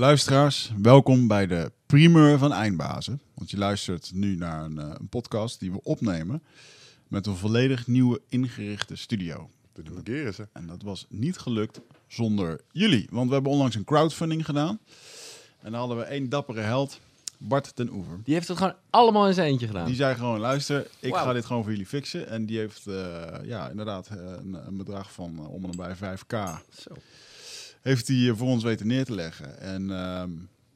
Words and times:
Luisteraars, 0.00 0.72
welkom 0.82 1.26
bij 1.26 1.46
de 1.46 1.72
primeur 1.86 2.38
van 2.38 2.52
Eindbazen. 2.52 3.20
Want 3.34 3.50
je 3.50 3.56
luistert 3.56 4.10
nu 4.14 4.36
naar 4.36 4.64
een, 4.64 4.78
eh, 4.78 4.90
een 4.98 5.08
podcast 5.08 5.60
die 5.60 5.72
we 5.72 5.82
opnemen 5.82 6.42
met 7.08 7.26
een 7.26 7.36
volledig 7.36 7.86
nieuwe 7.86 8.20
ingerichte 8.28 8.96
studio. 8.96 9.50
De 9.72 9.82
negeren 9.82 10.34
ze. 10.34 10.48
En 10.52 10.66
dat 10.66 10.82
was 10.82 11.06
niet 11.08 11.38
gelukt 11.38 11.80
zonder 12.06 12.60
jullie. 12.72 13.08
Want 13.10 13.28
we 13.28 13.34
hebben 13.34 13.52
onlangs 13.52 13.74
een 13.76 13.84
crowdfunding 13.84 14.44
gedaan. 14.44 14.78
En 15.58 15.70
dan 15.70 15.80
hadden 15.80 15.96
we 15.96 16.02
één 16.02 16.28
dappere 16.28 16.60
held, 16.60 17.00
Bart 17.38 17.76
ten 17.76 17.92
Oever. 17.92 18.20
Die 18.24 18.34
heeft 18.34 18.48
het 18.48 18.56
gewoon 18.56 18.74
allemaal 18.90 19.26
in 19.26 19.34
zijn 19.34 19.48
eentje 19.48 19.66
gedaan. 19.66 19.86
Die 19.86 19.94
zei 19.94 20.14
gewoon, 20.14 20.38
luister, 20.38 20.86
ik 21.00 21.14
ga 21.14 21.32
dit 21.32 21.44
gewoon 21.44 21.62
voor 21.62 21.72
jullie 21.72 21.86
fixen. 21.86 22.28
En 22.28 22.46
die 22.46 22.58
heeft 22.58 22.86
eh, 22.86 22.94
ja, 23.42 23.68
inderdaad 23.68 24.06
eh, 24.06 24.16
een, 24.16 24.66
een 24.66 24.76
bedrag 24.76 25.12
van 25.12 25.46
om 25.46 25.64
en 25.64 25.76
bij 25.76 25.96
5k. 25.96 26.36
Zo. 26.78 26.90
Heeft 27.80 28.08
hij 28.08 28.28
eh, 28.28 28.36
voor 28.36 28.48
ons 28.48 28.62
weten 28.62 28.86
neer 28.86 29.04
te 29.04 29.14
leggen. 29.14 29.60
En 29.60 29.90
ehm, 29.90 30.30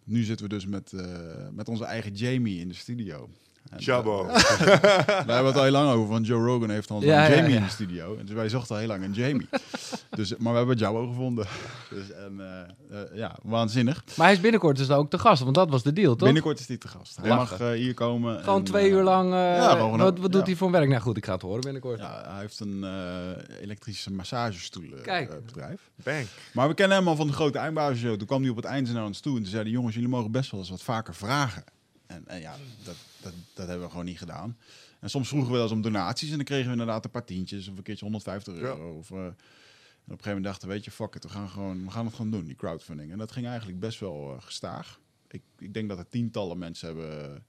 nu 0.05 0.23
zitten 0.23 0.49
we 0.49 0.55
dus 0.55 0.67
met, 0.67 0.93
eh, 0.93 1.49
met 1.53 1.69
onze 1.69 1.85
eigen 1.85 2.13
Jamie 2.15 2.61
in 2.61 2.69
de 2.69 2.75
studio. 2.75 3.29
En, 3.71 3.79
eh, 3.79 3.85
Jabbo. 3.87 4.27
Daar 4.27 4.41
hebben 5.17 5.25
we 5.27 5.33
het 5.49 5.57
al 5.57 5.63
heel 5.63 5.73
lang 5.73 5.91
over, 5.91 6.09
want 6.09 6.27
Joe 6.27 6.45
Rogan 6.47 6.71
heeft 6.71 6.91
al 6.91 7.03
Ja, 7.03 7.25
een 7.25 7.31
ja, 7.31 7.37
Jamie 7.37 7.51
ja. 7.53 7.57
in 7.59 7.65
de 7.65 7.71
studio. 7.71 8.17
En 8.19 8.27
dus 8.27 8.35
wij 8.35 8.49
zochten 8.49 8.75
al 8.75 8.81
heel 8.81 8.89
lang 8.91 9.05
een 9.05 9.13
Jamie. 9.13 9.49
dus, 10.11 10.37
maar 10.37 10.53
we 10.53 10.59
hebben 10.59 10.77
Jabbo 10.77 11.07
gevonden. 11.07 11.47
Dus, 11.91 12.11
en, 12.11 12.41
eh, 12.41 13.01
eh, 13.01 13.17
ja, 13.17 13.37
waanzinnig. 13.43 14.05
Maar 14.17 14.27
hij 14.27 14.35
is 14.35 14.41
binnenkort 14.41 14.77
dus 14.77 14.91
ook 14.91 15.11
te 15.11 15.19
gast, 15.19 15.43
want 15.43 15.55
dat 15.55 15.71
was 15.71 15.83
de 15.83 15.93
deal, 15.93 16.15
toch? 16.15 16.25
Binnenkort 16.25 16.61
is 16.61 16.69
hij 16.69 16.77
te 16.77 16.89
gast. 16.89 17.17
Hij 17.17 17.29
Lachen. 17.29 17.67
mag 17.67 17.75
hier 17.77 17.95
komen. 17.95 18.43
Gewoon 18.43 18.59
en, 18.59 18.65
twee 18.65 18.91
uur 18.91 19.03
lang. 19.03 19.33
eh, 19.35 19.71
gewoon 19.71 19.99
wat 19.99 20.19
wat 20.19 20.33
doet 20.33 20.41
ja. 20.41 20.47
hij 20.47 20.57
voor 20.57 20.71
werk? 20.71 20.89
Nou 20.89 21.01
goed, 21.01 21.17
ik 21.17 21.25
ga 21.25 21.33
het 21.33 21.43
horen 21.43 21.61
binnenkort. 21.61 21.99
Ja, 21.99 22.23
hij 22.29 22.41
heeft 22.41 22.61
een 22.61 22.85
eh, 22.85 23.61
elektrische 23.63 24.13
massagestoelen 24.13 25.03
Kijk. 25.03 25.31
eh, 25.31 25.37
bedrijf. 25.47 25.91
Bang. 26.03 26.27
Maar 26.53 26.69
we 26.69 26.75
kennen 26.75 26.97
hem 26.97 27.09
al 27.09 27.17
van 27.17 27.27
de 27.27 27.33
grote 27.33 27.59
eindbazenshow. 27.59 28.17
Toen 28.17 28.27
kwam 28.27 28.41
hij 28.41 28.51
op 28.51 28.57
het 28.57 28.65
einde 28.65 28.93
naar 28.93 29.05
ons 29.05 29.21
toe 29.21 29.37
en 29.37 29.43
toen 29.43 29.51
zeiden 29.51 29.73
jongens, 29.73 29.95
jullie 29.95 30.09
mogen 30.11 30.31
best 30.31 30.51
wel 30.51 30.61
eens 30.61 30.71
wat 30.71 30.83
vaker 30.83 31.15
vragen. 31.15 31.65
En, 32.07 32.23
en 32.27 32.41
ja, 32.41 32.55
dat, 32.85 32.95
dat, 33.25 33.33
dat 33.55 33.67
hebben 33.67 33.85
we 33.85 33.91
gewoon 33.91 34.05
niet 34.05 34.19
gedaan. 34.19 34.57
En 35.01 35.11
soms 35.11 35.29
vroegen 35.29 35.51
we 35.51 35.55
wel 35.55 35.65
eens 35.65 35.75
om 35.75 35.83
donaties 35.83 36.31
en 36.31 36.37
dan 36.37 36.45
kregen 36.45 36.67
we 36.67 36.73
inderdaad 36.73 37.05
een 37.05 37.11
paar 37.11 37.25
tientjes 37.25 37.69
of 37.69 37.77
een 37.77 37.83
keertje 37.83 38.05
150 38.05 38.55
euro. 38.55 38.97
Of, 38.97 39.11
eh, 39.11 39.17
en 39.17 39.25
op 39.25 40.19
een 40.19 40.25
gegeven 40.25 40.29
moment 40.29 40.45
dachten 40.45 40.69
we, 40.69 40.75
weet 40.75 40.85
je, 40.85 40.91
fuck 40.91 41.15
it, 41.15 41.23
we 41.23 41.29
gaan, 41.29 41.49
gewoon, 41.49 41.85
we 41.85 41.91
gaan 41.91 42.05
het 42.05 42.15
gewoon 42.15 42.31
doen, 42.31 42.45
die 42.45 42.55
crowdfunding. 42.55 43.13
En 43.13 43.19
dat 43.19 43.33
ging 43.33 43.47
eigenlijk 43.47 43.81
best 43.81 44.01
wel 44.01 44.35
eh, 44.35 44.43
gestaag. 44.43 45.01
Ik, 45.29 45.43
ik 45.59 45.75
denk 45.75 45.89
dat 45.89 45.99
er 45.99 46.09
tientallen 46.09 46.59
mensen 46.59 46.87
hebben, 46.87 47.47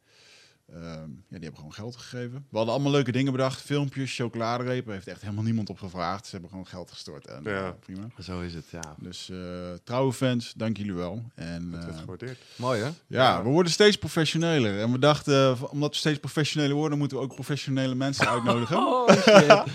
eh, 0.66 0.76
ehm, 0.76 1.10
ja, 1.10 1.16
die 1.30 1.40
hebben 1.40 1.56
gewoon 1.56 1.74
geld 1.74 1.96
gegeven. 1.96 2.46
We 2.50 2.58
hadden 2.58 2.74
allemaal 2.74 2.92
leuke 2.92 3.12
dingen 3.12 3.32
bedacht, 3.32 3.62
filmpjes, 3.62 4.16
chocoladerepen, 4.16 4.94
heeft 4.94 5.08
echt 5.08 5.22
helemaal 5.22 5.44
niemand 5.44 5.70
op 5.70 5.80
gevraagd. 5.80 6.26
Ze 6.26 6.32
hebben 6.32 6.50
gewoon 6.50 6.68
geld 6.68 6.92
gestort 6.92 7.28
en 7.28 7.40
Ja. 7.44 7.66
eh, 7.68 7.70
prima. 7.80 8.08
Zo 8.24 8.42
is 8.42 8.54
het, 8.54 8.66
ja. 8.72 8.96
Dus 9.00 9.30
eh, 9.30 9.38
trouwe 9.84 10.14
fans, 10.14 10.54
dank 10.58 10.78
jullie 10.78 10.94
wel. 10.94 11.24
En 11.36 11.72
Dat 11.72 11.80
eh, 11.80 11.86
werd 11.86 12.00
gewaardeerd. 12.00 12.38
Mooi 12.56 12.82
hè? 12.82 12.90
ja, 13.08 13.44
we 13.44 13.50
worden 13.50 13.72
steeds 13.72 13.98
professioneler. 13.98 14.80
En 14.80 14.92
we 14.92 15.00
dachten, 15.00 15.70
omdat 15.72 15.90
we 15.90 15.96
steeds 15.98 16.20
professioneler 16.20 16.76
worden, 16.76 16.98
moeten 16.98 17.18
we 17.18 17.24
ook 17.24 17.34
professionele 17.36 17.96
mensen 17.96 18.28
uitnodigen. 18.30 18.78
Oh. 18.88 19.08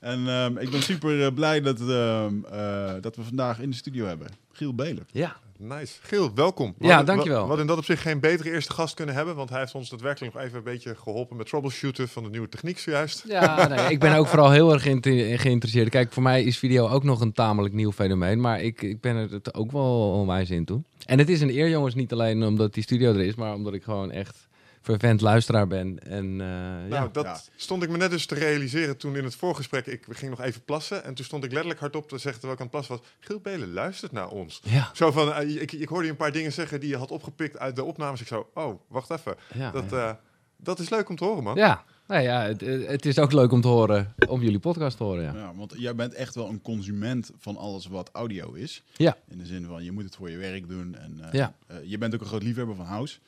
En 0.00 0.28
ehm, 0.28 0.56
ik 0.58 0.70
ben 0.70 0.82
super 0.82 1.32
blij 1.32 1.60
dat, 1.60 1.80
ehm, 1.80 2.44
eh, 2.44 2.94
dat 3.00 3.16
we 3.16 3.22
vandaag 3.22 3.58
in 3.60 3.70
de 3.70 3.76
studio 3.76 4.06
hebben. 4.06 4.26
Giel 4.52 4.74
Belen. 4.74 5.06
ja. 5.12 5.36
Nice. 5.68 5.94
Giel, 6.02 6.34
welkom. 6.34 6.74
We 6.78 6.86
Ja, 6.86 6.94
hadden- 6.94 7.06
dankjewel. 7.14 7.40
We 7.40 7.46
hadden 7.46 7.60
in 7.60 7.66
dat 7.70 7.78
opzicht 7.78 8.02
geen 8.02 8.20
betere 8.20 8.50
eerste 8.50 8.72
gast 8.72 8.94
kunnen 8.94 9.14
hebben, 9.14 9.34
want 9.36 9.50
hij 9.50 9.58
heeft 9.60 9.74
ons 9.74 9.88
daadwerkelijk 9.90 10.34
nog 10.34 10.42
even 10.42 10.56
een 10.58 10.64
beetje 10.64 10.94
geholpen 10.94 11.36
met 11.36 11.46
troubleshooten 11.46 12.08
van 12.08 12.22
de 12.22 12.30
nieuwe 12.30 12.48
techniek 12.48 12.78
zojuist. 12.78 13.24
Ja, 13.28 13.68
nee, 13.68 13.90
ik 13.90 13.98
ben 14.00 14.14
ook 14.16 14.26
vooral 14.26 14.50
heel 14.50 14.72
erg 14.72 14.82
geïnter- 14.82 15.38
geïnteresseerd. 15.38 15.88
Kijk, 15.88 16.12
voor 16.12 16.22
mij 16.22 16.42
is 16.42 16.58
video 16.58 16.88
ook 16.88 17.04
nog 17.04 17.20
een 17.20 17.32
tamelijk 17.32 17.74
nieuw 17.74 17.92
fenomeen, 17.92 18.40
maar 18.40 18.62
ik, 18.62 18.82
ik 18.82 19.00
ben 19.00 19.16
er 19.16 19.30
het 19.30 19.54
ook 19.54 19.72
wel 19.72 20.10
onwijs 20.12 20.50
in 20.50 20.64
toe. 20.64 20.82
En 21.06 21.18
het 21.18 21.28
is 21.28 21.40
een 21.40 21.50
eer, 21.56 21.68
jongens, 21.68 21.94
niet 21.94 22.12
alleen 22.12 22.44
omdat 22.44 22.74
die 22.74 22.82
studio 22.82 23.12
er 23.12 23.20
is, 23.20 23.34
maar 23.34 23.54
omdat 23.54 23.74
ik 23.74 23.82
gewoon 23.82 24.10
echt 24.10 24.48
fervent 24.84 25.20
luisteraar 25.20 25.66
ben. 25.66 25.98
En 25.98 26.24
eh, 26.40 26.46
Nou, 26.46 26.88
ja. 26.88 27.08
dat 27.12 27.24
Ja. 27.24 27.40
stond 27.56 27.82
ik 27.82 27.88
me 27.88 27.96
net 27.96 28.10
dus 28.10 28.26
te 28.26 28.34
realiseren 28.34 28.96
toen 28.96 29.16
in 29.16 29.24
het 29.24 29.34
voorgesprek, 29.36 29.86
ik 29.86 30.04
ging 30.10 30.30
nog 30.30 30.40
even 30.40 30.64
plassen 30.64 31.04
en 31.04 31.14
toen 31.14 31.24
stond 31.24 31.44
ik 31.44 31.50
letterlijk 31.50 31.80
hardop 31.80 32.08
te 32.08 32.18
zeggen 32.18 32.40
terwijl 32.40 32.52
ik 32.52 32.58
aan 32.58 32.66
het 32.66 32.86
plassen 32.86 32.96
was, 32.96 33.06
Giel 33.20 33.40
Belen 33.40 33.72
luistert 33.72 34.12
naar 34.12 34.28
ons. 34.28 34.60
ja, 34.64 34.90
Zo 34.94 35.10
van, 35.10 35.32
eh, 35.32 35.62
ik, 35.62 35.72
ik 35.72 35.88
hoorde 35.88 36.04
je 36.04 36.10
een 36.10 36.16
paar 36.16 36.32
dingen 36.32 36.52
zeggen 36.52 36.80
die 36.80 36.88
je 36.88 36.96
had 36.96 37.10
opgepikt 37.10 37.58
uit 37.58 37.76
de 37.76 37.84
opnames. 37.84 38.20
Ik 38.20 38.26
zo, 38.26 38.50
oh, 38.54 38.80
wacht 38.88 39.10
even. 39.10 39.34
ja, 39.54 39.70
Dat, 39.70 39.90
ja. 39.90 40.08
eh, 40.08 40.14
dat 40.56 40.78
is 40.78 40.90
leuk 40.90 41.08
om 41.08 41.16
te 41.16 41.24
horen, 41.24 41.42
man. 41.42 41.56
Ja, 41.56 41.84
nou 42.06 42.22
ja, 42.22 42.42
het, 42.42 42.60
het 42.86 43.06
is 43.06 43.18
ook 43.18 43.32
leuk 43.32 43.52
om 43.52 43.60
te 43.60 43.68
horen, 43.68 44.14
om 44.28 44.42
jullie 44.42 44.58
podcast 44.58 44.96
te 44.96 45.02
horen, 45.04 45.22
ja. 45.24 45.32
Ja, 45.34 45.54
want 45.54 45.74
jij 45.76 45.94
bent 45.94 46.14
echt 46.14 46.34
wel 46.34 46.48
een 46.48 46.62
consument 46.62 47.30
van 47.38 47.56
alles 47.56 47.86
wat 47.86 48.10
audio 48.12 48.52
is. 48.52 48.82
Ja. 48.96 49.16
In 49.30 49.38
de 49.38 49.46
zin 49.46 49.66
van, 49.66 49.84
je 49.84 49.92
moet 49.92 50.04
het 50.04 50.16
voor 50.16 50.30
je 50.30 50.36
werk 50.36 50.68
doen. 50.68 50.94
En 50.94 51.18
eh, 51.20 51.32
Ja. 51.32 51.54
je 51.84 51.98
bent 51.98 52.14
ook 52.14 52.20
een 52.20 52.26
groot 52.26 52.42
liefhebber 52.42 52.74
van 52.76 52.84
house. 52.84 53.18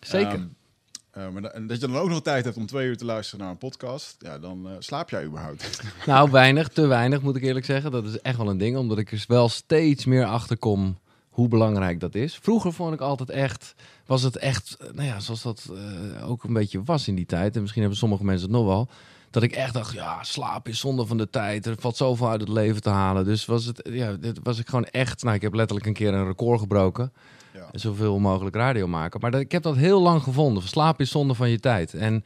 Zeker. 0.00 0.32
Ehm, 0.32 0.46
eh, 1.16 1.28
maar 1.28 1.42
en 1.44 1.66
dat 1.66 1.80
je 1.80 1.86
dan 1.86 1.96
ook 1.96 2.08
nog 2.08 2.22
tijd 2.22 2.44
hebt 2.44 2.56
om 2.56 2.66
twee 2.66 2.86
uur 2.86 2.96
te 2.96 3.04
luisteren 3.04 3.40
naar 3.40 3.50
een 3.50 3.58
podcast, 3.58 4.16
ja, 4.18 4.38
dan 4.38 4.68
eh, 4.68 4.72
slaap 4.78 5.10
jij 5.10 5.24
überhaupt. 5.24 5.80
Nou, 6.06 6.30
weinig, 6.30 6.68
te 6.68 6.86
weinig 6.86 7.22
moet 7.22 7.36
ik 7.36 7.42
eerlijk 7.42 7.64
zeggen. 7.64 7.90
Dat 7.90 8.04
is 8.04 8.20
echt 8.20 8.36
wel 8.36 8.50
een 8.50 8.58
ding, 8.58 8.76
omdat 8.76 8.98
ik 8.98 9.12
er 9.12 9.24
wel 9.28 9.48
steeds 9.48 10.04
meer 10.04 10.24
achter 10.24 10.56
kom 10.56 10.98
hoe 11.28 11.48
belangrijk 11.48 12.00
dat 12.00 12.14
is. 12.14 12.38
Vroeger 12.42 12.72
vond 12.72 12.94
ik 12.94 13.00
altijd 13.00 13.30
echt, 13.30 13.74
was 14.06 14.22
het 14.22 14.36
echt, 14.36 14.76
eh, 14.80 14.92
nou 14.92 15.06
ja, 15.06 15.20
zoals 15.20 15.42
dat 15.42 15.70
ook 16.26 16.44
een 16.44 16.52
beetje 16.52 16.82
was 16.82 17.08
in 17.08 17.14
die 17.14 17.26
tijd. 17.26 17.54
En 17.54 17.60
misschien 17.60 17.80
hebben 17.80 17.98
sommige 17.98 18.24
mensen 18.24 18.48
het 18.48 18.56
nog 18.56 18.66
wel. 18.66 18.88
Dat 19.30 19.42
ik 19.42 19.52
echt 19.52 19.74
dacht, 19.74 19.92
ja, 19.92 20.22
slaap 20.22 20.68
is 20.68 20.78
zonde 20.78 21.06
van 21.06 21.16
de 21.16 21.30
tijd. 21.30 21.66
Er 21.66 21.76
valt 21.78 21.96
zoveel 21.96 22.28
uit 22.28 22.40
het 22.40 22.48
leven 22.48 22.82
te 22.82 22.90
halen. 22.90 23.24
Dus 23.24 23.44
was 23.44 23.64
het, 23.64 23.88
ja, 23.90 24.16
was 24.42 24.58
ik 24.58 24.68
gewoon 24.68 24.84
echt, 24.84 25.22
nou, 25.22 25.34
ik 25.34 25.42
heb 25.42 25.54
letterlijk 25.54 25.86
een 25.86 25.94
keer 25.94 26.14
een 26.14 26.26
record 26.26 26.60
gebroken. 26.60 27.12
Zoveel 27.78 28.18
mogelijk 28.18 28.56
radio 28.56 28.86
maken. 28.86 29.20
Maar 29.20 29.30
dat, 29.30 29.40
ik 29.40 29.52
heb 29.52 29.62
dat 29.62 29.76
heel 29.76 30.02
lang 30.02 30.22
gevonden. 30.22 30.62
Slaap 30.62 31.00
is 31.00 31.10
zonde 31.10 31.34
van 31.34 31.50
je 31.50 31.60
tijd. 31.60 31.94
En 31.94 32.24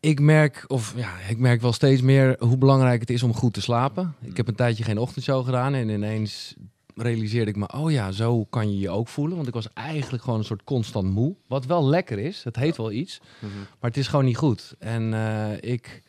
ik 0.00 0.20
merk, 0.20 0.64
of 0.66 0.94
ja, 0.96 1.10
ik 1.28 1.38
merk 1.38 1.60
wel 1.60 1.72
steeds 1.72 2.00
meer 2.02 2.36
hoe 2.38 2.58
belangrijk 2.58 3.00
het 3.00 3.10
is 3.10 3.22
om 3.22 3.34
goed 3.34 3.52
te 3.54 3.60
slapen. 3.60 4.14
Ik 4.22 4.36
heb 4.36 4.48
een 4.48 4.54
tijdje 4.54 4.84
geen 4.84 4.98
ochtendshow 4.98 5.44
gedaan 5.44 5.74
en 5.74 5.88
ineens 5.88 6.54
realiseerde 6.94 7.50
ik 7.50 7.56
me, 7.56 7.72
oh 7.72 7.90
ja, 7.90 8.12
zo 8.12 8.44
kan 8.44 8.72
je 8.72 8.78
je 8.78 8.90
ook 8.90 9.08
voelen. 9.08 9.36
Want 9.36 9.48
ik 9.48 9.54
was 9.54 9.72
eigenlijk 9.72 10.22
gewoon 10.22 10.38
een 10.38 10.44
soort 10.44 10.64
constant 10.64 11.10
moe. 11.10 11.34
Wat 11.46 11.66
wel 11.66 11.86
lekker 11.88 12.18
is, 12.18 12.44
het 12.44 12.56
heet 12.56 12.76
wel 12.76 12.92
iets, 12.92 13.20
Mhm. 13.40 13.52
maar 13.58 13.90
het 13.90 13.96
is 13.96 14.08
gewoon 14.08 14.24
niet 14.24 14.36
goed. 14.36 14.74
En 14.78 15.14
eh, 15.14 15.72
ik, 15.72 16.02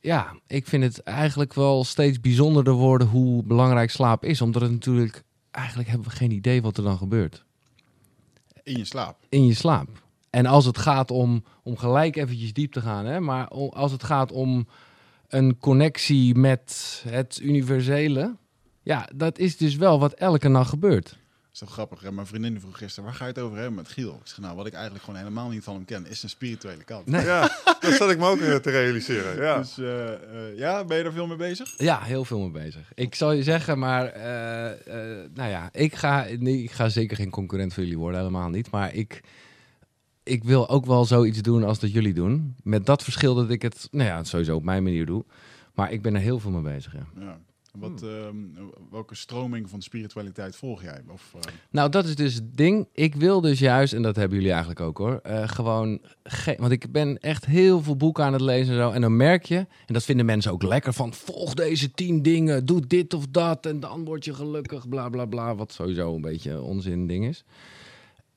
ja, 0.00 0.32
ik 0.46 0.66
vind 0.66 0.82
het 0.82 1.02
eigenlijk 1.02 1.54
wel 1.54 1.84
steeds 1.84 2.20
bijzonderder 2.20 2.72
worden 2.72 3.06
hoe 3.08 3.42
belangrijk 3.42 3.90
slaap 3.90 4.24
is. 4.24 4.40
Omdat 4.40 4.62
het 4.62 4.70
natuurlijk, 4.70 5.22
eigenlijk 5.50 5.88
hebben 5.88 6.08
we 6.08 6.14
geen 6.16 6.30
idee 6.32 6.62
wat 6.62 6.76
er 6.76 6.82
dan 6.82 6.96
gebeurt 6.98 7.44
In 8.68 8.76
je 8.76 8.84
slaap. 8.84 9.16
in 9.28 9.46
je 9.46 9.54
slaap. 9.54 9.88
En 10.30 10.46
als 10.46 10.64
het 10.64 10.78
gaat 10.78 11.10
om, 11.10 11.44
om 11.62 11.76
gelijk 11.76 12.16
eventjes 12.16 12.52
diep 12.52 12.72
te 12.72 12.80
gaan, 12.80 13.06
hè, 13.06 13.20
maar 13.20 13.48
als 13.70 13.92
het 13.92 14.02
gaat 14.02 14.32
om 14.32 14.66
een 15.28 15.58
connectie 15.58 16.34
met 16.34 17.02
het 17.08 17.40
universele, 17.42 18.36
ja, 18.82 19.08
dat 19.14 19.38
is 19.38 19.56
dus 19.56 19.76
wel 19.76 19.98
wat 19.98 20.12
elke 20.12 20.48
nacht 20.48 20.68
gebeurt. 20.68 21.18
Toch 21.58 21.72
grappig. 21.72 22.00
hè? 22.00 22.12
Mijn 22.12 22.26
vriendin 22.26 22.60
vroeg 22.60 22.78
gisteren, 22.78 23.04
waar 23.04 23.14
ga 23.14 23.24
je 23.24 23.30
het 23.32 23.40
over 23.40 23.56
hebben 23.56 23.74
met 23.74 23.88
Giel? 23.88 24.14
Ik 24.14 24.26
zeg, 24.26 24.38
nou, 24.38 24.56
wat 24.56 24.66
ik 24.66 24.72
eigenlijk 24.72 25.04
gewoon 25.04 25.20
helemaal 25.20 25.48
niet 25.48 25.64
van 25.64 25.74
hem 25.74 25.84
ken, 25.84 26.06
is 26.06 26.18
zijn 26.20 26.30
spirituele 26.30 26.84
kant. 26.84 27.06
Nee. 27.06 27.24
Ja, 27.24 27.40
dat 27.80 27.92
zat 27.92 28.10
ik 28.10 28.18
me 28.18 28.26
ook 28.26 28.38
te 28.38 28.70
realiseren. 28.70 29.42
Ja. 29.42 29.58
Dus 29.58 29.78
eh, 29.78 30.12
eh, 30.12 30.56
ja, 30.56 30.84
ben 30.84 30.98
je 30.98 31.04
er 31.04 31.12
veel 31.12 31.26
mee 31.26 31.36
bezig? 31.36 31.74
Ja, 31.76 32.00
heel 32.00 32.24
veel 32.24 32.40
mee 32.40 32.50
bezig. 32.50 32.92
Ik 32.94 33.14
zal 33.14 33.32
je 33.32 33.42
zeggen, 33.42 33.78
maar 33.78 34.06
eh, 34.06 34.70
eh, 34.70 35.30
nou 35.34 35.50
ja, 35.50 35.68
ik 35.72 35.94
ga, 35.94 36.26
nee, 36.38 36.62
ik 36.62 36.70
ga 36.70 36.88
zeker 36.88 37.16
geen 37.16 37.30
concurrent 37.30 37.74
voor 37.74 37.82
jullie 37.82 37.98
worden, 37.98 38.20
helemaal 38.20 38.48
niet. 38.48 38.70
Maar 38.70 38.94
ik, 38.94 39.20
ik 40.22 40.44
wil 40.44 40.68
ook 40.68 40.86
wel 40.86 41.04
zoiets 41.04 41.42
doen 41.42 41.64
als 41.64 41.78
dat 41.78 41.92
jullie 41.92 42.14
doen. 42.14 42.56
Met 42.62 42.86
dat 42.86 43.02
verschil 43.02 43.34
dat 43.34 43.50
ik 43.50 43.62
het, 43.62 43.88
nou 43.90 44.08
ja, 44.08 44.24
sowieso 44.24 44.56
op 44.56 44.64
mijn 44.64 44.82
manier 44.82 45.06
doe. 45.06 45.24
Maar 45.74 45.92
ik 45.92 46.02
ben 46.02 46.14
er 46.14 46.20
heel 46.20 46.38
veel 46.38 46.50
mee 46.50 46.74
bezig, 46.74 46.92
ja. 46.92 47.06
Ja. 47.18 47.38
Wat, 47.78 48.02
ehm, 48.02 48.36
welke 48.90 49.14
stroming 49.14 49.70
van 49.70 49.82
spiritualiteit 49.82 50.56
volg 50.56 50.82
jij? 50.82 51.00
Of, 51.12 51.32
eh, 51.34 51.40
Nou, 51.70 51.90
dat 51.90 52.04
is 52.04 52.14
dus 52.14 52.34
het 52.34 52.56
ding. 52.56 52.88
Ik 52.92 53.14
wil 53.14 53.40
dus 53.40 53.58
juist, 53.58 53.92
en 53.92 54.02
dat 54.02 54.16
hebben 54.16 54.36
jullie 54.36 54.50
eigenlijk 54.52 54.80
ook 54.80 54.98
hoor, 54.98 55.20
eh, 55.22 55.48
gewoon... 55.48 55.98
ge- 56.24 56.56
Want 56.58 56.72
ik 56.72 56.92
ben 56.92 57.18
echt 57.20 57.44
heel 57.46 57.82
veel 57.82 57.96
boeken 57.96 58.24
aan 58.24 58.32
het 58.32 58.40
lezen 58.42 58.74
en 58.74 58.80
zo. 58.80 58.90
En 58.90 59.00
dan 59.00 59.16
merk 59.16 59.44
je, 59.44 59.56
en 59.56 59.94
dat 59.94 60.04
vinden 60.04 60.26
mensen 60.26 60.52
ook 60.52 60.62
lekker, 60.62 60.92
van 60.92 61.14
volg 61.14 61.54
deze 61.54 61.90
tien 61.90 62.22
dingen, 62.22 62.66
doe 62.66 62.86
dit 62.86 63.14
of 63.14 63.26
dat 63.30 63.66
en 63.66 63.80
dan 63.80 64.04
word 64.04 64.24
je 64.24 64.34
gelukkig, 64.34 64.88
bla 64.88 65.08
bla 65.08 65.24
bla. 65.26 65.54
Wat 65.54 65.72
sowieso 65.72 66.14
een 66.14 66.20
beetje 66.20 66.60
onzin 66.62 67.06
ding 67.06 67.24
is. 67.26 67.44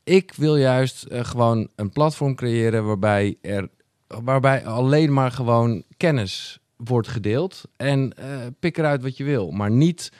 Ik 0.04 0.34
wil 0.36 0.58
juist 0.58 1.04
eh, 1.04 1.24
gewoon 1.26 1.68
een 1.76 1.90
platform 1.90 2.36
creëren 2.36 2.86
waarbij 2.86 3.38
er 3.42 3.70
waarbij 4.24 4.66
alleen 4.66 5.14
maar 5.14 5.32
gewoon 5.32 5.84
kennis 5.98 6.60
wordt 6.84 7.08
gedeeld. 7.08 7.64
En 7.76 8.14
eh, 8.18 8.46
pik 8.60 8.78
eruit 8.78 9.02
wat 9.02 9.18
je 9.18 9.24
wil. 9.24 9.52
Maar 9.52 9.72
niet 9.72 10.12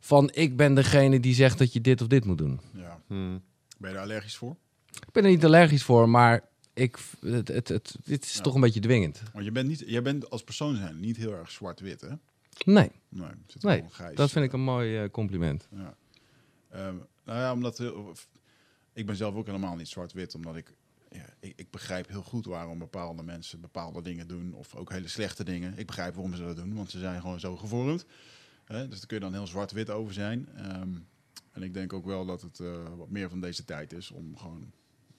van 0.00 0.30
ik 0.32 0.56
ben 0.56 0.74
degene 0.74 1.20
die 1.20 1.34
zegt 1.34 1.58
dat 1.58 1.72
je 1.72 1.80
dit 1.80 2.00
of 2.00 2.06
dit 2.06 2.24
moet 2.24 2.38
doen. 2.38 2.60
ja. 2.74 3.00
Hmm. 3.06 3.42
Ben 3.78 3.90
je 3.90 3.96
er 3.96 4.02
allergisch 4.02 4.36
voor? 4.36 4.56
Ik 4.90 5.12
ben 5.12 5.24
er 5.24 5.30
niet 5.30 5.44
allergisch 5.44 5.82
voor, 5.82 6.08
maar 6.08 6.48
ik, 6.74 6.98
het, 7.20 7.48
het, 7.48 7.68
het, 7.68 7.96
dit 8.04 8.24
is 8.24 8.34
Ja. 8.34 8.40
toch 8.42 8.54
een 8.54 8.60
beetje 8.60 8.80
dwingend. 8.80 9.22
Want 9.32 9.44
je 9.44 9.52
bent, 9.52 9.68
niet, 9.68 9.82
jij 9.86 10.02
bent 10.02 10.30
als 10.30 10.44
persoon 10.44 10.76
zijn 10.76 11.00
niet 11.00 11.16
heel 11.16 11.32
erg 11.34 11.50
zwart-wit, 11.50 12.00
hè? 12.00 12.08
Nee, 12.64 12.90
Nee, 13.08 13.28
zit 13.46 13.62
nee 13.62 13.84
grijs. 13.90 14.16
dat 14.16 14.30
vind 14.30 14.44
ik 14.44 14.52
een 14.52 14.60
mooi 14.60 14.98
eh, 15.02 15.10
compliment. 15.10 15.68
Ja. 15.70 15.94
Ehm, 16.70 16.94
nou 17.24 17.38
ja, 17.38 17.52
omdat 17.52 17.78
heel- 17.78 18.12
ik 18.92 19.06
ben 19.06 19.16
zelf 19.16 19.34
ook 19.34 19.46
helemaal 19.46 19.76
niet 19.76 19.88
zwart-wit, 19.88 20.34
omdat 20.34 20.56
ik, 20.56 20.74
ja, 21.10 21.24
ik, 21.40 21.52
ik 21.56 21.70
begrijp 21.70 22.08
heel 22.08 22.22
goed 22.22 22.46
waarom 22.46 22.78
bepaalde 22.78 23.22
mensen 23.22 23.60
bepaalde 23.60 24.02
dingen 24.02 24.28
doen, 24.28 24.52
of 24.54 24.74
ook 24.74 24.90
hele 24.92 25.08
slechte 25.08 25.44
dingen. 25.44 25.78
Ik 25.78 25.86
begrijp 25.86 26.14
waarom 26.14 26.34
ze 26.34 26.42
dat 26.44 26.56
doen, 26.56 26.74
want 26.74 26.90
ze 26.90 26.98
zijn 26.98 27.20
gewoon 27.20 27.40
zo 27.40 27.56
gevormd. 27.56 28.04
Hè? 28.64 28.88
Dus 28.88 28.98
daar 28.98 29.06
kun 29.06 29.16
je 29.16 29.22
dan 29.22 29.32
heel 29.32 29.46
zwart-wit 29.46 29.90
over 29.90 30.12
zijn. 30.12 30.48
Ehm, 30.56 30.88
en 31.52 31.62
ik 31.62 31.74
denk 31.74 31.92
ook 31.92 32.04
wel 32.04 32.26
dat 32.26 32.42
het 32.42 32.60
eh, 32.60 32.72
wat 32.96 33.10
meer 33.10 33.28
van 33.28 33.40
deze 33.40 33.64
tijd 33.64 33.92
is 33.92 34.10
om 34.10 34.36
gewoon 34.36 34.72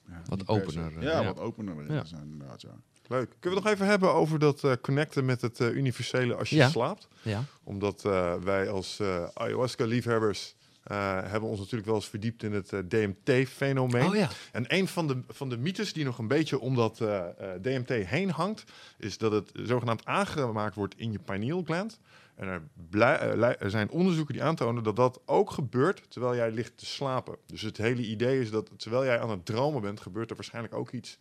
ja, 0.08 0.22
Wat 0.26 0.48
opener, 0.48 0.96
eh, 0.96 1.02
ja, 1.02 1.20
ja. 1.20 1.24
wat 1.24 1.38
opener 1.38 1.92
Ja. 1.92 2.02
te 2.02 2.08
zijn, 2.08 2.22
inderdaad. 2.30 2.62
Ja. 2.62 2.76
Leuk. 3.08 3.28
Kunnen 3.40 3.40
we 3.40 3.48
het 3.54 3.64
nog 3.64 3.72
even 3.72 3.86
hebben 3.86 4.12
over 4.14 4.38
dat 4.38 4.64
eh, 4.64 4.72
connecten 4.80 5.24
met 5.24 5.40
het 5.40 5.60
universele 5.60 6.34
als 6.34 6.50
je 6.50 6.56
Ja. 6.56 6.68
slaapt? 6.68 7.08
Ja. 7.22 7.44
Omdat 7.62 8.04
eh, 8.04 8.34
wij 8.34 8.68
als 8.70 9.00
eh, 9.00 9.28
ayahuasca-liefhebbers 9.34 10.54
hebben 10.84 11.48
ons 11.48 11.58
natuurlijk 11.58 11.86
wel 11.86 11.94
eens 11.94 12.08
verdiept 12.08 12.42
in 12.42 12.52
het 12.52 12.72
eh, 12.72 12.80
DMT-fenomeen. 12.88 14.08
Oh 14.08 14.14
ja. 14.14 14.28
En 14.52 14.64
een 14.68 14.88
van 14.88 15.06
de, 15.06 15.22
van 15.28 15.48
de 15.48 15.56
mythes 15.56 15.92
die 15.92 16.04
nog 16.04 16.18
een 16.18 16.28
beetje 16.28 16.60
om 16.60 16.74
dat 16.74 17.00
eh, 17.00 17.28
eh, 17.28 17.62
DMT 17.62 17.88
heen 17.88 18.30
hangt, 18.30 18.64
is 18.98 19.18
dat 19.18 19.32
het 19.32 19.50
zogenaamd 19.54 20.04
aangemaakt 20.04 20.74
wordt 20.74 20.94
in 20.96 21.12
je 21.12 21.18
pineal 21.18 21.62
gland. 21.64 22.00
En 22.34 22.48
er, 22.48 22.62
blij- 22.90 23.18
eh, 23.18 23.62
er 23.62 23.70
zijn 23.70 23.90
onderzoeken 23.90 24.34
die 24.34 24.42
aantonen 24.42 24.82
dat 24.82 24.96
dat 24.96 25.20
ook 25.26 25.50
gebeurt 25.50 26.02
terwijl 26.08 26.34
jij 26.34 26.50
ligt 26.50 26.78
te 26.78 26.86
slapen. 26.86 27.36
Dus 27.46 27.62
het 27.62 27.76
hele 27.76 28.02
idee 28.06 28.40
is 28.40 28.50
dat 28.50 28.70
terwijl 28.76 29.04
jij 29.04 29.20
aan 29.20 29.30
het 29.30 29.46
dromen 29.46 29.80
bent, 29.82 30.00
gebeurt 30.00 30.30
er 30.30 30.36
waarschijnlijk 30.36 30.74
ook 30.74 30.90
iets 30.90 31.18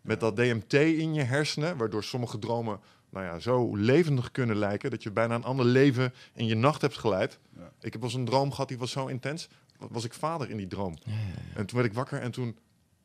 met 0.00 0.20
dat 0.20 0.36
DMT 0.36 0.72
in 0.72 1.14
je 1.14 1.22
hersenen, 1.22 1.76
waardoor 1.76 2.04
sommige 2.04 2.38
dromen 2.38 2.80
nou 3.14 3.26
ja, 3.26 3.38
zo 3.38 3.76
levendig 3.76 4.30
kunnen 4.30 4.56
lijken 4.56 4.90
dat 4.90 5.02
je 5.02 5.10
bijna 5.10 5.34
een 5.34 5.44
ander 5.44 5.66
leven 5.66 6.12
in 6.34 6.46
je 6.46 6.54
nacht 6.56 6.80
hebt 6.80 6.98
geleid. 6.98 7.38
Ja. 7.56 7.70
Ik 7.80 7.92
heb 7.92 8.00
wel 8.00 8.10
eens 8.10 8.18
een 8.18 8.24
droom 8.24 8.50
gehad 8.50 8.68
die 8.68 8.78
was 8.78 8.90
zo 8.90 9.06
intens. 9.06 9.48
wa- 9.78 9.86
Was 9.90 10.04
ik 10.04 10.14
vader 10.14 10.50
in 10.50 10.56
die 10.56 10.66
droom? 10.66 10.94
En 11.54 11.66
toen 11.66 11.76
werd 11.78 11.90
ik 11.90 11.94
wakker 11.96 12.20
en 12.20 12.30
toen 12.30 12.56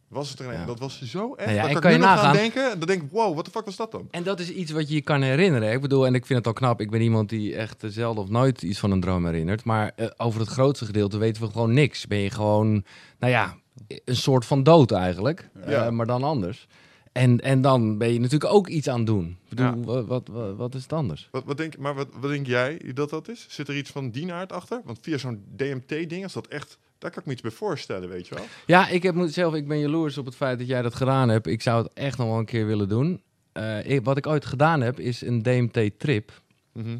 was 0.07 0.29
het 0.29 0.39
er 0.39 0.45
een. 0.47 0.53
Ja. 0.53 0.65
Dat 0.65 0.79
was 0.79 1.01
zo 1.01 1.33
echt. 1.35 1.45
Nou 1.45 1.57
ja, 1.57 1.65
dat 1.67 1.75
en 1.75 1.81
kan 1.81 1.91
je 1.91 1.97
nu 1.97 2.03
nog 2.03 2.11
aan 2.11 2.17
nagaan- 2.17 2.33
denken. 2.35 2.79
Dan 2.79 2.87
denk 2.87 3.01
ik, 3.03 3.11
wow, 3.11 3.35
wat 3.35 3.45
de 3.45 3.51
fuck 3.51 3.65
was 3.65 3.75
dat 3.75 3.91
dan? 3.91 4.07
En 4.11 4.23
dat 4.23 4.39
is 4.39 4.49
iets 4.51 4.71
wat 4.71 4.87
je 4.89 4.95
je 4.95 5.01
kan 5.01 5.21
herinneren. 5.21 5.71
Ik 5.71 5.81
bedoel, 5.81 6.05
en 6.05 6.15
ik 6.15 6.25
vind 6.25 6.37
het 6.39 6.47
al 6.47 6.53
knap. 6.53 6.81
Ik 6.81 6.89
ben 6.89 7.01
iemand 7.01 7.29
die 7.29 7.55
echt 7.55 7.83
zelden 7.87 8.23
of 8.23 8.29
nooit 8.29 8.61
iets 8.61 8.79
van 8.79 8.91
een 8.91 8.99
droom 9.01 9.25
herinnert. 9.25 9.63
Maar 9.63 9.91
eh, 9.95 10.07
over 10.17 10.39
het 10.39 10.49
grootste 10.49 10.85
gedeelte 10.85 11.17
weten 11.17 11.43
we 11.43 11.49
gewoon 11.51 11.73
niks. 11.73 12.07
Ben 12.07 12.17
je 12.17 12.29
gewoon, 12.29 12.83
nou 13.19 13.31
ja, 13.31 13.55
een 14.05 14.15
soort 14.15 14.45
van 14.45 14.63
dood 14.63 14.91
eigenlijk. 14.91 15.49
Ja. 15.67 15.85
Eh, 15.85 15.91
maar 15.91 16.05
dan 16.05 16.23
anders. 16.23 16.67
En, 17.11 17.39
en 17.41 17.61
dan 17.61 17.97
ben 17.97 18.13
je 18.13 18.19
natuurlijk 18.19 18.53
ook 18.53 18.67
iets 18.67 18.87
aan 18.87 18.97
het 18.97 19.07
doen. 19.07 19.25
Ik 19.43 19.49
bedoel, 19.49 19.65
Ja. 19.95 20.03
wat, 20.03 20.27
wat, 20.27 20.55
wat, 20.55 20.75
is 20.75 20.81
het 20.83 20.93
anders? 20.93 21.27
Wat, 21.31 21.43
wat 21.45 21.57
denk, 21.57 21.77
maar 21.77 21.95
wat, 21.95 22.07
wat 22.19 22.29
denk 22.29 22.47
jij 22.47 22.81
dat 22.93 23.09
dat 23.09 23.29
is? 23.29 23.45
Zit 23.49 23.67
er 23.67 23.77
iets 23.77 23.89
van 23.91 24.09
die 24.11 24.33
aard 24.33 24.51
achter? 24.51 24.81
Want 24.85 24.97
via 25.01 25.17
zo'n 25.17 25.43
DMT-ding 25.55 26.25
is 26.25 26.33
dat 26.33 26.47
echt... 26.47 26.77
Daar 26.97 27.09
kan 27.11 27.19
ik 27.19 27.25
me 27.25 27.33
iets 27.33 27.41
bij 27.41 27.51
voorstellen, 27.51 28.09
weet 28.09 28.27
je 28.27 28.35
wel? 28.35 28.43
Ja, 28.65 28.87
ik 28.87 29.03
heb 29.03 29.15
moet 29.15 29.33
zelf, 29.33 29.53
ik 29.53 29.67
ben 29.67 29.79
jaloers 29.79 30.17
op 30.17 30.25
het 30.25 30.35
feit 30.35 30.57
dat 30.59 30.67
jij 30.67 30.81
dat 30.81 30.95
gedaan 30.95 31.29
hebt. 31.29 31.47
Ik 31.47 31.61
zou 31.61 31.83
het 31.83 31.93
echt 31.93 32.17
nog 32.17 32.27
wel 32.27 32.37
een 32.37 32.45
keer 32.45 32.65
willen 32.65 32.89
doen. 32.89 33.21
Eh, 33.51 33.89
ik- 33.89 34.03
wat 34.03 34.17
ik 34.17 34.27
ooit 34.27 34.45
gedaan 34.45 34.81
heb, 34.81 34.99
is 34.99 35.21
een 35.21 35.41
DMT-trip. 35.43 36.41
Mhm. 36.73 36.97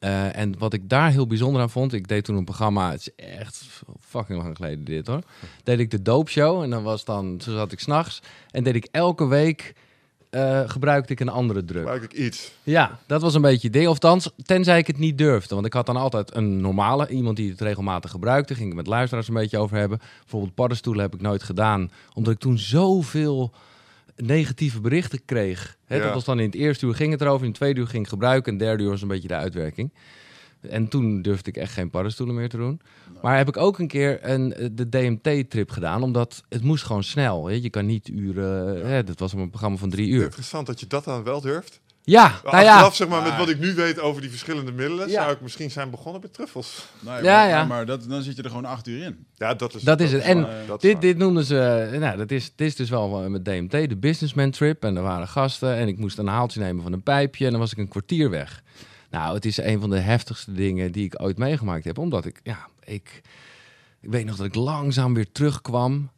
Eh, 0.00 0.36
en 0.36 0.58
wat 0.58 0.72
ik 0.72 0.88
daar 0.88 1.10
heel 1.10 1.26
bijzonder 1.26 1.62
aan 1.62 1.70
vond, 1.70 1.92
ik 1.92 2.08
deed 2.08 2.24
toen 2.24 2.36
een 2.36 2.44
programma, 2.44 2.90
het 2.90 3.00
is 3.00 3.24
echt 3.26 3.66
fucking 4.00 4.42
lang 4.42 4.56
geleden 4.56 4.84
dit 4.84 5.06
hoor. 5.06 5.20
Deed 5.64 5.78
ik 5.78 5.90
de 5.90 6.02
doopshow 6.02 6.62
en 6.62 6.70
dan 6.70 6.82
was 6.82 7.04
dan, 7.04 7.40
zo 7.40 7.52
zat 7.52 7.72
ik 7.72 7.80
s'nachts 7.80 8.22
en 8.50 8.64
deed 8.64 8.74
ik 8.74 8.88
elke 8.90 9.26
week, 9.26 9.74
eh, 10.30 10.62
gebruikte 10.66 11.12
ik 11.12 11.20
een 11.20 11.28
andere 11.28 11.64
drug. 11.64 11.80
Gebruik 11.80 12.02
ik 12.02 12.12
iets. 12.12 12.52
Ja, 12.62 12.98
dat 13.06 13.22
was 13.22 13.34
een 13.34 13.40
beetje 13.40 13.66
het 13.68 13.76
ding. 13.76 13.88
Of 13.88 13.98
thans, 13.98 14.30
tenzij 14.42 14.78
ik 14.78 14.86
het 14.86 14.98
niet 14.98 15.18
durfde. 15.18 15.54
Want 15.54 15.66
ik 15.66 15.72
had 15.72 15.86
dan 15.86 15.96
altijd 15.96 16.34
een 16.34 16.60
normale, 16.60 17.08
iemand 17.08 17.36
die 17.36 17.50
het 17.50 17.60
regelmatig 17.60 18.10
gebruikte. 18.10 18.54
Ging 18.54 18.70
ik 18.70 18.76
met 18.76 18.86
luisteraars 18.86 19.28
een 19.28 19.34
beetje 19.34 19.58
over 19.58 19.76
hebben. 19.76 20.00
Bijvoorbeeld 20.20 20.54
paddenstoelen 20.54 21.02
heb 21.02 21.14
ik 21.14 21.20
nooit 21.20 21.42
gedaan. 21.42 21.90
Omdat 22.14 22.32
ik 22.32 22.38
toen 22.38 22.58
zoveel 22.58 23.52
negatieve 24.22 24.80
berichten 24.80 25.24
kreeg. 25.24 25.76
Hè, 25.84 25.96
Ja. 25.96 26.04
Dat 26.04 26.14
was 26.14 26.24
dan 26.24 26.38
in 26.38 26.46
het 26.46 26.54
eerste 26.54 26.86
uur 26.86 26.94
ging 26.94 27.12
het 27.12 27.20
erover. 27.20 27.40
In 27.42 27.48
het 27.48 27.56
tweede 27.56 27.80
uur 27.80 27.86
ging 27.86 28.02
ik 28.02 28.08
gebruiken. 28.08 28.52
En 28.52 28.58
het 28.58 28.68
derde 28.68 28.82
uur 28.82 28.90
was 28.90 29.02
een 29.02 29.08
beetje 29.08 29.28
de 29.28 29.34
uitwerking. 29.34 29.92
En 30.60 30.88
toen 30.88 31.22
durfde 31.22 31.50
ik 31.50 31.56
echt 31.56 31.72
geen 31.72 31.90
paddenstoelen 31.90 32.34
meer 32.34 32.48
te 32.48 32.56
doen. 32.56 32.80
Maar 33.22 33.36
heb 33.36 33.48
ik 33.48 33.56
ook 33.56 33.78
een 33.78 33.88
keer 33.88 34.18
een, 34.22 34.54
eh, 34.54 34.68
de 34.72 34.88
DMT-trip 34.88 35.70
gedaan. 35.70 36.02
Omdat 36.02 36.42
het 36.48 36.62
moest 36.62 36.84
gewoon 36.84 37.04
snel. 37.04 37.46
Hè. 37.46 37.54
Je 37.54 37.70
kan 37.70 37.86
niet 37.86 38.08
uren... 38.08 38.86
Hè, 38.86 39.04
dat 39.04 39.18
was 39.18 39.32
een 39.32 39.48
programma 39.50 39.76
van 39.76 39.90
drie 39.90 40.08
uur. 40.08 40.22
Interessant 40.22 40.66
dat 40.66 40.80
je 40.80 40.86
dat 40.86 41.04
dan 41.04 41.22
wel 41.22 41.40
durft. 41.40 41.80
Ja, 42.02 42.28
nou 42.28 42.56
Achteraf, 42.56 42.62
ja. 42.62 42.90
zeg 42.90 43.08
maar, 43.08 43.22
met 43.22 43.36
wat 43.36 43.48
ik 43.48 43.58
nu 43.58 43.74
weet 43.74 44.00
over 44.00 44.20
die 44.20 44.30
verschillende 44.30 44.72
middelen... 44.72 45.08
Ja. 45.08 45.22
zou 45.22 45.32
ik 45.32 45.40
misschien 45.40 45.70
zijn 45.70 45.90
begonnen 45.90 46.20
met 46.20 46.32
truffels. 46.32 46.86
Nee, 47.00 47.14
Ja, 47.14 47.20
maar, 47.20 47.48
ja. 47.48 47.56
Maar, 47.56 47.66
maar 47.66 47.86
dat, 47.86 48.08
dan 48.08 48.22
zit 48.22 48.36
je 48.36 48.42
er 48.42 48.48
gewoon 48.48 48.64
acht 48.64 48.86
uur 48.86 49.04
in. 49.04 49.26
Ja, 49.34 49.54
dat 49.54 49.74
is, 49.74 49.82
Dat 49.82 50.00
is 50.00 50.12
het. 50.12 50.22
En 50.22 50.48
Dit, 50.78 51.00
dit 51.00 51.16
noemden 51.16 51.44
ze, 51.44 51.88
eh, 51.92 52.00
nou, 52.00 52.16
dat 52.16 52.30
is, 52.30 52.52
dit 52.56 52.68
is 52.68 52.76
dus 52.76 52.90
wel 52.90 53.28
met 53.28 53.44
DMT, 53.44 53.70
de 53.70 53.96
businessman 53.96 54.50
trip. 54.50 54.84
En 54.84 54.96
er 54.96 55.02
waren 55.02 55.28
gasten 55.28 55.74
en 55.76 55.88
ik 55.88 55.98
moest 55.98 56.18
een 56.18 56.26
haaltje 56.26 56.60
nemen 56.60 56.82
van 56.82 56.92
een 56.92 57.02
pijpje 57.02 57.44
en 57.44 57.50
dan 57.50 57.60
was 57.60 57.72
ik 57.72 57.78
een 57.78 57.88
kwartier 57.88 58.30
weg. 58.30 58.62
Nou, 59.10 59.34
het 59.34 59.44
is 59.44 59.56
een 59.56 59.80
van 59.80 59.90
de 59.90 59.98
heftigste 59.98 60.52
dingen 60.52 60.92
die 60.92 61.04
ik 61.04 61.22
ooit 61.22 61.38
meegemaakt 61.38 61.84
heb. 61.84 61.98
Omdat 61.98 62.24
ik, 62.24 62.40
ja, 62.42 62.68
ik, 62.84 63.20
ik 64.00 64.10
weet 64.10 64.24
nog 64.24 64.36
dat 64.36 64.46
ik 64.46 64.54
langzaam 64.54 65.14
weer 65.14 65.32
terugkwam. 65.32 66.10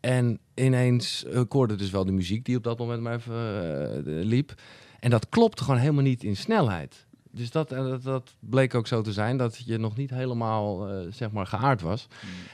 En 0.00 0.38
ineens, 0.54 1.24
eh, 1.24 1.40
ik 1.40 1.52
hoorde 1.52 1.74
dus 1.74 1.90
wel 1.90 2.04
de 2.04 2.12
muziek 2.12 2.44
die 2.44 2.56
op 2.56 2.64
dat 2.64 2.78
moment 2.78 3.02
maar 3.02 3.14
even 3.14 3.34
eh, 3.34 4.24
liep. 4.24 4.54
En 5.02 5.10
dat 5.10 5.28
klopte 5.28 5.64
gewoon 5.64 5.80
helemaal 5.80 6.02
niet 6.02 6.24
in 6.24 6.36
snelheid. 6.36 7.06
Dus 7.30 7.50
dat, 7.50 7.72
eh, 7.72 7.78
dat, 7.78 8.02
dat 8.02 8.34
bleek 8.38 8.74
ook 8.74 8.86
zo 8.86 9.02
te 9.02 9.12
zijn, 9.12 9.36
dat 9.36 9.62
je 9.64 9.78
nog 9.78 9.96
niet 9.96 10.10
helemaal, 10.10 10.88
eh, 10.88 11.06
zeg 11.10 11.30
maar, 11.30 11.46
geaard 11.46 11.80
was. 11.80 12.06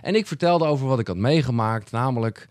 En 0.03 0.15
ik 0.15 0.27
vertelde 0.27 0.65
over 0.65 0.87
wat 0.87 0.99
ik 0.99 1.07
had 1.07 1.17
meegemaakt, 1.17 1.91
namelijk 1.91 2.49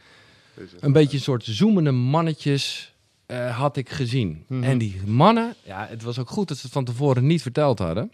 een 0.80 0.92
beetje 0.92 1.18
een 1.18 1.24
soort 1.24 1.44
zoemende 1.44 1.92
mannetjes 1.92 2.94
eh, 3.26 3.58
had 3.58 3.78
ik 3.78 3.90
gezien. 3.90 4.44
Mhm. 4.48 4.64
En 4.64 4.78
die 4.78 5.02
mannen, 5.06 5.56
ja, 5.64 5.88
het 5.90 6.04
was 6.04 6.20
ook 6.20 6.30
goed 6.30 6.48
dat 6.48 6.58
ze 6.58 6.64
het 6.64 6.74
van 6.74 6.86
tevoren 6.86 7.28
niet 7.28 7.42
verteld 7.42 7.80
hadden. 7.80 8.12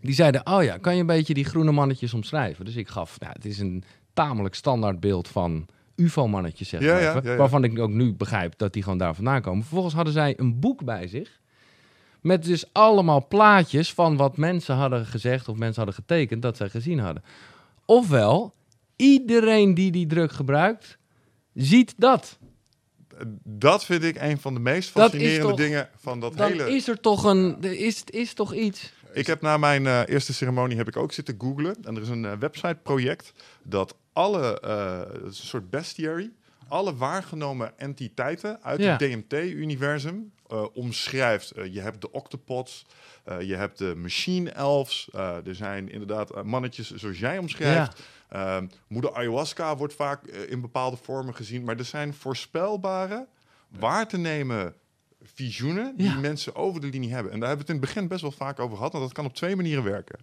Die 0.00 0.14
zeiden, 0.14 0.46
oh 0.46 0.62
ja, 0.62 0.76
kan 0.78 0.94
je 0.94 1.00
een 1.00 1.06
beetje 1.06 1.34
die 1.34 1.44
groene 1.44 1.72
mannetjes 1.72 2.14
omschrijven? 2.14 2.64
Dus 2.64 2.76
ik 2.76 2.88
gaf, 2.88 3.20
nou, 3.20 3.32
het 3.32 3.44
is 3.44 3.58
een 3.58 3.84
tamelijk 4.12 4.54
standaard 4.54 5.00
beeld 5.00 5.28
van 5.28 5.66
UFO-mannetjes, 6.02 6.68
zeg 6.68 6.80
Ja, 6.80 6.92
maar 6.92 7.02
ja, 7.02 7.08
even, 7.10 7.22
ja, 7.24 7.30
ja. 7.30 7.36
Waarvan 7.36 7.64
ik 7.64 7.78
ook 7.78 7.90
nu 7.90 8.12
begrijp 8.14 8.54
dat 8.56 8.72
die 8.72 8.82
gewoon 8.82 8.98
daar 8.98 9.14
vandaan 9.14 9.42
komen. 9.42 9.62
Vervolgens 9.62 9.94
hadden 9.94 10.12
zij 10.12 10.34
een 10.38 10.60
boek 10.60 10.84
bij 10.84 11.06
zich. 11.08 11.40
Met 12.20 12.44
dus 12.44 12.72
allemaal 12.72 13.26
plaatjes 13.26 13.92
van 13.94 14.16
wat 14.16 14.36
mensen 14.36 14.74
hadden 14.74 15.06
gezegd 15.06 15.48
of 15.48 15.56
mensen 15.56 15.82
hadden 15.84 15.94
getekend 15.94 16.42
dat 16.42 16.56
zij 16.56 16.68
gezien 16.68 16.98
hadden. 16.98 17.22
Ofwel, 17.86 18.54
iedereen 18.96 19.74
die 19.74 19.90
die 19.90 20.06
druk 20.06 20.32
gebruikt, 20.32 20.98
ziet 21.54 21.94
dat. 21.96 22.38
Dat 23.44 23.84
vind 23.84 24.02
ik 24.04 24.20
een 24.20 24.38
van 24.38 24.54
de 24.54 24.60
meest 24.60 24.90
fascinerende 24.90 25.48
toch- 25.48 25.56
dingen 25.56 25.88
van 25.96 26.20
dat 26.20 26.36
Dan 26.36 26.50
hele... 26.50 26.74
is 26.74 26.88
er 26.88 27.00
toch 27.00 27.24
een, 27.24 27.56
er 27.60 27.78
is, 27.78 28.02
is 28.04 28.34
toch 28.34 28.54
iets. 28.54 28.92
Ik 29.12 29.26
heb 29.26 29.40
na 29.40 29.56
mijn 29.56 29.86
eh, 29.86 30.00
eerste 30.06 30.32
ceremonie 30.34 30.76
heb 30.76 30.88
ik 30.88 30.96
ook 30.96 31.12
zitten 31.12 31.34
googlen. 31.38 31.76
En 31.82 31.96
er 31.96 32.02
is 32.02 32.08
een 32.08 32.24
eh, 32.24 32.32
website-project 32.38 33.32
dat 33.62 33.94
alle, 34.12 34.60
eh, 34.60 35.00
een 35.24 35.34
soort 35.34 35.70
bestiary, 35.70 36.30
alle 36.68 36.96
waargenomen 36.96 37.78
entiteiten 37.78 38.62
uit 38.62 38.80
Ja. 38.80 38.90
het 38.90 38.98
DMT-universum 38.98 40.32
eh, 40.48 40.64
omschrijft. 40.74 41.50
Eh, 41.50 41.74
je 41.74 41.80
hebt 41.80 42.00
de 42.00 42.10
octopods, 42.12 42.86
je 43.40 43.54
hebt 43.54 43.78
de 43.78 43.94
machine 43.96 44.50
elves, 44.50 45.08
er 45.44 45.54
zijn 45.54 45.88
inderdaad 45.90 46.44
mannetjes 46.44 46.94
zoals 46.94 47.18
jij 47.18 47.38
omschrijft. 47.38 48.00
Ehm, 48.28 48.66
moeder 48.88 49.14
ayahuasca 49.14 49.76
wordt 49.76 49.94
vaak 49.94 50.26
in 50.26 50.60
bepaalde 50.60 50.96
vormen 51.02 51.34
gezien, 51.34 51.64
maar 51.64 51.78
er 51.78 51.84
zijn 51.84 52.14
voorspelbare, 52.14 53.26
waar 53.68 54.08
te 54.08 54.18
nemen 54.18 54.74
visioenen 55.22 55.96
die 55.96 56.06
Ja. 56.08 56.18
mensen 56.18 56.54
over 56.54 56.80
de 56.80 56.86
linie 56.86 57.12
hebben. 57.12 57.32
En 57.32 57.38
daar 57.40 57.48
hebben 57.48 57.66
we 57.66 57.72
het 57.72 57.80
in 57.82 57.86
het 57.88 57.94
begin 57.94 58.08
best 58.08 58.22
wel 58.22 58.46
vaak 58.46 58.58
over 58.60 58.76
gehad, 58.76 58.92
want 58.92 59.04
dat 59.04 59.12
kan 59.12 59.24
op 59.24 59.34
twee 59.34 59.56
manieren 59.56 59.84
werken. 59.84 60.18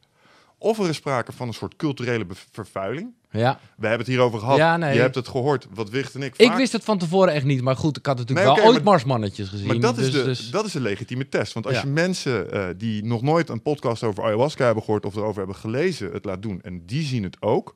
Of 0.61 0.79
er 0.79 0.89
is 0.89 0.95
sprake 0.95 1.31
van 1.31 1.47
een 1.47 1.53
soort 1.53 1.75
culturele 1.75 2.25
vervuiling. 2.51 3.13
Ja. 3.31 3.59
We 3.77 3.81
hebben 3.87 3.97
het 4.05 4.07
hierover 4.07 4.39
gehad. 4.39 4.57
Ja, 4.57 4.77
nee. 4.77 4.93
Je 4.93 4.99
hebt 4.99 5.15
het 5.15 5.27
gehoord, 5.27 5.67
wat 5.73 5.89
Wicht 5.89 6.15
en 6.15 6.21
ik 6.23 6.33
Ik 6.37 6.47
vaak- 6.47 6.57
wist 6.57 6.71
het 6.71 6.83
van 6.83 6.97
tevoren 6.97 7.33
echt 7.33 7.45
niet, 7.45 7.61
maar 7.61 7.75
goed, 7.75 7.97
ik 7.97 8.05
had 8.05 8.17
natuurlijk 8.17 8.47
Nee, 8.47 8.55
wel 8.55 8.65
ooit 8.65 8.75
maar- 8.75 8.83
marsmannetjes 8.83 9.49
gezien. 9.49 9.67
Maar 9.67 9.79
dat 9.79 9.97
is, 9.97 10.03
dus, 10.05 10.13
de, 10.13 10.23
dus- 10.23 10.49
dat 10.51 10.65
is 10.65 10.73
een 10.73 10.81
legitieme 10.81 11.29
test. 11.29 11.53
Want 11.53 11.65
als 11.65 11.75
Ja. 11.75 11.81
je 11.81 11.87
mensen 11.87 12.51
eh, 12.51 12.67
die 12.77 13.03
nog 13.05 13.21
nooit 13.21 13.49
een 13.49 13.61
podcast 13.61 14.03
over 14.03 14.23
ayahuasca 14.23 14.65
hebben 14.65 14.83
gehoord 14.83 15.05
of 15.05 15.15
erover 15.15 15.37
hebben 15.37 15.55
gelezen, 15.55 16.11
het 16.11 16.25
laat 16.25 16.41
doen 16.41 16.61
en 16.61 16.85
die 16.85 17.03
zien 17.03 17.23
het 17.23 17.37
ook, 17.41 17.75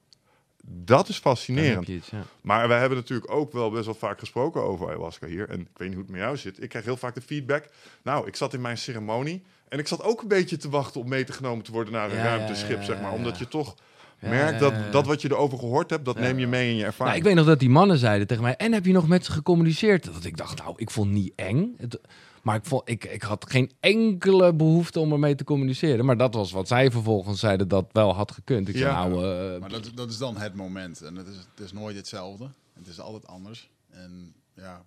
dat 0.65 1.09
is 1.09 1.17
fascinerend. 1.17 1.87
ja. 1.87 2.23
Maar 2.41 2.67
wij 2.67 2.79
hebben 2.79 2.97
natuurlijk 2.97 3.31
ook 3.31 3.51
wel 3.51 3.69
best 3.71 3.85
wel 3.85 3.93
vaak 3.95 4.19
gesproken 4.19 4.63
over 4.63 4.87
ayahuasca 4.87 5.27
hier. 5.27 5.49
En 5.49 5.59
ik 5.59 5.67
weet 5.73 5.87
niet 5.87 5.93
hoe 5.97 6.03
het 6.03 6.11
met 6.11 6.21
jou 6.21 6.37
zit. 6.37 6.61
Ik 6.63 6.69
krijg 6.69 6.85
heel 6.85 6.97
vaak 6.97 7.15
de 7.15 7.21
feedback. 7.21 7.65
Nou, 8.03 8.27
ik 8.27 8.35
zat 8.35 8.53
in 8.53 8.61
mijn 8.61 8.77
ceremonie. 8.77 9.43
En 9.73 9.79
ik 9.79 9.87
zat 9.87 10.03
ook 10.03 10.21
een 10.21 10.27
beetje 10.27 10.57
te 10.57 10.69
wachten 10.69 11.01
om 11.01 11.07
mee 11.09 11.23
te 11.23 11.33
genomen 11.33 11.63
te 11.63 11.71
worden 11.71 11.93
naar 11.93 12.09
een 12.11 12.17
Ja, 12.17 12.23
ja, 12.23 12.35
ruimteschip, 12.35 12.77
ja, 12.79 12.83
zeg 12.85 13.01
maar. 13.01 13.11
Omdat 13.11 13.33
ja. 13.33 13.39
je 13.39 13.47
toch 13.47 13.75
Ja, 14.19 14.29
merkt 14.29 14.59
dat, 14.59 14.73
dat 14.91 15.05
wat 15.05 15.21
je 15.21 15.31
erover 15.31 15.57
gehoord 15.57 15.89
hebt, 15.89 16.05
dat 16.05 16.15
Ja. 16.15 16.21
neem 16.21 16.39
je 16.39 16.47
mee 16.47 16.69
in 16.69 16.75
je 16.75 16.83
ervaring. 16.83 17.07
Nou, 17.07 17.17
ik 17.17 17.23
weet 17.23 17.35
nog 17.35 17.45
dat 17.45 17.59
die 17.59 17.69
mannen 17.69 17.97
zeiden 17.97 18.27
tegen 18.27 18.43
mij, 18.43 18.55
en 18.55 18.73
heb 18.73 18.85
je 18.85 18.91
nog 18.91 19.07
met 19.07 19.25
ze 19.25 19.31
gecommuniceerd? 19.31 20.05
Dat 20.13 20.23
ik 20.23 20.37
dacht, 20.37 20.57
nou, 20.57 20.73
ik 20.77 20.91
vond 20.91 21.07
het 21.07 21.15
niet 21.17 21.33
eng. 21.35 21.73
Het, 21.77 21.99
Maar 22.41 22.55
ik, 22.55 22.65
vond, 22.65 22.89
ik, 22.89 23.03
ik 23.05 23.21
had 23.21 23.49
geen 23.49 23.71
enkele 23.79 24.53
behoefte 24.53 24.99
om 24.99 25.11
ermee 25.11 25.35
te 25.35 25.43
communiceren. 25.43 26.05
Maar 26.05 26.17
dat 26.17 26.33
was 26.33 26.51
wat 26.51 26.67
zij 26.67 26.91
vervolgens 26.91 27.39
zeiden 27.39 27.67
dat 27.67 27.85
wel 27.91 28.15
had 28.15 28.31
gekund. 28.31 28.67
Ik 28.69 28.77
zei, 28.77 28.89
Ja. 28.91 29.07
nou, 29.07 29.13
eh, 29.53 29.59
Maar 29.59 29.69
dat, 29.69 29.91
dat 29.95 30.09
is 30.09 30.17
dan 30.17 30.37
het 30.37 30.55
moment. 30.55 31.01
En 31.01 31.15
het 31.15 31.27
is, 31.27 31.35
het 31.35 31.65
is 31.65 31.71
nooit 31.73 31.95
hetzelfde. 31.95 32.47
Het 32.73 32.87
is 32.87 32.99
altijd 32.99 33.27
anders. 33.27 33.69
En 33.89 34.33
ja, 34.55 34.83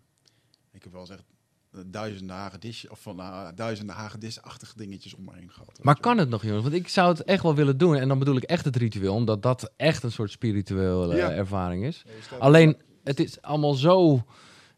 ik 0.72 0.82
heb 0.82 0.92
wel 0.92 1.00
eens 1.00 1.10
echt 1.10 1.20
eh, 1.20 1.35
duizenden 1.86 2.36
hagedis 2.36 2.88
of 2.88 3.00
van 3.00 3.20
uh, 3.20 3.48
duizenden 3.54 3.94
hagedisachtige 3.96 4.72
dingetjes 4.76 5.14
om 5.14 5.24
me 5.24 5.30
heen 5.34 5.50
gehad. 5.50 5.78
Maar 5.82 6.00
kan 6.00 6.18
het 6.18 6.28
nog, 6.28 6.42
jongens? 6.42 6.62
Want 6.62 6.74
ik 6.74 6.88
zou 6.88 7.08
het 7.08 7.24
echt 7.24 7.42
wel 7.42 7.54
willen 7.54 7.78
doen. 7.78 7.96
En 7.96 8.08
dan 8.08 8.18
bedoel 8.18 8.36
ik 8.36 8.42
echt 8.42 8.64
het 8.64 8.76
ritueel, 8.76 9.14
omdat 9.14 9.42
dat 9.42 9.72
echt 9.76 10.02
een 10.02 10.12
soort 10.12 10.30
spirituele 10.30 11.16
Ja. 11.16 11.30
ervaring 11.32 11.84
is. 11.84 12.04
Ja, 12.30 12.36
Alleen, 12.36 12.76
het 13.04 13.20
is 13.20 13.42
allemaal 13.42 13.74
zo 13.74 14.24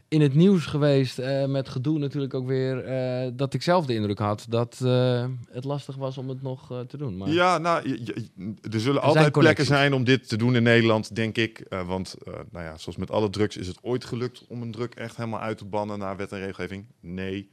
in 0.08 0.20
het 0.20 0.34
nieuws 0.34 0.66
geweest, 0.66 1.18
eh, 1.18 1.44
met 1.46 1.68
gedoe 1.68 1.98
natuurlijk 1.98 2.34
ook 2.34 2.46
weer, 2.46 2.84
eh, 2.84 3.30
dat 3.34 3.54
ik 3.54 3.62
zelf 3.62 3.86
de 3.86 3.94
indruk 3.94 4.18
had 4.18 4.46
dat 4.48 4.80
eh, 4.84 5.26
het 5.50 5.64
lastig 5.64 5.96
was 5.96 6.18
om 6.18 6.28
het 6.28 6.42
nog 6.42 6.84
te 6.88 6.96
doen. 6.96 7.16
Maar 7.16 7.28
Ja, 7.28 7.58
nou, 7.58 7.88
je- 7.88 8.04
je- 8.04 8.54
er 8.70 8.80
zullen 8.80 9.02
altijd 9.02 9.32
plekken 9.32 9.64
zijn 9.64 9.92
om 9.92 10.04
dit 10.04 10.28
te 10.28 10.36
doen 10.36 10.56
in 10.56 10.62
Nederland, 10.62 11.14
denk 11.14 11.36
ik. 11.36 11.66
Want, 11.86 12.14
nou 12.50 12.64
ja, 12.64 12.76
zoals 12.78 12.96
met 12.96 13.10
alle 13.10 13.30
drugs 13.30 13.56
is 13.56 13.66
het 13.66 13.78
ooit 13.82 14.04
gelukt 14.04 14.44
om 14.48 14.62
een 14.62 14.70
drug 14.72 14.88
echt 14.88 15.16
helemaal 15.16 15.40
uit 15.40 15.58
te 15.58 15.64
bannen 15.64 15.98
naar 15.98 16.16
wet 16.16 16.32
en 16.32 16.38
regelgeving? 16.38 16.86
Nee. 17.00 17.50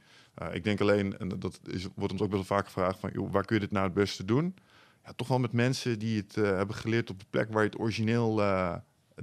Ik 0.52 0.64
denk 0.64 0.80
alleen, 0.80 1.18
en 1.18 1.28
dat 1.38 1.60
is, 1.70 1.86
wordt 1.94 2.12
ons 2.12 2.22
ook 2.22 2.30
best 2.30 2.48
wel 2.48 2.56
vaak 2.58 2.66
gevraagd, 2.66 2.98
van, 3.00 3.10
joh, 3.12 3.32
waar 3.32 3.44
kun 3.44 3.54
je 3.56 3.60
dit 3.62 3.70
nou 3.70 3.84
het 3.84 3.94
beste 3.94 4.24
doen? 4.24 4.54
Ja, 5.04 5.12
toch 5.16 5.28
wel 5.28 5.38
met 5.38 5.52
mensen 5.52 5.98
die 5.98 6.16
het 6.16 6.34
hebben 6.34 6.76
geleerd 6.76 7.10
op 7.10 7.18
de 7.18 7.26
plek 7.30 7.52
waar 7.52 7.62
je 7.62 7.68
het 7.68 7.78
origineel, 7.78 8.42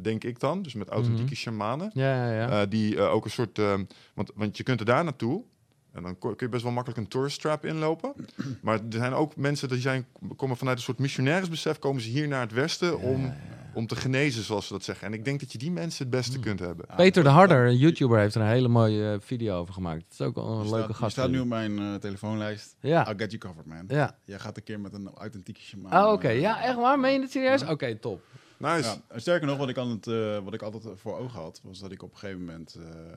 denk 0.02 0.24
ik 0.24 0.40
dan, 0.40 0.62
dus 0.62 0.74
met 0.74 0.90
authentieke 0.90 1.24
Mhm. 1.32 1.34
shamanen. 1.36 1.92
ja, 1.94 2.26
ja. 2.32 2.32
ja. 2.48 2.62
Eh, 2.62 2.70
die 2.70 2.98
eh, 2.98 3.14
ook 3.14 3.26
een 3.26 3.32
soort. 3.32 3.60
eh, 3.60 3.74
want, 4.14 4.32
want 4.36 4.58
je 4.58 4.64
kunt 4.64 4.80
er 4.80 4.86
daar 4.86 5.04
naartoe. 5.04 5.44
En 5.92 6.04
dan 6.04 6.20
kun 6.20 6.34
je 6.38 6.50
best 6.50 6.64
wel 6.64 6.72
makkelijk 6.72 7.02
een 7.02 7.08
tourist 7.08 7.42
trap 7.42 7.66
inlopen. 7.66 8.14
Maar 8.62 8.76
er 8.76 8.84
zijn 8.90 9.14
ook 9.14 9.36
mensen 9.36 9.68
die 9.70 9.80
zijn, 9.80 10.06
komen 10.36 10.58
vanuit 10.58 10.78
een 10.78 10.84
soort 10.84 11.00
missionairsbesef. 11.00 11.80
Komen 11.80 12.02
ze 12.02 12.10
hier 12.10 12.28
naar 12.28 12.42
het 12.42 12.52
westen 12.52 13.00
om, 13.00 13.34
om 13.74 13.88
te 13.88 13.96
genezen, 13.96 14.44
zoals 14.44 14.68
ze 14.68 14.74
dat 14.74 14.84
zeggen. 14.84 15.08
En 15.08 15.14
ik 15.14 15.26
denk 15.26 15.40
dat 15.40 15.52
je 15.52 15.58
die 15.58 15.72
mensen 15.72 16.06
het 16.06 16.16
beste 16.16 16.38
Mm. 16.38 16.44
kunt 16.44 16.60
hebben. 16.60 16.86
Peter 16.96 17.24
de 17.24 17.30
Harder, 17.30 17.68
een 17.68 17.78
YouTuber, 17.78 18.20
heeft 18.20 18.36
er 18.36 18.42
een 18.42 18.48
hele 18.48 18.68
mooie 18.68 19.12
eh, 19.12 19.18
video 19.20 19.58
over 19.60 19.74
gemaakt. 19.74 20.04
Het 20.04 20.14
is 20.14 20.22
ook 20.22 20.36
wel 20.36 20.46
een 20.48 20.52
Je 20.52 20.70
leuke 20.70 20.76
staat, 20.78 20.88
je 20.88 20.94
gast. 20.94 21.12
staat 21.12 21.30
nu 21.30 21.40
op 21.40 21.48
mijn 21.48 21.80
eh, 21.80 21.94
telefoonlijst. 21.96 22.76
Ja, 22.80 23.08
I'll 23.08 23.18
get 23.18 23.32
you 23.32 23.38
covered, 23.38 23.66
man. 23.66 23.84
ja. 23.88 24.16
Jij 24.26 24.40
gaat 24.40 24.58
een 24.58 24.64
keer 24.64 24.80
met 24.80 24.94
een 24.94 25.10
authentieke 25.16 25.62
shaman. 25.62 25.92
Ah, 25.92 26.12
oké. 26.14 26.30
Ja, 26.30 26.64
echt 26.64 26.76
waar? 26.76 27.00
Meen 27.00 27.14
je 27.14 27.20
het 27.22 27.32
serieus? 27.32 27.64
Oké, 27.66 27.96
top. 27.96 28.22
Nice. 28.64 28.88
Ja, 28.90 29.02
en 29.08 29.22
sterker 29.22 29.48
nog, 29.48 29.58
wat 29.58 29.70
ik, 29.70 29.78
aan 29.78 29.90
het, 29.90 30.08
eh, 30.08 30.40
wat 30.44 30.54
ik 30.54 30.62
altijd 30.62 31.00
voor 31.00 31.18
ogen 31.18 31.40
had, 31.40 31.60
was 31.64 31.80
dat 31.80 31.92
ik 31.92 32.04
op 32.04 32.12
een 32.12 32.18
gegeven 32.18 32.46
moment. 32.46 32.76
eh, 32.76 33.14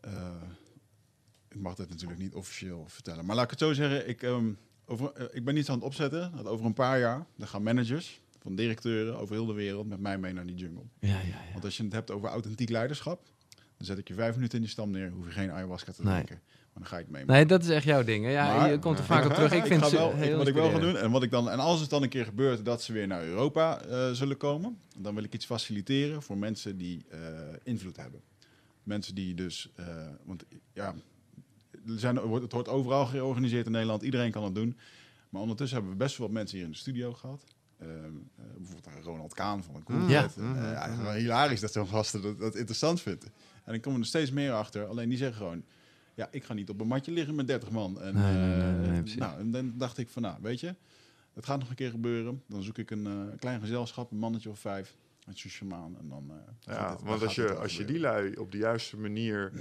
eh, 0.00 0.42
ik 1.48 1.56
mag 1.60 1.74
dit 1.74 1.88
natuurlijk 1.88 2.20
niet 2.20 2.34
officieel 2.34 2.84
vertellen, 2.88 3.24
maar 3.26 3.34
laat 3.36 3.44
ik 3.44 3.50
het 3.50 3.58
zo 3.58 3.72
zeggen. 3.72 4.08
Ik, 4.08 4.22
ehm, 4.22 4.52
over, 4.86 5.34
ik 5.34 5.44
ben 5.44 5.56
iets 5.56 5.68
aan 5.68 5.74
het 5.74 5.84
opzetten. 5.84 6.32
Dat 6.36 6.46
over 6.46 6.66
een 6.66 6.72
paar 6.74 6.98
jaar 6.98 7.26
dan 7.36 7.48
gaan 7.48 7.62
managers 7.62 8.20
van 8.38 8.54
directeuren 8.54 9.18
over 9.18 9.34
heel 9.34 9.46
de 9.46 9.52
wereld 9.52 9.86
met 9.88 10.00
mij 10.00 10.18
mee 10.18 10.32
naar 10.32 10.46
die 10.46 10.56
jungle. 10.56 10.82
Ja, 11.00 11.08
ja, 11.08 11.18
ja. 11.20 11.52
Want 11.52 11.64
als 11.64 11.76
je 11.76 11.82
het 11.84 11.92
hebt 11.92 12.10
over 12.10 12.28
authentiek 12.28 12.68
leiderschap, 12.68 13.22
dan 13.76 13.86
zet 13.86 13.98
ik 13.98 14.08
je 14.08 14.14
vijf 14.14 14.34
minuten 14.34 14.54
in 14.56 14.62
die 14.62 14.70
stam 14.72 14.90
neer, 14.90 15.10
hoef 15.10 15.24
je 15.24 15.30
geen 15.32 15.50
ayahuasca 15.50 15.92
te 15.92 16.02
Nee. 16.02 16.12
drinken. 16.12 16.40
Maar 16.46 16.59
dan 16.74 16.86
ga 16.86 16.96
het 16.96 17.10
mee. 17.10 17.24
Nee, 17.24 17.46
dat 17.46 17.62
is 17.62 17.68
echt 17.68 17.84
jouw 17.84 18.02
ding. 18.02 18.24
hè? 18.24 18.30
Ja, 18.30 18.56
Maar- 18.56 18.70
je 18.70 18.78
komt 18.78 18.98
er 18.98 19.04
vaak 19.04 19.24
op 19.24 19.32
terug. 19.32 19.52
Ik 19.52 19.66
vind 19.72 19.80
ga 19.80 19.86
het 19.88 19.98
wel, 19.98 20.14
heel 20.14 20.30
ik, 20.30 20.36
wat 20.36 20.46
ik 20.48 20.54
wel 20.54 20.70
ga 20.70 20.78
doen, 20.78 20.96
en, 20.96 21.10
wat 21.10 21.22
ik 21.22 21.30
dan, 21.30 21.50
en 21.50 21.58
als 21.58 21.80
het 21.80 21.90
dan 21.90 22.02
een 22.02 22.08
keer 22.08 22.24
gebeurt 22.24 22.64
dat 22.64 22.82
ze 22.82 22.92
weer 22.92 23.06
naar 23.06 23.24
Europa 23.24 23.80
eh, 23.80 24.10
zullen 24.10 24.36
komen, 24.36 24.78
dan 24.98 25.14
wil 25.14 25.24
ik 25.24 25.34
iets 25.34 25.46
faciliteren 25.46 26.22
voor 26.22 26.38
mensen 26.38 26.76
die 26.76 27.04
eh, 27.08 27.18
invloed 27.62 27.96
hebben. 27.96 28.20
Mensen 28.82 29.14
die 29.14 29.34
dus, 29.34 29.70
eh, 29.76 29.86
want 30.24 30.44
ja, 30.72 30.94
er 31.86 31.98
zijn, 31.98 32.18
wordt- 32.20 32.42
het 32.44 32.52
wordt 32.52 32.68
overal 32.68 33.06
georganiseerd 33.06 33.66
in 33.66 33.72
Nederland, 33.72 34.02
iedereen 34.02 34.30
kan 34.30 34.44
het 34.44 34.54
doen. 34.54 34.76
Maar 35.28 35.40
ondertussen 35.42 35.76
hebben 35.78 35.96
we 35.96 36.04
best 36.04 36.16
wel 36.18 36.26
wat 36.26 36.36
mensen 36.36 36.56
hier 36.56 36.66
in 36.66 36.72
de 36.72 36.78
studio 36.78 37.12
gehad. 37.12 37.44
Ehm, 37.78 37.90
eh, 37.90 38.44
bijvoorbeeld 38.56 39.04
Ronald 39.04 39.34
Kaan 39.34 39.64
van 39.64 39.74
een 39.74 39.82
Cool 39.82 40.00
Ja. 40.08 40.20
Jet. 40.22 40.36
En, 40.36 40.56
eh, 40.56 40.62
eigenlijk 40.72 41.02
wel 41.02 41.12
hilarisch 41.12 41.60
dat 41.60 41.72
zo'n 41.72 41.86
gasten 41.86 42.22
dat, 42.22 42.38
dat 42.38 42.54
interessant 42.56 43.00
vinden. 43.00 43.28
En 43.64 43.74
ik 43.74 43.82
kom 43.82 43.96
er 43.98 44.04
steeds 44.06 44.30
meer 44.30 44.52
achter. 44.52 44.86
Alleen 44.86 45.08
die 45.08 45.18
zeggen 45.18 45.36
gewoon, 45.36 45.64
ja, 46.14 46.28
ik 46.30 46.44
ga 46.44 46.54
niet 46.54 46.68
op 46.70 46.80
een 46.80 46.86
matje 46.86 47.12
liggen 47.12 47.34
met 47.34 47.46
30 47.46 47.70
man. 47.70 48.00
En, 48.00 48.14
Nee, 48.14 48.34
nee, 48.34 48.90
nee, 48.90 49.02
eh, 49.12 49.16
nou, 49.16 49.38
en 49.40 49.50
dan 49.50 49.72
dacht 49.76 49.98
ik 49.98 50.08
van, 50.08 50.22
nou, 50.22 50.36
weet 50.42 50.60
je, 50.60 50.74
het 51.34 51.46
gaat 51.46 51.58
nog 51.58 51.68
een 51.68 51.74
keer 51.74 51.90
gebeuren. 51.90 52.42
Dan 52.46 52.62
zoek 52.62 52.78
ik 52.78 52.90
een 52.90 53.06
eh, 53.06 53.38
klein 53.38 53.60
gezelschap, 53.60 54.10
een 54.10 54.18
mannetje 54.18 54.50
of 54.50 54.58
vijf, 54.58 54.96
met 55.26 55.38
zo'n 55.38 55.50
shamaan. 55.50 55.96
En 56.00 56.08
dan, 56.08 56.24
eh, 56.30 56.74
Ja, 56.74 56.90
het- 56.90 57.02
want 57.02 57.22
als 57.22 57.34
je, 57.34 57.54
als 57.54 57.76
je 57.76 57.84
die 57.84 57.98
lui 58.00 58.34
op 58.36 58.52
de 58.52 58.58
juiste 58.58 58.96
manier 58.96 59.52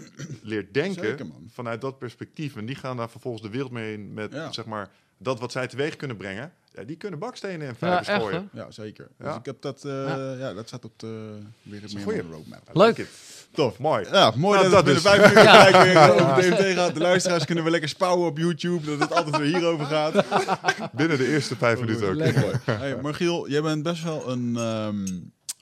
leert 0.41 0.73
denken, 0.73 1.03
Zeker, 1.03 1.25
man. 1.27 1.45
vanuit 1.49 1.81
dat 1.81 1.97
perspectief, 1.97 2.55
en 2.55 2.65
die 2.65 2.75
gaan 2.75 2.97
daar 2.97 3.09
vervolgens 3.09 3.43
de 3.43 3.49
wereld 3.49 3.71
mee 3.71 3.93
in 3.93 4.13
met 4.13 4.31
Ja. 4.33 4.51
zeg 4.51 4.65
maar, 4.65 4.91
dat 5.19 5.39
wat 5.39 5.51
zij 5.51 5.67
teweeg 5.67 5.95
kunnen 5.95 6.17
brengen, 6.17 6.53
ja, 6.73 6.83
die 6.83 6.95
kunnen 6.95 7.19
bakstenen 7.19 7.61
en 7.67 7.67
Ja, 7.67 7.75
vijvers 7.75 8.07
echt, 8.07 8.21
gooien. 8.21 8.49
hè? 8.53 8.59
Ja, 8.59 8.71
zeker. 8.71 9.07
Ja. 9.19 9.25
Dus 9.25 9.35
ik 9.35 9.45
heb 9.45 9.61
dat, 9.61 9.85
eh, 9.85 9.91
Ja. 9.91 10.33
ja. 10.33 10.53
dat 10.53 10.67
staat 10.67 10.85
op 10.85 10.99
de, 10.99 11.39
weer 11.61 11.81
meer 11.93 12.03
goeie. 12.03 12.21
op 12.21 12.27
de 12.29 12.33
roadmap. 12.35 12.69
Leuk. 12.73 12.97
Like. 12.97 13.09
Tof, 13.51 13.79
mooi. 13.79 14.05
Ja, 14.11 14.33
mooi 14.35 14.59
Nou, 14.59 14.69
dat, 14.71 14.85
dat 14.85 14.95
het 14.95 15.03
binnen 15.03 15.03
dus. 15.03 15.11
vijf 15.11 15.21
minuten 15.33 15.51
gelijk 15.51 15.83
weer 15.85 16.23
over 16.25 16.57
DMT 16.67 16.75
gaat. 16.77 16.93
De 16.93 16.99
luisteraars 16.99 17.45
kunnen 17.45 17.63
we 17.63 17.69
lekker 17.69 17.89
spouwen 17.89 18.27
op 18.27 18.37
YouTube, 18.37 18.85
dat 18.85 18.99
het 18.99 19.11
altijd 19.13 19.37
weer 19.37 19.55
hierover 19.55 19.85
gaat. 19.85 20.25
Binnen 20.93 21.17
de 21.17 21.27
eerste 21.27 21.55
vijf 21.55 21.79
minuten 21.79 22.07
ook. 22.09 22.15
Lekker. 22.15 22.61
Hey, 22.65 23.01
maar 23.01 23.13
Giel, 23.13 23.49
jij 23.49 23.61
bent 23.61 23.83
best 23.83 24.03
wel 24.03 24.29
een... 24.29 24.55
ehm, 24.57 25.05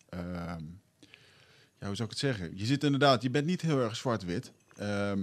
ehm, 0.09 0.63
ja, 1.79 1.87
hoe 1.87 1.95
zou 1.95 2.03
ik 2.03 2.09
het 2.09 2.17
zeggen? 2.19 2.51
Je 2.53 2.65
zit 2.65 2.83
inderdaad, 2.83 3.21
je 3.21 3.29
bent 3.29 3.45
niet 3.45 3.61
heel 3.61 3.79
erg 3.81 3.95
zwart-wit. 3.95 4.51
Ehm, 4.77 5.19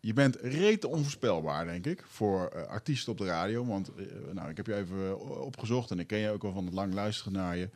je 0.00 0.12
bent 0.12 0.36
rete 0.40 0.88
onvoorspelbaar, 0.88 1.64
denk 1.64 1.86
ik, 1.86 2.04
voor 2.08 2.46
eh, 2.48 2.66
artiesten 2.66 3.12
op 3.12 3.18
de 3.18 3.24
radio. 3.24 3.66
Want 3.66 3.90
eh, 3.94 4.04
nou, 4.32 4.48
ik 4.50 4.56
heb 4.56 4.66
je 4.66 4.74
even 4.74 5.06
eh, 5.06 5.40
opgezocht 5.40 5.90
en 5.90 5.98
ik 5.98 6.06
ken 6.06 6.18
je 6.18 6.30
ook 6.30 6.44
al 6.44 6.52
van 6.52 6.64
het 6.64 6.74
lang 6.74 6.94
luisteren 6.94 7.32
naar 7.32 7.56
je. 7.56 7.68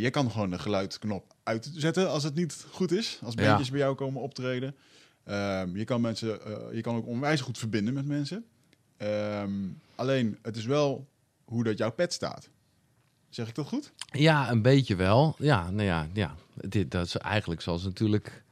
Je 0.00 0.10
kan 0.10 0.30
gewoon 0.30 0.50
de 0.50 0.58
geluidsknop 0.58 1.34
uitzetten 1.42 2.10
als 2.10 2.22
het 2.22 2.34
niet 2.34 2.66
goed 2.70 2.92
is. 2.92 3.20
Als 3.24 3.34
Ja. 3.34 3.46
bandjes 3.46 3.70
bij 3.70 3.78
jou 3.78 3.94
komen 3.94 4.22
optreden. 4.22 4.74
Ehm, 5.24 5.76
je, 5.76 5.84
kan 5.84 6.00
mensen, 6.00 6.38
je 6.72 6.80
kan 6.80 6.96
ook 6.96 7.06
onwijs 7.06 7.40
goed 7.40 7.58
verbinden 7.58 7.94
met 7.94 8.06
mensen. 8.06 8.44
Ehm, 8.96 9.52
alleen, 9.94 10.38
het 10.42 10.56
is 10.56 10.64
wel 10.64 11.08
hoe 11.44 11.64
dat 11.64 11.78
jouw 11.78 11.90
pet 11.92 12.12
staat. 12.12 12.48
Zeg 13.28 13.48
ik 13.48 13.54
dat 13.54 13.66
goed? 13.66 13.92
Ja, 14.12 14.50
een 14.50 14.62
beetje 14.62 14.96
wel. 14.96 15.34
Ja, 15.38 15.70
nou 15.70 15.86
ja, 15.86 16.08
ja. 16.12 16.34
Dit, 16.54 16.90
dat 16.90 17.06
is 17.06 17.16
eigenlijk 17.16 17.60
zoals 17.60 17.84
natuurlijk 17.84 18.44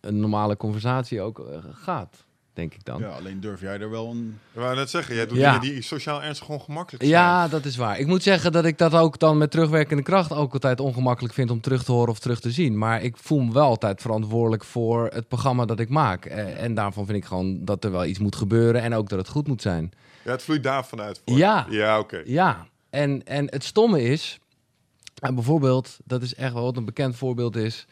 een 0.00 0.20
normale 0.20 0.56
conversatie 0.56 1.20
ook 1.20 1.38
eh, 1.38 1.58
gaat, 1.72 2.24
denk 2.52 2.74
ik 2.74 2.84
dan. 2.84 3.00
Ja, 3.00 3.08
alleen 3.08 3.40
durf 3.40 3.60
jij 3.60 3.80
er 3.80 3.90
wel 3.90 4.10
een... 4.10 4.38
Ik 4.52 4.60
wou 4.60 4.76
net 4.76 4.90
zeggen, 4.90 5.14
jij 5.14 5.26
doet 5.26 5.36
Ja. 5.38 5.58
dingen 5.58 5.74
die 5.74 5.82
sociaal 5.82 6.22
ernstig 6.22 6.48
ongemakkelijk 6.48 7.04
zijn. 7.04 7.16
Ja, 7.16 7.48
dat 7.48 7.64
is 7.64 7.76
waar. 7.76 7.98
Ik 7.98 8.06
moet 8.06 8.22
zeggen 8.22 8.52
dat 8.52 8.64
ik 8.64 8.78
dat 8.78 8.92
ook 8.94 9.18
dan 9.18 9.38
met 9.38 9.50
terugwerkende 9.50 10.02
kracht 10.02 10.32
ook 10.32 10.52
altijd 10.52 10.80
ongemakkelijk 10.80 11.34
vind 11.34 11.50
om 11.50 11.60
terug 11.60 11.84
te 11.84 11.92
horen 11.92 12.10
of 12.10 12.18
terug 12.18 12.40
te 12.40 12.50
zien. 12.50 12.78
Maar 12.78 13.02
ik 13.02 13.16
voel 13.16 13.40
me 13.40 13.52
wel 13.52 13.66
altijd 13.66 14.00
verantwoordelijk 14.00 14.64
voor 14.64 15.08
het 15.12 15.28
programma 15.28 15.64
dat 15.64 15.80
ik 15.80 15.88
maak. 15.88 16.24
Eh, 16.24 16.62
En 16.62 16.74
daarvan 16.74 17.06
vind 17.06 17.18
ik 17.18 17.24
gewoon 17.24 17.64
dat 17.64 17.84
er 17.84 17.90
wel 17.90 18.04
iets 18.04 18.18
moet 18.18 18.36
gebeuren 18.36 18.82
en 18.82 18.94
ook 18.94 19.08
dat 19.08 19.18
het 19.18 19.28
goed 19.28 19.46
moet 19.48 19.62
zijn. 19.62 19.92
Ja, 20.24 20.30
het 20.30 20.42
vloeit 20.42 20.62
daar 20.62 20.86
vanuit. 20.86 21.22
Voor. 21.24 21.36
Ja. 21.36 21.66
Ja, 21.70 21.98
oké. 21.98 22.22
Ja, 22.24 22.66
en, 22.90 23.26
en 23.26 23.46
het 23.50 23.64
stomme 23.64 24.02
is, 24.02 24.38
en 25.20 25.34
bijvoorbeeld, 25.34 25.98
dat 26.04 26.22
is 26.22 26.34
echt 26.34 26.52
wel 26.52 26.62
wat 26.62 26.76
een 26.76 26.84
bekend 26.84 27.16
voorbeeld 27.16 27.56
is, 27.56 27.86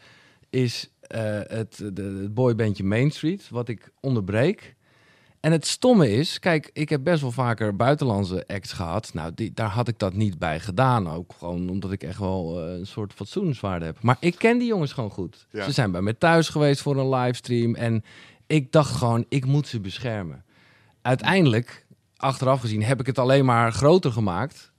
is 0.49 0.89
het, 1.07 1.77
de, 1.93 2.19
het 2.21 2.33
boybandje 2.33 2.83
Main 2.83 3.11
Street, 3.11 3.49
wat 3.49 3.69
ik 3.69 3.91
onderbreek. 3.99 4.75
En 5.45 5.51
het 5.51 5.65
stomme 5.65 6.11
is, 6.11 6.39
kijk, 6.39 6.69
ik 6.73 6.89
heb 6.89 7.03
best 7.03 7.21
wel 7.21 7.31
vaker 7.31 7.75
buitenlandse 7.75 8.43
acts 8.47 8.73
gehad. 8.73 9.13
Nou, 9.13 9.31
die, 9.35 9.53
daar 9.53 9.69
had 9.69 9.87
ik 9.87 9.99
dat 9.99 10.13
niet 10.13 10.39
bij 10.39 10.59
gedaan. 10.59 11.09
Ook 11.09 11.33
gewoon 11.37 11.69
omdat 11.69 11.91
ik 11.91 12.03
echt 12.03 12.19
wel 12.19 12.61
eh, 12.61 12.77
een 12.77 12.87
soort 12.87 13.13
fatsoenswaarde 13.13 13.85
heb. 13.85 14.01
Maar 14.01 14.17
ik 14.19 14.35
ken 14.37 14.57
die 14.57 14.67
jongens 14.67 14.93
gewoon 14.93 15.09
goed. 15.09 15.47
Ja. 15.51 15.63
Ze 15.63 15.71
zijn 15.71 15.91
bij 15.91 16.01
me 16.01 16.17
thuis 16.17 16.49
geweest 16.49 16.81
voor 16.81 16.97
een 16.97 17.09
livestream. 17.09 17.75
En 17.75 18.03
ik 18.47 18.71
dacht 18.71 18.95
gewoon, 18.95 19.25
ik 19.29 19.45
moet 19.45 19.67
ze 19.67 19.79
beschermen. 19.79 20.45
Uiteindelijk, 21.01 21.85
achteraf 22.15 22.59
gezien, 22.59 22.83
heb 22.83 22.99
ik 22.99 23.05
het 23.05 23.19
alleen 23.19 23.45
maar 23.45 23.71
groter 23.71 24.11
gemaakt. 24.11 24.71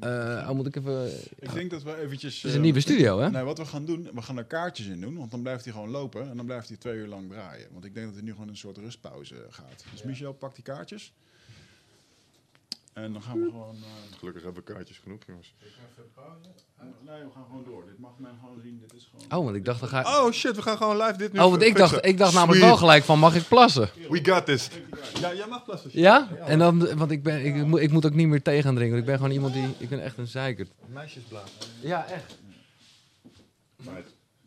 Eh, 0.00 0.46
oh, 0.48 0.50
moet 0.50 0.66
ik 0.66 0.76
even... 0.76 1.10
Ik 1.38 1.52
denk 1.52 1.70
dat 1.70 1.82
we 1.82 1.96
eventjes... 1.96 2.36
Het 2.36 2.50
is 2.50 2.56
een 2.56 2.62
nieuwe 2.62 2.80
studio, 2.80 3.18
hè? 3.18 3.30
Nee, 3.30 3.42
wat 3.42 3.58
we 3.58 3.64
gaan 3.64 3.84
doen, 3.84 4.08
we 4.14 4.22
gaan 4.22 4.38
er 4.38 4.44
kaartjes 4.44 4.86
in 4.86 5.00
doen. 5.00 5.16
Want 5.16 5.30
dan 5.30 5.42
blijft 5.42 5.64
hij 5.64 5.72
gewoon 5.72 5.90
lopen 5.90 6.30
en 6.30 6.36
dan 6.36 6.46
blijft 6.46 6.68
hij 6.68 6.76
twee 6.76 6.96
uur 6.96 7.06
lang 7.06 7.30
draaien. 7.30 7.68
Want 7.72 7.84
ik 7.84 7.94
denk 7.94 8.06
dat 8.06 8.14
hij 8.14 8.24
nu 8.24 8.32
gewoon 8.32 8.48
een 8.48 8.56
soort 8.56 8.78
rustpauze 8.78 9.46
gaat. 9.50 9.84
Dus 9.92 10.02
Michel, 10.02 10.32
pak 10.32 10.54
die 10.54 10.64
kaartjes. 10.64 11.12
En 12.96 13.12
dan 13.12 13.22
gaan 13.22 13.40
we 13.42 13.50
gewoon... 13.50 13.74
eh, 13.74 14.18
Gelukkig 14.18 14.42
hebben 14.42 14.64
we 14.64 14.72
kaartjes 14.72 14.98
genoeg, 14.98 15.18
jongens. 15.26 15.54
nee, 17.04 17.24
we 17.24 17.30
gaan 17.34 17.44
gewoon 17.44 17.64
door. 17.64 17.86
Dit 17.86 17.98
mag 17.98 18.10
men 18.18 18.30
gewoon 18.40 18.60
zien. 18.62 18.78
Dit 18.80 18.92
is 18.92 19.08
gewoon... 19.10 19.38
Oh, 19.38 19.44
want 19.44 19.56
ik 19.56 19.64
dacht... 19.64 19.80
Dan 19.80 19.88
ga... 19.88 20.24
Oh 20.24 20.32
shit, 20.32 20.56
we 20.56 20.62
gaan 20.62 20.76
gewoon 20.76 20.96
live 20.96 21.16
dit 21.16 21.32
nu 21.32 21.38
Oh, 21.40 21.50
want 21.50 21.62
ik 21.62 21.76
dacht, 21.76 22.04
ik 22.06 22.18
dacht 22.18 22.32
namelijk 22.34 22.58
Sweet. 22.58 22.70
wel 22.70 22.78
gelijk 22.78 23.04
van, 23.04 23.18
mag 23.18 23.34
ik 23.34 23.48
plassen? 23.48 23.88
We 24.10 24.24
got 24.24 24.46
this. 24.46 24.68
Ja, 25.20 25.34
jij 25.34 25.46
mag 25.46 25.64
plassen. 25.64 25.90
Ja? 25.92 26.28
En 26.46 26.58
dan, 26.58 26.96
want 26.96 27.10
ik, 27.10 27.22
ben, 27.22 27.44
ik, 27.44 27.54
moet- 27.66 27.80
ik 27.80 27.90
moet 27.90 28.06
ook 28.06 28.14
niet 28.14 28.28
meer 28.28 28.42
tegen 28.42 28.62
gaan 28.62 28.74
drinken. 28.74 28.96
want 28.96 29.00
Ik 29.00 29.06
ben 29.06 29.16
gewoon 29.16 29.32
iemand 29.32 29.54
die, 29.54 29.74
ik 29.84 29.88
ben 29.88 30.02
echt 30.02 30.18
een 30.18 30.26
zeikert. 30.26 30.70
Meisjesblaad. 30.86 31.50
Ja, 31.80 32.06
echt. 32.06 32.38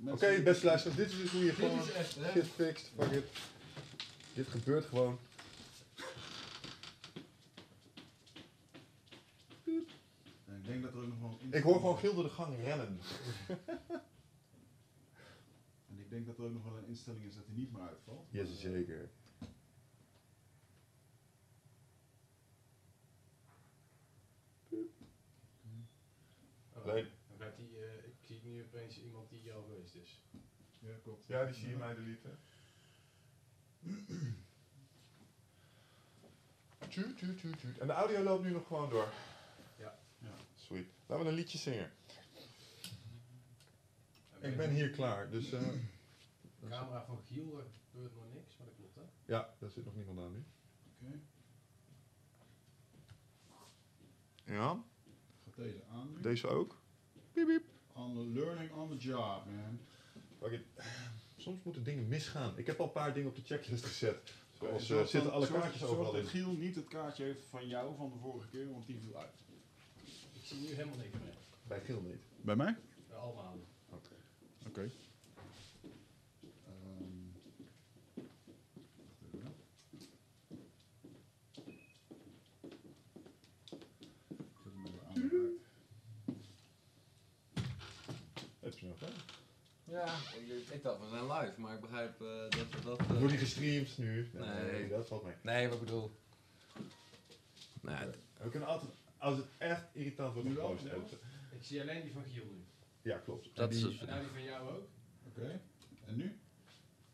Oké, 0.08 0.42
beste 0.44 0.66
luisteraars, 0.66 0.96
dit 0.98 1.12
is 1.12 1.18
dus 1.18 1.32
hoe 1.32 1.44
je 1.46 1.52
gewoon 1.54 1.80
shit 2.34 2.46
fixt. 2.56 2.92
Fuck 3.00 3.12
it. 3.12 3.26
Dit 4.34 4.48
gebeurt 4.48 4.86
gewoon. 4.86 5.18
En 10.46 10.56
ik 10.58 10.59
denk 10.70 10.84
dat 10.84 10.94
er 10.94 11.00
ook 11.00 11.08
nog 11.08 11.20
wel... 11.20 11.40
Ik 11.52 11.64
hoor 11.64 11.76
gewoon 11.76 11.98
Giel 11.98 12.14
door 12.14 12.24
de 12.24 12.30
gang 12.30 12.56
rennen. 12.56 13.00
En 15.90 16.00
ik 16.00 16.10
denk 16.10 16.26
dat 16.26 16.38
er 16.38 16.44
ook 16.44 16.54
nog 16.54 16.64
wel 16.64 16.78
een 16.78 16.88
instelling 16.88 17.24
is 17.24 17.36
dat 17.36 17.46
hij 17.46 17.56
niet 17.56 17.72
meer 17.72 17.82
uitvalt. 17.82 18.28
Jazeker. 18.32 19.10
Nee. 26.86 27.12
Dan 27.28 27.38
gaat 27.38 27.58
die, 27.58 27.78
eh, 27.78 28.08
ik 28.08 28.16
zie 28.22 28.42
nu 28.44 28.64
opeens 28.64 29.02
iemand 29.02 29.30
die 29.30 29.54
al 29.54 29.64
geweest 29.64 29.96
is. 29.96 30.22
Ja, 30.80 30.96
klopt. 31.04 31.26
Ja, 31.26 31.46
die 31.46 31.54
zie 31.54 31.70
je 31.70 31.76
mij 31.76 31.96
deleten. 31.96 32.40
Tjoet. 36.90 37.78
En 37.80 37.88
de 37.88 37.94
audio 37.94 38.24
loopt 38.24 38.44
nu 38.44 38.52
nog 38.52 38.68
gewoon 38.68 38.90
door. 38.90 39.08
Laten 40.78 41.24
we 41.26 41.32
een 41.32 41.38
liedje 41.38 41.58
zingen. 41.58 41.92
Ik 44.42 44.58
ben 44.58 44.70
hier 44.74 44.90
klaar, 44.90 45.30
dus 45.30 45.52
eh, 45.52 45.62
De 46.60 46.68
camera 46.68 47.06
van 47.06 47.20
Giel, 47.28 47.58
er 47.58 47.66
gebeurt 47.92 48.16
nog 48.16 48.24
niks, 48.34 48.58
maar 48.58 48.68
dat 48.68 48.76
klopt 48.76 48.96
hè. 48.96 49.02
ja, 49.34 49.56
daar 49.60 49.70
zit 49.70 49.86
nog 49.86 49.96
niemand 49.96 50.20
aan 50.20 50.32
nu. 50.32 50.44
Oké. 51.02 51.20
Ja, 54.54 54.84
Gaat 55.46 55.56
deze 55.56 55.84
aan 55.92 56.12
nu? 56.16 56.22
deze 56.22 56.48
ook. 56.48 56.82
Piep, 57.34 57.48
piep. 57.48 57.64
On 57.94 58.14
the 58.14 58.40
learning 58.40 58.72
on 58.72 58.90
the 58.90 58.98
job, 58.98 59.46
man. 59.46 59.80
Soms 61.38 61.64
moeten 61.64 61.84
dingen 61.84 62.08
misgaan. 62.08 62.58
Ik 62.58 62.66
heb 62.66 62.80
al 62.80 62.86
een 62.86 62.92
paar 62.92 63.14
dingen 63.14 63.30
op 63.30 63.36
de 63.36 63.42
checklist 63.44 63.86
gezet. 63.86 64.34
Zoals 64.60 64.86
Zorg 64.88 65.02
eh, 65.02 65.08
zitten 65.08 65.24
dan- 65.24 65.32
alle 65.32 65.46
zorg- 65.46 65.62
kaartjes 65.62 65.80
zorg 65.82 65.92
overal 65.94 66.12
dat 66.12 66.22
in. 66.22 66.28
Giel 66.28 66.52
niet 66.52 66.76
het 66.76 66.88
kaartje 66.88 67.24
heeft 67.24 67.46
van 67.46 67.68
jou 67.68 67.96
van 67.96 68.10
de 68.10 68.18
vorige 68.18 68.48
keer, 68.50 68.72
want 68.72 68.86
die 68.86 69.00
viel 69.00 69.16
uit. 69.18 69.36
Ik 70.50 70.56
zie 70.56 70.68
nu 70.68 70.74
helemaal 70.76 70.98
niks 70.98 71.12
meer. 71.12 71.34
Bij 71.68 71.82
Giel 71.82 72.02
niet. 72.02 72.22
Bij 72.42 72.56
mij? 72.56 72.76
Uh, 73.10 73.18
allemaal. 73.18 73.58
Oké. 74.66 74.90
Ehm, 76.66 77.24
wacht 79.34 79.34
even. 79.34 79.56
Zet 84.64 84.74
hem 84.74 84.86
even 84.86 85.08
aan 85.08 85.56
is 88.62 88.82
nog 88.82 89.00
wel. 89.00 89.10
Ja, 89.84 90.06
ik, 90.36 90.70
ik 90.72 90.84
dacht 90.84 91.00
we 91.00 91.08
zijn 91.10 91.28
live, 91.28 91.60
maar 91.62 91.74
ik 91.74 91.82
begrijp 91.82 92.22
eh, 92.22 92.28
dat 92.28 92.70
we 92.70 92.82
dat... 92.84 93.00
Het 93.00 93.08
wordt 93.08 93.32
niet 93.32 93.40
gestreamd 93.40 93.98
nu. 93.98 94.30
Nee. 94.34 94.88
dat 94.88 95.08
valt 95.08 95.24
mee. 95.24 95.36
Nee, 95.42 95.68
wat 95.68 95.80
ik 95.80 95.86
bedoel... 95.86 96.12
Nee, 97.82 98.08
We 98.38 98.50
kunnen 98.50 98.70
altijd, 98.70 98.92
als 99.20 99.38
het 99.38 99.48
echt 99.58 99.86
irritant 99.94 100.34
wordt, 100.34 100.48
editen. 100.50 101.18
Ik 101.52 101.64
zie 101.64 101.82
alleen 101.82 102.02
die 102.02 102.12
van 102.12 102.24
Giel 102.24 102.46
nu. 102.46 102.64
Ja, 103.02 103.18
klopt. 103.18 103.56
dat 103.56 103.70
En 103.70 103.76
is 103.76 103.84
die-. 103.84 104.00
En 104.00 104.08
nou 104.08 104.20
die 104.20 104.30
van 104.30 104.44
jou 104.44 104.70
ook? 104.70 104.88
Oké. 105.28 105.62
En 106.06 106.16
nu? 106.16 106.40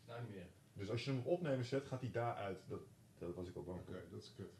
Nou 0.08 0.22
niet 0.22 0.30
meer. 0.30 0.48
Dus 0.74 0.90
als 0.90 1.04
je 1.04 1.10
hem 1.10 1.20
op 1.20 1.26
opnemen 1.26 1.66
zet, 1.66 1.86
gaat 1.86 2.02
hij 2.02 2.12
daaruit. 2.12 2.60
Dat, 2.68 2.82
dat 3.18 3.36
was 3.36 3.48
ik 3.48 3.58
ook 3.58 3.66
bang 3.66 3.80
Oké, 3.80 4.04
dat 4.12 4.22
is 4.22 4.34
kut. 4.36 4.54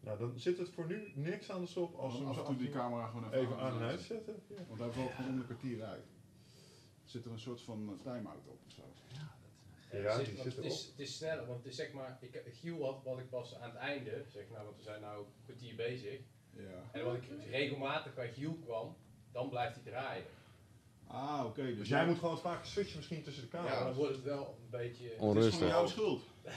Nou, 0.00 0.18
dan 0.18 0.38
zit 0.38 0.58
het 0.58 0.68
voor 0.68 0.86
nu 0.86 1.12
niks 1.14 1.50
aan 1.50 1.60
de 1.60 1.66
sop 1.66 1.94
als 1.94 2.18
we 2.18 2.24
af 2.24 2.34
zo 2.34 2.40
en 2.40 2.46
toe 2.46 2.56
die 2.56 2.70
camera 2.70 3.06
gewoon 3.06 3.32
even, 3.32 3.38
even 3.40 3.58
aan 3.58 3.76
en 3.76 3.82
uit 3.82 3.90
uitzetten. 3.90 4.42
Ja. 4.48 4.66
Want 4.68 4.80
hij 4.80 4.90
valt 4.90 5.12
gewoon 5.12 5.30
om 5.30 5.38
de 5.38 5.44
kwartier 5.44 5.84
uit. 5.84 6.04
Zit 7.04 7.24
er 7.24 7.30
een 7.30 7.40
soort 7.40 7.62
van 7.62 7.88
eh, 7.88 8.12
time-out 8.12 8.46
op 8.46 8.60
of 8.66 8.72
zo? 8.72 8.82
Ja, 9.90 10.12
is, 10.12 10.16
want 10.16 10.26
zit 10.26 10.44
het, 10.44 10.56
erop. 10.56 10.64
is, 10.64 10.86
het 10.86 10.98
is 10.98 11.16
sneller, 11.16 11.46
want 11.46 11.58
het 11.58 11.66
is 11.66 11.76
zeg 11.76 11.92
maar, 11.92 12.18
ik, 12.20 12.42
Giel 12.46 12.84
had 12.84 13.02
wat 13.04 13.18
ik 13.18 13.28
pas 13.28 13.54
aan 13.54 13.70
het 13.70 13.78
einde, 13.78 14.24
zeg 14.28 14.48
nou, 14.50 14.64
want 14.64 14.76
we 14.76 14.82
zijn 14.82 15.00
nou 15.00 15.24
een 15.24 15.32
kwartier 15.44 15.76
bezig. 15.76 16.20
Ja. 16.56 16.98
En 16.98 17.04
wat 17.04 17.14
ik 17.14 17.22
regelmatig 17.50 18.14
bij 18.14 18.32
Giel 18.32 18.58
kwam, 18.64 18.96
dan 19.32 19.48
blijft 19.48 19.74
hij 19.74 19.84
draaien. 19.92 20.24
Ah, 21.06 21.42
oké. 21.46 21.62
dus 21.66 21.76
Dus 21.76 21.88
jij 21.88 22.06
moet 22.06 22.18
gewoon 22.18 22.38
vaak 22.38 22.64
switchen 22.64 22.96
misschien 22.96 23.22
tussen 23.22 23.42
de 23.42 23.56
Ja, 23.56 23.62
camera's. 23.62 23.84
dan 23.84 23.94
wordt 23.94 24.12
het 24.14 24.22
wel 24.24 24.58
een 24.64 24.70
beetje... 24.70 25.04
Het 25.04 25.12
is 25.12 25.18
Onrustig. 25.20 25.54
gewoon 25.54 25.68
jouw 25.68 25.86
schuld. 25.86 26.22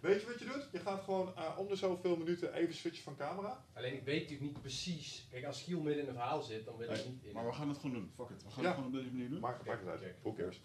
Weet 0.00 0.20
je 0.20 0.26
wat 0.26 0.38
je 0.38 0.44
doet? 0.44 0.68
Je 0.72 0.78
gaat 0.78 1.02
gewoon 1.04 1.36
eh, 1.36 1.58
om 1.58 1.68
de 1.68 1.76
zoveel 1.76 2.16
minuten 2.16 2.52
even 2.54 2.74
switchen 2.74 3.02
van 3.04 3.16
camera. 3.16 3.64
Alleen 3.74 3.94
ik 3.94 4.02
weet 4.04 4.20
natuurlijk 4.22 4.50
niet 4.50 4.60
precies. 4.60 5.26
Kijk, 5.30 5.44
als 5.44 5.62
Giel 5.62 5.80
midden 5.80 6.02
in 6.02 6.08
een 6.08 6.14
verhaal 6.14 6.42
zit, 6.42 6.64
dan 6.64 6.76
wil 6.76 6.90
ik 6.90 6.96
Nee, 6.96 7.06
niet 7.08 7.24
in. 7.24 7.32
Maar 7.32 7.46
we 7.46 7.52
gaan 7.52 7.68
het 7.68 7.78
gewoon 7.78 7.92
doen. 7.96 8.10
Fuck 8.16 8.28
it. 8.30 8.42
We 8.44 8.50
gaan 8.50 8.62
Ja. 8.62 8.68
het 8.68 8.78
gewoon 8.78 8.92
op 8.94 8.98
deze 8.98 9.10
manier 9.14 9.28
doen. 9.30 9.40
Maakt 9.40 9.64
maakt 9.66 9.80
het 9.80 9.88
uit. 10.02 10.14
Who 10.22 10.32
cares? 10.32 10.60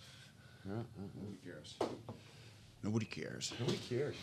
Nobody 0.64 1.38
cares. 1.46 1.78
Nobody 2.80 3.08
cares. 3.08 3.54
Who 3.58 3.74
cares? 3.90 4.16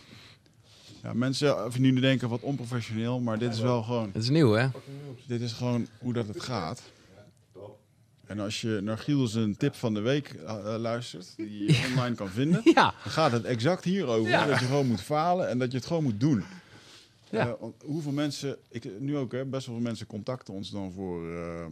Ja, 1.02 1.12
mensen 1.12 1.70
nu 1.78 2.00
denken 2.00 2.28
wat 2.28 2.40
onprofessioneel, 2.40 3.20
maar 3.20 3.38
dit 3.38 3.52
is 3.52 3.60
wel 3.60 3.82
gewoon, 3.82 4.10
Het 4.12 4.22
is 4.22 4.28
nieuw, 4.28 4.52
hè? 4.52 4.68
Dit 5.26 5.40
is 5.40 5.52
gewoon 5.52 5.86
hoe 5.98 6.12
dat 6.12 6.26
het 6.26 6.40
gaat. 6.42 6.82
En 8.26 8.40
als 8.40 8.60
je 8.60 8.80
naar 8.82 8.98
Giel 8.98 9.26
zijn 9.26 9.56
tip 9.56 9.74
van 9.74 9.94
de 9.94 10.00
week 10.00 10.28
eh, 10.28 10.74
eh, 10.74 10.80
luistert, 10.80 11.32
die 11.36 11.72
je 11.72 11.86
online 11.90 12.14
kan 12.14 12.28
vinden, 12.28 12.60
Ja. 12.64 12.94
dan 13.02 13.12
gaat 13.12 13.32
het 13.32 13.44
exact 13.44 13.84
hierover. 13.84 14.30
Ja. 14.30 14.46
Dat 14.46 14.58
je 14.58 14.64
gewoon 14.64 14.86
moet 14.86 15.00
falen 15.00 15.48
en 15.48 15.58
dat 15.58 15.70
je 15.70 15.76
het 15.76 15.86
gewoon 15.86 16.02
moet 16.02 16.20
doen. 16.20 16.44
Ja. 17.30 17.48
Eh, 17.48 17.52
hoeveel 17.84 18.12
mensen, 18.12 18.56
ik, 18.68 19.00
nu 19.00 19.16
ook, 19.16 19.32
hè, 19.32 19.44
best 19.44 19.66
wel 19.66 19.74
veel 19.74 19.84
mensen 19.84 20.06
contacten 20.06 20.54
ons 20.54 20.70
dan 20.70 20.92
voor. 20.92 21.30
eh, 21.36 21.66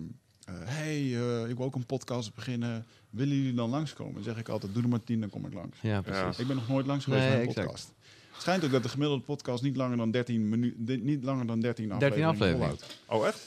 hey, 0.64 1.08
ik 1.48 1.56
wil 1.56 1.66
ook 1.66 1.74
een 1.74 1.86
podcast 1.86 2.34
beginnen. 2.34 2.86
Willen 3.10 3.36
jullie 3.36 3.54
dan 3.54 3.70
langskomen? 3.70 4.14
Dan 4.14 4.22
zeg 4.22 4.38
ik 4.38 4.48
altijd: 4.48 4.74
doe 4.74 4.82
er 4.82 4.88
maar 4.88 5.04
tien, 5.04 5.20
dan 5.20 5.30
kom 5.30 5.46
ik 5.46 5.52
langs. 5.54 5.76
Ja, 5.80 6.00
precies. 6.00 6.38
Ik 6.38 6.46
ben 6.46 6.56
nog 6.56 6.68
nooit 6.68 6.86
langs 6.86 7.04
geweest 7.04 7.22
Nee, 7.22 7.32
bij 7.32 7.40
een 7.42 7.48
exact. 7.48 7.66
podcast. 7.66 7.92
Het 8.38 8.46
schijnt 8.46 8.64
ook 8.64 8.70
dat 8.72 8.82
de 8.82 8.88
gemiddelde 8.88 9.22
podcast 9.24 9.62
niet 9.62 9.76
langer 9.76 9.96
dan 9.96 10.10
13 10.10 10.48
minuten, 10.48 11.04
niet 11.04 11.24
langer 11.24 11.46
dan 11.46 11.60
13 11.60 11.92
afleveringen, 11.92 12.28
afleveringen. 12.28 12.76
volhoudt. 12.78 12.98
Oh, 13.06 13.26
echt? 13.26 13.38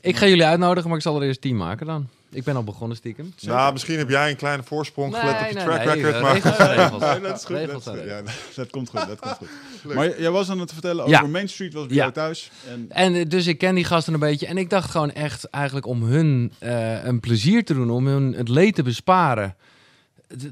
Ik 0.00 0.16
ga 0.16 0.26
jullie 0.26 0.44
uitnodigen, 0.44 0.88
maar 0.88 0.96
ik 0.98 1.04
zal 1.04 1.16
er 1.20 1.26
eerst 1.26 1.40
tien 1.40 1.56
maken 1.56 1.86
dan. 1.86 2.08
Ik 2.30 2.44
ben 2.44 2.56
al 2.56 2.64
begonnen 2.64 2.96
stiekem. 2.96 3.34
Nou, 3.40 3.72
misschien 3.72 3.98
heb 3.98 4.08
jij 4.08 4.30
een 4.30 4.36
kleine 4.36 4.62
voorsprong 4.62 5.16
gelet 5.16 5.34
op 5.40 5.46
je 5.48 5.54
Nee, 5.54 5.64
track 5.64 5.84
nee, 5.84 5.86
nee, 5.86 6.04
record. 6.04 6.22
maar 6.22 6.32
regels 6.34 6.56
zijn 6.56 6.76
regels. 6.76 7.00
Nee, 7.02 7.20
dat 7.20 7.36
is 7.36 7.44
goed. 7.44 7.56
Regels 7.56 7.84
Dat, 7.84 7.94
is 7.94 8.00
goed. 8.00 8.08
Ja, 8.10 8.22
dat 8.54 8.70
komt 8.70 8.88
goed. 8.88 9.06
Dat 9.06 9.18
komt 9.20 9.36
goed. 9.36 9.48
Leuk. 9.84 9.94
Maar 9.94 10.20
jij 10.20 10.30
was 10.30 10.50
aan 10.50 10.58
het 10.60 10.72
vertellen 10.72 11.08
Ja. 11.08 11.18
over 11.18 11.30
Main 11.30 11.48
Street, 11.48 11.72
was 11.72 11.86
bij 11.86 11.94
Ja. 11.96 12.00
jou 12.02 12.12
thuis. 12.12 12.50
En 12.68 12.86
En 12.88 13.14
eh, 13.14 13.28
dus 13.28 13.46
ik 13.46 13.58
ken 13.58 13.74
die 13.74 13.84
gasten 13.84 14.14
een 14.14 14.20
beetje. 14.20 14.46
En 14.46 14.56
ik 14.58 14.70
dacht 14.70 14.90
gewoon 14.90 15.12
echt 15.12 15.44
eigenlijk 15.50 15.86
om 15.86 16.02
hun 16.02 16.52
eh, 16.58 17.04
een 17.04 17.20
plezier 17.20 17.64
te 17.64 17.74
doen, 17.74 17.90
om 17.90 18.06
hun 18.06 18.32
het 18.32 18.48
leed 18.48 18.74
te 18.74 18.82
besparen. 18.82 19.54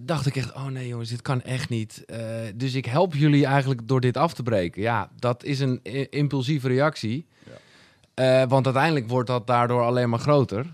Dacht 0.00 0.26
ik 0.26 0.36
echt, 0.36 0.54
oh 0.54 0.66
nee 0.66 0.88
jongens, 0.88 1.08
dit 1.08 1.22
kan 1.22 1.42
echt 1.42 1.68
niet. 1.68 2.04
Eh, 2.06 2.18
dus 2.54 2.74
ik 2.74 2.84
help 2.84 3.14
jullie 3.14 3.46
eigenlijk 3.46 3.88
door 3.88 4.00
dit 4.00 4.16
af 4.16 4.34
te 4.34 4.42
breken. 4.42 4.82
Ja, 4.82 5.10
dat 5.18 5.44
is 5.44 5.60
een 5.60 5.80
impulsieve 6.10 6.68
reactie. 6.68 7.26
Eh, 8.14 8.44
want 8.48 8.64
uiteindelijk 8.64 9.08
wordt 9.08 9.28
dat 9.28 9.46
daardoor 9.46 9.82
alleen 9.82 10.08
maar 10.08 10.18
groter. 10.18 10.66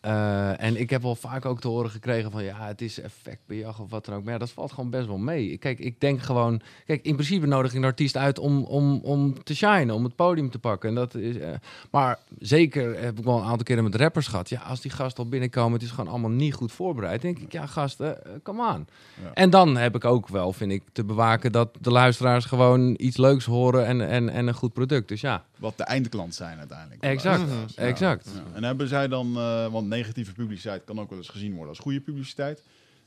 Eh, 0.00 0.62
en 0.62 0.76
ik 0.80 0.90
heb 0.90 1.02
wel 1.02 1.14
vaak 1.14 1.44
ook 1.44 1.60
te 1.60 1.68
horen 1.68 1.90
gekregen 1.90 2.30
van 2.30 2.44
ja, 2.44 2.66
het 2.66 2.80
is 2.80 3.00
effectbejag 3.00 3.80
of 3.80 3.90
wat 3.90 4.04
dan 4.04 4.14
ook. 4.14 4.22
Maar 4.24 4.32
ja, 4.32 4.38
dat 4.38 4.50
valt 4.50 4.72
gewoon 4.72 4.90
best 4.90 5.06
wel 5.06 5.18
mee. 5.18 5.56
Kijk, 5.58 5.78
ik 5.78 6.00
denk 6.00 6.22
gewoon, 6.22 6.60
kijk, 6.86 7.04
in 7.04 7.14
principe 7.14 7.46
nodig 7.46 7.70
ik 7.70 7.76
een 7.78 7.84
artiest 7.84 8.16
uit 8.16 8.38
om, 8.38 8.64
om, 8.64 9.00
om 9.02 9.42
te 9.42 9.54
shinen, 9.56 9.94
om 9.94 10.04
het 10.04 10.16
podium 10.16 10.50
te 10.50 10.58
pakken. 10.58 10.88
En 10.88 10.94
dat 10.94 11.14
is, 11.14 11.36
eh, 11.36 11.48
maar 11.90 12.18
zeker 12.38 13.02
heb 13.02 13.18
ik 13.18 13.24
wel 13.24 13.36
een 13.36 13.44
aantal 13.44 13.62
keren 13.64 13.84
met 13.84 13.94
rappers 13.94 14.26
gehad. 14.26 14.48
Ja, 14.48 14.60
als 14.60 14.80
die 14.80 14.90
gasten 14.90 15.24
al 15.24 15.30
binnenkomen, 15.30 15.72
het 15.72 15.82
is 15.82 15.90
gewoon 15.90 16.10
allemaal 16.10 16.30
niet 16.30 16.54
goed 16.54 16.72
voorbereid. 16.72 17.22
Denk 17.22 17.38
ik, 17.38 17.52
ja, 17.52 17.66
gasten, 17.66 18.24
eh, 18.24 18.32
come 18.42 18.72
on. 18.74 18.86
Ja. 19.22 19.30
En 19.34 19.50
dan 19.50 19.76
heb 19.76 19.94
ik 19.94 20.04
ook 20.04 20.28
wel, 20.28 20.52
vind 20.52 20.72
ik, 20.72 20.82
te 20.92 21.04
bewaken 21.04 21.52
dat 21.52 21.68
de 21.80 21.90
luisteraars 21.90 22.44
gewoon 22.44 22.94
iets 22.98 23.16
leuks 23.16 23.44
horen 23.44 23.86
en, 23.86 24.08
en, 24.08 24.28
en 24.28 24.46
een 24.46 24.54
goed 24.54 24.72
product. 24.72 25.08
Dus 25.08 25.20
ja, 25.20 25.44
Wat 25.58 25.76
de 25.76 25.84
eindklant 25.84 26.34
zijn 26.34 26.58
uiteindelijk. 26.58 27.02
exact, 27.02 27.38
Mhm. 27.40 27.48
Ja. 27.76 27.82
exact. 27.82 28.30
Ja. 28.34 28.42
En 28.56 28.64
hebben 28.64 28.88
zij 28.88 29.08
dan, 29.08 29.36
eh, 29.36 29.66
want 29.80 29.92
negatieve 29.92 30.32
publiciteit 30.32 30.84
kan 30.84 31.00
ook 31.00 31.08
wel 31.08 31.18
eens 31.18 31.28
gezien 31.28 31.52
worden 31.52 31.68
als 31.68 31.78
goede 31.78 32.00
publiciteit. 32.00 32.62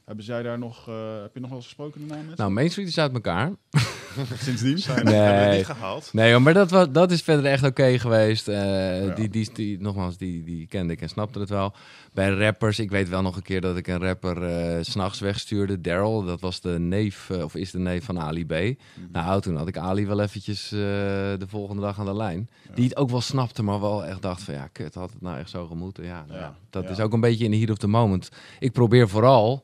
Hebben 0.05 0.25
zij 0.25 0.43
daar 0.43 0.59
nog, 0.59 0.87
eh, 0.87 1.21
heb 1.21 1.33
je 1.33 1.39
nog 1.39 1.49
wel 1.49 1.57
eens 1.57 1.67
gesproken 1.67 2.07
daarna 2.07 2.23
met? 2.29 2.37
Nou, 2.37 2.51
Main 2.51 2.69
Street 2.69 2.87
is 2.87 2.97
uit 2.99 3.13
elkaar. 3.13 3.51
sindsdien? 4.37 4.77
Zijn 4.77 5.05
Nee. 5.05 5.13
hebben 5.13 5.49
we 5.49 5.55
niet 5.55 5.65
gehaald. 5.65 6.09
Nee, 6.13 6.31
hoor, 6.31 6.41
maar 6.41 6.53
dat, 6.53 6.71
was, 6.71 6.87
dat 6.91 7.11
is 7.11 7.21
verder 7.21 7.45
echt 7.45 7.63
oké 7.63 7.99
geweest. 7.99 8.47
Eh, 8.47 9.05
Ja. 9.07 9.13
die, 9.15 9.29
die, 9.29 9.49
die, 9.53 9.81
nogmaals, 9.81 10.17
die, 10.17 10.43
die 10.43 10.67
kende 10.67 10.93
ik 10.93 11.01
en 11.01 11.09
snapte 11.09 11.39
het 11.39 11.49
wel. 11.49 11.73
Bij 12.13 12.29
rappers, 12.29 12.79
ik 12.79 12.89
weet 12.89 13.09
wel 13.09 13.21
nog 13.21 13.35
een 13.35 13.41
keer 13.41 13.61
dat 13.61 13.77
ik 13.77 13.87
een 13.87 13.99
rapper 13.99 14.43
eh, 14.43 14.77
s 14.83 14.91
s'nachts 14.91 15.19
wegstuurde. 15.19 15.81
Daryl, 15.81 16.23
dat 16.23 16.41
was 16.41 16.61
de 16.61 16.79
neef, 16.79 17.29
of 17.29 17.55
is 17.55 17.71
de 17.71 17.79
neef 17.79 18.05
van 18.05 18.19
Ali 18.19 18.45
B. 18.45 18.51
Mhm. 18.51 18.67
Nou, 19.11 19.41
toen 19.41 19.55
had 19.55 19.67
ik 19.67 19.77
Ali 19.77 20.05
wel 20.07 20.19
eventjes 20.21 20.71
eh, 20.71 20.79
de 20.79 21.45
volgende 21.47 21.81
dag 21.81 21.99
aan 21.99 22.05
de 22.05 22.15
lijn. 22.15 22.49
Ja. 22.67 22.75
Die 22.75 22.83
het 22.83 22.97
ook 22.97 23.09
wel 23.09 23.21
snapte, 23.21 23.63
maar 23.63 23.81
wel 23.81 24.05
echt 24.05 24.21
dacht 24.21 24.41
van... 24.41 24.53
Ja, 24.53 24.67
kut, 24.71 24.95
had 24.95 25.11
het 25.11 25.21
nou 25.21 25.37
echt 25.37 25.49
zo 25.49 25.67
gemoeten? 25.67 26.03
Ja, 26.03 26.23
nou 26.27 26.39
Ja. 26.39 26.45
ja, 26.45 26.55
dat 26.69 26.83
Ja. 26.83 26.89
is 26.89 26.99
ook 26.99 27.13
een 27.13 27.19
beetje 27.21 27.45
in 27.45 27.51
de 27.51 27.57
heat 27.57 27.69
of 27.69 27.77
the 27.77 27.87
moment. 27.87 28.29
Ik 28.59 28.71
probeer 28.71 29.09
vooral... 29.09 29.63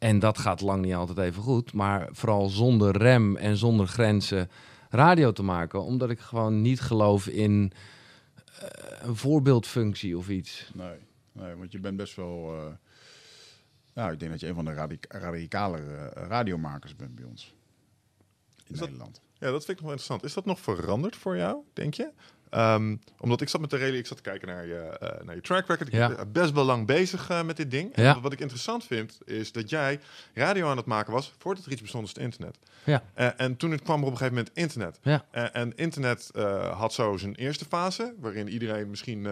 En 0.00 0.18
dat 0.18 0.38
gaat 0.38 0.60
lang 0.60 0.82
niet 0.84 0.94
altijd 0.94 1.18
even 1.18 1.42
goed. 1.42 1.72
Maar 1.72 2.08
vooral 2.12 2.48
zonder 2.48 2.96
rem 2.96 3.36
en 3.36 3.56
zonder 3.56 3.86
grenzen 3.86 4.50
radio 4.90 5.32
te 5.32 5.42
maken. 5.42 5.82
Omdat 5.82 6.10
ik 6.10 6.20
gewoon 6.20 6.62
niet 6.62 6.80
geloof 6.80 7.26
in 7.26 7.72
eh, 8.60 8.68
een 9.02 9.16
voorbeeldfunctie 9.16 10.18
of 10.18 10.28
iets. 10.28 10.70
Nee, 10.74 10.96
nee, 11.32 11.54
want 11.54 11.72
je 11.72 11.78
bent 11.80 11.96
best 11.96 12.16
wel... 12.16 12.54
eh, 12.56 12.72
ja, 13.94 14.10
ik 14.10 14.18
denk 14.18 14.30
dat 14.30 14.40
je 14.40 14.46
een 14.48 14.54
van 14.54 14.64
de 14.64 14.72
radic 14.74 15.04
radicalere 15.08 15.96
eh, 15.96 16.26
radiomakers 16.28 16.96
bent 16.96 17.14
bij 17.14 17.24
ons. 17.24 17.54
in 18.66 18.74
dat- 18.76 18.80
Nederland. 18.84 19.20
Ja, 19.38 19.50
dat 19.50 19.64
vind 19.64 19.68
ik 19.78 19.84
nog 19.84 19.84
wel 19.84 19.90
interessant. 19.92 20.24
Is 20.24 20.34
dat 20.34 20.44
nog 20.44 20.60
veranderd 20.60 21.16
voor 21.16 21.36
jou, 21.36 21.58
denk 21.72 21.94
je? 21.94 22.10
Ehm, 22.50 22.96
omdat 23.18 23.40
ik 23.40 23.48
zat 23.48 23.60
met 23.60 23.70
de 23.70 23.76
reden, 23.76 23.98
ik 23.98 24.06
zat 24.06 24.16
te 24.16 24.22
kijken 24.22 24.48
naar 24.48 24.66
je, 24.66 24.74
eh, 24.78 25.24
naar 25.24 25.34
je 25.34 25.40
track 25.40 25.66
record. 25.66 25.88
Ik 25.88 25.94
Ja. 25.94 26.08
ben 26.14 26.32
best 26.32 26.52
wel 26.52 26.64
lang 26.64 26.86
bezig 26.86 27.28
eh, 27.30 27.42
met 27.42 27.56
dit 27.56 27.70
ding. 27.70 27.92
En 27.94 28.20
wat 28.20 28.32
ik 28.32 28.40
interessant 28.40 28.84
vind, 28.84 29.18
is 29.24 29.52
dat 29.52 29.70
jij 29.70 30.00
radio 30.34 30.68
aan 30.68 30.76
het 30.76 30.86
maken 30.86 31.12
was 31.12 31.32
voordat 31.38 31.64
er 31.64 31.72
iets 31.72 31.80
bestond 31.80 32.02
als 32.04 32.12
het 32.14 32.22
internet. 32.22 32.58
Ja. 32.84 33.02
Eh, 33.14 33.28
en 33.36 33.56
toen 33.56 33.70
het 33.70 33.82
kwam 33.82 34.00
er 34.00 34.06
op 34.06 34.10
een 34.10 34.16
gegeven 34.16 34.36
moment 34.36 34.56
internet. 34.56 34.98
Ja. 35.02 35.24
En 35.52 35.72
internet 35.76 36.30
had 36.72 36.92
zo 36.92 37.16
zijn 37.16 37.34
eerste 37.34 37.64
fase, 37.64 38.14
waarin 38.20 38.48
iedereen 38.48 38.90
misschien 38.90 39.28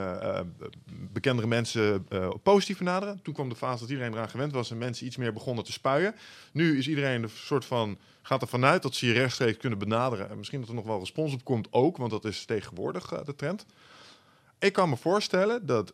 bekendere 1.12 1.48
mensen 1.48 2.07
positief 2.42 2.78
benaderen. 2.78 3.20
Toen 3.22 3.35
kwam 3.35 3.48
de 3.48 3.54
fase 3.57 3.81
dat 3.81 3.90
iedereen 3.90 4.12
eraan 4.12 4.28
gewend 4.28 4.52
was 4.52 4.70
en 4.70 4.78
mensen 4.78 5.07
iets 5.07 5.16
meer 5.16 5.33
begonnen 5.33 5.64
te 5.64 5.72
spuien. 5.72 6.14
Nu 6.52 6.78
is 6.78 6.88
iedereen 6.88 7.22
een 7.22 7.28
soort 7.35 7.64
van 7.64 7.98
gaat 8.28 8.42
ervan 8.42 8.64
uit 8.64 8.82
dat 8.82 8.94
ze 8.94 9.06
je 9.06 9.12
rechtstreeks 9.12 9.56
kunnen 9.56 9.78
benaderen. 9.78 10.30
En 10.30 10.38
misschien 10.38 10.60
dat 10.60 10.68
er 10.68 10.74
nog 10.74 10.84
wel 10.84 10.98
respons 10.98 11.32
op 11.32 11.44
komt 11.44 11.68
ook, 11.70 11.96
want 11.96 12.10
dat 12.10 12.24
is 12.24 12.44
tegenwoordig 12.44 13.12
eh, 13.12 13.24
de 13.24 13.34
trend. 13.34 13.66
Ik 14.58 14.72
kan 14.72 14.88
me 14.88 14.96
voorstellen 14.96 15.66
dat 15.66 15.92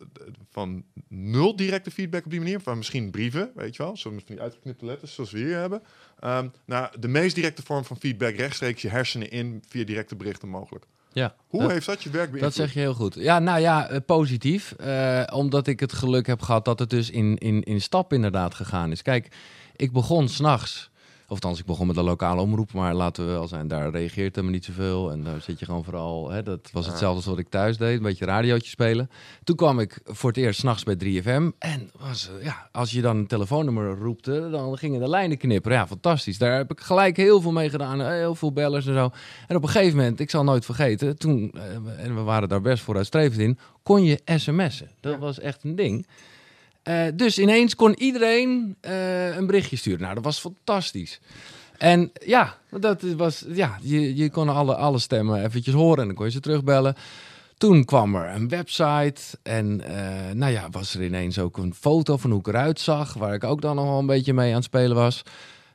van 0.51 0.85
nul 1.09 1.57
directe 1.57 1.91
feedback 1.91 2.25
op 2.25 2.31
die 2.31 2.41
manier, 2.41 2.61
van 2.61 2.77
misschien 2.77 3.11
brieven, 3.11 3.51
weet 3.55 3.77
je 3.77 3.83
wel, 3.83 3.97
zo 3.97 4.11
van 4.11 4.23
die 4.25 4.41
uitgeknipte 4.41 4.85
letters 4.85 5.15
zoals 5.15 5.31
we 5.31 5.39
hier 5.39 5.59
hebben, 5.59 5.83
ehm, 6.21 6.49
naar 6.65 6.93
de 6.99 7.09
meest 7.09 7.35
directe 7.35 7.63
vorm 7.63 7.85
van 7.85 7.97
feedback, 7.97 8.37
rechtstreeks 8.37 8.83
je 8.83 8.89
hersenen 8.89 9.31
in 9.31 9.63
via 9.69 9.85
directe 9.85 10.17
berichten 10.17 10.49
mogelijk. 10.49 10.87
Ja, 11.13 11.35
Hoe 11.47 11.61
dat, 11.61 11.71
heeft 11.71 11.87
dat 11.87 12.03
je 12.03 12.11
werk 12.11 12.31
beïnvloed? 12.31 12.57
dat 12.57 12.67
zeg 12.67 12.75
je 12.75 12.81
heel 12.81 12.95
goed. 12.95 13.15
Ja, 13.15 13.39
nou 13.39 13.61
ja, 13.61 13.89
eh, 13.89 14.01
positief. 14.07 14.73
Eh, 14.73 15.23
omdat 15.33 15.67
ik 15.67 15.81
het 15.81 15.93
geluk 15.93 16.27
heb 16.27 16.43
gehad 16.43 16.65
dat 16.65 16.79
het 16.79 16.91
dus 16.91 17.11
in, 17.11 17.39
in, 17.39 17.63
in 17.63 17.81
stap 17.81 18.13
inderdaad 18.13 18.55
gegaan 18.55 18.91
is. 18.91 19.03
Kijk, 19.03 19.37
ik 19.77 19.93
begon 19.93 20.29
s'nachts. 20.29 20.91
Of 21.35 21.41
althans, 21.41 21.61
ik 21.61 21.67
begon 21.67 21.87
met 21.87 21.97
een 21.97 22.05
lokale 22.05 22.41
omroep, 22.41 22.73
maar 22.73 22.95
laten 22.95 23.27
we 23.27 23.31
wel 23.33 23.49
zijn, 23.49 23.69
daar 23.69 23.91
reageert 23.91 24.35
helemaal 24.35 24.55
niet 24.57 24.65
zoveel. 24.65 25.11
En 25.11 25.23
daar 25.25 25.41
zit 25.41 25.59
je 25.59 25.65
gewoon 25.65 25.85
vooral, 25.85 26.31
hè, 26.31 26.43
dat 26.43 26.69
was 26.73 26.87
hetzelfde 26.87 27.17
als 27.17 27.25
wat 27.27 27.39
ik 27.39 27.49
thuis 27.49 27.77
deed, 27.77 27.97
een 27.97 28.03
beetje 28.03 28.25
radiootje 28.25 28.69
spelen. 28.71 29.11
Toen 29.45 29.57
kwam 29.57 29.79
ik 29.81 30.01
voor 30.05 30.29
het 30.31 30.39
eerst 30.39 30.61
s'nachts 30.61 30.83
bij 30.83 30.97
3FM. 30.97 31.53
En 31.59 31.91
was, 31.99 32.31
ja, 32.43 32.69
als 32.73 32.91
je 32.91 33.01
dan 33.01 33.17
een 33.17 33.27
telefoonnummer 33.27 33.99
roepte, 33.99 34.49
dan 34.51 34.79
gingen 34.79 35.01
de 35.01 35.09
lijnen 35.09 35.39
knipperen. 35.39 35.79
Ja, 35.79 35.87
fantastisch. 35.87 36.39
Daar 36.39 36.57
heb 36.57 36.71
ik 36.71 36.81
gelijk 36.81 37.17
heel 37.17 37.41
veel 37.41 37.53
mee 37.53 37.71
gedaan. 37.71 38.01
eh, 38.01 38.09
Heel 38.09 38.35
veel 38.35 38.53
bellers 38.53 38.87
en 38.87 38.95
zo. 38.95 39.11
En 39.49 39.57
op 39.57 39.63
een 39.63 39.69
gegeven 39.69 39.97
moment, 39.97 40.21
ik 40.21 40.31
zal 40.31 40.45
nooit 40.45 40.65
vergeten, 40.65 41.19
toen, 41.19 41.51
eh, 41.55 42.05
en 42.05 42.15
we 42.15 42.21
waren 42.21 42.49
daar 42.49 42.61
best 42.61 42.83
vooruitstrevend 42.83 43.41
in, 43.41 43.59
kon 43.83 44.05
je 44.05 44.21
sms'en. 44.25 44.89
Dat 45.01 45.19
was 45.19 45.39
echt 45.39 45.65
een 45.65 45.77
ding. 45.77 46.07
Eh, 46.85 47.05
dus 47.15 47.39
ineens 47.39 47.75
kon 47.75 47.95
iedereen 47.99 48.77
eh, 48.81 49.37
een 49.37 49.47
berichtje 49.47 49.77
sturen. 49.77 50.01
Nou, 50.01 50.15
dat 50.15 50.25
was 50.25 50.39
fantastisch. 50.39 51.21
En 51.79 52.13
ja, 52.25 52.57
dat 52.71 53.03
was, 53.03 53.45
ja 53.49 53.79
je, 53.81 54.17
je 54.17 54.31
kon 54.31 54.49
alle, 54.49 54.75
alle 54.75 54.99
stemmen 54.99 55.45
eventjes 55.45 55.75
horen 55.75 55.99
en 55.99 56.07
dan 56.07 56.15
kon 56.15 56.27
je 56.27 56.33
ze 56.33 56.41
terugbellen. 56.41 56.95
Toen 57.59 57.85
kwam 57.85 58.15
er 58.15 58.35
een 58.35 58.49
website 58.49 59.23
en 59.43 59.81
eh, 59.81 60.35
nou 60.35 60.53
ja, 60.53 60.69
was 60.71 60.95
er 60.95 61.05
ineens 61.05 61.39
ook 61.39 61.57
een 61.57 61.75
foto 61.75 62.17
van 62.17 62.31
hoe 62.31 62.41
ik 62.41 62.47
eruit 62.47 62.81
zag, 62.81 63.15
waar 63.15 63.35
ik 63.35 63.45
ook 63.45 63.61
dan 63.61 63.77
nog 63.77 63.85
wel 63.85 63.99
een 63.99 64.07
beetje 64.07 64.35
mee 64.35 64.49
aan 64.49 64.55
het 64.55 64.65
spelen 64.65 64.97
was. 64.97 65.23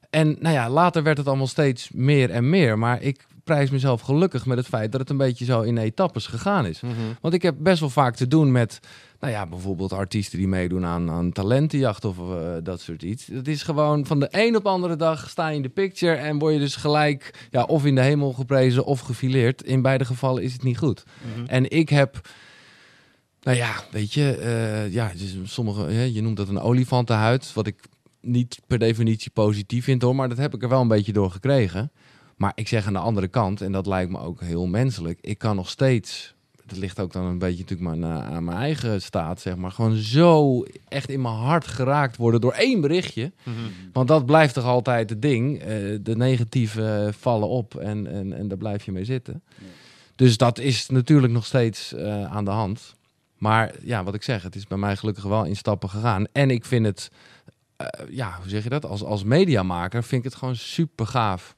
En 0.10 0.36
nou 0.40 0.56
ja, 0.56 0.70
later 0.70 1.04
werd 1.04 1.18
het 1.18 1.28
allemaal 1.28 1.48
steeds 1.48 1.90
meer 1.94 2.30
en 2.30 2.50
meer, 2.50 2.80
maar 2.80 3.02
ik 3.02 3.26
prijs 3.50 3.70
mezelf 3.70 4.02
gelukkig 4.02 4.46
met 4.46 4.58
het 4.58 4.68
feit 4.68 4.92
dat 4.92 5.02
het 5.02 5.10
een 5.10 5.18
beetje 5.18 5.46
zo 5.46 5.62
in 5.62 5.78
etappes 5.78 6.28
gegaan 6.28 6.66
is. 6.66 6.82
Mhm. 6.82 6.94
Want 7.22 7.34
ik 7.34 7.42
heb 7.42 7.56
best 7.60 7.80
wel 7.80 7.90
vaak 7.90 8.16
te 8.16 8.28
doen 8.28 8.52
met, 8.52 8.80
nou 9.20 9.34
ja, 9.34 9.48
bijvoorbeeld 9.48 9.94
artiesten 9.94 10.38
die 10.38 10.48
meedoen 10.48 10.86
aan, 10.86 11.10
aan 11.10 11.32
talentenjacht 11.32 12.06
of 12.06 12.18
eh, 12.18 12.56
dat 12.64 12.82
soort 12.82 13.04
iets. 13.04 13.28
Het 13.28 13.48
is 13.48 13.64
gewoon 13.64 14.06
van 14.06 14.20
de 14.20 14.28
een 14.32 14.56
op 14.56 14.64
de 14.64 14.70
andere 14.70 14.96
dag 14.96 15.30
sta 15.30 15.48
je 15.48 15.56
in 15.56 15.62
de 15.62 15.70
picture 15.70 16.16
en 16.16 16.40
word 16.40 16.54
je 16.54 16.60
dus 16.60 16.76
gelijk 16.76 17.48
ja, 17.52 17.64
of 17.64 17.86
in 17.86 17.96
de 17.96 18.02
hemel 18.02 18.34
geprezen 18.34 18.86
of 18.86 19.00
gefileerd. 19.00 19.64
In 19.64 19.82
beide 19.82 20.06
gevallen 20.06 20.44
is 20.44 20.54
het 20.54 20.64
niet 20.64 20.78
goed. 20.78 21.04
Mhm. 21.36 21.46
En 21.46 21.70
ik 21.70 21.90
heb, 21.90 22.30
nou 23.42 23.58
ja, 23.58 23.74
weet 23.92 24.14
je, 24.14 24.36
eh, 24.36 24.94
ja, 24.94 25.12
dus 25.18 25.38
sommige, 25.44 25.92
ja, 25.92 26.02
je 26.02 26.22
noemt 26.22 26.38
dat 26.38 26.48
een 26.48 26.60
olifantenhuid, 26.60 27.54
wat 27.54 27.68
ik 27.68 27.84
niet 28.22 28.60
per 28.68 28.80
definitie 28.80 29.32
positief 29.32 29.84
vind 29.84 30.02
hoor, 30.02 30.16
maar 30.16 30.30
dat 30.30 30.38
heb 30.38 30.54
ik 30.54 30.64
er 30.64 30.70
wel 30.70 30.82
een 30.82 30.88
beetje 30.88 31.14
door 31.14 31.32
gekregen. 31.32 31.92
Maar 32.40 32.52
ik 32.56 32.68
zeg 32.68 32.88
aan 32.88 32.94
de 32.94 33.00
andere 33.00 33.28
kant, 33.28 33.62
en 33.62 33.72
dat 33.72 33.86
lijkt 33.86 34.12
me 34.12 34.20
ook 34.20 34.42
heel 34.42 34.66
menselijk, 34.66 35.18
ik 35.22 35.38
kan 35.38 35.56
nog 35.56 35.70
steeds, 35.70 36.34
dat 36.66 36.78
ligt 36.78 37.00
ook 37.00 37.14
dan 37.14 37.26
een 37.26 37.38
beetje 37.38 37.64
natuurlijk 37.64 38.00
maar 38.00 38.22
aan 38.22 38.44
mijn 38.44 38.58
eigen 38.58 39.02
staat, 39.02 39.42
zeg 39.42 39.56
maar, 39.56 39.72
gewoon 39.72 39.96
zo 39.96 40.64
echt 40.88 41.10
in 41.10 41.22
mijn 41.22 41.34
hart 41.36 41.68
geraakt 41.68 42.18
worden 42.18 42.42
door 42.42 42.52
één 42.52 42.82
berichtje. 42.82 43.32
Mhm. 43.44 43.56
Want 43.94 44.08
dat 44.08 44.26
blijft 44.26 44.54
toch 44.54 44.64
altijd 44.64 45.10
het 45.10 45.22
ding. 45.22 45.60
eh, 45.60 45.68
de 46.02 46.16
negatieve 46.16 47.14
vallen 47.20 47.48
op 47.48 47.76
en, 47.76 48.08
en, 48.08 48.34
en 48.34 48.48
daar 48.48 48.58
blijf 48.58 48.86
je 48.86 48.92
mee 48.92 49.06
zitten. 49.06 49.44
Dus 50.16 50.38
dat 50.38 50.60
is 50.60 50.90
natuurlijk 50.90 51.34
nog 51.34 51.46
steeds 51.46 51.94
eh, 51.94 52.26
aan 52.26 52.46
de 52.46 52.52
hand. 52.52 52.96
Maar 53.38 53.74
ja, 53.82 54.04
wat 54.04 54.14
ik 54.16 54.24
zeg, 54.24 54.44
het 54.44 54.56
is 54.56 54.68
bij 54.68 54.78
mij 54.78 54.96
gelukkig 54.96 55.24
wel 55.24 55.46
in 55.46 55.56
stappen 55.56 55.90
gegaan. 55.90 56.26
En 56.32 56.50
ik 56.50 56.66
vind 56.66 56.86
het, 56.86 57.12
eh, 57.76 57.88
ja, 58.10 58.38
hoe 58.42 58.50
zeg 58.50 58.64
je 58.64 58.70
dat? 58.70 58.86
Als, 58.86 59.04
als 59.04 59.24
mediamaker 59.24 60.04
vind 60.04 60.26
ik 60.26 60.30
het 60.32 60.40
gewoon 60.40 60.56
super 60.56 61.08
gaaf 61.08 61.58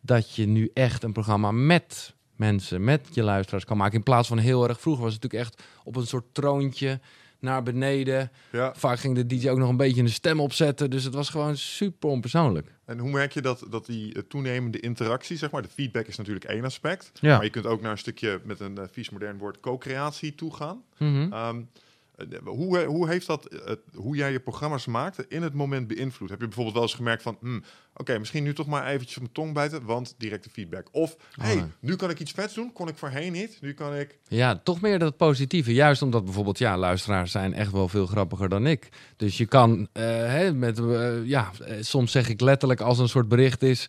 dat 0.00 0.34
je 0.34 0.46
nu 0.46 0.70
echt 0.74 1.02
een 1.02 1.12
programma 1.12 1.50
met 1.50 2.14
mensen, 2.36 2.84
met 2.84 3.08
je 3.12 3.22
luisteraars 3.22 3.64
kan 3.64 3.76
maken. 3.76 3.96
In 3.96 4.02
plaats 4.02 4.28
van 4.28 4.38
heel 4.38 4.68
erg 4.68 4.80
vroeger 4.80 5.02
was 5.02 5.12
het 5.12 5.22
natuurlijk 5.22 5.50
echt 5.50 5.62
op 5.84 5.96
een 5.96 6.06
soort 6.06 6.34
troontje 6.34 7.00
naar 7.40 7.62
beneden. 7.62 8.30
Ja. 8.52 8.72
Vaak 8.74 8.98
ging 8.98 9.14
de 9.14 9.26
DJ 9.26 9.48
ook 9.48 9.58
nog 9.58 9.68
een 9.68 9.76
beetje 9.76 10.02
een 10.02 10.08
stem 10.08 10.40
opzetten. 10.40 10.90
Dus 10.90 11.04
het 11.04 11.14
was 11.14 11.28
gewoon 11.28 11.56
super 11.56 12.08
onpersoonlijk. 12.08 12.72
En 12.84 12.98
hoe 12.98 13.10
merk 13.10 13.32
je 13.32 13.40
dat, 13.40 13.66
dat 13.70 13.86
die 13.86 14.14
eh, 14.14 14.22
toenemende 14.28 14.80
interactie, 14.80 15.36
zeg 15.36 15.50
maar, 15.50 15.62
de 15.62 15.68
feedback 15.68 16.06
is 16.06 16.16
natuurlijk 16.16 16.44
één 16.44 16.64
aspect. 16.64 17.10
Ja. 17.20 17.34
Maar 17.34 17.44
je 17.44 17.50
kunt 17.50 17.66
ook 17.66 17.80
naar 17.80 17.90
een 17.90 17.98
stukje 17.98 18.40
met 18.44 18.60
een 18.60 18.78
eh, 18.78 18.84
vies 18.90 19.10
modern 19.10 19.38
woord 19.38 19.60
co-creatie 19.60 20.34
toe 20.34 20.54
gaan. 20.54 20.82
Eh, 20.98 21.54
hoe, 22.44 22.78
eh, 22.78 22.86
hoe 22.86 23.08
heeft 23.08 23.26
dat, 23.26 23.46
eh, 23.46 23.74
hoe 23.94 24.16
jij 24.16 24.32
je 24.32 24.40
programma's 24.40 24.86
maakte, 24.86 25.24
in 25.28 25.42
het 25.42 25.54
moment 25.54 25.86
beïnvloed? 25.86 26.30
Heb 26.30 26.40
je 26.40 26.46
bijvoorbeeld 26.46 26.74
wel 26.74 26.84
eens 26.84 26.94
gemerkt 26.94 27.22
van, 27.22 27.36
hmm, 27.40 27.62
oké, 27.94 28.18
misschien 28.18 28.42
nu 28.42 28.54
toch 28.54 28.66
maar 28.66 28.86
eventjes 28.86 29.16
op 29.16 29.22
mijn 29.22 29.34
tong 29.34 29.54
bijten, 29.54 29.84
want 29.84 30.14
directe 30.18 30.50
feedback. 30.50 30.88
Of, 30.92 31.16
hey, 31.30 31.54
nee. 31.54 31.64
nu 31.80 31.96
kan 31.96 32.10
ik 32.10 32.20
iets 32.20 32.32
vets 32.32 32.54
doen, 32.54 32.72
kon 32.72 32.88
ik 32.88 32.96
voorheen 32.96 33.32
niet. 33.32 33.58
Nu 33.60 33.74
kan 33.74 33.96
ik... 33.96 34.18
Ja, 34.28 34.60
toch 34.64 34.80
meer 34.80 34.98
dat 34.98 35.16
positieve. 35.16 35.72
Juist 35.72 36.02
omdat 36.02 36.24
bijvoorbeeld, 36.24 36.58
ja, 36.58 36.78
luisteraars 36.78 37.30
zijn 37.30 37.54
echt 37.54 37.72
wel 37.72 37.88
veel 37.88 38.06
grappiger 38.06 38.48
dan 38.48 38.66
ik. 38.66 38.88
Dus 39.16 39.36
je 39.36 39.46
kan, 39.46 39.88
eh, 39.92 40.04
hè, 40.04 40.54
met, 40.54 40.78
eh, 40.78 41.26
ja, 41.26 41.50
eh, 41.64 41.76
soms 41.80 42.12
zeg 42.12 42.28
ik 42.28 42.40
letterlijk 42.40 42.80
als 42.80 42.98
een 42.98 43.08
soort 43.08 43.28
bericht 43.28 43.62
is... 43.62 43.86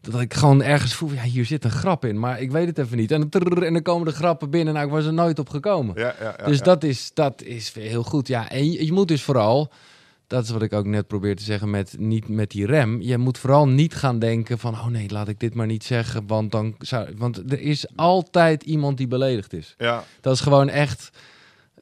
Dat 0.00 0.20
ik 0.20 0.34
gewoon 0.34 0.62
ergens 0.62 0.94
voel, 0.94 1.12
ja, 1.12 1.22
hier 1.22 1.44
zit 1.44 1.64
een 1.64 1.70
grap 1.70 2.04
in, 2.04 2.18
maar 2.18 2.40
ik 2.40 2.50
weet 2.50 2.66
het 2.66 2.78
even 2.78 2.96
niet. 2.96 3.10
En, 3.10 3.20
dan 3.20 3.28
trrr, 3.28 3.62
en 3.62 3.72
dan 3.72 3.82
komen 3.82 4.06
de 4.06 4.12
grappen 4.12 4.50
binnen, 4.50 4.74
nou, 4.74 4.86
ik 4.86 4.92
was 4.92 5.04
er 5.04 5.12
nooit 5.12 5.38
op 5.38 5.48
gekomen. 5.48 5.94
Ja, 5.98 6.14
ja, 6.20 6.34
ja, 6.38 6.46
dus. 6.46 6.60
Dat, 6.60 6.84
is, 6.84 7.10
dat 7.14 7.42
is 7.42 7.72
heel 7.74 8.02
goed. 8.02 8.28
Ja, 8.28 8.50
en 8.50 8.72
je, 8.72 8.84
je 8.84 8.92
moet 8.92 9.08
dus 9.08 9.22
vooral, 9.22 9.72
dat 10.26 10.44
is 10.44 10.50
wat 10.50 10.62
ik 10.62 10.72
ook 10.72 10.86
net 10.86 11.06
probeer 11.06 11.36
te 11.36 11.42
zeggen 11.42 11.70
met, 11.70 11.94
niet, 11.98 12.28
met 12.28 12.50
die 12.50 12.66
rem. 12.66 13.00
Je 13.00 13.18
moet 13.18 13.38
vooral 13.38 13.68
niet 13.68 13.94
gaan 13.94 14.18
denken 14.18 14.58
van, 14.58 14.74
oh 14.74 14.86
nee, 14.86 15.10
laat 15.10 15.28
ik 15.28 15.40
dit 15.40 15.54
maar 15.54 15.66
niet 15.66 15.84
zeggen. 15.84 16.26
Want, 16.26 16.52
dan 16.52 16.74
zou, 16.78 17.08
want 17.16 17.52
er 17.52 17.60
is 17.60 17.86
altijd 17.96 18.62
iemand 18.62 18.96
die 18.96 19.08
beledigd 19.08 19.52
is. 19.52 19.74
Ja, 19.78 20.04
Dat 20.20 20.34
is 20.34 20.40
gewoon 20.40 20.68
echt. 20.68 21.10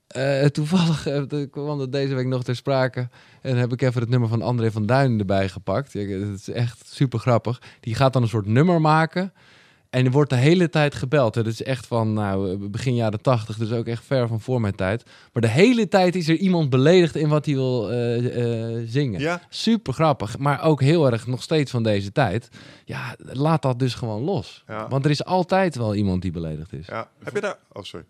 Eh, 0.06 0.44
toevallig 0.44 1.06
eh, 1.06 1.22
kwam 1.50 1.78
dat 1.78 1.92
deze 1.92 2.14
week 2.14 2.26
nog 2.26 2.44
ter 2.44 2.56
sprake. 2.56 3.08
En 3.42 3.56
heb 3.56 3.72
ik 3.72 3.82
even 3.82 4.00
het 4.00 4.10
nummer 4.10 4.28
van 4.28 4.42
André 4.42 4.70
van 4.70 4.86
Duin 4.86 5.18
erbij 5.18 5.48
gepakt. 5.48 5.92
Ja, 5.92 6.00
het 6.00 6.40
is 6.40 6.50
echt 6.50 6.86
super 6.86 7.18
grappig. 7.18 7.62
Die 7.80 7.94
gaat 7.94 8.12
dan 8.12 8.22
een 8.22 8.28
soort 8.28 8.46
nummer 8.46 8.80
maken. 8.80 9.32
En 9.90 10.04
er 10.04 10.10
wordt 10.10 10.30
de 10.30 10.36
hele 10.36 10.68
tijd 10.68 10.94
gebeld. 10.94 11.34
Het 11.34 11.46
is 11.46 11.62
echt 11.62 11.86
van 11.86 12.12
nou, 12.12 12.56
begin 12.68 12.94
jaren 12.94 13.22
tachtig, 13.22 13.56
dus 13.56 13.72
ook 13.72 13.86
echt 13.86 14.04
ver 14.04 14.28
van 14.28 14.40
voor 14.40 14.60
mijn 14.60 14.74
tijd. 14.74 15.02
Maar 15.32 15.42
de 15.42 15.48
hele 15.48 15.88
tijd 15.88 16.14
is 16.14 16.28
er 16.28 16.36
iemand 16.36 16.70
beledigd 16.70 17.16
in 17.16 17.28
wat 17.28 17.46
hij 17.46 17.54
wil 17.54 17.90
eh, 17.90 18.78
eh, 18.78 18.82
zingen. 18.88 19.20
ja. 19.20 19.40
Super 19.48 19.92
grappig, 19.92 20.38
maar 20.38 20.62
ook 20.62 20.80
heel 20.80 21.10
erg 21.10 21.26
nog 21.26 21.42
steeds 21.42 21.70
van 21.70 21.82
deze 21.82 22.12
tijd. 22.12 22.48
Ja, 22.84 23.16
laat 23.18 23.62
dat 23.62 23.78
dus 23.78 23.94
gewoon 23.94 24.22
los. 24.22 24.64
Ja. 24.66 24.88
Want 24.88 25.04
er 25.04 25.10
is 25.10 25.24
altijd 25.24 25.76
wel 25.76 25.94
iemand 25.94 26.22
die 26.22 26.30
beledigd 26.30 26.72
is. 26.72 26.86
ja. 26.86 27.08
Heb 27.24 27.34
je 27.34 27.40
daar... 27.40 27.58
Oh, 27.72 27.82
sorry. 27.82 28.06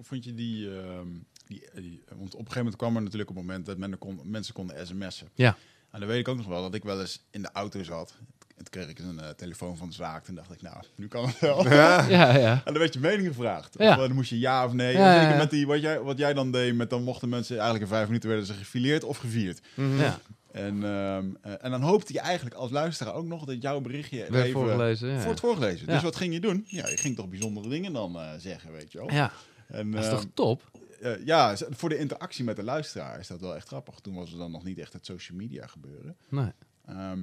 Vond 0.00 0.24
je 0.24 0.34
die, 0.34 0.78
ehm, 0.78 1.06
die, 1.46 1.62
die- 1.74 2.02
Want 2.08 2.20
op 2.20 2.24
een 2.24 2.36
gegeven 2.38 2.56
moment 2.56 2.76
kwam 2.76 2.96
er 2.96 3.02
natuurlijk 3.02 3.30
op 3.30 3.36
het 3.36 3.44
moment 3.44 3.66
dat 3.66 3.76
men 3.78 3.98
kon, 3.98 4.20
mensen 4.24 4.54
konden 4.54 4.86
sms'en. 4.86 5.28
Ja. 5.34 5.56
En 5.90 6.00
dan 6.00 6.08
weet 6.08 6.18
ik 6.18 6.28
ook 6.28 6.36
nog 6.36 6.46
wel 6.46 6.62
dat 6.62 6.74
ik 6.74 6.82
wel 6.84 7.00
eens 7.00 7.22
in 7.30 7.42
de 7.42 7.50
auto 7.52 7.82
zat. 7.82 8.14
En 8.56 8.64
toen 8.70 8.82
kreeg 8.82 8.88
ik 8.88 8.98
een 8.98 9.20
eh, 9.20 9.28
telefoon 9.28 9.76
van 9.76 9.88
de 9.88 9.94
zaak. 9.94 10.24
Toen 10.24 10.34
dacht 10.34 10.52
ik, 10.52 10.62
nou, 10.62 10.76
nu 10.94 11.08
kan 11.08 11.26
het 11.26 11.38
wel. 11.38 11.68
Ja. 11.68 12.06
Ja, 12.08 12.36
ja. 12.38 12.52
En 12.52 12.60
dan 12.72 12.78
werd 12.78 12.94
je 12.94 13.00
mening 13.00 13.26
gevraagd. 13.28 13.74
Ja. 13.78 13.88
Of, 13.88 13.94
eh, 13.94 14.00
dan 14.00 14.12
moest 14.12 14.30
je 14.30 14.38
ja 14.38 14.64
of 14.64 14.72
nee. 14.72 14.92
Ja, 14.92 14.98
En 14.98 15.04
ja, 15.14 15.18
zeker 15.20 15.32
ja. 15.34 15.36
met 15.40 15.50
die, 15.50 15.66
wat, 15.66 15.80
jij, 15.80 16.00
wat 16.00 16.18
jij 16.18 16.34
dan 16.34 16.50
deed, 16.52 16.74
met 16.74 16.90
dan 16.90 17.02
mochten 17.02 17.28
mensen 17.28 17.54
eigenlijk 17.58 17.84
in 17.84 17.96
vijf 17.96 18.06
minuten 18.06 18.28
werden 18.28 18.46
ze 18.46 18.52
gefileerd 18.54 19.04
of 19.04 19.16
gevierd. 19.16 19.60
Ja. 19.76 20.18
En, 20.52 20.84
ehm, 20.84 21.24
eh, 21.42 21.52
en 21.64 21.70
dan 21.70 21.80
hoopte 21.82 22.12
je 22.12 22.20
eigenlijk 22.20 22.56
als 22.56 22.70
luisteraar 22.70 23.14
ook 23.14 23.26
nog 23.26 23.44
dat 23.44 23.62
jouw 23.62 23.80
berichtje 23.80 24.24
even 24.24 24.50
voorgelezen. 24.52 25.08
Ja. 25.08 25.24
wordt 25.24 25.40
voorgelezen. 25.40 25.86
Ja. 25.86 25.92
Dus 25.92 26.02
wat 26.02 26.16
ging 26.16 26.32
je 26.34 26.40
doen? 26.40 26.64
Ja, 26.66 26.88
je 26.88 26.96
ging 26.96 27.16
toch 27.16 27.28
bijzondere 27.28 27.68
dingen 27.68 27.92
dan 27.92 28.16
eh, 28.18 28.28
zeggen, 28.38 28.72
weet 28.72 28.92
je 28.92 28.98
wel. 28.98 29.10
ja, 29.12 29.32
En, 29.72 29.90
dat 29.90 30.00
is 30.04 30.06
ehm, 30.06 30.16
toch 30.16 30.26
top? 30.34 30.70
eh, 31.00 31.24
ja, 31.24 31.56
voor 31.70 31.88
de 31.88 31.98
interactie 31.98 32.44
met 32.44 32.56
de 32.56 32.62
luisteraar 32.62 33.18
is 33.18 33.26
dat 33.26 33.40
wel 33.40 33.54
echt 33.56 33.66
grappig. 33.66 33.98
Toen 34.00 34.14
was 34.14 34.32
er 34.32 34.38
dan 34.38 34.50
nog 34.50 34.64
niet 34.64 34.78
echt 34.78 34.92
het 34.92 35.06
social 35.06 35.38
media 35.38 35.66
gebeuren. 35.66 36.16
Nee. 36.28 36.52
Ehm, 36.84 37.16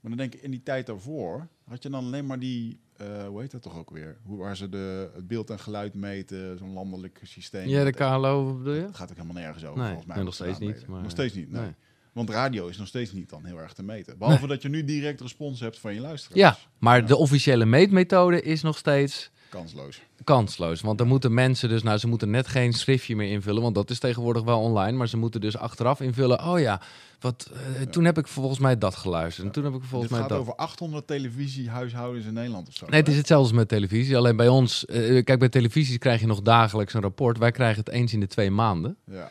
maar 0.00 0.16
dan 0.16 0.16
denk 0.16 0.34
ik, 0.34 0.42
in 0.42 0.50
die 0.50 0.62
tijd 0.62 0.86
daarvoor 0.86 1.48
had 1.64 1.82
je 1.82 1.88
dan 1.90 2.04
alleen 2.04 2.26
maar 2.26 2.38
die, 2.38 2.80
eh, 2.96 3.26
hoe 3.26 3.40
heet 3.40 3.50
dat 3.50 3.62
toch 3.62 3.76
ook 3.76 3.90
weer? 3.90 4.18
Hoe, 4.24 4.38
waar 4.38 4.56
ze 4.56 4.68
de, 4.68 5.10
het 5.14 5.28
beeld 5.28 5.50
en 5.50 5.58
geluid 5.58 5.94
meten, 5.94 6.58
zo'n 6.58 6.72
landelijk 6.72 7.20
systeem. 7.22 7.68
Ja, 7.68 7.84
de 7.84 7.92
KLO 7.92 8.56
bedoel 8.56 8.74
je? 8.74 8.82
Dat 8.82 8.96
gaat 8.96 9.10
ook 9.10 9.16
helemaal 9.16 9.42
nergens 9.42 9.64
over, 9.64 9.76
Nee, 9.78 9.86
volgens 9.86 10.06
mij. 10.06 10.16
nee, 10.16 10.24
nog 10.24 10.34
steeds 10.34 10.58
niet, 10.58 10.86
maar- 10.86 11.02
nog 11.02 11.10
steeds 11.10 11.34
niet, 11.34 11.50
nee. 11.50 11.62
Nee. 11.62 11.74
Want 12.12 12.30
radio 12.30 12.66
is 12.66 12.76
nog 12.76 12.86
steeds 12.86 13.12
niet 13.12 13.28
dan 13.30 13.44
heel 13.44 13.58
erg 13.60 13.72
te 13.72 13.82
meten. 13.82 14.18
Behalve 14.18 14.46
dat 14.46 14.62
je 14.62 14.68
nu 14.68 14.84
direct 14.84 15.20
respons 15.20 15.60
hebt 15.60 15.78
van 15.78 15.94
je 15.94 16.00
luisteraars. 16.00 16.40
Ja, 16.40 16.56
maar 16.78 17.00
Ja. 17.00 17.06
de 17.06 17.16
officiële 17.16 17.64
meetmethode 17.64 18.42
is 18.42 18.62
nog 18.62 18.78
steeds 18.78 19.30
Kansloos. 19.48 20.00
kansloos. 20.24 20.80
Want 20.80 20.98
dan 20.98 21.06
moeten 21.06 21.34
mensen 21.34 21.68
dus, 21.68 21.82
nou, 21.82 21.98
ze 21.98 22.08
moeten 22.08 22.30
net 22.30 22.46
geen 22.46 22.72
schriftje 22.72 23.16
meer 23.16 23.30
invullen, 23.30 23.62
want 23.62 23.74
dat 23.74 23.90
is 23.90 23.98
tegenwoordig 23.98 24.42
wel 24.42 24.60
online. 24.60 24.96
Maar 24.96 25.08
ze 25.08 25.16
moeten 25.16 25.40
dus 25.40 25.56
achteraf 25.56 26.00
invullen. 26.00 26.44
Oh 26.44 26.60
ja, 26.60 26.80
wat, 27.20 27.50
eh, 27.52 27.82
toen 27.82 28.04
heb 28.04 28.18
ik 28.18 28.26
volgens 28.26 28.58
mij 28.58 28.78
dat 28.78 28.94
geluisterd. 28.94 29.46
En 29.46 29.52
toen 29.52 29.64
heb 29.64 29.74
ik 29.74 29.82
volgens 29.82 30.00
Dit 30.02 30.10
mij 30.10 30.20
gaat 30.20 30.28
dat. 30.28 30.38
over 30.38 30.54
800 30.54 31.06
televisiehuishoudens 31.06 32.26
in 32.26 32.32
Nederland 32.32 32.68
of 32.68 32.74
zo. 32.74 32.86
Nee, 32.86 33.00
het 33.00 33.08
is 33.08 33.16
hetzelfde 33.16 33.46
als 33.48 33.56
met 33.56 33.68
televisie. 33.68 34.16
Alleen 34.16 34.36
bij 34.36 34.48
ons, 34.48 34.84
eh, 34.84 35.24
kijk, 35.24 35.38
bij 35.38 35.48
televisie 35.48 35.98
krijg 35.98 36.20
je 36.20 36.26
nog 36.26 36.42
dagelijks 36.42 36.94
een 36.94 37.00
rapport. 37.00 37.38
Wij 37.38 37.50
krijgen 37.50 37.78
het 37.78 37.88
eens 37.88 38.12
in 38.12 38.20
de 38.20 38.26
twee 38.26 38.50
maanden. 38.50 38.96
Ja. 39.04 39.28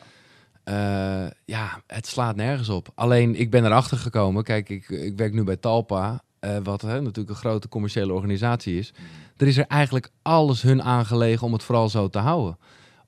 Eh, 0.64 1.30
ja, 1.44 1.82
het 1.86 2.06
slaat 2.06 2.36
nergens 2.36 2.68
op. 2.68 2.88
Alleen, 2.94 3.34
ik 3.34 3.50
ben 3.50 3.64
erachter 3.64 3.96
gekomen. 3.98 4.44
Kijk, 4.44 4.68
ik, 4.68 4.88
ik 4.88 5.16
werk 5.16 5.32
nu 5.32 5.44
bij 5.44 5.56
Talpa, 5.56 6.22
eh, 6.46 6.56
wat 6.62 6.82
hè, 6.82 7.00
natuurlijk 7.00 7.28
een 7.28 7.42
grote 7.42 7.68
commerciële 7.68 8.12
organisatie 8.12 8.78
is. 8.78 8.92
Er 9.36 9.46
is 9.46 9.56
er 9.56 9.66
eigenlijk 9.66 10.10
alles 10.22 10.62
hun 10.62 10.82
aangelegen 10.82 11.46
om 11.46 11.52
het 11.52 11.62
vooral 11.62 11.88
zo 11.88 12.08
te 12.08 12.18
houden. 12.18 12.58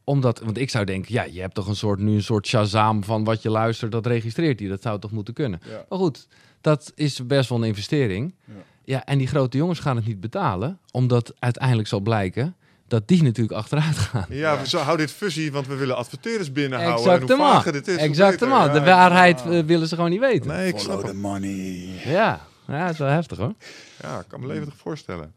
Omdat, 0.04 0.40
want 0.40 0.58
ik 0.58 0.70
zou 0.70 0.84
denken, 0.84 1.14
ja, 1.14 1.22
je 1.22 1.40
hebt 1.40 1.54
toch 1.54 1.66
een 1.66 1.76
soort, 1.76 1.98
nu 1.98 2.14
een 2.14 2.22
soort 2.22 2.46
Shazam 2.46 3.04
van 3.04 3.24
wat 3.24 3.42
je 3.42 3.50
luistert, 3.50 3.92
dat 3.92 4.06
registreert 4.06 4.60
hij. 4.60 4.68
Dat 4.68 4.82
zou 4.82 5.00
toch 5.00 5.10
moeten 5.10 5.34
kunnen. 5.34 5.60
Ja. 5.64 5.84
Maar 5.88 5.98
goed, 5.98 6.28
dat 6.60 6.92
is 6.94 7.26
best 7.26 7.48
wel 7.48 7.58
een 7.58 7.64
investering. 7.64 8.34
Ja. 8.44 8.52
Ja, 8.84 9.04
en 9.04 9.18
die 9.18 9.26
grote 9.26 9.56
jongens 9.56 9.78
gaan 9.78 9.96
het 9.96 10.06
niet 10.06 10.20
betalen, 10.20 10.78
omdat 10.90 11.34
uiteindelijk 11.38 11.88
zal 11.88 12.00
blijken 12.00 12.56
dat 12.86 13.08
die 13.08 13.22
natuurlijk 13.22 13.58
achteruit 13.58 13.96
gaan. 13.98 14.26
Ja, 14.28 14.60
we 14.60 14.68
zo, 14.68 14.78
hou 14.78 14.96
dit 14.96 15.10
fusie, 15.10 15.52
want 15.52 15.66
we 15.66 15.74
willen 15.74 15.96
adverteerders 15.96 16.52
binnenhouden. 16.52 17.12
En 17.12 17.36
hoe 17.36 17.72
dit 17.72 17.88
is, 17.88 17.94
hoe 17.94 18.04
Exactement. 18.04 18.66
beter. 18.66 18.80
De 18.80 18.90
waarheid 18.90 19.42
ja. 19.44 19.50
eh, 19.50 19.64
willen 19.64 19.88
ze 19.88 19.94
gewoon 19.94 20.10
niet 20.10 20.20
weten. 20.20 20.48
Nee, 20.48 20.68
ik 20.68 20.78
Follow 20.78 21.06
the 21.06 21.14
money. 21.14 21.88
Ja, 22.04 22.47
ja, 22.76 22.82
dat 22.84 22.92
is 22.92 22.98
wel 22.98 23.08
heftig 23.08 23.38
hoor. 23.38 23.54
Ja, 24.02 24.20
ik 24.20 24.28
kan 24.28 24.40
me 24.40 24.46
levendig 24.46 24.76
voorstellen. 24.76 25.34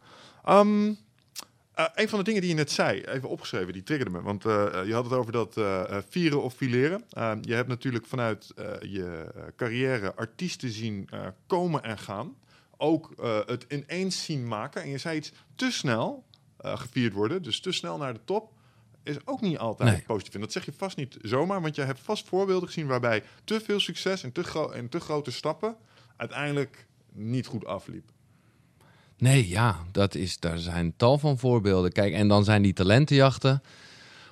Eh, 1.73 1.85
een 1.93 2.09
van 2.09 2.19
de 2.19 2.25
dingen 2.25 2.41
die 2.41 2.49
je 2.49 2.55
net 2.55 2.71
zei, 2.71 3.01
even 3.01 3.29
opgeschreven, 3.29 3.73
die 3.73 3.83
triggerde 3.83 4.11
me. 4.11 4.21
Want 4.21 4.45
eh, 4.45 4.79
eh, 4.79 4.87
je 4.87 4.93
had 4.93 5.03
het 5.03 5.13
over 5.13 5.31
dat 5.31 5.53
vieren 6.09 6.41
of 6.43 6.53
fileren. 6.53 7.03
Ehm, 7.09 7.37
je 7.41 7.53
hebt 7.53 7.67
natuurlijk 7.67 8.05
vanuit 8.05 8.53
je 8.81 9.27
carrière 9.55 10.15
artiesten 10.15 10.69
zien 10.69 11.09
komen 11.47 11.83
en 11.83 11.97
gaan. 11.97 12.35
Ook 12.77 13.13
het 13.45 13.65
ineens 13.67 14.23
zien 14.25 14.47
maken. 14.47 14.81
En 14.81 14.89
je 14.89 14.97
zei 14.97 15.17
iets 15.17 15.31
te 15.55 15.71
snel 15.71 16.23
gevierd 16.57 17.13
worden, 17.13 17.43
dus 17.43 17.59
te 17.59 17.71
snel 17.71 17.97
naar 17.97 18.13
de 18.13 18.23
top. 18.25 18.51
Is 19.03 19.15
ook 19.25 19.41
niet 19.41 19.57
altijd 19.57 19.89
Nee. 19.89 20.03
positief. 20.05 20.33
En 20.33 20.39
dat 20.41 20.51
zeg 20.51 20.65
je 20.65 20.73
vast 20.77 20.97
niet 20.97 21.17
zomaar, 21.21 21.61
want 21.61 21.75
je 21.75 21.81
hebt 21.81 21.99
vast 21.99 22.27
voorbeelden 22.27 22.67
gezien 22.67 22.87
waarbij 22.87 23.23
te 23.43 23.61
veel 23.61 23.79
succes 23.79 24.23
en 24.23 24.31
te, 24.31 24.43
gro- 24.43 24.69
en 24.69 24.89
te 24.89 24.99
grote 24.99 25.31
stappen 25.31 25.75
uiteindelijk 26.17 26.87
niet 27.13 27.45
goed 27.45 27.65
afliep. 27.65 28.03
Nee, 29.17 29.49
ja, 29.49 29.77
dat 29.91 30.15
is, 30.15 30.39
daar 30.39 30.57
zijn 30.57 30.93
tal 30.97 31.17
van 31.17 31.37
voorbeelden. 31.37 31.91
Kijk, 31.91 32.13
en 32.13 32.27
dan 32.27 32.43
zijn 32.43 32.61
die 32.61 32.73
talentenjachten. 32.73 33.61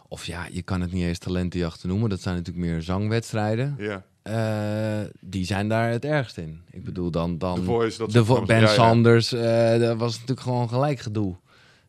Of 0.08 0.26
ja, 0.26 0.48
je 0.52 0.62
kan 0.62 0.82
het 0.82 0.92
niet 0.92 1.04
eens 1.04 1.18
talentenjachten 1.18 1.90
noemen. 1.90 2.10
Dat 2.10 2.22
zijn 2.22 2.36
natuurlijk 2.36 2.66
meer 2.66 2.82
zangwedstrijden. 2.82 3.76
Ja. 3.78 4.04
Eh, 4.22 5.08
die 5.20 5.46
zijn 5.46 5.70
daar 5.70 5.90
het 5.90 6.06
ergst 6.06 6.38
in. 6.38 6.62
Ik 6.72 6.84
bedoel, 6.84 7.12
dan... 7.12 7.38
dan 7.38 7.56
The 7.56 7.64
Voice, 7.64 7.98
dat 7.98 8.12
de 8.12 8.26
Vo-. 8.26 8.46
Ben 8.46 8.60
Ja, 8.60 8.68
ja. 8.68 8.74
Sanders, 8.74 9.34
eh, 9.34 9.80
dat 9.80 9.98
was 9.98 10.14
natuurlijk 10.14 10.40
gewoon 10.40 10.70
gelijk 10.70 11.00
gedoe. 11.00 11.36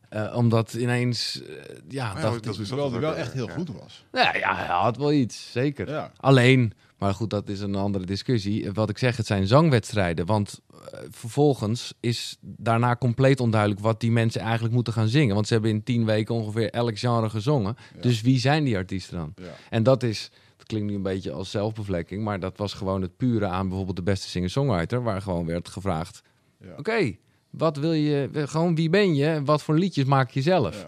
Eh, 0.09 0.33
omdat 0.35 0.73
ineens... 0.73 1.41
ja, 1.87 2.13
ja, 2.15 2.21
dacht 2.21 2.43
dat 2.43 2.59
ik- 2.59 2.65
die 2.65 2.75
wel 2.75 2.93
ook, 2.93 3.15
echt 3.15 3.33
heel 3.33 3.47
ja. 3.47 3.53
goed 3.53 3.69
was. 3.81 4.05
ja, 4.11 4.35
ja, 4.35 4.55
hij 4.55 4.65
had 4.65 4.97
wel 4.97 5.11
iets, 5.11 5.51
zeker. 5.51 5.89
Ja. 5.89 6.11
Alleen, 6.17 6.73
maar 7.01 7.13
goed, 7.13 7.29
dat 7.29 7.49
is 7.49 7.59
een 7.59 7.75
andere 7.75 8.05
discussie. 8.05 8.71
Wat 8.71 8.89
ik 8.89 8.97
zeg, 8.97 9.17
het 9.17 9.25
zijn 9.25 9.47
zangwedstrijden. 9.47 10.25
Want 10.25 10.61
eh, 10.69 10.99
vervolgens 11.09 11.93
is 11.99 12.37
daarna 12.41 12.95
compleet 12.95 13.39
onduidelijk 13.39 13.81
wat 13.81 13.99
die 13.99 14.11
mensen 14.11 14.41
eigenlijk 14.41 14.73
moeten 14.73 14.93
gaan 14.93 15.07
zingen. 15.07 15.35
Want 15.35 15.47
ze 15.47 15.53
hebben 15.53 15.71
in 15.71 15.83
tien 15.83 16.05
weken 16.05 16.35
ongeveer 16.35 16.69
elk 16.69 16.97
genre 16.97 17.29
gezongen. 17.29 17.75
Ja. 17.95 18.01
Dus 18.01 18.21
wie 18.21 18.39
zijn 18.39 18.63
die 18.63 18.77
artiesten 18.77 19.17
dan? 19.17 19.33
Ja. 19.35 19.53
En 19.69 19.83
dat 19.83 20.03
is, 20.03 20.31
dat 20.57 20.67
klinkt 20.67 20.89
nu 20.89 20.95
een 20.95 21.01
beetje 21.01 21.31
als 21.31 21.51
zelfbevlekking, 21.51 22.23
maar 22.23 22.39
dat 22.39 22.57
was 22.57 22.73
gewoon 22.73 23.01
het 23.01 23.17
pure 23.17 23.47
aan 23.47 23.67
bijvoorbeeld 23.67 23.97
de 23.97 24.03
beste 24.03 24.29
singer-songwriter, 24.29 25.03
waar 25.03 25.21
gewoon 25.21 25.45
werd 25.45 25.69
gevraagd: 25.69 26.21
Ja. 26.59 26.73
oké, 26.77 27.15
wat 27.49 27.77
wil 27.77 27.93
je, 27.93 28.29
gewoon 28.33 28.75
wie 28.75 28.89
ben 28.89 29.15
je 29.15 29.25
en 29.25 29.45
wat 29.45 29.63
voor 29.63 29.77
liedjes 29.77 30.05
maak 30.05 30.29
je 30.31 30.41
zelf? 30.41 30.85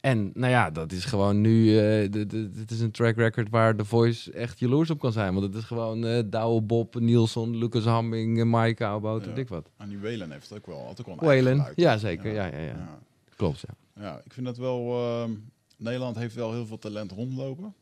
En 0.00 0.30
nou 0.34 0.52
ja, 0.52 0.70
dat 0.70 0.92
is 0.92 1.04
gewoon 1.04 1.40
nu. 1.40 1.78
eh 1.78 2.12
Het 2.58 2.70
is 2.70 2.80
een 2.80 2.90
track 2.90 3.16
record 3.16 3.48
waar 3.50 3.76
The 3.76 3.84
Voice 3.84 4.32
echt 4.32 4.58
jaloers 4.58 4.90
op 4.90 4.98
kan 5.00 5.12
zijn. 5.12 5.34
Want 5.34 5.46
het 5.46 5.54
is 5.54 5.64
gewoon 5.64 6.06
eh 6.06 6.22
Douwe 6.26 6.60
Bob, 6.62 6.94
Nielsen, 7.00 7.56
Lucas 7.56 7.84
Hamming, 7.84 8.38
eh, 8.38 8.44
Mike 8.46 8.84
Aubout, 8.84 9.20
Ja. 9.22 9.28
weet 9.28 9.38
ik 9.38 9.48
wat. 9.48 9.70
En 9.76 9.88
die 9.88 9.98
Whalen 9.98 10.30
heeft 10.30 10.48
het 10.48 10.58
ook 10.58 10.66
wel, 10.66 10.88
ook 10.88 11.06
wel 11.06 11.14
een 11.30 11.42
Whalen, 11.44 11.72
ja 11.76 11.96
zeker. 11.98 12.32
Ja, 12.34 12.44
ja, 12.46 12.58
ja. 12.58 12.64
Ja. 12.66 12.98
Klopt, 13.36 13.60
ja. 13.60 14.02
Ja, 14.02 14.20
ik 14.24 14.32
vind 14.32 14.46
dat 14.46 14.56
wel. 14.56 14.92
ehm, 15.02 15.30
Nederland 15.76 16.16
heeft 16.16 16.34
wel 16.34 16.52
heel 16.52 16.66
veel 16.66 16.78
talent 16.78 17.12
rondlopen. 17.12 17.74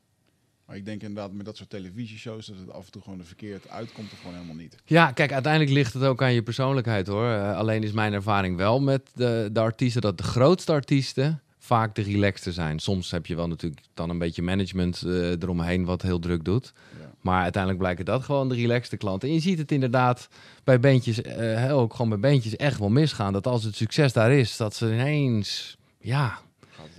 Maar 0.66 0.76
ik 0.76 0.84
denk 0.84 1.02
inderdaad 1.02 1.32
met 1.32 1.46
dat 1.46 1.56
soort 1.56 1.70
televisieshows 1.70 2.46
dat 2.46 2.56
het 2.58 2.70
af 2.72 2.84
en 2.84 2.90
toe 2.92 3.02
gewoon 3.02 3.18
er 3.18 3.24
verkeerd 3.24 3.68
uitkomt 3.68 4.12
of 4.12 4.18
gewoon 4.18 4.34
helemaal 4.34 4.54
niet. 4.56 4.76
Ja, 4.84 5.12
kijk, 5.12 5.32
uiteindelijk 5.32 5.72
ligt 5.72 5.92
het 5.92 6.02
ook 6.02 6.22
aan 6.22 6.32
je 6.32 6.42
persoonlijkheid 6.42 7.06
hoor. 7.06 7.28
Eh, 7.30 7.56
alleen 7.56 7.82
is 7.82 7.92
mijn 7.92 8.12
ervaring 8.12 8.56
wel 8.56 8.80
met 8.80 9.10
de, 9.14 9.48
de 9.52 9.60
artiesten 9.60 10.02
dat 10.02 10.18
de 10.18 10.24
grootste 10.24 10.72
artiesten 10.72 11.42
vaak 11.64 11.94
de 11.94 12.02
relaxter 12.02 12.52
zijn. 12.52 12.78
Soms 12.78 13.10
heb 13.10 13.26
je 13.26 13.34
wel 13.34 13.48
natuurlijk 13.48 13.82
dan 13.94 14.10
een 14.10 14.18
beetje 14.18 14.42
management 14.42 15.02
eh, 15.02 15.30
eromheen 15.30 15.84
wat 15.84 16.02
heel 16.02 16.18
druk 16.18 16.44
doet. 16.44 16.72
Ja. 16.98 17.10
Maar 17.20 17.42
uiteindelijk 17.42 17.82
blijken 17.82 18.04
dat 18.04 18.22
gewoon 18.22 18.48
de 18.48 18.54
relaxte 18.54 18.96
klanten. 18.96 19.28
En 19.28 19.34
je 19.34 19.40
ziet 19.40 19.58
het 19.58 19.72
inderdaad 19.72 20.28
bij 20.64 20.80
bandjes, 20.80 21.22
eh, 21.22 21.76
ook 21.76 21.94
gewoon 21.94 22.08
bij 22.08 22.30
bandjes 22.30 22.56
echt 22.56 22.78
wel 22.78 22.88
misgaan. 22.88 23.32
Dat 23.32 23.46
als 23.46 23.64
het 23.64 23.76
succes 23.76 24.12
daar 24.12 24.32
is, 24.32 24.56
dat 24.56 24.74
ze 24.74 24.92
ineens 24.92 25.76
ja, 25.98 26.38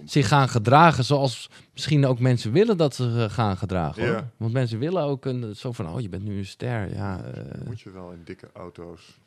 zich 0.06 0.28
gaan 0.28 0.50
gedragen 0.50 1.04
zoals 1.04 1.50
misschien 1.74 2.06
ook 2.06 2.20
mensen 2.20 2.52
willen 2.52 2.78
dat 2.78 2.96
ze 2.96 3.26
eh, 3.28 3.34
gaan 3.34 3.58
gedragen. 3.58 4.04
Hoor. 4.04 4.16
Ja. 4.16 4.30
Want 4.38 4.54
mensen 4.54 4.80
willen 4.80 5.04
ook 5.04 5.26
een 5.26 5.56
zo 5.56 5.72
van, 5.72 5.90
oh 5.90 6.02
je 6.02 6.10
bent 6.10 6.24
nu 6.24 6.38
een 6.38 6.46
ster. 6.46 6.94
Ja, 6.94 7.22
Moet 7.66 7.82
je 7.82 7.92
wel 7.92 8.12
in 8.12 8.22
dikke 8.24 8.50
auto's 8.54 9.20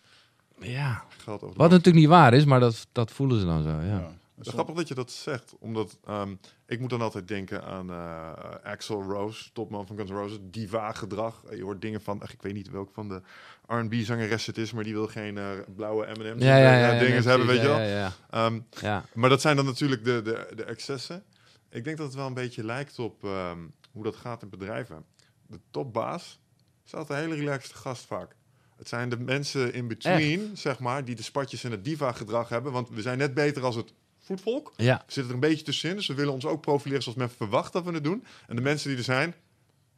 ja. 0.61 1.05
geld 1.17 1.41
Wat 1.41 1.71
natuurlijk 1.71 1.97
niet 1.97 2.07
waar 2.07 2.35
is, 2.35 2.45
maar 2.45 2.61
dat, 2.61 2.87
dat 2.93 3.11
voelen 3.11 3.41
ze 3.41 3.47
dan 3.47 3.63
zo. 3.63 3.69
Ja. 3.69 3.85
Ja. 3.85 4.18
Is 4.41 4.49
grappig 4.49 4.75
dat 4.75 4.89
je 4.89 4.95
dat 4.95 5.11
zegt, 5.11 5.55
omdat 5.59 5.99
ehm, 6.05 6.35
ik 6.67 6.81
moet 6.81 6.91
dan 6.91 7.01
altijd 7.01 7.29
denken 7.29 7.65
aan 7.65 7.91
eh 7.91 8.33
Axel 8.63 9.03
Rose, 9.03 9.53
topman 9.53 9.87
van 9.87 9.97
Guns 9.97 10.11
N' 10.11 10.15
Roses, 10.15 10.39
diva 10.43 10.93
gedrag. 10.93 11.43
Je 11.51 11.63
hoort 11.63 11.81
dingen 11.81 12.01
van, 12.01 12.23
ach, 12.23 12.33
ik 12.33 12.43
weet 12.43 12.55
niet 12.55 12.71
welke 12.71 12.93
van 12.93 13.09
de 13.09 13.23
R&B 13.67 13.95
zangeres 13.95 14.47
het 14.47 14.59
is, 14.59 14.73
maar 14.73 14.85
die 14.85 14.93
wil 14.93 15.07
geen 15.07 15.39
eh, 15.39 15.49
blauwe 15.77 16.07
M&M's 16.07 16.43
Ja, 16.43 16.57
ja, 16.57 16.73
ja, 16.73 16.89
eh, 16.89 16.95
ja, 16.95 17.07
dingen 17.07 17.23
hebben, 17.23 17.47
weet 17.47 17.61
je 17.61 17.67
wel. 17.67 17.81
Ja, 17.81 18.13
ja, 18.31 18.53
ja. 18.81 19.05
maar 19.15 19.31
dat 19.31 19.41
zijn 19.41 19.57
dan 19.57 19.65
natuurlijk 19.65 20.05
de, 20.05 20.23
de, 20.23 20.53
de 20.55 20.65
excessen. 20.65 21.23
Ik 21.71 21.85
denk 21.85 21.97
dat 21.97 22.07
het 22.07 22.17
wel 22.17 22.27
een 22.27 22.35
beetje 22.35 22.65
lijkt 22.65 22.99
op 22.99 23.25
ehm, 23.25 23.59
hoe 23.93 24.05
dat 24.05 24.17
gaat 24.17 24.43
in 24.43 24.49
bedrijven. 24.49 25.05
De 25.47 25.61
topbaas 25.71 26.41
is 26.87 26.95
altijd 26.95 27.19
een 27.19 27.25
hele 27.25 27.41
relaxed 27.41 27.75
gast 27.75 28.07
vaak. 28.07 28.37
Het 28.77 28.89
zijn 28.89 29.09
de 29.09 29.19
mensen 29.19 29.73
in 29.73 29.89
between, 29.89 30.57
zeg 30.57 30.79
maar, 30.79 31.05
die 31.05 31.15
de 31.15 31.23
spatjes 31.23 31.65
en 31.65 31.71
het 31.71 31.85
diva-gedrag 31.85 32.49
hebben. 32.49 32.73
Want 32.73 32.89
we 32.89 33.03
zijn 33.03 33.19
net 33.19 33.35
beter 33.35 33.65
als 33.65 33.75
het 33.75 33.93
voetvolk. 34.29 34.73
ja. 34.77 35.03
We 35.07 35.13
zitten 35.13 35.25
er 35.25 35.35
een 35.35 35.49
beetje 35.49 35.65
tussenin, 35.65 35.97
dus 35.97 36.07
we 36.07 36.15
willen 36.15 36.33
ons 36.33 36.47
ook 36.47 36.61
profileren 36.61 37.03
zoals 37.03 37.19
men 37.19 37.31
verwacht 37.31 37.73
dat 37.73 37.85
we 37.85 37.93
het 37.93 38.05
doen. 38.05 38.25
En 38.47 38.57
de 38.57 38.63
mensen 38.63 38.89
die 38.89 38.99
er 38.99 39.05
zijn, 39.05 39.35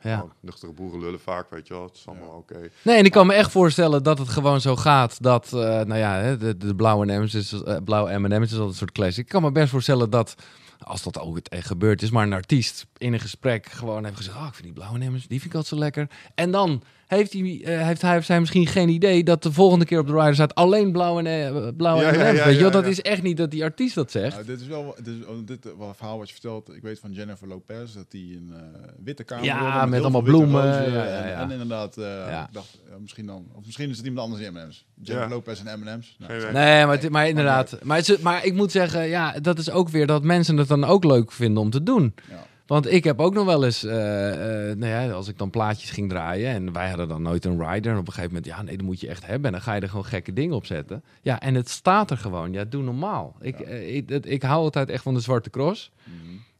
ja. 0.01 0.23
oh, 0.23 0.31
nuchtere 0.41 0.73
boeren 0.73 1.01
lullen 1.01 1.21
vaak, 1.21 1.51
weet 1.51 1.67
je 1.67 1.75
wel. 1.75 1.83
Het 1.83 1.97
is 1.97 2.07
allemaal 2.07 2.37
oké. 2.37 2.71
Nee, 2.83 2.97
en 2.97 3.05
ik 3.05 3.11
kan 3.11 3.27
me 3.27 3.35
echt 3.35 3.51
voorstellen 3.51 4.03
dat 4.03 4.19
het 4.19 4.29
gewoon 4.29 4.61
zo 4.61 4.77
gaat 4.77 5.23
dat, 5.23 5.47
eh, 5.47 5.61
nou 5.61 5.97
ja, 5.97 6.35
de, 6.35 6.57
de 6.57 6.75
blauwe 6.75 7.07
M&M's 7.07 7.35
is, 7.35 7.55
blauwe 7.85 8.19
M&M's 8.19 8.47
is 8.47 8.53
altijd 8.53 8.69
een 8.69 8.75
soort 8.75 8.93
classic. 8.93 9.25
Ik 9.25 9.31
kan 9.31 9.43
me 9.43 9.53
best 9.53 9.71
voorstellen 9.71 10.11
dat, 10.11 10.35
als 10.79 11.03
dat 11.03 11.21
ooit 11.21 11.49
echt 11.49 11.67
gebeurd 11.67 12.03
is, 12.03 12.11
maar 12.11 12.23
een 12.23 12.33
artiest 12.33 12.87
in 12.97 13.13
een 13.13 13.21
gesprek 13.21 13.67
gewoon 13.67 14.05
heeft 14.05 14.17
gezegd, 14.17 14.37
oh, 14.37 14.47
ik 14.47 14.55
vind 14.55 14.65
die 14.65 14.73
blauwe 14.73 14.99
M&M's, 14.99 15.27
die 15.27 15.41
vind 15.41 15.53
ik 15.53 15.55
altijd 15.55 15.67
zo 15.67 15.79
lekker. 15.79 16.09
En 16.35 16.51
dan 16.51 16.83
heeft 17.19 17.33
hij, 17.33 17.61
eh, 17.65 17.87
heeft 17.87 18.03
hij 18.03 18.17
of 18.17 18.25
zij 18.25 18.41
misschien 18.41 18.67
geen 18.67 18.89
idee 18.89 19.25
dat 19.25 19.43
de 19.43 19.53
volgende 19.53 19.85
keer 19.85 19.99
op 19.99 20.07
de 20.07 20.13
rider 20.13 20.35
staat 20.35 20.55
alleen 20.55 20.93
blauwe, 20.93 21.23
blauwe 21.77 22.03
Ja, 22.03 22.11
M&M's. 22.11 22.17
ja, 22.19 22.27
ja, 22.27 22.45
weet 22.45 22.55
je 22.55 22.61
wel, 22.61 22.67
ja, 22.67 22.71
dat 22.71 22.85
ja. 22.85 22.91
is 22.91 23.01
echt 23.03 23.23
niet 23.23 23.37
dat 23.37 23.51
die 23.51 23.63
artiest 23.65 23.95
dat 23.95 24.11
zegt. 24.11 24.35
Nou, 24.35 24.47
dit 24.47 24.61
is 24.61 24.67
wel 24.67 24.95
dit 25.03 25.15
is, 25.21 25.27
oh, 25.27 25.37
dit, 25.47 25.67
eh, 25.67 25.73
wel 25.79 25.89
een 25.89 25.95
verhaal 25.95 26.19
wat 26.19 26.27
je 26.27 26.33
vertelt. 26.33 26.75
Ik 26.75 26.83
weet 26.83 26.99
van 26.99 27.13
Jennifer 27.13 27.49
Lopez 27.49 27.95
dat 27.95 28.11
die 28.11 28.37
een 28.37 28.53
eh, 28.55 28.61
witte 29.05 29.25
kamer 29.25 29.45
Ja, 29.45 29.73
wilde 29.73 29.87
met 29.87 30.01
allemaal 30.01 30.23
bloemen, 30.23 30.65
rozen 30.79 30.93
ja, 30.93 31.05
ja, 31.05 31.23
en, 31.23 31.39
en 31.39 31.51
inderdaad, 31.51 31.97
eh, 31.97 32.05
Ja. 32.05 32.43
ik 32.47 32.53
dacht 32.55 32.79
misschien 33.01 33.27
dan, 33.27 33.47
of 33.55 33.65
misschien 33.67 33.91
is 33.91 33.97
het 33.97 34.07
iemand 34.07 34.27
anders 34.31 34.47
in 34.47 34.53
M&M's. 34.53 34.85
Jennifer 35.03 35.29
Ja. 35.29 35.35
Lopez 35.35 35.61
en 35.65 35.81
M&M's. 35.81 36.17
Nou. 36.19 36.33
Nee, 36.53 36.87
maar, 36.87 37.01
het- 37.01 37.11
maar 37.11 37.29
inderdaad. 37.29 37.79
Maar, 37.83 37.97
het 37.97 38.09
is- 38.09 38.19
maar 38.19 38.45
ik 38.45 38.55
moet 38.55 38.71
zeggen, 38.73 39.09
ja, 39.09 39.33
dat 39.41 39.59
is 39.59 39.71
ook 39.71 39.89
weer 39.89 40.07
dat 40.07 40.23
mensen 40.23 40.57
het 40.57 40.69
dan 40.69 40.85
ook 40.85 41.05
leuk 41.05 41.33
vinden 41.33 41.63
om 41.63 41.71
te 41.71 41.83
doen. 41.83 42.15
ja. 42.31 42.49
Want 42.71 42.93
ik 42.93 43.05
heb 43.05 43.21
ook 43.21 43.35
nog 43.35 43.45
wel 43.45 43.65
eens, 43.65 43.85
eh, 43.85 44.71
eh, 44.71 44.77
nou 44.77 44.93
ja, 44.93 45.11
als 45.11 45.29
ik 45.29 45.39
dan 45.39 45.51
plaatjes 45.51 45.91
ging 45.91 46.09
draaien 46.09 46.51
en 46.51 46.73
wij 46.73 46.89
hadden 46.89 47.09
dan 47.09 47.23
nooit 47.23 47.45
een 47.45 47.67
rider. 47.67 47.93
En 47.93 47.99
op 47.99 48.07
een 48.07 48.13
gegeven 48.13 48.35
moment, 48.35 48.47
ja, 48.47 48.63
nee, 48.63 48.77
dat 48.77 48.87
moet 48.87 49.01
je 49.01 49.09
echt 49.09 49.27
hebben. 49.27 49.47
En 49.47 49.53
dan 49.53 49.61
ga 49.61 49.75
je 49.75 49.81
er 49.81 49.89
gewoon 49.89 50.05
gekke 50.05 50.33
dingen 50.33 50.57
op 50.57 50.67
zetten. 50.67 51.03
Ja, 51.23 51.41
en 51.41 51.55
het 51.55 51.69
staat 51.69 52.11
er 52.11 52.17
gewoon. 52.17 52.53
Ja, 52.53 52.65
doe 52.65 52.83
normaal. 52.83 53.37
Ik, 53.41 53.61
eh, 53.61 53.97
ik, 54.23 54.43
hou 54.43 54.63
altijd 54.63 54.89
echt 54.89 55.03
van 55.03 55.15
de 55.15 55.21
Zwarte 55.21 55.51
Cross. 55.51 55.91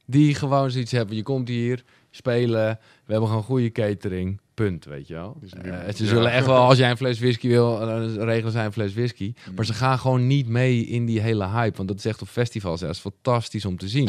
Die 0.05 0.35
gewoon 0.35 0.71
zoiets 0.71 0.93
hebben. 0.93 1.17
Je 1.17 1.23
komt 1.23 1.49
hier 1.49 1.85
spelen. 2.11 2.79
We 3.11 3.17
hebben 3.17 3.35
gewoon 3.35 3.47
goede 3.47 3.71
catering. 3.71 4.41
Punt, 4.55 4.85
weet 4.85 5.07
je 5.09 5.15
wel. 5.15 5.37
Dus 5.41 5.53
Eh, 5.53 5.63
ze 5.95 6.03
ja. 6.05 6.09
zullen 6.09 6.33
echt 6.33 6.47
wel, 6.47 6.57
als 6.57 6.79
jij 6.79 6.91
een 6.91 6.97
fles 6.97 7.19
whisky 7.19 7.49
wil, 7.49 7.79
dan 7.79 8.19
regelen 8.19 8.53
zij 8.53 8.65
een 8.65 8.73
fles 8.73 8.95
whisky. 8.95 9.35
Maar 9.57 9.65
ze 9.65 9.75
gaan 9.75 9.99
gewoon 9.99 10.27
niet 10.27 10.49
mee 10.49 10.85
in 10.85 11.07
die 11.07 11.21
hele 11.21 11.47
hype. 11.49 11.77
Want 11.77 11.89
dat 11.89 11.99
is 11.99 12.05
echt 12.05 12.23
op 12.23 12.29
festivals. 12.29 12.81
Ja, 12.81 12.87
dat 12.87 12.95
is 12.95 13.01
fantastisch 13.01 13.65
om 13.65 13.77
te 13.77 13.89
zien. 13.89 14.09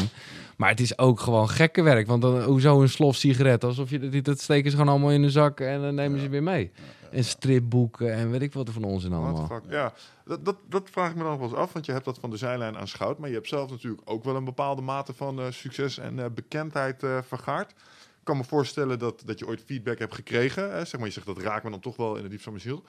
Maar 0.56 0.68
het 0.68 0.80
is 0.80 0.98
ook 0.98 1.20
gewoon 1.20 1.48
gekke 1.48 1.82
werk. 1.82 2.06
Want 2.06 2.22
dan, 2.22 2.42
hoezo 2.42 2.82
een 2.82 2.88
slof 2.88 3.16
sigaret? 3.16 3.64
Alsof 3.64 3.90
je 3.90 4.08
dat, 4.08 4.24
dat 4.24 4.40
steken 4.40 4.70
ze 4.70 4.76
gewoon 4.76 4.92
allemaal 4.92 5.10
in 5.12 5.22
een 5.22 5.30
zak 5.30 5.60
en 5.60 5.80
dan 5.80 5.94
nemen 5.94 6.20
ze 6.20 6.28
weer 6.28 6.42
mee. 6.42 6.70
En 7.10 7.24
stripboeken 7.24 8.12
en 8.14 8.30
weet 8.30 8.42
ik 8.42 8.52
wat 8.52 8.66
er 8.68 8.72
van 8.74 8.84
ons 8.84 9.04
in 9.04 9.10
What 9.10 9.22
the 9.22 9.28
allemaal. 9.40 9.60
fuck? 9.60 9.70
Ja, 9.72 9.92
dat, 10.24 10.44
dat, 10.44 10.56
dat 10.68 10.88
vraag 10.90 11.10
ik 11.10 11.16
me 11.16 11.22
dan 11.22 11.38
wel 11.38 11.48
eens 11.48 11.56
af, 11.56 11.72
want 11.72 11.86
je 11.86 11.92
hebt 11.92 12.04
dat 12.04 12.18
van 12.18 12.30
de 12.30 12.36
zijlijn 12.36 12.76
aanschouwd, 12.76 13.18
maar 13.18 13.28
je 13.28 13.34
hebt 13.34 13.48
zelf 13.48 13.70
natuurlijk 13.70 14.02
ook 14.04 14.24
wel 14.24 14.36
een 14.36 14.44
bepaalde 14.44 14.82
mate 14.82 15.12
van 15.12 15.40
eh, 15.40 15.46
succes 15.50 15.98
en 15.98 16.18
eh, 16.18 16.24
bekendheid 16.34 17.02
eh, 17.02 17.18
vergaard. 17.26 17.74
Ik 18.22 18.28
kan 18.28 18.36
me 18.36 18.44
voorstellen 18.44 18.98
dat, 18.98 19.22
dat 19.24 19.38
je 19.38 19.46
ooit 19.46 19.62
feedback 19.66 19.98
hebt 19.98 20.14
gekregen. 20.14 20.72
Hè? 20.72 20.84
Zeg 20.84 21.00
maar, 21.00 21.08
je 21.08 21.14
zegt 21.14 21.26
dat 21.26 21.38
raakt 21.38 21.64
me 21.64 21.70
dan 21.70 21.80
toch 21.80 21.96
wel 21.96 22.16
in 22.16 22.20
het 22.20 22.30
diepst 22.30 22.44
van 22.44 22.52
mijn 22.52 22.64
ziel. 22.64 22.84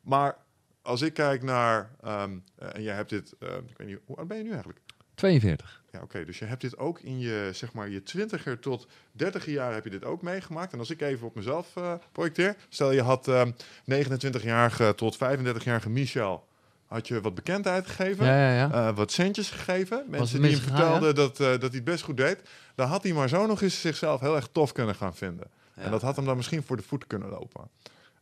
Maar 0.00 0.36
als 0.82 1.02
ik 1.02 1.14
kijk 1.14 1.42
naar, 1.42 1.90
ehm, 2.00 2.38
eh, 2.54 2.74
en 2.74 2.82
jij 2.82 2.94
hebt 2.94 3.10
dit, 3.10 3.34
eh, 3.38 3.48
ik 3.68 3.76
weet 3.76 3.86
niet, 3.86 3.98
hoe 4.04 4.16
oud 4.16 4.28
ben 4.28 4.36
je 4.36 4.42
nu 4.42 4.50
eigenlijk? 4.50 4.80
42. 5.14 5.82
Ja, 5.92 6.02
oké. 6.02 6.24
Dus 6.24 6.38
je 6.38 6.44
hebt 6.44 6.60
dit 6.60 6.78
ook 6.78 7.00
in 7.00 7.18
je, 7.18 7.50
zeg 7.52 7.72
maar, 7.72 7.88
je 7.88 8.02
twintiger 8.02 8.58
tot 8.58 8.86
dertiger 9.12 9.52
jaar 9.52 9.74
heb 9.74 9.84
je 9.84 9.90
dit 9.90 10.04
ook 10.04 10.22
meegemaakt. 10.22 10.72
En 10.72 10.78
als 10.78 10.90
ik 10.90 11.00
even 11.00 11.26
op 11.26 11.34
mezelf 11.34 11.76
eh, 11.76 11.94
projecteer. 12.12 12.56
Stel 12.68 12.92
je 12.92 13.02
had 13.02 13.28
ehm 13.28 13.50
29-jarige 13.84 14.94
tot 14.94 15.16
35-jarige 15.16 15.90
Michel. 15.90 16.46
Had 16.86 17.08
je 17.08 17.20
wat 17.20 17.34
bekendheid 17.34 17.86
gegeven. 17.86 18.26
Ja, 18.26 18.36
ja, 18.36 18.54
ja. 18.54 18.88
eh, 18.88 18.96
wat 18.96 19.12
centjes 19.12 19.50
gegeven. 19.50 20.04
Mensen 20.08 20.42
die 20.42 20.50
hem 20.50 20.60
vertelden 20.60 21.14
dat, 21.14 21.40
eh, 21.40 21.46
dat 21.46 21.60
hij 21.60 21.70
het 21.70 21.84
best 21.84 22.02
goed 22.04 22.16
deed. 22.16 22.38
Dan 22.74 22.88
had 22.88 23.02
hij 23.02 23.12
maar 23.12 23.28
zo 23.28 23.46
nog 23.46 23.62
eens 23.62 23.80
zichzelf 23.80 24.20
heel 24.20 24.36
erg 24.36 24.48
tof 24.52 24.72
kunnen 24.72 24.94
gaan 24.94 25.14
vinden. 25.14 25.46
En 25.74 25.90
dat 25.90 26.02
had 26.02 26.16
hem 26.16 26.24
dan 26.24 26.36
misschien 26.36 26.62
voor 26.62 26.76
de 26.76 26.82
voet 26.82 27.06
kunnen 27.06 27.28
lopen. 27.28 27.68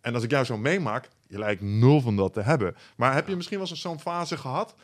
En 0.01 0.15
als 0.15 0.23
ik 0.23 0.31
jou 0.31 0.45
zo 0.45 0.57
meemaak, 0.57 1.09
je 1.27 1.39
lijkt 1.39 1.63
nul 1.63 2.01
van 2.01 2.17
dat 2.17 2.33
te 2.33 2.41
hebben. 2.41 2.77
Maar 2.97 3.15
heb 3.15 3.29
je 3.29 3.37
misschien 3.37 3.59
wel 3.59 3.69
eens 3.69 3.81
zo'n 3.81 4.01
fase 4.01 4.37
gehad? 4.37 4.75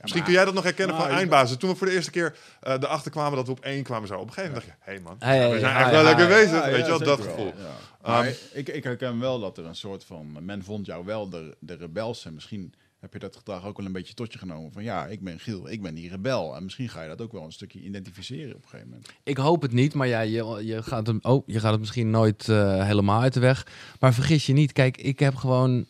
Misschien 0.00 0.22
kun 0.22 0.32
jij 0.32 0.44
dat 0.44 0.54
nog 0.54 0.64
herkennen 0.64 0.96
Nou, 0.96 1.08
van 1.08 1.18
eindbazen. 1.18 1.58
Toen 1.58 1.70
we 1.70 1.76
voor 1.76 1.86
de 1.86 1.92
eerste 1.92 2.10
keer 2.10 2.36
eh 2.60 2.72
erachter 2.72 3.10
kwamen 3.10 3.36
dat 3.36 3.46
we 3.46 3.52
op 3.52 3.60
één 3.60 3.82
kwamen 3.82 4.08
zo. 4.08 4.14
Op 4.14 4.26
een 4.26 4.32
gegeven 4.32 4.54
moment 4.54 4.68
dacht 4.68 4.78
je, 4.78 4.90
hé 4.90 4.92
hey 4.92 5.02
man, 5.02 5.16
Hey, 5.18 5.50
we 5.50 5.58
zijn 5.58 5.72
ja, 5.72 5.78
eigenlijk 5.78 5.90
wel 5.90 6.02
ja, 6.02 6.08
lekker 6.08 6.36
ja, 6.36 6.42
bezig. 6.42 6.64
Ja, 6.64 6.70
weet 6.70 6.84
je 6.84 6.90
wel, 6.90 7.16
dat 7.16 7.20
gevoel. 7.20 7.44
wel, 7.44 7.64
ja. 7.64 8.10
Maar 8.10 8.26
Um, 8.26 8.34
ik, 8.52 8.68
ik 8.68 8.84
herken 8.84 9.20
wel 9.20 9.40
dat 9.40 9.58
er 9.58 9.64
een 9.64 9.76
soort 9.76 10.04
van... 10.04 10.38
Men 10.40 10.64
vond 10.64 10.86
jou 10.86 11.04
wel 11.04 11.28
de, 11.28 11.56
de 11.58 11.74
rebels. 11.74 12.24
En 12.24 12.34
misschien 12.34 12.74
heb 13.02 13.12
je 13.12 13.18
dat 13.18 13.36
gedrag 13.36 13.64
ook 13.66 13.76
wel 13.76 13.86
een 13.86 13.92
beetje 13.92 14.14
tot 14.14 14.32
je 14.32 14.38
genomen. 14.38 14.72
Van 14.72 14.82
ja, 14.82 15.06
ik 15.06 15.20
ben 15.20 15.40
Giel, 15.40 15.70
ik 15.70 15.82
ben 15.82 15.94
die 15.94 16.08
rebel. 16.10 16.56
En 16.56 16.62
misschien 16.62 16.88
ga 16.88 17.02
je 17.02 17.08
dat 17.08 17.20
ook 17.20 17.32
wel 17.32 17.44
een 17.44 17.52
stukje 17.52 17.80
identificeren 17.80 18.54
op 18.54 18.62
een 18.62 18.68
gegeven 18.68 18.88
moment. 18.88 19.08
Ik 19.22 19.36
hoop 19.36 19.62
het 19.62 19.72
niet, 19.72 19.94
maar 19.94 20.06
ja, 20.06 20.20
je, 20.20 20.60
je, 20.64 20.82
gaat, 20.82 21.06
hem, 21.06 21.18
oh, 21.22 21.42
je 21.46 21.60
gaat 21.60 21.70
het 21.70 21.80
misschien 21.80 22.10
nooit 22.10 22.48
eh, 22.48 22.84
helemaal 22.84 23.20
uit 23.20 23.34
de 23.34 23.40
weg. 23.40 23.66
Maar 24.00 24.14
vergis 24.14 24.46
je 24.46 24.52
niet, 24.52 24.72
kijk, 24.72 24.96
ik 24.96 25.18
heb 25.18 25.34
gewoon... 25.34 25.86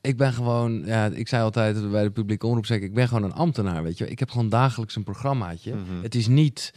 Ik 0.00 0.16
ben 0.16 0.32
gewoon, 0.32 0.82
ja, 0.86 1.06
ik 1.06 1.28
zei 1.28 1.42
altijd 1.42 1.90
bij 1.90 2.02
de 2.02 2.10
publieke 2.10 2.46
omroep, 2.46 2.66
zeg 2.66 2.76
ik, 2.76 2.82
ik 2.82 2.94
ben 2.94 3.08
gewoon 3.08 3.22
een 3.22 3.32
ambtenaar, 3.32 3.82
weet 3.82 3.98
je. 3.98 4.08
Ik 4.08 4.18
heb 4.18 4.30
gewoon 4.30 4.48
dagelijks 4.48 4.96
een 4.96 5.04
programmaatje. 5.04 5.74
Mhm. 5.74 6.02
Het 6.02 6.14
is 6.14 6.26
niet 6.26 6.72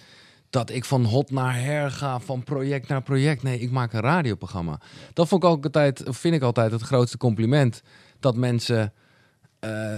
dat 0.50 0.70
ik 0.70 0.86
van 0.86 1.04
hot 1.04 1.32
naar 1.32 1.62
her 1.62 1.92
ga, 1.92 2.20
van 2.20 2.44
project 2.44 2.88
naar 2.88 3.02
project. 3.02 3.44
Nee, 3.44 3.60
ik 3.60 3.72
maak 3.72 3.94
een 3.94 4.00
radioprogramma. 4.00 4.80
Dat 5.14 5.28
vond 5.28 5.44
ik 5.44 5.50
ook 5.50 5.64
altijd, 5.64 6.08
of 6.08 6.18
vind 6.18 6.36
ik 6.36 6.42
altijd 6.42 6.72
het 6.72 6.82
grootste 6.82 7.18
compliment. 7.18 7.82
Dat 8.20 8.36
mensen, 8.36 8.94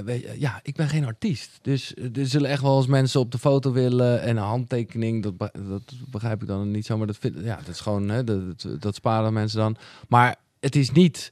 je, 0.05 0.35
ja, 0.37 0.59
ik 0.63 0.75
ben 0.75 0.89
geen 0.89 1.05
artiest. 1.05 1.59
Dus 1.61 1.93
eh, 1.93 2.17
er 2.17 2.27
zullen 2.27 2.49
echt 2.49 2.61
wel 2.61 2.77
eens 2.77 2.87
mensen 2.87 3.19
op 3.19 3.31
de 3.31 3.37
foto 3.37 3.71
willen 3.71 4.21
en 4.21 4.37
een 4.37 4.43
handtekening. 4.43 5.23
Dat, 5.23 5.37
dat 5.39 5.93
begrijp 6.09 6.41
ik 6.41 6.47
dan 6.47 6.71
niet 6.71 6.85
zo, 6.85 6.97
maar 6.97 7.07
dat, 7.07 7.17
vind, 7.17 7.35
ja, 7.43 7.55
dat 7.55 7.67
is 7.67 7.79
gewoon, 7.79 8.09
hè, 8.09 8.23
dat, 8.23 8.67
dat 8.79 8.95
sparen 8.95 9.33
mensen 9.33 9.59
dan. 9.59 9.75
Maar 10.07 10.35
het 10.59 10.75
is 10.75 10.91
niet 10.91 11.31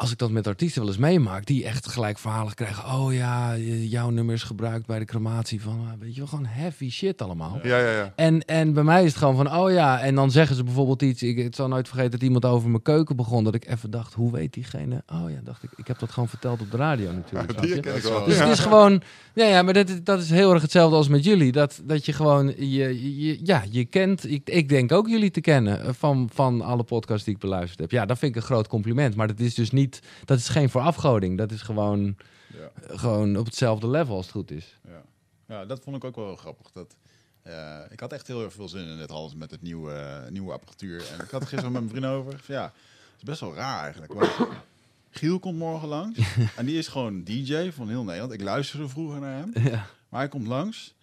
als 0.00 0.10
ik 0.10 0.18
dat 0.18 0.30
met 0.30 0.46
artiesten 0.46 0.80
wel 0.80 0.90
eens 0.90 1.00
meemaak, 1.00 1.46
die 1.46 1.64
echt 1.64 1.86
gelijk 1.88 2.18
verhalen 2.18 2.54
krijgen. 2.54 2.94
Oh 2.94 3.12
ja, 3.12 3.56
jouw 3.66 4.10
nummer 4.10 4.34
is 4.34 4.42
gebruikt 4.42 4.86
bij 4.86 4.98
de 4.98 5.04
crematie 5.04 5.62
van, 5.62 5.78
eh, 5.80 5.92
weet 5.98 6.12
je 6.14 6.18
wel, 6.20 6.28
gewoon 6.28 6.46
heavy 6.46 6.90
shit 6.90 7.22
allemaal. 7.22 7.58
Ja, 7.62 7.78
ja, 7.78 7.90
ja. 7.90 8.12
En, 8.16 8.44
en 8.44 8.72
bij 8.72 8.82
mij 8.82 9.02
is 9.04 9.08
het 9.08 9.18
gewoon 9.18 9.36
van, 9.36 9.54
oh 9.54 9.70
ja, 9.70 10.00
en 10.00 10.14
dan 10.14 10.30
zeggen 10.30 10.56
ze 10.56 10.64
bijvoorbeeld 10.64 11.02
iets. 11.02 11.22
Ik 11.22 11.38
het 11.38 11.54
zal 11.54 11.68
nooit 11.68 11.88
vergeten 11.88 12.10
dat 12.10 12.22
iemand 12.22 12.44
over 12.44 12.70
mijn 12.70 12.82
keuken 12.82 13.16
begon. 13.16 13.44
Dat 13.44 13.54
ik 13.54 13.68
even 13.68 13.90
dacht, 13.90 14.14
hoe 14.14 14.32
weet 14.32 14.52
diegene? 14.52 15.02
Oh 15.12 15.30
ja, 15.30 15.40
dacht 15.44 15.62
ik, 15.62 15.70
ik 15.76 15.86
heb 15.86 15.98
dat 15.98 16.10
gewoon 16.10 16.28
verteld 16.28 16.60
op 16.60 16.70
de 16.70 16.76
radio 16.76 17.12
natuurlijk. 17.12 17.62
Die 17.62 17.92
is 17.92 18.02
wel. 18.02 18.24
Dus 18.24 18.36
Ja. 18.36 18.42
het 18.42 18.52
is 18.52 18.58
gewoon, 18.58 19.02
ja, 19.34 19.46
ja 19.46 19.62
maar 19.62 19.74
dat, 19.74 19.88
is- 19.88 20.02
dat 20.04 20.20
is 20.20 20.30
heel 20.30 20.52
erg 20.52 20.62
hetzelfde 20.62 20.96
als 20.96 21.08
met 21.08 21.24
jullie. 21.24 21.52
Dat, 21.52 21.80
dat 21.84 22.04
je 22.06 22.12
gewoon, 22.12 22.46
je, 22.58 23.16
je, 23.26 23.38
ja, 23.42 23.62
je 23.70 23.84
kent, 23.84 24.30
ik, 24.30 24.48
ik 24.48 24.68
denk 24.68 24.92
ook 24.92 25.08
jullie 25.08 25.30
te 25.30 25.40
kennen 25.40 25.82
eh, 25.82 25.88
van, 25.92 26.28
van 26.32 26.60
alle 26.60 26.82
podcasts 26.82 27.24
die 27.24 27.34
ik 27.34 27.40
beluisterd 27.40 27.78
heb. 27.80 27.90
Ja, 27.90 28.06
dat 28.06 28.18
vind 28.18 28.30
ik 28.36 28.40
een 28.40 28.46
groot 28.46 28.68
compliment. 28.68 29.14
Maar 29.14 29.26
dat 29.26 29.40
is 29.40 29.54
dus 29.54 29.70
niet, 29.70 29.89
dat 30.24 30.38
is 30.38 30.48
geen 30.48 30.70
verafgoding. 30.70 31.38
Dat 31.38 31.52
is 31.52 31.62
gewoon, 31.62 32.16
Ja. 32.46 32.70
gewoon 32.96 33.36
op 33.36 33.44
hetzelfde 33.44 33.88
level 33.88 34.16
als 34.16 34.24
het 34.26 34.34
goed 34.34 34.50
is. 34.50 34.78
Ja. 34.88 35.02
ja, 35.48 35.64
dat 35.64 35.80
vond 35.82 35.96
ik 35.96 36.04
ook 36.04 36.16
wel 36.16 36.26
heel 36.26 36.36
grappig. 36.36 36.70
Dat, 36.70 36.96
eh, 37.42 37.78
ik 37.90 38.00
had 38.00 38.12
echt 38.12 38.26
heel 38.26 38.42
erg 38.44 38.52
veel 38.52 38.68
zin 38.68 38.86
in 38.86 38.98
dit 38.98 39.10
alles 39.10 39.34
met 39.34 39.50
het 39.50 39.62
nieuwe, 39.62 40.26
nieuwe 40.30 40.52
apparatuur. 40.52 40.98
En 41.12 41.24
ik 41.24 41.30
had 41.30 41.40
het 41.40 41.48
gisteren 41.48 41.72
met 41.72 41.80
mijn 41.82 41.88
vriend 41.94 42.06
over. 42.12 42.40
Ja, 42.46 42.62
het 42.62 42.72
is 43.16 43.22
best 43.22 43.40
wel 43.40 43.54
raar 43.54 43.82
eigenlijk. 43.82 44.12
Want 44.12 44.30
Giel 45.10 45.38
komt 45.38 45.58
morgen 45.58 45.88
langs. 45.88 46.18
en 46.56 46.66
die 46.66 46.78
is 46.78 46.88
gewoon 46.88 47.24
DJ 47.24 47.70
van 47.70 47.88
heel 47.88 48.04
Nederland. 48.04 48.32
Ik 48.32 48.42
luisterde 48.42 48.88
vroeger 48.88 49.20
naar 49.20 49.36
hem. 49.38 49.50
Ja. 49.70 49.86
Maar 50.08 50.20
hij 50.20 50.28
komt 50.28 50.46
langs. 50.46 50.94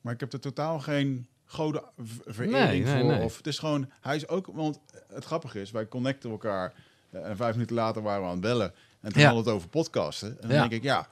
Maar 0.00 0.12
ik 0.14 0.20
heb 0.20 0.32
er 0.32 0.40
totaal 0.40 0.80
geen 0.80 1.26
goden 1.44 1.82
v- 1.96 2.16
verering 2.26 2.52
Nee, 2.68 2.82
nee, 2.82 3.00
voor. 3.00 3.10
nee. 3.12 3.22
Of 3.24 3.36
het 3.36 3.46
is 3.46 3.58
gewoon, 3.58 3.90
hij 4.00 4.16
is 4.16 4.28
ook, 4.28 4.46
want 4.46 4.78
het 5.08 5.24
grappige 5.24 5.60
is, 5.60 5.70
wij 5.70 5.88
connecten 5.88 6.30
elkaar. 6.30 6.74
Eh, 7.10 7.28
En 7.28 7.36
vijf 7.36 7.52
minuten 7.52 7.76
later 7.76 8.02
waren 8.02 8.20
we 8.20 8.26
aan 8.26 8.32
het 8.32 8.40
bellen. 8.40 8.72
En 9.00 9.12
toen 9.12 9.20
Ja. 9.22 9.26
hadden 9.26 9.44
we 9.44 9.50
het 9.50 9.58
over 9.58 9.68
podcasten. 9.70 10.28
En 10.28 10.48
dan 10.48 10.56
Ja. 10.56 10.60
denk 10.60 10.72
ik, 10.72 10.82
ja, 10.82 11.08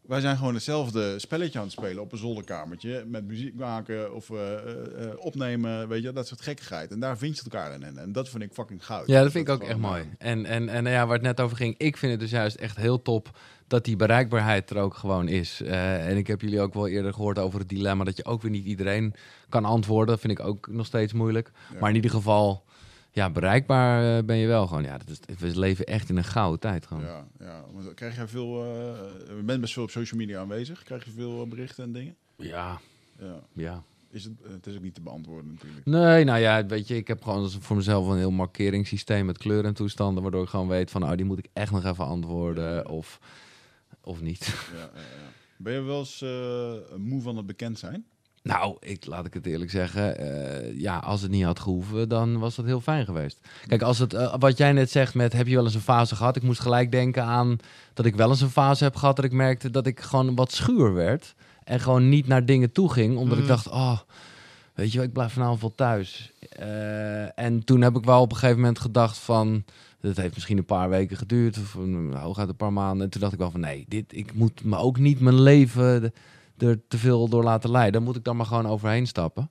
wij 0.00 0.20
zijn 0.20 0.36
gewoon 0.36 0.54
hetzelfde 0.54 1.18
spelletje 1.18 1.58
aan 1.58 1.64
het 1.64 1.72
spelen 1.74 2.02
op 2.02 2.12
een 2.12 2.18
zolderkamertje. 2.18 3.04
Met 3.06 3.24
muziek 3.26 3.54
maken 3.54 4.14
of 4.14 4.30
eh, 4.30 4.54
eh, 4.54 5.18
opnemen, 5.18 5.88
weet 5.88 6.02
je, 6.02 6.12
dat 6.12 6.26
soort 6.26 6.40
gekkigheid. 6.40 6.90
En 6.90 7.00
daar 7.00 7.18
vind 7.18 7.36
je 7.36 7.42
elkaar 7.42 7.72
in. 7.74 7.98
En 7.98 8.12
dat 8.12 8.28
vind 8.28 8.42
ik 8.42 8.52
fucking 8.52 8.84
goud. 8.86 9.06
Ja, 9.06 9.22
dat 9.22 9.32
vind 9.32 9.48
ik 9.48 9.54
ook 9.54 9.62
echt 9.62 9.78
mooi. 9.78 10.04
En, 10.18 10.46
en, 10.46 10.68
en 10.68 10.84
ja, 10.84 11.04
waar 11.06 11.14
het 11.16 11.22
net 11.26 11.40
over 11.40 11.56
ging, 11.56 11.74
ik 11.78 11.96
vind 11.96 12.12
het 12.12 12.20
dus 12.20 12.30
juist 12.30 12.56
echt 12.56 12.76
heel 12.76 13.02
top 13.02 13.38
dat 13.66 13.84
die 13.84 13.96
bereikbaarheid 13.96 14.70
er 14.70 14.76
ook 14.76 14.94
gewoon 14.94 15.28
is. 15.28 15.60
En 15.60 16.16
ik 16.16 16.26
heb 16.26 16.40
jullie 16.40 16.60
ook 16.60 16.74
wel 16.74 16.88
eerder 16.88 17.12
gehoord 17.14 17.38
over 17.38 17.58
het 17.58 17.68
dilemma 17.68 18.04
dat 18.04 18.16
je 18.16 18.24
ook 18.24 18.42
weer 18.42 18.50
niet 18.50 18.64
iedereen 18.64 19.14
kan 19.48 19.64
antwoorden. 19.64 20.06
Dat 20.06 20.20
vind 20.20 20.38
ik 20.38 20.46
ook 20.46 20.68
nog 20.70 20.86
steeds 20.86 21.12
moeilijk. 21.12 21.50
Ja. 21.72 21.78
Maar 21.80 21.88
in 21.88 21.96
ieder 21.96 22.10
geval, 22.10 22.64
ja, 23.12 23.30
bereikbaar 23.30 24.18
eh, 24.18 24.24
ben 24.24 24.36
je 24.36 24.46
wel 24.46 24.66
gewoon. 24.66 24.82
Ja, 24.82 24.98
dat 24.98 25.08
is, 25.08 25.38
we 25.38 25.58
leven 25.58 25.84
echt 25.84 26.08
in 26.08 26.16
een 26.16 26.24
gouden 26.24 26.60
tijd 26.60 26.86
gewoon. 26.86 27.02
Ja, 27.02 27.26
ja. 27.38 27.64
Krijg 27.94 28.16
jij 28.16 28.28
veel, 28.28 28.64
je 29.36 29.42
bent 29.44 29.60
best 29.60 29.72
veel 29.72 29.82
op 29.82 29.90
social 29.90 30.20
media 30.20 30.40
aanwezig. 30.40 30.82
Krijg 30.82 31.04
je 31.04 31.10
veel 31.10 31.42
eh, 31.42 31.48
berichten 31.48 31.84
en 31.84 31.92
dingen? 31.92 32.16
Ja, 32.36 32.80
Ja. 33.18 33.40
ja. 33.52 33.82
Is 34.12 34.24
het, 34.24 34.32
het 34.52 34.66
is 34.66 34.76
ook 34.76 34.82
niet 34.82 34.94
te 34.94 35.00
beantwoorden 35.00 35.52
natuurlijk. 35.52 35.86
Nee, 35.86 36.24
nou 36.24 36.38
ja, 36.40 36.66
weet 36.66 36.88
je, 36.88 36.96
ik 36.96 37.08
heb 37.08 37.22
gewoon 37.22 37.50
voor 37.50 37.76
mezelf 37.76 38.08
een 38.08 38.16
heel 38.16 38.30
markeringssysteem 38.30 39.26
met 39.26 39.38
kleuren 39.38 39.64
en 39.64 39.74
toestanden, 39.74 40.22
waardoor 40.22 40.42
ik 40.42 40.48
gewoon 40.48 40.68
weet 40.68 40.90
van, 40.90 41.02
oh, 41.02 41.12
die 41.16 41.24
moet 41.24 41.38
ik 41.38 41.48
echt 41.52 41.72
nog 41.72 41.84
even 41.84 42.04
antwoorden 42.06 42.88
of, 42.88 43.20
of 44.00 44.20
niet. 44.20 44.46
Ja, 44.46 44.78
ja, 44.78 45.00
ja. 45.00 45.28
Ben 45.56 45.72
je 45.72 45.80
wel 45.80 45.98
eens 45.98 46.22
eh, 46.22 46.96
moe 46.98 47.22
van 47.22 47.36
het 47.36 47.46
bekend 47.46 47.78
zijn? 47.78 48.04
Nou, 48.42 48.76
ik, 48.80 49.06
laat 49.06 49.26
ik 49.26 49.34
het 49.34 49.46
eerlijk 49.46 49.70
zeggen. 49.70 50.18
eh, 50.18 50.80
ja, 50.80 50.98
als 50.98 51.22
het 51.22 51.30
niet 51.30 51.44
had 51.44 51.60
gehoeven, 51.60 52.08
dan 52.08 52.38
was 52.38 52.54
dat 52.56 52.64
heel 52.64 52.80
fijn 52.80 53.04
geweest. 53.04 53.38
Kijk, 53.66 53.82
als 53.82 53.98
het, 53.98 54.14
eh, 54.14 54.34
wat 54.38 54.56
jij 54.58 54.72
net 54.72 54.90
zegt 54.90 55.14
met 55.14 55.32
heb 55.32 55.46
je 55.46 55.54
wel 55.54 55.64
eens 55.64 55.74
een 55.74 55.80
fase 55.80 56.16
gehad? 56.16 56.36
Ik 56.36 56.42
moest 56.42 56.60
gelijk 56.60 56.90
denken 56.92 57.24
aan 57.24 57.56
dat 57.94 58.06
ik 58.06 58.14
wel 58.16 58.28
eens 58.28 58.40
een 58.40 58.50
fase 58.50 58.84
heb 58.84 58.96
gehad 58.96 59.16
dat 59.16 59.24
ik 59.24 59.32
merkte 59.32 59.70
dat 59.70 59.86
ik 59.86 60.00
gewoon 60.00 60.34
wat 60.34 60.52
schuur 60.52 60.92
werd. 60.94 61.34
En 61.64 61.80
gewoon 61.80 62.08
niet 62.08 62.26
naar 62.26 62.44
dingen 62.46 62.72
toe 62.72 62.92
ging, 62.92 63.16
omdat 63.16 63.36
ik 63.38 63.44
Mhm. 63.44 63.52
dacht, 63.52 63.68
oh, 63.68 63.98
weet 64.74 64.90
je 64.92 64.98
wel, 64.98 65.06
ik 65.06 65.12
blijf 65.12 65.32
vanavond 65.32 65.60
wel 65.60 65.74
thuis. 65.74 66.32
Eh, 66.48 67.38
en 67.38 67.64
toen 67.64 67.80
heb 67.80 67.96
ik 67.96 68.04
wel 68.04 68.20
op 68.20 68.30
een 68.30 68.36
gegeven 68.36 68.58
moment 68.60 68.78
gedacht 68.78 69.18
van, 69.18 69.64
dat 70.00 70.16
heeft 70.16 70.34
misschien 70.34 70.58
een 70.58 70.64
paar 70.64 70.88
weken 70.88 71.16
geduurd, 71.16 71.58
of 71.58 71.74
een, 71.74 72.12
hooguit 72.14 72.48
een 72.48 72.56
paar 72.56 72.72
maanden. 72.72 73.04
En 73.04 73.10
toen 73.10 73.20
dacht 73.20 73.32
ik 73.32 73.38
wel 73.38 73.50
van, 73.50 73.60
nee, 73.60 73.84
dit, 73.88 74.04
ik 74.08 74.34
moet 74.34 74.64
me 74.64 74.76
ook 74.76 74.98
niet 74.98 75.20
mijn 75.20 75.40
leven 75.40 76.00
de- 76.00 76.12
er 76.62 76.80
te 76.88 76.98
veel 76.98 77.28
door 77.28 77.44
laten 77.44 77.70
leiden. 77.70 77.92
Dan 77.92 78.02
moet 78.02 78.16
ik 78.16 78.24
dan 78.24 78.36
maar 78.36 78.46
gewoon 78.46 78.66
overheen 78.66 79.06
stappen. 79.06 79.50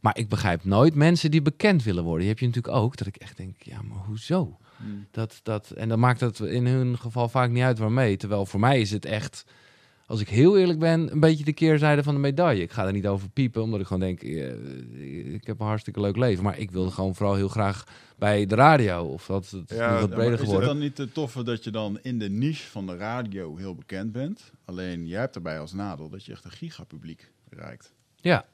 Maar 0.00 0.18
ik 0.18 0.28
begrijp 0.28 0.64
nooit 0.64 0.94
mensen 0.94 1.30
die 1.30 1.42
bekend 1.42 1.82
willen 1.82 2.02
worden. 2.02 2.20
Die 2.20 2.28
heb 2.28 2.38
je 2.38 2.46
natuurlijk 2.46 2.74
ook. 2.74 2.96
Dat 2.96 3.06
ik 3.06 3.16
echt 3.16 3.36
denk, 3.36 3.62
ja, 3.62 3.82
maar 3.82 4.04
hoezo? 4.06 4.58
Dat, 5.10 5.40
dat, 5.42 5.70
en 5.70 5.88
dan 5.88 5.98
maakt 5.98 6.20
het 6.20 6.40
in 6.40 6.66
hun 6.66 6.98
geval 6.98 7.28
vaak 7.28 7.50
niet 7.50 7.62
uit 7.62 7.78
waarmee. 7.78 8.16
Terwijl 8.16 8.46
voor 8.46 8.60
mij 8.60 8.80
is 8.80 8.90
het 8.90 9.04
echt... 9.04 9.44
als 10.08 10.20
ik 10.20 10.28
heel 10.28 10.58
eerlijk 10.58 10.78
ben, 10.78 11.12
een 11.12 11.20
beetje 11.20 11.44
de 11.44 11.52
keerzijde 11.52 12.02
van 12.02 12.14
de 12.14 12.20
medaille. 12.20 12.62
Ik 12.62 12.72
ga 12.72 12.86
er 12.86 12.92
niet 12.92 13.06
over 13.06 13.30
piepen, 13.30 13.62
omdat 13.62 13.80
ik 13.80 13.86
gewoon 13.86 14.02
denk, 14.02 14.22
eh, 14.22 15.34
ik 15.34 15.46
heb 15.46 15.60
een 15.60 15.66
hartstikke 15.66 16.00
leuk 16.00 16.16
leven. 16.16 16.44
Maar 16.44 16.58
ik 16.58 16.70
wilde 16.70 16.90
gewoon 16.90 17.14
vooral 17.14 17.34
heel 17.34 17.48
graag 17.48 17.84
bij 18.18 18.46
de 18.46 18.54
radio. 18.54 19.04
Of 19.04 19.26
dat 19.26 19.50
het 19.50 19.70
Ja, 19.70 19.94
nu 19.94 20.00
wat 20.00 20.10
breder 20.10 20.32
is 20.32 20.38
het 20.38 20.40
geworden. 20.40 20.68
dan 20.68 20.78
niet 20.78 20.94
te 20.94 21.12
toffe 21.12 21.42
dat 21.42 21.64
je 21.64 21.70
dan 21.70 21.98
in 22.02 22.18
de 22.18 22.30
niche 22.30 22.68
van 22.68 22.86
de 22.86 22.96
radio 22.96 23.56
heel 23.56 23.74
bekend 23.74 24.12
bent? 24.12 24.52
Alleen 24.64 25.06
jij 25.06 25.20
hebt 25.20 25.34
erbij 25.34 25.58
als 25.60 25.72
nadeel 25.72 26.08
dat 26.08 26.24
je 26.24 26.32
echt 26.32 26.44
een 26.44 26.50
gigapubliek 26.50 27.30
bereikt. 27.48 27.92
Ja. 28.16 28.44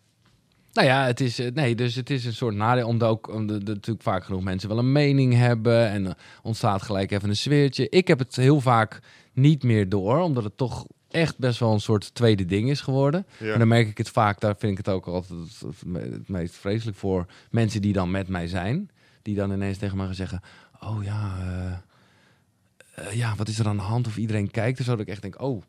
Nou 0.72 0.86
ja, 0.86 1.06
het 1.06 1.20
is, 1.20 1.38
eh, 1.38 1.52
nee, 1.52 1.74
dus 1.74 1.94
het 1.94 2.10
is 2.10 2.24
een 2.24 2.32
soort 2.32 2.54
nadeel, 2.54 2.86
omdat 2.86 3.08
ook 3.08 3.28
omdat 3.32 3.62
natuurlijk 3.64 4.02
vaak 4.02 4.24
genoeg 4.24 4.42
mensen 4.42 4.68
wel 4.68 4.78
een 4.78 4.92
mening 4.92 5.34
hebben 5.34 5.88
en 5.88 6.14
ontstaat 6.42 6.82
gelijk 6.82 7.10
even 7.10 7.28
een 7.28 7.36
sfeertje. 7.36 7.88
Ik 7.88 8.08
heb 8.08 8.18
het 8.18 8.36
heel 8.36 8.60
vaak 8.60 9.00
niet 9.32 9.62
meer 9.62 9.88
door, 9.88 10.20
omdat 10.20 10.44
het 10.44 10.56
toch 10.56 10.86
echt 11.14 11.38
best 11.38 11.58
wel 11.58 11.72
een 11.72 11.80
soort 11.80 12.14
tweede 12.14 12.44
ding 12.44 12.70
is 12.70 12.80
geworden. 12.80 13.26
Ja. 13.38 13.52
En 13.52 13.58
dan 13.58 13.68
merk 13.68 13.88
ik 13.88 13.98
het 13.98 14.10
vaak, 14.10 14.40
daar 14.40 14.56
vind 14.58 14.72
ik 14.72 14.78
het 14.86 14.94
ook 14.94 15.06
altijd 15.06 15.40
het, 15.60 16.28
meest 16.28 16.54
vreselijk 16.54 16.96
voor 16.96 17.26
mensen 17.50 17.82
die 17.82 17.92
dan 17.92 18.10
met 18.10 18.28
mij 18.28 18.48
zijn, 18.48 18.90
die 19.22 19.34
dan 19.34 19.52
ineens 19.52 19.78
tegen 19.78 19.96
mij 19.96 20.06
gaan 20.06 20.14
zeggen, 20.14 20.42
oh 20.80 21.04
ja, 21.04 21.36
eh, 21.40 23.06
eh, 23.06 23.12
ja, 23.12 23.34
wat 23.36 23.48
is 23.48 23.58
er 23.58 23.66
aan 23.66 23.76
de 23.76 23.82
hand? 23.82 24.06
Of 24.06 24.16
iedereen 24.16 24.50
kijkt 24.50 24.78
zo, 24.84 24.90
dat 24.90 25.00
ik 25.00 25.08
echt 25.08 25.22
denk, 25.22 25.40
oh, 25.40 25.62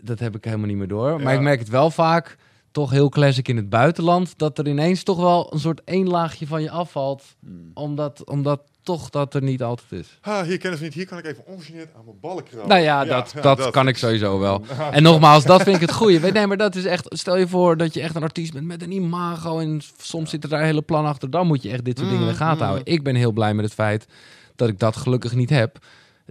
dat 0.00 0.18
heb 0.18 0.36
ik 0.36 0.44
helemaal 0.44 0.66
niet 0.66 0.76
meer 0.76 0.88
door. 0.88 1.20
Maar 1.20 1.34
ik 1.34 1.40
merk 1.40 1.58
het 1.58 1.68
wel 1.68 1.90
vaak, 1.90 2.36
toch 2.72 2.90
heel 2.90 3.08
classic 3.08 3.48
in 3.48 3.56
het 3.56 3.68
buitenland, 3.68 4.38
dat 4.38 4.58
er 4.58 4.68
ineens 4.68 5.02
toch 5.02 5.16
wel 5.16 5.52
een 5.52 5.60
soort 5.60 5.80
één 5.84 6.08
laagje 6.08 6.46
van 6.46 6.62
je 6.62 6.70
afvalt, 6.70 7.22
Hmm. 7.40 7.70
omdat, 7.74 8.24
omdat 8.28 8.60
toch 8.82 9.10
dat 9.10 9.34
er 9.34 9.42
niet 9.42 9.62
altijd 9.62 9.92
is. 9.92 10.18
Ah, 10.20 10.42
hier 10.42 10.58
kennen 10.58 10.78
ze 10.78 10.84
niet. 10.84 10.94
Hier 10.94 11.06
kan 11.06 11.18
ik 11.18 11.24
even 11.24 11.46
ongegeneerd 11.46 11.88
aan 11.96 12.04
mijn 12.04 12.16
ballen 12.20 12.44
krabben. 12.44 12.68
Nou 12.68 12.80
ja, 12.80 13.04
dat, 13.04 13.32
ja, 13.34 13.40
dat, 13.40 13.70
kan 13.70 13.88
ik 13.88 13.96
sowieso 13.96 14.38
wel. 14.38 14.62
En 14.90 15.02
nogmaals, 15.02 15.44
dat 15.44 15.62
vind 15.62 15.74
ik 15.74 15.82
het 15.82 15.92
goede. 15.92 16.32
Nee, 16.32 16.46
maar 16.46 16.56
dat 16.56 16.74
is 16.74 16.84
echt. 16.84 17.06
Stel 17.08 17.36
je 17.36 17.48
voor 17.48 17.76
dat 17.76 17.94
je 17.94 18.00
echt 18.00 18.14
een 18.14 18.22
artiest 18.22 18.52
bent 18.52 18.66
met 18.66 18.82
een 18.82 18.92
imago. 18.92 19.58
En 19.58 19.80
soms 19.98 20.30
zit 20.30 20.42
er 20.42 20.48
daar 20.48 20.62
hele 20.62 20.82
plan 20.82 21.04
achter. 21.06 21.30
Dan 21.30 21.46
moet 21.46 21.62
je 21.62 21.70
echt 21.70 21.84
dit 21.84 21.98
soort 21.98 22.10
dingen 22.10 22.24
in 22.24 22.30
de 22.30 22.36
gaten 22.36 22.56
Mm, 22.56 22.62
houden. 22.62 22.92
Ik 22.92 23.02
ben 23.02 23.14
heel 23.14 23.32
blij 23.32 23.54
met 23.54 23.64
het 23.64 23.74
feit 23.74 24.06
dat 24.56 24.68
ik 24.68 24.78
dat 24.78 24.96
gelukkig 24.96 25.34
niet 25.34 25.50
heb. 25.50 25.78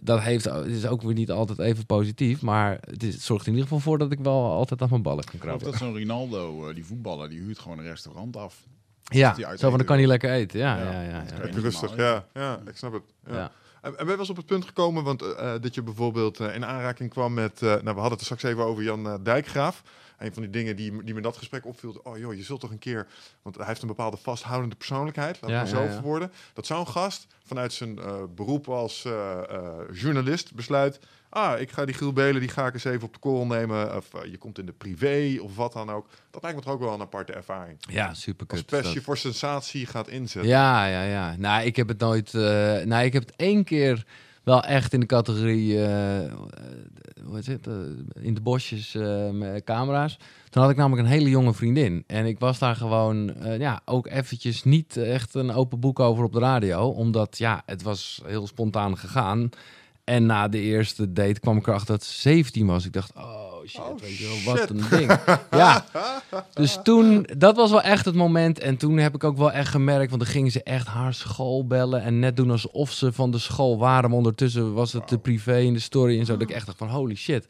Dat 0.02 0.20
heeft, 0.20 0.46
het 0.46 0.66
is 0.66 0.88
ook 0.88 1.02
weer 1.02 1.14
niet 1.14 1.32
altijd 1.32 1.60
even 1.60 1.86
positief. 1.86 2.42
Maar 2.42 2.78
het, 2.82 3.04
is, 3.04 3.14
het 3.14 3.24
zorgt 3.24 3.46
in 3.46 3.52
ieder 3.52 3.68
geval 3.68 3.82
voor 3.84 3.98
dat 3.98 4.12
ik 4.12 4.20
wel 4.20 4.52
altijd 4.52 4.82
aan 4.82 4.90
mijn 4.90 5.02
ballen 5.02 5.24
kan 5.24 5.40
krabben. 5.40 5.72
dat 5.72 5.80
zo'n 5.80 5.94
Rinaldo, 5.94 6.68
eh, 6.68 6.76
die 6.76 6.86
voetballer, 6.86 7.30
die 7.30 7.40
huurt 7.40 7.60
gewoon 7.60 7.78
een 7.78 7.86
restaurant 7.86 8.38
af. 8.38 8.64
Ja, 9.04 9.36
zo 9.36 9.70
van 9.70 9.78
dan 9.78 9.86
kan 9.86 9.98
hij 9.98 10.08
lekker 10.08 10.32
eten. 10.32 10.60
Ja, 10.60 10.78
ja, 10.78 10.92
ja. 10.92 11.02
ja, 11.02 11.24
je 11.42 11.46
niet 11.46 11.56
rustig, 11.56 11.96
ja, 11.96 12.26
ja, 12.34 12.60
ik 12.68 12.78
snap 12.78 12.94
het. 12.94 13.04
Ja. 13.28 13.36
Ja. 13.36 13.52
En, 13.82 13.90
en 13.90 13.96
ben 13.96 14.06
je 14.06 14.12
wel 14.12 14.20
eens 14.20 14.30
op 14.30 14.38
het 14.38 14.46
punt 14.46 14.66
gekomen, 14.66 15.04
want 15.04 15.22
eh, 15.22 15.52
dat 15.62 15.76
je 15.76 15.82
bijvoorbeeld 15.82 16.40
eh, 16.40 16.56
in 16.56 16.66
aanraking 16.66 17.10
kwam 17.10 17.34
met, 17.34 17.62
eh, 17.62 17.68
nou 17.68 17.84
we 17.84 17.90
hadden 17.90 18.10
het 18.10 18.20
er 18.20 18.26
straks 18.26 18.44
even 18.44 18.64
over 18.64 18.84
Jan 18.84 19.08
eh, 19.08 19.14
Dijkgraaf. 19.24 19.84
Een 20.20 20.34
van 20.34 20.42
die 20.42 20.52
dingen 20.52 20.76
die, 20.76 21.04
die 21.04 21.14
me 21.14 21.22
dat 21.22 21.38
gesprek 21.38 21.66
opviel, 21.66 22.00
oh 22.04 22.18
joh, 22.18 22.34
je 22.34 22.44
zult 22.44 22.60
toch 22.60 22.72
een 22.72 22.80
keer, 22.80 23.08
want 23.42 23.56
hij 23.56 23.66
heeft 23.66 23.82
een 23.82 23.88
bepaalde 23.88 24.18
vasthoudende 24.18 24.76
persoonlijkheid, 24.76 25.42
laten 25.42 25.58
Ja, 25.58 25.66
zo 25.66 25.82
ja, 25.82 25.84
ja. 25.84 25.92
verwoorden. 25.92 26.32
Dat 26.54 26.66
zo'n 26.66 26.88
gast 26.88 27.28
vanuit 27.44 27.74
zijn 27.74 28.00
eh, 28.00 28.24
beroep 28.36 28.70
als 28.70 29.06
eh, 29.06 29.40
eh, 29.50 29.74
journalist 29.94 30.56
besluit, 30.56 31.00
ah, 31.30 31.60
ik 31.60 31.72
ga 31.72 31.86
die 31.86 31.96
Giel 31.96 32.14
Belen, 32.14 32.40
die 32.40 32.50
ga 32.50 32.68
ik 32.68 32.74
eens 32.74 32.84
even 32.84 33.04
op 33.04 33.14
de 33.14 33.20
korrel 33.20 33.46
nemen, 33.46 33.96
of 33.96 34.08
je 34.32 34.38
komt 34.38 34.60
in 34.60 34.66
de 34.66 34.72
privé 34.72 35.38
of 35.42 35.56
wat 35.56 35.74
dan 35.74 35.90
ook. 35.90 36.08
Dat 36.32 36.42
lijkt 36.42 36.58
me 36.58 36.64
toch 36.64 36.74
ook 36.74 36.80
wel 36.80 36.94
een 36.94 37.02
aparte 37.02 37.34
ervaring. 37.34 37.78
ja 37.90 38.14
super 38.14 38.46
Als 38.48 38.64
passie 38.64 39.02
voor 39.02 39.18
sensatie 39.18 39.86
gaat 39.86 40.08
inzetten. 40.08 40.52
Ja, 40.52 40.86
ja, 40.86 41.04
ja. 41.04 41.36
Nou, 41.38 41.66
ik 41.66 41.76
heb 41.76 41.88
het 41.88 42.00
nooit. 42.00 42.34
nou, 42.34 43.04
ik 43.04 43.14
heb 43.14 43.26
het 43.26 43.36
één 43.36 43.64
keer 43.64 44.06
wel 44.50 44.64
echt 44.64 44.94
in 44.94 45.00
de 45.00 45.06
categorie. 45.06 45.86
eh, 45.86 46.34
hoe 47.26 47.36
heet 47.36 47.46
het? 47.46 47.68
eh, 47.68 47.74
in 48.22 48.34
de 48.34 48.42
bosjes 48.42 48.98
met 49.32 49.64
camera's. 49.64 50.18
Toen 50.50 50.62
had 50.62 50.72
ik 50.72 50.78
namelijk 50.78 51.08
een 51.08 51.14
hele 51.14 51.30
jonge 51.30 51.54
vriendin. 51.54 52.04
En 52.08 52.26
ik 52.26 52.40
was 52.40 52.60
daar 52.60 52.76
gewoon. 52.76 53.34
ja, 53.58 53.82
ook 53.86 54.08
eventjes 54.08 54.64
niet 54.64 54.98
echt 54.98 55.34
een 55.34 55.52
open 55.52 55.80
boek 55.80 56.00
over 56.00 56.24
op 56.24 56.34
de 56.34 56.40
radio. 56.40 56.88
Omdat 56.90 57.38
ja, 57.38 57.64
het 57.66 57.82
was 57.82 58.22
heel 58.26 58.48
spontaan 58.48 58.98
gegaan. 58.98 59.50
En 60.04 60.26
na 60.26 60.48
de 60.48 60.60
eerste 60.60 61.14
date 61.14 61.40
kwam 61.40 61.58
ik 61.58 61.68
erachter 61.68 61.88
dat 61.96 62.04
ze 62.04 62.20
17 62.20 62.66
was. 62.66 62.86
Ik 62.86 62.94
dacht, 62.94 63.14
oh 63.16 63.49
shit, 63.68 63.82
Oh, 63.82 64.00
weet 64.00 64.18
je 64.18 64.24
wel, 64.28 64.54
wat 64.54 64.58
shit. 64.58 64.70
een 64.70 64.84
ding. 64.90 65.20
ja, 65.52 65.86
dus 66.54 66.80
toen, 66.84 67.28
dat 67.38 67.56
was 67.56 67.70
wel 67.72 67.82
echt 67.82 68.06
het 68.06 68.16
moment. 68.16 68.60
En 68.60 68.78
toen 68.78 68.98
heb 68.98 69.16
ik 69.16 69.24
ook 69.24 69.38
wel 69.38 69.52
echt 69.52 69.70
gemerkt, 69.70 70.10
want 70.10 70.22
dan 70.22 70.32
gingen 70.32 70.52
ze 70.52 70.64
echt 70.64 70.88
haar 70.88 71.14
school 71.14 71.68
bellen. 71.68 72.02
En 72.02 72.20
net 72.20 72.38
doen 72.38 72.52
alsof 72.52 72.92
ze 72.92 73.14
van 73.14 73.32
de 73.32 73.38
school 73.38 73.78
waren. 73.78 74.10
Maar 74.10 74.18
ondertussen 74.18 74.74
was 74.74 74.94
het 74.94 75.10
de 75.10 75.18
privé 75.18 75.58
in 75.58 75.74
de 75.74 75.80
story 75.80 76.20
en 76.20 76.26
zo. 76.26 76.34
Dat 76.38 76.50
ik 76.50 76.56
echt 76.56 76.66
dacht 76.66 76.78
van, 76.78 76.88
holy 76.90 77.16
shit. 77.16 77.48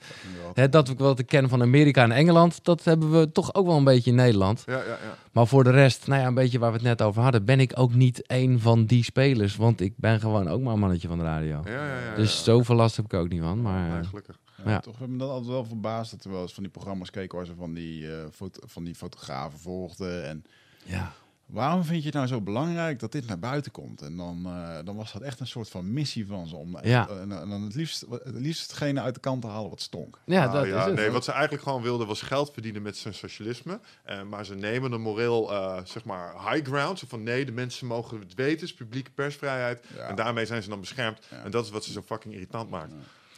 Hè, 0.54 0.70
dat 0.70 0.90
ik 0.90 1.26
ken 1.28 1.50
van 1.50 1.62
Amerika 1.62 2.04
en 2.04 2.12
Engeland, 2.12 2.60
dat 2.64 2.84
hebben 2.84 3.12
we 3.12 3.32
toch 3.32 3.54
ook 3.54 3.66
wel 3.66 3.78
een 3.78 3.84
beetje 3.84 4.10
in 4.10 4.16
Nederland. 4.16 4.64
Ja, 4.66 4.74
ja, 4.78 4.84
ja. 4.84 4.98
Maar 5.32 5.48
voor 5.48 5.64
de 5.64 5.70
rest, 5.72 6.08
nou 6.08 6.22
ja, 6.22 6.28
een 6.28 6.34
beetje 6.34 6.60
waar 6.60 6.70
we 6.72 6.78
het 6.78 6.86
net 6.86 7.02
over 7.02 7.22
hadden, 7.22 7.46
ben 7.46 7.60
ik 7.60 7.72
ook 7.76 7.94
niet 7.94 8.24
een 8.28 8.60
van 8.60 8.86
die 8.86 9.04
spelers. 9.04 9.56
Want 9.56 9.82
ik 9.82 9.94
ben 9.98 10.20
gewoon 10.20 10.48
ook 10.50 10.62
maar 10.62 10.74
een 10.74 10.80
mannetje 10.80 11.08
van 11.08 11.18
de 11.18 11.24
radio. 11.24 11.62
ja, 11.66 11.72
ja, 11.72 11.86
ja, 12.10 12.16
Dus 12.16 12.38
ja. 12.38 12.44
zoveel 12.44 12.76
last 12.76 12.96
heb 12.96 13.06
ik 13.06 13.14
ook 13.14 13.30
niet 13.30 13.42
van. 13.42 13.62
Maar 13.62 13.88
Ja, 13.88 14.04
gelukkig. 14.04 14.38
Ja, 14.66 14.72
Ja. 14.72 14.80
Toch 14.80 14.98
hebben 15.00 15.18
me 15.18 15.24
dat 15.24 15.32
altijd 15.32 15.52
wel 15.52 15.66
verbaasd 15.66 16.12
dat 16.12 16.24
er 16.24 16.32
wel 16.32 16.42
eens 16.42 16.54
van 16.54 16.64
die 16.64 16.72
programma's 16.72 17.10
keken 17.10 17.38
waar 17.38 17.46
ze 17.46 17.56
van 17.56 17.74
die, 17.74 18.16
eh, 18.16 18.26
foto 18.34 18.60
van 18.68 18.84
die 18.84 18.96
fotografen 18.96 19.60
volgden. 19.60 20.26
En 20.28 20.44
ja. 20.86 21.14
waarom 21.46 21.84
vind 21.84 22.00
je 22.00 22.06
het 22.06 22.14
nou 22.16 22.28
zo 22.28 22.42
belangrijk 22.42 23.00
dat 23.00 23.12
dit 23.12 23.28
naar 23.28 23.40
buiten 23.40 23.72
komt? 23.72 24.02
En 24.02 24.18
dan, 24.18 24.46
eh, 24.46 24.78
dan 24.86 24.96
was 24.96 25.14
dat 25.14 25.22
echt 25.22 25.40
een 25.40 25.48
soort 25.48 25.70
van 25.70 25.94
missie 25.94 26.28
van 26.28 26.48
ze 26.48 26.56
om 26.56 26.78
Ja. 26.84 27.08
en, 27.10 27.32
en 27.32 27.50
dan 27.50 27.62
het 27.62 27.76
liefst, 27.76 28.06
het 28.10 28.36
liefst 28.36 28.62
hetgene 28.62 29.02
uit 29.02 29.14
de 29.14 29.20
kant 29.20 29.42
te 29.42 29.48
halen 29.48 29.70
wat 29.70 29.82
stonk. 29.82 30.20
Ja, 30.26 30.46
Nou 30.46 30.58
dat 30.58 30.68
ja, 30.68 30.80
is 30.80 30.86
het. 30.86 30.96
Nee, 30.96 31.10
wat 31.10 31.24
ze 31.24 31.32
eigenlijk 31.32 31.64
gewoon 31.64 31.82
wilden 31.82 32.08
was 32.08 32.22
geld 32.22 32.52
verdienen 32.54 32.82
met 32.82 32.98
zijn 32.98 33.14
socialisme. 33.14 33.80
Eh, 34.04 34.24
maar 34.24 34.46
ze 34.46 34.56
nemen 34.56 34.92
een 34.92 35.02
moreel, 35.02 35.52
eh, 35.52 35.80
zeg 35.84 36.04
maar, 36.04 36.52
high 36.52 36.68
ground. 36.70 37.00
Zo 37.00 37.06
van 37.10 37.24
nee, 37.24 37.46
de 37.46 37.52
mensen 37.52 37.88
mogen 37.88 38.20
het 38.20 38.34
weten, 38.34 38.66
is 38.66 38.74
publieke 38.74 39.12
persvrijheid. 39.12 39.86
Ja. 39.96 40.08
En 40.08 40.16
daarmee 40.16 40.46
zijn 40.46 40.64
ze 40.64 40.70
dan 40.70 40.80
beschermd. 40.80 41.26
Ja. 41.32 41.44
En 41.44 41.52
dat 41.52 41.66
is 41.66 41.72
wat 41.72 41.84
ze 41.84 41.92
zo 41.92 42.02
fucking 42.02 42.34
irritant 42.34 42.70
maakt. 42.70 42.94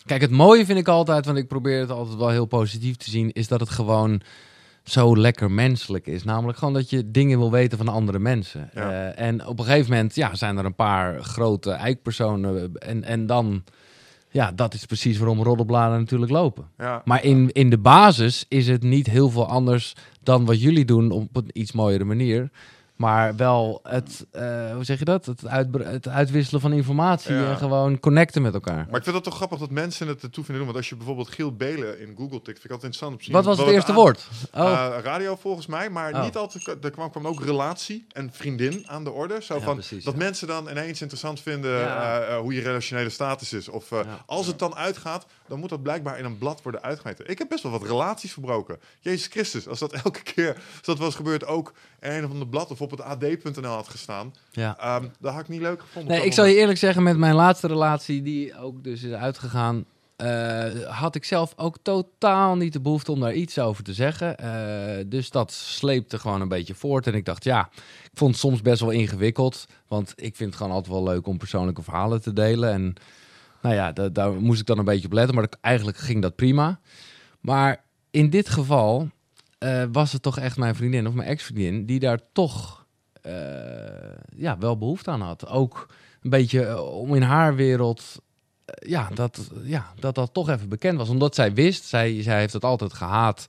Kijk, 0.06 0.22
het 0.22 0.32
mooie 0.32 0.66
vind 0.66 0.80
ik 0.80 0.88
altijd, 0.88 1.26
want 1.26 1.38
ik 1.38 1.48
probeer 1.48 1.80
het 1.80 1.90
altijd 1.90 2.18
wel 2.18 2.30
heel 2.30 2.46
positief 2.46 2.96
te 2.96 3.10
zien, 3.10 3.32
is 3.32 3.48
dat 3.48 3.60
het 3.60 3.70
gewoon 3.70 4.22
zo 4.84 5.18
lekker 5.18 5.52
menselijk 5.52 6.08
is. 6.08 6.24
Namelijk 6.24 6.58
gewoon 6.58 6.74
dat 6.74 6.90
je 6.90 7.12
dingen 7.12 7.38
wil 7.38 7.52
weten 7.52 7.78
van 7.78 7.88
andere 7.88 8.20
mensen. 8.20 8.70
Ja. 8.74 8.92
Eh, 8.92 9.26
en 9.26 9.46
op 9.46 9.60
een 9.60 9.66
gegeven 9.66 9.92
moment 9.92 10.16
ja, 10.16 10.36
zijn 10.36 10.58
er 10.58 10.66
een 10.66 10.76
paar 10.76 11.24
grote 11.24 11.72
eikpersonen. 11.72 12.74
En, 12.74 13.04
en 13.04 13.26
dan, 13.26 13.64
ja, 14.30 14.52
dat 14.52 14.74
is 14.74 14.86
precies 14.86 15.18
waarom 15.18 15.44
roddelbladen 15.44 16.00
natuurlijk 16.00 16.32
lopen. 16.32 16.68
Ja. 16.78 17.02
Maar 17.06 17.24
in, 17.24 17.52
in 17.52 17.70
de 17.70 17.78
basis 17.78 18.46
is 18.48 18.68
het 18.68 18.84
niet 18.84 19.08
heel 19.08 19.30
veel 19.30 19.48
anders 19.48 19.96
dan 20.24 20.46
wat 20.46 20.62
jullie 20.62 20.86
doen 20.86 21.12
op 21.12 21.36
een 21.36 21.50
iets 21.54 21.72
mooiere 21.72 22.04
manier. 22.04 22.50
Maar 23.02 23.36
wel 23.36 23.80
het, 23.84 24.26
eh, 24.32 24.72
hoe 24.74 24.84
zeg 24.84 25.00
je 25.00 25.06
dat? 25.06 25.26
Het, 25.26 25.48
uitbre- 25.48 25.84
het 25.84 26.08
uitwisselen 26.08 26.62
van 26.62 26.74
informatie 26.74 27.34
Ja. 27.36 27.50
en 27.50 27.58
gewoon 27.58 28.00
connecten 28.00 28.42
met 28.42 28.54
elkaar. 28.54 28.86
Maar 28.90 28.98
ik 28.98 29.04
vind 29.04 29.16
het 29.16 29.24
toch 29.24 29.36
grappig 29.36 29.60
dat 29.60 29.70
mensen 29.70 30.08
het 30.08 30.24
ertoe 30.24 30.44
vinden 30.44 30.56
doen. 30.56 30.66
Want 30.66 30.78
als 30.78 30.90
je 30.90 30.96
bijvoorbeeld 30.96 31.30
Giel 31.30 31.56
Belen 31.56 32.00
in 32.00 32.14
Google 32.18 32.42
tikt, 32.42 32.60
vind 32.60 32.64
ik 32.64 32.72
altijd 32.72 32.84
interessant. 32.94 33.28
Op 33.28 33.34
Wat 33.34 33.46
was 33.46 33.58
het 33.58 33.68
eerste 33.68 33.92
aan- 33.92 33.98
woord? 33.98 34.28
Oh. 34.54 34.72
Eh, 34.72 35.04
radio 35.04 35.36
volgens 35.36 35.66
mij, 35.68 35.90
maar 35.90 36.14
Oh. 36.14 36.24
niet 36.24 36.36
altijd. 36.38 36.84
Er 36.84 36.92
kwam, 36.92 37.12
kwam 37.12 37.28
ook 37.28 37.44
relatie 37.44 38.06
en 38.12 38.30
vriendin 38.34 38.84
aan 38.88 39.04
de 39.04 39.12
orde. 39.12 39.38
Zo 39.42 39.56
Ja, 39.56 39.62
van, 39.62 39.74
precies, 39.76 40.04
dat 40.04 40.14
ja. 40.14 40.20
mensen 40.20 40.48
dan 40.48 40.70
ineens 40.70 41.02
interessant 41.02 41.40
vinden 41.42 41.72
Ja. 41.80 42.20
eh, 42.20 42.34
eh, 42.34 42.40
hoe 42.40 42.54
je 42.54 42.62
relationele 42.62 43.10
status 43.10 43.54
is. 43.54 43.70
Of 43.70 43.92
eh, 43.92 44.00
Ja. 44.04 44.24
als 44.26 44.48
het 44.48 44.60
dan 44.60 44.76
uitgaat, 44.76 45.26
dan 45.52 45.60
moet 45.60 45.70
dat 45.70 45.84
blijkbaar 45.84 46.20
in 46.20 46.26
een 46.26 46.38
blad 46.38 46.62
worden 46.62 46.82
uitgemeten. 46.82 47.30
Ik 47.30 47.38
heb 47.38 47.50
best 47.50 47.64
wel 47.64 47.72
wat 47.72 47.84
relaties 47.84 48.34
verbroken. 48.34 48.80
Jezus 49.00 49.28
Christus, 49.28 49.68
als 49.68 49.80
dat 49.80 49.94
elke 50.04 50.24
keer, 50.24 50.54
als 50.56 50.86
dat 50.86 50.98
was 50.98 51.16
gebeurd, 51.16 51.46
ook 51.46 51.74
in 52.00 52.12
een 52.12 52.26
of 52.26 52.32
ander 52.32 52.48
blad 52.48 52.72
of 52.72 52.82
op 52.82 52.92
het 52.92 53.02
ad.nl 53.02 53.68
had 53.72 53.88
gestaan, 53.88 54.34
Ja. 54.52 54.78
ehm 54.80 55.06
dat 55.20 55.32
had 55.34 55.42
ik 55.42 55.48
niet 55.48 55.62
leuk 55.62 55.82
gevonden. 55.82 56.12
Nee, 56.16 56.26
ik 56.26 56.34
zal 56.34 56.46
je 56.46 56.56
eerlijk 56.56 56.78
zeggen, 56.80 57.04
met 57.04 57.18
mijn 57.18 57.36
laatste 57.36 57.68
relatie, 57.68 58.22
die 58.22 58.58
ook 58.60 58.84
dus 58.84 59.04
is 59.04 59.12
uitgegaan, 59.14 59.86
eh, 60.16 60.70
had 60.88 61.16
ik 61.16 61.24
zelf 61.24 61.54
ook 61.56 61.78
totaal 61.82 62.56
niet 62.56 62.74
de 62.74 62.80
behoefte 62.82 63.12
om 63.12 63.20
daar 63.20 63.34
iets 63.34 63.60
over 63.60 63.84
te 63.84 63.94
zeggen. 63.94 64.38
Eh, 64.38 65.04
dus 65.08 65.30
dat 65.30 65.52
sleepte 65.52 66.20
gewoon 66.20 66.42
een 66.42 66.48
beetje 66.48 66.76
voort. 66.76 67.08
En 67.08 67.14
ik 67.14 67.26
dacht, 67.26 67.44
ja, 67.44 67.70
ik 68.04 68.12
vond 68.14 68.32
het 68.32 68.40
soms 68.40 68.62
best 68.62 68.82
wel 68.82 68.90
ingewikkeld. 68.90 69.66
Want 69.88 70.14
ik 70.16 70.36
vind 70.36 70.50
het 70.50 70.58
gewoon 70.58 70.72
altijd 70.74 70.94
wel 70.94 71.04
leuk 71.04 71.28
om 71.28 71.38
persoonlijke 71.38 71.82
verhalen 71.82 72.22
te 72.22 72.34
delen. 72.34 72.72
En 72.72 72.96
nou 73.62 73.76
ja, 73.76 73.92
da- 73.92 74.10
daar 74.10 74.34
moest 74.34 74.60
ik 74.60 74.66
dan 74.66 74.78
een 74.78 74.86
beetje 74.86 75.06
op 75.06 75.14
letten. 75.14 75.36
Maar 75.36 75.48
eigenlijk 75.62 75.98
ging 75.98 76.22
dat 76.22 76.36
prima. 76.36 76.80
Maar 77.40 77.84
in 78.12 78.30
dit 78.30 78.50
geval 78.50 79.10
eh, 79.58 79.84
was 79.92 80.12
het 80.12 80.22
toch 80.22 80.40
echt 80.40 80.58
mijn 80.58 80.76
vriendin 80.76 81.08
of 81.08 81.14
mijn 81.14 81.28
ex-vriendin 81.28 81.86
die 81.86 82.00
daar 82.00 82.20
toch 82.34 82.86
eh, 83.22 83.34
ja, 84.36 84.58
wel 84.58 84.78
behoefte 84.78 85.10
aan 85.12 85.22
had. 85.22 85.48
Ook 85.48 85.94
een 86.22 86.30
beetje 86.30 86.66
eh, 86.66 86.98
om 87.00 87.16
in 87.16 87.22
haar 87.22 87.56
wereld 87.56 88.22
ja, 88.66 89.10
dat, 89.14 89.50
ja, 89.64 89.94
dat 90.00 90.16
dat 90.16 90.34
toch 90.34 90.50
even 90.50 90.70
bekend 90.70 90.98
was. 90.98 91.10
Omdat 91.10 91.36
zij 91.36 91.54
wist, 91.54 91.84
zij, 91.84 92.22
zij 92.22 92.40
heeft 92.40 92.54
het 92.54 92.64
altijd 92.64 92.94
gehaat, 92.94 93.48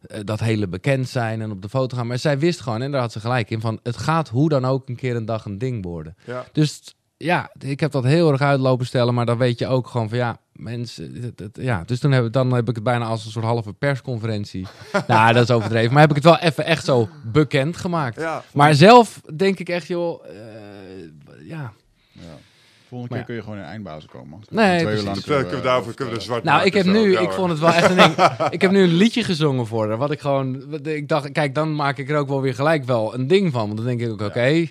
eh, 0.00 0.20
dat 0.24 0.40
hele 0.40 0.68
bekend 0.68 1.08
zijn 1.08 1.40
en 1.40 1.50
op 1.50 1.62
de 1.62 1.68
foto 1.68 1.96
gaan. 1.96 2.06
Maar 2.06 2.18
zij 2.18 2.38
wist 2.38 2.60
gewoon, 2.60 2.82
en 2.82 2.90
daar 2.90 3.00
had 3.00 3.12
ze 3.12 3.20
gelijk 3.20 3.50
in, 3.50 3.60
van 3.60 3.80
het 3.82 3.96
gaat 3.96 4.28
hoe 4.28 4.48
dan 4.48 4.64
ook 4.64 4.88
een 4.88 4.96
keer 4.96 5.16
een 5.16 5.24
dag 5.24 5.44
een 5.44 5.58
ding 5.58 5.84
worden. 5.84 6.16
Ja. 6.24 6.44
Dus 6.52 6.94
ja, 7.18 7.50
ik 7.58 7.80
heb 7.80 7.90
dat 7.92 8.04
heel 8.04 8.30
erg 8.32 8.40
uitlopen 8.40 8.86
stellen, 8.86 9.14
maar 9.14 9.26
dan 9.26 9.38
weet 9.38 9.58
je 9.58 9.66
ook 9.66 9.86
gewoon 9.86 10.08
van 10.08 10.18
ja, 10.18 10.38
mensen, 10.52 11.34
ja, 11.52 11.82
dus 11.86 11.98
toen 12.00 12.12
heb, 12.12 12.24
ik- 12.24 12.32
dan 12.32 12.52
heb 12.52 12.68
ik 12.68 12.74
het 12.74 12.84
bijna 12.84 13.04
als 13.04 13.24
een 13.24 13.30
soort 13.30 13.44
halve 13.44 13.72
persconferentie. 13.72 14.66
nou, 15.06 15.32
dat 15.32 15.42
is 15.42 15.50
overdreven, 15.54 15.92
maar 15.92 16.00
heb 16.00 16.10
ik 16.10 16.16
het 16.16 16.24
wel 16.24 16.38
even 16.38 16.64
echt 16.64 16.84
zo 16.84 17.08
bekend 17.24 17.76
gemaakt. 17.76 18.20
Ja, 18.20 18.42
Maar 18.52 18.74
zelf 18.74 19.20
denk 19.34 19.58
ik 19.58 19.68
echt, 19.68 19.86
joh, 19.86 20.24
eh, 20.26 20.32
ja. 21.48 21.72
Ja. 22.12 22.22
Volgende 22.88 23.14
Maar 23.14 23.24
keer 23.24 23.34
ja. 23.34 23.40
kun 23.42 23.52
je 23.52 23.52
gewoon 23.52 23.58
in 23.58 23.72
eindbazen 23.72 24.08
komen. 24.08 24.40
Nee, 24.48 24.80
Twee 24.80 25.02
precies. 25.02 25.24
kunnen 25.24 25.50
we 25.50 25.56
eh, 25.56 25.62
daarvoor 25.62 25.94
kunnen 25.94 26.14
we 26.14 26.20
de 26.20 26.26
zwart 26.26 26.44
Nou, 26.44 26.56
maken 26.56 26.70
ik 26.70 26.84
heb 26.84 26.94
zo. 26.94 27.02
nu, 27.02 27.10
Ja, 27.12 27.20
ik 27.20 27.30
vond 27.32 27.50
het 27.50 27.58
wel 27.58 27.72
echt 27.72 27.90
een 27.90 27.96
ding. 27.96 28.14
ik 28.56 28.60
heb 28.60 28.70
nu 28.70 28.82
een 28.82 28.94
liedje 28.94 29.24
gezongen 29.24 29.66
voor 29.66 29.88
haar, 29.88 29.96
wat 29.96 30.10
ik 30.10 30.20
gewoon, 30.20 30.78
ik 30.84 31.08
dacht, 31.08 31.32
kijk, 31.32 31.54
dan 31.54 31.74
maak 31.74 31.98
ik 31.98 32.10
er 32.10 32.16
ook 32.16 32.28
wel 32.28 32.40
weer 32.40 32.54
gelijk 32.54 32.84
wel 32.84 33.14
een 33.14 33.26
ding 33.26 33.52
van. 33.52 33.64
Want 33.66 33.76
dan 33.76 33.86
denk 33.86 34.00
ik 34.00 34.10
ook, 34.10 34.20
oké, 34.20 34.66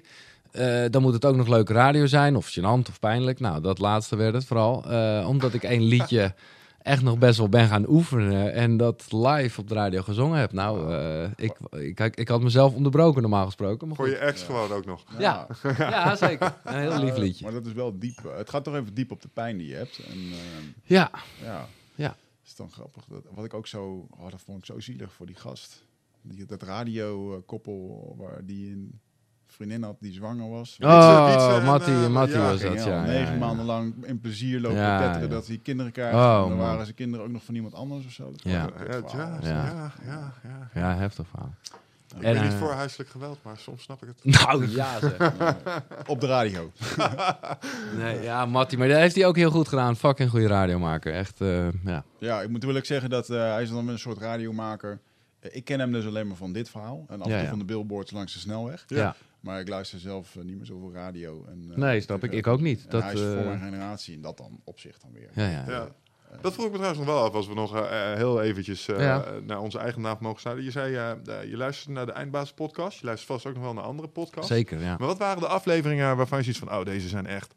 eh, 0.51 0.85
dan 0.89 1.01
moet 1.01 1.13
het 1.13 1.25
ook 1.25 1.35
nog 1.35 1.47
leuke 1.47 1.73
radio 1.73 2.05
zijn, 2.05 2.35
of 2.35 2.49
gênant 2.59 2.89
of 2.89 2.99
pijnlijk. 2.99 3.39
Nou, 3.39 3.61
dat 3.61 3.79
laatste 3.79 4.15
werd 4.15 4.33
het 4.33 4.45
vooral. 4.45 4.83
Eh, 4.91 5.25
omdat 5.27 5.53
ik 5.53 5.63
één 5.63 5.81
liedje 5.83 6.33
echt 6.81 7.01
nog 7.01 7.17
best 7.17 7.37
wel 7.37 7.49
ben 7.49 7.67
gaan 7.67 7.89
oefenen 7.89 8.53
en 8.53 8.77
dat 8.77 9.05
live 9.11 9.61
op 9.61 9.67
de 9.67 9.73
radio 9.73 10.01
gezongen 10.01 10.39
heb. 10.39 10.51
Nou, 10.51 10.93
eh, 10.93 11.29
ik, 11.35 11.57
ik, 11.69 12.15
ik, 12.17 12.27
had 12.27 12.41
mezelf 12.41 12.73
onderbroken 12.73 13.21
normaal 13.21 13.45
gesproken. 13.45 13.87
Maar 13.87 13.95
Voor 13.95 14.05
goed. 14.07 14.15
je 14.15 14.21
ex 14.21 14.43
gewoon 14.43 14.71
ook 14.71 14.85
nog. 14.85 15.03
Ja. 15.17 15.47
Ja, 15.77 16.15
zeker. 16.15 16.53
Een 16.63 16.79
heel 16.79 17.03
lief 17.03 17.17
liedje. 17.17 17.43
Maar 17.43 17.53
dat 17.53 17.65
is 17.65 17.73
wel 17.73 17.99
diep. 17.99 18.19
Het 18.37 18.49
gaat 18.49 18.63
toch 18.63 18.75
even 18.75 18.93
diep 18.93 19.11
op 19.11 19.21
de 19.21 19.29
pijn 19.33 19.57
die 19.57 19.67
je 19.67 19.75
hebt. 19.75 19.99
En 20.07 20.17
eh, 20.17 20.37
Ja, 20.83 21.11
ja, 21.43 21.67
Ja. 21.95 22.15
is 22.45 22.55
dan 22.55 22.71
grappig. 22.71 23.05
Dat, 23.05 23.23
wat 23.31 23.45
ik 23.45 23.53
ook 23.53 23.67
zo, 23.67 24.07
oh, 24.17 24.31
dat 24.31 24.41
vond 24.41 24.57
ik 24.57 24.65
zo 24.65 24.79
zielig 24.79 25.13
voor 25.13 25.25
die 25.25 25.35
gast. 25.35 25.85
Die, 26.21 26.45
dat 26.45 26.61
radiokoppel 26.63 28.13
waar 28.17 28.45
die 28.45 28.71
een 28.71 28.99
vriendin 29.57 29.83
had 29.83 29.95
die 29.99 30.13
zwanger 30.13 30.49
was. 30.49 30.75
Wietse 30.77 30.95
Oh, 30.95 31.55
en, 31.55 31.63
Mattie, 31.65 31.93
Mattie 31.93 32.35
ja, 32.37 32.41
was 32.51 32.61
dat, 32.61 32.83
ja. 32.83 33.05
negen 33.05 33.33
ja. 33.33 33.39
maanden 33.39 33.65
lang 33.65 34.05
in 34.05 34.19
plezier 34.19 34.59
lopen 34.59 34.77
Ja, 34.77 34.99
tetteren 35.01 35.27
ja. 35.29 35.33
dat 35.35 35.47
hij 35.47 35.57
kinderen 35.63 35.91
krijgt. 35.91 36.15
Oh, 36.15 36.21
en 36.21 36.39
dan 36.39 36.49
man. 36.49 36.57
waren 36.57 36.83
zijn 36.83 36.95
kinderen 36.95 37.25
ook 37.25 37.31
nog 37.31 37.43
van 37.43 37.55
iemand 37.55 37.73
anders 37.73 38.05
of 38.05 38.11
zo. 38.11 38.31
Dat 38.31 38.41
Ja. 38.43 38.51
Ja, 38.51 38.69
ja, 39.13 39.37
Ja. 39.41 39.65
ja, 39.65 39.91
ja, 40.05 40.33
ja. 40.43 40.69
Ja, 40.81 40.95
heftig 40.95 41.27
verhaal. 41.27 41.53
Ik 42.17 42.23
En, 42.23 42.33
ben 42.33 42.43
niet 42.43 42.51
eh, 42.53 42.57
voor 42.59 42.71
huiselijk 42.71 43.09
geweld, 43.09 43.37
maar 43.43 43.57
soms 43.57 43.83
snap 43.83 44.03
ik 44.03 44.07
het. 44.07 44.35
Nou, 44.45 44.67
ja 44.69 44.99
zeg. 44.99 45.33
Op 46.07 46.19
de 46.21 46.27
radio. 46.27 46.71
Nee, 47.97 48.21
ja, 48.21 48.45
Mattie, 48.45 48.77
maar 48.77 48.87
dat 48.87 48.97
heeft 48.97 49.15
hij 49.15 49.25
ook 49.25 49.35
heel 49.35 49.51
goed 49.51 49.67
gedaan. 49.67 49.95
Fucking 49.95 50.29
goede 50.29 50.47
radiomaker. 50.47 51.13
Echt, 51.13 51.41
eh, 51.41 51.67
ja. 51.85 52.03
Ja, 52.17 52.41
ik 52.41 52.49
moet 52.49 52.63
wel 52.63 52.79
zeggen 52.83 53.09
dat 53.09 53.29
eh, 53.29 53.37
hij 53.51 53.61
is 53.63 53.69
dan 53.69 53.87
een 53.87 53.99
soort 53.99 54.17
radiomaker. 54.17 54.99
Ik 55.41 55.65
ken 55.65 55.79
hem 55.79 55.91
dus 55.91 56.05
alleen 56.05 56.27
maar 56.27 56.35
van 56.37 56.53
dit 56.53 56.69
verhaal. 56.69 57.05
En 57.07 57.19
af 57.21 57.25
en 57.25 57.31
Ja, 57.31 57.35
toe 57.35 57.43
ja. 57.43 57.49
van 57.49 57.59
de 57.59 57.65
billboards 57.65 58.11
langs 58.11 58.33
de 58.33 58.39
snelweg. 58.39 58.83
ja. 58.87 59.15
Maar 59.47 59.59
ik 59.59 59.67
luister 59.67 59.99
zelf 59.99 60.35
eh, 60.35 60.43
niet 60.43 60.55
meer 60.57 60.65
zoveel 60.65 60.91
radio. 60.93 61.45
En, 61.47 61.67
eh, 61.71 61.77
Nee, 61.77 62.01
snap 62.01 62.23
ik. 62.23 62.31
Ik 62.31 62.47
ook 62.47 62.59
niet. 62.59 62.83
En 62.83 62.89
Dat, 62.89 63.03
hij 63.03 63.13
is 63.13 63.19
voor 63.19 63.29
eh, 63.37 63.45
mijn 63.45 63.59
generatie 63.59 64.15
en 64.15 64.21
dat 64.21 64.37
dan 64.37 64.59
op 64.63 64.79
zich 64.79 64.97
dan 64.97 65.11
weer. 65.13 65.29
Ja, 65.33 65.49
ja. 65.49 65.63
Ja. 65.67 65.87
Dat 66.41 66.53
vroeg 66.53 66.65
ik 66.65 66.71
me 66.71 66.77
trouwens 66.77 67.05
nog 67.05 67.15
wel 67.15 67.23
af, 67.25 67.33
als 67.33 67.47
we 67.47 67.53
nog 67.53 67.89
heel 68.15 68.41
eventjes 68.41 68.87
eh, 68.87 68.99
Ja. 68.99 69.25
naar 69.45 69.59
onze 69.61 69.79
eigen 69.79 70.01
naam 70.01 70.17
mogen 70.19 70.39
sluiten. 70.39 70.65
Je 70.65 70.71
zei, 70.71 70.91
je 71.49 71.57
luistert 71.57 71.89
naar 71.93 72.05
de 72.05 72.11
Eindbaas 72.11 72.53
podcast. 72.53 72.99
Je 72.99 73.05
luistert 73.05 73.31
vast 73.31 73.45
ook 73.45 73.53
nog 73.53 73.63
wel 73.63 73.73
naar 73.73 73.83
andere 73.83 74.07
podcasts. 74.07 74.47
Zeker, 74.49 74.79
ja. 74.79 74.95
Maar 74.97 75.07
wat 75.07 75.17
waren 75.17 75.39
de 75.41 75.47
afleveringen 75.47 76.17
waarvan 76.17 76.37
je 76.37 76.43
ziet 76.43 76.57
van, 76.57 76.71
oh, 76.71 76.85
deze 76.85 77.07
zijn 77.07 77.27
echt... 77.27 77.53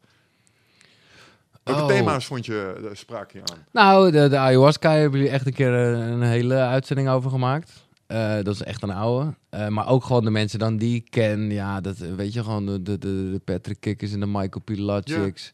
Welke 1.63 1.81
Oh. 1.81 1.87
thema's 1.87 2.25
vond 2.25 2.45
je, 2.45 2.89
spraak 2.93 3.31
je 3.31 3.39
aan? 3.39 3.65
Nou, 3.71 4.11
de, 4.11 4.27
de 4.27 4.37
ayahuasca 4.37 4.91
hebben 4.91 5.19
jullie 5.19 5.33
echt 5.33 5.45
een 5.45 5.53
keer 5.53 5.71
een 5.73 6.21
hele 6.21 6.55
uitzending 6.55 7.09
over 7.09 7.29
gemaakt. 7.29 7.71
Eh, 8.11 8.43
dat 8.43 8.53
is 8.55 8.63
echt 8.63 8.81
een 8.83 8.91
oude. 8.91 9.33
Eh, 9.49 9.67
maar 9.67 9.87
ook 9.87 10.03
gewoon 10.03 10.23
de 10.23 10.29
mensen 10.31 10.59
dan 10.59 10.77
die 10.77 10.95
ik 10.95 11.05
ken. 11.09 11.51
Ja, 11.51 11.81
dat 11.81 11.97
weet 11.97 12.33
je 12.33 12.43
gewoon 12.43 12.65
de, 12.65 12.81
de, 12.81 12.97
de, 12.97 13.41
Patrick 13.45 13.79
Kikkers 13.79 14.13
en 14.13 14.19
de 14.19 14.25
Michael 14.25 14.61
Pilacics. 14.63 15.53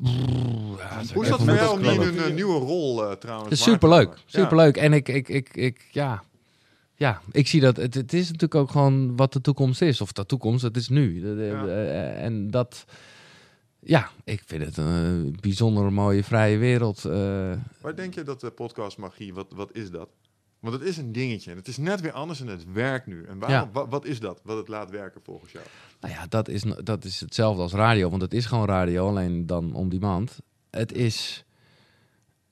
Brrr, 0.00 0.78
ja, 0.78 0.98
dat 0.98 1.10
Hoe 1.10 1.22
is 1.22 1.28
dat 1.28 1.38
voor 1.42 1.54
jou 1.54 1.78
om 1.78 1.84
in 1.84 2.18
een 2.18 2.34
nieuwe 2.34 2.58
rol 2.58 3.04
eh, 3.10 3.16
trouwens 3.16 3.62
superleuk. 3.62 4.16
Superleuk. 4.26 4.76
En 4.76 4.92
ik, 4.92 5.08
ik, 5.08 5.28
ik, 5.28 5.48
ik, 5.56 5.88
ja. 5.90 6.22
Ja, 6.96 7.20
ik 7.32 7.46
zie 7.48 7.60
dat. 7.60 7.76
Het, 7.76 7.94
het 7.94 8.12
is 8.12 8.24
natuurlijk 8.26 8.54
ook 8.54 8.70
gewoon 8.70 9.16
wat 9.16 9.32
de 9.32 9.40
toekomst 9.40 9.82
is. 9.82 10.00
Of 10.00 10.12
de 10.12 10.26
toekomst, 10.26 10.62
het 10.62 10.76
is 10.76 10.88
nu. 10.88 11.20
De- 11.20 11.34
de- 11.34 11.72
en 12.16 12.50
dat. 12.50 12.84
Ja, 13.80 14.10
ik 14.24 14.42
vind 14.46 14.64
het 14.64 14.76
een 14.76 15.36
bijzonder 15.40 15.92
mooie 15.92 16.24
vrije 16.24 16.56
wereld. 16.58 17.04
eh. 17.04 17.52
Waar 17.80 17.96
denk 17.96 18.14
je 18.14 18.22
dat 18.22 18.40
de 18.40 18.50
podcast 18.50 18.98
magie, 18.98 19.34
wat, 19.34 19.46
wat 19.54 19.70
is 19.72 19.90
dat? 19.90 20.08
Want 20.64 20.76
het 20.80 20.88
is 20.88 20.96
een 20.96 21.12
dingetje. 21.12 21.50
En 21.50 21.56
het 21.56 21.68
is 21.68 21.76
net 21.76 22.00
weer 22.00 22.12
anders 22.12 22.40
en 22.40 22.46
het 22.46 22.72
werkt 22.72 23.06
nu. 23.06 23.24
En 23.24 23.38
waarom, 23.38 23.70
Ja. 23.74 23.86
wat 23.88 24.04
is 24.04 24.20
dat, 24.20 24.40
wat 24.44 24.56
het 24.56 24.68
laat 24.68 24.90
werken 24.90 25.20
volgens 25.24 25.52
jou? 25.52 25.64
Nou 26.00 26.14
ja, 26.14 26.26
dat 26.28 26.48
is, 26.48 26.64
dat 26.82 27.04
is 27.04 27.20
hetzelfde 27.20 27.62
als 27.62 27.72
radio, 27.72 28.10
want 28.10 28.22
het 28.22 28.34
is 28.34 28.46
gewoon 28.46 28.66
radio, 28.66 29.08
alleen 29.08 29.46
dan 29.46 29.74
on 29.74 29.88
demand. 29.88 30.38
Het 30.70 30.92
is, 30.92 31.44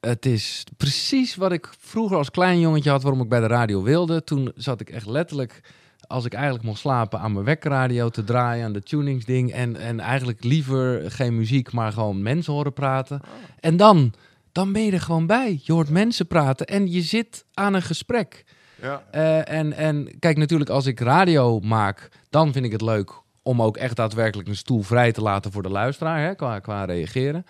het 0.01 0.27
is 0.27 0.65
precies 0.77 1.37
wat 1.37 1.53
ik 1.53 1.69
vroeger 1.79 2.17
als 2.17 2.31
klein 2.31 2.61
jongetje 2.61 2.91
had, 2.91 3.03
waarom 3.03 3.21
ik 3.23 3.29
bij 3.29 3.41
de 3.41 3.47
radio 3.47 3.83
wilde. 3.83 4.25
Toen 4.25 4.53
zat 4.55 4.81
ik 4.81 4.91
echt 4.91 5.07
letterlijk, 5.07 5.61
als 6.07 6.25
ik 6.25 6.33
eigenlijk 6.35 6.65
mocht 6.65 6.79
slapen, 6.81 7.19
aan 7.21 7.33
mijn 7.33 7.45
wekkerradio 7.45 8.09
te 8.09 8.25
draaien, 8.25 8.65
aan 8.65 8.73
de 8.73 8.83
tuningsding. 8.83 9.53
En, 9.53 9.77
en 9.77 10.01
eigenlijk 10.01 10.45
liever 10.45 11.11
geen 11.11 11.37
muziek, 11.37 11.73
maar 11.73 11.93
gewoon 11.93 12.23
mensen 12.23 12.53
horen 12.53 12.73
praten. 12.73 13.21
En 13.61 13.77
dan, 13.77 14.13
dan 14.53 14.73
ben 14.73 14.85
je 14.85 14.93
er 14.93 15.01
gewoon 15.01 15.27
bij. 15.27 15.61
Je 15.63 15.73
hoort 15.73 15.89
mensen 15.91 16.27
praten 16.27 16.67
en 16.67 16.91
je 16.91 17.03
zit 17.03 17.45
aan 17.55 17.75
een 17.75 17.83
gesprek. 17.83 18.45
Ja, 18.83 19.03
Eh, 19.11 19.49
en, 19.59 19.73
en 19.73 20.19
kijk, 20.19 20.37
natuurlijk, 20.37 20.71
als 20.71 20.87
ik 20.87 21.01
radio 21.01 21.61
maak, 21.61 22.09
dan 22.31 22.53
vind 22.53 22.65
ik 22.65 22.73
het 22.73 22.83
leuk 22.83 23.13
om 23.43 23.63
ook 23.63 23.77
echt 23.77 23.97
daadwerkelijk 23.97 24.49
een 24.49 24.57
stoel 24.57 24.83
vrij 24.83 25.13
te 25.13 25.23
laten 25.23 25.53
voor 25.53 25.63
de 25.63 25.69
luisteraar, 25.69 26.21
hè, 26.21 26.35
qua, 26.35 26.59
qua 26.59 26.85
reageren. 26.85 27.47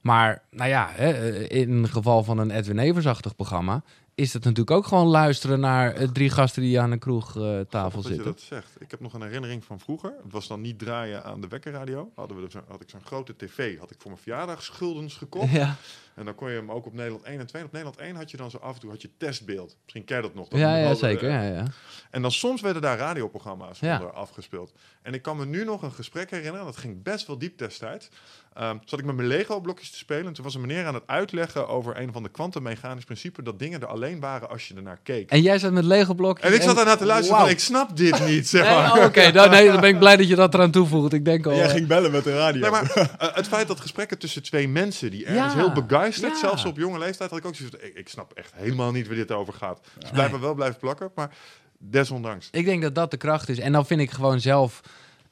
Maar 0.00 0.42
nou 0.50 0.68
ja, 0.70 0.88
hè, 0.92 1.10
eh, 1.10 1.60
in 1.60 1.82
het 1.82 1.90
geval 1.90 2.24
van 2.24 2.38
een 2.38 2.50
Edwin 2.50 2.78
Eversachtig 2.78 3.36
programma, 3.36 3.82
is 4.16 4.32
het 4.32 4.44
natuurlijk 4.44 4.70
ook 4.76 4.86
gewoon 4.86 5.06
luisteren 5.06 5.60
naar 5.60 5.92
eh, 5.94 6.08
drie 6.08 6.30
gasten 6.30 6.62
die 6.62 6.80
aan 6.80 6.90
een 6.90 6.98
kroegtafel 6.98 7.90
dat 8.02 8.02
je 8.02 8.14
zitten. 8.14 8.24
dat 8.24 8.40
zegt. 8.40 8.70
Ik 8.78 8.90
heb 8.90 9.00
nog 9.00 9.12
een 9.14 9.22
herinnering 9.22 9.64
van 9.64 9.80
vroeger. 9.80 10.14
Het 10.22 10.32
was 10.32 10.46
dan 10.46 10.60
niet 10.60 10.78
draaien 10.78 11.24
aan 11.24 11.40
de 11.40 11.48
wekkerradio. 11.48 12.10
Hadden 12.14 12.36
we 12.36 12.42
dus, 12.42 12.54
had 12.68 12.80
ik 12.80 12.90
zo'n 12.90 13.04
grote 13.04 13.36
tv. 13.36 13.78
Had 13.78 13.90
ik 13.90 13.96
voor 14.00 14.10
mijn 14.10 14.22
verjaardag 14.22 14.62
schuldens 14.62 15.14
gekocht. 15.14 15.50
Ja, 15.52 15.76
En 16.14 16.24
dan 16.24 16.34
kon 16.34 16.50
je 16.50 16.56
hem 16.56 16.70
ook 16.70 16.86
op 16.86 16.92
Nederland 16.92 17.22
1 17.24 17.38
en 17.40 17.46
2. 17.46 17.60
En 17.62 17.66
op 17.68 17.72
Nederland 17.74 18.00
1 18.00 18.16
had 18.16 18.30
je 18.30 18.36
dan 18.36 18.50
zo 18.50 18.56
af 18.58 18.74
en 18.74 18.80
toe 18.80 18.90
had 18.90 19.02
je 19.02 19.10
testbeeld. 19.16 19.76
Misschien 19.82 20.04
ken 20.04 20.16
je 20.16 20.22
dat 20.22 20.34
nog. 20.34 20.48
Dat 20.48 20.60
ja, 20.60 20.76
ja 20.76 20.94
zeker. 20.94 21.28
eh, 21.28 21.34
Ja, 21.34 21.42
ja. 21.42 21.64
En 22.10 22.22
dan 22.22 22.32
soms 22.32 22.60
werden 22.60 22.82
daar 22.82 22.98
radioprogramma's 22.98 23.80
Ja. 23.80 23.98
onder 23.98 24.12
afgespeeld. 24.12 24.72
En 25.02 25.14
ik 25.14 25.22
kan 25.22 25.36
me 25.36 25.46
nu 25.46 25.64
nog 25.64 25.82
een 25.82 25.92
gesprek 25.92 26.30
herinneren. 26.30 26.64
Dat 26.66 26.76
ging 26.76 27.02
best 27.02 27.26
wel 27.26 27.38
diep 27.38 27.58
destijds. 27.58 28.08
Ehm 28.56 28.76
zat 28.84 28.98
ik 28.98 29.04
met 29.04 29.16
mijn 29.16 29.28
Lego-blokjes 29.28 29.90
te 29.90 29.96
spelen. 29.96 30.26
En 30.26 30.32
toen 30.32 30.44
was 30.44 30.54
een 30.54 30.60
meneer 30.60 30.86
aan 30.86 30.94
het 30.94 31.02
uitleggen 31.06 31.68
over 31.68 32.00
een 32.00 32.12
van 32.12 32.22
de 32.22 32.28
kwantummechanisch 32.28 33.04
principes. 33.04 33.44
Dat 33.44 33.58
dingen 33.58 33.80
er 33.80 33.86
alleen 33.86 34.20
waren 34.20 34.48
als 34.48 34.68
je 34.68 34.74
ernaar 34.74 34.98
keek. 35.02 35.30
En 35.30 35.42
jij 35.42 35.58
zat 35.58 35.72
met 35.72 35.84
Lego 35.84 36.14
blokjes. 36.14 36.50
En 36.50 36.54
ik 36.54 36.62
zat 36.62 36.76
daarna 36.76 36.96
te 36.96 37.06
luisteren 37.06 37.40
van, 37.40 37.48
ik 37.48 37.60
snap 37.60 37.96
dit 37.96 38.26
niet, 38.26 38.48
zeg 38.48 38.62
Nee, 38.62 38.72
oh, 38.72 39.04
Oké, 39.04 39.32
dan, 39.32 39.50
nee, 39.50 39.70
dan 39.70 39.80
ben 39.80 39.90
ik 39.90 39.98
blij 39.98 40.16
dat 40.16 40.28
je 40.28 40.34
dat 40.34 40.54
eraan 40.54 40.70
toevoegt. 40.70 41.12
Ik 41.12 41.24
denk 41.24 41.46
al. 41.46 41.54
Jij 41.54 41.64
eh, 41.64 41.70
ging 41.70 41.86
bellen 41.86 42.10
met 42.10 42.24
de 42.24 42.34
radio. 42.34 42.60
Nee, 42.60 42.70
maar 42.70 42.90
eh, 43.18 43.34
het 43.34 43.48
feit 43.48 43.68
dat 43.68 43.80
gesprekken 43.80 44.18
tussen 44.18 44.42
twee 44.42 44.68
mensen 44.68 45.10
die 45.10 45.24
ergens 45.24 45.54
Ja, 45.54 45.58
heel 45.58 45.72
begeisterd, 45.72 46.32
ja. 46.32 46.38
zelfs 46.38 46.64
op 46.64 46.76
jonge 46.76 46.98
leeftijd, 46.98 47.30
had 47.30 47.38
ik 47.38 47.46
ook 47.46 47.54
zoiets 47.54 47.76
van, 47.76 47.88
ik, 47.88 47.94
ik 47.94 48.08
snap 48.08 48.32
echt 48.32 48.52
helemaal 48.54 48.92
niet 48.92 49.06
waar 49.06 49.16
dit 49.16 49.32
over 49.32 49.52
gaat. 49.52 49.80
Dus 49.98 50.10
blijf 50.10 50.30
maar 50.30 50.40
wel 50.40 50.54
blijven 50.54 50.78
plakken, 50.78 51.10
maar 51.14 51.30
desondanks. 51.78 52.48
Ik 52.50 52.64
denk 52.64 52.82
dat 52.82 52.94
dat 52.94 53.10
de 53.10 53.16
kracht 53.16 53.48
is. 53.48 53.58
En 53.58 53.72
dan 53.72 53.86
vind 53.86 54.00
ik 54.00 54.10
gewoon 54.10 54.40
zelf 54.40 54.80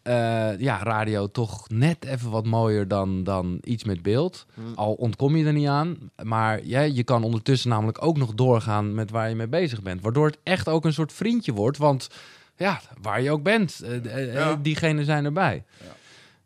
eh, 0.05 0.59
ja, 0.59 0.83
radio 0.83 1.31
toch 1.31 1.69
net 1.69 2.05
even 2.05 2.31
wat 2.31 2.47
mooier 2.47 2.89
dan, 2.89 3.25
dan 3.25 3.59
iets 3.63 3.85
met 3.85 4.03
beeld. 4.03 4.47
Hmm. 4.55 4.75
Al 4.75 4.93
ontkom 4.93 5.37
je 5.37 5.45
er 5.47 5.53
niet 5.53 5.69
aan. 5.69 5.97
Maar 6.23 6.61
ja, 6.65 6.81
je 6.81 7.05
kan 7.05 7.25
ondertussen 7.25 7.71
namelijk 7.71 8.05
ook 8.05 8.17
nog 8.17 8.35
doorgaan 8.35 8.95
met 8.95 9.11
waar 9.11 9.29
je 9.29 9.35
mee 9.35 9.49
bezig 9.49 9.83
bent. 9.83 10.01
Waardoor 10.03 10.27
het 10.27 10.39
echt 10.43 10.69
ook 10.69 10.85
een 10.85 10.93
soort 10.93 11.13
vriendje 11.13 11.53
wordt. 11.53 11.79
Want 11.79 12.09
ja, 12.57 12.81
waar 13.03 13.23
je 13.23 13.31
ook 13.31 13.43
bent, 13.43 13.81
eh, 13.83 14.17
eh, 14.27 14.35
Ja. 14.35 14.59
diegenen 14.63 15.05
zijn 15.05 15.25
erbij. 15.25 15.65
Ja. 15.81 15.94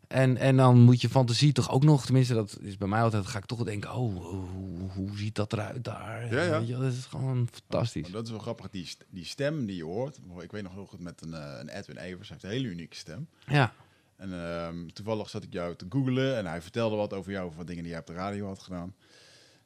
En, 0.09 0.37
en 0.37 0.57
dan 0.57 0.79
moet 0.79 1.01
je 1.01 1.09
fantasie 1.09 1.51
toch 1.51 1.71
ook 1.71 1.83
nog, 1.83 2.05
tenminste 2.05 2.33
dat 2.33 2.57
is 2.61 2.77
bij 2.77 2.87
mij 2.87 3.01
altijd, 3.01 3.27
ga 3.27 3.37
ik 3.37 3.45
toch 3.45 3.63
denken, 3.63 3.89
oh, 3.89 4.15
hoe, 4.15 4.91
hoe 4.93 5.17
ziet 5.17 5.35
dat 5.35 5.53
eruit 5.53 5.83
daar? 5.83 6.35
Ja, 6.35 6.57
je 6.57 6.77
dat 6.77 6.93
is 6.93 7.05
gewoon 7.05 7.47
fantastisch. 7.51 8.01
Maar 8.01 8.11
dat 8.11 8.23
is 8.23 8.29
wel 8.29 8.39
grappig, 8.39 8.69
die, 8.69 8.95
die 9.09 9.25
stem 9.25 9.65
die 9.65 9.75
je 9.75 9.83
hoort. 9.83 10.19
Ik 10.39 10.51
weet 10.51 10.63
nog 10.63 10.73
heel 10.73 10.85
goed 10.85 10.99
met 10.99 11.21
een, 11.21 11.33
eh, 11.33 11.59
een 11.59 11.69
Edwin 11.69 11.97
Evers. 11.97 12.29
Hij 12.29 12.37
heeft 12.41 12.43
een 12.43 12.61
hele 12.61 12.73
unieke 12.73 12.95
stem. 12.95 13.27
Ja, 13.45 13.73
En 14.15 14.33
ehm, 14.33 14.87
toevallig 14.87 15.29
zat 15.29 15.43
ik 15.43 15.53
jou 15.53 15.75
te 15.75 15.85
googlen 15.89 16.37
en 16.37 16.45
hij 16.45 16.61
vertelde 16.61 16.95
wat 16.95 17.13
over 17.13 17.31
jou, 17.31 17.45
over 17.45 17.57
wat 17.57 17.67
dingen 17.67 17.83
die 17.83 17.91
jij 17.91 18.01
op 18.01 18.07
de 18.07 18.13
radio 18.13 18.47
had 18.47 18.59
gedaan. 18.59 18.93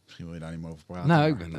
Misschien 0.03 0.25
wil 0.25 0.33
je 0.33 0.39
daar 0.39 0.51
niet 0.51 0.61
meer 0.61 0.71
over 0.71 0.85
praten. 0.85 1.07
nou, 1.07 1.27
ik 1.27 1.37
maar- 1.37 1.49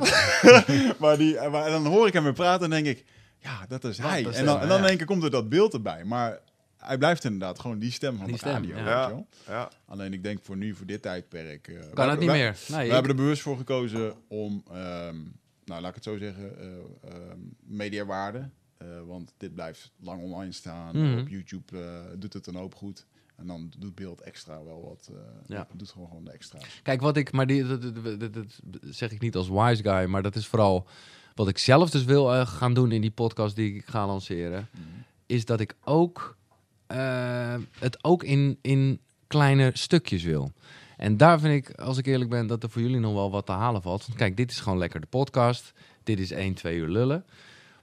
ben... 0.45 0.95
maar, 1.01 1.17
die, 1.19 1.39
eh, 1.39 1.53
maar 1.53 1.71
dan 1.71 1.87
hoor 1.87 2.07
ik 2.07 2.13
hem 2.13 2.23
weer 2.23 2.33
praten 2.33 2.65
en 2.65 2.71
denk 2.83 2.99
ik, 2.99 3.05
ja, 3.39 3.67
dat 3.69 3.85
is 3.85 3.99
hij. 3.99 4.23
is 4.23 4.37
en 4.37 4.45
dan, 4.45 4.55
hem, 4.55 4.63
en 4.63 4.69
dan 4.69 4.83
ja. 4.83 4.89
één 4.89 4.97
keer 4.97 5.07
komt 5.07 5.23
er 5.23 5.31
dat 5.31 5.49
beeld 5.49 5.73
erbij. 5.75 6.05
Maar 6.05 6.41
hij 6.87 6.99
blijft 6.99 7.25
inderdaad 7.25 7.59
gewoon 7.61 7.79
die 7.79 7.91
stem 7.91 8.17
van 8.17 8.25
Die 8.25 8.35
de 8.35 8.41
stem, 8.41 8.53
radio. 8.53 8.69
ja. 8.69 8.75
weet 8.75 8.85
je 8.85 8.91
Ja, 8.91 9.09
wel. 9.09 9.27
ja. 9.47 9.71
Alleen 9.87 10.13
ik 10.13 10.23
denk 10.23 10.39
voor 10.43 10.57
nu, 10.57 10.75
voor 10.75 10.87
dit 10.87 11.03
tijdperk... 11.03 11.69
eh, 11.69 11.75
Kan 11.95 12.05
we- 12.05 12.11
het 12.11 12.21
niet 12.21 12.29
we- 12.31 12.35
meer. 12.37 12.59
Nee, 12.69 12.79
We 12.79 12.85
ik- 12.85 12.91
hebben 12.93 13.11
er 13.11 13.17
bewust 13.17 13.43
voor 13.43 13.57
gekozen 13.57 14.15
om, 14.29 14.63
ehm, 14.71 15.17
nou 15.65 15.81
laat 15.81 15.89
ik 15.89 15.95
het 15.95 16.05
zo 16.05 16.17
zeggen, 16.19 16.59
eh 16.59 16.67
ehm, 17.11 17.39
mediawaarde. 17.65 18.49
Eh, 18.77 18.87
want 19.07 19.35
dit 19.37 19.55
blijft 19.55 19.93
lang 20.01 20.23
online 20.23 20.53
staan. 20.53 20.97
Mhm. 21.11 21.19
Op 21.19 21.29
YouTube 21.29 21.79
eh, 21.79 22.01
doet 22.19 22.33
het 22.33 22.47
een 22.47 22.55
hoop 22.55 22.75
goed. 22.75 23.07
En 23.37 23.47
dan 23.47 23.73
doet 23.79 23.95
beeld 23.95 24.21
extra 24.21 24.65
wel 24.65 24.83
wat. 24.89 25.09
eh, 25.13 25.17
Ja. 25.47 25.67
Doet 25.75 25.91
gewoon 25.91 26.09
gewoon 26.09 26.25
de 26.25 26.31
extra. 26.31 26.59
Kijk, 26.83 27.01
wat 27.01 27.17
ik, 27.17 27.33
maar 27.33 27.47
die, 27.47 27.67
dat, 27.67 27.83
dat, 27.83 27.95
dat- 28.21 28.33
dat 28.33 28.81
zeg 28.91 29.11
ik 29.11 29.21
niet 29.21 29.37
als 29.37 29.49
wise 29.49 29.83
guy, 29.83 30.05
maar 30.05 30.23
dat 30.23 30.37
is 30.37 30.47
vooral 30.47 30.87
wat 31.35 31.49
ik 31.49 31.59
zelf 31.59 31.91
dus 31.91 32.05
wil 32.05 32.47
gaan 32.47 32.75
doen 32.75 32.93
in 32.93 33.01
die 33.01 33.11
podcast 33.11 33.57
die 33.57 33.75
ik 33.75 33.85
ga 33.87 34.07
lanceren, 34.07 34.69
is 35.27 35.45
dat 35.45 35.61
ik 35.61 35.75
ook 35.85 36.37
eh, 36.95 37.63
het 37.79 38.05
ook 38.05 38.23
in, 38.23 38.59
in 38.63 39.01
kleine 39.27 39.71
stukjes 39.73 40.23
wil. 40.23 40.53
En 40.97 41.17
daar 41.17 41.41
vind 41.41 41.55
ik, 41.55 41.81
als 41.81 41.99
ik 41.99 42.07
eerlijk 42.07 42.31
ben, 42.31 42.47
dat 42.47 42.63
er 42.63 42.71
voor 42.71 42.83
jullie 42.83 43.01
nog 43.01 43.15
wel 43.15 43.31
wat 43.31 43.47
te 43.47 43.53
halen 43.53 43.83
valt. 43.83 44.07
Want 44.07 44.19
kijk, 44.19 44.37
dit 44.37 44.51
is 44.51 44.61
gewoon 44.61 44.79
lekker 44.79 45.01
de 45.01 45.07
podcast. 45.07 45.73
Dit 46.03 46.19
is 46.19 46.31
1, 46.31 46.55
2 46.55 46.77
uur 46.77 46.89
lullen. 46.89 47.25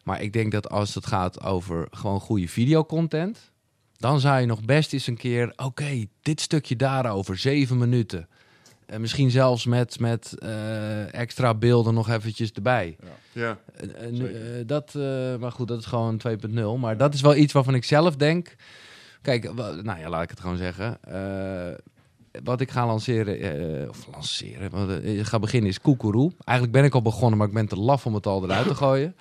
Maar 0.04 0.22
ik 0.22 0.34
denk 0.34 0.52
dat 0.52 0.70
als 0.70 0.96
het 0.96 1.06
gaat 1.06 1.44
over 1.44 1.88
gewoon 1.92 2.20
goede 2.20 2.48
videocontent, 2.48 3.52
dan 3.98 4.20
zou 4.20 4.40
je 4.40 4.46
nog 4.46 4.66
best 4.66 4.94
eens 4.94 5.08
een 5.08 5.18
keer, 5.18 5.54
oké, 5.56 6.06
dit 6.22 6.42
stukje 6.42 6.76
daarover, 6.76 7.38
zeven 7.38 7.78
minuten. 7.78 8.28
En 8.92 9.02
misschien 9.02 9.32
zelfs 9.32 9.66
met, 9.66 10.00
met 10.00 10.36
eh, 10.40 11.14
extra 11.14 11.54
beelden 11.54 11.94
nog 11.94 12.10
eventjes 12.10 12.52
erbij. 12.52 12.98
Ja. 13.32 13.58
Eh, 13.74 14.60
eh, 14.60 14.68
dat, 14.68 14.94
maar 15.40 15.52
goed, 15.52 15.68
dat 15.68 15.80
is 15.80 15.86
gewoon 15.86 16.22
2.0. 16.28 16.80
Maar 16.80 16.98
dat 16.98 17.14
is 17.14 17.22
wel 17.22 17.36
iets 17.36 17.54
waarvan 17.54 17.76
ik 17.76 17.84
zelf 17.84 18.16
denk. 18.16 18.56
Kijk, 19.22 19.54
nou 19.84 20.00
ja, 20.00 20.10
laat 20.10 20.24
ik 20.24 20.30
het 20.30 20.40
gewoon 20.40 20.58
zeggen. 20.58 21.04
Eh, 21.04 21.78
wat 22.44 22.62
ik 22.62 22.72
ga 22.72 22.86
lanceren, 22.86 23.40
eh, 23.40 23.90
of 23.90 24.08
lanceren, 24.12 24.70
wat 24.70 24.90
eh, 24.90 25.20
ik 25.20 25.26
ga 25.26 25.40
beginnen 25.40 25.70
is 25.70 25.82
Koekeroe. 25.82 26.32
Eigenlijk 26.44 26.78
ben 26.78 26.86
ik 26.88 26.94
al 26.94 27.02
begonnen, 27.02 27.38
maar 27.38 27.48
ik 27.48 27.54
ben 27.54 27.68
te 27.68 27.76
laf 27.80 28.06
om 28.06 28.14
het 28.14 28.28
al 28.28 28.44
eruit 28.44 28.68
te 28.68 28.76
gooien. 28.86 29.16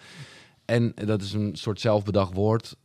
En 0.64 0.92
dat 0.94 1.22
is 1.22 1.32
een 1.32 1.56
soort 1.56 1.80
zelfbedacht 1.80 2.34
woord. 2.34 2.76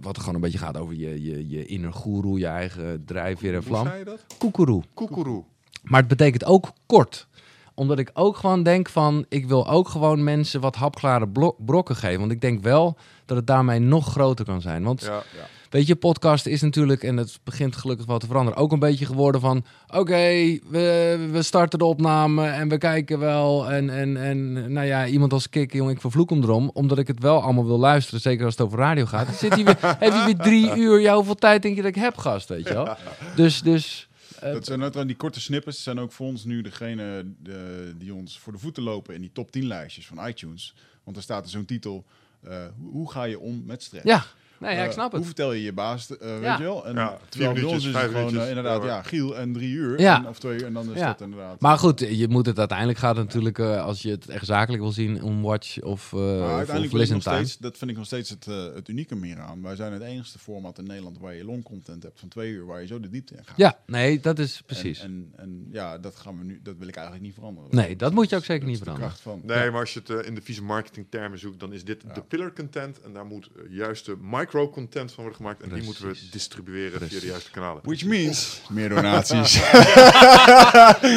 wat 0.00 0.18
gewoon 0.18 0.34
een 0.34 0.40
beetje 0.40 0.58
gaat 0.58 0.76
over 0.76 0.94
je, 0.94 1.22
je, 1.22 1.48
je 1.48 1.66
inner 1.66 1.92
goeroe, 1.92 2.38
je 2.38 2.46
eigen 2.46 3.04
drijfveer 3.04 3.54
en 3.54 3.58
Hoe 3.58 3.66
vlam. 3.66 3.86
zei 3.86 3.98
je 3.98 4.04
dat? 4.04 4.24
Koekeroe. 4.38 4.82
Koekeroe. 4.94 5.44
Maar 5.82 6.00
het 6.00 6.08
betekent 6.08 6.44
ook 6.44 6.72
kort. 6.86 7.26
Omdat 7.74 7.98
ik 7.98 8.10
ook 8.14 8.36
gewoon 8.36 8.62
denk 8.62 8.88
van... 8.88 9.24
ik 9.28 9.46
wil 9.46 9.68
ook 9.68 9.88
gewoon 9.88 10.24
mensen 10.24 10.60
wat 10.60 10.76
hapklare 10.76 11.52
brokken 11.58 11.96
geven. 11.96 12.20
Want 12.20 12.32
ik 12.32 12.40
denk 12.40 12.62
wel 12.62 12.96
dat 13.24 13.36
het 13.36 13.46
daarmee 13.46 13.78
nog 13.78 14.06
groter 14.06 14.44
kan 14.44 14.60
zijn. 14.60 14.82
Want 14.82 15.02
Ja. 15.02 15.22
Weet 15.70 15.86
je, 15.86 15.96
podcast 15.96 16.46
is 16.46 16.60
natuurlijk... 16.60 17.02
en 17.02 17.16
het 17.16 17.38
begint 17.44 17.76
gelukkig 17.76 18.06
wel 18.06 18.18
te 18.18 18.26
veranderen... 18.26 18.58
ook 18.58 18.72
een 18.72 18.78
beetje 18.78 19.06
geworden 19.06 19.40
van... 19.40 19.64
oké, 19.88 20.58
we, 20.68 21.28
we 21.32 21.42
starten 21.42 21.78
de 21.78 21.84
opname 21.84 22.46
en 22.46 22.68
we 22.68 22.78
kijken 22.78 23.18
wel. 23.18 23.70
En, 23.70 23.90
en, 23.90 24.16
en 24.16 24.72
nou 24.72 24.86
ja, 24.86 25.06
iemand 25.06 25.32
als 25.32 25.48
Kik, 25.48 25.72
jongen, 25.72 25.94
ik 25.94 26.00
vervloek 26.00 26.30
hem 26.30 26.42
erom. 26.42 26.70
Omdat 26.74 26.98
ik 26.98 27.06
het 27.06 27.20
wel 27.20 27.42
allemaal 27.42 27.66
wil 27.66 27.78
luisteren. 27.78 28.20
Zeker 28.20 28.44
als 28.44 28.56
het 28.56 28.66
over 28.66 28.78
radio 28.78 29.06
gaat. 29.06 29.26
Dan 29.26 29.34
zit 29.34 29.54
hij 29.54 29.64
weer, 29.64 29.78
heeft 29.98 30.14
hij 30.14 30.24
weer 30.24 30.36
drie 30.36 30.76
uur. 30.76 31.00
Ja, 31.00 31.14
hoeveel 31.14 31.34
tijd 31.34 31.62
denk 31.62 31.76
je 31.76 31.82
dat 31.82 31.96
ik 31.96 32.02
heb, 32.02 32.16
gast, 32.16 32.48
weet 32.48 32.68
je 32.68 32.74
wel? 32.74 32.96
Dus... 33.36 33.62
dus 33.62 34.08
eh, 34.40 34.52
dat 34.52 34.64
zijn 34.66 34.78
net 34.78 35.06
die 35.06 35.16
korte 35.16 35.40
snippets 35.40 35.82
zijn 35.82 35.98
ook 35.98 36.12
voor 36.12 36.26
ons 36.26 36.44
nu 36.44 36.62
degene 36.62 37.26
de, 37.42 37.92
die 37.96 38.14
ons 38.14 38.38
voor 38.38 38.52
de 38.52 38.58
voeten 38.58 38.82
lopen 38.82 39.14
in 39.14 39.20
die 39.20 39.32
top 39.32 39.50
10 39.50 39.66
lijstjes 39.66 40.06
van 40.06 40.26
iTunes. 40.26 40.74
Want 41.04 41.16
er 41.16 41.22
staat 41.22 41.44
er 41.44 41.50
zo'n 41.50 41.64
titel. 41.64 42.04
eh, 42.42 42.56
hoe, 42.78 42.90
hoe 42.92 43.10
ga 43.10 43.24
je 43.24 43.38
om 43.38 43.62
met 43.66 43.82
stress? 43.82 44.04
ja, 44.04 44.24
nee, 44.58 44.74
ja, 44.74 44.80
ik 44.82 44.86
Eh, 44.86 44.92
snap 44.92 45.06
Hoe 45.10 45.16
het. 45.18 45.26
vertel 45.26 45.52
je 45.52 45.62
je 45.62 45.72
baas, 45.72 46.16
eh, 46.16 46.28
weet 46.28 46.42
Ja. 46.42 46.56
je 46.58 46.62
wel? 46.62 46.86
En 46.86 46.94
Ja, 46.94 47.18
terwijl 47.28 47.28
vier 47.28 47.38
bij 47.38 47.48
ons 47.48 47.56
minuutjes, 47.56 47.78
is 47.78 47.84
het 47.84 47.94
vijf 47.94 48.06
gewoon 48.06 48.20
eh, 48.20 48.26
minuutjes, 48.32 48.48
inderdaad, 48.56 48.84
ja, 48.84 49.02
Giel 49.02 49.36
en 49.36 49.52
drie 49.52 49.70
uur. 49.74 50.00
Ja. 50.00 50.16
En, 50.18 50.28
of 50.28 50.38
twee 50.38 50.58
uur, 50.58 50.64
en 50.64 50.72
dan 50.72 50.92
is 50.92 50.98
Ja. 51.00 51.06
dat 51.06 51.20
inderdaad. 51.20 51.60
Maar 51.60 51.78
goed, 51.78 52.00
je 52.00 52.28
moet 52.28 52.46
het 52.46 52.58
uiteindelijk 52.58 52.98
gaat 52.98 53.16
het 53.16 53.24
natuurlijk, 53.24 53.58
eh, 53.58 53.82
als 53.84 54.02
je 54.02 54.10
het 54.10 54.28
echt 54.28 54.46
zakelijk 54.46 54.82
wil 54.82 54.92
zien, 54.92 55.22
om 55.22 55.42
watch 55.42 55.80
of, 55.80 56.12
eh 56.12 56.18
Maar 56.18 56.28
of, 56.28 56.42
of 56.42 56.48
uiteindelijk 56.50 56.92
ik 56.92 56.98
listen 56.98 57.18
time. 57.20 57.36
steeds, 57.36 57.58
dat 57.58 57.78
vind 57.78 57.90
ik 57.90 57.96
nog 57.96 58.06
steeds 58.06 58.30
het, 58.30 58.44
het 58.74 58.88
unieke 58.88 59.16
meer 59.16 59.38
aan. 59.40 59.62
Wij 59.62 59.76
zijn 59.76 59.92
het 59.92 60.02
enigste 60.02 60.38
format 60.38 60.78
in 60.78 60.84
Nederland 60.86 61.18
waar 61.18 61.34
je 61.34 61.44
long 61.44 61.62
content 61.64 62.02
hebt 62.02 62.20
van 62.20 62.28
twee 62.28 62.50
uur, 62.52 62.66
waar 62.66 62.80
je 62.80 62.86
zo 62.86 63.00
de 63.00 63.08
diepte 63.08 63.34
in 63.34 63.44
gaat. 63.44 63.56
Ja, 63.56 63.78
nee, 63.86 64.20
dat 64.20 64.38
is 64.38 64.62
precies. 64.66 65.00
En, 65.00 65.32
en, 65.36 65.42
en 65.42 65.66
ja, 65.72 65.98
dat 65.98 66.16
gaan 66.16 66.38
we 66.38 66.44
nu, 66.44 66.60
dat 66.62 66.74
wil 66.78 66.88
ik 66.88 66.94
eigenlijk 66.96 67.26
niet 67.26 67.34
veranderen. 67.34 67.74
Nee, 67.74 67.96
dat 67.96 68.12
moet 68.12 68.30
je 68.30 68.36
ook 68.36 68.44
zeker 68.44 68.66
niet 68.66 68.78
veranderen. 68.78 69.08
kracht 69.08 69.22
van. 69.22 69.40
Nee, 69.44 69.70
maar 69.70 69.80
als 69.80 69.94
je 69.94 70.00
het 70.04 70.26
in 70.26 70.34
de 70.34 70.42
vieze 70.42 70.62
marketingtermen 70.62 71.38
zoekt, 71.38 71.60
dan 71.60 71.72
is 71.72 71.84
dit 71.84 72.02
de 72.14 72.22
pillar 72.22 72.52
content. 72.52 73.00
En 73.00 73.12
daar 73.12 73.26
moet 73.26 73.50
juist 73.70 74.06
de 74.06 74.16
micro-content 74.52 75.12
van 75.12 75.22
worden 75.24 75.34
gemaakt. 75.40 75.62
En 75.62 75.68
die 75.74 75.82
moeten 75.82 76.02
we 76.02 76.08
Precies. 76.10 76.30
distribueren 76.30 77.08
via 77.08 77.20
de 77.20 77.26
juiste 77.26 77.50
kanalen. 77.50 77.82
Which 77.84 78.04
means 78.04 78.62
meer 78.68 78.88
donaties. 78.88 79.60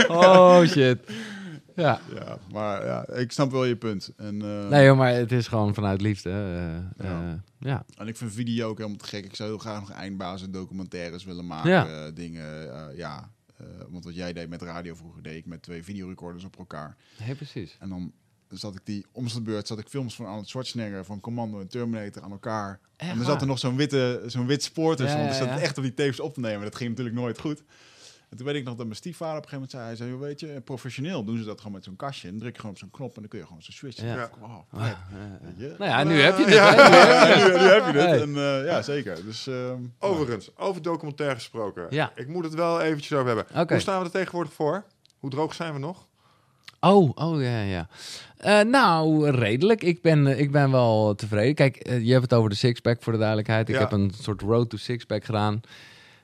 Oh 0.08 0.64
shit. 0.66 1.00
Ja. 1.76 2.00
ja, 2.16 2.38
maar 2.52 2.86
ja, 2.86 3.08
ik 3.08 3.32
snap 3.32 3.52
wel 3.52 3.66
je 3.66 3.76
punt. 3.76 4.12
En, 4.18 4.42
eh, 4.42 4.68
Nee 4.70 4.86
joh, 4.86 4.98
maar 4.98 5.14
het 5.14 5.32
is 5.32 5.48
gewoon 5.48 5.74
vanuit 5.74 6.02
liefde. 6.02 6.30
eh, 6.30 7.06
Ja. 7.06 7.22
eh, 7.22 7.34
ja. 7.60 7.86
en 7.98 8.08
ik 8.08 8.18
vind 8.18 8.34
video 8.34 8.70
ook 8.70 8.78
helemaal 8.78 8.98
te 9.00 9.06
gek. 9.08 9.26
Ik 9.26 9.36
zou 9.36 9.50
heel 9.50 9.58
graag 9.58 9.80
nog 9.80 9.92
eindbazen 9.92 10.52
documentaires 10.52 11.24
willen 11.24 11.48
maken. 11.48 11.70
Ja. 11.70 11.86
eh, 12.06 12.12
dingen, 12.14 12.74
eh, 12.90 12.98
ja. 12.98 13.32
Eh, 13.58 13.66
want 13.90 14.04
wat 14.04 14.16
jij 14.16 14.34
deed 14.34 14.50
met 14.50 14.62
radio 14.62 14.96
vroeger, 14.96 15.22
deed 15.24 15.36
ik 15.36 15.46
met 15.46 15.62
twee 15.62 15.84
videorecorders 15.84 16.44
op 16.44 16.58
elkaar. 16.58 16.96
Nee, 17.26 17.36
precies. 17.36 17.76
En 17.80 17.90
dan 17.90 18.12
zat 18.58 18.76
ik 18.76 18.82
die 18.84 19.06
om 19.12 19.28
de 19.28 19.42
beurt 19.42 19.68
zat 19.68 19.80
ik 19.80 19.88
films 19.88 20.16
van 20.16 20.26
Arnold 20.26 20.48
Schwarzenegger, 20.50 21.06
van 21.06 21.20
Commando 21.20 21.60
en 21.60 21.68
Terminator 21.68 22.22
aan 22.22 22.32
elkaar. 22.32 22.80
Echt 22.98 23.12
en 23.12 23.18
er 23.18 23.24
zat 23.24 23.34
waar? 23.34 23.42
er 23.42 23.48
nog 23.48 23.60
zo'n 23.60 23.76
witte, 23.76 24.24
zo'n 24.26 24.46
wit 24.46 24.64
spoor 24.64 24.96
tussen. 24.96 25.18
Ja, 25.18 25.24
want 25.24 25.36
ik 25.36 25.42
ja, 25.42 25.46
zat 25.48 25.58
ja. 25.58 25.62
echt 25.64 25.78
op 25.78 25.84
die 25.84 25.94
tapes 25.94 26.20
op 26.20 26.34
te 26.34 26.40
nemen. 26.40 26.62
Dat 26.62 26.76
ging 26.76 26.90
natuurlijk 26.90 27.16
nooit 27.18 27.40
goed. 27.40 27.64
En 28.30 28.38
toen 28.38 28.46
weet 28.46 28.56
ik 28.56 28.64
nog 28.64 28.76
dat 28.76 28.86
mijn 28.86 28.98
stiefvader 28.98 29.38
op 29.38 29.44
een 29.44 29.50
gegeven 29.50 29.70
moment 29.72 29.72
zei, 29.72 29.84
hij 29.84 29.96
zei, 29.96 30.10
"Joh, 30.10 30.20
weet 30.20 30.40
je, 30.40 30.62
professioneel 30.62 31.24
doen 31.24 31.38
ze 31.38 31.44
dat 31.44 31.58
gewoon 31.58 31.74
met 31.74 31.84
zo'n 31.84 31.96
kastje. 31.96 32.28
En 32.28 32.34
dan 32.34 32.40
druk 32.42 32.54
je 32.54 32.60
gewoon 32.60 32.76
op 32.76 32.82
zo'n 32.82 32.92
knop 32.92 33.16
en 33.16 33.22
dan 33.22 33.30
kun 33.30 33.40
je 33.40 33.46
gewoon 33.46 33.62
zo 33.62 33.72
switchen. 33.72 34.08
Ja. 34.08 34.16
Ja. 34.16 34.30
Wow, 34.40 34.64
Ah? 34.72 34.92
Nou 35.78 35.84
ja, 35.92 36.04
nu 36.04 36.20
heb 36.22 36.38
je 36.38 36.44
het. 36.44 36.54
Ja. 36.54 36.72
Nu 36.76 36.96
heb 36.96 37.24
je 37.46 37.52
het. 37.52 37.54
nu, 37.54 37.60
nu 37.60 37.68
heb 37.70 37.94
je 37.94 38.00
het. 38.00 38.10
Hey. 38.10 38.22
En, 38.22 38.36
eh, 38.36 38.66
ja, 38.66 38.82
zeker. 38.82 39.26
Dus, 39.26 39.48
ehm, 39.48 39.82
Overigens, 40.00 40.58
over 40.58 40.82
documentaire 40.82 41.36
gesproken. 41.36 41.88
Ja. 41.90 42.12
Ik 42.16 42.28
moet 42.28 42.44
het 42.44 42.54
wel 42.54 42.82
eventjes 42.82 43.14
over 43.14 43.28
hebben. 43.36 43.46
Oké. 43.62 43.74
Hoe 43.74 43.82
staan 43.82 44.00
we 44.00 44.06
er 44.06 44.12
tegenwoordig 44.12 44.54
voor? 44.54 44.86
Hoe 45.20 45.30
droog 45.30 45.54
zijn 45.54 45.74
we 45.74 45.80
nog? 45.80 46.08
Oh, 46.82 47.10
oh 47.16 47.42
ja, 47.42 47.62
ja. 47.62 47.88
Eh, 48.38 48.60
nou, 48.62 49.30
redelijk. 49.30 49.84
Ik 49.84 50.02
ben, 50.02 50.28
eh, 50.28 50.40
ik 50.40 50.52
ben 50.52 50.72
wel 50.72 51.16
tevreden. 51.16 51.56
Kijk, 51.56 51.76
eh, 51.76 52.06
je 52.06 52.12
hebt 52.12 52.24
het 52.24 52.34
over 52.34 52.50
de 52.50 52.56
sixpack 52.56 53.04
voor 53.04 53.14
de 53.14 53.20
duidelijkheid. 53.20 53.70
Ik 53.70 53.76
Ja. 53.76 53.82
heb 53.82 53.92
een 53.92 54.12
soort 54.22 54.42
road 54.42 54.70
to 54.70 54.78
sixpack 54.78 55.24
gedaan. 55.26 55.62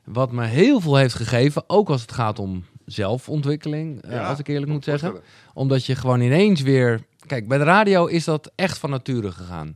Wat 0.04 0.32
me 0.32 0.46
heel 0.46 0.80
veel 0.80 0.96
heeft 0.96 1.14
gegeven, 1.14 1.64
ook 1.68 1.90
als 1.90 2.02
het 2.02 2.12
gaat 2.12 2.40
om 2.40 2.66
zelfontwikkeling, 2.86 4.14
als 4.14 4.40
ik 4.40 4.48
eerlijk 4.48 4.72
moet 4.72 4.84
zeggen. 4.84 5.16
Omdat 5.54 5.86
je 5.86 5.96
gewoon 5.96 6.22
ineens 6.22 6.62
weer... 6.62 7.02
Kijk, 7.26 7.48
bij 7.48 7.58
de 7.58 7.64
radio 7.64 8.06
is 8.06 8.24
dat 8.24 8.52
echt 8.56 8.78
van 8.78 8.90
nature 8.90 9.32
gegaan. 9.32 9.76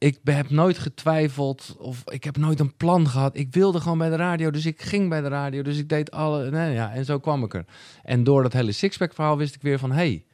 Ik 0.00 0.18
heb 0.24 0.50
nooit 0.50 0.78
getwijfeld 0.78 1.76
of 1.78 2.02
ik 2.06 2.24
heb 2.24 2.36
nooit 2.36 2.60
een 2.60 2.76
plan 2.76 3.08
gehad. 3.08 3.36
Ik 3.36 3.54
wilde 3.54 3.80
gewoon 3.80 3.98
bij 3.98 4.08
de 4.08 4.16
radio, 4.16 4.50
dus 4.50 4.66
ik 4.66 4.82
ging 4.82 5.08
bij 5.08 5.20
de 5.20 5.28
radio. 5.28 5.62
Dus 5.62 5.78
ik 5.78 5.88
deed 5.88 6.10
alle... 6.10 6.50
Nee, 6.50 6.72
ja, 6.74 6.92
en 6.92 7.04
zo 7.04 7.18
kwam 7.18 7.44
ik 7.44 7.54
er. 7.54 7.64
En 8.02 8.24
door 8.24 8.42
dat 8.42 8.52
hele 8.52 8.72
sixpack 8.72 9.14
verhaal 9.14 9.36
wist 9.36 9.54
ik 9.54 9.62
weer 9.62 9.78
van... 9.78 9.92
hey, 9.92 10.24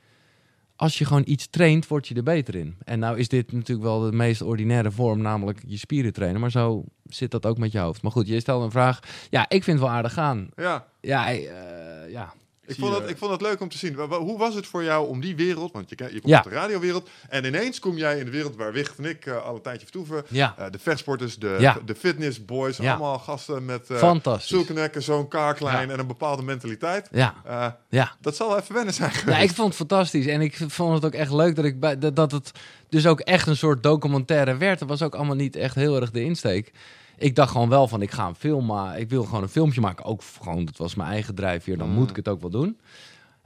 als 0.77 0.99
je 0.99 1.05
gewoon 1.05 1.23
iets 1.27 1.47
traint, 1.51 1.89
word 1.89 2.09
je 2.09 2.15
er 2.15 2.23
beter 2.23 2.55
in. 2.55 2.77
En 2.85 2.99
nou 2.99 3.19
is 3.19 3.29
dit 3.29 3.53
natuurlijk 3.53 3.87
wel 3.87 4.01
de 4.01 4.13
meest 4.13 4.43
ordinaire 4.43 4.91
vorm, 4.91 5.23
namelijk 5.23 5.63
je 5.67 5.77
spieren 5.77 6.13
trainen. 6.13 6.41
Maar 6.41 6.51
zo 6.51 6.85
zit 7.05 7.31
dat 7.31 7.47
ook 7.47 7.59
met 7.59 7.73
je 7.73 7.79
hoofd. 7.79 8.03
Maar 8.03 8.13
goed, 8.13 8.29
je 8.29 8.41
stelde 8.41 8.65
een 8.65 8.71
vraag. 8.71 9.01
Ja, 9.31 9.43
ik 9.49 9.65
vind 9.65 9.79
het 9.79 9.87
wel 9.87 9.97
aardig 9.97 10.13
gaan. 10.13 10.49
Ja, 10.57 10.87
Ja, 11.01 11.33
eh, 11.33 12.11
ja. 12.11 12.33
Ik 12.67 12.77
vond, 12.79 12.95
het, 12.99 13.11
ik 13.11 13.17
vond 13.19 13.31
het 13.33 13.41
leuk 13.41 13.61
om 13.61 13.69
te 13.69 13.79
zien. 13.79 13.95
Hoe 13.95 14.39
was 14.39 14.55
het 14.55 14.67
voor 14.67 14.85
jou 14.85 15.09
om 15.09 15.21
die 15.21 15.37
wereld, 15.37 15.73
want 15.73 15.89
je, 15.91 15.97
je 15.99 16.09
komt 16.21 16.23
Ja. 16.25 16.35
uit 16.37 16.45
de 16.45 16.51
radiowereld, 16.51 17.09
en 17.29 17.45
ineens 17.45 17.79
kom 17.79 17.97
jij 17.97 18.19
in 18.19 18.25
de 18.25 18.31
wereld 18.31 18.57
waar 18.57 18.73
Wicht 18.73 18.99
en 18.99 19.05
ik 19.05 19.27
eh, 19.27 19.45
al 19.45 19.55
een 19.55 19.63
tijdje 19.63 19.83
vertoeven. 19.83 20.25
Ja, 20.29 20.55
Eh, 20.59 20.67
de 20.71 20.79
vechtsporters, 20.79 21.39
de, 21.39 21.57
Ja. 21.59 21.77
de 21.85 21.95
fitnessboys, 21.95 22.81
allemaal 22.81 23.19
gasten 23.19 23.65
met 23.65 23.87
fantastisch. 23.93 24.49
zulke 24.49 24.73
nekken, 24.73 25.03
zo'n 25.03 25.29
kaarklein 25.29 25.87
Ja. 25.87 25.93
en 25.93 25.99
een 25.99 26.07
bepaalde 26.07 26.43
mentaliteit. 26.43 27.09
Ja, 27.13 27.35
Eh, 27.45 27.67
ja. 27.89 28.13
dat 28.21 28.37
zal 28.37 28.49
wel 28.49 28.59
even 28.59 28.75
wennen 28.75 28.95
zijn 28.95 29.13
Ja, 29.27 29.39
ik 29.39 29.51
vond 29.51 29.69
het 29.69 29.77
fantastisch. 29.77 30.27
En 30.27 30.41
ik 30.41 30.57
vond 30.69 30.95
het 30.95 31.05
ook 31.05 31.13
echt 31.21 31.33
leuk 31.33 31.57
dat, 31.57 31.65
ik 31.65 31.81
bij, 31.81 31.99
dat, 31.99 32.17
dat 32.17 32.33
het 32.33 32.51
dus 32.89 33.07
ook 33.07 33.21
echt 33.21 33.47
een 33.47 33.57
soort 33.57 33.83
documentaire 33.83 34.57
werd. 34.57 34.79
Dat 34.79 34.89
was 34.89 35.03
ook 35.03 35.15
allemaal 35.15 35.35
niet 35.37 35.57
echt 35.57 35.75
heel 35.75 36.01
erg 36.01 36.11
de 36.11 36.23
insteek. 36.23 36.73
Ik 37.19 37.35
dacht 37.35 37.51
gewoon 37.51 37.69
wel 37.69 37.89
van, 37.89 38.03
ik 38.03 38.11
ga 38.11 38.27
een 38.27 38.35
film 38.35 38.67
maken. 38.67 39.01
Ik 39.01 39.11
wil 39.11 39.25
gewoon 39.25 39.43
een 39.43 39.49
filmpje 39.49 39.81
maken. 39.81 40.05
Ook 40.05 40.23
gewoon, 40.43 40.65
dat 40.65 40.77
was 40.77 40.95
mijn 40.95 41.11
eigen 41.11 41.35
drijfveer. 41.35 41.79
Dan 41.79 41.89
Mm. 41.89 41.95
moet 41.95 42.11
ik 42.11 42.17
het 42.17 42.29
ook 42.29 42.41
wel 42.41 42.51
doen. 42.51 42.79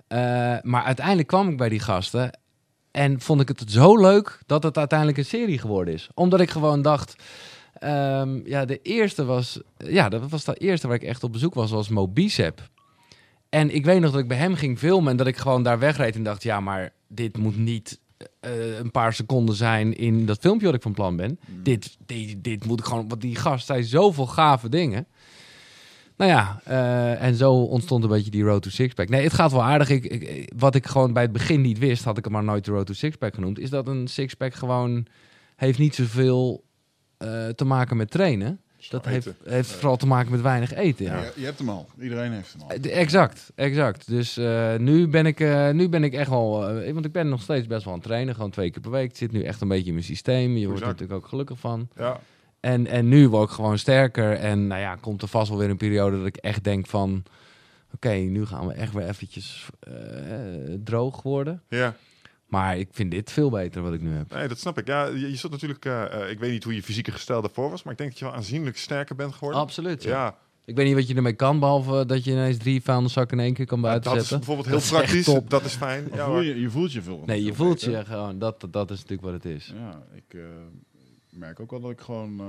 Eh, 0.08 0.18
maar 0.62 0.82
uiteindelijk 0.82 1.28
kwam 1.28 1.48
ik 1.48 1.56
bij 1.56 1.68
die 1.68 1.80
gasten. 1.80 2.38
En 2.90 3.20
vond 3.20 3.40
ik 3.40 3.48
het 3.48 3.62
zo 3.70 3.96
leuk 4.00 4.40
dat 4.46 4.62
het 4.62 4.78
uiteindelijk 4.78 5.18
een 5.18 5.24
serie 5.24 5.58
geworden 5.58 5.94
is. 5.94 6.08
Omdat 6.14 6.40
ik 6.40 6.50
gewoon 6.50 6.82
dacht... 6.82 7.22
ehm, 7.72 8.40
ja, 8.44 8.64
de 8.64 8.82
eerste 8.82 9.24
was... 9.24 9.60
Ja, 9.76 10.08
dat 10.08 10.28
was 10.30 10.44
de 10.44 10.54
eerste 10.54 10.86
waar 10.86 10.96
ik 10.96 11.02
echt 11.02 11.24
op 11.24 11.32
bezoek 11.32 11.54
was, 11.54 11.70
was 11.70 11.88
Mo 11.88 12.08
Bicep. 12.08 12.68
En 13.48 13.74
ik 13.74 13.84
weet 13.84 14.00
nog 14.00 14.10
dat 14.10 14.20
ik 14.20 14.28
bij 14.28 14.36
hem 14.36 14.54
ging 14.54 14.78
filmen 14.78 15.10
en 15.10 15.16
dat 15.16 15.26
ik 15.26 15.36
gewoon 15.36 15.62
daar 15.62 15.78
wegreed 15.78 16.14
en 16.14 16.22
dacht, 16.22 16.42
ja, 16.42 16.60
maar 16.60 16.92
dit 17.08 17.38
moet 17.38 17.56
niet 17.56 17.99
eh, 18.40 18.78
een 18.78 18.90
paar 18.90 19.12
seconden 19.12 19.54
zijn 19.54 19.96
in 19.96 20.26
dat 20.26 20.38
filmpje 20.38 20.66
wat 20.66 20.74
ik 20.74 20.82
van 20.82 20.92
plan 20.92 21.16
ben. 21.16 21.38
Dit, 21.62 21.96
dit, 22.06 22.44
dit 22.44 22.64
moet 22.66 22.78
ik 22.80 22.84
gewoon, 22.84 23.08
want 23.08 23.20
die 23.20 23.36
gast 23.36 23.66
zei 23.66 23.82
zoveel 23.82 24.26
gave 24.26 24.68
dingen. 24.68 25.06
Nou 26.16 26.30
ja, 26.30 26.60
eh, 26.64 27.22
en 27.22 27.34
zo 27.34 27.52
ontstond 27.52 28.02
een 28.02 28.08
beetje 28.10 28.30
die 28.30 28.42
Road 28.42 28.62
to 28.62 28.70
Sixpack. 28.70 29.08
Nee, 29.08 29.22
het 29.22 29.32
gaat 29.32 29.52
wel 29.52 29.62
aardig. 29.62 29.88
Ik, 29.90 30.04
ik- 30.04 30.52
wat 30.56 30.74
ik 30.74 30.86
gewoon 30.86 31.12
bij 31.12 31.22
het 31.22 31.32
begin 31.32 31.60
niet 31.60 31.78
wist, 31.78 32.04
had 32.04 32.18
ik 32.18 32.24
hem 32.24 32.32
maar 32.32 32.44
nooit 32.44 32.64
de 32.64 32.70
Road 32.70 32.86
to 32.86 32.92
Sixpack 32.92 33.34
genoemd, 33.34 33.58
is 33.58 33.70
dat 33.70 33.88
een 33.88 34.08
Sixpack 34.08 34.54
gewoon 34.54 35.06
heeft 35.56 35.78
niet 35.78 35.94
zoveel 35.94 36.64
eh, 37.16 37.48
te 37.48 37.64
maken 37.64 37.96
met 37.96 38.10
trainen. 38.10 38.60
Dat 38.88 39.04
heeft, 39.04 39.28
heeft 39.44 39.70
vooral 39.70 39.96
te 39.96 40.06
maken 40.06 40.30
met 40.30 40.40
weinig 40.40 40.74
eten. 40.74 41.04
Ja. 41.04 41.18
Je, 41.18 41.32
je 41.36 41.44
hebt 41.44 41.58
hem 41.58 41.68
al. 41.68 41.86
Iedereen 42.00 42.32
heeft 42.32 42.52
hem 42.52 42.62
al. 42.62 42.70
Eh, 42.70 42.98
Exact, 43.00 43.52
exact. 43.54 44.06
Dus 44.08 44.36
eh, 44.36 44.76
nu, 44.76 45.08
ben 45.08 45.26
ik, 45.26 45.40
eh, 45.40 45.70
nu 45.70 45.88
ben 45.88 46.04
ik 46.04 46.12
echt 46.14 46.28
wel... 46.30 46.50
want 46.92 47.04
ik 47.04 47.12
ben 47.12 47.28
nog 47.28 47.42
steeds 47.42 47.66
best 47.66 47.84
wel 47.84 47.92
aan 47.92 47.98
het 47.98 48.08
trainen. 48.08 48.34
Gewoon 48.34 48.50
twee 48.50 48.70
keer 48.70 48.82
per 48.82 48.90
week. 48.90 49.08
Het 49.08 49.16
zit 49.16 49.32
nu 49.32 49.42
echt 49.42 49.60
een 49.60 49.68
beetje 49.68 49.86
in 49.86 49.92
mijn 49.92 50.04
systeem. 50.04 50.56
Je 50.56 50.66
wordt 50.66 50.80
er 50.80 50.86
natuurlijk 50.86 51.22
ook 51.22 51.28
gelukkig 51.28 51.58
van. 51.58 51.88
Ja, 51.96 52.20
En, 52.60 52.86
en 52.86 53.08
nu 53.08 53.28
word 53.28 53.48
ik 53.48 53.54
gewoon 53.54 53.78
sterker. 53.78 54.32
En 54.32 54.66
nou 54.66 54.80
ja, 54.80 54.94
komt 54.94 55.22
er 55.22 55.28
vast 55.28 55.48
wel 55.48 55.58
weer 55.58 55.70
een 55.70 55.76
periode 55.76 56.16
dat 56.16 56.26
ik 56.26 56.36
echt 56.36 56.64
denk 56.64 56.86
van... 56.86 57.22
Oké, 57.94 58.12
nu 58.12 58.46
gaan 58.46 58.66
we 58.66 58.72
echt 58.72 58.92
weer 58.92 59.08
eventjes 59.08 59.68
droog 60.84 61.22
worden. 61.22 61.62
ja. 61.68 61.96
Maar 62.50 62.78
ik 62.78 62.88
vind 62.92 63.10
dit 63.10 63.30
veel 63.32 63.50
beter 63.50 63.82
wat 63.82 63.92
ik 63.92 64.00
nu 64.00 64.12
heb. 64.12 64.34
Nee, 64.34 64.48
dat 64.48 64.58
snap 64.58 64.78
ik. 64.78 64.86
Ja, 64.86 65.06
je, 65.06 65.30
je 65.30 65.36
zat 65.36 65.50
natuurlijk... 65.50 65.84
eh, 65.84 66.22
eh, 66.22 66.30
ik 66.30 66.38
weet 66.38 66.50
niet 66.50 66.64
hoe 66.64 66.74
je 66.74 66.82
fysieke 66.82 67.12
gestel 67.12 67.40
daarvoor 67.40 67.70
was, 67.70 67.82
maar 67.82 67.92
ik 67.92 67.98
denk 67.98 68.10
dat 68.10 68.18
je 68.18 68.24
wel 68.24 68.34
aanzienlijk 68.34 68.76
sterker 68.76 69.16
bent 69.16 69.32
geworden. 69.34 69.60
Absoluut. 69.60 70.02
Ja. 70.02 70.10
Ja, 70.10 70.36
Ik 70.64 70.76
weet 70.76 70.86
niet 70.86 70.94
wat 70.94 71.08
je 71.08 71.14
ermee 71.14 71.32
kan, 71.32 71.58
behalve 71.58 72.06
dat 72.06 72.24
je 72.24 72.30
ineens 72.30 72.56
drie 72.56 72.82
vuilniszakken 72.82 73.38
in 73.38 73.44
één 73.44 73.54
keer 73.54 73.66
kan 73.66 73.78
Ja, 73.80 73.84
buiten 73.84 74.12
dat 74.14 74.22
is 74.22 74.28
bijvoorbeeld 74.28 74.66
heel 74.66 74.78
Dat 74.78 74.88
praktisch. 74.88 75.24
top. 75.24 75.50
Dat 75.50 75.64
is 75.64 75.74
fijn. 75.74 76.08
Ja, 76.14 76.26
voel 76.26 76.40
je, 76.40 76.60
je 76.60 76.70
voelt 76.70 76.92
je 76.92 77.02
veel. 77.02 77.22
Nee, 77.26 77.38
je 77.44 77.54
veel 77.54 77.64
voelt 77.64 77.84
beter. 77.84 77.98
je 77.98 78.04
gewoon. 78.04 78.38
Dat, 78.38 78.66
dat 78.70 78.90
is 78.90 78.96
natuurlijk 78.96 79.22
wat 79.22 79.32
het 79.42 79.44
is. 79.44 79.72
Ja, 79.76 80.02
ik 80.14 80.34
eh, 80.34 80.40
merk 81.30 81.60
ook 81.60 81.70
wel 81.70 81.80
dat 81.80 81.90
ik 81.90 82.00
gewoon... 82.00 82.40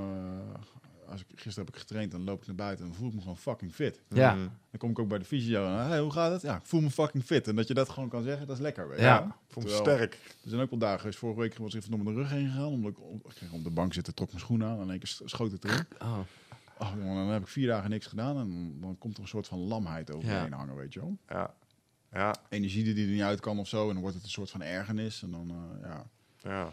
als 1.11 1.21
ik, 1.21 1.27
gisteren 1.29 1.65
heb 1.65 1.75
ik 1.75 1.81
getraind, 1.81 2.11
dan 2.11 2.23
loop 2.23 2.41
ik 2.41 2.47
naar 2.47 2.55
buiten 2.55 2.85
en 2.85 2.93
voel 2.93 3.07
ik 3.07 3.13
me 3.13 3.21
gewoon 3.21 3.37
fucking 3.37 3.73
fit. 3.73 4.01
Ja. 4.09 4.35
Dan 4.35 4.49
kom 4.77 4.89
ik 4.89 4.99
ook 4.99 5.07
bij 5.07 5.17
de 5.17 5.25
fysio 5.25 5.65
en 5.65 5.87
hey, 5.87 5.99
hoe 5.99 6.11
gaat 6.11 6.31
het? 6.31 6.41
Ja, 6.41 6.55
ik 6.55 6.65
voel 6.65 6.81
me 6.81 6.89
fucking 6.91 7.23
fit. 7.23 7.47
En 7.47 7.55
dat 7.55 7.67
je 7.67 7.73
dat 7.73 7.89
gewoon 7.89 8.09
kan 8.09 8.23
zeggen, 8.23 8.47
dat 8.47 8.55
is 8.55 8.61
lekker. 8.61 8.87
Weet 8.89 8.99
Ja. 8.99 9.17
Ik 9.25 9.53
voel 9.53 9.63
me 9.63 9.69
Terwijl- 9.69 9.95
sterk. 9.97 10.13
Er 10.43 10.49
zijn 10.49 10.61
ook 10.61 10.69
wel 10.69 10.79
dagen 10.79 10.99
geweest. 10.99 11.17
Vorige 11.19 11.39
week 11.39 11.57
was 11.57 11.73
ik 11.73 11.79
even 11.79 11.91
door 11.95 12.03
mijn 12.03 12.15
rug 12.15 12.29
heen 12.29 12.47
gegaan. 12.49 12.65
Omdat 12.65 12.91
ik, 12.91 12.99
om- 13.01 13.21
ik 13.25 13.31
ging 13.35 13.51
op 13.51 13.63
de 13.63 13.69
bank 13.69 13.93
zitten, 13.93 14.13
trok 14.15 14.27
mijn 14.27 14.39
schoenen 14.39 14.67
aan. 14.67 14.75
En 14.77 14.83
in 14.83 14.89
één 14.89 14.99
keer 14.99 15.07
sch- 15.07 15.21
schoot 15.25 15.51
het 15.51 15.63
erin. 15.65 15.85
Oh. 16.01 16.19
Oh, 16.77 16.91
dan 16.95 17.27
heb 17.27 17.41
ik 17.41 17.47
vier 17.47 17.67
dagen 17.67 17.89
niks 17.89 18.05
gedaan. 18.05 18.37
En 18.37 18.77
dan, 18.81 18.97
komt 18.97 19.15
er 19.17 19.21
een 19.21 19.27
soort 19.27 19.47
van 19.47 19.59
lamheid 19.59 20.11
over 20.11 20.27
je 20.29 20.33
Ja. 20.35 20.49
hangen, 20.49 20.75
weet 20.75 20.93
je 20.93 20.99
wel. 20.99 21.17
Ja. 21.29 21.53
Ja. 22.13 22.35
Energie 22.49 22.83
die 22.93 23.05
er 23.05 23.11
niet 23.11 23.21
uit 23.21 23.39
kan 23.39 23.59
of 23.59 23.67
zo. 23.67 23.81
En 23.87 23.91
dan 23.93 24.01
wordt 24.01 24.15
het 24.15 24.23
een 24.25 24.31
soort 24.31 24.49
van 24.49 24.61
ergernis. 24.61 25.21
En 25.23 25.31
dan, 25.31 25.49
eh, 25.49 25.89
ja... 25.89 26.03
Ja. 26.43 26.71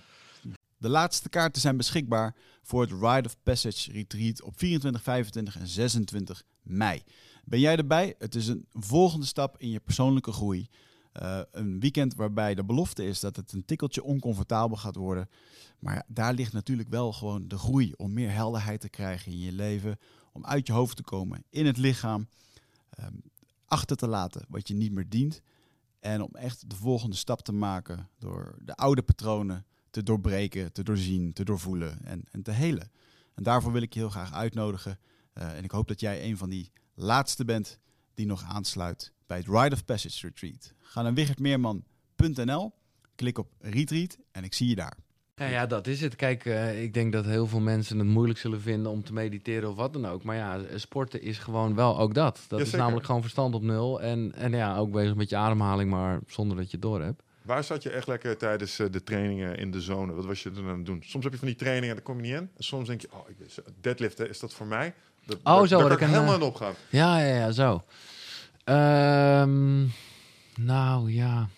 De 0.79 0.89
laatste 0.89 1.29
kaarten 1.29 1.61
zijn 1.61 1.77
beschikbaar 1.77 2.35
voor 2.63 2.81
het 2.81 2.91
Rite 2.91 3.29
of 3.29 3.37
Passage 3.43 3.93
Retreat 3.93 4.43
op 4.43 4.59
24, 4.59 5.03
25 5.03 5.57
en 5.57 5.67
26 5.67 6.43
mei. 6.63 7.03
Ben 7.45 7.61
jij 7.61 7.77
erbij? 7.77 8.15
Het 8.19 8.35
is 8.35 8.47
een 8.47 8.67
volgende 8.73 9.27
stap 9.27 9.59
in 9.59 9.71
je 9.71 9.81
persoonlijke 9.81 10.33
groei. 10.33 10.69
Eh, 11.13 11.41
een 11.51 11.81
weekend 11.81 12.15
waarbij 12.15 12.55
de 12.55 12.65
belofte 12.65 13.07
is 13.07 13.21
dat 13.21 13.37
het 13.37 13.53
een 13.53 13.65
tikkeltje 13.65 14.03
oncomfortabel 14.03 14.77
gaat 14.77 14.97
worden. 14.97 15.29
Maar 15.79 16.05
daar 16.09 16.35
ligt 16.35 16.53
natuurlijk 16.53 16.89
wel 16.89 17.13
gewoon 17.13 17.49
de 17.49 17.59
groei 17.59 17.93
om 17.97 18.13
meer 18.13 18.31
helderheid 18.31 18.81
te 18.81 18.89
krijgen 18.89 19.33
in 19.33 19.39
je 19.39 19.53
leven. 19.53 19.99
Om 20.33 20.45
uit 20.45 20.67
je 20.67 20.73
hoofd 20.73 20.97
te 20.97 21.03
komen, 21.03 21.45
in 21.51 21.67
het 21.67 21.77
lichaam. 21.77 22.29
ehm, 22.91 23.15
achter 23.67 23.97
te 23.97 24.09
laten 24.09 24.45
wat 24.49 24.69
je 24.69 24.75
niet 24.75 24.93
meer 24.93 25.09
dient. 25.09 25.41
En 26.01 26.23
om 26.23 26.35
echt 26.35 26.71
de 26.71 26.77
volgende 26.77 27.17
stap 27.17 27.41
te 27.41 27.53
maken 27.53 28.09
door 28.19 28.57
de 28.61 28.75
oude 28.75 29.03
patronen 29.03 29.67
te 29.91 30.03
doorbreken, 30.03 30.73
te 30.73 30.83
doorzien, 30.83 31.33
te 31.33 31.45
doorvoelen 31.45 32.05
en, 32.05 32.25
en 32.31 32.43
te 32.43 32.51
helen. 32.51 32.91
En 33.35 33.43
daarvoor 33.43 33.73
wil 33.73 33.83
ik 33.83 33.93
je 33.93 33.99
heel 33.99 34.11
graag 34.11 34.33
uitnodigen. 34.33 34.99
Eh, 35.33 35.57
en 35.57 35.65
ik 35.65 35.71
hoop 35.71 35.89
dat 35.89 36.01
jij 36.01 36.25
een 36.25 36.37
van 36.37 36.49
die 36.49 36.73
laatste 36.95 37.45
bent 37.45 37.79
die 38.15 38.27
nog 38.27 38.43
aansluit 38.43 39.13
bij 39.27 39.37
het 39.37 39.47
Rite 39.47 39.75
of 39.75 39.85
Passage 39.85 40.27
Retreat. 40.27 40.73
Ga 40.79 41.03
naar 41.03 41.15
wichertmeerman.nl, 41.15 42.73
klik 43.15 43.39
op 43.39 43.53
Retreat 43.61 44.19
en 44.31 44.45
ik 44.45 44.55
zie 44.55 44.69
je 44.69 44.75
daar. 44.75 44.97
Ja, 45.39 45.47
ja, 45.47 45.67
dat 45.67 45.87
is 45.87 46.01
het. 46.01 46.17
Kijk, 46.17 46.45
eh, 46.45 46.83
ik 46.83 46.95
denk 46.95 47.13
dat 47.13 47.25
heel 47.25 47.47
veel 47.47 47.61
mensen 47.61 47.99
het 47.99 48.09
moeilijk 48.09 48.39
zullen 48.39 48.61
vinden 48.61 48.93
om 48.93 49.05
te 49.05 49.13
mediteren 49.13 49.69
of 49.71 49.77
wat 49.77 49.93
dan 49.93 50.07
ook. 50.07 50.23
Maar 50.23 50.37
ja, 50.37 50.61
sporten 50.75 51.23
is 51.23 51.39
gewoon 51.39 51.75
wel 51.75 51.99
ook 51.99 52.15
dat. 52.15 52.45
Dat 52.49 52.61
is 52.61 52.71
namelijk 52.71 53.07
gewoon 53.07 53.21
verstand 53.21 53.55
op 53.55 53.63
nul. 53.63 54.01
En, 54.01 54.35
en 54.35 54.53
ja, 54.53 54.77
ook 54.77 54.93
bezig 54.93 55.15
met 55.15 55.31
je 55.31 55.37
ademhaling, 55.37 55.91
maar 55.91 56.21
zonder 56.27 56.57
dat 56.57 56.67
je 56.67 56.73
het 56.73 56.83
door 56.83 57.03
hebt. 57.03 57.23
Waar 57.49 57.65
zat 57.65 57.83
je 57.83 57.91
echt 57.91 58.07
lekker 58.07 58.37
tijdens 58.37 58.79
eh, 58.79 58.87
de 58.91 59.03
trainingen 59.03 59.57
in 59.57 59.71
de 59.71 59.81
zone? 59.81 60.13
Wat 60.13 60.25
was 60.25 60.43
je 60.43 60.51
toen 60.51 60.69
aan 60.69 60.77
het 60.77 60.87
doen? 60.87 61.03
Soms 61.07 61.25
heb 61.25 61.33
je 61.33 61.39
van 61.39 61.49
die 61.49 61.57
trainingen, 61.57 61.95
daar 61.95 62.05
kom 62.05 62.17
je 62.17 62.23
niet 62.23 62.33
in. 62.41 62.51
En 62.57 62.65
soms 62.65 62.89
denk 62.89 63.01
je, 63.01 63.09
oh, 63.13 63.29
ik 63.29 63.37
deadliften, 63.81 64.29
is 64.29 64.39
dat 64.39 64.55
voor 64.55 64.67
mij? 64.67 64.95
Dat, 65.25 65.37
Oh, 65.37 65.43
daar- 65.45 65.67
zo, 65.67 65.79
daar 65.79 65.89
wat 65.89 65.99
kan 65.99 66.07
ik 66.09 66.15
helemaal 66.15 66.35
eh, 66.35 66.41
in 66.41 66.47
opgaan. 66.47 66.75
Ja, 66.91 67.21
ja, 67.21 67.35
ja, 67.35 67.51
zo. 67.51 67.83
Ehm, 68.65 69.87
nou 70.57 71.13
ja. 71.13 71.49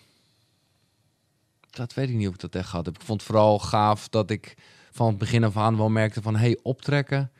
Dat 1.69 1.93
weet 1.93 2.09
ik 2.09 2.15
niet 2.15 2.27
of 2.27 2.33
ik 2.33 2.39
dat 2.39 2.55
echt 2.55 2.69
gehad 2.69 2.85
heb. 2.85 2.95
Ik 2.95 3.01
vond 3.01 3.21
het 3.21 3.29
vooral 3.29 3.59
gaaf 3.59 4.09
dat 4.09 4.29
ik 4.29 4.55
van 4.91 5.07
het 5.07 5.17
begin 5.17 5.43
af 5.43 5.57
aan 5.57 5.77
wel 5.77 5.89
merkte 5.89 6.21
van... 6.21 6.35
hey, 6.35 6.59
optrekken, 6.63 7.31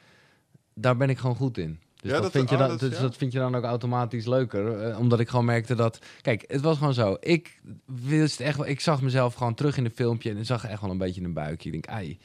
daar 0.73 0.97
ben 0.97 1.09
ik 1.09 1.17
gewoon 1.17 1.35
goed 1.35 1.57
in. 1.57 1.79
Dus, 2.01 2.11
Ja, 2.11 2.15
dat, 2.15 2.23
dat- 2.23 2.31
vind 2.31 2.49
je 2.49 2.55
oh, 2.55 2.67
dan, 2.67 2.77
dus 2.77 2.95
ja. 2.95 3.01
dat 3.01 3.15
vind 3.17 3.31
je 3.31 3.39
dan 3.39 3.55
ook 3.55 3.63
automatisch 3.63 4.25
leuker. 4.25 4.81
eh, 4.81 4.99
omdat 4.99 5.19
ik 5.19 5.29
gewoon 5.29 5.45
merkte 5.45 5.75
dat... 5.75 5.99
Kijk, 6.21 6.43
het 6.47 6.61
was 6.61 6.77
gewoon 6.77 6.93
zo. 6.93 7.17
Ik, 7.19 7.61
wist 7.85 8.39
echt 8.39 8.65
ik 8.67 8.79
zag 8.79 9.01
mezelf 9.01 9.33
gewoon 9.33 9.53
terug 9.53 9.77
in 9.77 9.83
de 9.83 9.89
filmpje... 9.95 10.29
en 10.29 10.37
ik 10.37 10.45
zag 10.45 10.65
echt 10.65 10.81
wel 10.81 10.89
een 10.89 10.97
beetje 10.97 11.23
een 11.23 11.33
buikje. 11.33 11.71
Ik 11.71 11.71
denk, 11.71 11.87
ai. 11.87 12.17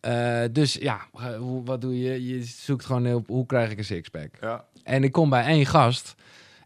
Eh, 0.00 0.42
dus 0.52 0.74
ja, 0.74 1.00
eh, 1.14 1.38
wat 1.64 1.80
doe 1.80 1.98
je? 2.00 2.26
Je 2.26 2.42
zoekt 2.44 2.84
gewoon 2.84 3.04
heel, 3.04 3.24
hoe 3.26 3.46
krijg 3.46 3.70
ik 3.70 3.78
een 3.78 3.84
sixpack? 3.84 4.30
Ja. 4.40 4.64
En 4.82 5.04
ik 5.04 5.12
kom 5.12 5.30
bij 5.30 5.44
één 5.44 5.66
gast, 5.66 6.14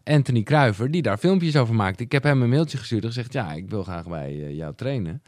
Anthony 0.03 0.43
Kruiver, 0.43 0.91
die 0.91 1.01
daar 1.01 1.17
filmpjes 1.17 1.55
over 1.55 1.75
maakt. 1.75 1.99
Ik 1.99 2.11
heb 2.11 2.23
hem 2.23 2.41
een 2.41 2.49
mailtje 2.49 2.77
gestuurd 2.77 3.01
en 3.03 3.07
gezegd, 3.07 3.33
ja, 3.33 3.53
ik 3.53 3.69
wil 3.69 3.83
graag 3.83 4.07
bij 4.07 4.53
jou 4.53 4.73
trainen. 4.75 5.21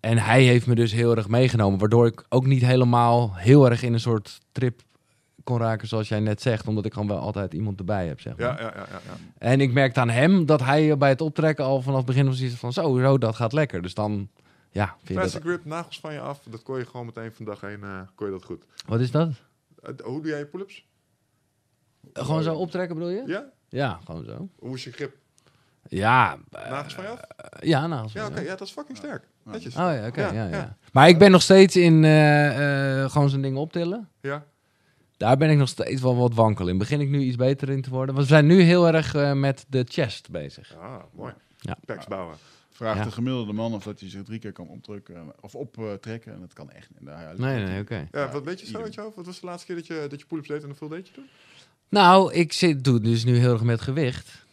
En 0.00 0.18
hij 0.18 0.42
heeft 0.42 0.66
me 0.66 0.74
dus 0.74 0.92
heel 0.92 1.16
erg 1.16 1.28
meegenomen, 1.28 1.78
waardoor 1.78 2.06
ik 2.06 2.24
ook 2.28 2.46
niet 2.46 2.62
helemaal 2.64 3.34
heel 3.34 3.70
erg 3.70 3.82
in 3.82 3.92
een 3.92 4.00
soort 4.00 4.40
trip 4.52 4.80
kon 5.44 5.58
raken, 5.58 5.88
zoals 5.88 6.08
jij 6.08 6.20
net 6.20 6.42
zegt, 6.42 6.68
omdat 6.68 6.84
ik 6.84 6.92
gewoon 6.92 7.08
wel 7.08 7.18
altijd 7.18 7.54
iemand 7.54 7.78
erbij 7.78 8.06
heb, 8.06 8.20
zeg 8.20 8.36
maar. 8.36 8.46
Ja, 8.46 8.60
ja, 8.60 8.72
ja, 8.76 8.86
ja, 8.90 9.00
ja. 9.06 9.16
En 9.38 9.60
ik 9.60 9.72
merkte 9.72 10.00
aan 10.00 10.10
hem 10.10 10.46
dat 10.46 10.60
hij 10.60 10.96
bij 10.96 11.08
het 11.08 11.20
optrekken 11.20 11.64
al 11.64 11.82
vanaf 11.82 11.98
het 11.98 12.06
begin 12.06 12.26
was 12.26 12.40
iets 12.40 12.54
van, 12.54 12.72
zo, 12.72 12.98
zo, 12.98 13.18
dat 13.18 13.36
gaat 13.36 13.52
lekker. 13.52 13.82
Dus 13.82 13.94
dan, 13.94 14.28
ja, 14.70 14.96
Plastic 15.04 15.32
dat... 15.32 15.42
grip, 15.42 15.64
nagels 15.64 16.00
van 16.00 16.12
je 16.12 16.20
af. 16.20 16.40
Dat 16.50 16.62
kon 16.62 16.78
je 16.78 16.86
gewoon 16.86 17.06
meteen 17.06 17.32
van 17.32 17.44
dag 17.44 17.62
één, 17.62 17.82
eh, 17.82 18.00
kon 18.14 18.26
je 18.26 18.32
dat 18.32 18.44
goed. 18.44 18.64
Wat 18.86 19.00
is 19.00 19.10
dat? 19.10 19.28
Eh, 19.82 19.92
hoe 20.04 20.20
doe 20.20 20.30
jij 20.30 20.38
je 20.38 20.46
pull-ups? 20.46 20.86
Gewoon 22.12 22.42
zo 22.42 22.54
optrekken 22.54 22.96
bedoel 22.96 23.12
je? 23.12 23.22
Ja? 23.26 23.44
Ja, 23.68 24.00
gewoon 24.04 24.24
zo. 24.24 24.48
Hoe 24.58 24.74
is 24.74 24.84
je 24.84 24.92
grip? 24.92 25.16
Ja, 25.88 26.38
eh, 26.50 26.70
Nagels 26.70 26.94
van 26.94 27.04
je 27.04 27.10
af? 27.10 27.20
ja, 27.60 27.86
nagels. 27.86 28.12
Ja, 28.12 28.22
van 28.22 28.30
oké. 28.30 28.40
je. 28.40 28.46
Ja, 28.46 28.56
dat 28.56 28.66
is 28.66 28.72
fucking 28.72 28.98
sterk. 28.98 29.24
Netjes. 29.42 29.74
Oh 29.74 29.80
ja, 29.80 30.06
oké. 30.06 30.20
Ja, 30.20 30.32
ja, 30.32 30.44
ja, 30.44 30.56
ja. 30.56 30.76
Maar 30.92 31.08
ik 31.08 31.18
ben 31.18 31.30
nog 31.30 31.42
steeds 31.42 31.76
in 31.76 32.04
eh, 32.04 33.02
eh, 33.02 33.10
gewoon 33.10 33.28
zijn 33.28 33.42
dingen 33.42 33.60
optillen. 33.60 34.08
Ja. 34.20 34.44
Daar 35.20 35.36
ben 35.36 35.50
ik 35.50 35.58
nog 35.58 35.68
steeds 35.68 36.00
wel 36.02 36.16
wat 36.16 36.34
wankel 36.34 36.68
in. 36.68 36.78
Begin 36.78 37.00
ik 37.00 37.08
nu 37.08 37.20
iets 37.20 37.36
beter 37.36 37.68
in 37.70 37.82
te 37.82 37.90
worden? 37.90 38.14
Want 38.14 38.26
we 38.26 38.32
zijn 38.32 38.46
nu 38.46 38.60
heel 38.60 38.86
erg 38.88 39.14
eh, 39.14 39.32
met 39.32 39.64
de 39.68 39.84
chest 39.88 40.30
bezig. 40.30 40.76
Ah, 40.76 41.02
mooi. 41.12 41.32
Ja. 41.58 41.76
Packs 41.84 42.06
bouwen. 42.06 42.36
Vraagt 42.70 42.98
Ja. 42.98 43.04
de 43.04 43.10
gemiddelde 43.10 43.52
man 43.52 43.74
of 43.74 43.82
dat 43.82 44.00
hij 44.00 44.10
zich 44.10 44.22
drie 44.22 44.38
keer 44.38 44.52
kan 44.52 44.68
opdrukken 44.68 45.32
of 45.40 45.54
optrekken. 45.54 46.32
En 46.32 46.40
dat 46.40 46.52
kan 46.52 46.70
echt 46.70 46.88
niet. 46.90 47.10
Nee, 47.38 47.64
nee, 47.64 47.80
oké. 47.80 47.94
Ja, 47.94 48.06
Ja, 48.20 48.30
wat 48.32 48.44
weet 48.44 48.60
je 48.60 48.64
zo 48.66 48.70
idem. 48.70 48.82
uit 48.84 48.94
je 48.94 49.00
hoofd? 49.00 49.16
Wat 49.16 49.26
was 49.26 49.40
de 49.40 49.46
laatste 49.46 49.66
keer 49.66 49.76
dat 49.76 49.86
je, 49.86 50.06
dat 50.08 50.20
je 50.20 50.26
pull-ups 50.26 50.48
deed 50.48 50.60
en 50.62 50.66
hoeveel 50.68 50.88
deed 50.88 51.06
je 51.08 51.14
toen? 51.14 51.28
Nou, 51.88 52.32
ik 52.32 52.52
zit, 52.52 52.84
doe 52.84 53.00
dus 53.00 53.24
nu 53.24 53.36
heel 53.36 53.52
erg 53.52 53.62
met 53.62 53.80
gewicht. 53.80 54.46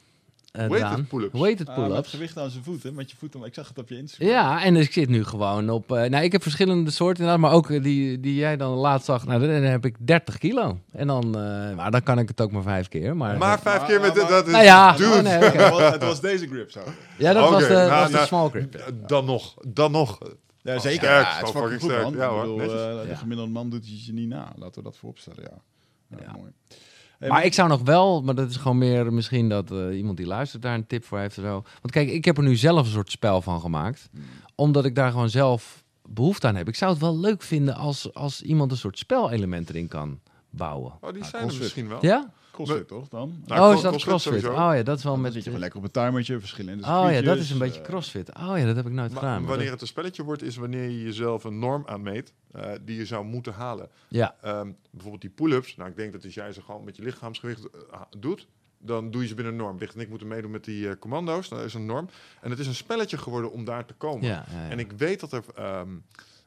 Eh, 0.58 0.68
Weighted 0.70 1.08
pull-ups? 1.08 1.39
Weighted 1.39 1.68
Ah, 1.70 1.78
met 1.78 1.88
pull-ups. 1.88 2.10
gewicht 2.10 2.38
aan 2.38 2.49
zijn 2.49 2.64
voeten, 2.64 2.93
met 2.93 3.12
je 3.12 3.18
voeten. 3.18 3.43
Ik 3.43 3.53
zag 3.53 3.68
het 3.68 3.78
op 3.78 3.89
je 3.89 3.97
Instagram. 3.97 4.30
Ja, 4.30 4.64
en 4.64 4.74
dus 4.74 4.86
ik 4.86 4.91
zit 4.91 5.10
nu 5.10 5.24
gewoon 5.24 5.70
op... 5.70 5.91
eh, 5.91 6.10
nou, 6.10 6.24
ik 6.24 6.32
heb 6.32 6.41
verschillende 6.41 6.91
soorten 6.91 7.24
inderdaad, 7.24 7.39
maar 7.45 7.51
ook 7.58 7.70
eh, 7.70 7.84
die, 7.84 8.20
die 8.20 8.36
jij 8.36 8.58
dan 8.58 8.72
laatst 8.74 9.05
zag. 9.05 9.26
Nou, 9.26 9.39
dan 9.39 9.49
heb 9.49 9.86
ik 9.86 9.95
30 9.99 10.38
kilo. 10.38 10.80
En 10.91 11.08
dan, 11.08 11.24
eh, 11.26 11.76
maar 11.76 11.91
dan 11.91 12.03
kan 12.03 12.20
ik 12.20 12.28
het 12.28 12.41
ook 12.41 12.51
maar 12.51 12.62
vijf 12.64 12.88
keer. 12.88 13.18
Maar, 13.18 13.38
Maar 13.38 13.60
vijf 13.60 13.78
Maar- 13.80 13.88
keer 13.88 13.99
met... 14.01 14.16
maar- 14.16 14.28
dat 14.30 14.45
is, 14.45 14.51
Nou 14.51 14.64
ja, 14.64 14.91
dude. 14.97 15.10
oh, 15.18 15.22
nee. 15.22 15.34
Het 15.34 15.70
was- 15.70 15.91
het 15.91 16.03
was 16.03 16.22
deze 16.22 16.47
grip 16.47 16.72
zo. 16.72 16.80
Ja, 17.18 17.34
dat 17.34 17.49
was 17.49 17.68
de, 17.68 17.74
nou, 17.74 17.89
was 17.89 18.08
de 18.08 18.14
nou, 18.14 18.26
small 18.28 18.49
grip. 18.49 18.74
ja. 18.74 18.86
Dan 19.08 19.26
nog. 19.26 19.55
Dan 19.68 19.91
nog. 19.91 20.18
Ja, 20.62 20.80
zeker. 20.80 20.97
sterk, 21.08 21.26
Ja, 21.26 21.36
het 21.38 21.45
is 21.47 21.51
fucking 21.53 21.82
goed, 21.82 21.89
sterk. 21.89 22.03
man. 22.03 22.14
Ja, 22.16 22.28
hoor, 22.30 22.43
ik 22.51 22.58
bedoel, 22.58 22.76
netjes. 22.95 23.10
de 23.10 23.16
gemiddelde 23.16 23.51
man 23.51 23.70
doet 23.70 23.86
het 23.86 24.05
je 24.05 24.14
niet 24.14 24.28
na. 24.30 24.51
Laten 24.55 24.76
we 24.76 24.82
dat 24.89 24.97
vooropstellen, 24.97 25.43
ja. 25.43 25.58
ja, 26.18 26.24
Ja. 26.24 26.32
Mooi. 26.38 26.51
Hey, 27.20 27.30
Maar 27.30 27.45
ik 27.45 27.53
zou 27.53 27.70
nog 27.70 27.82
wel, 27.82 28.22
maar 28.22 28.36
dat 28.36 28.49
is 28.49 28.55
gewoon 28.55 28.78
meer 28.78 29.13
misschien 29.13 29.49
dat 29.49 29.72
eh, 29.72 29.97
iemand 29.97 30.18
die 30.18 30.26
luistert 30.26 30.61
daar 30.61 30.74
een 30.74 30.88
tip 30.88 31.05
voor 31.05 31.20
heeft 31.20 31.38
of 31.38 31.43
zo. 31.43 31.51
Want 31.51 31.91
kijk, 31.91 32.09
ik 32.09 32.26
heb 32.26 32.38
er 32.38 32.43
nu 32.43 32.55
zelf 32.55 32.86
een 32.86 32.91
soort 32.91 33.11
spel 33.11 33.41
van 33.41 33.59
gemaakt. 33.59 34.09
Hmm. 34.11 34.24
Omdat 34.55 34.86
ik 34.86 34.95
daar 34.95 35.11
gewoon 35.11 35.30
zelf 35.30 35.84
behoefte 36.09 36.47
aan 36.47 36.55
heb. 36.55 36.68
Ik 36.68 36.76
zou 36.76 36.91
het 36.91 37.01
wel 37.01 37.20
leuk 37.20 37.41
vinden 37.41 37.76
als, 37.76 38.13
als 38.13 38.41
iemand 38.41 38.72
een 38.72 38.78
soort 38.78 38.97
spelelement 38.97 39.70
erin 39.70 39.88
kan 39.88 40.20
bouwen. 40.49 40.93
Oh, 41.01 41.13
die 41.13 41.26
zijn 41.26 41.49
er 41.49 41.55
misschien 41.57 41.88
wel. 41.88 41.97
Ja? 42.01 42.34
Crossfit, 42.66 42.88
toch 42.88 43.08
dan? 43.08 43.43
Nou, 43.45 43.70
oh, 43.70 43.76
is 43.76 43.82
dat 43.82 43.91
crossfit? 44.01 44.22
sowieso. 44.22 44.49
Oh 44.51 44.76
ja, 44.76 44.84
dat 44.84 44.97
is 44.97 45.03
wel 45.03 45.14
Dan 45.14 45.22
met... 45.22 45.32
zit 45.34 45.41
je 45.43 45.47
gewoon 45.47 45.62
lekker 45.64 45.80
op 45.80 45.86
een 45.86 45.91
timertje, 46.03 46.39
verschillende 46.39 46.84
Oh 46.88 47.08
ja, 47.12 47.22
dat 47.22 47.38
is 47.38 47.49
een 47.51 47.58
beetje 47.58 47.82
eh, 47.82 47.86
crossfit. 47.88 48.30
Oh 48.36 48.58
ja, 48.58 48.66
dat 48.66 48.76
heb 48.76 48.86
ik 48.86 48.91
nooit 48.91 49.12
Maar 49.12 49.20
gedaan. 49.20 49.39
maar 49.39 49.47
wanneer 49.49 49.64
dat- 49.64 49.74
het 49.74 49.82
een 49.82 49.88
spelletje 49.88 50.24
wordt, 50.24 50.41
is 50.41 50.55
wanneer 50.55 50.84
je 50.89 51.03
jezelf 51.03 51.43
een 51.43 51.60
norm 51.60 51.84
aanmeet 51.86 52.34
eh, 52.51 52.72
die 52.82 52.97
je 52.97 53.05
zou 53.05 53.26
moeten 53.26 53.53
halen. 53.53 53.89
Ja, 54.08 54.36
Ehm, 54.41 54.72
bijvoorbeeld 54.91 55.22
die 55.22 55.32
pull-ups. 55.32 55.76
Nou, 55.76 55.89
ik 55.89 55.95
denk 55.95 56.12
dat 56.14 56.24
als 56.24 56.34
jij 56.34 56.53
ze 56.53 56.62
gewoon 56.62 56.84
met 56.84 56.95
je 56.95 57.03
lichaamsgewicht 57.03 57.70
eh, 57.91 58.01
doet, 58.18 58.47
dan 58.80 59.12
doe 59.12 59.22
je 59.22 59.28
ze 59.28 59.36
binnen 59.36 59.53
een 59.53 59.60
norm. 59.60 59.78
Licht 59.78 59.95
en 59.95 59.99
ik 60.01 60.10
moeten 60.10 60.28
meedoen 60.28 60.51
met 60.51 60.64
die 60.64 60.89
eh, 60.89 60.95
commando's. 60.99 61.49
Dat 61.49 61.64
is 61.64 61.74
een 61.74 61.86
norm. 61.86 62.10
En 62.41 62.49
het 62.49 62.60
is 62.60 62.68
een 62.68 62.76
spelletje 62.76 63.18
geworden 63.18 63.51
om 63.51 63.66
daar 63.66 63.86
te 63.86 63.93
komen. 63.93 64.28
ja, 64.28 64.45
ja, 64.51 64.62
ja. 64.64 64.70
En 64.70 64.80
ik 64.80 64.91
weet 64.91 65.20
dat 65.20 65.32
er. 65.32 65.43
ehm, 65.55 65.88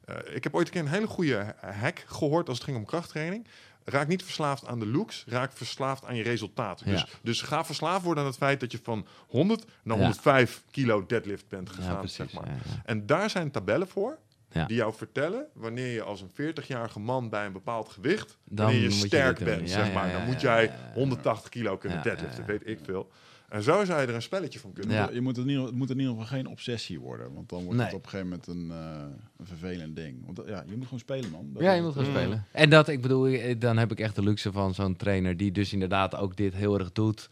eh, 0.04 0.16
ik 0.34 0.44
heb 0.44 0.54
ooit 0.54 0.66
een 0.66 0.72
keer 0.72 0.82
een 0.82 0.88
hele 0.88 1.06
goede 1.06 1.54
hack 1.60 2.04
gehoord 2.06 2.48
als 2.48 2.56
het 2.56 2.66
ging 2.66 2.76
om 2.78 2.84
krachttraining. 2.84 3.46
Raak 3.90 4.08
niet 4.08 4.22
verslaafd 4.22 4.66
aan 4.66 4.78
de 4.78 4.86
looks, 4.86 5.24
raak 5.28 5.52
verslaafd 5.52 6.04
aan 6.04 6.16
je 6.16 6.22
resultaten. 6.22 6.86
Dus, 6.86 7.06
dus 7.22 7.42
ga 7.42 7.64
verslaafd 7.64 8.04
worden 8.04 8.22
aan 8.22 8.28
het 8.30 8.38
feit 8.38 8.60
dat 8.60 8.72
je 8.72 8.78
van 8.82 9.06
100 9.28 9.64
naar 9.82 9.96
Ja. 9.96 10.02
105 10.02 10.62
kilo 10.70 11.06
deadlift 11.06 11.48
bent 11.48 11.70
gegaan, 11.70 11.98
precies. 11.98 12.16
zeg 12.16 12.32
maar. 12.32 12.48
En 12.84 13.06
daar 13.06 13.30
zijn 13.30 13.50
tabellen 13.50 13.88
voor. 13.88 14.18
Ja. 14.52 14.64
Die 14.66 14.76
jou 14.76 14.94
vertellen 14.94 15.46
wanneer 15.54 15.92
je 15.92 16.02
als 16.02 16.20
een 16.20 16.30
40-jarige 16.30 17.00
man 17.00 17.28
bij 17.28 17.46
een 17.46 17.52
bepaald 17.52 17.88
gewicht, 17.88 18.36
Dan 18.44 18.64
wanneer 18.66 18.82
je 18.82 18.90
sterk 18.90 19.38
bent, 19.44 19.68
Ja, 19.68 19.74
zeg 19.84 19.92
maar. 19.92 20.06
ja, 20.06 20.12
Dan 20.18 20.26
moet 20.26 20.40
jij 20.40 20.64
ja, 20.64 20.70
ja. 20.72 20.92
180 20.94 21.48
kilo 21.50 21.76
kunnen 21.76 22.02
deadliften, 22.02 22.46
weet 22.46 22.62
ik 22.66 22.78
veel. 22.84 23.10
En 23.50 23.62
zo 23.62 23.84
zou 23.84 24.00
je 24.00 24.06
er 24.06 24.14
een 24.14 24.22
spelletje 24.22 24.58
van 24.58 24.72
kunnen 24.72 24.96
Ja. 24.96 25.10
Je 25.12 25.20
moet 25.20 25.36
het, 25.36 25.46
niet, 25.46 25.62
het 25.62 25.74
moet 25.74 25.90
in 25.90 25.98
ieder 25.98 26.12
geval 26.12 26.26
geen 26.26 26.46
obsessie 26.46 27.00
worden. 27.00 27.34
Want 27.34 27.48
dan 27.48 27.64
wordt 27.64 27.80
het 27.80 27.94
op 27.94 28.02
een 28.04 28.08
gegeven 28.10 28.28
moment 28.28 28.46
een, 28.46 28.70
eh, 28.70 29.04
een 29.36 29.46
vervelend 29.46 29.96
ding. 29.96 30.24
Want 30.24 30.36
dat- 30.36 30.48
ja, 30.48 30.64
je 30.66 30.74
moet 30.76 30.84
gewoon 30.84 30.98
spelen, 30.98 31.30
man. 31.30 31.50
Dat 31.52 31.62
Ja, 31.62 31.72
je 31.72 31.82
moet 31.82 31.94
gaan 31.94 32.04
Mm. 32.04 32.10
spelen. 32.10 32.44
En 32.52 32.70
dat, 32.70 32.88
ik 32.88 33.00
bedoel, 33.02 33.28
ik- 33.28 33.60
dan 33.60 33.76
heb 33.78 33.90
ik 33.90 34.00
echt 34.00 34.14
de 34.14 34.22
luxe 34.22 34.52
van 34.52 34.74
zo'n 34.74 34.96
trainer 34.96 35.36
die 35.36 35.52
dus 35.52 35.72
inderdaad 35.72 36.16
ook 36.16 36.36
dit 36.36 36.54
heel 36.54 36.78
erg 36.78 36.92
doet. 36.92 37.28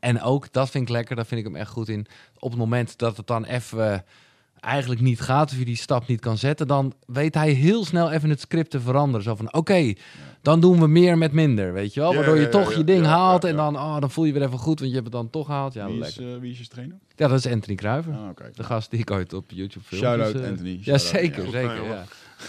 En 0.00 0.22
ook, 0.22 0.52
dat 0.52 0.70
vind 0.70 0.84
ik 0.84 0.90
lekker, 0.90 1.16
daar 1.16 1.26
vind 1.26 1.40
ik 1.40 1.46
hem 1.46 1.56
echt 1.56 1.70
goed 1.70 1.88
in. 1.88 2.06
Op 2.38 2.50
het 2.50 2.58
moment 2.58 2.98
dat 2.98 3.16
het 3.16 3.26
dan 3.26 3.44
even 3.44 3.92
eh, 3.92 3.98
eigenlijk 4.60 5.00
niet 5.00 5.20
gaat, 5.20 5.50
of 5.52 5.58
je 5.58 5.64
die 5.64 5.76
stap 5.76 6.06
niet 6.06 6.20
kan 6.20 6.38
zetten, 6.38 6.66
dan 6.66 6.92
weet 7.06 7.34
hij 7.34 7.50
heel 7.50 7.84
snel 7.84 8.10
even 8.10 8.30
het 8.30 8.40
script 8.40 8.70
te 8.70 8.80
veranderen. 8.80 9.22
Zo 9.22 9.34
van, 9.34 9.52
oké, 9.52 9.92
dan 10.42 10.60
doen 10.60 10.80
we 10.80 10.86
meer 10.86 11.18
met 11.18 11.32
minder, 11.32 11.72
weet 11.72 11.94
je 11.94 12.00
wel? 12.00 12.10
Ja, 12.10 12.16
Waardoor 12.16 12.36
je 12.36 12.42
ja, 12.42 12.48
toch 12.48 12.70
ja, 12.72 12.78
je 12.78 12.84
ding 12.84 13.02
ja, 13.04 13.08
haalt 13.10 13.42
ja, 13.42 13.48
en 13.48 13.56
dan, 13.56 13.76
oh, 13.76 14.00
dan 14.00 14.10
voel 14.10 14.24
je 14.24 14.32
weer 14.32 14.42
even 14.42 14.58
goed, 14.58 14.78
want 14.78 14.90
je 14.90 14.96
hebt 14.96 15.06
het 15.08 15.16
dan 15.16 15.30
toch 15.30 15.46
gehaald. 15.46 15.72
Ja, 15.74 15.86
wie, 15.86 16.00
is, 16.00 16.16
lekker. 16.16 16.34
eh, 16.34 16.40
wie 16.40 16.50
is 16.52 16.58
je 16.58 16.66
trainer? 16.68 16.96
Ja, 17.16 17.28
dat 17.28 17.38
is 17.38 17.52
Anthony 17.52 17.76
Kruiver. 17.76 18.12
Ah, 18.12 18.28
oké. 18.28 18.50
De 18.54 18.62
gast 18.64 18.90
die 18.90 19.00
ik 19.00 19.10
ooit 19.10 19.32
op 19.32 19.44
YouTube 19.50 19.84
film. 19.84 20.00
Shout-out 20.00 20.32
Dus, 20.32 20.42
eh, 20.42 20.48
Anthony. 20.48 20.80
Ja, 20.82 20.98
zeker, 20.98 21.44
ja. 21.44 21.50
zeker. 21.50 21.84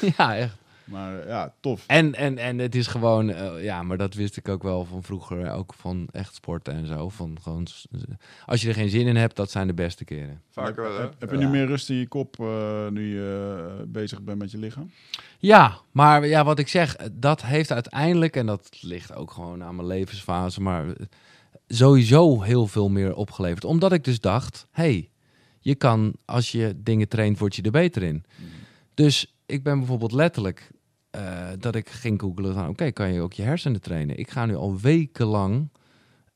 Ja, 0.18 0.36
echt. 0.36 0.55
Maar 0.84 1.20
eh, 1.20 1.28
ja, 1.28 1.54
tof. 1.60 1.84
En, 1.88 2.16
en, 2.16 2.38
en 2.38 2.58
het 2.58 2.76
is 2.76 2.88
gewoon, 2.88 3.30
eh, 3.30 3.64
ja, 3.64 3.84
maar 3.84 3.98
dat 3.98 4.14
wist 4.14 4.38
ik 4.38 4.50
ook 4.50 4.64
wel 4.64 4.86
van 4.86 5.04
vroeger, 5.04 5.52
ook 5.52 5.74
van 5.74 6.08
echt 6.12 6.36
sporten 6.36 6.74
en 6.74 6.88
zo. 6.88 7.10
Van 7.10 7.38
gewoon, 7.42 7.68
als 8.46 8.62
je 8.62 8.68
er 8.68 8.74
geen 8.74 8.90
zin 8.90 9.08
in 9.08 9.16
hebt, 9.16 9.36
dat 9.36 9.52
zijn 9.52 9.68
de 9.68 9.74
beste 9.74 10.04
keren. 10.06 10.42
Vaker 10.52 10.84
wel, 10.84 10.94
hè? 10.96 11.02
Heb, 11.02 11.16
heb 11.20 11.30
je 11.32 11.38
Ja. 11.38 11.44
nu 11.44 11.50
meer 11.50 11.66
rust 11.66 11.90
in 11.90 11.96
je 11.96 12.08
kop 12.08 12.40
eh, 12.40 12.88
nu 12.88 13.16
je 13.16 13.66
eh, 13.80 13.84
bezig 13.88 14.22
bent 14.22 14.38
met 14.40 14.52
je 14.52 14.58
lichaam? 14.58 14.92
Ja, 15.40 15.78
maar 15.92 16.28
ja, 16.28 16.44
wat 16.44 16.60
ik 16.60 16.68
zeg, 16.68 16.96
dat 17.12 17.42
heeft 17.46 17.72
uiteindelijk, 17.72 18.36
en 18.36 18.46
dat 18.46 18.78
ligt 18.82 19.14
ook 19.16 19.32
gewoon 19.32 19.64
aan 19.64 19.76
mijn 19.76 19.88
levensfase, 19.88 20.62
maar 20.62 20.88
eh, 20.88 20.94
sowieso 21.68 22.42
heel 22.42 22.68
veel 22.68 22.90
meer 22.90 23.16
opgeleverd. 23.16 23.64
Omdat 23.66 23.92
ik 23.92 24.04
dus 24.04 24.20
dacht, 24.20 24.68
hey, 24.72 25.10
je 25.60 25.76
kan, 25.76 26.14
als 26.26 26.52
je 26.52 26.74
dingen 26.78 27.08
traint, 27.08 27.40
word 27.40 27.56
je 27.56 27.62
er 27.62 27.72
beter 27.72 28.04
in. 28.04 28.24
Dus 28.94 29.31
ik 29.46 29.64
ben 29.64 29.78
bijvoorbeeld 29.78 30.12
letterlijk 30.12 30.70
eh, 31.10 31.48
dat 31.60 31.76
ik 31.76 31.89
ging 31.89 32.22
googlen 32.22 32.54
van, 32.54 32.68
oké, 32.68 32.92
kan 32.92 33.14
je 33.14 33.22
ook 33.22 33.34
je 33.34 33.44
hersenen 33.44 33.82
trainen? 33.82 34.18
Ik 34.18 34.30
ga 34.32 34.46
nu 34.46 34.56
al 34.56 34.80
wekenlang 34.80 35.70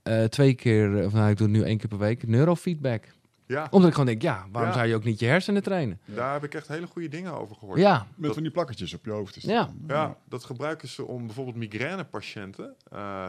eh, 0.04 0.24
twee 0.24 0.54
keer, 0.54 1.06
of 1.06 1.14
nou, 1.14 1.30
ik 1.30 1.38
doe 1.38 1.48
het 1.48 1.56
nu 1.58 1.64
één 1.64 1.78
keer 1.78 1.90
per 1.90 1.98
week, 1.98 2.28
neurofeedback. 2.28 3.14
Ja, 3.48 3.68
Omdat 3.72 3.88
ik 3.90 3.96
gewoon 3.96 4.10
denk, 4.10 4.22
ja, 4.22 4.46
waarom 4.52 4.72
Ja. 4.72 4.78
zou 4.78 4.88
je 4.88 4.96
ook 4.96 5.04
niet 5.04 5.20
je 5.20 5.26
hersenen 5.26 5.64
trainen? 5.64 6.00
daar 6.06 6.34
heb 6.34 6.44
ik 6.44 6.54
echt 6.54 6.68
hele 6.68 6.88
goede 6.88 7.08
dingen 7.08 7.34
over 7.34 7.56
gehoord. 7.56 7.80
Ja, 7.80 8.08
Met 8.16 8.34
van 8.34 8.44
die 8.44 8.52
plakketjes 8.52 8.94
op 8.94 9.06
je 9.06 9.12
hoofd. 9.12 9.34
te 9.34 9.40
Ja. 9.50 9.64
staan. 9.64 9.78
Ja, 9.88 10.18
dat 10.30 10.44
gebruiken 10.44 10.88
ze 10.88 11.06
om 11.06 11.26
bijvoorbeeld 11.26 11.56
migrainepatiënten 11.56 12.76
uh, 12.94 13.28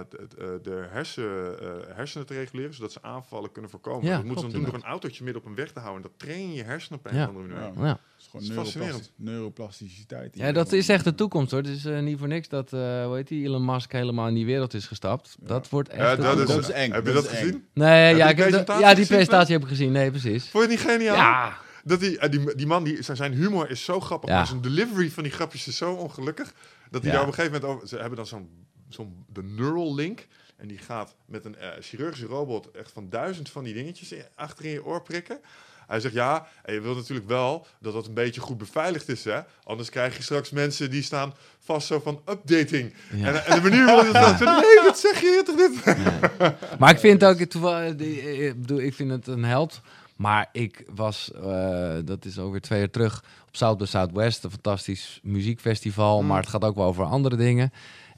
de, 0.62 0.86
hersen, 0.90 1.24
uh, 1.62 1.68
hersenen 1.94 2.26
te 2.26 2.34
reguleren, 2.34 2.74
zodat 2.74 2.92
ze 2.92 3.02
aanvallen 3.02 3.52
kunnen 3.52 3.70
voorkomen. 3.70 4.04
Ja, 4.06 4.16
dat 4.16 4.24
moeten 4.24 4.44
ze 4.44 4.50
dan 4.50 4.60
doen 4.60 4.70
door 4.70 4.80
een 4.80 4.88
autootje 4.88 5.24
midden 5.24 5.42
op 5.42 5.48
een 5.48 5.54
weg 5.54 5.72
te 5.72 5.80
houden. 5.80 6.02
En 6.04 6.08
dat 6.10 6.18
train 6.28 6.48
je 6.50 6.54
je 6.54 6.62
hersenen 6.62 6.98
op 6.98 7.06
een 7.12 7.26
andere 7.26 7.46
manier. 7.46 7.98
Is 8.32 8.48
gewoon 8.72 9.00
neuroplasticiteit. 9.16 10.36
Ja, 10.36 10.52
dat 10.52 10.72
is 10.72 10.88
echt 10.88 11.04
de 11.04 11.14
toekomst 11.14 11.50
hoor. 11.50 11.60
Het 11.60 11.70
is 11.70 11.84
eh, 11.84 12.00
niet 12.00 12.18
voor 12.18 12.28
niks 12.28 12.48
dat, 12.48 12.72
eh 12.72 13.04
hoe 13.04 13.14
heet 13.16 13.28
die, 13.28 13.44
Elon 13.44 13.64
Musk 13.64 13.92
helemaal 13.92 14.28
in 14.28 14.34
die 14.34 14.46
wereld 14.46 14.74
is 14.74 14.86
gestapt. 14.86 15.36
Dat 15.40 15.68
wordt 15.68 15.88
echt... 15.88 16.00
Ja, 16.00 16.16
de 16.16 16.22
dat, 16.22 16.38
is, 16.38 16.44
toekomst. 16.44 16.68
dat 16.68 16.76
is 16.76 16.82
eng, 16.82 16.92
Heb 16.92 17.06
je 17.06 17.12
dat 17.12 17.28
gezien? 17.28 17.66
Nee, 17.74 18.16
ja, 18.16 18.24
die 18.24 18.32
ik 18.32 18.36
heb 18.36 18.36
de- 18.36 18.42
presentatie 18.42 18.82
ja, 18.82 18.88
die 18.88 18.96
gezien, 18.96 19.16
presentatie 19.16 19.52
heb 19.52 19.62
ik 19.62 19.68
gezien. 19.68 19.92
Nee, 19.92 20.10
precies. 20.10 20.48
Vond 20.48 20.64
je 20.64 20.70
het 20.70 20.80
niet 20.80 20.90
geniaal? 20.90 21.16
Ja, 21.16 21.56
Dat 21.84 22.00
die, 22.00 22.18
eh, 22.18 22.30
die, 22.30 22.54
die 22.54 22.66
man, 22.66 22.84
die, 22.84 23.02
zijn, 23.02 23.32
humor 23.32 23.70
is 23.70 23.84
zo 23.84 24.00
grappig, 24.00 24.28
Ja. 24.30 24.36
maar 24.36 24.46
zijn 24.46 24.60
delivery 24.60 25.10
van 25.10 25.22
die 25.22 25.32
grapjes 25.32 25.66
is 25.66 25.76
zo 25.76 25.92
ongelukkig. 25.92 26.54
Dat 26.90 27.02
hij 27.02 27.10
Ja. 27.10 27.16
daar 27.16 27.26
op 27.26 27.28
een 27.28 27.34
gegeven 27.34 27.60
moment 27.60 27.76
over... 27.76 27.88
Ze 27.88 27.96
hebben 27.96 28.16
dan 28.16 28.26
zo'n 28.26 28.48
zo'n 28.88 29.24
de 29.32 29.42
neural 29.42 29.94
link. 29.94 30.26
En 30.56 30.68
die 30.68 30.78
gaat 30.78 31.14
met 31.26 31.44
een 31.44 31.56
chirurgische 31.80 32.26
robot 32.26 32.70
echt 32.70 32.92
van 32.92 33.08
duizend 33.10 33.50
van 33.50 33.64
die 33.64 33.74
dingetjes 33.74 34.12
in- 34.12 34.24
achter 34.34 34.64
in 34.64 34.70
je 34.70 34.84
oor 34.84 35.02
prikken. 35.02 35.40
Hij 35.86 36.00
zegt 36.00 36.14
ja, 36.14 36.46
en 36.62 36.74
je 36.74 36.80
wilt 36.80 36.96
natuurlijk 36.96 37.28
wel 37.28 37.66
dat 37.80 37.92
dat 37.92 38.06
een 38.06 38.14
beetje 38.14 38.40
goed 38.40 38.58
beveiligd 38.58 39.08
is, 39.08 39.24
hè? 39.24 39.40
Anders 39.64 39.90
krijg 39.90 40.16
je 40.16 40.22
straks 40.22 40.50
mensen 40.50 40.90
die 40.90 41.02
staan 41.02 41.34
vast 41.58 41.86
zo 41.86 42.00
van 42.00 42.20
updating. 42.28 42.94
Ja. 43.10 43.26
En, 43.26 43.46
en 43.46 43.62
de 43.62 43.70
manier 43.70 43.84
waarop 43.84 44.12
dat 44.12 44.38
nee, 44.62 44.84
dat 44.84 44.98
zeg 44.98 45.20
je 45.20 45.42
toch 45.44 45.56
niet? 45.56 46.78
maar 46.78 46.90
ik 46.90 46.98
vind 46.98 47.24
ook, 47.24 47.40
eh, 47.40 48.46
ik 48.46 48.60
bedoel, 48.60 48.80
ik 48.80 48.94
vind 48.94 49.10
het 49.10 49.26
een 49.26 49.44
held. 49.44 49.80
Maar 50.16 50.48
ik 50.52 50.84
was, 50.94 51.30
eh, 51.32 51.94
dat 52.04 52.24
is 52.24 52.38
alweer 52.38 52.60
twee 52.60 52.78
jaar 52.78 52.90
terug, 52.90 53.22
op 53.48 53.56
South 53.56 53.78
by 53.78 53.84
Southwest, 53.84 54.44
een 54.44 54.50
fantastisch 54.50 55.20
muziekfestival. 55.22 56.20
Mm. 56.20 56.26
Maar 56.26 56.40
het 56.40 56.48
gaat 56.48 56.64
ook 56.64 56.76
wel 56.76 56.86
over 56.86 57.04
andere 57.04 57.36
dingen. 57.36 57.72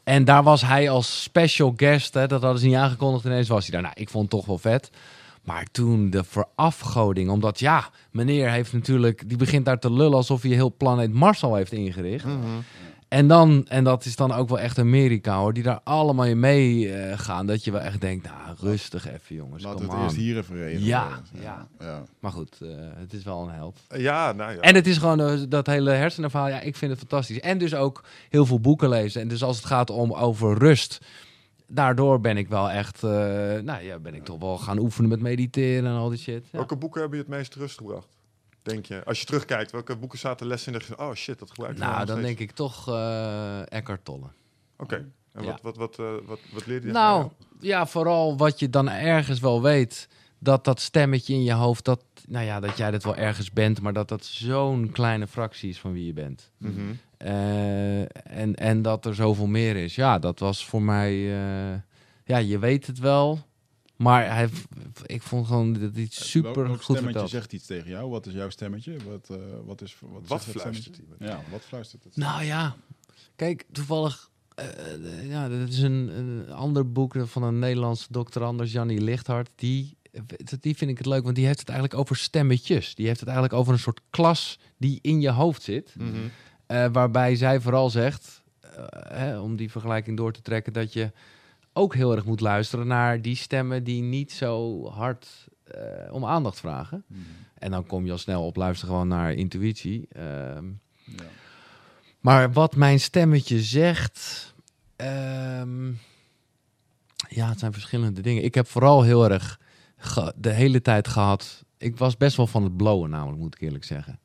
En 0.05 0.25
daar 0.25 0.43
was 0.43 0.63
hij 0.63 0.91
als 0.91 1.23
special 1.23 1.73
guest, 1.77 2.15
hè, 2.15 2.27
dat 2.27 2.43
hadden 2.43 2.61
ze 2.61 2.67
niet 2.67 2.77
aangekondigd, 2.77 3.25
ineens 3.25 3.49
was 3.49 3.63
hij 3.63 3.73
daar. 3.73 3.83
Nou, 3.83 3.95
ik 3.97 4.09
vond 4.09 4.23
het 4.23 4.33
toch 4.33 4.47
wel 4.47 4.59
vet. 4.59 4.91
Maar 5.49 5.67
toen 5.73 6.11
de 6.11 6.25
verafgoding, 6.25 7.31
omdat 7.31 7.59
ja, 7.59 7.91
meneer 8.11 8.51
heeft 8.51 8.73
natuurlijk, 8.73 9.29
die 9.29 9.37
begint 9.37 9.65
daar 9.65 9.79
te 9.79 9.93
lullen 9.93 10.17
alsof 10.17 10.43
hij 10.43 10.51
heel 10.51 10.75
planeet 10.77 11.13
Mars 11.13 11.43
al 11.43 11.55
heeft 11.55 11.73
ingericht. 11.73 12.27
En 13.09 13.29
dan, 13.29 13.67
en 13.69 13.85
dat 13.85 14.05
is 14.05 14.17
dan 14.17 14.33
ook 14.33 14.49
wel 14.49 14.59
echt 14.59 14.79
Amerika 14.79 15.39
hoor, 15.39 15.53
die 15.53 15.63
daar 15.63 15.81
allemaal 15.85 16.25
in 16.25 16.41
mee 16.41 16.93
eh, 16.93 17.19
gaan. 17.19 17.47
Dat 17.47 17.65
je 17.65 17.71
wel 17.71 17.81
echt 17.81 18.01
denkt, 18.01 18.25
nou 18.25 18.57
rustig 18.61 19.07
even 19.09 19.37
jongens, 19.37 19.63
Laten 19.63 19.87
we 19.87 19.93
het 19.93 20.03
eerst 20.03 20.17
hier 20.17 20.37
even 20.37 20.57
regelen. 20.57 20.85
Ja, 20.85 21.09
ja. 21.43 21.67
ja. 21.79 22.03
Maar 22.21 22.33
goed, 22.33 22.57
eh, 22.63 22.69
het 22.97 23.13
is 23.13 23.25
wel 23.25 23.43
een 23.43 23.55
held. 23.55 23.81
Ja, 23.97 24.33
nou 24.33 24.53
ja. 24.53 24.61
En 24.61 24.75
het 24.75 24.87
is 24.87 24.99
gewoon 24.99 25.21
eh, 25.21 25.41
dat 25.49 25.67
hele 25.67 25.91
hersenenverhaal, 25.91 26.49
ja, 26.49 26.61
ik 26.61 26.77
vind 26.77 26.91
het 26.91 27.01
fantastisch. 27.01 27.41
En 27.41 27.59
dus 27.59 27.75
ook 27.75 28.05
heel 28.29 28.47
veel 28.47 28.61
boeken 28.61 28.89
lezen. 28.89 29.21
En 29.21 29.29
dus 29.29 29.43
als 29.43 29.57
het 29.57 29.67
gaat 29.67 29.91
om 29.91 30.13
over 30.13 30.59
rust, 30.59 31.01
daardoor 31.69 32.21
ben 32.21 32.37
ik 32.37 32.49
wel 32.49 32.71
echt, 32.71 33.03
eh, 33.03 33.11
nou 33.61 33.83
ja, 33.83 33.99
ben 33.99 34.15
ik 34.15 34.25
toch 34.25 34.41
wel 34.41 34.59
gaan 34.59 34.79
oefenen 34.79 35.09
met 35.11 35.21
mediteren 35.21 35.91
en 35.91 35.97
al 35.97 36.09
die 36.09 36.19
shit. 36.19 36.45
Ja. 36.45 36.59
Welke 36.59 36.77
boeken 36.77 37.01
hebben 37.01 37.19
je 37.19 37.25
het 37.25 37.35
meest 37.35 37.55
rust 37.55 37.77
gebracht? 37.77 38.17
Denk 38.63 38.87
je? 38.87 39.05
Als 39.05 39.21
je 39.21 39.27
terugkijkt, 39.27 39.71
welke 39.71 39.97
boeken 39.97 40.19
zaten 40.19 40.47
les 40.47 40.67
in 40.67 40.73
je 40.73 40.99
oh 40.99 41.13
shit, 41.15 41.39
dat 41.39 41.51
gebruik 41.51 41.73
ik 41.73 41.79
Nou, 41.79 41.97
dan 41.97 42.07
steeds. 42.07 42.21
denk 42.23 42.39
ik 42.39 42.51
toch 42.51 42.89
eh 42.89 43.73
Eckhart 43.73 44.05
Tolle. 44.05 44.27
Oké. 44.77 45.09
En 45.33 45.45
Ja. 45.45 45.51
wat, 45.51 45.61
wat, 45.63 45.77
wat, 45.77 45.99
eh, 45.99 46.07
wat, 46.27 46.39
wat 46.53 46.67
leerde 46.67 46.87
je? 46.87 46.93
Nou, 46.93 47.29
ja, 47.61 47.87
vooral 47.87 48.37
wat 48.37 48.59
je 48.59 48.71
dan 48.71 48.89
ergens 48.89 49.41
wel 49.41 49.63
weet. 49.63 50.09
Dat 50.39 50.65
dat 50.65 50.81
stemmetje 50.81 51.35
in 51.35 51.43
je 51.43 51.53
hoofd, 51.53 51.85
dat, 51.85 52.03
nou 52.29 52.45
ja, 52.45 52.61
dat 52.61 52.77
jij 52.77 52.91
dat 52.91 53.05
wel 53.05 53.17
ergens 53.17 53.53
bent, 53.53 53.81
maar 53.81 53.93
dat 53.93 54.09
dat 54.09 54.25
zo'n 54.25 54.91
kleine 54.93 55.27
fractie 55.27 55.69
is 55.71 55.79
van 55.81 55.93
wie 55.93 56.07
je 56.07 56.13
bent. 56.13 56.51
Mhm. 56.59 56.81
Eh, 57.19 58.01
en, 58.41 58.55
en 58.55 58.83
dat 58.83 59.07
er 59.07 59.15
zoveel 59.15 59.47
meer 59.47 59.77
is. 59.77 59.95
Ja, 59.95 60.19
dat 60.19 60.39
was 60.39 60.67
voor 60.67 60.83
mij, 60.83 61.13
eh, 61.13 61.79
ja, 62.25 62.37
je 62.37 62.59
weet 62.59 62.87
het 62.87 62.99
wel. 62.99 63.47
Maar 63.97 64.35
hij, 64.35 64.49
ik 65.07 65.23
vond 65.23 65.47
gewoon 65.47 65.73
dat 65.73 65.95
hij 65.95 66.07
super 66.11 66.43
Welk- 66.43 66.57
welk 66.57 66.69
goed 66.69 66.83
stemmetje 66.97 67.05
verteld. 67.11 67.31
zegt 67.31 67.53
iets 67.53 67.67
tegen 67.67 67.91
jou? 67.91 68.11
Wat 68.11 68.27
is 68.27 68.33
jouw 68.33 68.51
stemmetje? 68.51 68.97
Wat, 69.09 69.29
eh, 69.31 69.37
wat, 69.65 69.83
is, 69.83 69.97
wat, 70.01 70.11
Wat 70.29 70.43
zegt 70.43 70.53
het 70.53 70.63
fluistert 70.63 71.01
hij? 71.19 71.29
Ja, 71.29 71.41
wat 71.51 71.61
fluistert 71.65 72.05
het? 72.05 72.17
Nou 72.17 72.45
ja, 72.45 72.77
kijk, 73.37 73.65
toevallig. 73.73 74.31
eh, 74.55 74.67
eh, 74.95 75.29
ja, 75.29 75.49
dat 75.49 75.69
is 75.69 75.79
een, 75.79 76.19
een 76.19 76.51
ander 76.53 76.93
boek 76.93 77.15
van 77.25 77.43
een 77.43 77.59
Nederlandse 77.59 78.07
dokter 78.11 78.43
Anders, 78.45 78.73
Jannie 78.73 79.01
Lichthart. 79.01 79.51
Die, 79.55 79.97
die 80.61 80.77
vind 80.77 80.91
ik 80.91 80.99
het 80.99 81.07
leuk, 81.07 81.23
want 81.25 81.35
die 81.37 81.47
heeft 81.47 81.59
het 81.61 81.69
eigenlijk 81.69 82.01
over 82.01 82.17
stemmetjes. 82.17 82.95
Die 82.95 83.07
heeft 83.07 83.21
het 83.21 83.29
eigenlijk 83.29 83.59
over 83.61 83.73
een 83.73 83.79
soort 83.79 84.01
klas 84.11 84.59
die 84.77 84.99
in 85.03 85.21
je 85.21 85.31
hoofd 85.31 85.63
zit. 85.63 85.95
Mhm. 85.99 86.17
Eh, 86.69 86.87
waarbij 86.93 87.37
zij 87.37 87.61
vooral 87.61 87.91
zegt, 87.91 88.43
eh, 88.61 88.85
hè, 89.09 89.39
om 89.39 89.57
die 89.57 89.71
vergelijking 89.71 90.17
door 90.17 90.33
te 90.33 90.43
trekken, 90.43 90.73
dat 90.73 90.93
je 90.93 91.13
ook 91.73 91.95
heel 91.95 92.13
erg 92.15 92.25
moet 92.25 92.41
luisteren 92.41 92.87
naar 92.87 93.23
die 93.23 93.37
stemmen 93.37 93.85
die 93.85 94.03
niet 94.03 94.33
zo 94.33 94.85
hard 94.91 95.49
eh, 95.65 96.13
om 96.13 96.25
aandacht 96.25 96.61
vragen. 96.61 97.05
Mhm. 97.07 97.21
En 97.59 97.71
dan 97.71 97.87
kom 97.87 98.05
je 98.07 98.13
al 98.13 98.19
snel 98.19 98.47
op 98.47 98.57
luisteren 98.57 98.95
gewoon 98.95 99.09
naar 99.09 99.33
intuïtie. 99.33 100.07
Ehm, 100.13 100.65
Ja. 101.05 101.25
maar 102.21 102.53
wat 102.53 102.77
mijn 102.77 103.01
stemmetje 103.01 103.61
zegt. 103.63 104.55
ehm, 104.97 105.87
ja, 107.29 107.49
het 107.49 107.59
zijn 107.59 107.73
verschillende 107.73 108.21
dingen. 108.21 108.45
Ik 108.45 108.55
heb 108.55 108.67
vooral 108.67 109.03
heel 109.03 109.31
erg 109.31 109.61
de 110.37 110.51
hele 110.51 110.83
tijd 110.83 111.09
gehad. 111.09 111.65
Ik 111.77 111.97
was 111.97 112.17
best 112.17 112.37
wel 112.37 112.47
van 112.47 112.63
het 112.63 112.77
blowen, 112.77 113.11
namelijk, 113.11 113.39
moet 113.39 113.55
ik 113.55 113.61
eerlijk 113.61 113.85
zeggen. 113.85 114.19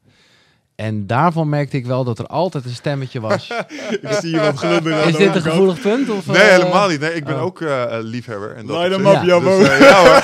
En 0.76 1.08
daarvan 1.08 1.50
merkte 1.50 1.78
ik 1.78 1.86
wel 1.86 2.04
dat 2.04 2.20
er 2.20 2.28
altijd 2.28 2.66
een 2.66 2.76
stemmetje 2.76 3.20
was. 3.20 3.50
Ik 4.02 4.12
zie 4.22 4.40
glunderen 4.40 5.08
Is 5.08 5.16
dit 5.16 5.36
een 5.36 5.42
gevoelig 5.42 5.82
punt? 5.82 6.10
Of, 6.10 6.26
Nee, 6.26 6.38
eh, 6.38 6.58
helemaal 6.58 6.90
niet. 6.90 7.00
Nee, 7.00 7.14
ik 7.14 7.24
ben 7.24 7.36
oh. 7.36 7.42
ook 7.42 7.62
eh, 7.62 7.98
eh, 7.98 8.04
liefhebber. 8.04 8.56
En 8.56 8.66
dat 8.66 8.82
hem 8.82 9.06
op. 9.06 9.24
Jabbo. 9.24 9.60
Dus, 9.60 9.78
ja. 9.78 10.24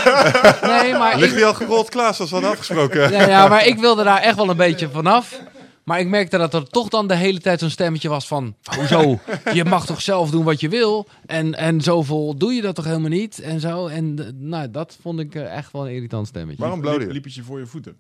Nee, 0.81 0.93
maar 0.93 1.17
Ligt 1.17 1.31
ik, 1.31 1.37
hij 1.37 1.47
al 1.47 1.53
gerold 1.53 1.89
klaar 1.89 2.13
zoals 2.13 2.29
we 2.29 2.35
hadden 2.35 2.53
afgesproken? 2.53 3.11
ja, 3.11 3.27
ja, 3.27 3.47
maar 3.47 3.65
ik 3.65 3.79
wilde 3.79 4.03
daar 4.03 4.21
echt 4.21 4.35
wel 4.35 4.49
een 4.49 4.57
beetje 4.57 4.89
vanaf. 4.89 5.41
Maar 5.83 5.99
ik 5.99 6.07
merkte 6.07 6.37
dat 6.37 6.53
er 6.53 6.69
toch 6.69 6.89
dan 6.89 7.07
de 7.07 7.15
hele 7.15 7.39
tijd 7.39 7.59
zo'n 7.59 7.69
stemmetje 7.69 8.09
was 8.09 8.27
van... 8.27 8.55
Hoezo? 8.75 9.19
je 9.53 9.65
mag 9.65 9.85
toch 9.85 10.01
zelf 10.01 10.29
doen 10.29 10.43
wat 10.43 10.59
je 10.59 10.69
wil? 10.69 11.07
En, 11.25 11.55
en 11.55 11.81
zoveel 11.81 12.37
doe 12.37 12.53
je 12.53 12.61
dat 12.61 12.75
toch 12.75 12.85
helemaal 12.85 13.09
niet? 13.09 13.39
En 13.39 13.59
zo. 13.59 13.87
En 13.87 14.35
nou, 14.39 14.71
dat 14.71 14.97
vond 15.01 15.19
ik 15.19 15.35
echt 15.35 15.71
wel 15.71 15.87
een 15.87 15.93
irritant 15.93 16.27
stemmetje. 16.27 16.61
Waarom 16.61 16.79
Liep- 16.79 16.89
blode 16.89 17.05
je? 17.05 17.11
Liep 17.11 17.23
het 17.23 17.33
je 17.35 17.43
voor 17.43 17.59
je 17.59 17.65
voeten? 17.65 17.97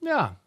Ja. 0.00 0.38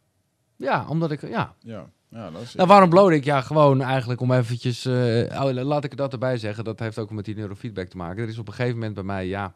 Ja, 0.60 0.86
omdat 0.88 1.12
ik... 1.12 1.22
Ja. 1.22 1.55
Ja, 1.60 1.89
ja 2.10 2.32
dat 2.32 2.41
is... 2.41 2.55
Nou, 2.55 2.68
waarom 2.68 2.89
blode 2.89 3.16
ik? 3.16 3.24
Ja, 3.24 3.41
gewoon 3.41 3.82
eigenlijk 3.82 4.22
om 4.22 4.32
eventjes... 4.32 4.86
eh, 4.86 5.43
oh, 5.43 5.51
laat 5.51 5.84
ik 5.84 5.97
dat 5.97 6.14
erbij 6.14 6.38
zeggen. 6.38 6.64
Dat 6.64 6.80
heeft 6.80 6.97
ook 6.99 7.12
met 7.12 7.26
die 7.26 7.36
neurofeedback 7.36 7.88
te 7.88 7.97
maken. 7.97 8.24
Er 8.24 8.30
is 8.30 8.38
op 8.38 8.47
een 8.47 8.53
gegeven 8.53 8.78
moment 8.78 8.93
bij 8.93 9.03
mij, 9.03 9.28
ja... 9.28 9.53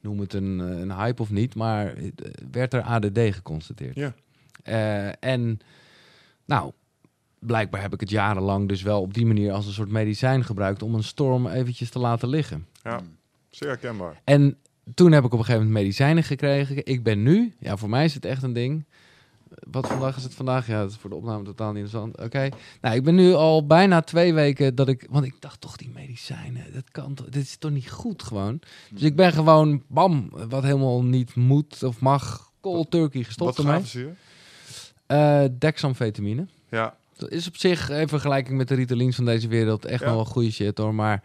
Noem 0.00 0.20
het 0.20 0.32
een, 0.32 0.60
eh, 0.60 0.78
een 0.80 0.92
hype 0.92 1.22
of 1.22 1.30
niet, 1.30 1.54
maar 1.54 1.94
eh, 1.94 2.10
werd 2.50 2.74
er 2.74 2.82
ADD 2.82 3.18
geconstateerd. 3.18 3.94
Ja. 3.94 4.14
En 5.20 5.60
nou, 6.44 6.72
blijkbaar 7.38 7.80
heb 7.80 7.92
ik 7.92 8.00
het 8.00 8.10
jarenlang 8.10 8.68
dus 8.68 8.82
wel 8.82 9.00
op 9.00 9.14
die 9.14 9.26
manier 9.26 9.52
als 9.52 9.66
een 9.66 9.72
soort 9.72 9.90
medicijn 9.90 10.44
gebruikt 10.44 10.82
om 10.82 10.94
een 10.94 11.02
storm 11.02 11.46
eventjes 11.46 11.90
te 11.90 11.98
laten 11.98 12.28
liggen. 12.28 12.66
Ja, 12.82 13.00
zeer 13.50 13.68
herkenbaar. 13.68 14.20
En 14.24 14.56
toen 14.94 15.12
heb 15.12 15.24
ik 15.24 15.32
op 15.32 15.38
een 15.38 15.44
gegeven 15.44 15.66
moment 15.66 15.84
medicijnen 15.84 16.22
gekregen. 16.22 16.86
Ik 16.86 17.02
ben 17.02 17.22
nu, 17.22 17.54
ja, 17.58 17.76
voor 17.76 17.88
mij 17.88 18.04
is 18.04 18.14
het 18.14 18.24
echt 18.24 18.42
een 18.42 18.52
ding. 18.52 18.84
Wat 19.70 19.86
vandaag 19.86 20.16
is 20.16 20.22
het 20.22 20.34
vandaag? 20.34 20.66
Ja, 20.66 20.80
dat 20.80 20.90
is 20.90 20.96
voor 20.96 21.10
de 21.10 21.16
opname 21.16 21.44
totaal 21.44 21.72
niet 21.72 21.82
interessant. 21.82 22.20
Oké. 22.20 22.48
Nou, 22.80 22.96
ik 22.96 23.02
ben 23.04 23.14
nu 23.14 23.32
al 23.32 23.66
bijna 23.66 24.00
twee 24.00 24.34
weken 24.34 24.74
dat 24.74 24.88
ik. 24.88 25.06
Want 25.10 25.24
ik 25.24 25.34
dacht 25.40 25.60
toch, 25.60 25.76
die 25.76 25.90
medicijnen, 25.94 26.72
dat 26.72 26.90
kan 26.90 27.14
toch. 27.14 27.26
Dit 27.28 27.42
is 27.42 27.56
toch 27.56 27.70
niet 27.70 27.90
goed 27.90 28.22
gewoon. 28.22 28.60
Dus 28.90 29.02
ik 29.02 29.16
ben 29.16 29.32
gewoon, 29.32 29.82
bam, 29.86 30.30
wat 30.48 30.62
helemaal 30.62 31.02
niet 31.04 31.34
moet 31.34 31.82
of 31.82 32.00
mag. 32.00 32.50
Cold 32.60 32.90
turkey 32.90 33.22
gestopt 33.22 33.56
Wat 33.56 33.66
ermee. 33.66 34.08
Eh 35.06 35.44
dexamfetamine. 35.58 36.46
Ja, 36.70 36.96
Dat 37.16 37.30
is 37.30 37.48
op 37.48 37.56
zich, 37.56 37.90
in 37.90 38.08
vergelijking 38.08 38.56
met 38.56 38.68
de 38.68 38.74
Ritalins 38.74 39.16
van 39.16 39.24
deze 39.24 39.48
wereld, 39.48 39.84
echt 39.84 40.00
Ja. 40.00 40.06
nog 40.06 40.14
wel 40.14 40.24
goede 40.24 40.50
shit 40.50 40.78
hoor. 40.78 40.94
Maar 40.94 41.22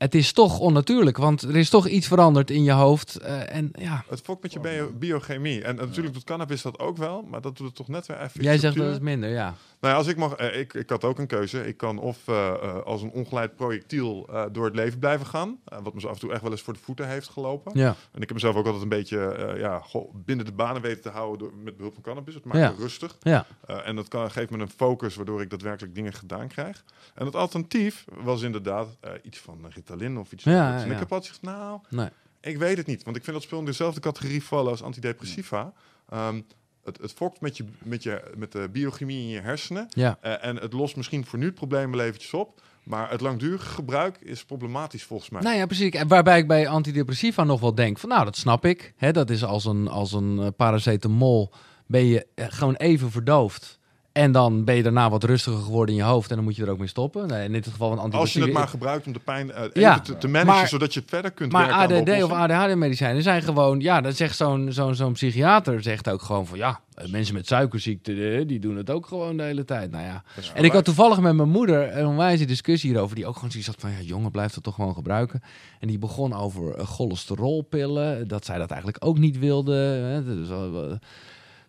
het 0.00 0.14
is 0.14 0.32
toch 0.32 0.58
onnatuurlijk, 0.58 1.16
want 1.16 1.42
er 1.42 1.56
is 1.56 1.70
toch 1.70 1.88
iets 1.88 2.06
veranderd 2.06 2.50
in 2.50 2.62
je 2.62 2.72
hoofd. 2.72 3.16
eh, 3.16 3.54
en 3.56 3.70
ja, 3.78 4.04
het 4.08 4.20
fokt 4.20 4.42
met 4.42 4.52
je 4.52 4.60
bio- 4.60 4.92
biochemie. 4.98 5.62
En, 5.62 5.78
en 5.78 5.86
natuurlijk 5.86 6.14
doet 6.14 6.24
cannabis 6.24 6.62
dat 6.62 6.78
ook 6.78 6.96
wel, 6.96 7.22
maar 7.22 7.40
dat 7.40 7.56
doet 7.56 7.66
het 7.66 7.76
toch 7.76 7.88
net 7.88 8.06
weer 8.06 8.20
even 8.20 8.42
jij 8.42 8.58
zegt 8.58 8.76
dat 8.76 8.92
is 8.92 8.98
minder, 8.98 9.30
ja. 9.30 9.54
Nou 9.80 9.92
ja, 9.92 9.98
als 9.98 10.06
ik 10.08 10.16
mag, 10.16 10.34
eh, 10.34 10.58
ik, 10.60 10.74
ik 10.74 10.90
had 10.90 11.04
ook 11.04 11.18
een 11.18 11.26
keuze. 11.26 11.66
Ik 11.66 11.76
kan 11.76 11.98
of 11.98 12.18
eh, 12.28 12.48
eh, 12.48 12.82
als 12.82 13.02
een 13.02 13.10
ongeleid 13.10 13.56
projectiel 13.56 14.26
eh, 14.30 14.44
door 14.52 14.64
het 14.64 14.74
leven 14.74 14.98
blijven 14.98 15.26
gaan, 15.26 15.58
wat 15.82 15.94
me 15.94 16.00
zo 16.00 16.06
af 16.08 16.14
en 16.14 16.20
toe 16.20 16.32
echt 16.32 16.42
wel 16.42 16.50
eens 16.50 16.60
voor 16.62 16.72
de 16.72 16.78
voeten 16.82 17.08
heeft 17.08 17.28
gelopen. 17.28 17.72
Ja, 17.78 17.88
En 17.88 18.20
ik 18.22 18.28
heb 18.28 18.32
mezelf 18.32 18.56
ook 18.56 18.64
altijd 18.64 18.82
een 18.82 18.88
beetje 18.88 19.18
eh, 19.26 19.60
ja, 19.60 19.78
goh, 19.78 20.14
binnen 20.14 20.44
de 20.46 20.52
banen 20.52 20.82
weten 20.82 21.02
te 21.02 21.08
houden 21.08 21.38
door, 21.38 21.52
met 21.64 21.76
behulp 21.76 21.94
van 21.94 22.02
cannabis. 22.02 22.34
Het 22.34 22.44
maakt 22.44 22.58
Ja. 22.58 22.70
me 22.70 22.76
rustig. 22.82 23.16
ja. 23.20 23.46
Eh, 23.66 23.88
en 23.88 23.96
dat 23.96 24.08
kan, 24.08 24.30
geeft 24.30 24.50
me 24.50 24.58
een 24.58 24.70
focus 24.70 25.14
waardoor 25.16 25.42
ik 25.42 25.50
daadwerkelijk 25.50 25.94
dingen 25.94 26.12
gedaan 26.12 26.48
krijg. 26.48 26.84
En 27.14 27.26
het 27.26 27.34
alternatief 27.36 28.04
was 28.22 28.42
inderdaad 28.42 28.88
eh, 29.00 29.10
iets 29.22 29.38
van 29.38 29.60
Ritalin 29.90 30.18
of 30.18 30.32
iets 30.32 30.44
Ja, 30.44 30.50
dergelijks. 30.52 30.84
En 30.84 30.90
ik 30.92 30.98
heb 30.98 31.12
altijd 31.12 31.32
gezegd, 31.32 31.56
nou, 31.56 31.80
Nee. 31.88 32.08
ik 32.40 32.58
weet 32.58 32.76
het 32.76 32.86
niet. 32.86 33.02
Want 33.04 33.16
ik 33.16 33.24
vind 33.24 33.36
dat 33.36 33.44
spul 33.44 33.58
in 33.58 33.64
dezelfde 33.64 34.00
categorie 34.00 34.42
vallen 34.44 34.70
als 34.70 34.82
antidepressiva. 34.82 35.72
Ehm, 36.08 36.40
het, 36.84 36.98
het 37.00 37.12
fokt 37.12 37.40
met, 37.40 37.56
je, 37.56 37.64
met, 37.82 38.02
je, 38.02 38.22
met 38.36 38.52
de 38.52 38.68
biochemie 38.72 39.18
in 39.22 39.28
je 39.28 39.40
hersenen. 39.40 39.86
Ja, 39.90 40.18
Eh, 40.20 40.44
en 40.44 40.56
het 40.56 40.72
lost 40.72 40.96
misschien 40.96 41.26
voor 41.26 41.38
nu 41.38 41.44
het 41.46 41.54
probleem 41.54 41.90
wel 41.92 42.00
eventjes 42.00 42.32
op. 42.34 42.60
Maar 42.82 43.10
het 43.10 43.20
langdurige 43.20 43.66
gebruik 43.66 44.16
is 44.20 44.44
problematisch 44.44 45.04
volgens 45.04 45.30
mij. 45.30 45.42
nou 45.42 45.56
ja, 45.56 45.66
precies. 45.66 45.90
En 45.90 46.08
waarbij 46.08 46.38
ik 46.38 46.46
bij 46.46 46.68
antidepressiva 46.68 47.44
nog 47.44 47.60
wel 47.60 47.74
denk 47.74 47.98
van, 47.98 48.08
nou, 48.08 48.24
dat 48.24 48.36
snap 48.36 48.64
ik. 48.64 48.92
Hè, 48.96 49.12
dat 49.12 49.30
is 49.30 49.44
als 49.44 49.64
een, 49.64 49.88
als 49.88 50.12
een 50.12 50.38
eh, 50.40 50.46
paracetamol, 50.56 51.52
ben 51.86 52.04
je 52.04 52.26
eh, 52.34 52.46
gewoon 52.48 52.74
even 52.74 53.10
verdoofd. 53.10 53.78
En 54.12 54.32
dan 54.32 54.64
ben 54.64 54.74
je 54.76 54.82
daarna 54.82 55.10
wat 55.10 55.24
rustiger 55.24 55.60
geworden 55.60 55.94
in 55.94 56.00
je 56.00 56.06
hoofd 56.06 56.30
en 56.30 56.36
dan 56.36 56.44
moet 56.44 56.56
je 56.56 56.64
er 56.64 56.70
ook 56.70 56.78
mee 56.78 56.88
stoppen. 56.88 57.26
Nee, 57.26 57.44
in 57.44 57.52
dit 57.52 57.66
geval 57.66 57.92
een 57.92 58.12
Als 58.12 58.32
je 58.32 58.40
het 58.42 58.52
maar 58.52 58.68
gebruikt 58.68 59.06
om 59.06 59.12
de 59.12 59.18
pijn 59.18 59.50
eh, 59.52 59.64
Ja, 59.72 60.00
te, 60.00 60.18
te 60.18 60.28
managen, 60.28 60.54
maar- 60.54 60.68
zodat 60.68 60.94
je 60.94 61.00
het 61.00 61.08
verder 61.08 61.30
kunt 61.30 61.52
Maar 61.52 61.66
werken 61.66 61.78
aan 61.78 61.92
ADD 61.92 62.08
of 62.08 62.22
oplossing. 62.22 62.50
ADHD-medicijnen 62.50 63.22
zijn 63.22 63.42
gewoon... 63.42 63.80
Ja, 63.80 64.00
dat 64.00 64.16
zegt 64.16 64.36
zo'n 64.36 64.72
zo'n 64.72 64.94
zo'n 64.94 65.12
psychiater 65.12 65.82
zegt 65.82 66.08
ook 66.08 66.22
gewoon 66.22 66.46
van... 66.46 66.58
Ja, 66.58 66.80
eh, 66.94 67.08
mensen 67.08 67.34
met 67.34 67.46
suikerziekte, 67.46 68.30
eh, 68.30 68.46
die 68.46 68.58
doen 68.58 68.76
het 68.76 68.90
ook 68.90 69.06
gewoon 69.06 69.36
de 69.36 69.42
hele 69.42 69.64
tijd. 69.64 69.90
Nou 69.90 70.04
ja. 70.04 70.22
En 70.54 70.64
ik 70.64 70.72
had 70.72 70.84
toevallig 70.84 71.20
met 71.20 71.34
mijn 71.34 71.48
moeder 71.50 71.96
een 71.96 72.06
onwijze 72.06 72.44
discussie 72.44 72.90
hierover... 72.90 73.16
die 73.16 73.26
ook 73.26 73.34
gewoon 73.34 73.50
zoiets 73.50 73.68
had 73.68 73.80
van... 73.80 73.90
Ja, 73.90 74.00
jongen, 74.00 74.30
blijf 74.30 74.52
dat 74.54 74.62
toch 74.62 74.74
gewoon 74.74 74.94
gebruiken. 74.94 75.42
En 75.80 75.88
die 75.88 75.98
begon 75.98 76.34
over 76.34 76.86
cholesterolpillen. 76.86 78.28
Dat 78.28 78.44
zij 78.44 78.58
dat 78.58 78.70
eigenlijk 78.70 79.04
ook 79.04 79.18
niet 79.18 79.38
wilde. 79.38 79.74
Hè. 79.74 80.24
Dus, 80.24 80.48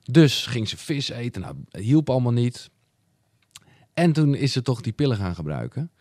dus 0.03 0.45
ging 0.45 0.67
ze 0.67 0.77
vis 0.77 1.09
eten. 1.09 1.41
Nou, 1.41 1.55
hielp 1.71 2.09
allemaal 2.09 2.31
niet. 2.31 2.69
En 3.93 4.13
toen 4.13 4.35
is 4.35 4.51
ze 4.51 4.61
toch 4.61 4.81
die 4.81 4.93
pillen 4.93 5.17
gaan 5.17 5.35
gebruiken. 5.35 5.91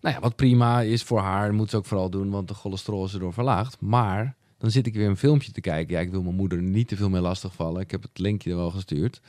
Nou 0.00 0.14
ja, 0.14 0.20
wat 0.20 0.36
prima 0.36 0.80
is 0.80 1.02
voor 1.02 1.20
haar, 1.20 1.54
moet 1.54 1.70
ze 1.70 1.76
ook 1.76 1.86
vooral 1.86 2.10
doen, 2.10 2.30
want 2.30 2.48
de 2.48 2.54
cholesterol 2.54 3.04
is 3.04 3.12
erdoor 3.12 3.32
verlaagd. 3.32 3.80
Maar 3.80 4.36
dan 4.58 4.70
zit 4.70 4.86
ik 4.86 4.94
weer 4.94 5.08
een 5.08 5.16
filmpje 5.16 5.52
te 5.52 5.60
kijken. 5.60 5.94
Ja, 5.94 6.00
ik 6.00 6.10
wil 6.10 6.22
mijn 6.22 6.34
moeder 6.34 6.62
niet 6.62 6.88
te 6.88 6.96
veel 6.96 7.08
meer 7.08 7.20
lastigvallen. 7.20 7.80
Ik 7.80 7.90
heb 7.90 8.02
het 8.02 8.18
linkje 8.18 8.50
er 8.50 8.56
wel 8.56 8.70
gestuurd. 8.70 9.20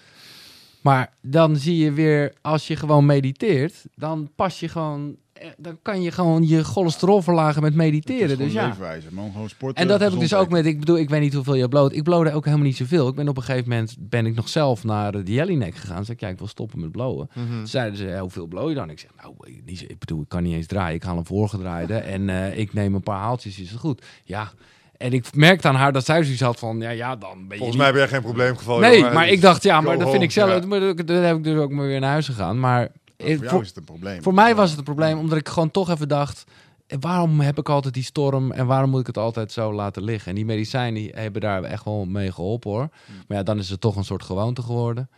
Maar 0.81 1.13
dan 1.21 1.55
zie 1.55 1.77
je 1.77 1.91
weer, 1.91 2.33
als 2.41 2.67
je 2.67 2.75
gewoon 2.75 3.05
mediteert, 3.05 3.85
dan 3.95 4.31
pas 4.35 4.59
je 4.59 4.67
gewoon, 4.67 5.17
dan 5.57 5.77
kan 5.81 6.01
je 6.01 6.11
gewoon 6.11 6.47
je 6.47 6.63
cholesterol 6.63 7.21
verlagen 7.21 7.61
met 7.61 7.75
mediteren. 7.75 8.37
Dus 8.37 8.53
ja. 8.53 8.67
leefwijze, 8.67 9.07
man. 9.11 9.31
Gewoon 9.31 9.49
sporten. 9.49 9.81
En 9.81 9.87
dat 9.87 9.99
heb 9.99 10.11
ik 10.13 10.19
dus 10.19 10.33
ook 10.33 10.49
met, 10.49 10.65
ik 10.65 10.79
bedoel, 10.79 10.97
ik 10.97 11.09
weet 11.09 11.21
niet 11.21 11.33
hoeveel 11.33 11.55
je 11.55 11.67
bloot. 11.67 11.93
Ik 11.93 12.03
blode 12.03 12.33
ook 12.33 12.45
helemaal 12.45 12.65
niet 12.65 12.75
zoveel. 12.77 13.07
Ik 13.07 13.15
ben 13.15 13.27
op 13.27 13.37
een 13.37 13.43
gegeven 13.43 13.69
moment, 13.69 13.95
ben 13.99 14.25
ik 14.25 14.35
nog 14.35 14.49
zelf 14.49 14.83
naar 14.83 15.11
de 15.23 15.33
Jellinek 15.33 15.75
gegaan. 15.75 16.05
Zeg 16.05 16.15
ik, 16.15 16.21
ja, 16.21 16.27
ik 16.27 16.37
wil 16.37 16.47
stoppen 16.47 16.79
met 16.79 16.91
blowen. 16.91 17.29
Toen 17.33 17.67
zeiden 17.67 17.97
ze, 17.97 18.05
ja, 18.05 18.19
hoeveel 18.19 18.47
blow 18.47 18.69
je 18.69 18.75
dan? 18.75 18.89
Ik 18.89 18.99
zeg, 18.99 19.09
nou, 19.21 19.33
niet, 19.65 19.79
zo- 19.79 19.85
ik 19.87 19.99
bedoel, 19.99 20.21
ik 20.21 20.29
kan 20.29 20.43
niet 20.43 20.53
eens 20.55 20.67
draaien. 20.67 20.95
Ik 20.95 21.03
haal 21.03 21.17
een 21.17 21.25
voorgedraaide 21.25 21.93
en 22.15 22.29
eh, 22.29 22.57
ik 22.57 22.73
neem 22.73 22.95
een 22.95 23.03
paar 23.03 23.19
haaltjes, 23.19 23.59
is 23.59 23.69
het 23.71 23.79
goed. 23.79 24.05
Ja, 24.23 24.51
en 24.97 25.13
ik 25.13 25.35
merkte 25.35 25.67
aan 25.67 25.75
haar 25.75 25.91
dat 25.93 26.05
zij 26.05 26.23
zoiets 26.23 26.41
had 26.41 26.59
van, 26.59 26.79
ja, 26.79 26.89
ja, 26.89 27.15
dan 27.15 27.29
ben 27.29 27.41
je 27.41 27.47
Volgens 27.47 27.67
niet- 27.69 27.77
mij 27.77 27.85
heb 27.85 27.95
jij 27.95 28.07
geen 28.07 28.21
probleem 28.21 28.57
gevallen. 28.57 28.81
Nee, 28.89 28.97
jongen. 28.97 29.13
maar 29.13 29.27
ik 29.29 29.41
dacht, 29.41 29.63
ja, 29.63 29.81
maar 29.81 29.97
dat 29.99 30.09
vind 30.11 30.23
ik 30.23 30.31
zelf, 30.31 30.49
ja. 30.49 30.59
dat 30.95 31.23
heb 31.23 31.37
ik 31.37 31.43
dus 31.43 31.57
ook 31.57 31.71
maar 31.71 31.85
weer 31.85 31.99
naar 31.99 32.11
huis 32.11 32.25
gegaan. 32.25 32.59
Maar 32.59 32.89
Voor 33.17 33.27
eh, 33.27 33.35
jou 33.37 33.49
voor, 33.49 33.61
is 33.61 33.67
het 33.67 33.77
een 33.77 33.83
probleem. 33.83 34.21
voor 34.23 34.33
mij 34.33 34.55
was 34.55 34.69
het 34.69 34.77
een 34.77 34.83
probleem, 34.85 35.17
omdat 35.19 35.37
ik 35.37 35.49
gewoon 35.49 35.71
toch 35.71 35.89
even 35.89 36.07
dacht... 36.07 36.43
eh, 36.87 36.97
Waarom 37.01 37.39
heb 37.39 37.57
ik 37.57 37.69
altijd 37.69 37.93
die 37.93 38.03
storm 38.03 38.51
en 38.51 38.65
waarom 38.65 38.89
moet 38.89 38.99
ik 38.99 39.07
het 39.07 39.17
altijd 39.17 39.51
zo 39.51 39.73
laten 39.73 40.03
liggen? 40.03 40.29
En 40.29 40.35
die 40.35 40.45
medicijnen 40.45 41.01
die 41.01 41.11
hebben 41.15 41.41
daar 41.41 41.63
echt 41.63 41.85
wel 41.85 42.05
mee 42.05 42.31
geholpen 42.31 42.71
hoor. 42.71 42.89
Maar 43.27 43.37
ja, 43.37 43.43
dan 43.43 43.57
is 43.57 43.69
het 43.69 43.81
toch 43.81 43.95
een 43.95 44.03
soort 44.05 44.23
gewoonte 44.23 44.61
geworden. 44.61 45.09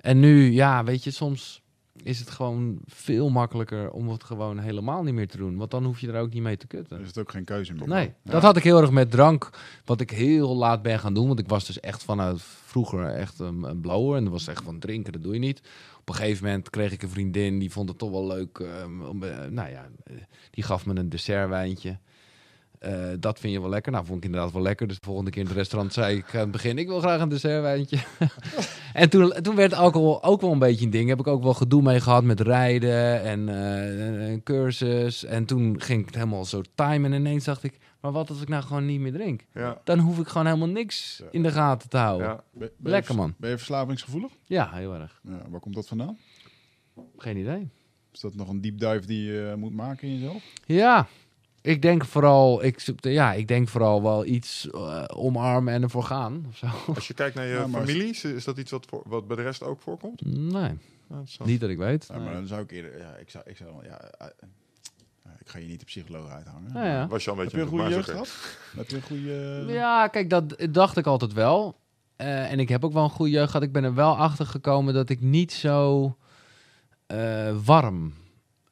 En 0.00 0.20
nu, 0.20 0.52
ja, 0.52 0.84
weet 0.84 1.04
je, 1.04 1.10
soms 1.10 1.64
is 2.02 2.18
het 2.18 2.30
gewoon 2.30 2.78
veel 2.84 3.28
makkelijker 3.30 3.90
om 3.90 4.08
het 4.08 4.24
gewoon 4.24 4.58
helemaal 4.58 5.02
niet 5.02 5.14
meer 5.14 5.28
te 5.28 5.36
doen. 5.36 5.56
Want 5.56 5.70
dan 5.70 5.84
hoef 5.84 6.00
je 6.00 6.12
er 6.12 6.20
ook 6.20 6.32
niet 6.32 6.42
mee 6.42 6.56
te 6.56 6.66
kutten. 6.66 7.00
Is 7.00 7.06
het 7.06 7.18
ook 7.18 7.30
geen 7.30 7.44
keuze 7.44 7.72
meer. 7.72 7.88
Nee, 7.88 8.12
Ja. 8.22 8.30
dat 8.32 8.42
had 8.42 8.56
ik 8.56 8.62
heel 8.62 8.80
erg 8.80 8.90
met 8.90 9.10
drank. 9.10 9.50
Wat 9.84 10.00
ik 10.00 10.10
heel 10.10 10.56
laat 10.56 10.82
ben 10.82 10.98
gaan 10.98 11.14
doen. 11.14 11.26
Want 11.26 11.38
ik 11.38 11.48
was 11.48 11.66
dus 11.66 11.80
echt 11.80 12.04
vanuit 12.04 12.42
vroeger 12.42 13.04
echt 13.08 13.38
een, 13.38 13.62
een 13.62 13.80
blower. 13.80 14.16
En 14.16 14.22
dat 14.24 14.32
was 14.32 14.46
echt 14.46 14.62
van 14.64 14.78
drinken, 14.78 15.12
dat 15.12 15.22
doe 15.22 15.32
je 15.32 15.38
niet. 15.38 15.60
Op 16.06 16.14
een 16.14 16.20
gegeven 16.20 16.44
moment 16.44 16.70
kreeg 16.70 16.92
ik 16.92 17.02
een 17.02 17.08
vriendin. 17.08 17.58
Die 17.58 17.70
vond 17.70 17.88
het 17.88 17.98
toch 17.98 18.10
wel 18.10 18.26
leuk. 18.26 18.58
eh, 18.58 18.86
nou 19.50 19.70
ja, 19.70 19.88
eh, 20.04 20.14
die 20.50 20.64
gaf 20.64 20.86
me 20.86 20.94
een 20.94 21.08
dessertwijntje. 21.08 21.98
Eh, 22.78 22.92
dat 23.20 23.38
vind 23.38 23.52
je 23.52 23.60
wel 23.60 23.68
lekker. 23.68 23.92
Nou, 23.92 24.04
vond 24.04 24.18
ik 24.18 24.24
inderdaad 24.24 24.52
wel 24.52 24.62
lekker. 24.62 24.86
Dus 24.86 24.98
de 24.98 25.06
volgende 25.06 25.30
keer 25.30 25.40
in 25.40 25.48
het 25.48 25.56
restaurant 25.56 25.92
zei 25.92 26.16
ik 26.16 26.34
aan 26.34 26.40
het 26.40 26.50
begin... 26.50 26.78
ik 26.78 26.86
wil 26.86 27.00
graag 27.00 27.20
een 27.20 27.28
dessertwijntje. 27.28 27.98
en 28.92 29.10
toen, 29.10 29.32
toen 29.42 29.54
werd 29.54 29.74
alcohol 29.74 30.22
ook 30.22 30.40
wel 30.40 30.52
een 30.52 30.58
beetje 30.58 30.84
een 30.84 30.90
ding. 30.90 31.08
Heb 31.08 31.20
ik 31.20 31.26
ook 31.26 31.42
wel 31.42 31.54
gedoe 31.54 31.82
mee 31.82 32.00
gehad 32.00 32.24
met 32.24 32.40
rijden 32.40 33.22
en 33.22 34.42
cursus. 34.42 35.24
En 35.24 35.44
toen 35.44 35.80
ging 35.80 36.00
ik 36.00 36.06
het 36.06 36.14
helemaal 36.14 36.44
zo 36.44 36.62
timen. 36.74 37.12
En 37.12 37.20
ineens 37.20 37.44
dacht 37.44 37.62
ik... 37.62 37.78
maar 38.00 38.12
wat 38.12 38.28
als 38.30 38.40
ik 38.40 38.48
nou 38.48 38.62
gewoon 38.62 38.86
niet 38.86 39.00
meer 39.00 39.12
drink? 39.12 39.44
Ja, 39.54 39.80
Dan 39.84 39.98
hoef 39.98 40.18
ik 40.18 40.28
gewoon 40.28 40.46
helemaal 40.46 40.68
niks 40.68 41.22
in 41.30 41.42
de 41.42 41.50
gaten 41.52 41.88
te 41.88 41.96
houden. 41.96 42.26
Ja, 42.26 42.32
ja. 42.32 42.44
Ben- 42.52 42.58
ben 42.60 42.70
je 42.82 42.88
Lekker, 42.90 43.14
man. 43.14 43.34
Ben 43.38 43.50
je 43.50 43.56
verslavingsgevoelig? 43.56 44.32
heel 44.46 44.94
erg. 44.94 45.20
Ja, 45.22 45.42
waar 45.48 45.60
komt 45.60 45.74
dat 45.74 45.88
vandaan? 45.88 46.18
Geen 47.16 47.36
idee. 47.36 47.68
Is 48.12 48.20
dat 48.20 48.34
nog 48.34 48.48
een 48.48 48.60
deep 48.60 48.78
dive 48.78 49.06
die 49.06 49.22
je 49.32 49.48
eh, 49.50 49.54
moet 49.56 49.72
maken 49.74 50.08
in 50.08 50.14
jezelf? 50.14 50.42
Ja, 50.66 51.06
ik 51.60 51.82
denk 51.82 52.04
vooral... 52.04 52.64
Ik, 52.64 52.80
ja, 53.00 53.32
ik 53.32 53.48
denk 53.48 53.68
vooral 53.68 54.02
wel 54.02 54.24
iets 54.26 54.70
eh, 54.70 55.04
omarmen 55.06 55.74
en 55.74 55.82
ervoor 55.82 56.02
gaan. 56.02 56.44
Of 56.48 56.56
zo. 56.56 56.66
Als 56.94 57.06
je 57.08 57.14
kijkt 57.14 57.34
naar 57.34 57.46
je 57.46 57.54
Ja, 57.54 57.68
familie, 57.68 58.08
is- 58.08 58.24
is 58.24 58.44
dat 58.44 58.58
iets 58.58 58.70
wat, 58.70 58.86
voor, 58.86 59.02
wat 59.06 59.26
bij 59.26 59.36
de 59.36 59.42
rest 59.42 59.62
ook 59.62 59.80
voorkomt? 59.80 60.24
Nee, 60.26 60.62
Ja, 61.08 61.16
dat 61.16 61.26
is 61.26 61.36
wel- 61.36 61.48
niet 61.48 61.60
dat 61.60 61.70
ik 61.70 61.78
weet. 61.78 62.06
Ja, 62.12 62.18
maar 62.18 62.32
dan 62.32 62.46
zou 62.46 62.62
ik 62.62 62.70
eerder... 62.70 62.98
Ja, 62.98 63.14
ik 63.14 63.30
zou... 63.30 63.44
Ik, 63.46 63.56
zou, 63.56 63.84
ja, 63.84 63.98
eh, 64.00 64.26
ik 65.46 65.52
ga 65.52 65.58
je 65.58 65.66
niet 65.66 65.78
de 65.78 65.84
psycholoog 65.84 66.30
uithangen. 66.30 66.72
Nou 66.72 66.86
ja. 66.86 67.06
Was 67.06 67.24
je 67.24 67.30
al 67.30 67.36
een 67.36 67.42
Heb 67.42 67.52
beetje 67.52 67.66
je 67.66 67.72
een 67.72 67.78
goede 67.80 67.94
jeugd 67.94 68.10
gehad? 68.10 68.28
Heb 68.76 68.88
je 68.90 68.96
een 68.96 69.02
goede... 69.02 69.64
Ja, 69.68 70.08
kijk, 70.08 70.30
dat 70.30 70.66
dacht 70.70 70.96
ik 70.96 71.06
altijd 71.06 71.32
wel. 71.32 71.76
Eh, 72.16 72.52
en 72.52 72.58
ik 72.60 72.68
heb 72.68 72.84
ook 72.84 72.92
wel 72.92 73.04
een 73.04 73.10
goede 73.10 73.32
jeugd 73.32 73.46
gehad. 73.50 73.62
Ik 73.62 73.72
ben 73.72 73.84
er 73.84 73.94
wel 73.94 74.16
achter 74.16 74.46
gekomen 74.46 74.94
dat 74.94 75.08
ik 75.08 75.20
niet 75.20 75.52
zo 75.52 76.16
eh, 77.06 77.56
warm 77.64 78.14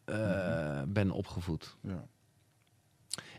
eh, 0.05 0.83
ben 0.89 1.11
opgevoed. 1.11 1.77
Ja. 1.83 2.05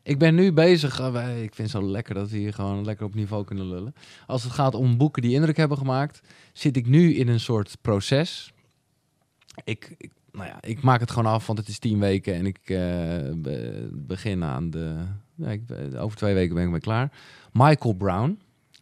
Ik 0.04 0.20
ben 0.20 0.36
nu 0.36 0.52
bezig. 0.54 1.00
eh, 1.00 1.12
wij- 1.12 1.44
ik 1.44 1.56
vind 1.56 1.72
het 1.72 1.82
zo 1.82 1.90
lekker 1.90 2.14
dat 2.16 2.30
we 2.30 2.38
hier 2.38 2.54
gewoon 2.54 2.86
lekker 2.86 3.06
op 3.06 3.16
niveau 3.16 3.44
kunnen 3.44 3.68
lullen. 3.68 3.96
Als 4.28 4.44
het 4.44 4.52
gaat 4.52 4.76
om 4.76 4.98
boeken 4.98 5.22
die 5.22 5.34
indruk 5.34 5.58
hebben 5.58 5.78
gemaakt, 5.78 6.22
zit 6.54 6.78
ik 6.78 6.86
nu 6.88 7.14
in 7.16 7.28
een 7.28 7.40
soort 7.40 7.78
proces. 7.82 8.54
ik, 9.64 9.96
ik, 9.98 10.12
nou 10.36 10.48
ja, 10.48 10.58
ik 10.62 10.82
maak 10.82 11.00
het 11.00 11.12
gewoon 11.12 11.32
af, 11.34 11.48
want 11.48 11.60
het 11.60 11.68
is 11.68 11.80
tien 11.80 12.00
weken 12.00 12.34
en 12.34 12.46
ik 12.46 12.60
be- 13.42 13.90
begin 13.92 14.44
aan 14.44 14.70
de. 14.70 14.96
Ja, 15.36 15.50
ik, 15.50 15.62
over 15.98 16.18
twee 16.18 16.34
weken 16.34 16.56
ben 16.56 16.64
ik 16.64 16.70
mee 16.70 16.80
klaar. 16.80 17.12
Michael 17.52 17.94
Brown, 17.94 18.40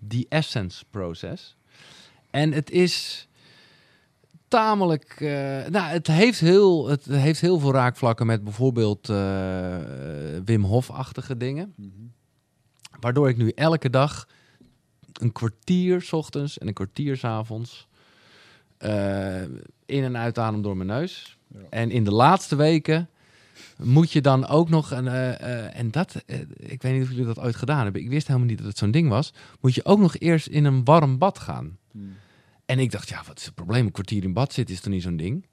The 0.08 0.26
Essence 0.30 0.84
Process. 0.90 1.56
En 2.30 2.52
het 2.52 2.70
is 2.72 3.28
tamelijk. 4.48 5.16
eh, 5.22 5.28
nou, 5.68 5.86
het 5.92 6.08
heeft, 6.08 6.40
heel, 6.40 6.88
het 6.88 7.06
heeft 7.06 7.42
heel 7.42 7.60
veel 7.60 7.72
raakvlakken 7.74 8.26
met 8.26 8.44
bijvoorbeeld 8.44 9.10
eh, 9.10 9.78
Wim 10.46 10.64
Hof-achtige 10.64 11.38
dingen. 11.38 11.74
Waardoor 13.00 13.30
ik 13.30 13.38
nu 13.38 13.50
elke 13.50 13.90
dag 13.90 14.28
een 15.14 15.32
kwartier 15.32 16.02
's 16.02 16.12
ochtends 16.14 16.58
en 16.58 16.68
een 16.68 16.74
kwartier 16.74 17.18
's 17.18 17.24
avonds 17.24 17.88
in- 19.86 20.04
en 20.04 20.18
uitadem 20.18 20.62
door 20.62 20.78
mijn 20.78 20.90
neus. 20.90 21.38
Ja. 21.54 21.60
En 21.70 21.92
in 21.92 22.04
de 22.04 22.12
laatste 22.14 22.56
weken 22.56 23.10
moet 23.78 24.12
je 24.12 24.22
dan 24.22 24.48
ook 24.48 24.70
nog 24.70 24.92
een. 24.92 25.08
eh, 25.08 25.30
eh, 25.66 25.80
en 25.80 25.92
dat, 25.92 26.16
eh, 26.26 26.40
ik 26.58 26.82
weet 26.82 26.94
niet 26.94 27.04
of 27.04 27.10
jullie 27.10 27.26
dat 27.26 27.40
ooit 27.40 27.56
gedaan 27.56 27.84
hebben. 27.84 28.02
Ik 28.02 28.10
wist 28.10 28.28
helemaal 28.28 28.48
niet 28.48 28.58
dat 28.58 28.68
het 28.68 28.78
zo'n 28.78 28.92
ding 28.92 29.10
was. 29.10 29.34
Moet 29.62 29.76
je 29.76 29.86
ook 29.86 30.00
nog 30.00 30.18
eerst 30.18 30.48
in 30.48 30.66
een 30.66 30.84
warm 30.84 31.18
bad 31.18 31.40
gaan. 31.40 31.78
Hmm. 31.92 32.16
En 32.66 32.80
ik 32.80 32.92
dacht, 32.92 33.10
ja, 33.10 33.24
wat 33.28 33.38
is 33.38 33.46
het 33.46 33.56
probleem? 33.56 33.86
Een 33.86 33.92
kwartier 33.92 34.24
in 34.24 34.34
bad 34.34 34.54
zitten 34.54 34.76
is 34.76 34.82
toch 34.82 34.94
niet 34.94 35.02
zo'n 35.04 35.18
ding? 35.18 35.46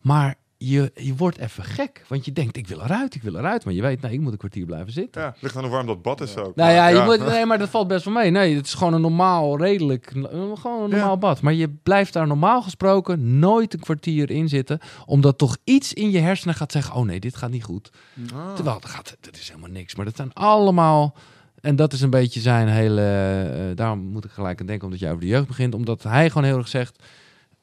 Maar 0.00 0.34
je, 0.58 0.90
je 0.94 1.14
wordt 1.16 1.38
even 1.38 1.64
gek. 1.64 2.04
Want 2.08 2.24
je 2.24 2.32
denkt, 2.32 2.56
ik 2.56 2.68
wil 2.68 2.80
eruit, 2.80 3.14
ik 3.14 3.22
wil 3.22 3.36
eruit. 3.36 3.64
Maar 3.64 3.74
je 3.74 3.82
weet, 3.82 4.00
nou, 4.00 4.14
ik 4.14 4.20
moet 4.20 4.32
een 4.32 4.38
kwartier 4.38 4.66
blijven 4.66 4.92
zitten. 4.92 5.22
Ja, 5.22 5.34
ligt 5.40 5.56
aan 5.56 5.62
hoe 5.62 5.72
warm 5.72 5.86
dat 5.86 6.02
bad 6.02 6.20
is 6.20 6.36
ook. 6.36 6.56
Nou 6.56 6.72
ja, 6.72 6.88
je 6.88 7.02
Moet, 7.04 7.26
nee, 7.26 7.46
maar 7.46 7.58
dat 7.58 7.68
valt 7.68 7.88
best 7.88 8.04
wel 8.04 8.14
mee. 8.14 8.30
Nee, 8.30 8.56
het 8.56 8.66
is 8.66 8.74
gewoon 8.74 8.94
een 8.94 9.00
normaal, 9.00 9.58
redelijk, 9.58 10.10
gewoon 10.14 10.82
een 10.82 10.90
normaal 10.90 11.10
Ja. 11.10 11.16
bad. 11.16 11.40
Maar 11.40 11.52
je 11.52 11.68
blijft 11.68 12.12
daar 12.12 12.26
normaal 12.26 12.62
gesproken 12.62 13.38
nooit 13.38 13.74
een 13.74 13.80
kwartier 13.80 14.30
in 14.30 14.48
zitten. 14.48 14.78
Omdat 15.06 15.38
toch 15.38 15.56
iets 15.64 15.92
in 15.92 16.10
je 16.10 16.18
hersenen 16.18 16.54
gaat 16.54 16.72
zeggen, 16.72 16.94
oh 16.94 17.04
nee, 17.04 17.20
dit 17.20 17.36
gaat 17.36 17.50
niet 17.50 17.64
goed. 17.64 17.90
Ah. 18.34 18.54
Terwijl, 18.54 18.80
dat, 18.80 18.90
gaat, 18.90 19.16
dat 19.20 19.36
is 19.36 19.48
helemaal 19.48 19.70
niks. 19.70 19.94
Maar 19.94 20.04
dat 20.04 20.16
zijn 20.16 20.32
allemaal... 20.32 21.14
En 21.60 21.76
dat 21.76 21.92
is 21.92 22.00
een 22.00 22.10
beetje 22.10 22.40
zijn 22.40 22.68
hele... 22.68 23.02
eh, 23.02 23.76
daarom 23.76 23.98
moet 23.98 24.24
ik 24.24 24.30
gelijk 24.30 24.60
aan 24.60 24.66
denken, 24.66 24.84
omdat 24.84 25.00
jij 25.00 25.08
over 25.10 25.20
de 25.22 25.26
jeugd 25.28 25.46
begint. 25.46 25.74
Omdat 25.74 26.02
hij 26.02 26.28
gewoon 26.28 26.44
heel 26.44 26.58
erg 26.58 26.68
zegt... 26.68 27.02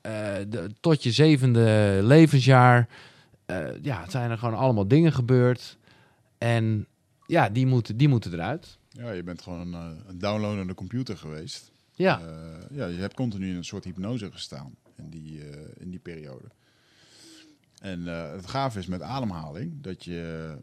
eh, 0.05 0.35
de, 0.49 0.69
tot 0.79 1.03
je 1.03 1.11
zevende 1.11 1.99
levensjaar... 2.03 2.87
eh, 3.45 3.81
ja, 3.81 4.09
zijn 4.09 4.31
er 4.31 4.37
gewoon 4.37 4.57
allemaal 4.57 4.87
dingen 4.87 5.13
gebeurd. 5.13 5.77
En 6.37 6.87
ja, 7.27 7.49
die 7.49 7.65
moeten, 7.65 7.97
die 7.97 8.07
moeten 8.07 8.33
eruit. 8.33 8.77
Ja, 8.89 9.11
je 9.11 9.23
bent 9.23 9.41
gewoon 9.41 9.73
eh, 9.73 9.91
een 10.07 10.19
downloadende 10.19 10.73
computer 10.73 11.17
geweest. 11.17 11.71
Ja, 11.93 12.21
ja, 12.71 12.85
je 12.85 12.99
hebt 12.99 13.13
continu 13.13 13.49
in 13.49 13.55
een 13.55 13.63
soort 13.63 13.83
hypnose 13.83 14.31
gestaan 14.31 14.75
in 14.95 15.09
die, 15.09 15.41
in 15.77 15.89
die 15.89 15.99
periode. 15.99 16.47
En 17.79 18.05
het 18.05 18.47
gaaf 18.47 18.77
is 18.77 18.85
met 18.87 19.01
ademhaling 19.01 19.81
dat 19.81 20.03
je 20.03 20.55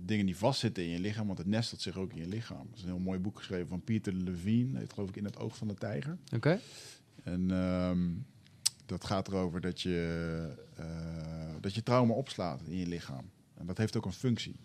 dingen 0.00 0.26
die 0.26 0.36
vastzitten 0.36 0.84
in 0.84 0.90
je 0.90 1.00
lichaam, 1.00 1.26
want 1.26 1.38
het 1.38 1.46
nestelt 1.46 1.80
zich 1.80 1.96
ook 1.96 2.12
in 2.12 2.18
je 2.18 2.28
lichaam. 2.28 2.66
Er 2.70 2.76
is 2.76 2.82
een 2.82 2.88
heel 2.88 2.98
mooi 2.98 3.18
boek 3.18 3.36
geschreven 3.36 3.68
van 3.68 3.80
Peter 3.82 4.12
Levine, 4.12 4.78
heet 4.78 4.92
geloof 4.92 5.08
ik 5.08 5.16
In 5.16 5.24
het 5.24 5.38
oog 5.38 5.56
van 5.56 5.68
de 5.68 5.74
tijger. 5.74 6.18
oké. 6.34 6.60
En 7.22 7.50
ehm, 7.50 8.08
dat 8.90 9.04
gaat 9.04 9.28
erover 9.28 9.60
dat 9.60 9.80
je, 9.80 10.52
eh, 10.76 11.54
dat 11.60 11.74
je 11.74 11.82
trauma 11.82 12.14
opslaat 12.14 12.62
in 12.62 12.76
je 12.76 12.86
lichaam. 12.86 13.30
En 13.54 13.66
dat 13.66 13.78
heeft 13.78 13.96
ook 13.96 14.04
een 14.04 14.12
functie. 14.12 14.56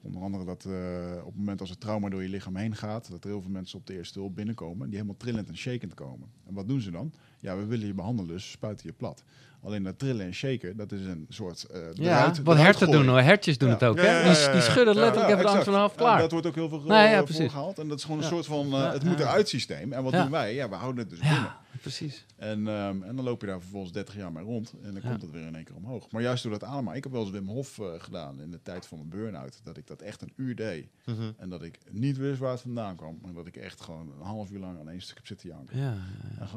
Onder 0.00 0.22
andere 0.22 0.44
dat 0.44 0.64
eh, 0.64 1.18
op 1.18 1.26
het 1.26 1.36
moment 1.36 1.60
als 1.60 1.70
het 1.70 1.80
trauma 1.80 2.08
door 2.08 2.22
je 2.22 2.28
lichaam 2.28 2.56
heen 2.56 2.76
gaat, 2.76 3.10
dat 3.10 3.24
er 3.24 3.30
heel 3.30 3.42
veel 3.42 3.50
mensen 3.50 3.78
op 3.78 3.86
de 3.86 3.94
eerste 3.94 4.18
hulp 4.18 4.34
binnenkomen 4.34 4.86
die 4.86 4.94
helemaal 4.94 5.16
trillend 5.16 5.48
en 5.48 5.56
shakend 5.56 5.94
komen. 5.94 6.28
En 6.44 6.54
wat 6.54 6.68
doen 6.68 6.80
ze 6.80 6.90
dan? 6.90 7.12
Ja, 7.40 7.56
we 7.56 7.64
willen 7.66 7.86
je 7.86 7.94
behandelen, 7.94 8.30
dus 8.32 8.50
spuiten 8.50 8.86
je 8.86 8.92
plat. 8.92 9.22
Alleen 9.62 9.82
dat 9.82 9.98
trillen 9.98 10.26
en 10.26 10.34
shaken, 10.34 10.76
dat 10.76 10.92
is 10.92 11.00
een 11.06 11.26
soort 11.28 11.66
uh, 11.74 11.78
Ja, 11.92 12.32
wat 12.42 12.56
herten 12.56 12.90
doen 12.90 13.06
hoor. 13.06 13.20
Hertjes 13.20 13.58
doen 13.58 13.68
Ja. 13.68 13.74
het 13.74 13.84
ook. 13.84 13.96
Hè? 14.00 14.22
Die, 14.52 14.60
schudden 14.60 14.94
letterlijk 14.94 15.32
even 15.32 15.44
langs 15.44 15.64
vanaf, 15.64 15.94
klaar. 15.94 16.18
dat 16.18 16.30
wordt 16.30 16.46
ook 16.46 16.54
heel 16.54 16.68
veel 16.68 16.80
Nee, 16.80 17.08
ja, 17.08 17.22
precies. 17.22 17.50
gehaald. 17.50 17.78
En 17.78 17.88
dat 17.88 17.98
is 17.98 18.04
gewoon 18.04 18.18
een 18.20 18.24
soort 18.26 18.46
van, 18.46 18.72
eh, 18.72 18.92
het 18.92 19.04
moet 19.04 19.20
eruit 19.20 19.48
systeem. 19.48 19.92
En 19.92 20.02
wat 20.02 20.12
doen 20.12 20.30
wij? 20.30 20.54
Ja, 20.54 20.68
we 20.68 20.74
houden 20.74 21.00
het 21.00 21.10
dus 21.10 21.18
binnen. 21.18 21.52
Precies. 21.80 22.26
En, 22.36 22.68
ehm, 22.68 23.02
en 23.02 23.16
dan 23.16 23.24
loop 23.24 23.40
je 23.40 23.46
daar 23.46 23.60
vervolgens 23.60 23.92
30 23.92 24.16
jaar 24.16 24.32
mee 24.32 24.44
rond. 24.44 24.72
En 24.82 24.92
dan 24.92 25.02
komt 25.02 25.22
het 25.22 25.30
weer 25.30 25.46
in 25.46 25.54
één 25.54 25.64
keer 25.64 25.76
omhoog. 25.76 26.10
Maar 26.10 26.22
juist 26.22 26.42
door 26.42 26.52
dat 26.52 26.64
ademhalen. 26.64 26.96
Ik 26.96 27.02
heb 27.04 27.12
wel 27.12 27.22
eens 27.22 27.30
Wim 27.30 27.48
Hof 27.48 27.78
eh, 27.78 27.86
gedaan 27.98 28.40
in 28.40 28.50
de 28.50 28.62
tijd 28.62 28.86
van 28.86 28.98
mijn 28.98 29.10
burn-out. 29.10 29.60
Dat 29.64 29.76
ik 29.76 29.86
dat 29.86 30.00
echt 30.02 30.22
een 30.22 30.32
uur 30.36 30.54
deed. 30.54 30.86
Mhm. 31.04 31.30
En 31.36 31.48
dat 31.48 31.62
ik 31.62 31.78
niet 31.90 32.16
wist 32.16 32.38
waar 32.38 32.50
het 32.50 32.60
vandaan 32.60 32.96
kwam. 32.96 33.18
Maar 33.22 33.32
dat 33.32 33.46
ik 33.46 33.56
echt 33.56 33.80
gewoon 33.80 34.12
een 34.18 34.26
half 34.26 34.50
uur 34.50 34.58
lang 34.58 34.78
aan 34.78 34.88
één 34.88 35.00
stuk 35.00 35.16
heb 35.16 35.26
zitten 35.26 35.48
janken. 35.48 35.78
Ja, 35.78 35.96
eh, 36.40 36.54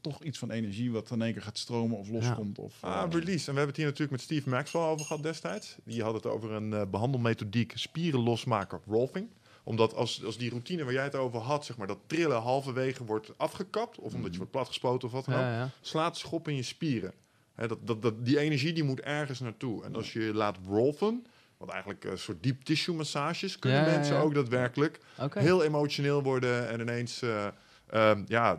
toch 0.00 0.22
iets 0.22 0.38
van 0.38 0.50
energie 0.50 0.92
wat 0.92 1.10
in 1.10 1.22
één 1.22 1.32
keer 1.32 1.42
gaat 1.42 1.58
stromen 1.58 1.98
of 1.98 2.08
loskomt. 2.08 2.58
Of, 2.58 2.74
Ah, 2.80 3.02
eh, 3.02 3.10
release. 3.10 3.48
En 3.48 3.52
we 3.52 3.58
hebben 3.58 3.66
het 3.66 3.76
hier 3.76 3.84
natuurlijk 3.84 4.10
met 4.10 4.20
Steve 4.20 4.48
Maxwell 4.48 4.82
over 4.82 5.06
gehad 5.06 5.22
destijds. 5.22 5.76
Die 5.84 6.02
had 6.02 6.14
het 6.14 6.26
over 6.26 6.52
een 6.52 6.72
eh, 6.72 6.82
behandelmethodiek 6.90 7.72
spieren 7.74 8.20
losmaken, 8.20 8.80
rolfing. 8.86 9.28
Omdat 9.62 9.94
als, 9.94 10.24
als 10.24 10.38
die 10.38 10.50
routine 10.50 10.84
waar 10.84 10.92
jij 10.92 11.02
het 11.04 11.14
over 11.14 11.40
had, 11.40 11.64
zeg 11.64 11.76
maar, 11.76 11.86
dat 11.86 11.98
trillen 12.06 12.40
halverwege 12.40 13.04
wordt 13.04 13.32
afgekapt, 13.36 13.98
of 13.98 14.14
omdat 14.14 14.30
je 14.30 14.36
wordt 14.36 14.52
platgespoten 14.52 15.08
of 15.08 15.14
wat 15.14 15.24
dan 15.24 15.34
ook, 15.34 15.40
ja, 15.40 15.58
ja. 15.58 15.70
slaat 15.80 16.16
schop 16.16 16.48
in 16.48 16.56
je 16.56 16.62
spieren. 16.62 17.12
Hè, 17.54 17.68
dat, 17.68 17.78
dat, 17.86 18.02
dat, 18.02 18.24
die 18.24 18.38
energie 18.38 18.72
die 18.72 18.84
moet 18.84 19.00
ergens 19.00 19.40
naartoe. 19.40 19.84
En 19.84 19.94
als 19.94 20.12
je 20.12 20.20
laat 20.34 20.56
rolfen, 20.66 21.26
wat 21.56 21.68
eigenlijk 21.68 22.04
een 22.04 22.18
soort 22.18 22.42
deep 22.42 22.62
tissue 22.64 22.94
massages, 22.94 23.58
kunnen 23.58 23.80
Ja, 23.80 23.86
ja, 23.86 23.92
mensen 23.94 24.14
ja. 24.14 24.20
ook 24.20 24.34
daadwerkelijk 24.34 24.98
heel 25.32 25.64
emotioneel 25.64 26.22
worden 26.22 26.68
en 26.68 26.80
ineens 26.80 27.22
eh, 27.22 27.46
ehm, 27.90 28.22
ja, 28.26 28.58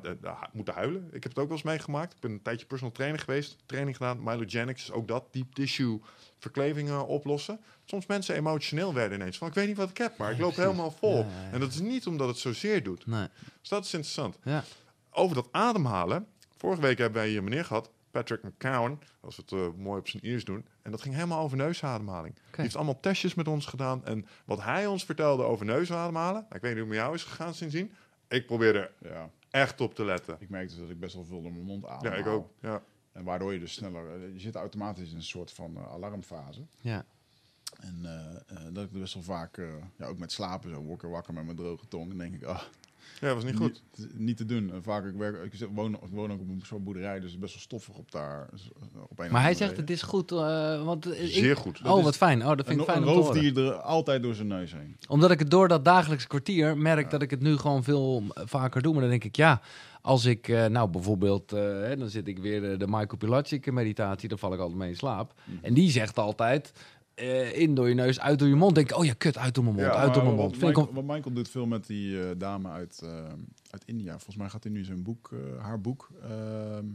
moeten 0.52 0.74
huilen. 0.74 1.08
Ik 1.12 1.24
heb 1.24 1.32
het 1.32 1.40
ook 1.40 1.48
wel 1.48 1.58
eens 1.58 1.66
meegemaakt. 1.66 2.14
Ik 2.14 2.20
ben 2.20 2.32
een 2.32 2.42
tijdje 2.42 2.66
personal 2.66 2.94
trainer 2.94 3.20
geweest, 3.20 3.58
training 3.66 3.98
gedaan. 3.98 4.24
Myelogenics 4.24 4.82
is 4.82 4.92
ook 4.92 5.08
dat, 5.08 5.34
deep 5.34 5.54
tissue 5.54 6.02
verklevingen 6.38 7.08
oplossen. 7.08 7.60
Soms 7.86 8.06
mensen 8.06 8.36
emotioneel 8.36 8.94
werden 8.94 9.20
ineens 9.20 9.38
van, 9.38 9.48
ik 9.48 9.54
weet 9.54 9.68
niet 9.68 9.78
wat 9.78 9.90
ik 9.90 9.98
heb, 9.98 10.18
maar 10.18 10.32
ik 10.32 10.38
loop 10.38 10.54
precies. 10.54 10.72
helemaal 10.72 10.92
vol. 10.92 11.18
Ja, 11.18 11.26
ja, 11.26 11.42
ja. 11.42 11.52
En 11.52 11.60
dat 11.60 11.70
is 11.70 11.80
niet 11.80 12.08
omdat 12.08 12.28
het 12.28 12.38
zozeer 12.38 12.84
doet. 12.84 13.08
Nee. 13.08 13.28
Dus 13.60 13.70
dat 13.70 13.86
is 13.86 13.94
interessant. 13.94 14.38
Ja. 14.44 14.64
Over 15.12 15.36
dat 15.36 15.48
ademhalen. 15.52 16.28
Vorige 16.58 16.82
week 16.82 16.98
hebben 16.98 17.20
wij 17.20 17.30
hier 17.30 17.38
een 17.38 17.44
meneer 17.44 17.66
gehad, 17.66 17.92
Patrick 18.12 18.44
McCown, 18.44 19.00
als 19.20 19.36
we 19.36 19.42
het 19.42 19.52
eh, 19.52 19.68
mooi 19.84 20.00
op 20.00 20.08
zijn 20.08 20.26
Iers 20.26 20.46
doen. 20.46 20.66
En 20.82 20.92
dat 20.92 21.02
ging 21.02 21.16
helemaal 21.16 21.44
over 21.44 21.58
neusademhaling. 21.58 22.36
Die 22.36 22.62
heeft 22.62 22.76
allemaal 22.76 23.00
testjes 23.00 23.34
met 23.34 23.48
ons 23.48 23.66
gedaan. 23.66 24.06
En 24.06 24.26
wat 24.46 24.64
hij 24.64 24.88
ons 24.88 25.06
vertelde 25.06 25.44
over 25.44 25.66
neusademhalen, 25.66 26.42
nou, 26.42 26.56
ik 26.56 26.62
weet 26.62 26.62
niet 26.62 26.72
hoe 26.72 26.80
het 26.80 26.88
met 26.88 26.98
jou 26.98 27.14
is 27.14 27.24
gegaan 27.24 27.54
sindsdien. 27.54 27.94
Ik 28.30 28.46
probeerde 28.46 28.92
ja, 29.02 29.30
echt 29.50 29.82
op 29.82 29.96
te 29.96 30.06
letten. 30.06 30.36
ik 30.40 30.50
merkte 30.50 30.80
dat 30.80 30.90
ik 30.90 31.00
best 31.00 31.16
wel 31.16 31.26
veel 31.26 31.42
door 31.42 31.52
mijn 31.52 31.64
mond 31.66 31.86
adem. 31.86 32.12
Ja, 32.12 32.18
ik 32.18 32.26
ook. 32.28 32.50
Ja. 32.62 32.84
En 33.12 33.24
waardoor 33.24 33.54
je 33.54 33.60
dus 33.60 33.74
sneller... 33.74 34.22
eh, 34.24 34.34
je 34.34 34.40
zit 34.40 34.56
automatisch 34.56 35.10
in 35.12 35.16
een 35.16 35.24
soort 35.24 35.52
van 35.52 35.78
eh, 35.78 35.92
alarmfase. 35.92 36.66
Ja. 36.82 37.06
En 37.80 38.00
eh, 38.04 38.36
eh, 38.58 38.74
dat 38.74 38.84
ik 38.86 38.92
best 38.92 39.14
wel 39.14 39.24
vaak, 39.24 39.58
eh, 39.58 39.68
ja, 39.98 40.06
ook 40.06 40.18
met 40.18 40.32
slapen, 40.32 40.70
zo 40.70 40.82
word 40.82 41.04
ik 41.04 41.10
wakker 41.10 41.34
met 41.34 41.44
mijn 41.46 41.58
droge 41.58 41.88
tong. 41.88 42.12
En 42.12 42.18
denk 42.18 42.34
ik, 42.36 42.44
ah, 42.44 42.62
ja, 43.20 43.28
dat 43.28 43.36
was 43.36 43.44
niet 43.44 43.56
goed. 43.56 43.82
Niet, 43.98 44.20
niet 44.20 44.38
te 44.38 44.46
doen. 44.46 44.72
En 44.74 44.84
vaak, 44.84 45.06
ik, 45.06 45.14
werk, 45.16 45.54
ik 45.54 45.68
woon, 45.74 45.94
ik 45.94 46.00
woon 46.12 46.32
ook 46.32 46.40
op 46.40 46.50
een 46.50 46.62
soort 46.66 46.84
boerderij, 46.84 47.14
dus 47.14 47.24
het 47.24 47.32
is 47.34 47.40
best 47.40 47.54
wel 47.54 47.62
stoffig 47.62 47.96
op 47.98 48.12
daar. 48.12 48.48
dus, 48.52 48.70
eh, 48.94 49.02
op 49.10 49.20
een 49.20 49.32
Maar 49.32 49.42
hij 49.42 49.54
zegt 49.54 49.78
het 49.78 49.90
is 49.90 50.02
goed, 50.02 50.32
eh, 50.32 50.84
want 50.86 51.06
eh, 51.12 51.24
ik- 51.24 51.32
Zeer 51.34 51.58
goed. 51.58 51.82
Oh, 51.86 52.04
wat 52.04 52.18
fijn. 52.18 52.42
Oh, 52.42 52.48
dat 52.48 52.66
vind 52.68 52.70
Een, 52.70 52.80
ik 52.80 52.90
fijn 52.92 52.98
een 53.02 53.08
om 53.08 53.14
te 53.14 53.20
horen. 53.20 53.34
roofdier 53.42 53.66
er 53.66 53.74
altijd 53.74 54.24
door 54.24 54.36
zijn 54.36 54.48
neus 54.48 54.74
heen. 54.74 54.96
Omdat 55.08 55.32
ik 55.32 55.40
het 55.40 55.52
door 55.52 55.68
dat 55.68 55.86
dagelijks 55.86 56.28
kwartier 56.28 56.78
merk 56.78 57.10
dat 57.10 57.22
ik 57.22 57.30
het 57.30 57.42
nu 57.42 57.58
gewoon 57.58 57.84
veel 57.84 58.24
eh, 58.34 58.44
vaker 58.46 58.82
doe. 58.82 58.92
Maar 58.92 59.02
dan 59.02 59.10
denk 59.12 59.24
ik, 59.24 59.36
ja, 59.36 59.62
als 60.02 60.26
ik 60.26 60.48
eh, 60.48 60.66
nou 60.66 60.90
bijvoorbeeld, 60.90 61.52
eh, 61.52 61.62
hè, 61.62 61.98
dan 61.98 62.10
zit 62.10 62.28
ik 62.28 62.40
weer 62.40 62.72
eh, 62.72 62.80
de 62.80 62.88
Michael 62.88 63.18
Pilatschik 63.18 63.72
meditatie, 63.72 64.30
daar 64.30 64.38
val 64.38 64.54
ik 64.54 64.60
altijd 64.60 64.78
mee 64.78 64.90
in 64.90 64.96
slaap. 64.96 65.34
Mhm. 65.44 65.58
En 65.66 65.74
die 65.74 65.92
zegt 65.92 66.18
altijd, 66.20 66.72
eh, 67.20 67.60
in 67.60 67.76
door 67.76 67.88
je 67.90 67.94
neus, 67.96 68.20
uit 68.20 68.40
door 68.40 68.48
je 68.48 68.56
mond. 68.56 68.76
Denk 68.76 68.90
ik, 68.90 68.98
oh 68.98 69.06
ja, 69.06 69.14
kut, 69.18 69.38
uit 69.38 69.56
door 69.56 69.64
mijn 69.64 69.76
mond, 69.76 69.88
Ja, 69.88 69.94
uit 69.96 70.14
door 70.14 70.24
mijn 70.24 70.36
wat 70.36 70.46
mond. 70.46 70.58
Vind 70.58 70.70
ik 70.72 70.78
Michael, 70.78 70.96
wat 71.06 71.16
Michael 71.16 71.36
doet 71.36 71.50
veel 71.50 71.66
met 71.66 71.88
die 71.88 72.22
eh, 72.24 72.30
dame 72.38 72.70
uit, 72.70 73.00
eh, 73.04 73.10
uit 73.70 73.84
India. 73.86 74.12
Volgens 74.12 74.36
mij 74.36 74.50
gaat 74.50 74.64
hij 74.64 74.72
nu 74.72 74.84
zijn 74.84 75.04
boek, 75.04 75.30
eh, 75.34 75.64
haar 75.64 75.82
boek. 75.82 76.10
ehm, 76.24 76.86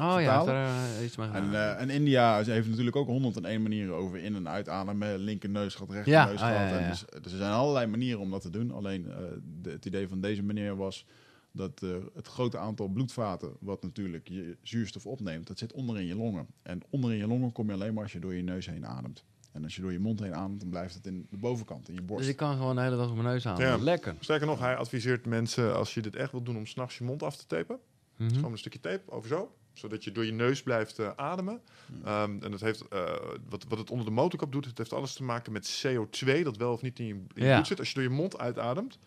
oh 0.00 0.20
ja, 0.20 0.44
vertalen. 0.44 0.54
daar 0.54 1.04
iets 1.04 1.16
mee 1.16 1.28
en, 1.28 1.54
eh, 1.54 1.80
en 1.80 1.90
India 1.90 2.42
ze 2.42 2.50
heeft 2.50 2.68
natuurlijk 2.68 2.96
ook 2.96 3.06
101 3.06 3.62
manieren 3.62 3.94
over 3.94 4.18
in- 4.18 4.34
en 4.34 4.48
uitademen. 4.48 5.18
Linker 5.18 5.48
neus 5.50 5.74
gaat 5.74 5.90
rechter 5.90 6.12
Ja, 6.12 6.24
neus 6.24 6.40
ah, 6.40 6.48
ja, 6.50 6.68
gaat. 6.68 6.80
ja. 6.80 6.88
Dus, 6.88 7.04
dus 7.22 7.32
er 7.32 7.38
zijn 7.38 7.52
allerlei 7.52 7.86
manieren 7.86 8.20
om 8.20 8.30
dat 8.30 8.42
te 8.42 8.50
doen. 8.50 8.70
Alleen 8.70 9.10
eh, 9.10 9.16
de- 9.62 9.70
het 9.70 9.84
idee 9.86 10.08
van 10.08 10.20
deze 10.20 10.42
meneer 10.42 10.76
was 10.76 11.06
dat 11.52 11.82
eh, 11.82 11.88
het 12.14 12.26
grote 12.26 12.58
aantal 12.58 12.88
bloedvaten, 12.88 13.52
wat 13.60 13.82
natuurlijk 13.82 14.28
je 14.28 14.56
zuurstof 14.62 15.06
opneemt, 15.06 15.46
dat 15.46 15.58
zit 15.58 15.72
onder 15.72 15.98
in 16.00 16.06
je 16.06 16.16
longen. 16.16 16.46
En 16.62 16.80
onder 16.90 17.12
in 17.12 17.18
je 17.18 17.26
longen 17.26 17.52
kom 17.52 17.66
je 17.66 17.72
alleen 17.72 17.94
maar 17.94 18.02
als 18.02 18.12
je 18.12 18.18
door 18.18 18.34
je 18.34 18.42
neus 18.42 18.66
heen 18.66 18.86
ademt. 18.86 19.24
En 19.54 19.64
als 19.64 19.74
je 19.76 19.82
door 19.82 19.92
je 19.92 19.98
mond 19.98 20.20
heen 20.20 20.34
ademt, 20.34 20.60
dan 20.60 20.68
blijft 20.68 20.94
het 20.94 21.06
in 21.06 21.26
de 21.30 21.36
bovenkant, 21.36 21.88
in 21.88 21.94
je 21.94 22.02
borst. 22.02 22.22
dus 22.22 22.30
ik 22.32 22.36
kan 22.38 22.56
gewoon 22.56 22.74
de 22.76 22.82
hele 22.82 22.96
dag 22.96 23.08
op 23.08 23.14
mijn 23.14 23.26
neus 23.28 23.44
halen. 23.44 23.66
Ja. 23.66 23.76
Lekker. 23.76 24.14
Sterker 24.20 24.46
nog, 24.46 24.58
hij 24.58 24.76
adviseert 24.76 25.26
mensen, 25.26 25.76
als 25.76 25.94
je 25.94 26.00
dit 26.02 26.16
echt 26.16 26.30
wilt 26.30 26.44
doen, 26.46 26.56
om 26.56 26.66
s'nachts 26.66 26.98
je 26.98 27.04
mond 27.04 27.22
af 27.22 27.36
te 27.36 27.46
tapen. 27.46 27.78
Mhm. 28.16 28.34
Gewoon 28.34 28.52
een 28.52 28.58
stukje 28.58 28.80
tape 28.80 29.10
over 29.10 29.28
zo. 29.28 29.54
Zodat 29.72 30.04
je 30.04 30.12
door 30.12 30.24
je 30.24 30.32
neus 30.32 30.62
blijft 30.62 30.98
eh, 30.98 31.10
ademen. 31.16 31.60
Ehm, 32.04 32.30
en 32.42 32.50
dat 32.50 32.60
heeft, 32.60 32.88
eh, 32.88 33.12
wat, 33.48 33.64
wat 33.68 33.78
het 33.78 33.90
onder 33.90 34.06
de 34.06 34.12
motorkap 34.12 34.52
doet, 34.52 34.64
het 34.64 34.78
heeft 34.78 34.92
alles 34.92 35.12
te 35.14 35.22
maken 35.22 35.52
met 35.52 35.82
CO2, 35.86 36.42
dat 36.44 36.56
wel 36.56 36.72
of 36.72 36.82
niet 36.82 36.98
in 36.98 37.06
je, 37.06 37.12
in 37.14 37.28
je 37.34 37.44
Ja. 37.44 37.54
bloed 37.54 37.66
zit. 37.66 37.78
Als 37.78 37.88
je 37.88 37.94
door 37.94 38.02
je 38.02 38.08
mond 38.08 38.38
uitademt, 38.38 38.98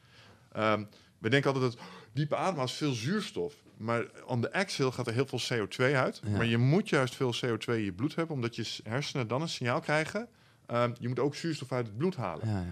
Ehm, 0.51 0.83
we 1.17 1.29
denken 1.29 1.53
altijd 1.53 1.71
dat 1.71 1.81
diepe 2.13 2.35
adem 2.35 2.63
is 2.63 2.71
veel 2.71 2.91
zuurstof. 2.91 3.53
Maar 3.77 4.05
on 4.25 4.41
de 4.41 4.49
exhale 4.49 4.91
gaat 4.91 5.07
er 5.07 5.13
heel 5.13 5.25
veel 5.25 5.39
CO2 5.39 5.95
uit. 5.95 6.21
Ja. 6.23 6.29
Maar 6.29 6.45
je 6.45 6.57
moet 6.57 6.89
juist 6.89 7.15
veel 7.15 7.33
CO2 7.45 7.77
in 7.77 7.83
je 7.83 7.93
bloed 7.93 8.15
hebben, 8.15 8.35
omdat 8.35 8.55
je 8.55 8.79
hersenen 8.83 9.27
dan 9.27 9.41
een 9.41 9.49
signaal 9.49 9.79
krijgen. 9.79 10.27
Ehm, 10.67 10.91
je 10.99 11.07
moet 11.07 11.19
ook 11.19 11.35
zuurstof 11.35 11.71
uit 11.71 11.85
het 11.85 11.97
bloed 11.97 12.15
halen. 12.15 12.47
Ja, 12.47 12.53
ja, 12.53 12.65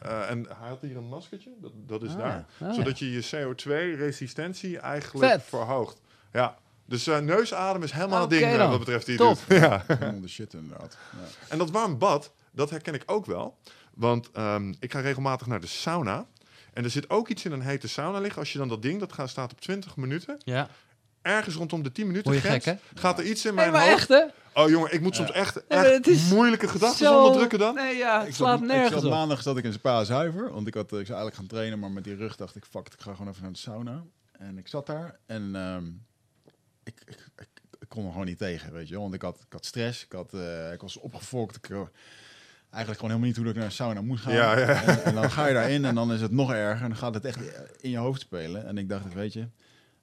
ja. 0.00 0.22
Eh, 0.24 0.30
en 0.30 0.46
hij 0.58 0.68
had 0.68 0.80
hier 0.80 0.96
een 0.96 1.08
maskertje, 1.08 1.50
dat, 1.60 1.72
dat 1.86 2.02
is 2.02 2.10
Ah, 2.10 2.18
daar. 2.18 2.44
ja. 2.58 2.66
Ah, 2.68 2.74
zodat 2.74 2.98
je 2.98 3.10
je 3.12 3.22
CO2-resistentie 3.30 4.78
eigenlijk 4.78 5.32
Vet. 5.32 5.42
verhoogt. 5.42 6.00
Ja, 6.32 6.56
dus 6.86 7.06
eh, 7.06 7.18
neusadem 7.18 7.82
is 7.82 7.92
helemaal 7.92 8.28
ding 8.28 8.42
eh, 8.42 8.56
dan. 8.58 8.70
wat 8.70 8.78
betreft 8.78 9.06
die 9.06 9.16
Top. 9.16 9.38
Ja. 9.48 9.84
Helemaal 9.86 10.20
de 10.20 10.28
shit 10.28 10.54
inderdaad. 10.54 10.96
Ja. 11.12 11.18
En 11.48 11.58
dat 11.58 11.70
warm 11.70 11.98
bad, 11.98 12.32
dat 12.50 12.70
herken 12.70 12.94
ik 12.94 13.02
ook 13.06 13.26
wel. 13.26 13.58
Want 13.94 14.30
ehm, 14.32 14.72
ik 14.80 14.92
ga 14.92 15.00
regelmatig 15.00 15.46
naar 15.46 15.60
de 15.60 15.66
sauna. 15.66 16.26
En 16.72 16.84
er 16.84 16.90
zit 16.90 17.10
ook 17.10 17.28
iets 17.28 17.44
in 17.44 17.52
een 17.52 17.62
hete 17.62 17.88
sauna 17.88 18.18
liggen. 18.18 18.40
Als 18.40 18.52
je 18.52 18.58
dan 18.58 18.68
dat 18.68 18.82
ding, 18.82 19.00
dat 19.00 19.12
gaat, 19.12 19.28
staat 19.30 19.52
op 19.52 19.60
20 19.60 19.96
minuten. 19.96 20.36
ja. 20.44 20.68
Ergens 21.22 21.54
rondom 21.54 21.82
de 21.82 21.92
10 21.92 22.06
minuten 22.06 22.30
Word 22.30 22.42
je 22.42 22.48
grens 22.48 22.64
gek, 22.64 22.78
gaat 22.94 23.18
er 23.18 23.24
iets 23.24 23.44
in 23.44 23.54
mijn 23.54 23.72
maar 23.72 23.80
hoofd. 23.88 23.92
echt, 23.98 24.08
hè? 24.08 24.24
Oh 24.54 24.68
jongen, 24.70 24.92
ik 24.92 25.00
moet 25.00 25.14
soms 25.16 25.30
echt, 25.30 25.66
echt 25.66 26.30
moeilijke 26.30 26.68
gedachten 26.68 27.06
Zo- 27.06 27.18
onderdrukken 27.18 27.58
dan. 27.58 27.74
Nee, 27.74 27.96
ja, 27.96 28.18
het 28.18 28.28
Ik 28.28 28.34
slaat 28.34 28.50
zat, 28.58 28.60
ik 28.60 28.66
nergens 28.74 28.92
zat 28.94 29.04
op. 29.04 29.10
maandag 29.10 29.42
zat 29.42 29.56
ik 29.58 29.64
in 29.64 29.72
Spa 29.72 30.04
Zuiver, 30.04 30.52
want 30.52 30.66
ik, 30.66 30.74
had, 30.74 30.84
ik 30.84 30.88
zou 30.90 30.98
eigenlijk 31.06 31.34
gaan 31.36 31.46
trainen, 31.46 31.78
maar 31.78 31.90
met 31.90 32.04
die 32.04 32.14
rug 32.16 32.36
dacht 32.36 32.56
ik, 32.56 32.64
fuck, 32.70 32.86
ik 32.86 33.00
ga 33.00 33.12
gewoon 33.14 33.28
even 33.28 33.42
naar 33.42 33.52
de 33.52 33.58
sauna. 33.58 34.02
En 34.32 34.58
ik 34.58 34.68
zat 34.68 34.86
daar 34.86 35.18
en 35.26 35.50
ehm, 35.56 35.84
ik, 36.84 37.02
ik, 37.06 37.26
ik, 37.38 37.48
ik 37.80 37.88
kon 37.88 38.04
er 38.04 38.10
gewoon 38.10 38.26
niet 38.26 38.38
tegen, 38.38 38.72
weet 38.72 38.86
je 38.88 38.92
wel. 38.94 39.02
Want 39.02 39.14
ik 39.14 39.22
had, 39.22 39.36
ik 39.46 39.52
had 39.52 39.64
stress, 39.66 40.04
ik, 40.04 40.12
had, 40.12 40.34
eh, 40.34 40.72
ik 40.72 40.80
was 40.80 40.96
opgefokt, 40.96 41.56
ik, 41.56 41.68
eh, 41.70 41.76
eigenlijk 42.70 43.00
gewoon 43.00 43.00
helemaal 43.00 43.26
niet 43.28 43.36
hoe 43.36 43.46
ik 43.48 43.54
naar 43.54 43.68
de 43.68 43.74
sauna 43.74 44.00
moest 44.02 44.22
gaan. 44.22 44.32
Ja, 44.32 44.58
ja. 44.58 44.82
En, 44.82 45.04
en 45.04 45.14
dan 45.14 45.30
ga 45.30 45.46
je 45.46 45.54
daarin 45.54 45.84
en 45.84 45.94
dan 45.94 46.12
is 46.12 46.20
het 46.20 46.30
nog 46.32 46.52
erger 46.52 46.82
en 46.82 46.88
dan 46.88 46.98
gaat 46.98 47.14
het 47.14 47.24
echt 47.24 47.38
in 47.80 47.90
je 47.90 47.96
hoofd 47.98 48.20
spelen. 48.20 48.66
En 48.66 48.78
ik 48.78 48.88
dacht, 48.88 49.12
weet 49.14 49.32
je, 49.32 49.46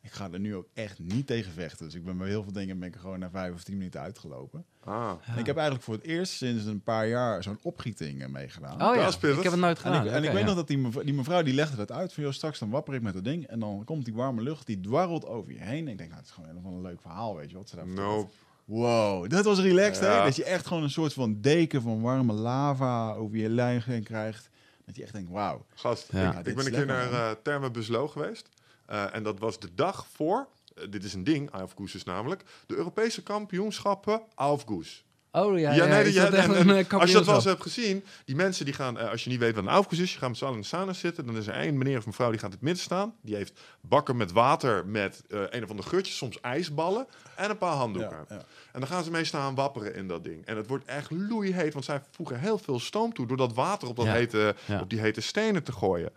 ik 0.01 0.11
ga 0.11 0.29
er 0.31 0.39
nu 0.39 0.55
ook 0.55 0.67
echt 0.73 0.99
niet 0.99 1.27
tegen 1.27 1.51
vechten. 1.51 1.85
Dus 1.85 1.95
ik 1.95 2.03
ben 2.05 2.17
bij 2.17 2.27
heel 2.27 2.43
veel 2.43 2.51
dingen 2.51 2.79
ben 2.79 2.87
ik 2.87 2.95
gewoon 2.95 3.19
na 3.19 3.29
vijf 3.29 3.53
of 3.53 3.63
tien 3.63 3.77
minuten 3.77 4.01
uitgelopen. 4.01 4.65
Ah. 4.83 5.11
En 5.25 5.37
ik 5.37 5.45
heb 5.45 5.55
eigenlijk 5.55 5.85
voor 5.85 5.93
het 5.93 6.03
eerst 6.03 6.33
sinds 6.33 6.65
een 6.65 6.81
paar 6.81 7.07
jaar 7.07 7.43
zo'n 7.43 7.59
opgieting 7.61 8.21
eh, 8.21 8.27
meegedaan. 8.27 8.73
Oh 8.73 8.95
ja, 8.95 9.07
ik 9.07 9.21
heb 9.21 9.51
het 9.51 9.55
nooit 9.55 9.77
En 9.77 9.83
gedaan. 9.83 10.05
ik, 10.05 10.11
en 10.11 10.23
ik 10.23 10.29
weet 10.31 10.39
ja. 10.39 10.45
nog 10.45 10.55
dat 10.55 10.67
die 10.67 10.77
mevrouw, 10.77 11.03
die 11.03 11.13
mevrouw 11.13 11.43
die 11.43 11.53
legde 11.53 11.75
dat 11.75 11.91
uit 11.91 12.13
van, 12.13 12.23
joh, 12.23 12.31
straks 12.33 12.59
dan 12.59 12.69
wapper 12.69 12.93
ik 12.93 13.01
met 13.01 13.13
dat 13.13 13.23
ding 13.23 13.47
en 13.47 13.59
dan 13.59 13.81
komt 13.85 14.05
die 14.05 14.13
warme 14.13 14.41
lucht, 14.41 14.65
die 14.65 14.79
dwarrelt 14.79 15.25
over 15.25 15.51
je 15.51 15.59
heen. 15.59 15.85
En 15.85 15.91
ik 15.91 15.97
denk, 15.97 16.09
nou, 16.09 16.15
het 16.21 16.25
is 16.29 16.31
gewoon 16.35 16.49
helemaal 16.49 16.73
een 16.73 16.81
leuk 16.81 17.01
verhaal, 17.01 17.35
weet 17.35 17.49
je 17.49 17.57
wat 17.57 17.69
ze 17.69 17.75
daar. 17.75 17.87
Nope. 17.87 18.29
Wow, 18.65 19.29
dat 19.29 19.45
was 19.45 19.59
relaxed, 19.59 20.03
Ja. 20.05 20.17
hè? 20.17 20.23
Dat 20.23 20.35
je 20.35 20.43
echt 20.43 20.67
gewoon 20.67 20.83
een 20.83 20.89
soort 20.89 21.13
van 21.13 21.41
deken 21.41 21.81
van 21.81 22.01
warme 22.01 22.33
lava 22.33 23.13
over 23.13 23.37
je 23.37 23.49
lijf 23.49 23.85
heen 23.85 24.03
krijgt. 24.03 24.49
Dat 24.85 24.95
je 24.95 25.03
echt 25.03 25.13
denkt, 25.13 25.29
wauw. 25.31 25.65
Gast, 25.73 26.07
Ja. 26.11 26.37
ik, 26.37 26.55
ben 26.55 26.65
een 26.65 26.71
keer 26.71 26.85
naar 26.85 27.35
eh 27.43 27.69
Buslo 27.71 28.07
geweest. 28.07 28.49
Eh, 28.89 29.15
en 29.15 29.23
dat 29.23 29.39
was 29.39 29.59
de 29.59 29.69
dag 29.75 30.05
voor, 30.13 30.47
eh, 30.75 30.83
dit 30.89 31.03
is 31.03 31.13
een 31.13 31.23
ding, 31.23 31.51
Alfgoes 31.51 31.95
is 31.95 32.03
namelijk, 32.03 32.43
de 32.65 32.75
Europese 32.75 33.23
kampioenschappen 33.23 34.21
Alfgoes. 34.35 35.03
Oh 35.31 35.59
ja, 35.59 35.71
Ja, 35.73 35.83
ja, 35.83 35.89
nee, 35.89 36.03
is 36.03 36.11
die- 36.11 36.21
dat 36.21 36.31
en- 36.33 36.37
echt 36.37 36.47
en- 36.53 36.69
een 36.69 36.85
eh, 36.85 36.99
als 36.99 37.09
je 37.09 37.15
dat 37.15 37.25
wel 37.25 37.35
eens 37.35 37.43
hebt 37.43 37.61
gezien, 37.61 38.05
die 38.25 38.35
mensen 38.35 38.65
die 38.65 38.73
gaan, 38.73 38.97
eh, 38.99 39.09
als 39.09 39.23
je 39.23 39.29
niet 39.29 39.39
weet 39.39 39.55
wat 39.55 39.63
een 39.63 39.69
Alfgoes 39.69 39.99
is, 39.99 40.13
je 40.13 40.19
gaat 40.19 40.29
met 40.29 40.37
z'n 40.37 40.43
allen 40.43 40.55
in 40.55 40.61
de 40.61 40.67
sauna 40.67 40.93
zitten, 40.93 41.25
dan 41.25 41.37
is 41.37 41.47
er 41.47 41.53
één 41.53 41.77
meneer 41.77 41.97
of 41.97 42.05
mevrouw 42.05 42.29
die 42.29 42.39
gaat 42.39 42.47
in 42.49 42.55
het 42.55 42.63
midden 42.63 42.83
staan, 42.83 43.15
die 43.21 43.35
heeft 43.35 43.59
bakken 43.81 44.17
met 44.17 44.31
water 44.31 44.85
met 44.85 45.23
eh, 45.29 45.39
een 45.49 45.63
of 45.63 45.69
andere 45.69 45.89
geurtjes, 45.89 46.17
soms 46.17 46.39
ijsballen 46.41 47.07
en 47.35 47.49
een 47.49 47.57
paar 47.57 47.75
handdoeken. 47.75 48.25
Ja, 48.29 48.35
ja. 48.35 48.43
En 48.71 48.79
dan 48.79 48.89
gaan 48.89 49.03
ze 49.03 49.11
mee 49.11 49.23
staan 49.23 49.55
wapperen 49.55 49.95
in 49.95 50.07
dat 50.07 50.23
ding. 50.23 50.45
En 50.45 50.57
het 50.57 50.67
wordt 50.67 50.85
echt 50.85 51.11
loeiheet, 51.11 51.73
want 51.73 51.85
zij 51.85 52.01
voegen 52.11 52.39
heel 52.39 52.57
veel 52.57 52.79
stoom 52.79 53.13
toe 53.13 53.27
door 53.27 53.37
dat 53.37 53.53
water 53.53 53.87
op, 53.87 53.95
dat 53.95 54.05
Ja. 54.05 54.13
hete, 54.13 54.55
Ja. 54.65 54.79
op 54.81 54.89
die 54.89 54.99
hete 54.99 55.21
stenen 55.21 55.63
te 55.63 55.71
gooien. 55.71 56.11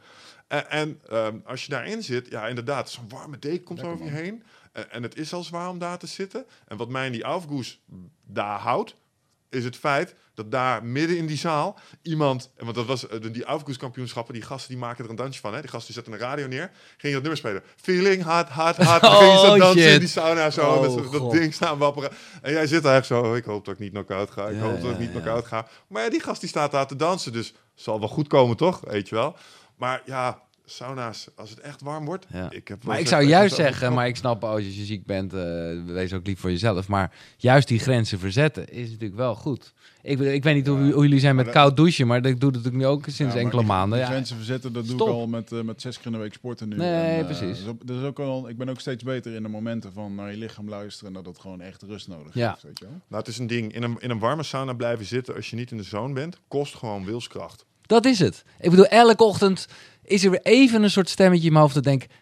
En, 0.53 0.71
en 0.71 1.01
ehm, 1.09 1.37
als 1.45 1.65
je 1.65 1.69
daarin 1.71 2.03
zit, 2.03 2.29
ja, 2.31 2.47
inderdaad, 2.47 2.91
zo'n 2.91 3.09
warme 3.09 3.39
deken 3.39 3.65
komt 3.65 3.79
Lekker, 3.83 3.95
over 4.01 4.07
je 4.07 4.13
man. 4.13 4.23
heen. 4.23 4.43
En, 4.73 4.91
en 4.91 5.03
het 5.03 5.17
is 5.17 5.33
al 5.33 5.43
zwaar 5.45 5.69
om 5.69 5.79
daar 5.79 5.99
te 5.99 6.07
zitten. 6.07 6.47
En 6.69 6.77
wat 6.77 6.89
mij 6.89 7.07
in 7.07 7.13
die 7.13 7.25
Aufgoes 7.25 7.81
daar 8.27 8.59
houdt, 8.59 8.95
is 9.51 9.65
het 9.65 9.77
feit 9.77 10.15
dat 10.35 10.51
daar 10.51 10.85
midden 10.85 11.17
in 11.17 11.27
die 11.27 11.37
zaal 11.37 11.79
iemand, 12.03 12.51
want 12.59 12.75
dat 12.75 12.87
was 12.87 13.01
de- 13.01 13.31
die 13.31 13.45
Aufgoes 13.45 13.77
kampioenschappen, 13.77 14.35
die 14.35 14.43
gasten 14.43 14.69
die 14.71 14.79
maken 14.79 15.05
er 15.05 15.11
een 15.11 15.17
dansje 15.17 15.41
van, 15.41 15.55
hè? 15.55 15.61
Die 15.61 15.71
gasten 15.71 15.95
zetten 15.95 16.13
een 16.13 16.19
radio 16.19 16.47
neer, 16.47 16.71
ging 16.97 17.13
dat 17.13 17.23
nummer 17.23 17.37
spelen. 17.41 17.63
Feeling 17.77 18.23
hard, 18.23 18.49
hard, 18.49 18.77
hard. 18.77 19.03
Dan 19.03 19.17
gingen 19.17 19.39
ze 19.39 19.47
Oh, 19.53 19.59
dansen 19.59 19.93
in 19.93 19.99
die 19.99 20.09
sauna 20.09 20.51
zo, 20.51 20.73
Oh, 20.73 21.13
dat 21.13 21.31
ding 21.31 21.55
staan 21.55 21.79
wapperen. 21.79 22.11
En 22.43 22.53
jij 22.53 22.67
zit 22.67 22.83
daar 22.83 22.97
echt 22.97 23.07
zo, 23.07 23.35
ik 23.35 23.45
hoop 23.45 23.65
dat 23.65 23.75
ik 23.75 23.81
niet 23.81 23.91
knock-out 23.93 24.31
ga, 24.31 24.49
ik 24.49 24.57
Ja, 24.57 24.63
hoop 24.63 24.81
dat 24.81 24.91
ik 24.91 24.97
ja, 24.97 24.99
niet 25.03 25.13
ja. 25.13 25.21
knock-out 25.21 25.47
ga. 25.47 25.67
Maar 25.87 26.03
ja, 26.03 26.11
die 26.11 26.21
gast 26.21 26.41
die 26.41 26.49
staat 26.49 26.71
daar 26.71 26.87
te 26.87 26.97
dansen, 26.97 27.33
dus 27.33 27.55
zal 27.75 27.99
wel 27.99 28.09
goed 28.09 28.29
komen, 28.29 28.57
toch? 28.57 28.81
Weet 28.81 29.09
je 29.09 29.15
wel. 29.15 29.37
Maar 29.83 30.03
ja, 30.07 30.41
sauna's, 30.65 31.29
als 31.37 31.51
het 31.51 31.61
echt 31.61 31.81
warm 31.81 32.05
wordt, 32.05 32.27
Ja. 32.33 32.51
ik 32.51 32.69
heb 32.69 32.85
Maar 32.85 33.01
ik 33.01 33.07
zou 33.07 33.25
juist 33.25 33.55
zeggen, 33.55 33.93
maar 33.93 34.07
ik 34.07 34.17
snap 34.17 34.45
als 34.45 34.63
je 34.63 34.71
ziek 34.85 35.07
bent, 35.07 35.33
eh, 35.33 35.41
wees 35.87 36.13
ook 36.13 36.27
lief 36.27 36.41
voor 36.41 36.51
jezelf. 36.51 36.89
Maar 36.89 37.11
juist 37.37 37.69
die 37.69 37.79
grenzen 37.79 38.19
verzetten 38.19 38.69
is 38.69 38.87
natuurlijk 38.91 39.15
wel 39.17 39.35
goed. 39.35 39.73
Ik, 40.03 40.19
ik 40.19 40.43
weet 40.43 40.55
niet 40.55 40.67
hoe, 40.67 40.79
hoe 40.93 41.03
jullie 41.03 41.21
zijn 41.21 41.37
met 41.37 41.45
dat- 41.45 41.55
koud 41.55 41.77
douchen, 41.77 42.07
maar 42.07 42.17
ik 42.17 42.23
doe 42.23 42.35
dat 42.35 42.53
natuurlijk 42.53 42.77
nu 42.77 42.87
ook 42.87 43.05
sinds 43.09 43.35
Ja, 43.35 43.41
enkele 43.41 43.63
maanden. 43.63 43.99
Die 43.99 44.07
grenzen 44.07 44.37
verzetten, 44.37 44.73
dat 44.73 44.87
doe 44.87 44.95
ik 44.95 45.01
al 45.03 45.27
met, 45.27 45.53
eh, 45.53 45.61
met 45.61 45.81
zes 45.81 45.97
keer 45.97 46.07
in 46.07 46.13
de 46.13 46.19
week 46.19 46.33
sporten 46.33 46.69
nu. 46.69 46.77
Nee, 46.77 46.89
En, 47.11 47.19
eh, 47.19 47.25
precies. 47.25 47.65
dus 47.65 47.75
dus 47.85 48.03
ook 48.03 48.19
al, 48.19 48.49
ik 48.49 48.57
ben 48.59 48.69
ook 48.69 48.81
steeds 48.81 49.03
beter 49.05 49.35
in 49.35 49.43
de 49.43 49.49
momenten 49.49 49.93
van 49.93 50.15
naar 50.15 50.31
je 50.31 50.37
lichaam 50.37 50.69
luisteren 50.69 51.09
en 51.09 51.23
dat 51.23 51.27
het 51.33 51.39
gewoon 51.43 51.61
echt 51.61 51.83
rust 51.83 52.09
nodig 52.09 52.35
Ja. 52.35 52.49
heeft. 52.51 52.63
Weet 52.63 52.79
je 52.79 52.85
wel? 52.85 52.95
Nou, 53.09 53.23
het 53.23 53.29
is 53.29 53.39
een 53.39 53.47
ding. 53.47 53.75
In 53.75 53.83
een, 53.83 53.97
in 53.99 54.11
een 54.11 54.19
warme 54.19 54.43
sauna 54.43 54.73
blijven 54.73 55.05
zitten 55.07 55.35
als 55.35 55.51
je 55.51 55.57
niet 55.57 55.71
in 55.71 55.77
de 55.77 55.83
zone 55.83 56.13
bent, 56.15 56.41
kost 56.49 56.75
gewoon 56.75 57.05
wilskracht. 57.05 57.65
Dat 57.87 58.05
is 58.05 58.19
het. 58.19 58.45
Ik 58.61 58.71
bedoel, 58.71 58.87
elke 58.87 59.25
ochtend 59.25 59.67
is 60.05 60.25
er 60.25 60.31
weer 60.31 60.43
even 60.43 60.83
een 60.83 60.91
soort 60.91 61.09
stemmetje 61.09 61.47
in 61.47 61.53
mijn 61.53 61.65
hoofd 61.65 61.75
dat 61.75 61.85
denk, 61.85 62.01
nou, 62.01 62.21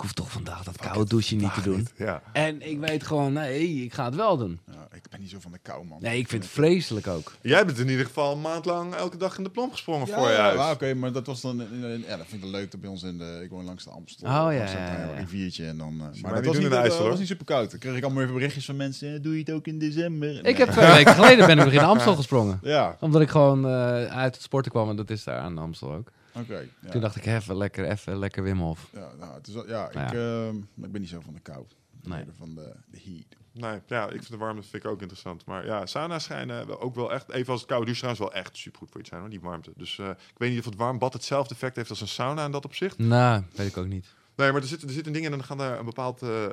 ik 0.00 0.06
hoef 0.06 0.14
toch 0.14 0.30
vandaag 0.32 0.62
dat 0.62 0.76
koude 0.76 1.04
douche 1.08 1.34
niet 1.34 1.54
te 1.54 1.60
doen. 1.62 1.88
Ja. 1.96 2.22
En 2.32 2.68
ik 2.70 2.78
weet 2.80 3.02
gewoon, 3.06 3.32
nee, 3.32 3.68
ik 3.84 3.92
ga 3.92 4.04
het 4.04 4.14
wel 4.14 4.36
doen. 4.36 4.60
Ja, 4.66 4.88
ik 4.96 5.02
ben 5.10 5.20
niet 5.20 5.30
zo 5.30 5.36
van 5.40 5.52
de 5.52 5.58
kou, 5.62 5.84
man. 5.86 5.98
Nee, 6.02 6.18
ik 6.18 6.28
vind 6.28 6.42
het 6.42 6.52
vreselijk 6.52 7.06
ook. 7.06 7.32
Jij 7.40 7.66
bent 7.66 7.78
in 7.78 7.88
ieder 7.88 8.06
geval 8.06 8.32
een 8.32 8.40
maand 8.40 8.64
lang 8.64 8.94
elke 8.94 9.16
dag 9.16 9.36
in 9.38 9.44
de 9.44 9.50
plomp 9.50 9.72
gesprongen 9.72 10.06
Ja, 10.06 10.14
voor 10.18 10.28
je 10.28 10.34
huis. 10.34 10.54
ja, 10.56 10.70
oké, 10.72 10.94
maar 10.94 11.12
dat 11.12 11.26
was 11.26 11.40
dan, 11.40 11.60
in- 11.62 11.84
in- 11.84 12.04
ja, 12.08 12.16
dat 12.16 12.26
vind 12.28 12.44
ik 12.44 12.50
leuk 12.50 12.70
dat 12.70 12.80
bij 12.80 12.90
ons 12.90 13.02
in 13.02 13.18
de, 13.18 13.40
ik 13.44 13.50
woon 13.50 13.64
langs 13.64 13.84
de 13.84 13.90
Amstel. 13.90 14.26
Oh, 14.28 14.32
ja, 14.32 14.50
ja, 14.52 15.10
riviertje 15.16 15.66
en 15.66 15.78
dan, 15.78 15.92
eh, 15.92 15.98
maar 15.98 16.10
niet 16.12 16.22
dat 16.22 16.44
was 16.44 16.58
niet, 16.58 16.72
IJssel, 16.72 17.08
was 17.08 17.18
niet 17.18 17.28
super 17.28 17.44
koud. 17.46 17.70
Dan 17.70 17.78
kreeg 17.80 17.96
ik 17.96 18.04
allemaal 18.04 18.22
even 18.22 18.34
berichtjes 18.34 18.64
van 18.64 18.76
mensen, 18.76 19.22
doe 19.22 19.32
je 19.32 19.38
het 19.38 19.50
ook 19.50 19.66
in 19.66 19.78
december? 19.78 20.46
Ik 20.46 20.56
heb 20.56 20.70
twee 20.70 20.92
weken 20.92 21.14
geleden 21.20 21.46
ben 21.46 21.58
ik 21.58 21.72
in 21.72 21.78
Amstel 21.78 22.14
gesprongen. 22.16 22.58
Ja, 22.62 22.96
Omdat 23.00 23.20
ik 23.20 23.28
gewoon 23.30 23.64
eh, 23.66 23.72
uit 24.04 24.34
het 24.34 24.42
sporten 24.42 24.70
kwam 24.72 24.88
en 24.90 24.96
dat 24.96 25.10
is 25.10 25.24
daar 25.24 25.38
aan 25.38 25.54
de 25.54 25.60
Amstel 25.60 25.92
ook. 25.92 26.10
Oké. 26.34 26.66
ja. 26.80 26.90
Toen 26.90 27.00
dacht 27.00 27.16
ik, 27.16 27.26
even 27.26 27.56
lekker, 27.56 27.84
even 27.84 28.18
lekker 28.18 28.42
Wim 28.42 28.58
Hof. 28.58 28.88
Ja, 28.92 29.10
nou, 29.18 29.34
het 29.34 29.46
is, 29.46 29.54
ja, 29.66 29.90
Nou 29.92 30.06
ik, 30.06 30.12
ehm, 30.12 30.56
ik 30.84 30.92
ben 30.92 31.00
niet 31.00 31.10
zo 31.10 31.20
van 31.20 31.34
de 31.34 31.40
kou. 31.40 31.64
Nee. 32.02 32.24
van 32.36 32.54
de, 32.54 32.74
de 32.90 33.00
heat. 33.04 33.38
Nee, 33.52 33.80
ja, 33.86 34.04
ik 34.04 34.10
vind 34.10 34.28
de 34.30 34.36
warmte 34.36 34.62
vind 34.68 34.84
ik 34.84 34.90
ook 34.90 35.00
interessant. 35.00 35.44
Maar 35.44 35.66
ja, 35.66 35.86
sauna's 35.86 36.24
schijnen 36.24 36.66
wel- 36.66 36.80
ook 36.80 36.94
wel 36.94 37.12
echt, 37.12 37.30
even 37.30 37.50
als 37.52 37.60
het 37.60 37.68
koude 37.68 37.86
douche 37.86 38.00
trouwens, 38.06 38.32
wel 38.32 38.42
echt 38.42 38.56
supergoed 38.56 38.88
voor 38.90 38.96
je 38.98 39.02
te 39.02 39.08
zijn, 39.08 39.20
hoor, 39.20 39.30
die 39.30 39.40
warmte. 39.40 39.72
Dus 39.76 39.98
eh, 39.98 40.08
ik 40.08 40.34
weet 40.38 40.50
niet 40.50 40.58
of 40.58 40.64
het 40.64 40.74
warm 40.76 40.98
bad 40.98 41.12
hetzelfde 41.12 41.54
effect 41.54 41.76
heeft 41.76 41.90
als 41.90 42.00
een 42.00 42.08
sauna 42.08 42.44
in 42.44 42.50
dat 42.50 42.64
opzicht. 42.64 42.98
Nou, 42.98 43.42
weet 43.54 43.68
ik 43.68 43.76
ook 43.76 43.86
niet. 43.86 44.06
Nee, 44.36 44.52
maar 44.52 44.60
er 44.60 44.66
zitten, 44.66 44.88
er 44.88 44.94
zitten 44.94 45.12
dingen 45.12 45.32
en 45.32 45.38
dan 45.38 45.46
gaan 45.46 45.58
daar 45.58 45.78
een 45.78 45.84
bepaald 45.84 46.22
eh, 46.22 46.44
eh, 46.44 46.52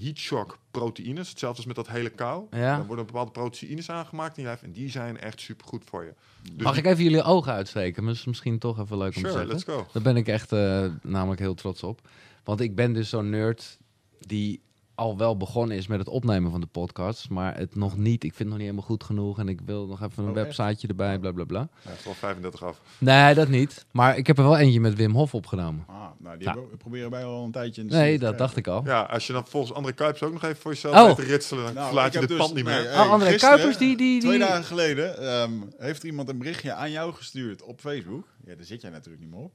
heat 0.00 0.16
shock 0.16 0.58
proteïnes, 0.70 1.28
hetzelfde 1.28 1.56
als 1.56 1.66
met 1.66 1.76
dat 1.76 1.88
hele 1.88 2.10
kou. 2.10 2.46
Ja. 2.50 2.76
Dan 2.76 2.86
worden 2.86 3.06
bepaalde 3.06 3.30
proteïnes 3.30 3.90
aangemaakt 3.90 4.36
in 4.36 4.42
je 4.42 4.48
lijf 4.48 4.62
en 4.62 4.72
die 4.72 4.90
zijn 4.90 5.18
echt 5.20 5.40
supergoed 5.40 5.82
voor 5.84 6.04
je. 6.04 6.14
Dus 6.52 6.62
Mag 6.62 6.76
ik 6.76 6.84
even 6.86 7.04
jullie 7.04 7.22
ogen 7.22 7.52
uitsteken? 7.52 8.04
Dat 8.04 8.14
is 8.14 8.24
misschien 8.24 8.58
toch 8.58 8.78
even 8.80 8.98
leuk 8.98 9.16
om 9.16 9.22
te 9.22 9.28
Sure, 9.28 9.32
zeggen. 9.32 9.48
let's 9.48 9.64
go. 9.64 9.86
Daar 9.92 10.02
ben 10.02 10.16
ik 10.16 10.28
echt 10.28 10.52
eh, 10.52 10.86
namelijk 11.02 11.40
heel 11.40 11.54
trots 11.54 11.82
op. 11.82 12.00
Want 12.44 12.60
ik 12.60 12.74
ben 12.74 12.92
dus 12.92 13.08
zo'n 13.08 13.30
nerd 13.30 13.78
die 14.18 14.60
al 15.00 15.16
wel 15.16 15.36
begonnen 15.36 15.76
is 15.76 15.86
met 15.86 15.98
het 15.98 16.08
opnemen 16.08 16.50
van 16.50 16.60
de 16.60 16.66
podcast, 16.66 17.28
maar 17.28 17.56
het 17.56 17.74
nog 17.74 17.96
niet. 17.96 18.24
Ik 18.24 18.34
vind 18.34 18.38
het 18.38 18.46
nog 18.48 18.56
niet 18.56 18.66
helemaal 18.66 18.84
goed 18.86 19.04
genoeg 19.04 19.38
en 19.38 19.48
ik 19.48 19.60
wil 19.64 19.86
nog 19.86 20.02
even 20.02 20.24
een 20.24 20.30
Oh, 20.30 20.36
echt? 20.36 20.56
websiteje 20.56 20.88
erbij, 20.88 21.18
bla 21.18 21.32
bla 21.32 21.44
bla. 21.44 21.68
Hij 21.82 21.92
heeft 21.92 22.06
al 22.06 22.14
35 22.14 22.64
af. 22.64 22.80
Nee, 22.98 23.34
dat 23.34 23.48
niet. 23.48 23.84
Maar 23.90 24.16
ik 24.16 24.26
heb 24.26 24.38
er 24.38 24.44
wel 24.44 24.58
eentje 24.58 24.80
met 24.80 24.94
Wim 24.94 25.12
Hof 25.14 25.34
opgenomen. 25.34 25.84
Ah, 25.86 25.96
nou, 26.18 26.36
die 26.36 26.46
Ja. 26.46 26.52
hebben 26.52 26.70
we- 26.70 26.76
proberen 26.76 27.10
wij 27.10 27.24
al 27.24 27.44
een 27.44 27.50
tijdje 27.50 27.82
in 27.82 27.88
de 27.88 27.94
Nee, 27.94 28.18
dat 28.18 28.38
dacht 28.38 28.56
ik 28.56 28.66
al. 28.66 28.82
Ja, 28.84 29.02
als 29.02 29.26
je 29.26 29.32
dan 29.32 29.46
volgens 29.46 29.72
André 29.72 29.92
Kuipers 29.92 30.22
ook 30.22 30.32
nog 30.32 30.42
even 30.44 30.56
voor 30.56 30.70
jezelf 30.72 31.08
Oh. 31.10 31.14
te 31.16 31.22
ritselen, 31.22 31.64
dan 31.64 31.74
Nou, 31.74 31.86
verlaat 31.86 32.06
ik 32.06 32.12
je 32.12 32.18
dit 32.20 32.28
dus- 32.28 32.38
pand 32.38 32.54
niet 32.54 32.64
meer. 32.64 32.82
nee, 32.82 32.92
Oh, 32.92 33.10
André 33.10 33.28
gisteren, 33.30 33.54
Kuipers, 33.56 33.78
die- 33.78 33.96
die- 33.96 34.20
Twee 34.20 34.38
die- 34.38 34.46
dagen 34.48 34.64
geleden 34.64 35.18
ehm, 35.18 35.52
heeft 35.78 36.02
er 36.02 36.08
iemand 36.08 36.28
een 36.28 36.38
berichtje 36.38 36.72
aan 36.72 36.90
jou 36.90 37.12
gestuurd 37.12 37.62
op 37.62 37.80
Facebook. 37.80 38.26
Ja, 38.44 38.54
daar 38.54 38.64
zit 38.64 38.80
jij 38.80 38.90
natuurlijk 38.90 39.22
niet 39.22 39.30
meer 39.32 39.40
op. 39.40 39.52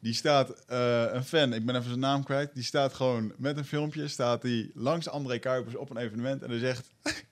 Die 0.00 0.12
staat, 0.14 0.64
eh, 0.66 1.04
een 1.12 1.24
fan, 1.24 1.52
ik 1.52 1.66
ben 1.66 1.74
even 1.74 1.88
zijn 1.88 1.98
naam 1.98 2.24
kwijt. 2.24 2.50
Die 2.54 2.62
staat 2.64 2.94
gewoon 2.94 3.32
met 3.36 3.56
een 3.56 3.64
filmpje, 3.64 4.08
staat 4.08 4.42
hij 4.42 4.70
langs 4.74 5.08
André 5.08 5.38
Kuipers 5.38 5.76
op 5.76 5.90
een 5.90 5.96
evenement. 5.96 6.42
En 6.42 6.50
hij 6.50 6.58
zegt, 6.58 6.90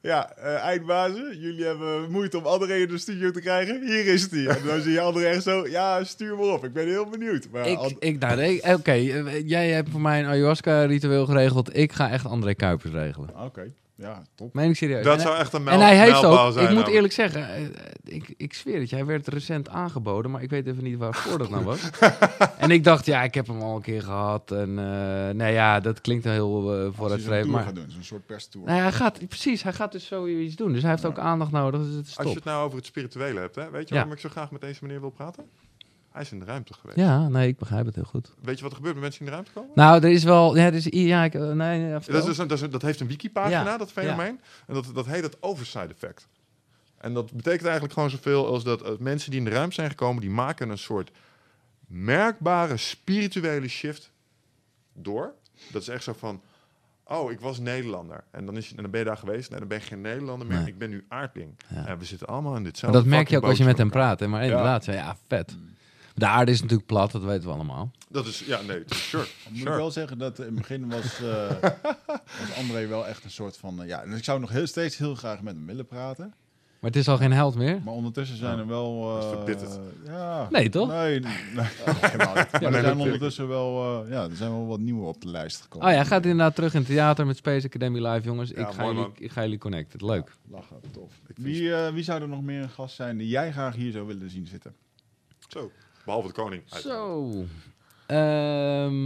ja, 0.00 0.32
eh, 0.36 0.54
eindbazen, 0.54 1.38
jullie 1.38 1.64
hebben 1.64 2.10
moeite 2.10 2.38
om 2.38 2.46
André 2.46 2.74
in 2.74 2.88
de 2.88 2.98
studio 2.98 3.30
te 3.30 3.40
krijgen. 3.40 3.86
Hier 3.86 4.06
is 4.06 4.30
hij. 4.30 4.46
En 4.46 4.66
dan 4.66 4.80
zie 4.80 4.92
je 4.92 5.00
André 5.00 5.24
echt 5.24 5.42
zo, 5.42 5.66
ja, 5.68 6.04
stuur 6.04 6.36
maar 6.36 6.46
op. 6.46 6.64
Ik 6.64 6.72
ben 6.72 6.86
heel 6.86 7.06
benieuwd. 7.08 7.48
Maar 7.52 7.66
Ik, 7.68 7.78
And- 7.78 7.96
ik, 7.98 8.18
nou, 8.18 8.36
nee, 8.36 8.74
oké, 8.74 8.92
eh, 8.92 9.48
jij 9.48 9.70
hebt 9.70 9.90
voor 9.90 10.00
mij 10.00 10.20
een 10.20 10.26
ayahuasca-ritueel 10.26 11.26
geregeld. 11.26 11.76
Ik 11.76 11.92
ga 11.92 12.10
echt 12.10 12.24
André 12.26 12.54
Kuipers 12.54 12.92
regelen. 12.92 13.30
Oké. 13.44 13.72
Ja, 14.00 14.22
top. 14.34 14.54
Meen 14.54 14.70
ik 14.70 14.76
serieus. 14.76 15.04
Dat 15.04 15.14
En- 15.14 15.20
zou 15.20 15.36
echt 15.36 15.52
een 15.52 15.68
En 15.68 15.80
hij 15.80 15.98
heeft 15.98 16.24
ook, 16.24 16.52
zijn. 16.52 16.68
ik 16.68 16.74
moet 16.74 16.86
eerlijk 16.86 17.12
zeggen, 17.12 17.48
eh, 17.48 17.64
eh, 17.64 17.70
ik, 18.04 18.34
ik 18.36 18.54
zweer 18.54 18.80
het 18.80 18.90
je, 18.90 18.96
hij 18.96 19.04
werd 19.04 19.28
recent 19.28 19.68
aangeboden, 19.68 20.30
maar 20.30 20.42
ik 20.42 20.50
weet 20.50 20.66
even 20.66 20.82
niet 20.82 20.98
waarvoor 20.98 21.38
dat 21.38 21.50
nou 21.50 21.64
was. 21.64 21.90
en 22.58 22.70
ik 22.70 22.84
dacht, 22.84 23.06
ja, 23.06 23.22
ik 23.22 23.34
heb 23.34 23.46
hem 23.46 23.60
al 23.60 23.76
een 23.76 23.82
keer 23.82 24.02
gehad. 24.02 24.50
En 24.50 24.68
uh, 24.78 25.28
nee, 25.30 25.52
ja, 25.52 25.80
dat 25.80 26.00
klinkt 26.00 26.24
wel 26.24 26.32
heel 26.32 26.84
uh, 26.86 26.92
vooruitstrevend. 26.92 27.42
tour 27.50 27.56
Maar 27.56 27.64
gaat 27.64 27.74
doen, 27.74 27.90
zo'n 27.90 28.02
soort 28.02 28.26
perstour. 28.26 28.64
nou, 28.66 28.76
ja, 28.76 28.82
hij 28.82 28.92
gaat, 28.92 29.28
precies, 29.28 29.62
hij 29.62 29.72
gaat 29.72 29.92
dus 29.92 30.06
zoiets 30.06 30.56
doen. 30.56 30.72
Dus 30.72 30.82
hij 30.82 30.90
heeft 30.90 31.04
ook 31.04 31.18
aandacht 31.18 31.50
nodig, 31.50 31.80
dus 31.80 31.94
het 31.94 32.06
is 32.06 32.18
Als 32.18 32.28
je 32.28 32.34
het 32.34 32.44
nou 32.44 32.64
over 32.64 32.76
het 32.76 32.86
spirituele 32.86 33.40
hebt, 33.40 33.54
hè? 33.54 33.70
weet 33.70 33.88
je 33.88 33.94
Ja. 33.94 33.94
waarom 33.94 34.12
ik 34.12 34.18
zo 34.18 34.28
graag 34.28 34.50
met 34.50 34.60
deze 34.60 34.78
meneer 34.84 35.00
wil 35.00 35.10
praten? 35.10 35.44
Hij 36.12 36.22
is 36.22 36.32
in 36.32 36.38
de 36.38 36.44
ruimte 36.44 36.72
geweest. 36.74 36.98
Ja, 36.98 37.28
nee, 37.28 37.48
ik 37.48 37.58
begrijp 37.58 37.86
het 37.86 37.94
heel 37.94 38.04
goed. 38.04 38.32
Weet 38.42 38.56
je 38.56 38.62
wat 38.62 38.70
er 38.70 38.76
gebeurt 38.76 38.94
met 38.94 39.02
mensen 39.02 39.24
die 39.24 39.28
in 39.34 39.36
de 39.36 39.42
ruimte 39.42 39.60
komen? 39.60 39.70
Nou, 39.74 40.02
er 40.04 40.10
is 40.10 40.24
wel, 40.24 40.56
ja, 40.56 40.64
er 40.64 40.74
is, 40.74 40.86
ja, 40.90 41.24
ik, 41.24 41.34
eh, 41.34 41.40
nee, 41.40 41.54
nee, 41.78 41.80
ja, 41.88 41.92
Dat, 41.98 42.08
is 42.08 42.24
dus 42.24 42.38
een- 42.38 42.46
dat, 42.48 42.56
is 42.56 42.62
een- 42.64 42.70
dat 42.70 42.82
heeft 42.82 43.00
een 43.00 43.06
wiki-pagina, 43.06 43.64
Ja, 43.64 43.76
dat 43.76 43.92
fenomeen. 43.92 44.40
En 44.66 44.74
dat, 44.74 44.90
dat 44.94 45.06
heet 45.06 45.22
het 45.22 45.36
overside 45.42 45.86
effect. 45.88 46.28
En 46.98 47.14
dat 47.14 47.32
betekent 47.32 47.62
eigenlijk 47.64 47.92
gewoon 47.92 48.10
zoveel 48.10 48.46
als 48.46 48.64
dat 48.64 48.82
eh, 48.82 48.90
mensen 48.98 49.30
die 49.30 49.38
in 49.38 49.44
de 49.44 49.50
ruimte 49.50 49.74
zijn 49.74 49.88
gekomen, 49.90 50.20
die 50.20 50.30
maken 50.30 50.68
een 50.70 50.78
soort 50.78 51.10
merkbare 51.86 52.76
spirituele 52.76 53.68
shift 53.68 54.10
door. 54.94 55.32
Dat 55.72 55.82
is 55.82 55.88
echt 55.88 56.02
zo 56.04 56.12
van, 56.18 56.40
oh, 57.04 57.30
ik 57.30 57.40
was 57.40 57.58
Nederlander. 57.58 58.24
En 58.30 58.46
dan, 58.46 58.56
is, 58.56 58.68
je- 58.68 58.76
en 58.76 58.82
dan 58.82 58.90
ben 58.90 59.00
je 59.00 59.06
daar 59.06 59.16
geweest 59.16 59.52
en 59.52 59.58
dan 59.58 59.68
ben 59.68 59.78
je 59.78 59.84
geen 59.84 60.00
Nederlander 60.00 60.46
meer. 60.46 60.58
Nee. 60.58 60.66
Ik 60.66 60.78
ben 60.78 60.90
nu 60.90 61.04
aardling. 61.08 61.54
Ja. 61.68 61.86
En 61.86 61.98
we 61.98 62.04
zitten 62.04 62.26
allemaal 62.26 62.54
in 62.56 62.62
Maar 62.62 62.70
ditzelfde 62.70 62.98
dat 62.98 63.06
merk 63.08 63.28
je 63.28 63.36
ook 63.36 63.44
als 63.44 63.58
je 63.58 63.64
met 63.64 63.78
hem 63.78 63.90
praat. 63.90 64.20
Hè? 64.20 64.28
Maar 64.28 64.42
inderdaad, 64.44 64.84
ja, 64.84 64.92
ja, 64.92 65.16
vet. 65.28 65.56
De 66.20 66.26
aarde 66.26 66.52
is 66.52 66.60
natuurlijk 66.60 66.88
plat, 66.88 67.12
dat 67.12 67.22
weten 67.22 67.48
we 67.48 67.54
allemaal. 67.54 67.90
Dat 68.08 68.26
is, 68.26 68.42
ja, 68.46 68.60
nee, 68.60 68.84
is- 68.88 69.08
sure. 69.08 69.26
Moet 69.48 69.58
sure. 69.58 69.70
ik 69.70 69.76
wel 69.76 69.90
zeggen 69.90 70.18
dat 70.18 70.38
in 70.38 70.44
het 70.44 70.54
begin 70.54 70.88
was, 70.88 71.20
eh, 71.22 71.50
was 72.40 72.56
André 72.58 72.86
wel 72.86 73.06
echt 73.06 73.24
een 73.24 73.30
soort 73.30 73.56
van... 73.56 73.82
eh, 73.82 73.88
ja, 73.88 74.04
dus 74.04 74.18
ik 74.18 74.24
zou 74.24 74.40
nog 74.40 74.50
heel, 74.50 74.66
steeds 74.66 74.96
heel 74.96 75.14
graag 75.14 75.40
met 75.42 75.54
hem 75.54 75.66
willen 75.66 75.86
praten. 75.86 76.34
Maar 76.80 76.90
het 76.90 76.96
is 76.98 77.08
al 77.08 77.16
geen 77.16 77.32
held 77.32 77.54
meer. 77.54 77.80
Maar 77.84 77.94
ondertussen 77.94 78.36
zijn 78.36 78.58
er 78.58 78.66
wel... 78.66 79.18
Eh, 79.20 79.28
verbitterd. 79.28 79.78
ja. 80.04 80.48
Nee, 80.50 80.68
toch? 80.68 80.88
Nee, 80.88 81.20
nee, 81.20 81.32
nee, 81.54 81.64
helemaal 82.00 82.34
niet. 82.34 82.52
Maar 82.60 82.72
er 82.74 82.80
zijn 82.82 82.98
ondertussen 82.98 83.48
wel, 83.48 84.02
eh, 84.04 84.10
ja, 84.10 84.22
er 84.22 84.36
zijn 84.36 84.50
wel 84.50 84.66
wat 84.66 84.80
nieuwe 84.80 85.06
op 85.06 85.20
de 85.20 85.28
lijst 85.28 85.60
gekomen. 85.60 85.88
Oh 85.88 85.92
ja, 85.94 86.04
gaat 86.04 86.22
inderdaad 86.22 86.54
terug 86.54 86.72
in 86.74 86.78
het 86.80 86.88
theater 86.88 87.26
met 87.26 87.36
Space 87.36 87.66
Academy 87.66 88.06
Live, 88.06 88.26
jongens. 88.26 88.50
Ja, 88.50 88.68
ik, 88.68 88.74
ga 88.74 88.84
jullie, 88.84 89.06
ik 89.14 89.30
ga 89.30 89.42
jullie 89.42 89.58
connecten. 89.58 90.06
Leuk. 90.06 90.36
Lachen, 90.50 90.76
tof. 90.90 91.12
Wie, 91.34 91.74
eh, 91.74 91.92
wie 91.92 92.04
zou 92.04 92.22
er 92.22 92.28
nog 92.28 92.42
meer 92.42 92.62
een 92.62 92.70
gast 92.70 92.94
zijn 92.94 93.16
die 93.16 93.28
jij 93.28 93.52
graag 93.52 93.74
hier 93.74 93.92
zou 93.92 94.06
willen 94.06 94.30
zien 94.30 94.46
zitten? 94.46 94.74
Zo. 95.48 95.70
Behalve 96.10 96.28
de 96.28 96.34
koning. 96.34 96.62
Zo. 96.66 97.30
Ehm, 98.06 99.00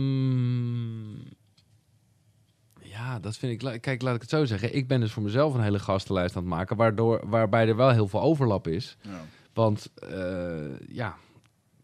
ja, 2.80 3.18
dat 3.20 3.36
vind 3.36 3.62
ik... 3.62 3.80
Kijk, 3.80 4.02
laat 4.02 4.14
ik 4.14 4.20
het 4.20 4.30
zo 4.30 4.44
zeggen. 4.44 4.74
Ik 4.74 4.88
ben 4.88 5.00
dus 5.00 5.12
voor 5.12 5.22
mezelf 5.22 5.54
een 5.54 5.62
hele 5.62 5.78
gastenlijst 5.78 6.36
aan 6.36 6.42
het 6.42 6.50
maken, 6.50 6.76
waardoor, 6.76 7.28
waarbij 7.28 7.68
er 7.68 7.76
wel 7.76 7.90
heel 7.90 8.08
veel 8.08 8.20
overlap 8.20 8.66
is. 8.68 8.96
Ja. 9.00 9.20
Want 9.52 9.90
eh, 9.94 10.78
ja, 10.88 11.16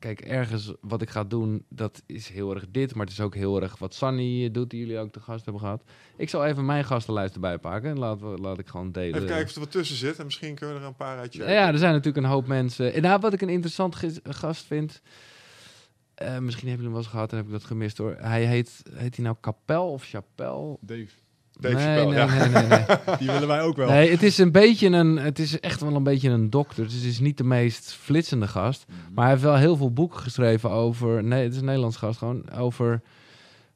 kijk, 0.00 0.20
ergens 0.20 0.72
wat 0.80 1.02
ik 1.02 1.10
ga 1.10 1.24
doen, 1.24 1.64
dat 1.68 2.02
is 2.06 2.28
heel 2.28 2.54
erg 2.54 2.64
dit. 2.70 2.94
Maar 2.94 3.04
het 3.04 3.14
is 3.14 3.20
ook 3.20 3.34
heel 3.34 3.62
erg 3.62 3.78
wat 3.78 3.94
Sunny 3.94 4.50
doet, 4.50 4.70
die 4.70 4.80
jullie 4.80 4.98
ook 4.98 5.12
te 5.12 5.20
gast 5.20 5.44
hebben 5.44 5.62
gehad. 5.62 5.82
Ik 6.16 6.28
zal 6.28 6.46
even 6.46 6.64
mijn 6.66 6.84
gastenlijst 6.84 7.34
erbij 7.34 7.58
pakken 7.58 7.90
en 7.90 7.98
laat, 7.98 8.20
we- 8.20 8.26
laat 8.40 8.58
ik 8.58 8.66
gewoon 8.68 8.92
delen. 8.92 9.14
Even 9.14 9.26
kijken 9.26 9.46
of 9.48 9.54
er 9.54 9.60
wat 9.60 9.70
tussen 9.70 9.96
zit 9.96 10.18
en 10.18 10.24
misschien 10.24 10.54
kunnen 10.54 10.76
we 10.76 10.82
er 10.82 10.88
een 10.88 10.96
paar 10.96 11.18
uit 11.18 11.32
Ja, 11.34 11.50
ja, 11.50 11.68
er 11.72 11.78
zijn 11.78 11.92
natuurlijk 11.92 12.24
een 12.24 12.30
hoop 12.32 12.46
mensen. 12.46 12.92
En 12.92 13.02
nou, 13.02 13.20
wat 13.20 13.32
ik 13.32 13.40
een 13.40 13.48
interessant 13.48 13.96
gast 14.22 14.64
vind. 14.66 15.02
eh, 16.14 16.26
misschien 16.38 16.68
hebben 16.68 16.68
jullie 16.68 16.82
hem 16.82 16.90
wel 16.92 17.00
eens 17.00 17.06
gehad 17.10 17.30
en 17.30 17.36
heb 17.36 17.46
ik 17.46 17.52
dat 17.52 17.64
gemist 17.64 17.98
hoor. 17.98 18.16
Hij 18.18 18.44
heet, 18.46 18.82
heet 18.94 19.16
hij 19.16 19.24
nou 19.24 19.36
Kapel 19.40 19.90
of 19.92 20.04
Chapel? 20.04 20.78
Dave. 20.80 21.06
Nee, 21.60 21.74
nee, 21.74 22.06
ja. 22.14 22.24
nee, 22.26 22.48
nee, 22.48 22.66
nee. 22.66 22.84
Die 23.18 23.30
willen 23.30 23.48
wij 23.48 23.62
ook 23.62 23.76
wel. 23.76 23.88
nee, 23.88 24.10
het 24.10 24.22
is 24.22 24.38
een 24.38 24.52
beetje 24.52 24.88
een, 24.88 25.16
het 25.16 25.38
is 25.38 25.60
echt 25.60 25.80
wel 25.80 25.94
een 25.94 26.02
beetje 26.02 26.30
een 26.30 26.50
dokter. 26.50 26.84
Dus 26.84 26.94
het 26.94 27.04
is 27.04 27.20
niet 27.20 27.38
de 27.38 27.44
meest 27.44 27.92
flitsende 27.92 28.48
gast. 28.48 28.84
Mhm. 28.88 28.96
Maar 29.14 29.24
hij 29.24 29.32
heeft 29.32 29.44
wel 29.44 29.56
heel 29.56 29.76
veel 29.76 29.92
boeken 29.92 30.20
geschreven 30.20 30.70
over, 30.70 31.24
nee, 31.24 31.42
het 31.42 31.52
is 31.52 31.58
een 31.58 31.64
Nederlands 31.64 31.96
gast 31.96 32.18
gewoon, 32.18 32.50
over 32.50 33.00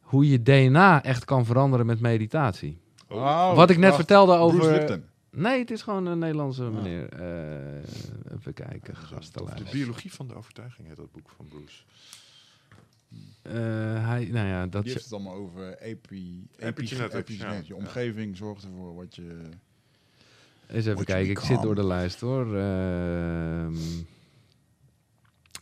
hoe 0.00 0.28
je 0.30 0.42
DNA 0.42 1.02
echt 1.02 1.24
kan 1.24 1.44
veranderen 1.44 1.86
met 1.86 2.00
meditatie. 2.00 2.78
Oh, 3.08 3.54
Wat 3.54 3.70
ik 3.70 3.76
net 3.76 3.84
wacht. 3.84 3.96
vertelde 3.96 4.32
Bruce 4.36 4.54
over... 4.56 4.72
Lipton. 4.72 5.04
Nee, 5.30 5.58
het 5.58 5.70
is 5.70 5.82
gewoon 5.82 6.06
een 6.06 6.18
Nederlandse 6.18 6.62
Ah. 6.62 6.70
meneer. 6.70 7.08
Eh, 7.08 8.36
even 8.38 8.52
kijken, 8.54 8.94
De 8.94 9.14
gastenlijst. 9.14 9.70
biologie 9.72 10.12
van 10.12 10.28
de 10.28 10.34
overtuiging 10.36 10.88
heet 10.88 10.96
dat 10.96 11.12
boek 11.12 11.30
van 11.36 11.46
Bruce. 11.48 11.82
Eh, 13.42 13.52
hij, 14.06 14.28
nou 14.30 14.46
ja, 14.46 14.66
dat 14.66 14.72
Die 14.72 14.82
je, 14.82 14.88
heeft 14.88 15.04
het 15.04 15.12
allemaal 15.12 15.34
over 15.34 15.78
epi, 15.78 16.46
Epigenetics, 16.56 17.14
epigenetics. 17.14 17.68
Je 17.68 17.76
omgeving 17.76 18.36
zorgt 18.36 18.64
ervoor 18.64 18.94
wat 18.94 19.16
je... 19.16 19.38
eens 20.66 20.86
even 20.86 21.04
kijken. 21.04 21.30
Ik 21.30 21.38
zit 21.38 21.62
door 21.62 21.74
de 21.74 21.86
lijst 21.86 22.20
hoor. 22.20 22.56
Ehm 22.56 23.76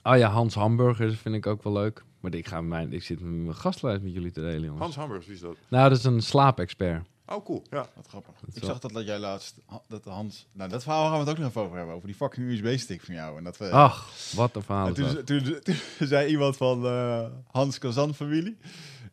oh 0.03 0.17
ja, 0.17 0.29
Hans 0.29 0.55
Hamburgers 0.55 1.19
vind 1.19 1.35
ik 1.35 1.47
ook 1.47 1.63
wel 1.63 1.73
leuk. 1.73 2.05
Maar 2.21 2.35
ik, 2.35 2.47
ga 2.47 2.61
mijn, 2.61 2.93
ik 2.93 3.03
zit 3.03 3.21
met 3.21 3.33
mijn 3.33 3.55
gastlijst 3.55 4.03
met 4.03 4.13
jullie 4.13 4.31
te 4.31 4.41
delen, 4.41 4.63
jongens. 4.63 4.81
Hans 4.81 4.97
Hamburgers, 4.97 5.27
wie 5.27 5.35
is 5.35 5.41
dat? 5.41 5.57
Nou, 5.69 5.89
dat 5.89 5.99
is 5.99 6.05
een 6.05 6.23
slaapexpert. 6.23 7.07
Oh, 7.35 7.45
cool. 7.45 7.63
Ja. 7.71 7.87
Wat 7.95 8.07
grappig. 8.09 8.35
Ik 8.53 8.65
zag 8.65 8.79
dat, 8.79 8.93
dat 8.93 9.07
jij 9.07 9.19
laatst... 9.19 9.55
Dat 9.89 10.05
Hans... 10.05 10.47
Nou, 10.53 10.71
dat 10.71 10.83
verhaal 10.83 11.05
gaan 11.05 11.13
we 11.13 11.19
het 11.19 11.29
ook 11.29 11.39
nog 11.39 11.49
even 11.49 11.63
over 11.63 11.77
hebben. 11.77 11.95
Over 11.95 12.07
die 12.07 12.17
fucking 12.17 12.51
USB-stick 12.51 13.03
van 13.03 13.15
jou. 13.15 13.39
En 13.39 13.45
dat 13.45 13.57
we... 13.57 13.71
Ach, 13.71 14.09
wat 14.35 14.57
een 14.57 14.63
verhaal 14.63 14.87
En 14.87 14.95
toen, 14.95 15.25
toen, 15.25 15.43
toen 15.63 15.77
zei 15.99 16.29
iemand 16.31 16.57
van 16.57 16.87
eh, 16.87 17.25
Hans 17.51 17.79
Kazan-familie. 17.79 18.57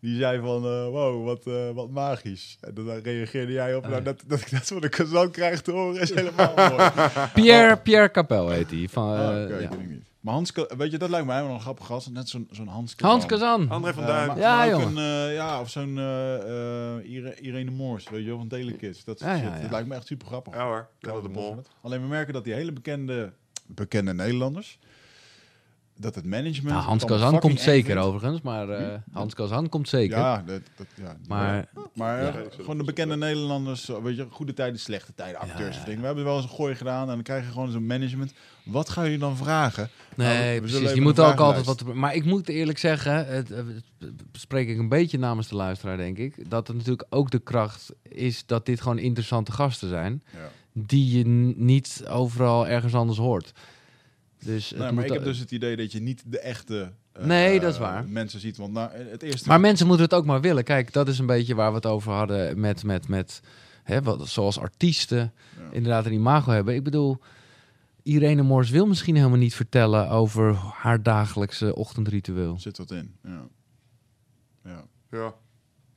Die 0.02 0.18
zei 0.18 0.40
van, 0.40 0.64
eh, 0.64 0.86
wow, 0.88 1.26
wat, 1.26 1.48
eh, 1.48 1.70
wat 1.70 1.90
magisch. 1.90 2.58
En 2.62 2.74
dan 2.74 2.90
reageerde 2.90 3.52
jij 3.52 3.76
op, 3.76 3.88
nou, 3.88 4.04
dat, 4.04 4.24
dat 4.28 4.40
ik 4.40 4.52
dat 4.52 4.68
van 4.68 4.82
de 4.82 4.90
Kazan 4.90 5.32
krijg 5.32 5.62
te 5.62 5.72
horen 5.72 6.02
is 6.02 6.14
helemaal 6.20 6.54
mooi. 6.56 6.90
Pierre, 7.34 7.78
Pierre 7.78 8.12
Capel 8.12 8.50
heet 8.50 8.72
hij. 8.72 8.88
Van, 8.90 9.10
Ah, 9.10 9.50
ja. 9.50 9.58
ik 9.58 9.88
niet. 9.88 10.09
Maar 10.20 10.34
Hans, 10.34 10.52
weet 10.78 10.91
je, 10.91 10.98
dat 10.98 11.10
lijkt 11.10 11.26
mij 11.26 11.36
helemaal 11.36 11.56
een 11.58 11.62
grappig 11.64 11.86
gast. 11.86 12.10
Net 12.12 12.30
zo'n 12.30 12.48
zo'n 12.52 12.68
Hans 12.68 12.96
Kazan. 12.96 13.12
Hans 13.12 13.26
Kazan. 13.26 13.70
André 13.70 13.94
van 13.94 14.04
Eh, 14.04 14.10
Duin. 14.10 14.28
maar- 14.28 14.38
Ja, 14.38 14.66
eh, 15.28 15.34
ja, 15.34 15.60
of 15.62 15.70
zo'n 15.70 15.98
eh, 15.98 16.96
eh, 16.98 17.12
Ire- 17.12 17.36
Irene 17.40 17.72
Moors, 17.72 18.10
weet 18.10 18.22
je 18.22 18.28
wel, 18.28 18.38
van 18.38 18.48
Telekids. 18.48 19.04
Dat, 19.04 19.20
Ja, 19.20 19.34
ja, 19.34 19.60
dat 19.62 19.72
lijkt 19.72 19.88
me 19.88 19.96
echt 19.96 20.08
super 20.08 20.28
grappig. 20.28 20.54
Ja 20.54 20.64
hoor, 20.64 20.88
Lennart 21.00 21.24
de 21.26 21.30
Mol. 21.30 21.64
Alleen 21.82 22.02
we 22.02 22.08
merken 22.08 22.34
dat 22.34 22.44
die 22.44 22.54
hele 22.54 22.72
bekende, 22.74 23.34
bekende 23.68 24.14
Nederlanders, 24.14 24.80
dat 26.01 26.15
het 26.15 26.26
management... 26.26 26.76
Nou, 26.76 26.84
Hans 26.84 27.05
Kazan 27.05 27.39
komt 27.39 27.59
zeker 27.59 27.91
vindt. 27.91 28.01
overigens. 28.07 28.41
Maar 28.41 28.69
eh, 28.69 28.93
Hans 29.13 29.34
Kazan 29.34 29.69
komt 29.69 29.89
zeker. 29.89 30.17
Ja, 30.17 30.43
dat, 30.45 30.61
dat, 30.76 30.88
ja, 30.95 31.15
Maar 31.27 31.67
Maar 31.93 32.21
Ja. 32.23 32.27
eh, 32.35 32.41
gewoon 32.59 32.77
de 32.77 32.84
bekende 32.84 33.15
Nederlanders, 33.15 33.89
weet 34.03 34.15
je, 34.15 34.27
goede 34.30 34.53
tijden, 34.53 34.80
slechte 34.80 35.13
tijden, 35.15 35.39
acteurs 35.39 35.76
ja, 35.76 35.80
of 35.81 35.85
dingen. 35.85 35.99
We 35.99 36.05
hebben 36.05 36.23
wel 36.23 36.35
eens 36.35 36.43
een 36.43 36.49
gooi 36.55 36.76
gedaan 36.76 37.01
en 37.01 37.13
dan 37.13 37.23
krijg 37.23 37.45
je 37.45 37.51
gewoon 37.51 37.71
zo'n 37.71 37.85
management. 37.85 38.34
Wat 38.63 38.89
ga 38.89 39.03
je 39.03 39.17
dan 39.17 39.38
vragen? 39.38 39.89
Nou, 40.15 40.30
Nee, 40.34 40.53
zullen 40.55 40.61
precies. 40.69 40.93
Je 40.93 41.01
moet 41.01 41.19
ook 41.19 41.39
altijd 41.39 41.65
wat. 41.65 41.93
Maar 41.93 42.15
ik 42.15 42.26
moet 42.26 42.49
eerlijk 42.49 42.77
zeggen, 42.77 43.27
het, 43.27 43.49
het 43.49 43.73
spreek 44.31 44.67
ik 44.69 44.77
een 44.77 44.89
beetje 44.89 45.17
namens 45.17 45.47
de 45.47 45.55
luisteraar, 45.55 45.97
denk 45.97 46.17
ik. 46.17 46.49
Dat 46.49 46.67
het 46.67 46.76
natuurlijk 46.77 47.05
ook 47.09 47.31
de 47.31 47.39
kracht 47.39 47.93
is 48.03 48.45
dat 48.45 48.65
dit 48.65 48.81
gewoon 48.81 48.97
interessante 48.97 49.51
gasten 49.51 49.89
zijn. 49.89 50.23
Ja. 50.34 50.49
Die 50.73 51.17
je 51.17 51.26
niet 51.57 52.03
overal 52.09 52.67
ergens 52.67 52.93
anders 52.95 53.17
hoort. 53.19 53.51
Dus 54.45 54.70
het 54.70 54.78
Nee, 54.78 54.88
moet 54.88 54.95
maar 54.95 55.06
ik 55.06 55.11
heb 55.14 55.24
dus 55.24 55.40
het 55.40 55.52
idee 55.52 55.76
dat 55.76 55.91
je 55.91 55.99
niet 55.99 56.24
de 56.28 56.40
echte 56.40 56.91
eh, 57.11 57.26
Nee, 57.26 57.60
dat 57.60 57.74
is 57.74 57.80
waar. 57.80 58.07
mensen 58.07 58.40
ziet. 58.40 58.57
Want 58.57 58.74
nou, 58.74 58.91
het 58.91 59.22
eerste... 59.24 59.48
Maar 59.48 59.60
mensen 59.60 59.88
moeten 59.88 60.06
het 60.06 60.14
ook 60.14 60.26
maar 60.26 60.41
willen. 60.41 60.64
Kijk, 60.64 60.94
dat 60.94 61.07
is 61.07 61.20
een 61.20 61.26
beetje 61.26 61.56
waar 61.56 61.70
we 61.70 61.76
het 61.76 61.86
over 61.86 62.11
hadden 62.11 62.60
met, 62.60 62.84
met, 62.84 63.07
met 63.07 63.41
hè, 63.84 64.02
wat, 64.02 64.28
zoals 64.28 64.60
artiesten 64.60 65.34
Ja. 65.57 65.61
inderdaad 65.72 66.06
een 66.06 66.14
imago 66.14 66.52
hebben. 66.52 66.76
Ik 66.76 66.84
bedoel, 66.84 67.18
Irene 68.03 68.41
Moors 68.41 68.70
wil 68.70 68.86
misschien 68.88 69.16
helemaal 69.16 69.38
niet 69.38 69.56
vertellen 69.56 70.10
over 70.10 70.53
haar 70.56 71.03
dagelijkse 71.03 71.76
ochtendritueel. 71.76 72.60
zit 72.60 72.78
wat 72.78 72.91
in. 72.91 73.16
Ja. 73.24 73.48
Ja. 74.64 74.84
Ja. 75.11 75.34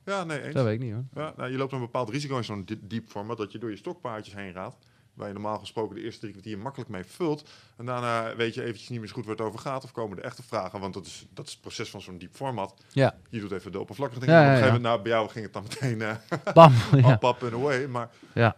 Ja, 0.05 0.23
nee, 0.23 0.41
eens. 0.43 0.53
Dat 0.53 0.63
weet 0.65 0.73
ik 0.73 0.79
niet 0.79 0.93
hoor. 0.93 1.03
Ja, 1.13 1.33
nou, 1.37 1.51
je 1.51 1.57
loopt 1.57 1.71
een 1.73 1.79
bepaald 1.79 2.09
risico 2.09 2.37
in 2.37 2.43
zo'n 2.43 2.65
di- 2.65 2.79
diep 2.87 3.09
format 3.09 3.37
dat 3.37 3.51
je 3.51 3.57
door 3.59 3.69
je 3.69 3.75
stokpaardjes 3.77 4.35
heen 4.35 4.53
gaat. 4.53 4.77
Waar 5.13 5.27
je 5.27 5.33
normaal 5.33 5.59
gesproken 5.59 5.95
de 5.95 6.01
eerste 6.01 6.19
drie 6.19 6.31
kwartier 6.31 6.57
makkelijk 6.57 6.89
mee 6.89 7.03
vult. 7.03 7.49
En 7.77 7.85
daarna 7.85 8.35
weet 8.35 8.53
je 8.53 8.61
eventjes 8.63 8.89
niet 8.89 8.99
meer 8.99 9.09
goed 9.09 9.25
waar 9.25 9.35
het 9.35 9.45
over 9.45 9.59
gaat. 9.59 9.83
Of 9.83 9.91
komen 9.91 10.15
de 10.17 10.23
echte 10.23 10.43
vragen. 10.43 10.79
Want 10.79 10.93
dat 10.93 11.05
is, 11.05 11.25
dat 11.33 11.45
is 11.45 11.51
het 11.51 11.61
proces 11.61 11.89
van 11.89 12.01
zo'n 12.01 12.17
diep 12.17 12.35
format. 12.35 12.73
Ja, 12.91 13.15
Je 13.29 13.39
doet 13.39 13.51
even 13.51 13.71
de 13.71 13.79
oppervlakkige 13.79 14.19
dingen. 14.19 14.35
Ja, 14.35 14.41
op 14.41 14.47
een 14.47 14.53
gegeven 14.55 14.73
moment, 14.81 14.93
nou, 14.93 15.01
bij 15.01 15.11
jou 15.11 15.29
ging 15.29 15.43
het 15.45 15.53
dan 15.53 15.63
meteen 15.63 16.01
eh 16.01 16.53
bam. 16.53 16.73
up, 16.93 17.23
up 17.23 17.43
and 17.43 17.53
away. 17.53 17.87
Maar 17.87 18.09
ja. 18.33 18.55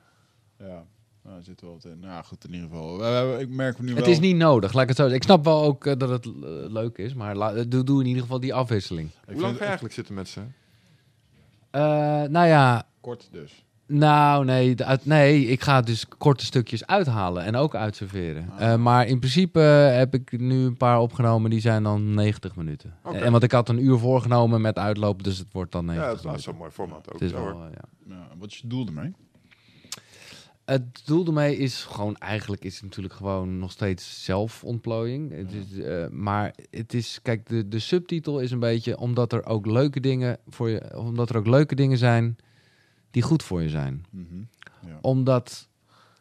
Ja. 0.60 0.86
Nou, 1.24 1.42
zit 1.44 1.62
wel 1.62 1.72
wat 1.72 1.86
in. 1.86 2.00
Nou, 2.00 2.24
goed, 2.24 2.44
in 2.46 2.54
ieder 2.54 2.70
geval. 2.70 2.98
We- 2.98 3.04
we- 3.36 3.42
ik 3.42 3.50
merk 3.50 3.80
nu 3.80 3.88
wel... 3.88 3.96
Het 3.96 4.08
is 4.12 4.20
niet 4.20 4.36
nodig, 4.36 4.74
laat 4.74 4.82
ik 4.82 4.88
het 4.88 4.98
zo 4.98 5.04
zeggen. 5.04 5.22
Ik 5.22 5.28
snap 5.28 5.44
wel 5.44 5.64
ook 5.64 5.86
eh, 5.86 5.94
dat 5.98 6.10
het 6.10 6.26
eh, 6.26 6.32
leuk 6.72 6.98
is, 6.98 7.14
maar 7.14 7.36
la- 7.36 7.64
doe, 7.64 7.84
doe 7.84 8.00
in 8.02 8.08
ieder 8.08 8.22
geval 8.22 8.40
die 8.40 8.54
afwisseling. 8.54 9.10
Ik 9.10 9.16
hoe 9.26 9.34
lang 9.34 9.42
ga 9.44 9.50
het 9.50 9.58
je 9.60 9.64
eigenlijk 9.66 9.94
zitten 9.94 10.14
met 10.16 10.28
ze? 10.28 10.42
Eh, 11.72 11.82
nou 12.30 12.48
ja, 12.48 12.88
Kort 13.02 13.28
dus. 13.32 13.65
Nou, 13.88 14.46
nee, 14.46 14.84
uit, 14.84 15.06
nee, 15.06 15.46
ik 15.46 15.62
ga 15.62 15.82
dus 15.82 16.08
korte 16.18 16.46
stukjes 16.46 16.86
uithalen 16.86 17.44
en 17.44 17.56
ook 17.56 17.76
uitserveren. 17.76 18.50
Ah. 18.50 18.74
Eh, 18.74 18.80
maar 18.80 19.08
in 19.08 19.20
principe 19.20 19.60
heb 19.60 20.14
ik 20.14 20.40
nu 20.40 20.66
een 20.66 20.78
paar 20.78 21.00
opgenomen, 21.00 21.50
die 21.50 21.60
zijn 21.60 21.84
dan 21.84 22.14
90 22.14 22.56
minuten. 22.56 22.94
En 23.04 23.32
want 23.32 23.44
ik 23.44 23.52
had 23.52 23.70
een 23.70 23.86
uur 23.86 23.98
voorgenomen 23.98 24.62
met 24.62 24.78
uitloop, 24.78 25.24
dus 25.24 25.38
het 25.38 25.48
wordt 25.52 25.72
dan 25.72 25.86
Ja, 25.86 25.92
90 25.92 26.12
dat 26.12 26.20
is 26.20 26.24
nou, 26.26 26.40
zo'n 26.40 26.56
mooi 26.56 26.72
format 26.72 27.08
ook. 27.08 27.14
Het 27.14 27.22
is 27.22 27.32
Ja, 27.32 27.44
wel, 27.44 27.54
eh, 27.54 27.68
ja. 27.74 28.16
Ja, 28.16 28.28
wat 28.38 28.52
is 28.52 28.58
je 28.58 28.68
doel 28.68 28.86
ermee? 28.86 29.14
Het 30.66 31.02
doel 31.06 31.26
ermee 31.26 31.58
is 31.58 31.84
gewoon, 31.84 32.16
eigenlijk 32.18 32.64
is 32.64 32.74
het 32.76 32.84
natuurlijk 32.84 33.14
gewoon 33.14 33.60
nog 33.60 33.72
steeds 33.72 34.24
zelfontplooiing. 34.24 35.32
Het 35.32 35.52
is, 35.52 35.80
eh, 35.80 36.08
maar 36.10 36.54
het 36.70 36.94
is, 36.94 37.20
kijk, 37.22 37.48
de, 37.48 37.68
de 37.68 37.80
subtitel 37.80 38.40
is 38.40 38.52
een 38.52 38.60
beetje 38.60 38.98
omdat 38.98 39.34
er 39.34 39.46
ook 39.46 39.66
leuke 39.66 40.00
dingen 40.00 40.38
voor 40.48 40.70
je, 40.70 40.98
omdat 40.98 41.30
er 41.30 41.38
ook 41.38 41.48
leuke 41.48 41.76
dingen 41.76 41.98
zijn 41.98 42.38
die 43.16 43.24
goed 43.24 43.44
voor 43.44 43.62
je 43.62 43.70
zijn. 43.70 44.06
Mhm. 44.10 44.36
Ja. 44.86 44.98
Omdat 45.02 45.68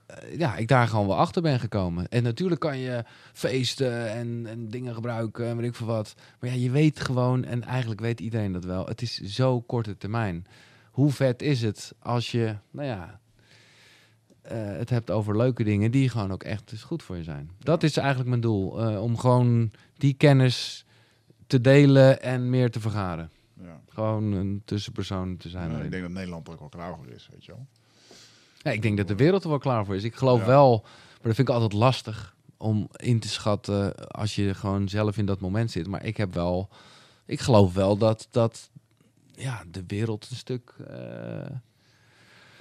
eh, 0.07 0.39
ja, 0.39 0.57
ik 0.57 0.69
daar 0.69 0.89
gewoon 0.89 1.07
wel 1.07 1.16
achter 1.16 1.43
ben 1.43 1.61
gekomen. 1.61 2.09
En 2.09 2.23
natuurlijk 2.23 2.61
kan 2.61 2.79
je 2.79 3.05
feesten 3.33 4.11
en, 4.12 4.47
en 4.47 4.69
dingen 4.69 4.95
gebruiken 4.95 5.47
en 5.47 5.57
weet 5.57 5.66
ik 5.66 5.75
veel 5.75 5.87
wat. 5.87 6.15
Maar 6.41 6.51
ja, 6.51 6.57
je 6.57 6.71
weet 6.71 7.01
gewoon, 7.01 7.45
en 7.45 7.65
eigenlijk 7.65 8.01
weet 8.01 8.21
iedereen 8.21 8.53
dat 8.53 8.65
wel, 8.65 8.87
het 8.87 9.03
is 9.03 9.21
zo 9.21 9.61
korte 9.61 9.97
termijn. 9.97 10.47
Hoe 10.91 11.11
vet 11.11 11.43
is 11.43 11.62
het 11.62 11.95
als 11.99 12.31
je, 12.31 12.57
nou 12.71 12.89
ja, 12.89 13.21
eh, 14.43 14.59
het 14.59 14.91
hebt 14.91 15.11
over 15.11 15.37
leuke 15.37 15.65
dingen 15.65 15.91
die 15.91 16.09
gewoon 16.09 16.33
ook 16.33 16.43
echt 16.43 16.71
dus 16.71 16.83
goed 16.83 17.03
voor 17.03 17.16
je 17.16 17.23
zijn. 17.23 17.51
Dat 17.59 17.83
is 17.83 17.97
eigenlijk 17.97 18.29
mijn 18.29 18.41
doel. 18.41 18.81
eh, 18.81 19.03
om 19.03 19.19
gewoon 19.19 19.71
die 19.97 20.15
kennis 20.15 20.85
te 21.47 21.61
delen 21.61 22.23
en 22.23 22.51
meer 22.51 22.71
te 22.71 22.81
vergaren. 22.81 23.31
Ja. 23.62 23.81
Gewoon 23.89 24.32
een 24.32 24.62
tussenpersoon 24.64 25.36
te 25.36 25.48
zijn. 25.48 25.70
Ja, 25.70 25.78
ik 25.81 25.90
denk 25.90 26.02
dat 26.02 26.12
Nederland 26.12 26.47
er 26.47 26.52
ook 26.52 26.59
wel 26.60 26.68
klaar 26.68 26.97
voor 26.97 27.06
is, 27.09 27.28
weet 27.32 27.44
je 27.44 27.52
wel. 27.52 27.66
Ja, 28.59 28.70
ik 28.70 28.82
denk 28.82 28.97
dat 28.97 29.09
de 29.09 29.14
wereld 29.16 29.43
er 29.43 29.48
wel 29.48 29.59
klaar 29.59 29.85
voor 29.85 29.94
is. 29.97 30.05
Ik 30.05 30.14
geloof 30.14 30.40
Ja. 30.40 30.47
wel, 30.47 30.81
maar 30.82 31.22
dat 31.22 31.35
vind 31.35 31.48
ik 31.48 31.55
altijd 31.55 31.72
lastig 31.72 32.35
om 32.56 32.89
in 32.97 33.20
te 33.20 33.28
schatten 33.28 33.97
als 34.09 34.35
je 34.35 34.55
gewoon 34.55 34.89
zelf 34.89 35.18
in 35.18 35.26
dat 35.26 35.40
moment 35.40 35.70
zit. 35.70 35.86
Maar 35.86 36.05
ik 36.05 36.16
heb 36.16 36.35
wel, 36.35 36.68
ik 37.26 37.40
geloof 37.40 37.74
wel 37.74 37.97
dat, 37.97 38.28
dat 38.31 38.70
ja, 39.32 39.64
de 39.70 39.85
wereld 39.86 40.26
een 40.31 40.36
stuk 40.36 40.74
eh, 40.89 41.47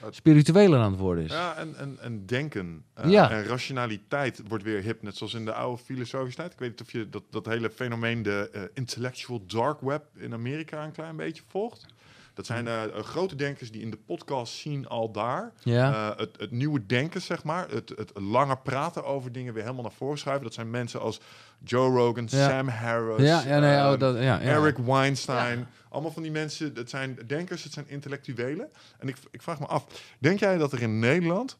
spiritueler 0.09 0.79
aan 0.79 0.91
het 0.91 0.99
worden 0.99 1.23
is. 1.23 1.31
Ja, 1.31 1.55
en, 1.55 1.75
en, 1.77 1.97
en 2.01 2.25
denken 2.25 2.83
eh, 2.93 3.09
Ja. 3.11 3.31
en 3.31 3.43
rationaliteit 3.45 4.41
wordt 4.47 4.63
weer 4.63 4.81
hip, 4.81 5.01
net 5.01 5.15
zoals 5.17 5.33
in 5.33 5.45
de 5.45 5.53
oude 5.53 5.83
filosofische 5.83 6.39
tijd. 6.39 6.53
Ik 6.53 6.59
weet 6.59 6.69
niet 6.69 6.81
of 6.81 6.91
je 6.91 7.09
dat, 7.09 7.23
dat 7.29 7.45
hele 7.45 7.69
fenomeen, 7.69 8.23
de 8.23 8.49
eh, 8.53 8.61
intellectual 8.73 9.45
dark 9.45 9.81
web 9.81 10.03
in 10.15 10.33
Amerika 10.33 10.83
een 10.85 10.91
klein 10.91 11.15
beetje 11.15 11.43
volgt. 11.47 11.85
Dat 12.33 12.45
zijn 12.45 12.67
eh, 12.67 12.83
eh, 12.83 13.03
grote 13.03 13.35
denkers 13.35 13.71
die 13.71 13.81
in 13.81 13.89
de 13.89 13.97
podcast 13.97 14.53
zien 14.53 14.87
al 14.87 15.11
daar. 15.11 15.51
Ja, 15.63 15.91
Eh, 16.11 16.17
het, 16.19 16.29
het 16.39 16.51
nieuwe 16.51 16.85
denken, 16.85 17.21
zeg 17.21 17.43
maar. 17.43 17.69
Het, 17.69 17.89
het 17.95 18.11
langer 18.19 18.57
praten 18.57 19.05
over 19.05 19.31
dingen 19.31 19.53
weer 19.53 19.63
helemaal 19.63 19.83
naar 19.83 19.91
voren 19.91 20.17
schuiven. 20.17 20.43
Dat 20.45 20.53
zijn 20.53 20.69
mensen 20.69 20.99
als 21.01 21.19
Joe 21.63 21.97
Rogan, 21.97 22.27
Ja. 22.29 22.49
Sam 22.49 22.67
Harris, 22.67 23.27
ja, 23.27 23.41
ja, 23.45 23.59
nee, 23.59 23.75
eh, 23.75 23.91
oh, 23.91 23.99
dat, 23.99 24.15
ja, 24.15 24.21
ja. 24.21 24.39
Eric 24.39 24.77
Weinstein. 24.77 25.67
Allemaal 25.89 26.11
van 26.11 26.21
die 26.21 26.31
mensen, 26.31 26.73
dat 26.73 26.89
zijn 26.89 27.19
denkers, 27.27 27.63
het 27.63 27.73
zijn 27.73 27.87
intellectuelen. 27.89 28.69
En 28.99 29.07
ik, 29.07 29.17
ik 29.31 29.41
vraag 29.41 29.59
me 29.59 29.65
af, 29.65 29.85
denk 30.19 30.39
jij 30.39 30.57
dat 30.57 30.71
er 30.71 30.81
in 30.81 30.99
Nederland 30.99 31.57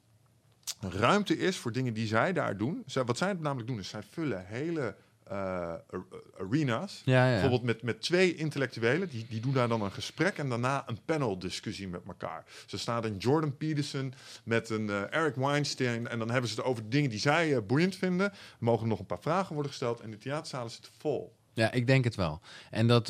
ruimte 0.80 1.38
is 1.38 1.58
voor 1.58 1.72
dingen 1.72 1.94
die 1.94 2.08
zij 2.08 2.34
daar 2.34 2.58
doen? 2.58 2.84
Zij, 2.86 3.04
wat 3.04 3.18
zij 3.18 3.34
namelijk 3.40 3.68
doen, 3.68 3.80
is 3.80 3.90
zij 3.90 4.02
vullen 4.12 4.45
hele 4.45 4.95
eh, 5.34 5.99
arena's. 6.39 7.01
Ja, 7.05 7.26
ja. 7.26 7.31
Bijvoorbeeld 7.31 7.64
met, 7.64 7.84
met 7.84 8.01
twee 8.01 8.35
intellectuelen, 8.35 9.10
die, 9.10 9.26
die 9.30 9.41
doen 9.41 9.53
daar 9.53 9.68
dan 9.68 9.81
een 9.81 9.91
gesprek 9.91 10.38
en 10.38 10.49
daarna 10.49 10.84
een 10.85 10.99
paneldiscussie 11.05 11.88
met 11.88 12.01
elkaar. 12.07 12.45
Ze 12.65 12.77
staat 12.77 13.05
een 13.05 13.18
Jordan 13.18 13.57
Peterson 13.57 14.14
met 14.43 14.69
een 14.69 14.89
eh, 14.89 15.14
Eric 15.14 15.35
Weinstein 15.35 16.07
en 16.07 16.19
dan 16.19 16.30
hebben 16.30 16.49
ze 16.49 16.55
het 16.55 16.65
over 16.65 16.89
dingen 16.89 17.10
die 17.10 17.19
zij 17.19 17.55
eh, 17.55 17.61
boeiend 17.68 17.95
vinden. 17.95 18.31
Er 18.31 18.38
mogen 18.60 18.88
nog 18.88 18.99
een 18.99 19.05
paar 19.05 19.22
vragen 19.22 19.53
worden 19.53 19.72
gesteld 19.72 19.99
en 19.99 20.11
de 20.11 20.18
theaterzalen 20.18 20.72
zitten 20.72 20.91
vol. 20.97 21.35
Ja, 21.53 21.72
ik 21.72 21.88
denk 21.88 22.03
het 22.03 22.15
wel. 22.15 22.41
En 22.69 22.88
dat, 22.88 23.10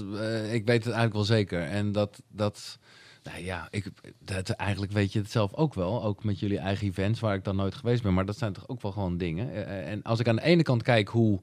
ik 0.51 0.65
weet 0.65 0.83
het 0.83 0.93
eigenlijk 0.93 1.13
wel 1.13 1.23
zeker. 1.23 1.61
En 1.61 1.91
dat, 1.91 2.21
dat, 2.27 2.77
nou 3.23 3.43
ja, 3.43 3.67
ik, 3.69 3.91
dat, 4.19 4.49
eigenlijk 4.49 4.91
weet 4.91 5.13
je 5.13 5.19
het 5.19 5.31
zelf 5.31 5.53
ook 5.53 5.73
wel. 5.73 6.03
Ook 6.03 6.23
met 6.23 6.39
jullie 6.39 6.57
eigen 6.57 6.87
events, 6.87 7.19
waar 7.19 7.35
ik 7.35 7.43
dan 7.43 7.55
nooit 7.55 7.75
geweest 7.75 8.03
ben. 8.03 8.13
Maar 8.13 8.25
dat 8.25 8.37
zijn 8.37 8.53
toch 8.53 8.67
ook 8.67 8.81
wel 8.81 8.91
gewoon 8.91 9.17
dingen. 9.17 9.65
En 9.85 10.03
als 10.03 10.19
ik 10.19 10.27
aan 10.27 10.35
de 10.35 10.41
ene 10.41 10.63
kant 10.63 10.83
kijk 10.83 11.07
hoe, 11.07 11.41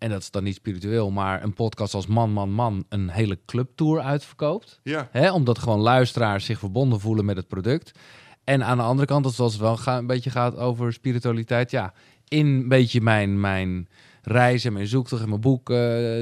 en 0.00 0.10
dat 0.10 0.20
is 0.20 0.30
dan 0.30 0.44
niet 0.44 0.54
spiritueel, 0.54 1.10
maar 1.10 1.42
een 1.42 1.54
podcast 1.54 1.94
als 1.94 2.06
Man, 2.06 2.32
Man, 2.32 2.52
Man 2.52 2.84
een 2.88 3.08
hele 3.08 3.38
clubtour 3.46 4.00
uitverkoopt. 4.00 4.80
Ja, 4.82 5.08
Hè, 5.10 5.32
omdat 5.32 5.58
gewoon 5.58 5.80
luisteraars 5.80 6.44
zich 6.44 6.58
verbonden 6.58 7.00
voelen 7.00 7.24
met 7.24 7.36
het 7.36 7.48
product. 7.48 7.98
En 8.44 8.64
aan 8.64 8.76
de 8.76 8.82
andere 8.82 9.06
kant, 9.06 9.24
als 9.24 9.36
het 9.38 9.56
wel 9.56 9.78
een 9.84 10.06
beetje 10.06 10.30
gaat 10.30 10.56
over 10.56 10.92
spiritualiteit, 10.92 11.70
ja, 11.70 11.92
in 12.28 12.46
een 12.46 12.68
beetje 12.68 13.00
mijn, 13.00 13.40
mijn 13.40 13.88
reis 14.22 14.64
en 14.64 14.72
mijn 14.72 14.86
zoektocht 14.86 15.22
en 15.22 15.28
mijn 15.28 15.40
boek 15.40 15.70
eh, 15.70 15.76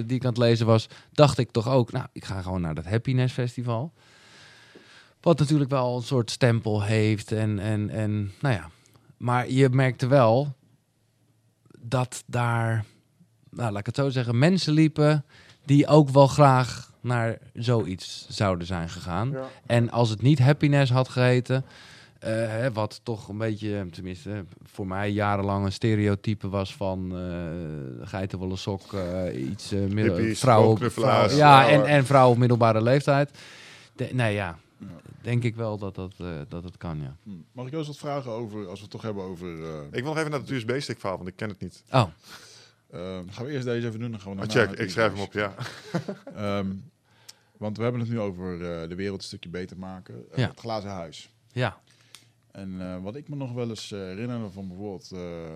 die 0.06 0.16
ik 0.16 0.22
aan 0.22 0.28
het 0.28 0.38
lezen 0.38 0.66
was, 0.66 0.88
dacht 1.12 1.38
ik 1.38 1.50
toch 1.50 1.68
ook, 1.68 1.92
nou, 1.92 2.06
ik 2.12 2.24
ga 2.24 2.42
gewoon 2.42 2.60
naar 2.60 2.74
dat 2.74 2.84
Happiness 2.84 3.34
Festival. 3.34 3.92
Wat 5.20 5.38
natuurlijk 5.38 5.70
wel 5.70 5.96
een 5.96 6.02
soort 6.02 6.30
stempel 6.30 6.82
heeft 6.82 7.32
en, 7.32 7.58
en, 7.58 7.90
en 7.90 8.32
nou 8.40 8.54
ja. 8.54 8.70
Maar 9.16 9.50
je 9.50 9.68
merkte 9.68 10.06
wel 10.06 10.56
dat 11.78 12.22
daar, 12.26 12.84
nou, 13.50 13.70
laat 13.70 13.80
ik 13.80 13.86
het 13.86 13.96
zo 13.96 14.08
zeggen, 14.08 14.38
mensen 14.38 14.72
liepen 14.72 15.24
die 15.64 15.86
ook 15.86 16.08
wel 16.08 16.26
graag 16.26 16.92
naar 17.00 17.38
zoiets 17.54 18.26
zouden 18.28 18.66
zijn 18.66 18.88
gegaan. 18.88 19.30
Ja. 19.30 19.48
En 19.66 19.90
als 19.90 20.10
het 20.10 20.22
niet 20.22 20.38
happiness 20.38 20.90
had 20.92 21.08
geheten, 21.08 21.64
eh, 22.18 22.30
hè, 22.32 22.72
wat 22.72 23.00
toch 23.02 23.28
een 23.28 23.38
beetje, 23.38 23.86
tenminste 23.90 24.44
voor 24.62 24.86
mij 24.86 25.10
jarenlang 25.10 25.64
een 25.64 25.72
stereotype 25.72 26.48
was 26.48 26.74
van 26.74 27.10
uh, 27.18 28.06
geitenwolle 28.08 28.56
sok, 28.56 28.92
uh, 28.92 29.48
iets 29.50 29.72
uh, 29.72 29.86
middel, 29.86 30.16
Hippies, 30.16 30.38
vrouw, 30.40 30.76
vrouw- 30.76 31.28
ja, 31.30 31.60
en, 31.60 31.66
vrouwen. 31.68 31.86
en 31.88 32.06
vrouw 32.06 32.30
op 32.30 32.36
middelbare 32.36 32.82
leeftijd. 32.82 33.30
De, 33.96 34.08
nee, 34.12 34.34
ja, 34.34 34.58
denk 35.22 35.42
ik 35.44 35.56
wel 35.56 35.78
dat 35.78 35.94
dat, 35.94 36.12
eh, 36.18 36.26
dat 36.48 36.64
het 36.64 36.76
kan, 36.76 36.98
ja. 37.00 37.16
Hm. 37.22 37.30
Mag 37.52 37.64
ik 37.64 37.70
jou 37.72 37.76
eens 37.86 37.86
wat 37.86 38.10
vragen 38.10 38.30
over, 38.30 38.66
als 38.66 38.74
we 38.78 38.80
het 38.82 38.90
toch 38.90 39.02
hebben 39.02 39.22
over... 39.24 39.48
eh, 39.64 39.80
Ik 39.90 40.02
wil 40.02 40.12
nog 40.12 40.16
even 40.18 40.30
naar 40.30 40.40
het 40.40 40.50
USB-stick 40.50 40.98
verhaal, 41.00 41.16
want 41.16 41.28
ik 41.28 41.36
ken 41.36 41.48
het 41.48 41.60
niet. 41.60 41.82
Oh, 41.92 42.04
eh, 42.90 43.20
gaan 43.26 43.44
we 43.44 43.50
eerst 43.52 43.64
deze 43.64 43.86
even 43.86 44.00
doen, 44.00 44.10
dan 44.10 44.20
gaan 44.20 44.36
we 44.36 44.42
Oh, 44.42 44.48
daarna 44.48 44.62
check, 44.66 44.76
naar 44.76 44.84
ik 44.86 44.90
schrijf 44.92 45.12
hem 45.12 45.20
op, 45.22 45.32
ja. 45.32 45.54
Ehm, 46.34 46.74
want 47.56 47.76
we 47.76 47.82
hebben 47.82 48.00
het 48.00 48.10
nu 48.10 48.20
over 48.20 48.52
eh, 48.52 48.88
de 48.88 48.94
wereld 48.94 49.18
een 49.20 49.26
stukje 49.26 49.48
beter 49.50 49.78
maken. 49.78 50.30
Eh, 50.32 50.38
Ja. 50.38 50.48
Het 50.48 50.60
glazen 50.60 50.90
huis. 50.90 51.34
ja. 51.52 51.80
En 52.50 52.80
eh, 52.80 53.02
wat 53.02 53.16
ik 53.16 53.28
me 53.28 53.36
nog 53.36 53.52
wel 53.52 53.68
eens 53.68 53.90
herinner 53.90 54.50
van 54.50 54.68
bijvoorbeeld 54.68 55.10
eh, 55.12 55.46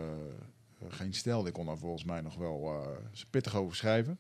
Geen 0.88 1.14
Stel, 1.14 1.42
die 1.42 1.52
kon 1.52 1.66
daar 1.66 1.78
volgens 1.78 2.04
mij 2.04 2.20
nog 2.20 2.34
wel 2.34 2.82
eh, 2.82 3.22
pittig 3.30 3.56
over 3.56 3.76
schrijven. 3.76 4.18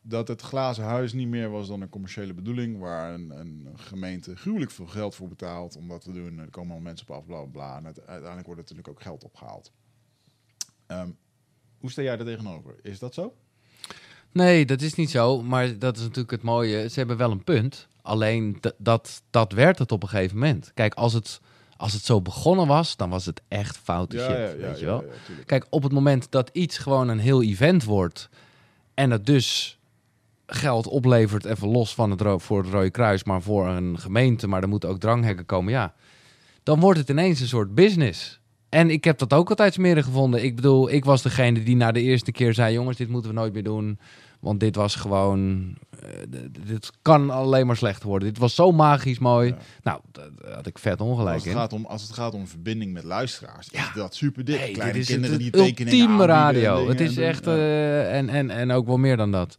Dat 0.00 0.28
het 0.28 0.40
glazen 0.42 0.84
huis 0.84 1.12
niet 1.12 1.28
meer 1.28 1.50
was 1.50 1.68
dan 1.68 1.80
een 1.80 1.88
commerciële 1.88 2.34
bedoeling, 2.34 2.78
waar 2.78 3.14
een, 3.14 3.30
een 3.30 3.68
gemeente 3.74 4.36
gruwelijk 4.36 4.70
veel 4.70 4.86
geld 4.86 5.14
voor 5.14 5.28
betaalt 5.28 5.76
om 5.76 5.88
dat 5.88 6.00
te 6.02 6.12
doen. 6.12 6.38
Er 6.38 6.50
komen 6.50 6.74
al 6.74 6.80
mensen 6.80 7.08
op 7.08 7.16
af, 7.16 7.26
bla 7.26 7.36
bla 7.42 7.50
bla. 7.50 7.76
En 7.76 7.84
het- 7.84 7.98
uiteindelijk 8.06 8.46
wordt 8.46 8.60
er 8.70 8.76
natuurlijk 8.76 8.88
ook 8.88 9.02
geld 9.02 9.24
opgehaald. 9.24 9.72
Ehm, 10.86 11.10
hoe 11.78 11.90
sta 11.90 12.02
jij 12.02 12.16
daar 12.16 12.26
tegenover? 12.26 12.74
Is 12.82 12.98
dat 12.98 13.14
zo? 13.14 13.34
Nee, 14.32 14.66
dat 14.66 14.80
is 14.82 14.94
niet 14.94 15.10
zo. 15.10 15.42
Maar 15.42 15.78
dat 15.78 15.96
is 15.96 16.02
natuurlijk 16.02 16.30
het 16.30 16.42
mooie. 16.42 16.88
Ze 16.88 16.98
hebben 16.98 17.16
wel 17.16 17.30
een 17.30 17.44
punt. 17.44 17.88
Alleen 18.02 18.62
dat, 18.78 19.22
dat 19.30 19.52
werd 19.52 19.78
het 19.78 19.92
op 19.92 20.02
een 20.02 20.08
gegeven 20.08 20.38
moment. 20.38 20.70
Kijk, 20.74 20.94
als 20.94 21.12
het, 21.12 21.40
als 21.76 21.92
het 21.92 22.04
zo 22.04 22.20
begonnen 22.20 22.66
was, 22.66 22.96
dan 22.96 23.10
was 23.10 23.26
het 23.26 23.42
echt 23.48 23.76
foute 23.76 24.18
shit. 24.18 24.60
weet 24.60 24.78
je 24.78 24.84
wel? 24.84 25.04
Kijk, 25.46 25.66
op 25.70 25.82
het 25.82 25.92
moment 25.92 26.30
dat 26.30 26.50
iets 26.52 26.78
gewoon 26.78 27.08
een 27.08 27.18
heel 27.18 27.42
event 27.42 27.84
wordt 27.84 28.28
en 28.94 29.10
het 29.10 29.26
dus 29.26 29.78
geld 30.46 30.86
oplevert, 30.86 31.44
even 31.44 31.68
los 31.68 31.94
van 31.94 32.10
het 32.10 32.42
voor 32.42 32.62
het 32.62 32.72
Rode 32.72 32.90
Kruis, 32.90 33.24
maar 33.24 33.42
voor 33.42 33.68
een 33.68 33.98
gemeente, 33.98 34.46
maar 34.46 34.62
er 34.62 34.68
moeten 34.68 34.88
ook 34.88 35.00
dranghekken 35.00 35.46
komen, 35.46 35.72
ja, 35.72 35.94
dan 36.62 36.80
wordt 36.80 36.98
het 36.98 37.08
ineens 37.08 37.40
een 37.40 37.46
soort 37.46 37.74
business. 37.74 38.37
En 38.68 38.90
ik 38.90 39.04
heb 39.04 39.18
dat 39.18 39.32
ook 39.32 39.48
altijd 39.48 39.74
smerig 39.74 40.04
gevonden. 40.04 40.44
Ik 40.44 40.56
bedoel, 40.56 40.90
ik 40.90 41.04
was 41.04 41.22
degene 41.22 41.62
die 41.62 41.76
na 41.76 41.92
de 41.92 42.02
eerste 42.02 42.32
keer 42.32 42.54
zei: 42.54 42.72
jongens, 42.74 42.96
dit 42.96 43.08
moeten 43.08 43.30
we 43.30 43.36
nooit 43.36 43.52
meer 43.52 43.62
doen. 43.62 43.98
Want 44.40 44.60
dit 44.60 44.74
was 44.76 44.94
gewoon. 44.94 45.74
d- 46.30 46.66
dit 46.68 46.90
kan 47.02 47.30
alleen 47.30 47.66
maar 47.66 47.76
slecht 47.76 48.02
worden. 48.02 48.28
Dit 48.28 48.38
was 48.38 48.54
zo 48.54 48.72
magisch 48.72 49.18
mooi. 49.18 49.48
Ja. 49.48 49.56
Nou, 49.82 50.00
daar 50.12 50.54
had 50.54 50.66
ik 50.66 50.78
vet 50.78 51.00
ongelijk 51.00 51.34
Als 51.34 51.44
het, 51.44 51.52
in. 51.52 51.58
gaat 51.58 51.72
om, 51.72 51.84
als 51.86 52.02
het 52.02 52.12
gaat 52.12 52.34
om 52.34 52.46
verbinding 52.46 52.92
met 52.92 53.04
luisteraars, 53.04 53.68
Ja. 53.70 53.80
is 53.80 53.90
dat 53.94 54.14
super 54.14 54.44
dik. 54.44 54.72
Kleine 54.72 54.92
dit 54.92 55.02
is 55.02 55.08
kinderen 55.08 55.30
het, 55.42 55.52
die 55.52 55.60
het 55.62 55.76
tekeningen 55.76 56.26
radio. 56.26 56.88
Het 56.88 57.00
is 57.00 57.16
echt, 57.16 57.44
Ja. 57.44 57.54
eh, 57.56 58.16
en, 58.16 58.28
en, 58.28 58.50
en 58.50 58.70
ook 58.70 58.86
wel 58.86 58.96
meer 58.98 59.16
dan 59.16 59.32
dat. 59.32 59.56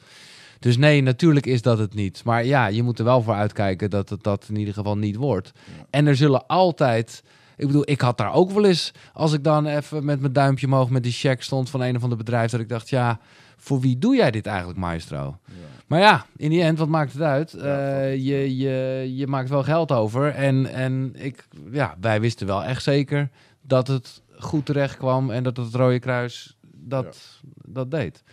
Dus 0.59 0.77
nee, 0.77 1.01
natuurlijk 1.01 1.45
is 1.45 1.61
dat 1.61 1.77
het 1.77 1.93
niet. 1.93 2.21
Maar 2.23 2.45
ja, 2.45 2.67
je 2.67 2.83
moet 2.83 2.99
er 2.99 3.05
wel 3.05 3.21
voor 3.21 3.33
uitkijken 3.33 3.89
dat 3.89 4.09
het 4.09 4.23
dat 4.23 4.45
in 4.49 4.55
ieder 4.55 4.73
geval 4.73 4.97
niet 4.97 5.15
wordt. 5.15 5.51
En 5.89 6.07
er 6.07 6.15
zullen 6.15 6.47
altijd... 6.47 7.23
Ik 7.59 7.67
bedoel, 7.67 7.83
ik 7.85 8.01
had 8.01 8.17
daar 8.17 8.33
ook 8.33 8.51
wel 8.51 8.65
eens... 8.65 8.91
Als 9.13 9.33
ik 9.33 9.43
dan 9.43 9.65
even 9.65 10.05
met 10.05 10.19
mijn 10.19 10.33
duimpje 10.33 10.65
omhoog 10.65 10.89
met 10.89 11.03
die 11.03 11.11
check 11.11 11.41
stond 11.41 11.69
van 11.69 11.81
een 11.81 11.95
of 11.95 12.03
ander 12.03 12.17
bedrijf... 12.17 12.51
dat 12.51 12.59
ik 12.59 12.69
dacht, 12.69 12.89
ja, 12.89 13.19
voor 13.57 13.79
wie 13.79 13.97
doe 13.97 14.15
jij 14.15 14.31
dit 14.31 14.45
eigenlijk, 14.45 14.79
maestro? 14.79 15.37
Ja. 15.45 15.53
Maar 15.87 15.99
ja, 15.99 16.25
in 16.35 16.49
die 16.49 16.61
end, 16.61 16.77
wat 16.77 16.87
maakt 16.87 17.13
het 17.13 17.21
uit? 17.21 17.55
Ja, 17.57 17.61
Eh, 17.61 18.13
je, 18.13 18.57
je, 18.57 19.05
je 19.15 19.27
maakt 19.27 19.49
wel 19.49 19.63
geld 19.63 19.91
over. 19.91 20.29
En, 20.29 20.73
en 20.73 21.11
ik, 21.15 21.47
ja, 21.71 21.95
wij 22.01 22.21
wisten 22.21 22.47
wel 22.47 22.63
echt 22.63 22.83
zeker 22.83 23.29
dat 23.61 23.87
het 23.87 24.21
goed 24.37 24.65
terecht 24.65 24.97
kwam 24.97 25.29
en 25.29 25.43
dat 25.43 25.57
het 25.57 25.75
Rode 25.75 25.99
Kruis 25.99 26.57
dat, 26.71 27.39
dat 27.65 27.91
deed. 27.91 28.23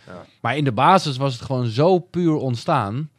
Maar 0.41 0.57
in 0.57 0.63
de 0.63 0.71
basis 0.71 1.17
was 1.17 1.33
het 1.33 1.41
gewoon 1.41 1.67
zo 1.67 1.99
puur 1.99 2.33
ontstaan. 2.35 3.09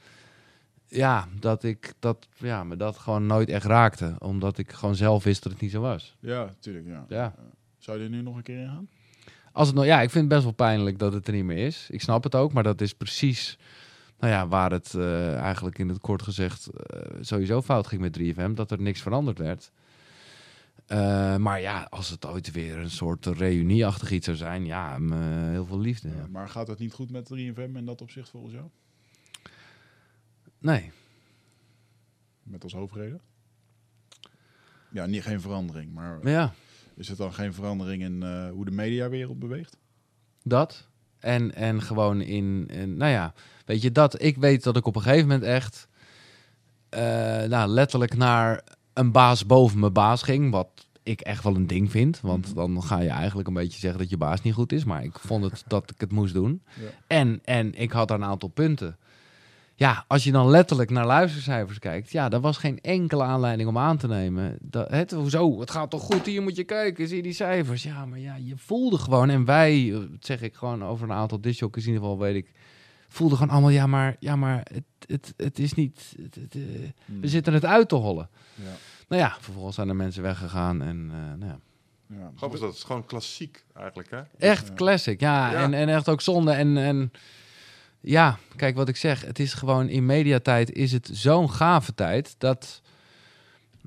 Ja, 0.89 1.29
dat 1.41 1.63
ik 1.63 1.95
dat, 1.99 2.29
ja, 2.37 2.65
me 2.65 2.77
dat 2.77 2.99
gewoon 2.99 3.27
nooit 3.27 3.49
echt 3.49 3.65
raakte. 3.65 4.15
Omdat 4.19 4.59
ik 4.59 4.73
gewoon 4.73 4.95
zelf 4.95 5.25
wist 5.25 5.43
dat 5.43 5.53
het 5.53 5.61
niet 5.61 5.71
zo 5.71 5.81
was. 5.81 6.17
Ja, 6.21 6.45
natuurlijk. 6.45 6.87
Ja. 6.87 7.05
Ja. 7.09 7.35
Zou 7.79 7.99
je 7.99 8.05
er 8.05 8.11
nu 8.11 8.23
nog 8.23 8.37
een 8.37 8.43
keer 8.43 8.59
in 8.59 8.69
gaan? 8.69 8.89
Als 9.53 9.67
het 9.67 9.77
nog, 9.77 9.85
ja, 9.85 10.01
ik 10.01 10.11
vind 10.11 10.25
het 10.25 10.33
best 10.33 10.43
wel 10.43 10.53
pijnlijk 10.53 10.99
dat 10.99 11.13
het 11.13 11.27
er 11.27 11.33
niet 11.33 11.45
meer 11.45 11.67
is. 11.67 11.89
Ik 11.91 12.01
snap 12.01 12.25
het 12.25 12.35
ook, 12.35 12.53
maar 12.53 12.63
dat 12.63 12.81
is 12.81 12.95
precies 12.95 13.59
nou 14.19 14.33
ja, 14.33 14.49
waar 14.49 14.71
het 14.71 14.95
eh, 14.95 15.37
eigenlijk 15.37 15.79
in 15.79 15.89
het 15.89 15.99
kort 15.99 16.23
gezegd 16.23 16.67
eh, 16.67 17.01
sowieso 17.21 17.63
fout 17.63 17.87
ging 17.87 18.01
met 18.01 18.19
3FM. 18.19 18.55
Dat 18.55 18.71
er 18.71 18.81
niks 18.81 19.01
veranderd 19.01 19.39
werd. 19.39 19.73
Eh, 20.87 21.37
maar 21.37 21.61
ja, 21.61 21.87
als 21.91 22.11
het 22.11 22.27
ooit 22.27 22.51
weer 22.51 22.79
een 22.79 22.91
soort 22.91 23.27
reunieachtig 23.27 24.11
iets 24.11 24.25
zou 24.25 24.37
zijn, 24.37 24.65
ja, 24.65 24.99
heel 25.51 25.67
veel 25.67 25.79
liefde. 25.79 26.09
Ja. 26.09 26.27
Maar 26.31 26.49
gaat 26.49 26.69
het 26.69 26.79
niet 26.79 26.93
goed 26.93 27.11
met 27.11 27.31
3FM 27.35 27.77
in 27.77 27.85
dat 27.85 28.03
opzicht 28.03 28.29
volgens 28.29 28.55
jou? 28.55 28.67
Nee, 30.59 30.93
Met 32.43 32.63
als 32.63 32.73
hoofdreden? 32.73 33.21
Ja, 34.91 35.07
niet, 35.07 35.23
geen 35.23 35.41
verandering. 35.41 35.93
Maar 35.93 36.19
maar 36.23 36.33
ja, 36.33 36.53
is 36.95 37.09
het 37.09 37.19
dan 37.19 37.33
geen 37.35 37.55
verandering 37.55 38.03
in 38.03 38.23
eh, 38.23 38.51
hoe 38.51 38.65
de 38.65 38.71
mediawereld 38.71 39.39
beweegt? 39.39 39.77
dat. 40.43 40.89
En, 41.19 41.55
en 41.55 41.83
gewoon 41.83 42.21
in, 42.21 42.67
in, 42.67 42.97
nou 42.97 43.13
ja, 43.13 43.33
weet 43.65 43.83
je, 43.83 43.93
dat 43.93 44.23
ik 44.23 44.37
weet 44.37 44.63
dat 44.63 44.77
ik 44.77 44.87
op 44.87 44.97
een 44.97 45.03
gegeven 45.03 45.27
moment 45.27 45.47
echt, 45.47 45.89
eh, 46.89 47.01
nou, 47.43 47.69
letterlijk 47.69 48.17
naar 48.17 48.65
een 48.93 49.13
baas 49.13 49.47
boven 49.47 49.79
mijn 49.79 49.93
baas 49.93 50.23
ging, 50.23 50.51
wat 50.51 50.87
ik 51.03 51.21
echt 51.21 51.45
wel 51.45 51.55
een 51.55 51.67
ding 51.67 51.91
vind, 51.91 52.21
want 52.21 52.55
dan 52.55 52.83
ga 52.83 53.01
je 53.01 53.09
eigenlijk 53.09 53.49
een 53.49 53.55
beetje 53.55 53.79
zeggen 53.79 54.01
dat 54.01 54.11
je 54.11 54.17
baas 54.17 54.43
niet 54.43 54.55
goed 54.55 54.73
is, 54.73 54.85
maar 54.85 55.05
ik 55.05 55.19
vond 55.19 55.45
het 55.45 55.65
dat 55.75 55.91
ik 55.91 56.01
het 56.01 56.13
moest 56.13 56.35
doen. 56.35 56.63
Ja. 56.81 56.89
En, 57.07 57.41
en 57.45 57.75
ik 57.75 57.93
had 57.93 58.09
daar 58.09 58.19
een 58.19 58.25
aantal 58.25 58.49
punten. 58.49 58.99
Ja, 59.79 60.05
als 60.07 60.25
je 60.25 60.33
dan 60.33 60.49
letterlijk 60.51 60.91
naar 60.91 61.07
luistercijfers 61.07 61.79
kijkt, 61.79 62.11
ja, 62.11 62.29
daar 62.29 62.41
was 62.41 62.57
geen 62.57 62.81
enkele 62.81 63.23
aanleiding 63.23 63.69
om 63.69 63.79
aan 63.79 63.97
te 63.97 64.07
nemen. 64.07 64.57
Dat, 64.61 64.91
het, 64.91 65.11
hoezo, 65.11 65.61
het 65.61 65.71
gaat 65.71 65.91
toch 65.91 66.03
goed, 66.03 66.27
hier 66.27 66.43
moet 66.43 66.57
je 66.57 66.65
kijken, 66.65 67.09
zie 67.09 67.17
je 67.17 67.23
die 67.23 67.33
cijfers. 67.33 67.83
Ja, 67.83 68.07
maar 68.07 68.19
ja, 68.19 68.35
je 68.37 68.57
voelde 68.57 68.99
gewoon, 68.99 69.31
en 69.31 69.45
wij, 69.45 69.93
eh, 69.93 69.99
dat 69.99 70.09
zeg 70.21 70.43
ik 70.43 70.55
gewoon 70.55 70.85
over 70.85 71.11
een 71.11 71.17
aantal 71.17 71.41
discjockeys 71.41 71.87
in 71.87 71.93
ieder 71.93 72.09
geval, 72.09 72.19
weet 72.25 72.35
ik, 72.37 72.53
voelde 73.09 73.35
gewoon 73.37 73.51
allemaal, 73.53 73.71
ja, 73.71 73.87
maar, 73.87 74.17
ja, 74.21 74.37
maar 74.37 74.67
het, 74.73 74.83
het, 75.07 75.35
het 75.37 75.59
is 75.59 75.73
niet, 75.75 76.15
het, 76.23 76.35
het, 76.35 76.55
eh, 76.55 76.61
Hmm. 77.05 77.21
we 77.21 77.29
zitten 77.29 77.53
het 77.53 77.65
uit 77.65 77.89
te 77.89 77.95
hollen. 77.95 78.29
Ja. 78.55 78.63
Nou 79.09 79.23
ja, 79.23 79.37
vervolgens 79.41 79.75
zijn 79.75 79.89
er 79.89 79.97
mensen 79.97 80.23
weggegaan 80.23 80.83
en 80.83 81.11
eh, 81.13 81.39
nou 81.39 81.51
ja. 81.53 81.59
Ja. 82.19 82.31
Grappig 82.37 82.53
is 82.53 82.61
dat. 82.61 82.69
Het 82.69 82.79
is 82.79 82.85
gewoon 82.85 83.07
klassiek 83.07 83.65
eigenlijk, 83.75 84.11
hè? 84.11 84.21
Echt 84.39 84.67
Ja. 84.69 84.75
classic, 84.75 85.21
ja. 85.21 85.51
Ja. 85.51 85.63
En, 85.63 85.75
en 85.75 85.89
echt 85.89 86.09
ook 86.09 86.21
zonde. 86.21 86.53
En, 86.53 86.77
en 86.77 87.13
ja, 88.01 88.39
kijk 88.57 88.77
wat 88.77 88.89
ik 88.89 88.97
zeg. 88.97 89.21
Het 89.25 89.39
is 89.39 89.55
gewoon 89.55 89.89
in 89.89 90.07
mediatijd 90.07 90.73
is 90.73 90.93
het 90.93 91.11
zo'n 91.13 91.51
gave 91.51 91.95
tijd 91.95 92.35
dat 92.39 92.83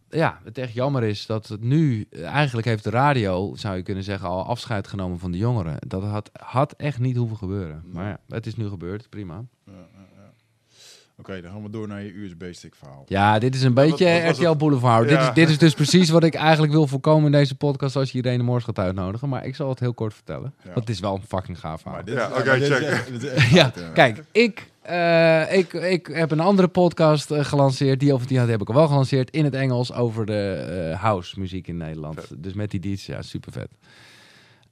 ja, 0.09 0.39
het 0.43 0.57
echt 0.57 0.73
jammer 0.73 1.03
is 1.03 1.25
dat 1.25 1.47
het 1.47 1.61
nu 1.61 2.07
eigenlijk 2.11 2.67
heeft 2.67 2.83
de 2.83 2.89
radio, 2.89 3.55
zou 3.55 3.75
je 3.75 3.83
kunnen 3.83 4.03
zeggen, 4.03 4.29
al 4.29 4.45
afscheid 4.45 4.88
genomen 4.88 5.19
van 5.19 5.31
de 5.31 5.38
jongeren. 5.38 5.77
Dat 5.88 6.03
had, 6.03 6.29
had 6.33 6.73
echt 6.73 6.99
niet 6.99 7.15
hoeven 7.15 7.38
gebeuren. 7.38 7.83
Maar 7.85 8.07
ja, 8.07 8.19
het 8.27 8.45
is 8.45 8.55
nu 8.55 8.67
gebeurd, 8.67 9.09
prima. 9.09 9.43
Ja, 9.65 9.88
Oké, 11.22 11.41
dan 11.41 11.52
gaan 11.52 11.64
we 11.64 11.69
door 11.69 11.88
naar 11.88 12.03
je 12.03 12.14
USB-stick 12.23 12.76
verhaal. 12.76 13.03
Ja, 13.07 13.39
dit 13.39 13.56
is 13.56 13.61
een 13.64 13.73
beetje 13.73 14.23
wat 14.26 14.38
RTL? 14.38 14.56
Boulevard. 14.56 15.10
Dit, 15.10 15.19
is, 15.19 15.30
dit 15.34 15.49
is 15.49 15.57
dus 15.57 15.73
precies 15.81 16.10
wat 16.10 16.23
ik 16.23 16.34
eigenlijk 16.34 16.73
wil 16.73 16.88
voorkomen 16.88 17.26
in 17.26 17.31
deze 17.31 17.56
podcast 17.56 17.95
als 17.95 18.11
je 18.11 18.18
Irene 18.18 18.43
Moors 18.43 18.64
gaat 18.64 18.80
uitnodigen. 18.80 19.30
Maar 19.30 19.45
ik 19.45 19.56
zal 19.56 19.69
het 19.69 19.80
heel 19.80 19.93
kort 19.93 20.14
vertellen. 20.14 20.53
Ja. 20.57 20.65
Want 20.65 20.80
het 20.80 20.89
is 20.89 20.99
wel 20.99 21.15
een 21.15 21.23
fucking 21.27 21.60
gaaf 21.60 21.81
verhaal. 21.81 21.98
Maar 21.98 22.06
dit 22.06 22.15
Ja, 22.15 22.27
oké, 22.27 22.52
is 22.56 22.68
check. 22.68 23.07
is 23.22 23.49
Ja, 23.60 23.72
kijk, 23.93 24.23
ik, 24.31 24.69
eh, 24.81 25.57
ik, 25.57 25.73
ik 25.73 26.07
heb 26.07 26.31
een 26.31 26.39
andere 26.39 26.68
podcast 26.68 27.31
eh, 27.31 27.45
gelanceerd. 27.45 27.99
Die 27.99 28.14
over 28.14 28.27
die 28.27 28.39
had, 28.39 28.48
heb 28.48 28.61
ik 28.61 28.68
al 28.69 28.76
wel 28.76 28.88
gelanceerd 28.88 29.31
in 29.31 29.43
het 29.43 29.53
Engels 29.56 29.93
over 29.93 30.26
de 30.26 30.53
eh, 30.91 31.02
house 31.02 31.39
muziek 31.39 31.68
in 31.68 31.77
Nederland. 31.77 32.43
Dus 32.43 32.53
met 32.53 32.72
die 32.72 32.80
DJ's, 32.80 33.06
ja, 33.06 33.22
super 33.22 33.52
vet. 33.52 33.69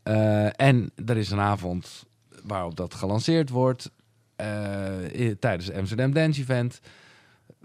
Eh, 0.04 0.62
en 0.62 0.92
er 1.06 1.18
is 1.18 1.32
een 1.32 1.40
avond 1.40 2.06
waarop 2.44 2.76
dat 2.76 2.94
gelanceerd 2.94 3.50
wordt. 3.50 3.92
Eh, 4.40 5.36
tijdens 5.40 5.66
het 5.66 5.76
Amsterdam 5.76 6.14
Dance 6.14 6.42
Event. 6.42 6.82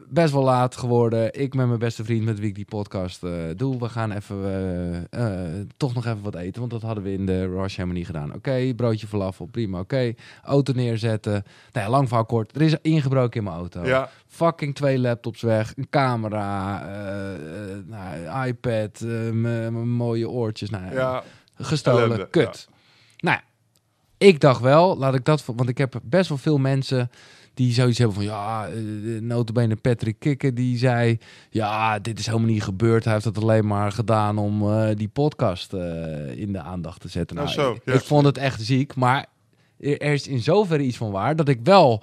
Best 0.09 0.33
wel 0.33 0.43
laat 0.43 0.77
geworden. 0.77 1.41
Ik 1.41 1.55
met 1.55 1.67
mijn 1.67 1.79
beste 1.79 2.05
vriend 2.05 2.25
met 2.25 2.39
wie 2.39 2.49
ik 2.49 2.55
die 2.55 2.65
podcast 2.65 3.23
eh, 3.23 3.33
doe. 3.57 3.79
We 3.79 3.89
gaan 3.89 4.13
even 4.13 5.07
eh, 5.11 5.27
toch 5.77 5.95
nog 5.95 6.07
even 6.07 6.23
wat 6.23 6.35
eten. 6.35 6.61
Want 6.61 6.73
dat 6.73 6.83
hadden 6.83 7.05
we 7.05 7.13
in 7.13 7.27
de 7.27 7.47
Rush 7.47 7.77
helemaal 7.77 7.97
niet 7.97 8.07
gedaan. 8.07 8.35
Oké, 8.35 8.75
broodje 8.77 9.07
falafel, 9.07 9.47
prima. 9.47 9.79
Oké, 9.79 10.15
auto 10.43 10.73
neerzetten. 10.73 11.45
Nou 11.73 11.91
lang 11.91 12.09
verhaal 12.09 12.27
kort. 12.27 12.57
Er 12.57 12.63
is 12.63 12.77
ingebroken 12.83 13.39
in 13.39 13.45
mijn 13.45 13.57
auto. 13.57 13.85
Ja, 13.85 14.11
Fucking 14.27 14.75
twee 14.75 14.99
laptops 14.99 15.43
weg. 15.43 15.73
Een 15.77 15.89
camera. 15.91 16.85
nou, 17.87 18.47
iPad. 18.47 19.01
mijn 19.33 19.89
mooie 19.89 20.29
oortjes. 20.29 20.71
Nou, 20.71 20.95
ja, 20.95 21.23
gestolen, 21.57 22.03
Ellende, 22.03 22.29
kut. 22.31 22.69
Nou, 23.17 23.37
ja, 23.37 23.43
ik 24.25 24.41
dacht 24.41 24.61
wel, 24.61 24.97
laat 24.99 25.15
ik 25.15 25.25
dat, 25.25 25.45
want 25.45 25.69
ik 25.69 25.79
heb 25.79 26.01
best 26.03 26.29
wel 26.29 26.39
veel 26.39 26.59
mensen 26.59 27.11
die 27.55 27.73
zoiets 27.73 27.99
hebben 27.99 28.17
van, 28.17 28.25
ja, 28.25 28.69
eh, 28.69 28.75
notabene 29.21 29.77
Patrick 29.77 30.19
Kikker, 30.19 30.55
die 30.55 30.79
zei, 30.79 31.19
ja, 31.51 31.99
dit 31.99 32.19
is 32.19 32.27
helemaal 32.27 32.49
niet 32.49 32.63
gebeurd. 32.63 33.05
Hij 33.05 33.13
heeft 33.13 33.25
het 33.25 33.39
alleen 33.39 33.67
maar 33.67 33.93
gedaan 33.93 34.39
om 34.39 34.71
eh, 34.71 34.97
die 34.97 35.09
podcast 35.09 35.73
eh, 35.73 36.39
in 36.39 36.53
de 36.53 36.61
aandacht 36.61 37.01
te 37.01 37.09
zetten. 37.09 37.37
Oh, 37.39 37.43
Nou, 37.43 37.55
zo, 37.55 37.73
ik, 37.73 37.83
ja. 37.85 37.93
ik 37.93 38.01
vond 38.01 38.27
het 38.27 38.39
echt 38.39 38.61
ziek, 38.61 38.95
maar 38.95 39.27
er 39.81 39.99
er 39.99 40.13
is 40.13 40.29
in 40.29 40.41
zoverre 40.41 40.83
iets 40.83 40.97
van 40.97 41.11
waar, 41.11 41.37
dat 41.37 41.49
ik 41.49 41.61
wel 41.63 42.03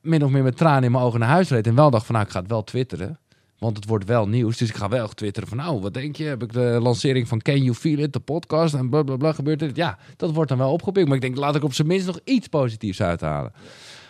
min 0.00 0.24
of 0.24 0.30
meer 0.30 0.42
met 0.42 0.56
tranen 0.56 0.84
in 0.84 0.92
mijn 0.92 1.04
ogen 1.04 1.20
naar 1.20 1.28
huis 1.28 1.48
reed 1.48 1.66
en 1.66 1.74
wel 1.74 1.90
dacht 1.90 2.06
van, 2.06 2.14
nou, 2.14 2.26
ik 2.26 2.32
ga 2.32 2.40
het 2.40 2.48
wel 2.48 2.64
twitteren. 2.64 3.18
Want 3.58 3.76
het 3.76 3.86
wordt 3.86 4.04
wel 4.04 4.28
nieuws, 4.28 4.56
dus 4.56 4.68
ik 4.68 4.76
ga 4.76 4.88
wel 4.88 5.08
twitteren 5.08 5.48
van... 5.48 5.58
nou, 5.58 5.80
wat 5.80 5.94
denk 5.94 6.16
je? 6.16 6.24
Heb 6.24 6.42
ik 6.42 6.52
de 6.52 6.78
lancering 6.82 7.28
van 7.28 7.42
Can 7.42 7.62
You 7.62 7.74
Feel 7.74 7.98
It, 7.98 8.12
de 8.12 8.20
podcast... 8.20 8.74
en 8.74 8.88
blablabla, 8.88 9.16
bla, 9.16 9.32
gebeurt 9.32 9.58
dit? 9.58 9.76
Ja, 9.76 9.98
dat 10.16 10.32
wordt 10.32 10.48
dan 10.48 10.58
wel 10.58 10.72
opgepikt. 10.72 11.06
Maar 11.06 11.16
ik 11.16 11.22
denk, 11.22 11.36
laat 11.36 11.56
ik 11.56 11.64
op 11.64 11.74
zijn 11.74 11.88
minst 11.88 12.06
nog 12.06 12.18
iets 12.24 12.46
positiefs 12.46 13.02
uithalen. 13.02 13.52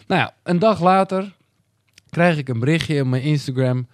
Nou 0.07 0.21
ja, 0.21 0.35
een 0.43 0.59
dag 0.59 0.81
later 0.81 1.37
krijg 2.11 2.37
ik 2.37 2.49
een 2.49 2.59
berichtje 2.59 3.01
op 3.01 3.07
mijn 3.07 3.23
Instagram... 3.23 3.87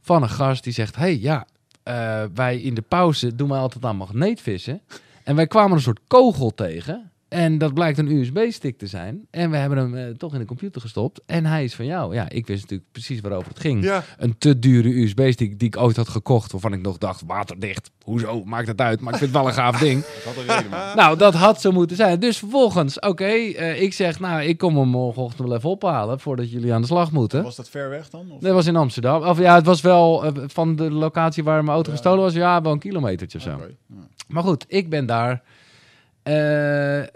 van 0.00 0.22
een 0.22 0.28
gast 0.28 0.64
die 0.64 0.72
zegt... 0.72 0.96
hey, 0.96 1.18
ja, 1.18 1.46
eh, 1.82 2.24
wij 2.34 2.60
in 2.60 2.74
de 2.74 2.82
pauze 2.82 3.34
doen 3.34 3.48
wij 3.48 3.58
altijd 3.58 3.84
aan 3.84 3.96
magneetvissen... 3.96 4.80
en 5.24 5.36
wij 5.36 5.46
kwamen 5.46 5.76
een 5.76 5.82
soort 5.82 6.00
kogel 6.06 6.54
tegen... 6.54 7.12
En 7.34 7.58
dat 7.58 7.74
blijkt 7.74 7.98
een 7.98 8.10
USB-stick 8.10 8.78
te 8.78 8.86
zijn. 8.86 9.26
En 9.30 9.50
we 9.50 9.56
hebben 9.56 9.78
hem 9.78 9.94
eh, 9.94 10.04
toch 10.16 10.32
in 10.32 10.38
de 10.38 10.44
computer 10.44 10.80
gestopt. 10.80 11.20
En 11.26 11.46
hij 11.46 11.64
is 11.64 11.74
van 11.74 11.84
jou. 11.84 12.14
Ja, 12.14 12.28
ik 12.28 12.46
wist 12.46 12.60
natuurlijk 12.62 12.90
precies 12.92 13.20
waarover 13.20 13.48
het 13.48 13.58
ging 13.60 13.84
Ja, 13.84 14.04
een 14.18 14.38
te 14.38 14.58
dure 14.58 14.88
USB-stick 15.02 15.58
die 15.58 15.68
ik 15.68 15.76
ooit 15.76 15.96
had 15.96 16.08
gekocht, 16.08 16.52
waarvan 16.52 16.72
ik 16.72 16.80
nog 16.82 16.98
dacht, 16.98 17.22
waterdicht, 17.26 17.90
hoezo, 18.04 18.44
maakt 18.44 18.68
het 18.68 18.80
uit, 18.80 19.00
maar 19.00 19.12
ik 19.12 19.18
vind 19.18 19.30
het 19.32 19.40
wel 19.40 19.48
een 19.48 19.54
gaaf 19.56 19.78
ding. 19.78 20.00
Dat 20.24 20.24
had 20.24 20.36
een 20.36 20.54
reden, 20.54 20.70
man. 20.70 20.96
nou, 20.96 21.18
dat 21.18 21.34
had 21.34 21.60
zo 21.60 21.72
moeten 21.72 21.96
zijn. 21.96 22.20
Dus 22.20 22.38
vervolgens, 22.38 22.98
oké, 23.00 23.24
eh, 23.24 23.82
ik 23.82 23.92
zeg, 23.92 24.20
nou, 24.20 24.42
ik 24.42 24.58
kom 24.58 24.76
hem 24.78 24.88
morgenochtend 24.88 25.48
wel 25.48 25.56
even 25.56 25.70
ophalen, 25.70 26.20
voordat 26.20 26.50
jullie 26.50 26.72
aan 26.72 26.80
de 26.80 26.86
slag 26.86 27.12
moeten. 27.12 27.42
Was 27.42 27.56
dat 27.56 27.68
ver 27.68 27.88
weg 27.88 28.10
dan? 28.10 28.30
Of? 28.30 28.40
Dat 28.40 28.52
was 28.54 28.66
in 28.66 28.76
Amsterdam. 28.76 29.22
Of 29.22 29.38
ja, 29.38 29.54
het 29.54 29.66
was 29.66 29.80
wel 29.80 30.24
eh, 30.24 30.32
van 30.46 30.76
de 30.76 30.90
locatie 30.90 31.44
waar 31.44 31.62
mijn 31.64 31.74
auto 31.74 31.90
Ja. 31.90 31.96
gestolen 31.96 32.22
was, 32.22 32.32
ja, 32.34 32.62
wel 32.62 32.72
een 32.72 32.78
kilometertje 32.78 33.38
of 33.38 33.44
zo. 33.44 33.50
Ja. 33.50 33.96
Maar 34.28 34.42
goed, 34.42 34.64
ik 34.68 34.88
ben 34.90 35.06
daar 35.06 35.42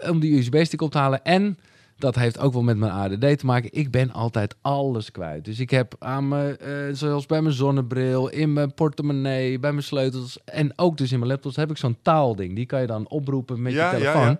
om 0.09 0.19
die 0.19 0.37
USB-stick 0.37 0.81
op 0.81 0.91
te 0.91 0.97
halen. 0.97 1.23
En 1.23 1.57
dat 1.97 2.15
heeft 2.15 2.39
ook 2.39 2.53
wel 2.53 2.61
met 2.63 2.77
mijn 2.77 2.91
ADD 2.91 3.39
te 3.39 3.45
maken. 3.45 3.69
Ik 3.73 3.91
ben 3.91 4.11
altijd 4.13 4.55
alles 4.61 5.11
kwijt. 5.11 5.45
Dus 5.45 5.59
ik 5.59 5.69
heb 5.69 5.95
aan 5.99 6.27
me, 6.27 6.57
eh, 6.57 6.95
zoals 6.95 7.25
bij 7.25 7.41
mijn 7.41 7.55
zonnebril, 7.55 8.27
in 8.29 8.53
mijn 8.53 8.73
portemonnee, 8.73 9.59
bij 9.59 9.71
mijn 9.71 9.83
sleutels 9.83 10.37
en 10.45 10.73
ook 10.75 10.97
dus 10.97 11.11
in 11.11 11.19
mijn 11.19 11.31
laptops 11.31 11.55
heb 11.55 11.69
ik 11.69 11.77
zo'n 11.77 11.97
taalding. 12.01 12.55
Die 12.55 12.65
kan 12.65 12.81
je 12.81 12.87
dan 12.87 13.07
oproepen 13.09 13.61
met 13.61 13.73
Ja, 13.73 13.91
je 13.95 13.97
ja, 13.97 14.11
telefoon. 14.11 14.29
ja. 14.29 14.37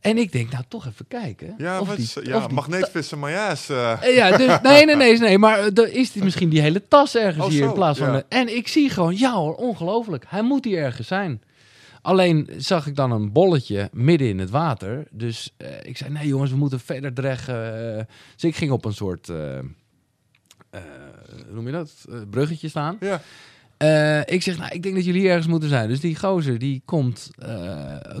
En 0.00 0.18
ik 0.18 0.32
denk, 0.32 0.50
nou 0.52 0.64
toch 0.68 0.86
even 0.86 1.06
kijken. 1.08 1.54
ja, 1.58 1.80
of 1.80 1.88
die- 1.94 2.04
is- 2.04 2.16
ja 2.22 2.46
magneetvissen, 2.48 3.18
maar 3.18 3.30
ja, 3.30 3.50
is, 3.50 3.68
eh, 3.68 3.92
eh, 4.02 4.14
Ja, 4.16 4.36
dus, 4.36 4.60
nee, 4.62 4.84
nee, 4.84 4.96
nee, 4.96 5.18
nee. 5.18 5.38
Maar 5.38 5.58
eh, 5.58 5.78
er 5.78 5.92
is 5.92 6.12
die 6.12 6.24
misschien 6.24 6.48
die 6.48 6.60
hele 6.60 6.88
tas 6.88 7.16
ergens 7.16 7.44
Oh, 7.44 7.50
hier 7.50 7.62
in 7.64 7.72
plaats 7.72 7.98
van... 7.98 8.08
ja. 8.12 8.16
de- 8.16 8.24
en 8.28 8.56
ik 8.56 8.68
zie 8.68 8.90
gewoon, 8.90 9.16
ja 9.16 9.32
hoor, 9.34 9.54
ongelooflijk. 9.54 10.24
Hij 10.28 10.42
moet 10.42 10.64
hier 10.64 10.78
ergens 10.82 11.06
zijn. 11.08 11.42
Alleen 12.02 12.48
zag 12.56 12.86
ik 12.86 12.96
dan 12.96 13.10
een 13.10 13.32
bolletje 13.32 13.88
midden 13.92 14.28
in 14.28 14.38
het 14.38 14.50
water. 14.50 15.06
Dus 15.10 15.54
eh, 15.56 15.68
ik 15.82 15.96
zei, 15.96 16.10
nee 16.10 16.26
jongens, 16.26 16.50
we 16.50 16.56
moeten 16.56 16.80
verder 16.80 17.12
dreggen. 17.14 17.96
Eh, 17.98 18.04
dus 18.34 18.44
ik 18.44 18.56
ging 18.56 18.70
op 18.70 18.84
een 18.84 18.94
soort, 18.94 19.28
eh, 19.28 19.58
hoe 20.70 21.52
noem 21.52 21.66
je 21.66 21.72
dat, 21.72 22.06
bruggetje 22.30 22.68
staan. 22.68 22.96
ja. 23.00 23.20
Ik 24.24 24.42
zeg, 24.42 24.58
nou, 24.58 24.72
ik 24.72 24.82
denk 24.82 24.94
dat 24.94 25.04
jullie 25.04 25.28
ergens 25.28 25.46
moeten 25.46 25.68
zijn. 25.68 25.88
Dus 25.88 26.00
die 26.00 26.18
gozer, 26.18 26.58
die 26.58 26.82
komt 26.84 27.30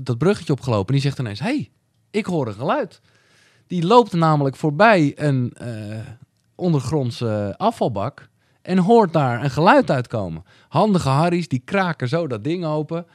dat 0.02 0.18
bruggetje 0.18 0.52
opgelopen. 0.52 0.86
En 0.86 1.00
die 1.00 1.02
zegt 1.02 1.18
ineens, 1.18 1.40
hey, 1.40 1.70
ik 2.10 2.26
hoor 2.26 2.46
een 2.46 2.54
geluid. 2.54 3.00
Die 3.66 3.86
loopt 3.86 4.12
namelijk 4.12 4.56
voorbij 4.56 5.12
een 5.16 5.52
eh, 5.56 5.98
ondergrondse 6.54 7.54
afvalbak. 7.56 8.28
En 8.62 8.78
hoort 8.78 9.12
daar 9.12 9.44
een 9.44 9.50
geluid 9.50 9.90
uitkomen. 9.90 10.44
Handige 10.68 11.08
Harry's, 11.08 11.48
die 11.48 11.62
kraken 11.64 12.08
zo 12.08 12.26
dat 12.26 12.44
ding 12.44 12.64
open. 12.64 13.06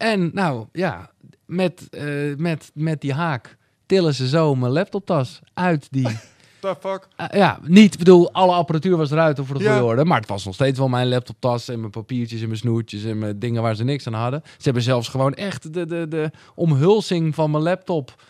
En 0.00 0.30
nou, 0.34 0.66
ja, 0.72 1.10
met, 1.46 1.88
eh, 1.90 2.04
met, 2.36 2.70
met 2.74 3.00
die 3.00 3.12
haak 3.12 3.56
tillen 3.86 4.14
ze 4.14 4.28
zo 4.28 4.54
mijn 4.54 4.72
laptoptas 4.72 5.40
uit 5.54 5.86
die 5.90 6.08
The 6.60 6.76
fuck? 6.80 7.08
Eh, 7.16 7.26
ja, 7.38 7.58
niet, 7.62 7.92
ik 7.92 7.98
bedoel, 7.98 8.32
alle 8.32 8.52
apparatuur 8.52 8.96
was 8.96 9.10
eruit 9.10 9.40
voor 9.42 9.58
de 9.58 9.64
Ja. 9.64 9.70
goede 9.70 9.84
orde. 9.86 10.04
Maar 10.04 10.20
het 10.20 10.28
was 10.28 10.44
nog 10.44 10.54
steeds 10.54 10.78
wel 10.78 10.88
mijn 10.88 11.08
laptoptas 11.08 11.68
en 11.68 11.78
mijn 11.80 11.90
papiertjes 11.90 12.40
en 12.40 12.46
mijn 12.46 12.58
snoertjes 12.58 13.04
en 13.04 13.18
mijn 13.18 13.38
dingen 13.38 13.62
waar 13.62 13.74
ze 13.74 13.84
niks 13.84 14.06
aan 14.06 14.12
hadden. 14.12 14.42
Ze 14.44 14.62
hebben 14.64 14.82
zelfs 14.82 15.08
gewoon 15.08 15.34
echt 15.34 15.74
de, 15.74 15.86
de, 15.86 16.08
de 16.08 16.30
omhulsing 16.54 17.34
van 17.34 17.50
mijn 17.50 17.62
laptop. 17.62 18.22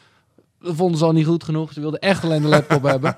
Dat 0.63 0.75
vonden 0.77 0.99
ze 0.99 1.05
al 1.05 1.13
niet 1.13 1.27
goed 1.27 1.45
genoeg. 1.45 1.73
Ze 1.73 1.81
wilden 1.81 2.01
echt 2.01 2.25
alleen 2.25 2.43
de 2.43 2.49
laptop 2.49 2.83
hebben. 2.95 3.17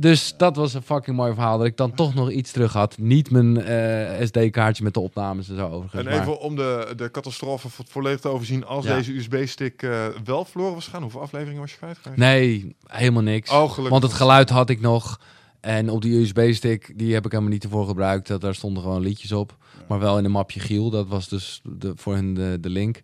Dus 0.00 0.34
dat 0.36 0.56
was 0.56 0.74
een 0.74 0.82
fucking 0.82 1.16
mooi 1.16 1.32
verhaal. 1.34 1.58
Dat 1.58 1.66
ik 1.66 1.76
dan 1.76 1.94
toch 1.94 2.14
nog 2.14 2.30
iets 2.30 2.52
terug 2.52 2.72
had. 2.72 2.98
Niet 2.98 3.30
mijn 3.30 3.62
eh, 3.62 4.26
SD-kaartje 4.26 4.84
met 4.84 4.94
de 4.94 5.00
opnames 5.00 5.48
en 5.48 5.56
zo 5.56 5.66
overigens. 5.68 5.94
En 6.04 6.10
maar- 6.10 6.20
even 6.20 6.40
om 6.40 6.56
de, 6.56 6.92
de 6.96 7.10
catastrofe 7.10 7.68
vo- 7.68 7.82
volledig 7.88 8.20
te 8.20 8.28
overzien. 8.28 8.64
Als 8.66 8.84
Ja. 8.86 8.94
deze 8.96 9.12
USB-stick 9.16 9.82
eh, 9.82 10.06
wel 10.24 10.44
verloren 10.44 10.74
was 10.74 10.84
gegaan, 10.84 11.02
hoeveel 11.02 11.20
afleveringen 11.20 11.60
was 11.60 11.70
je 11.70 11.76
kwijt? 11.76 11.98
Nee, 12.16 12.74
helemaal 12.86 13.22
niks. 13.22 13.50
Oh. 13.50 13.76
Want 13.76 14.02
het 14.02 14.12
geluid 14.12 14.50
had 14.50 14.70
ik 14.70 14.80
nog. 14.80 15.20
En 15.60 15.90
op 15.90 16.02
die 16.02 16.20
USB-stick, 16.20 16.92
die 16.98 17.14
heb 17.14 17.24
ik 17.24 17.30
helemaal 17.30 17.52
niet 17.52 17.64
ervoor 17.64 17.86
gebruikt. 17.86 18.26
Dat, 18.28 18.40
daar 18.40 18.54
stonden 18.54 18.82
gewoon 18.82 19.00
liedjes 19.02 19.32
op. 19.32 19.56
Maar 19.88 19.98
wel 19.98 20.18
in 20.18 20.24
een 20.24 20.30
mapje 20.30 20.60
Giel. 20.60 20.90
Dat 20.90 21.08
was 21.08 21.28
dus 21.28 21.60
de, 21.64 21.92
voor 21.96 22.14
hen 22.14 22.34
de, 22.34 22.58
de 22.60 22.68
link. 22.70 23.00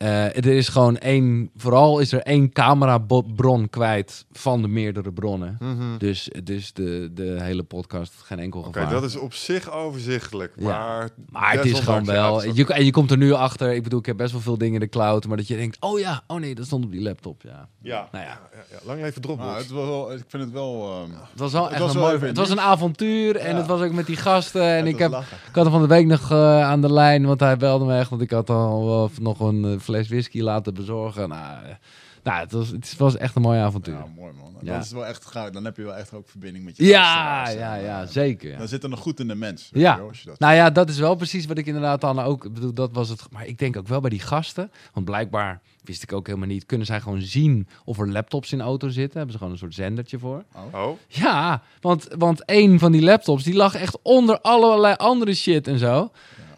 Eh, 0.00 0.24
er 0.36 0.46
is 0.46 0.68
gewoon 0.68 0.96
één... 0.98 1.50
Vooral 1.56 1.98
is 1.98 2.12
er 2.12 2.20
één 2.22 2.52
camerabron 2.52 3.68
kwijt 3.70 4.26
van 4.32 4.62
de 4.62 4.68
meerdere 4.68 5.12
bronnen. 5.12 5.56
Mhm. 5.58 5.98
Dus, 5.98 6.30
dus 6.44 6.72
de, 6.72 7.10
de 7.14 7.36
hele 7.40 7.62
podcast 7.62 8.12
geen 8.24 8.38
enkel 8.38 8.60
Oké, 8.60 8.72
gevaar. 8.78 8.92
dat 8.92 9.02
is 9.02 9.16
op 9.16 9.34
zich 9.34 9.72
overzichtelijk. 9.72 10.52
Ja. 10.56 10.64
Maar, 10.66 11.08
Maar 11.30 11.52
het 11.52 11.64
is 11.64 11.78
gewoon 11.80 12.04
wel... 12.04 12.44
Je, 12.54 12.66
en 12.66 12.84
je 12.84 12.90
komt 12.90 13.10
er 13.10 13.16
nu 13.16 13.32
achter. 13.32 13.72
Ik 13.74 13.82
bedoel, 13.82 13.98
ik 13.98 14.06
heb 14.06 14.16
best 14.16 14.32
wel 14.32 14.40
veel 14.40 14.58
dingen 14.58 14.74
in 14.74 14.80
de 14.80 14.88
cloud. 14.88 15.26
Maar 15.26 15.36
dat 15.36 15.46
je 15.48 15.56
denkt, 15.56 15.76
oh 15.80 15.98
ja, 15.98 16.22
oh 16.26 16.40
nee, 16.40 16.54
dat 16.54 16.66
stond 16.66 16.84
op 16.84 16.90
die 16.90 17.02
laptop. 17.02 17.42
Ja. 17.42 17.68
Ja, 17.82 18.08
Nou 18.12 18.24
ja. 18.24 18.30
ja, 18.30 18.40
ja, 18.52 18.62
ja. 18.70 18.78
lang 18.86 19.00
leven 19.00 19.22
Dropbox. 19.22 19.48
Nou, 19.48 19.60
het 19.62 19.70
was 19.70 19.86
wel, 19.86 20.12
ik 20.12 20.24
vind 20.28 20.42
het 20.42 20.52
wel... 20.52 20.90
ehm, 21.02 21.10
Het 21.30 21.40
was 21.40 21.52
wel 21.52 21.62
Het 21.62 21.72
echt 21.72 21.80
was 21.80 21.94
een 21.94 22.00
mooi... 22.00 22.18
Het 22.18 22.36
was 22.36 22.50
een 22.50 22.60
avontuur. 22.60 23.36
En 23.36 23.50
Ja. 23.50 23.56
het 23.56 23.66
was 23.66 23.80
ook 23.80 23.92
met 23.92 24.06
die 24.06 24.16
gasten. 24.16 24.62
En 24.62 24.86
ik 24.86 24.98
heb... 24.98 25.10
lachen. 25.10 25.36
Ik 25.48 25.54
had 25.54 25.64
hem 25.64 25.72
van 25.72 25.82
de 25.82 25.88
week 25.88 26.06
nog 26.06 26.30
eh, 26.30 26.62
aan 26.62 26.80
de 26.80 26.92
lijn, 26.92 27.26
want 27.26 27.40
hij 27.40 27.56
belde 27.56 27.84
me 27.84 27.98
echt. 27.98 28.10
Want 28.10 28.22
ik 28.22 28.30
had 28.30 28.50
al 28.50 29.10
nog 29.20 29.40
een 29.40 29.64
eh, 29.64 29.78
fles 29.90 30.08
whisky 30.08 30.40
laten 30.40 30.74
bezorgen. 30.74 31.28
Nou, 31.28 31.64
eh, 31.64 31.74
nou 32.22 32.40
het, 32.40 32.52
was, 32.52 32.68
het 32.68 32.96
was 32.96 33.16
echt 33.16 33.36
een 33.36 33.42
mooi 33.42 33.58
avontuur. 33.58 33.94
Ja, 33.94 34.06
mooi 34.16 34.32
man. 34.32 34.50
Ja. 34.62 34.74
Dat 34.74 34.84
is 34.84 34.92
wel 34.92 35.06
echt 35.06 35.26
goud. 35.26 35.52
Dan 35.52 35.64
heb 35.64 35.76
je 35.76 35.82
wel 35.82 35.96
echt 35.96 36.14
ook 36.14 36.28
verbinding 36.28 36.64
met 36.64 36.76
je 36.76 36.84
Ja, 36.84 37.48
ja, 37.48 37.76
En, 37.76 37.82
ja, 37.82 38.02
eh, 38.02 38.08
zeker. 38.08 38.50
ja. 38.50 38.58
Dan 38.58 38.68
zit 38.68 38.82
er 38.82 38.88
nog 38.88 38.98
goed 38.98 39.20
in 39.20 39.28
de 39.28 39.34
mens. 39.34 39.70
Ja. 39.72 39.92
je 39.92 39.98
wel, 39.98 40.08
als 40.08 40.20
je 40.20 40.28
dat 40.28 40.38
Nou 40.38 40.54
ja, 40.54 40.70
dat 40.70 40.88
is 40.88 40.98
wel 40.98 41.14
precies 41.14 41.46
wat 41.46 41.58
ik 41.58 41.66
inderdaad 41.66 42.00
dan 42.00 42.18
ook 42.18 42.52
bedoel. 42.52 42.74
Dat 42.74 42.92
was 42.92 43.08
het. 43.08 43.22
Maar 43.30 43.46
ik 43.46 43.58
denk 43.58 43.76
ook 43.76 43.88
wel 43.88 44.00
bij 44.00 44.10
die 44.10 44.20
gasten. 44.20 44.70
Want 44.92 45.06
blijkbaar 45.06 45.60
wist 45.84 46.02
ik 46.02 46.12
ook 46.12 46.26
helemaal 46.26 46.48
niet. 46.48 46.66
Kunnen 46.66 46.86
zij 46.86 47.00
gewoon 47.00 47.20
zien 47.20 47.68
of 47.84 47.98
er 47.98 48.10
laptops 48.10 48.52
in 48.52 48.58
de 48.58 48.64
auto 48.64 48.88
zitten? 48.88 49.16
Hebben 49.16 49.32
ze 49.32 49.38
gewoon 49.38 49.52
een 49.52 49.58
soort 49.58 49.74
zendertje 49.74 50.18
voor? 50.18 50.44
Oh, 50.72 50.88
Ja, 51.06 51.62
want, 51.80 52.08
want 52.18 52.44
één 52.44 52.78
van 52.78 52.92
die 52.92 53.02
laptops 53.02 53.44
die 53.44 53.54
lag 53.54 53.74
echt 53.74 53.98
onder 54.02 54.40
allerlei 54.40 54.94
andere 54.94 55.34
shit 55.34 55.66
en 55.66 55.78
zo. 55.78 56.10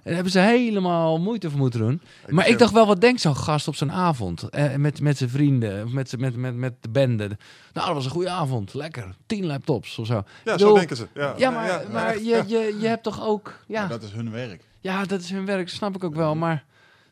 Daar 0.02 0.14
hebben 0.14 0.32
ze 0.32 0.38
helemaal 0.38 1.18
moeite 1.20 1.50
voor 1.50 1.58
moeten 1.58 1.80
doen. 1.80 2.00
maar 2.28 2.48
ik 2.48 2.58
dacht 2.58 2.72
wel, 2.72 2.86
wat 2.86 3.00
denkt 3.00 3.20
zo'n 3.20 3.36
gast 3.36 3.68
op 3.68 3.76
zo'n 3.76 3.92
avond? 3.92 4.42
Eh, 4.42 4.74
met, 4.74 5.00
met 5.00 5.16
zijn 5.16 5.30
vrienden, 5.30 5.84
of 5.84 5.90
met, 5.92 6.18
met, 6.18 6.36
met, 6.36 6.54
met 6.54 6.74
de 6.80 6.88
bende. 6.90 7.26
Nou, 7.72 7.86
dat 7.86 7.94
was 7.94 8.04
een 8.04 8.10
goede 8.10 8.30
avond. 8.30 8.74
Lekker. 8.74 9.14
Tien 9.26 9.46
laptops 9.46 9.98
of 9.98 10.06
zo. 10.06 10.22
ja, 10.44 10.58
zo 10.58 10.74
denken 10.74 10.96
ze. 10.96 11.06
Ja, 11.14 11.34
Ja, 11.36 11.50
maar, 11.50 11.84
maar 11.92 12.06
echt. 12.06 12.24
je, 12.24 12.44
je, 12.46 12.76
je 12.80 12.86
hebt 12.86 13.02
toch 13.02 13.22
ook... 13.26 13.58
Ja, 13.66 13.80
Maar 13.80 13.88
dat 13.88 14.02
is 14.02 14.12
hun 14.12 14.30
werk. 14.30 14.64
ja, 14.80 15.04
dat 15.04 15.20
is 15.20 15.30
hun 15.30 15.46
werk, 15.46 15.66
dat 15.66 15.74
snap 15.74 15.94
ik 15.96 16.04
ook 16.04 16.14
wel. 16.14 16.34
Maar 16.34 16.64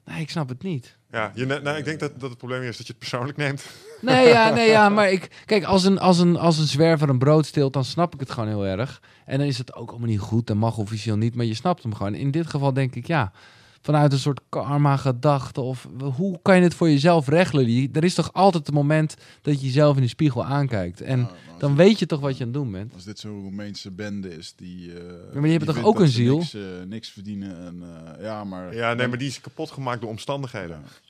nee, 0.05 0.21
ik 0.21 0.31
snap 0.31 0.49
het 0.49 0.63
niet. 0.63 0.97
Ja, 1.13 1.33
je, 1.35 1.47
nou, 1.47 1.77
ik 1.77 1.85
denk 1.85 2.01
dat, 2.01 2.21
dat 2.21 2.29
het 2.29 2.39
probleem 2.39 2.63
is 2.63 2.77
dat 2.77 2.87
je 2.87 2.93
het 2.93 2.99
persoonlijk 2.99 3.39
neemt. 3.39 3.65
Nee, 4.01 4.29
ja, 4.29 4.51
nee, 4.51 4.69
ja, 4.69 4.89
maar 4.97 5.11
ik... 5.13 5.31
Kijk, 5.47 5.65
als 5.65 5.85
een, 5.85 5.99
als, 5.99 6.19
een, 6.19 6.37
als 6.37 6.59
een 6.59 6.67
zwerver 6.67 7.09
een 7.09 7.19
brood 7.19 7.47
steelt, 7.47 7.73
dan 7.73 7.85
snap 7.85 8.15
ik 8.15 8.21
het 8.21 8.31
gewoon 8.31 8.49
heel 8.49 8.67
erg. 8.67 9.03
En 9.27 9.39
dan 9.39 9.47
is 9.47 9.59
het 9.59 9.75
ook 9.75 9.91
allemaal 9.91 10.09
niet 10.09 10.21
goed, 10.21 10.47
dat 10.47 10.57
mag 10.57 10.77
officieel 10.77 11.17
niet, 11.17 11.35
maar 11.35 11.47
je 11.47 11.55
snapt 11.55 11.83
hem 11.83 11.95
gewoon. 11.95 12.15
In 12.15 12.31
dit 12.31 12.47
geval 12.47 12.73
denk 12.73 12.95
ik, 12.95 13.07
ja, 13.07 13.33
vanuit 13.83 14.13
een 14.13 14.19
soort 14.19 14.41
karma-gedachte 14.49 15.61
of 15.61 15.89
hoe 16.17 16.39
kan 16.43 16.57
je 16.57 16.63
het 16.63 16.75
voor 16.75 16.89
jezelf 16.89 17.29
regelen? 17.29 17.65
Die- 17.67 17.91
Er 17.93 18.05
is 18.05 18.15
toch 18.15 18.33
altijd 18.33 18.67
het 18.67 18.75
moment 18.75 19.17
dat 19.43 19.61
je 19.61 19.67
jezelf 19.67 19.97
in 19.97 20.03
de 20.03 20.09
spiegel 20.09 20.45
aankijkt. 20.45 21.01
En 21.01 21.29
dan 21.59 21.77
dit- 21.77 21.87
weet 21.87 21.99
je 21.99 22.07
toch 22.07 22.21
wat 22.21 22.37
je 22.37 22.45
aan 22.45 22.51
het 22.51 22.59
doen 22.59 22.71
bent. 22.73 22.95
Als 22.95 23.05
dit 23.05 23.19
zo'n 23.19 23.41
Roemeense 23.43 23.91
bende 23.91 24.37
is 24.37 24.53
die... 24.57 24.93
eh, 24.93 25.03
maar 25.33 25.43
die 25.43 25.51
hebben 25.57 25.75
toch 25.75 25.85
ook 25.85 26.01
een 26.01 26.09
ziel? 26.09 26.37
Niks, 26.39 26.55
eh, 26.55 26.63
niks 26.89 27.09
verdienen. 27.09 27.67
En, 27.67 27.83
eh, 28.17 28.23
ja, 28.25 28.45
maar... 28.45 28.75
Ja, 28.75 28.95
nee, 28.95 29.09
maar 29.09 29.19
die 29.19 29.29
is 29.29 29.41
kapot 29.41 29.71
gemaakt 29.71 30.01
door 30.01 30.11
omstandigheden. 30.11 30.77
Ja. 30.85 31.10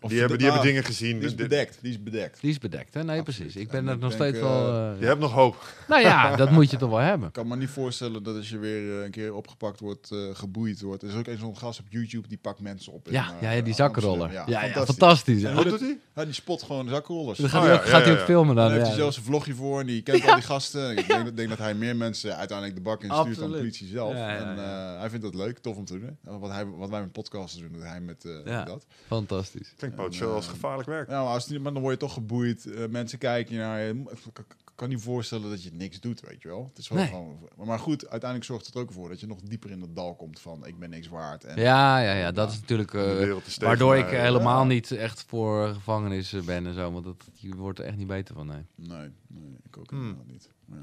Of 0.00 0.10
Die 0.10 0.18
hebben, 0.18 0.38
die 0.38 0.46
ah, 0.46 0.52
hebben 0.52 0.70
dingen 0.72 0.84
gezien. 0.84 1.18
Die 1.18 1.26
is 1.28 1.34
bedekt. 1.34 1.78
Die 1.82 1.90
is 1.92 2.02
bedekt. 2.02 2.40
Die 2.40 2.50
is 2.50 2.58
bedekt, 2.58 2.94
hè? 2.94 3.04
Nee, 3.04 3.18
Absoluut. 3.20 3.40
precies. 3.40 3.62
Ik 3.62 3.72
En 3.72 3.84
ben 3.84 3.92
er 3.94 3.98
nog 3.98 4.16
denk, 4.16 4.22
steeds 4.22 4.36
eh, 4.38 4.42
wel... 4.50 4.92
eh, 4.92 5.00
Je 5.00 5.06
hebt 5.06 5.20
nog 5.20 5.32
hoop. 5.32 5.74
Nou 5.88 6.02
ja, 6.02 6.36
dat 6.36 6.50
moet 6.50 6.70
je 6.70 6.76
toch 6.76 6.90
wel 6.90 6.98
hebben. 6.98 7.28
Ik 7.28 7.34
kan 7.34 7.48
me 7.48 7.56
niet 7.56 7.68
voorstellen 7.68 8.22
dat 8.22 8.36
als 8.36 8.48
je 8.48 8.58
weer 8.58 8.98
eh, 8.98 9.04
een 9.04 9.10
keer 9.10 9.34
opgepakt 9.34 9.80
wordt, 9.80 10.10
eh, 10.10 10.18
geboeid 10.32 10.80
wordt. 10.80 11.02
Er 11.02 11.08
is 11.08 11.14
ook 11.14 11.26
een 11.26 11.38
zo'n 11.38 11.56
gast 11.56 11.80
op 11.80 11.86
YouTube 11.88 12.28
die 12.28 12.38
pakt 12.38 12.60
mensen 12.60 12.92
op. 12.92 13.06
Ja, 13.10 13.24
eh, 13.34 13.42
ja, 13.42 13.50
ja, 13.50 13.60
die 13.62 13.74
zakkenroller. 13.74 14.32
Ja, 14.32 14.44
ja, 14.46 14.60
fantastisch. 14.60 14.96
fantastisch. 14.96 15.42
En 15.42 15.54
hoe 15.54 15.62
dat- 15.62 15.72
doet 15.72 15.80
hij? 15.80 15.98
Ja, 16.14 16.24
die 16.24 16.34
spot 16.34 16.62
gewoon 16.62 16.88
zakkenrollers. 16.88 17.38
Dan 17.38 17.48
gaat, 17.48 17.60
Oh, 17.60 17.66
hij, 17.66 17.74
ja, 17.76 17.80
ook, 17.80 17.86
gaat 17.86 17.98
ja, 17.98 18.04
hij 18.04 18.12
ook 18.12 18.18
ja. 18.18 18.24
filmen 18.24 18.54
Dan 18.56 18.64
dan. 18.64 18.74
heeft 18.74 18.86
hij 18.86 18.96
zelfs 18.96 19.16
een 19.16 19.22
vlogje 19.22 19.54
voor 19.54 19.80
en 19.80 19.86
die 19.86 20.02
kent 20.02 20.26
al 20.26 20.34
die 20.34 20.44
gasten. 20.44 20.96
Ik 20.98 21.06
denk, 21.08 21.36
denk 21.36 21.48
dat 21.48 21.58
hij 21.58 21.74
meer 21.74 21.96
mensen 21.96 22.36
uiteindelijk 22.36 22.76
de 22.78 22.82
bak 22.84 23.02
in 23.02 23.10
stuurt 23.14 23.38
dan 23.38 23.50
de 23.50 23.56
politie 23.56 23.86
zelf. 23.86 24.14
En 24.14 24.58
eh, 24.58 24.98
hij 25.00 25.10
vindt 25.10 25.24
dat 25.24 25.34
leuk, 25.34 25.58
tof 25.58 25.76
om 25.76 25.84
te 25.84 25.98
doen. 25.98 26.40
Wat, 26.40 26.50
hij, 26.50 26.66
wat 26.66 26.88
wij 26.90 27.00
met 27.00 27.12
podcasts 27.12 27.58
doen, 27.58 27.72
doet 27.72 27.82
hij 27.82 28.00
met 28.00 28.24
eh, 28.24 28.32
Ja. 28.44 28.64
dat. 28.64 28.86
Fantastisch. 29.06 29.65
Klinkt 29.76 29.96
potentieel 29.96 30.34
als 30.34 30.46
gevaarlijk 30.48 30.88
werk. 30.88 31.08
Ja, 31.08 31.22
maar, 31.22 31.32
als, 31.32 31.46
die- 31.46 31.60
maar 31.60 31.72
dan 31.72 31.82
word 31.82 31.94
je 31.94 32.00
toch 32.00 32.12
geboeid. 32.12 32.66
eh, 32.66 32.86
mensen 32.88 33.18
kijken 33.18 33.56
naar 33.56 33.80
je. 33.80 33.94
Ik 34.66 34.82
kan 34.82 34.88
niet 34.88 35.00
voorstellen 35.02 35.50
dat 35.50 35.62
je 35.62 35.70
niks 35.72 36.00
doet, 36.00 36.20
weet 36.20 36.42
je 36.42 36.48
wel. 36.48 36.64
Het 36.68 36.78
is 36.78 36.88
wel 36.88 36.98
Nee. 36.98 37.06
gewoon, 37.08 37.38
maar 37.64 37.78
goed, 37.78 38.00
uiteindelijk 38.08 38.44
zorgt 38.50 38.66
het 38.66 38.74
er 38.74 38.80
ook 38.80 38.92
voor 38.92 39.08
dat 39.08 39.20
je 39.20 39.26
nog 39.26 39.40
dieper 39.40 39.70
in 39.70 39.80
het 39.80 39.96
dal 39.96 40.14
komt 40.14 40.40
van 40.40 40.66
ik 40.66 40.78
ben 40.78 40.90
niks 40.90 41.08
waard. 41.08 41.44
En, 41.44 41.60
Ja, 41.60 41.98
ja, 41.98 42.12
ja, 42.12 42.32
dat 42.32 42.50
is 42.52 42.60
natuurlijk... 42.60 42.94
eh, 42.94 43.02
tegen 43.18 43.42
waardoor 43.60 43.96
ik 43.96 44.06
helemaal 44.08 44.60
Ja. 44.60 44.66
niet 44.68 44.90
echt 44.90 45.24
voor 45.28 45.68
gevangenis 45.68 46.32
eh, 46.32 46.42
ben 46.42 46.66
en 46.66 46.74
zo. 46.74 46.92
Want 46.92 47.04
dat, 47.04 47.24
je 47.32 47.54
wordt 47.54 47.78
er 47.78 47.84
echt 47.84 47.96
niet 47.96 48.06
beter 48.06 48.34
van, 48.34 48.46
nee. 48.46 48.64
Nee, 48.74 49.10
nee, 49.26 49.56
ik 49.66 49.76
ook 49.76 49.90
Hmm. 49.90 50.00
inderdaad 50.00 50.26
niet. 50.26 50.48
Ja. 50.66 50.76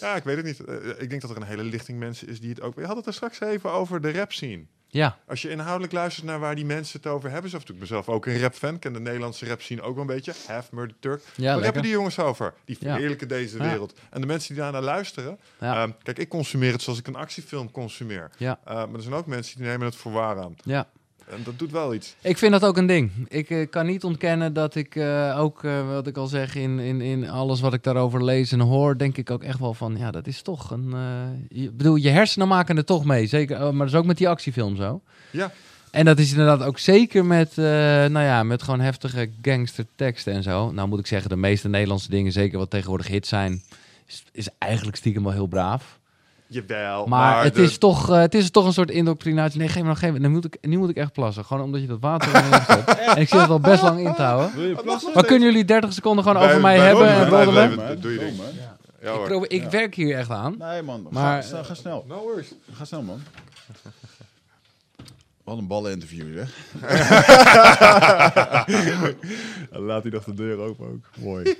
Ja, 0.00 0.14
ik 0.16 0.24
weet 0.24 0.36
het 0.36 0.44
niet. 0.44 0.60
Eh, 0.64 0.88
ik 1.02 1.08
denk 1.08 1.20
dat 1.20 1.30
er 1.30 1.36
een 1.36 1.42
hele 1.42 1.62
lichting 1.64 1.98
mensen 1.98 2.28
is 2.28 2.40
die 2.40 2.50
het 2.50 2.60
ook... 2.60 2.74
Je 2.78 2.84
had 2.86 2.96
het 2.96 3.06
er 3.06 3.14
straks 3.14 3.40
even 3.40 3.70
over 3.72 4.00
de 4.00 4.12
rap 4.12 4.32
scene. 4.32 4.64
Ja, 4.94 5.18
Als 5.26 5.42
je 5.42 5.50
inhoudelijk 5.50 5.92
luistert 5.92 6.26
naar 6.26 6.38
waar 6.40 6.54
die 6.54 6.64
mensen 6.64 7.00
het 7.02 7.10
over 7.10 7.30
hebben... 7.30 7.50
Zelf 7.50 7.62
natuurlijk 7.62 7.90
mezelf 7.90 8.08
ook 8.16 8.26
een 8.26 8.40
rapfan. 8.40 8.74
Ik 8.74 8.80
ken 8.80 8.92
de 8.92 9.00
Nederlandse 9.00 9.46
rap 9.46 9.60
scene 9.62 9.82
ook 9.82 9.92
wel 9.94 10.00
een 10.00 10.14
beetje. 10.14 10.32
Half 10.46 10.72
Murder 10.72 10.96
Turk. 11.00 11.22
ja 11.36 11.54
Waar 11.54 11.64
hebben 11.64 11.82
die 11.82 11.90
jongens 11.90 12.18
over? 12.18 12.54
Die 12.64 12.76
Ja. 12.80 12.90
verheerlijken 12.90 13.28
deze 13.28 13.58
wereld. 13.58 13.98
En 14.10 14.20
de 14.20 14.26
mensen 14.26 14.54
die 14.54 14.62
daarnaar 14.62 14.82
luisteren... 14.82 15.38
Ehm, 15.60 15.90
kijk, 16.02 16.18
ik 16.18 16.28
consumeer 16.28 16.72
het 16.72 16.82
zoals 16.82 16.98
ik 16.98 17.06
een 17.06 17.16
actiefilm 17.16 17.70
consumeer. 17.70 18.30
Ja. 18.36 18.58
Eh, 18.64 18.74
maar 18.74 18.94
er 18.94 19.02
zijn 19.02 19.14
ook 19.14 19.26
mensen 19.26 19.56
die 19.58 19.66
nemen 19.66 19.86
het 19.86 19.96
voor 19.96 20.12
waar 20.12 20.38
aan. 20.42 20.54
Ja, 20.64 20.88
En 21.26 21.40
dat 21.44 21.58
doet 21.58 21.70
wel 21.70 21.94
iets. 21.94 22.14
ik 22.22 22.38
vind 22.38 22.52
dat 22.52 22.64
ook 22.64 22.76
een 22.76 22.86
ding. 22.86 23.10
Ik 23.28 23.50
eh, 23.50 23.70
kan 23.70 23.86
niet 23.86 24.04
ontkennen 24.04 24.52
dat 24.52 24.74
ik 24.74 24.96
eh, 24.96 25.38
ook, 25.38 25.64
eh, 25.64 25.88
wat 25.88 26.06
ik 26.06 26.16
al 26.16 26.26
zeg, 26.26 26.54
in, 26.54 26.78
in, 26.78 27.00
in 27.00 27.30
alles 27.30 27.60
wat 27.60 27.74
ik 27.74 27.82
daarover 27.82 28.24
lees 28.24 28.52
en 28.52 28.60
hoor, 28.60 28.98
denk 28.98 29.16
ik 29.16 29.30
ook 29.30 29.42
echt 29.42 29.58
wel 29.58 29.74
van, 29.74 29.96
ja, 29.98 30.10
dat 30.10 30.26
is 30.26 30.42
toch 30.42 30.70
een... 30.70 30.94
je, 31.48 31.70
bedoel, 31.70 31.96
je 31.96 32.08
hersenen 32.08 32.48
maken 32.48 32.76
er 32.76 32.84
toch 32.84 33.04
mee. 33.04 33.26
Zeker, 33.26 33.56
oh, 33.56 33.62
maar 33.62 33.86
dat 33.86 33.88
is 33.88 33.94
ook 33.94 34.04
met 34.04 34.16
die 34.18 34.28
actiefilm 34.28 34.76
zo. 34.76 35.00
Ja. 35.30 35.52
En 35.90 36.04
dat 36.04 36.18
is 36.18 36.30
inderdaad 36.30 36.62
ook 36.62 36.78
zeker 36.78 37.24
met, 37.24 37.56
nou 37.56 38.20
ja, 38.20 38.42
met 38.42 38.62
gewoon 38.62 38.80
heftige 38.80 39.30
gangsterteksten 39.42 40.32
en 40.32 40.42
zo. 40.42 40.72
Nou 40.72 40.88
moet 40.88 40.98
ik 40.98 41.06
zeggen, 41.06 41.30
de 41.30 41.36
meeste 41.36 41.68
Nederlandse 41.68 42.10
dingen, 42.10 42.32
zeker 42.32 42.58
wat 42.58 42.70
tegenwoordig 42.70 43.06
hits 43.06 43.28
zijn, 43.28 43.62
is, 44.06 44.24
is 44.32 44.48
eigenlijk 44.58 44.96
stiekem 44.96 45.22
wel 45.22 45.32
heel 45.32 45.46
braaf. 45.46 45.98
Jawel. 46.54 47.06
Maar, 47.06 47.44
het, 47.44 47.54
de- 47.54 47.62
is 47.62 47.78
toch, 47.78 48.10
eh, 48.10 48.18
het 48.18 48.34
is 48.34 48.50
toch 48.50 48.66
een 48.66 48.72
soort 48.72 48.90
indoctrinatie. 48.90 49.58
Nee, 49.58 49.68
geef 49.68 49.82
me 49.82 49.88
nog 49.88 49.98
geen. 49.98 50.20
Nu 50.20 50.28
moet 50.28 50.44
ik, 50.44 50.56
nu 50.60 50.78
moet 50.78 50.88
ik 50.90 50.96
echt 50.96 51.12
plassen. 51.12 51.44
Gewoon 51.44 51.62
omdat 51.62 51.80
je 51.80 51.86
dat 51.86 52.00
water 52.00 52.28
in 52.44 52.52
hebt. 52.52 52.94
En 53.14 53.20
ik 53.20 53.28
zit 53.28 53.40
het 53.40 53.50
al 53.50 53.60
best 53.60 53.82
lang 53.82 53.98
in 54.06 54.14
te 54.14 54.22
houden. 54.22 54.54
Wil 54.54 54.64
je 54.68 54.74
plassen? 54.74 55.10
Maar 55.14 55.24
kunnen 55.24 55.48
jullie 55.48 55.64
30 55.64 55.92
seconden 55.92 56.24
gewoon 56.24 56.38
Wij- 56.40 56.48
over 56.48 56.60
mij 56.62 56.78
hebben 56.78 57.08
en 57.08 57.28
roddelen? 57.28 57.76
dat 57.76 58.02
doe 58.02 58.12
je 58.12 58.18
ding. 58.18 58.36
man. 58.36 58.46
Ja, 59.02 59.12
Ik, 59.12 59.24
probeer, 59.24 59.50
ik 59.50 59.62
Ja. 59.62 59.70
werk 59.70 59.94
hier 59.94 60.16
echt 60.16 60.30
aan. 60.30 60.54
Nee, 60.58 60.82
man. 60.82 61.02
Maar, 61.02 61.12
Maar, 61.22 61.42
ga, 61.42 61.48
snel, 61.48 61.64
ga 61.64 61.74
snel. 61.74 62.04
No 62.08 62.20
worries. 62.22 62.52
Ga 62.72 62.84
snel, 62.84 63.02
man. 63.02 63.20
Wat 65.44 65.58
een 65.58 65.66
balleninterview, 65.66 66.38
hè? 66.38 66.44
Laat 69.86 70.02
hij 70.02 70.12
nog 70.12 70.24
de 70.24 70.34
deur 70.34 70.58
open 70.58 70.86
ook. 70.86 71.04
Mooi. 71.24 71.54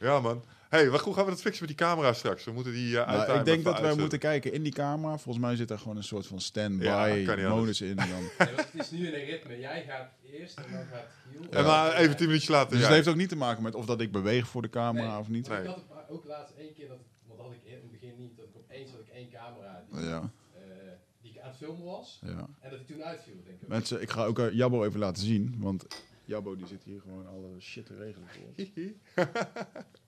Ja, 0.00 0.20
man. 0.20 0.42
Hey, 0.74 0.90
wat 0.90 1.00
hoe 1.00 1.14
gaan 1.14 1.24
we 1.24 1.30
dat 1.30 1.40
fixen 1.40 1.66
met 1.66 1.76
die 1.76 1.86
camera 1.86 2.12
straks? 2.12 2.44
We 2.44 2.52
moeten 2.52 2.72
die 2.72 2.90
uh, 2.94 3.06
Nou, 3.06 3.38
ik 3.38 3.44
denk 3.44 3.64
dat 3.64 3.80
wij 3.80 3.94
moeten 3.94 4.18
kijken 4.18 4.52
in 4.52 4.62
die 4.62 4.72
camera. 4.72 5.18
Volgens 5.18 5.44
mij 5.44 5.56
zit 5.56 5.70
er 5.70 5.78
gewoon 5.78 5.96
een 5.96 6.02
soort 6.04 6.26
van 6.26 6.36
Ja, 6.36 6.42
stand-by 6.42 7.24
kan 7.24 7.36
niet 7.38 7.48
modus 7.48 7.80
in. 7.80 7.98
En 7.98 8.08
dan... 8.08 8.20
Nee, 8.48 8.56
het 8.56 8.68
is 8.74 8.90
nu 8.90 9.06
in 9.06 9.14
een 9.14 9.24
ritme. 9.24 9.58
Jij 9.58 9.84
gaat 9.88 10.10
eerst 10.32 10.58
en 10.58 10.72
dan 10.72 10.84
gaat 10.86 11.06
Giel. 11.30 11.50
En 11.50 11.64
maar 11.64 11.96
even 11.96 12.16
tien 12.16 12.26
minuutjes 12.26 12.50
later. 12.50 12.70
Dus 12.70 12.80
het 12.80 12.94
heeft 12.94 13.08
ook 13.08 13.16
niet 13.16 13.28
te 13.28 13.36
maken 13.36 13.62
met 13.62 13.74
of 13.74 13.86
dat 13.86 14.00
ik 14.00 14.12
beweeg 14.12 14.48
voor 14.48 14.62
de 14.62 14.70
camera 14.70 15.10
Nee. 15.10 15.18
of 15.18 15.28
niet. 15.28 15.48
Nee. 15.48 15.60
Ik 15.60 15.66
had 15.66 15.76
het 15.76 16.08
ook 16.08 16.24
laatst 16.24 16.54
één 16.58 16.74
keer, 16.74 16.88
dat, 16.88 16.98
want 17.26 17.38
dat 17.38 17.46
had 17.46 17.54
ik 17.56 17.60
in 17.64 17.72
het 17.72 17.90
begin 17.90 18.14
niet, 18.18 18.36
dat 18.36 18.44
ik 18.46 18.56
opeens 18.56 18.90
had 18.90 19.00
ik 19.00 19.08
één 19.08 19.30
camera 19.30 19.84
die, 19.90 20.00
Ja, 20.04 20.30
eh, 20.54 20.60
die 21.22 21.32
ik 21.32 21.40
aan 21.40 21.48
het 21.48 21.56
filmen 21.56 21.84
was. 21.84 22.20
ja. 22.24 22.46
En 22.60 22.70
dat 22.70 22.78
die 22.86 22.96
toen 22.96 23.04
uitviel, 23.04 23.34
denk 23.44 23.60
ik. 23.62 23.68
Mensen, 23.68 24.02
ik 24.02 24.10
ga 24.10 24.24
ook 24.24 24.38
eh, 24.38 24.52
Jabbo 24.52 24.84
even 24.84 25.00
laten 25.00 25.22
zien. 25.22 25.54
Want 25.58 25.86
Jabbo 26.24 26.56
die 26.56 26.66
zit 26.66 26.82
hier 26.84 27.00
gewoon 27.00 27.26
alle 27.26 27.60
shit 27.60 27.86
te 27.86 27.96
regelen 27.96 28.28
voor 28.28 28.42
ons. 28.56 28.68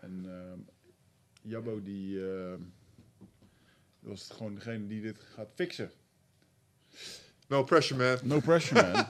En 0.00 0.24
ehm, 0.24 0.58
Jabbo 1.42 1.82
die 1.82 2.30
ehm, 2.30 2.60
was 4.00 4.30
gewoon 4.32 4.54
degene 4.54 4.86
die 4.86 5.00
dit 5.00 5.18
gaat 5.34 5.48
fixen. 5.54 5.90
No 7.46 7.64
pressure, 7.64 8.16
man. 8.16 8.28
No 8.28 8.40
pressure, 8.40 8.92
man. 8.92 9.06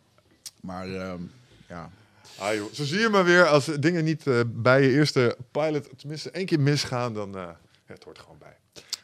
maar 0.70 0.94
ehm, 0.94 1.22
ja, 1.68 1.90
Ah, 2.38 2.54
joh. 2.54 2.72
Zo 2.72 2.84
zie 2.84 2.98
je 2.98 3.08
maar 3.08 3.24
weer, 3.24 3.46
als 3.46 3.66
dingen 3.66 4.04
niet 4.04 4.26
eh, 4.26 4.40
bij 4.46 4.82
je 4.82 4.90
eerste 4.90 5.36
pilot 5.50 5.98
tenminste 5.98 6.30
één 6.30 6.46
keer 6.46 6.60
misgaan, 6.60 7.14
dan 7.14 7.36
eh 7.36 7.50
het 7.84 8.04
hoort 8.04 8.16
er 8.16 8.22
gewoon 8.22 8.38
bij. 8.38 8.56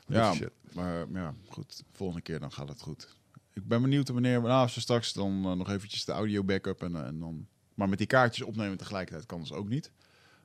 ja, 0.06 0.34
Shit. 0.34 0.50
maar 0.72 1.06
ja, 1.12 1.34
goed. 1.48 1.82
Volgende 1.92 2.22
keer 2.22 2.40
dan 2.40 2.52
gaat 2.52 2.68
het 2.68 2.80
goed. 2.80 3.16
Ik 3.52 3.68
ben 3.68 3.82
benieuwd 3.82 4.08
wanneer, 4.08 4.40
nou, 4.40 4.52
als 4.52 4.74
we 4.74 4.80
straks 4.80 5.12
dan 5.12 5.44
eh, 5.44 5.52
nog 5.52 5.70
eventjes 5.70 6.04
de 6.04 6.12
audio 6.12 6.44
backup 6.44 6.82
en, 6.82 7.04
en 7.04 7.18
dan... 7.18 7.46
Maar 7.74 7.88
met 7.88 7.98
die 7.98 8.06
kaartjes 8.06 8.46
opnemen 8.46 8.76
tegelijkertijd 8.76 9.26
kan 9.26 9.40
dus 9.40 9.52
ook 9.52 9.68
niet. 9.68 9.90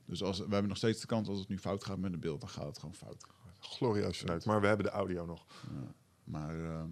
Dus 0.06 0.24
als, 0.24 0.38
we 0.38 0.44
hebben 0.50 0.68
nog 0.68 0.78
steeds 0.78 1.02
de 1.02 1.08
kans 1.08 1.28
als 1.28 1.40
het 1.40 1.48
nu 1.50 1.58
fout 1.60 1.84
gaat 1.86 1.98
met 1.98 2.12
het 2.12 2.20
beeld, 2.20 2.40
dan 2.40 2.50
gaat 2.50 2.66
het 2.66 2.80
gewoon 2.80 2.96
fout. 2.96 3.24
Glorieus 3.60 4.18
vanuit. 4.18 4.46
Maar 4.46 4.62
we 4.62 4.68
hebben 4.68 4.86
de 4.86 4.92
audio 4.92 5.26
nog. 5.26 5.46
Maar 6.24 6.56
ehm, 6.66 6.88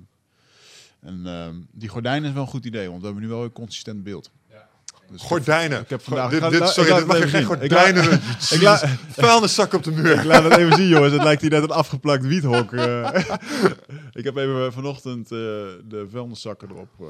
en, 0.99 1.25
ehm, 1.25 1.55
die 1.71 1.89
gordijn 1.89 2.23
is 2.23 2.31
wel 2.33 2.41
een 2.41 2.47
goed 2.47 2.65
idee, 2.65 2.87
want 2.87 2.99
we 2.99 3.05
hebben 3.05 3.23
nu 3.23 3.29
wel 3.29 3.43
een 3.43 3.51
consistent 3.51 4.03
beeld. 4.03 4.31
Ja. 4.49 4.69
Dus 5.11 5.21
Gordijnen. 5.21 5.81
Ik 5.81 5.89
heb 5.89 6.01
vandaag- 6.01 6.29
Dit, 6.49 6.67
sorry, 6.69 6.93
dit 6.95 7.05
mag 7.05 7.17
je 7.17 7.27
geen. 7.27 7.39
Ik 7.41 7.45
gordijnen 7.47 8.03
ik 8.55 8.61
la- 8.61 8.77
Vuilniszak 9.09 9.73
op 9.73 9.83
de 9.83 9.91
muur. 9.91 10.11
Ik 10.19 10.23
laat 10.23 10.43
het 10.43 10.57
even 10.57 10.73
zien, 10.75 10.87
jongens. 10.87 11.13
Het 11.13 11.23
lijkt 11.23 11.41
hier 11.41 11.49
net 11.49 11.63
een 11.63 11.71
afgeplakt 11.71 12.25
wiethok. 12.25 12.73
eh. 12.73 13.13
ik 14.19 14.23
heb 14.23 14.35
even 14.35 14.73
vanochtend 14.73 15.23
eh, 15.31 15.37
de 15.85 16.07
vuilniszakken 16.11 16.69
erop 16.69 16.89
eh, 16.99 17.05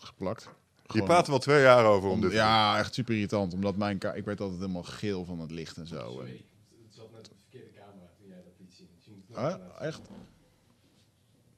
geplakt. 0.00 0.48
Je 0.92 1.02
praat 1.02 1.24
er 1.24 1.30
wel 1.30 1.38
twee 1.40 1.62
jaar 1.62 1.84
over 1.84 2.08
om 2.08 2.14
om- 2.14 2.20
dit 2.20 2.30
te 2.30 2.36
Ja, 2.36 2.78
echt 2.78 2.94
super 2.94 3.14
irritant. 3.14 3.52
Omdat 3.54 3.76
mijn 3.76 3.98
ka- 3.98 4.12
ik 4.14 4.24
werd 4.24 4.40
altijd 4.40 4.60
helemaal 4.60 4.82
geel 4.82 5.24
van 5.24 5.40
het 5.40 5.50
licht 5.50 5.76
en 5.76 5.86
zo. 5.86 6.10
Sorry, 6.12 6.44
het 6.84 6.94
zat 6.94 7.10
net 7.12 7.28
op 7.30 7.36
de 7.36 7.42
verkeerde 7.50 7.70
camera 7.78 8.10
toen 8.18 8.28
jij 8.28 8.42
dat 8.44 8.52
liet 8.58 8.74
zien. 8.74 9.24
Dus 9.26 9.36
Ah, 9.36 9.60
echt? 9.80 10.00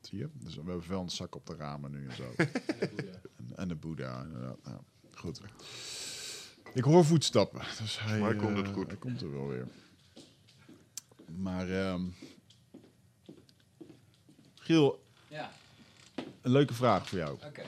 Zie 0.00 0.18
je? 0.18 0.28
Dus 0.32 0.54
we 0.54 0.62
hebben 0.64 0.82
vuilniszakken 0.84 1.40
op 1.40 1.46
de 1.46 1.54
ramen 1.56 1.90
nu 1.90 2.08
en 2.08 2.16
zo. 2.16 2.32
en, 2.36 3.56
en 3.56 3.68
de 3.68 3.74
Boeddha, 3.74 4.22
inderdaad. 4.22 4.58
Goed. 5.14 5.40
Ik 6.74 6.84
hoor 6.84 7.04
voetstappen. 7.04 7.60
Dus 7.80 8.00
hij, 8.00 8.18
Maar 8.20 8.28
hij 8.30 8.38
komt 8.38 8.56
eh, 8.58 8.62
het 8.64 8.72
goed. 8.72 8.86
Hij 8.86 8.96
komt 8.96 9.20
er 9.20 9.32
wel 9.32 9.48
weer. 9.48 9.66
Maar, 11.36 11.70
ehm 11.70 12.02
Giel, 14.54 15.04
Ja, 15.28 15.50
een 16.42 16.50
leuke 16.50 16.74
vraag 16.74 17.08
voor 17.08 17.18
jou. 17.18 17.38
oké. 17.46 17.62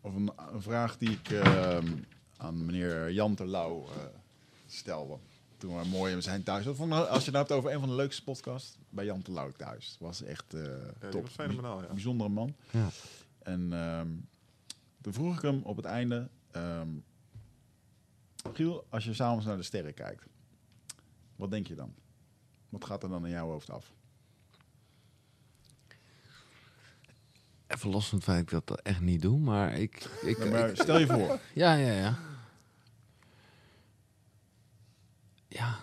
Of 0.00 0.14
een, 0.14 0.30
een 0.52 0.62
vraag 0.62 0.98
die 0.98 1.10
ik 1.10 1.30
ehm, 1.30 1.96
aan 2.36 2.64
meneer 2.66 3.12
Jan 3.12 3.34
Terlouw 3.34 3.84
eh 3.84 4.04
stelde. 4.66 5.16
Toen 5.56 5.78
we 5.78 5.84
mooi 5.88 6.12
in 6.14 6.22
zijn 6.22 6.42
thuis. 6.42 6.64
Dat 6.64 6.76
vond 6.76 6.92
ik- 6.92 6.98
Als 6.98 7.20
je 7.24 7.30
het 7.30 7.38
hebt 7.38 7.52
over 7.52 7.72
een 7.72 7.80
van 7.80 7.88
de 7.88 7.94
leukste 7.94 8.24
podcasts, 8.24 8.78
bij 8.90 9.04
Jan 9.04 9.22
Terlouw 9.22 9.50
thuis. 9.52 9.88
Het 9.90 9.98
was 10.00 10.22
echt 10.22 10.54
eh 10.54 10.62
die 11.00 11.08
top. 11.10 11.22
was 11.22 11.32
fenomenaal, 11.32 11.82
ja. 11.82 11.88
Bijzondere 11.92 12.28
man. 12.30 12.54
Ja. 12.70 12.88
En 13.42 13.72
ehm, 13.72 14.08
toen 15.00 15.12
vroeg 15.12 15.36
ik 15.36 15.42
hem 15.42 15.60
op 15.62 15.76
het 15.76 15.84
einde... 15.84 16.28
ehm, 16.50 16.88
Giel, 18.52 18.86
als 18.88 19.04
je 19.04 19.14
s'avonds 19.14 19.46
naar 19.46 19.56
de 19.56 19.62
sterren 19.62 19.94
kijkt, 19.94 20.24
wat 21.36 21.50
denk 21.50 21.66
je 21.66 21.74
dan? 21.74 21.94
Wat 22.68 22.84
gaat 22.84 23.02
er 23.02 23.08
dan 23.08 23.24
in 23.24 23.30
jouw 23.32 23.48
hoofd 23.48 23.70
af? 23.70 23.92
Even 27.68 27.90
los 27.90 28.08
van 28.08 28.18
het 28.18 28.26
feit 28.26 28.50
dat 28.50 28.60
ik 28.60 28.66
dat 28.66 28.80
echt 28.80 29.00
niet 29.00 29.22
doe, 29.22 29.38
maar 29.38 29.72
ik... 29.78 30.04
ik, 30.22 30.38
Nou, 30.38 30.50
maar 30.50 30.68
ik- 30.68 30.76
stel 30.76 30.98
je 30.98 31.06
voor, 31.06 31.38
ja, 31.62 31.74
ja, 31.74 31.92
ja. 31.92 32.18
Ja. 35.48 35.78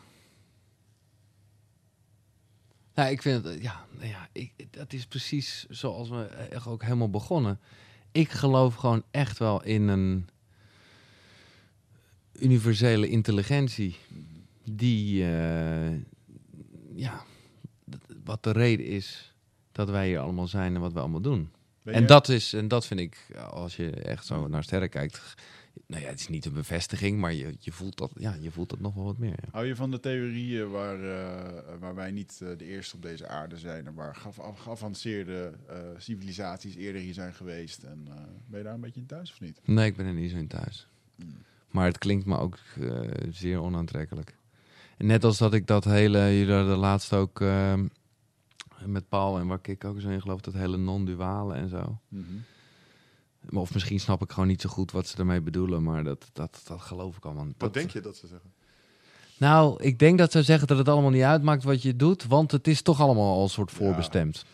Nou, 2.94 3.10
ik 3.12 3.22
vind 3.22 3.44
het, 3.46 3.62
ja, 3.62 3.86
nou 3.92 4.08
ja 4.08 4.28
ik, 4.32 4.54
dat 4.72 4.94
is 4.94 5.06
precies 5.06 5.66
zoals 5.70 6.10
we 6.10 6.24
echt 6.26 6.68
ook 6.68 6.84
helemaal 6.84 7.10
begonnen. 7.10 7.60
Ik 8.12 8.30
geloof 8.30 8.76
gewoon 8.76 9.04
echt 9.12 9.38
wel 9.38 9.64
in 9.64 9.88
een 9.88 10.30
universele 12.34 13.08
intelligentie 13.10 13.96
die, 14.64 15.24
eh, 15.24 15.92
ja, 16.96 17.24
wat 18.24 18.44
de 18.44 18.52
reden 18.52 18.86
is 18.86 19.34
dat 19.72 19.90
wij 19.90 20.08
hier 20.08 20.20
allemaal 20.20 20.48
zijn 20.48 20.76
en 20.76 20.82
wat 20.82 20.94
we 20.94 21.00
allemaal 21.00 21.22
doen. 21.22 21.52
En 21.86 22.06
dat, 22.06 22.30
is, 22.30 22.54
en 22.54 22.68
dat 22.68 22.86
vind 22.86 23.00
ik, 23.00 23.28
als 23.50 23.76
je 23.76 23.90
echt 23.90 24.26
zo 24.26 24.48
naar 24.48 24.64
sterren 24.64 24.90
kijkt, 24.90 25.36
nou 25.88 26.02
ja, 26.02 26.08
het 26.10 26.20
is 26.20 26.28
niet 26.28 26.46
een 26.46 26.54
bevestiging, 26.54 27.20
maar 27.20 27.34
je, 27.34 27.56
je, 27.60 27.72
voelt, 27.72 27.98
dat, 27.98 28.12
ja, 28.18 28.36
je 28.40 28.52
voelt 28.52 28.70
dat 28.70 28.80
nog 28.80 28.94
wel 28.94 29.04
wat 29.04 29.18
meer. 29.18 29.30
ja. 29.42 29.50
Hou 29.52 29.66
je 29.66 29.76
van 29.76 29.92
de 29.92 30.00
theorieën 30.00 30.70
waar, 30.70 31.04
eh, 31.04 31.80
waar 31.80 31.96
wij 31.96 32.12
niet 32.12 32.40
eh, 32.44 32.50
de 32.58 32.66
eerste 32.66 32.96
op 32.96 33.02
deze 33.02 33.28
aarde 33.28 33.58
zijn 33.58 33.88
en 33.88 33.94
waar 33.94 34.18
geavanceerde 34.56 35.54
eh, 35.68 35.78
civilisaties 35.98 36.76
eerder 36.76 37.02
hier 37.02 37.14
zijn 37.14 37.34
geweest? 37.34 37.84
En 37.84 38.06
eh, 38.08 38.14
ben 38.48 38.58
je 38.58 38.66
daar 38.66 38.74
een 38.74 38.82
beetje 38.82 39.00
in 39.00 39.08
thuis 39.08 39.32
of 39.32 39.40
niet? 39.42 39.60
Nee, 39.64 39.86
ik 39.86 39.96
ben 39.96 40.06
er 40.06 40.14
niet 40.14 40.32
zo 40.32 40.38
in 40.38 40.48
thuis. 40.48 40.88
Hmm. 41.16 41.36
Maar 41.72 41.86
het 41.86 41.98
klinkt 41.98 42.26
me 42.26 42.38
ook 42.38 42.58
eh, 42.80 43.00
zeer 43.30 43.62
onaantrekkelijk. 43.62 44.36
En 44.98 45.06
net 45.06 45.24
als 45.24 45.38
dat 45.38 45.54
ik 45.54 45.68
dat 45.68 45.84
hele, 45.84 46.20
jullie 46.20 46.46
de 46.46 46.76
laatste 46.76 47.16
ook 47.16 47.42
eh, 47.42 47.74
met 48.88 49.10
Paul 49.10 49.38
en 49.40 49.48
waar 49.48 49.60
ik 49.62 49.84
ook 49.86 50.00
zo 50.02 50.10
in 50.10 50.22
geloof, 50.22 50.42
dat 50.42 50.54
hele 50.54 50.78
non-duale 50.78 51.54
en 51.54 51.70
zo. 51.70 52.00
Maar 53.50 53.62
Of 53.62 53.74
misschien 53.74 54.00
snap 54.00 54.22
ik 54.22 54.32
gewoon 54.32 54.48
niet 54.48 54.62
zo 54.62 54.70
goed 54.70 54.92
wat 54.92 55.08
ze 55.08 55.18
ermee 55.18 55.42
bedoelen, 55.42 55.84
maar 55.84 56.04
dat, 56.04 56.30
dat, 56.34 56.62
dat 56.68 56.82
geloof 56.82 57.18
ik 57.18 57.26
allemaal. 57.26 57.46
Wat 57.46 57.56
dat, 57.58 57.74
denk 57.74 57.90
je 57.92 58.02
dat 58.02 58.16
ze 58.18 58.28
zeggen? 58.28 58.54
Nou, 59.38 59.84
ik 59.84 60.00
denk 60.00 60.18
dat 60.18 60.32
ze 60.32 60.44
zeggen 60.44 60.68
dat 60.68 60.78
het 60.78 60.90
allemaal 60.90 61.10
niet 61.10 61.22
uitmaakt 61.24 61.64
wat 61.64 61.82
je 61.82 61.96
doet, 61.96 62.26
want 62.26 62.52
het 62.52 62.68
is 62.68 62.82
toch 62.82 63.00
allemaal 63.02 63.34
al 63.36 63.44
een 63.44 63.50
soort 63.50 63.72
voorbestemd. 63.72 64.46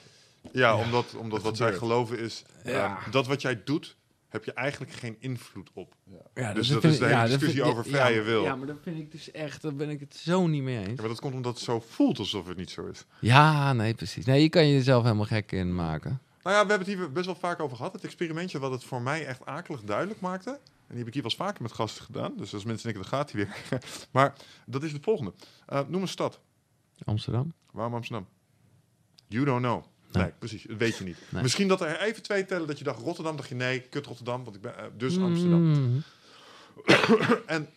Ja, 0.52 0.76
omdat, 0.78 1.16
omdat 1.16 1.42
wat 1.42 1.58
zij 1.58 1.74
geloven 1.74 2.20
is, 2.20 2.44
Ja. 2.64 2.98
ehm, 3.02 3.12
dat 3.12 3.28
wat 3.28 3.42
jij 3.42 3.62
doet, 3.64 3.96
heb 4.32 4.44
je 4.44 4.54
eigenlijk 4.54 4.92
geen 4.92 5.16
invloed 5.20 5.70
op. 5.74 5.96
Ja, 6.34 6.54
Dus 6.54 6.68
dat 6.68 6.82
dat 6.82 6.92
is 6.92 6.98
de 7.00 7.06
ik- 7.06 7.12
hele 7.12 7.24
discussie 7.28 7.62
vind- 7.62 7.72
over 7.72 7.86
vrije 7.86 8.16
maar- 8.16 8.26
wil. 8.26 8.44
Ja, 8.44 8.56
maar 8.56 8.68
dat 8.68 8.78
vind 8.82 8.98
ik 9.00 9.12
dus 9.12 9.32
echt, 9.32 9.62
daar 9.62 9.76
ben 9.76 9.90
ik 9.90 10.00
het 10.00 10.16
zo 10.16 10.48
niet 10.48 10.64
mee 10.64 10.78
eens. 10.78 10.88
Ja, 10.88 10.94
maar 11.00 11.08
dat 11.08 11.20
komt 11.20 11.34
omdat 11.34 11.54
het 11.54 11.64
zo 11.64 11.80
voelt 11.80 12.20
alsof 12.20 12.48
het 12.48 12.58
niet 12.58 12.70
zo 12.70 12.86
is. 12.86 13.06
Ja, 13.20 13.74
nee, 13.74 13.94
precies. 13.94 14.26
Nee, 14.26 14.42
je 14.42 14.50
kan 14.50 14.70
jezelf 14.70 15.04
helemaal 15.04 15.26
gek 15.26 15.52
in 15.52 15.76
maken. 15.76 16.22
Nou 16.44 16.56
ja, 16.56 16.62
we 16.64 16.70
hebben 16.70 16.88
het 16.88 16.98
hier 16.98 17.12
best 17.12 17.26
wel 17.26 17.36
vaak 17.36 17.60
over 17.60 17.78
gehad. 17.78 17.94
Het 17.94 18.04
experimentje 18.04 18.60
wat 18.60 18.72
het 18.72 18.84
voor 18.84 19.02
mij 19.02 19.26
echt 19.26 19.46
akelig 19.46 19.82
duidelijk 19.82 20.20
maakte. 20.20 20.50
En 20.50 20.60
die 20.88 20.98
heb 20.98 21.08
ik 21.08 21.14
hier 21.14 21.22
wel 21.24 21.32
eens 21.32 21.40
vaker 21.42 21.62
met 21.62 21.72
gasten 21.72 22.06
gedaan. 22.06 22.34
Dus 22.38 22.54
als 22.54 22.64
mensen 22.64 22.92
denken, 22.92 23.10
dan 23.10 23.20
gaat 23.20 23.32
hij 23.32 23.46
weer. 23.46 23.80
maar 24.12 24.34
dat 24.66 24.84
is 24.84 24.92
het 24.92 25.04
volgende. 25.04 25.34
Eh, 25.66 25.80
noem 25.88 26.02
een 26.02 26.08
stad. 26.08 26.40
Amsterdam? 27.04 27.54
Waarom 27.72 27.94
Amsterdam? 27.94 28.28
You 29.28 29.46
don't 29.46 29.62
know. 29.62 29.84
Nee, 30.12 30.24
Nee. 30.24 30.32
precies. 30.40 30.64
Dat 30.64 30.78
weet 30.78 30.98
je 30.98 31.04
niet. 31.04 31.18
Nee. 31.30 31.42
Misschien 31.42 31.68
dat 31.68 31.82
er 31.82 32.00
even 32.02 32.24
twee 32.24 32.46
tellen 32.46 32.68
dat 32.68 32.78
je 32.78 32.84
dacht 32.84 33.00
Rotterdam. 33.02 33.36
dacht 33.36 33.50
je 33.50 33.56
nee, 33.56 33.80
kut 33.82 34.06
Rotterdam. 34.06 34.44
Want 34.44 34.56
ik 34.56 34.62
ben, 34.62 34.78
eh, 34.78 34.84
dus 34.98 35.18
Amsterdam. 35.20 35.62
Mm. 35.64 36.04
En 37.46 37.70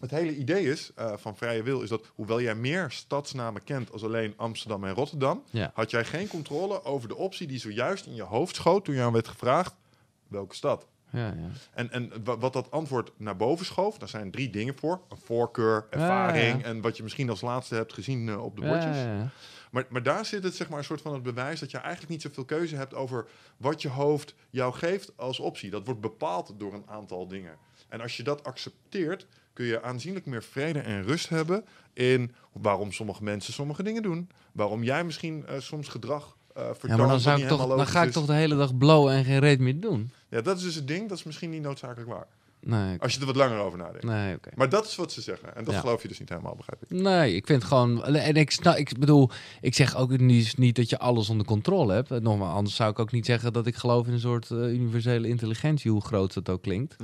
het 0.00 0.10
hele 0.10 0.36
idee 0.36 0.64
is 0.64 0.90
eh, 0.94 1.12
van 1.16 1.36
vrije 1.36 1.62
wil 1.62 1.80
is 1.82 1.88
dat 1.88 2.10
hoewel 2.14 2.40
jij 2.40 2.54
meer 2.54 2.90
stadsnamen 2.90 3.64
kent 3.64 3.92
als 3.92 4.04
alleen 4.04 4.32
Amsterdam 4.36 4.84
en 4.84 4.94
Rotterdam, 4.94 5.42
Ja. 5.50 5.70
had 5.74 5.90
jij 5.90 6.04
geen 6.04 6.28
controle 6.28 6.84
over 6.84 7.08
de 7.08 7.16
optie 7.16 7.46
die 7.46 7.58
zojuist 7.58 8.06
in 8.06 8.14
je 8.14 8.22
hoofd 8.22 8.54
schoot 8.56 8.84
toen 8.84 8.94
je 8.94 9.02
aan 9.02 9.12
werd 9.12 9.28
gevraagd 9.28 9.74
welke 10.28 10.54
stad. 10.54 10.86
Ja, 11.12 11.26
ja. 11.26 11.34
En, 11.74 11.90
en 11.90 12.10
wa- 12.24 12.38
wat 12.38 12.52
dat 12.52 12.70
antwoord 12.70 13.10
naar 13.16 13.36
boven 13.36 13.66
schoof, 13.66 13.98
daar 13.98 14.08
zijn 14.08 14.30
drie 14.30 14.50
dingen 14.50 14.74
voor. 14.78 15.00
Een 15.08 15.16
voorkeur, 15.24 15.86
ervaring 15.90 16.62
en 16.64 16.80
wat 16.80 16.96
je 16.96 17.02
misschien 17.02 17.30
als 17.30 17.40
laatste 17.40 17.74
hebt 17.74 17.92
gezien 17.92 18.28
eh, 18.28 18.44
op 18.44 18.56
de 18.56 18.62
Ja, 18.62 18.68
bordjes. 18.68 18.96
Maar, 19.70 19.86
maar 19.88 20.02
daar 20.02 20.24
zit 20.24 20.42
het 20.42 20.54
zeg 20.54 20.68
maar 20.68 20.78
een 20.78 20.84
soort 20.84 21.00
van 21.00 21.12
het 21.12 21.22
bewijs 21.22 21.60
dat 21.60 21.70
je 21.70 21.78
eigenlijk 21.78 22.10
niet 22.10 22.22
zoveel 22.22 22.44
keuze 22.44 22.76
hebt 22.76 22.94
over 22.94 23.26
wat 23.56 23.82
je 23.82 23.88
hoofd 23.88 24.34
jou 24.50 24.74
geeft 24.74 25.12
als 25.16 25.38
optie. 25.38 25.70
Dat 25.70 25.84
wordt 25.84 26.00
bepaald 26.00 26.54
door 26.56 26.74
een 26.74 26.86
aantal 26.86 27.26
dingen. 27.26 27.56
En 27.88 28.00
als 28.00 28.16
je 28.16 28.22
dat 28.22 28.44
accepteert, 28.44 29.26
kun 29.52 29.64
je 29.64 29.82
aanzienlijk 29.82 30.26
meer 30.26 30.42
vrede 30.42 30.80
en 30.80 31.02
rust 31.02 31.28
hebben 31.28 31.64
in 31.92 32.34
waarom 32.52 32.92
sommige 32.92 33.22
mensen 33.22 33.52
sommige 33.52 33.82
dingen 33.82 34.02
doen. 34.02 34.30
Waarom 34.52 34.82
jij 34.82 35.04
misschien 35.04 35.46
eh, 35.46 35.60
soms 35.60 35.88
gedrag 35.88 36.36
vertoont. 36.54 36.92
Ja, 36.92 36.96
maar 36.96 37.08
dan, 37.08 37.20
zou 37.20 37.40
ik 37.40 37.48
toch, 37.48 37.76
dan 37.76 37.86
ga 37.86 38.02
ik 38.02 38.12
toch 38.12 38.26
de 38.26 38.32
hele 38.32 38.56
dag 38.56 38.76
blowen 38.76 39.12
en 39.12 39.24
geen 39.24 39.38
reet 39.38 39.60
meer 39.60 39.80
doen. 39.80 40.10
Ja, 40.28 40.40
dat 40.40 40.56
is 40.56 40.62
dus 40.62 40.74
het 40.74 40.88
ding. 40.88 41.08
Dat 41.08 41.18
is 41.18 41.24
misschien 41.24 41.50
niet 41.50 41.62
noodzakelijk 41.62 42.10
waar. 42.10 42.26
Nee. 42.60 42.98
Als 42.98 43.14
je 43.14 43.20
er 43.20 43.26
wat 43.26 43.36
langer 43.36 43.58
over 43.58 43.78
nadenkt. 43.78 44.04
nee. 44.04 44.36
Maar 44.54 44.68
dat 44.68 44.86
is 44.86 44.96
wat 44.96 45.12
ze 45.12 45.20
zeggen. 45.20 45.56
En 45.56 45.64
dat 45.64 45.74
Ja. 45.74 45.80
geloof 45.80 46.02
je 46.02 46.08
dus 46.08 46.18
niet 46.18 46.28
helemaal, 46.28 46.54
begrijp 46.56 46.82
ik. 46.82 46.90
Nee, 46.90 47.34
ik 47.34 47.46
vind 47.46 47.64
gewoon. 47.64 48.04
En 48.04 48.34
ik, 48.34 48.50
snap, 48.50 48.76
ik 48.76 48.98
bedoel, 48.98 49.30
ik 49.60 49.74
zeg 49.74 49.96
ook 49.96 50.18
niet, 50.18 50.56
niet 50.58 50.76
dat 50.76 50.90
je 50.90 50.98
alles 50.98 51.28
onder 51.28 51.46
controle 51.46 51.92
hebt. 51.92 52.08
Nogmaals, 52.20 52.54
anders 52.56 52.76
zou 52.76 52.90
ik 52.90 52.98
ook 52.98 53.12
niet 53.12 53.26
zeggen 53.26 53.52
dat 53.52 53.66
ik 53.66 53.74
geloof 53.76 54.06
in 54.06 54.12
een 54.12 54.20
soort 54.20 54.50
eh, 54.50 54.58
universele 54.72 55.28
intelligentie, 55.28 55.90
hoe 55.90 56.04
groot 56.04 56.34
dat 56.34 56.48
ook 56.48 56.62
klinkt. 56.62 56.96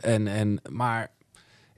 En, 0.00 0.26
en, 0.26 0.60
maar 0.70 1.10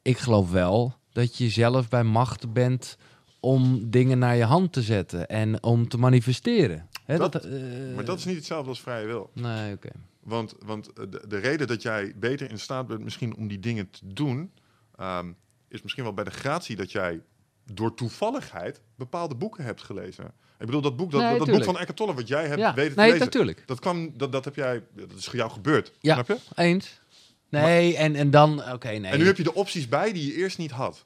ik 0.02 0.18
geloof 0.18 0.50
wel 0.50 0.94
dat 1.12 1.36
je 1.36 1.48
zelf 1.48 1.88
bij 1.88 2.04
macht 2.04 2.52
bent 2.52 2.96
om 3.40 3.90
dingen 3.90 4.18
naar 4.18 4.36
je 4.36 4.44
hand 4.44 4.72
te 4.72 4.82
zetten 4.82 5.26
en 5.28 5.62
om 5.62 5.88
te 5.88 5.98
manifesteren. 5.98 6.88
Hè, 7.04 7.16
Dat- 7.16 7.32
dat, 7.32 7.44
eh, 7.44 7.52
Maar 7.94 8.04
dat 8.04 8.18
is 8.18 8.24
niet 8.24 8.36
hetzelfde 8.36 8.68
als 8.68 8.80
vrije 8.80 9.06
wil. 9.06 9.30
Nee, 9.34 9.72
oké. 9.74 9.88
Want, 10.30 10.54
want 10.64 10.90
de, 10.94 11.22
de 11.28 11.38
reden 11.38 11.66
dat 11.66 11.82
jij 11.82 12.12
beter 12.16 12.50
in 12.50 12.58
staat 12.58 12.86
bent 12.86 13.00
misschien 13.00 13.36
om 13.36 13.48
die 13.48 13.60
dingen 13.60 13.90
te 13.90 14.12
doen, 14.12 14.52
ehm, 14.96 15.32
is 15.68 15.82
misschien 15.82 16.04
wel 16.04 16.14
bij 16.14 16.24
de 16.24 16.30
gratie 16.30 16.76
dat 16.76 16.92
jij 16.92 17.22
door 17.64 17.94
toevalligheid 17.94 18.80
bepaalde 18.96 19.34
boeken 19.34 19.64
hebt 19.64 19.82
gelezen. 19.82 20.24
Ik 20.58 20.66
bedoel, 20.66 20.80
dat 20.80 20.96
boek, 20.96 21.10
dat, 21.10 21.20
Nee, 21.20 21.38
dat 21.38 21.50
boek 21.50 21.64
van 21.64 21.78
Eckhart 21.78 21.96
Tolle, 21.96 22.14
wat 22.14 22.28
jij 22.28 22.46
hebt 22.46 22.58
ja, 22.58 22.74
weten 22.74 22.94
te 22.94 23.00
nee, 23.00 23.10
lezen, 23.10 23.24
natuurlijk. 23.24 23.62
dat, 23.66 23.80
kwam, 23.80 24.12
dat, 24.16 24.32
dat 24.32 24.44
heb 24.44 24.54
jij, 24.54 24.82
dat 24.94 25.12
is 25.18 25.28
jou 25.32 25.50
gebeurd. 25.50 25.92
Ja. 26.00 26.14
Snap 26.14 26.26
je? 26.26 26.38
Eens. 26.62 27.00
Nee, 27.48 27.96
en, 27.96 28.14
en 28.14 28.30
dan, 28.30 28.72
oké, 28.72 28.88
nee. 28.88 29.12
En 29.12 29.18
nu 29.18 29.26
heb 29.26 29.36
je 29.36 29.42
de 29.42 29.54
opties 29.54 29.88
bij 29.88 30.12
die 30.12 30.26
je 30.26 30.34
eerst 30.34 30.58
niet 30.58 30.70
had. 30.70 31.04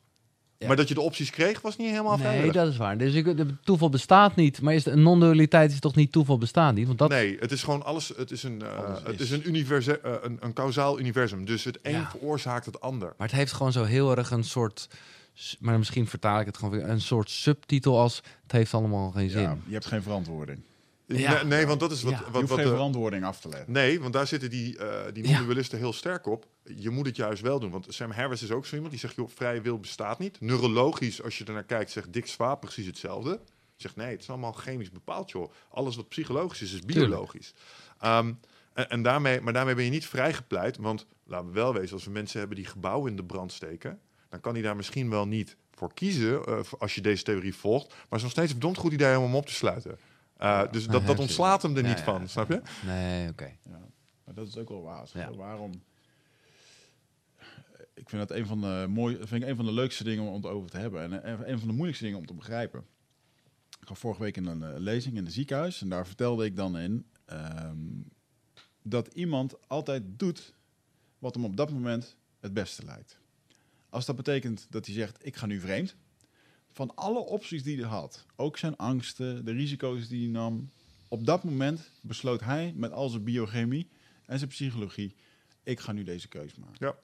Ja. 0.65 0.69
Maar 0.70 0.77
dat 0.77 0.89
je 0.89 0.95
de 0.95 1.01
opties 1.01 1.31
kreeg, 1.31 1.61
was 1.61 1.77
niet 1.77 1.91
helemaal 1.91 2.16
Nee, 2.16 2.27
vrijwillig. 2.27 2.53
dat 2.55 2.69
is 2.69 2.77
waar. 2.77 2.99
Dus 2.99 3.15
ik, 3.15 3.36
de 3.36 3.47
toeval 3.65 3.89
bestaat 3.89 4.36
niet. 4.36 4.61
Maar 4.61 4.74
is 4.74 4.85
de, 4.85 4.91
een 4.91 5.03
non-dualiteit 5.03 5.73
is 5.73 5.78
toch 5.81 5.95
niet 5.95 6.12
toeval 6.12 6.39
bestaat 6.39 6.74
niet? 6.74 6.86
Want 6.86 6.99
dat, 6.99 7.09
Nee, 7.09 7.36
het 7.41 7.53
is 7.53 7.62
gewoon 7.62 7.85
alles. 7.85 8.12
Het 8.16 8.31
is 8.31 8.43
een, 8.43 8.62
eh, 8.62 8.78
Alles 8.85 8.99
het 9.05 9.20
is. 9.20 9.20
is 9.20 9.31
een, 9.31 9.49
universe, 9.49 10.01
eh, 10.01 10.12
een, 10.23 10.36
een 10.41 10.53
kausaal 10.53 10.99
universum. 11.01 11.45
Dus 11.45 11.65
het 11.65 11.78
een 11.82 11.93
Ja. 11.93 12.09
veroorzaakt 12.11 12.66
het 12.66 12.81
ander. 12.81 13.15
Maar 13.19 13.27
het 13.28 13.36
heeft 13.36 13.53
gewoon 13.53 13.73
zo 13.73 13.85
heel 13.85 14.16
erg 14.16 14.31
een 14.31 14.45
soort... 14.45 14.89
Maar 15.61 15.78
misschien 15.78 16.07
vertaal 16.07 16.41
ik 16.41 16.47
het 16.47 16.57
gewoon 16.59 16.78
weer. 16.78 16.89
Een 16.89 17.01
soort 17.01 17.31
subtitel 17.31 17.99
als... 18.01 18.16
Het 18.43 18.53
heeft 18.53 18.74
allemaal 18.74 19.11
geen 19.11 19.31
zin. 19.31 19.43
Ja, 19.43 19.57
je 19.66 19.73
hebt 19.73 19.86
geen 19.86 20.03
verantwoording. 20.03 20.61
Ja. 21.06 21.32
Nee, 21.35 21.44
nee, 21.44 21.66
want 21.66 21.81
dat 21.81 21.90
is 21.93 22.02
wat. 22.02 22.12
Ja. 22.12 22.18
Je 22.18 22.24
wat, 22.24 22.35
hoeft 22.35 22.48
wat 22.48 22.59
geen 22.59 22.68
de- 22.68 22.74
verantwoording 22.74 23.24
af 23.24 23.40
te 23.40 23.48
leggen. 23.48 23.72
nee, 23.72 24.01
want 24.01 24.12
daar 24.12 24.26
zitten 24.26 24.51
die, 24.51 24.78
eh 24.78 25.12
die 25.12 25.28
Ja. 25.28 25.44
heel 25.76 25.93
sterk 25.93 26.26
op. 26.26 26.47
Je 26.76 26.90
moet 26.90 27.06
het 27.06 27.16
juist 27.16 27.43
wel 27.43 27.60
doen. 27.60 27.70
Want 27.70 27.86
Sam 27.89 28.10
Harris 28.10 28.43
is 28.43 28.51
ook 28.51 28.66
zo 28.66 28.72
iemand 28.74 28.90
die 28.93 29.01
zegt: 29.01 29.14
joh, 29.14 29.28
vrije 29.35 29.60
wil 29.60 29.78
bestaat 29.81 30.18
niet. 30.18 30.40
Neurologisch, 30.40 31.22
als 31.22 31.39
je 31.39 31.44
ernaar 31.44 31.64
kijkt, 31.64 31.90
zegt 31.90 32.12
Dick 32.12 32.26
Swaap 32.26 32.60
precies 32.60 32.86
hetzelfde. 32.86 33.40
Zegt 33.76 33.97
nee, 33.97 34.10
het 34.10 34.20
is 34.20 34.28
allemaal 34.31 34.52
chemisch 34.52 34.90
bepaald, 34.90 35.31
joh. 35.31 35.52
Alles 35.70 35.97
wat 35.97 36.09
psychologisch 36.09 36.62
is, 36.62 36.72
is 36.72 36.81
biologisch. 36.81 37.55
Ehm, 38.01 38.32
en, 38.72 38.90
en 38.90 39.02
daarmee, 39.02 39.40
maar 39.40 39.52
daarmee 39.52 39.74
ben 39.74 39.85
je 39.85 39.90
niet 39.90 40.06
vrijgepleit. 40.06 40.76
Want 40.76 41.06
laten 41.26 41.47
we 41.47 41.52
wel 41.52 41.74
wezen, 41.74 41.94
als 41.94 42.05
we 42.05 42.10
mensen 42.10 42.39
hebben 42.39 42.56
die 42.56 42.66
gebouwen 42.66 43.10
in 43.10 43.16
de 43.16 43.24
brand 43.24 43.52
steken, 43.52 44.01
dan 44.28 44.40
kan 44.40 44.52
hij 44.55 44.62
daar 44.62 44.76
misschien 44.76 45.10
wel 45.10 45.26
niet 45.26 45.56
voor 45.72 45.94
kiezen 45.94 46.44
eh, 46.44 46.59
als 46.78 46.94
je 46.94 47.01
deze 47.01 47.22
theorie 47.22 47.55
volgt. 47.55 47.89
Maar 47.89 47.97
het 48.09 48.16
is 48.16 48.22
nog 48.22 48.31
steeds 48.31 48.47
een 48.52 48.56
verdomd 48.59 48.76
goed 48.78 48.93
idee 48.93 49.16
om 49.18 49.24
hem 49.24 49.35
op 49.35 49.47
te 49.47 49.52
sluiten. 49.55 49.98
Uh, 50.45 50.62
dus 50.71 50.87
dat, 50.87 51.07
dat 51.07 51.19
ontslaat 51.19 51.62
hem 51.62 51.77
er 51.77 51.83
niet 51.83 51.99
ja, 51.99 52.05
van, 52.05 52.29
snap 52.29 52.49
je? 52.49 52.62
Nee, 52.87 53.29
oké. 53.29 53.57
Ja, 53.62 53.81
maar 54.25 54.35
dat 54.35 54.47
is 54.47 54.57
ook 54.57 54.69
wel 54.69 54.83
waar. 54.83 55.09
Ja. 55.12 55.35
Waarom? 55.35 55.83
Ik 57.95 58.09
vind 58.09 58.29
dat 58.29 58.39
een 58.39 58.47
van 58.47 58.61
de 58.61 58.87
mooie, 58.89 59.16
vind 59.16 59.43
ik 59.43 59.49
een 59.49 59.57
van 59.57 59.65
de 59.65 59.73
leukste 59.73 60.05
dingen 60.05 60.25
om 60.25 60.35
het 60.35 60.47
over 60.47 60.71
te 60.71 60.79
hebben 60.79 61.03
en 61.03 61.12
een 61.12 61.51
een 61.51 61.59
van 61.59 61.69
de 61.69 61.75
moeilijkste 61.75 62.05
dingen 62.05 62.19
om 62.19 62.27
te 62.27 62.35
begrijpen. 62.35 62.85
Ik 63.81 63.89
was 63.89 63.99
vorige 63.99 64.23
week 64.23 64.37
in 64.37 64.47
een 64.47 64.62
eh, 64.62 64.79
lezing 64.79 65.16
in 65.16 65.25
een 65.25 65.31
ziekenhuis 65.31 65.81
en 65.81 65.89
daar 65.89 66.07
vertelde 66.07 66.45
ik 66.45 66.57
dan 66.57 66.79
in 66.79 67.07
ehm, 67.25 67.77
dat 68.83 69.09
iemand 69.09 69.69
altijd 69.69 70.03
doet 70.07 70.55
wat 71.19 71.35
hem 71.35 71.45
op 71.45 71.57
dat 71.57 71.71
moment 71.71 72.16
het 72.41 72.53
beste 72.53 72.85
lijkt. 72.85 73.19
Als 73.89 74.07
dat 74.07 74.16
betekent 74.16 74.66
dat 74.71 74.87
hij 74.87 74.95
zegt: 74.95 75.27
ik 75.27 75.37
ga 75.37 75.47
nu 75.47 75.61
vreemd. 75.61 75.97
Van 76.75 76.95
alle 76.95 77.19
opties 77.19 77.63
die 77.63 77.77
hij 77.81 77.89
had, 77.89 78.25
ook 78.37 78.59
zijn 78.59 78.77
angsten, 78.77 79.45
de 79.45 79.53
risico's 79.53 80.09
die 80.09 80.23
hij 80.23 80.31
nam, 80.31 80.71
op 81.09 81.27
dat 81.27 81.45
moment 81.45 81.91
besloot 82.01 82.41
hij 82.41 82.73
met 82.77 82.93
al 82.93 83.09
zijn 83.09 83.25
biochemie 83.25 83.89
en 84.27 84.39
zijn 84.39 84.51
psychologie: 84.51 85.15
ik 85.63 85.81
ga 85.81 85.93
nu 85.93 86.03
deze 86.03 86.29
keus 86.29 86.55
maken. 86.55 86.87
Ja. 86.87 86.95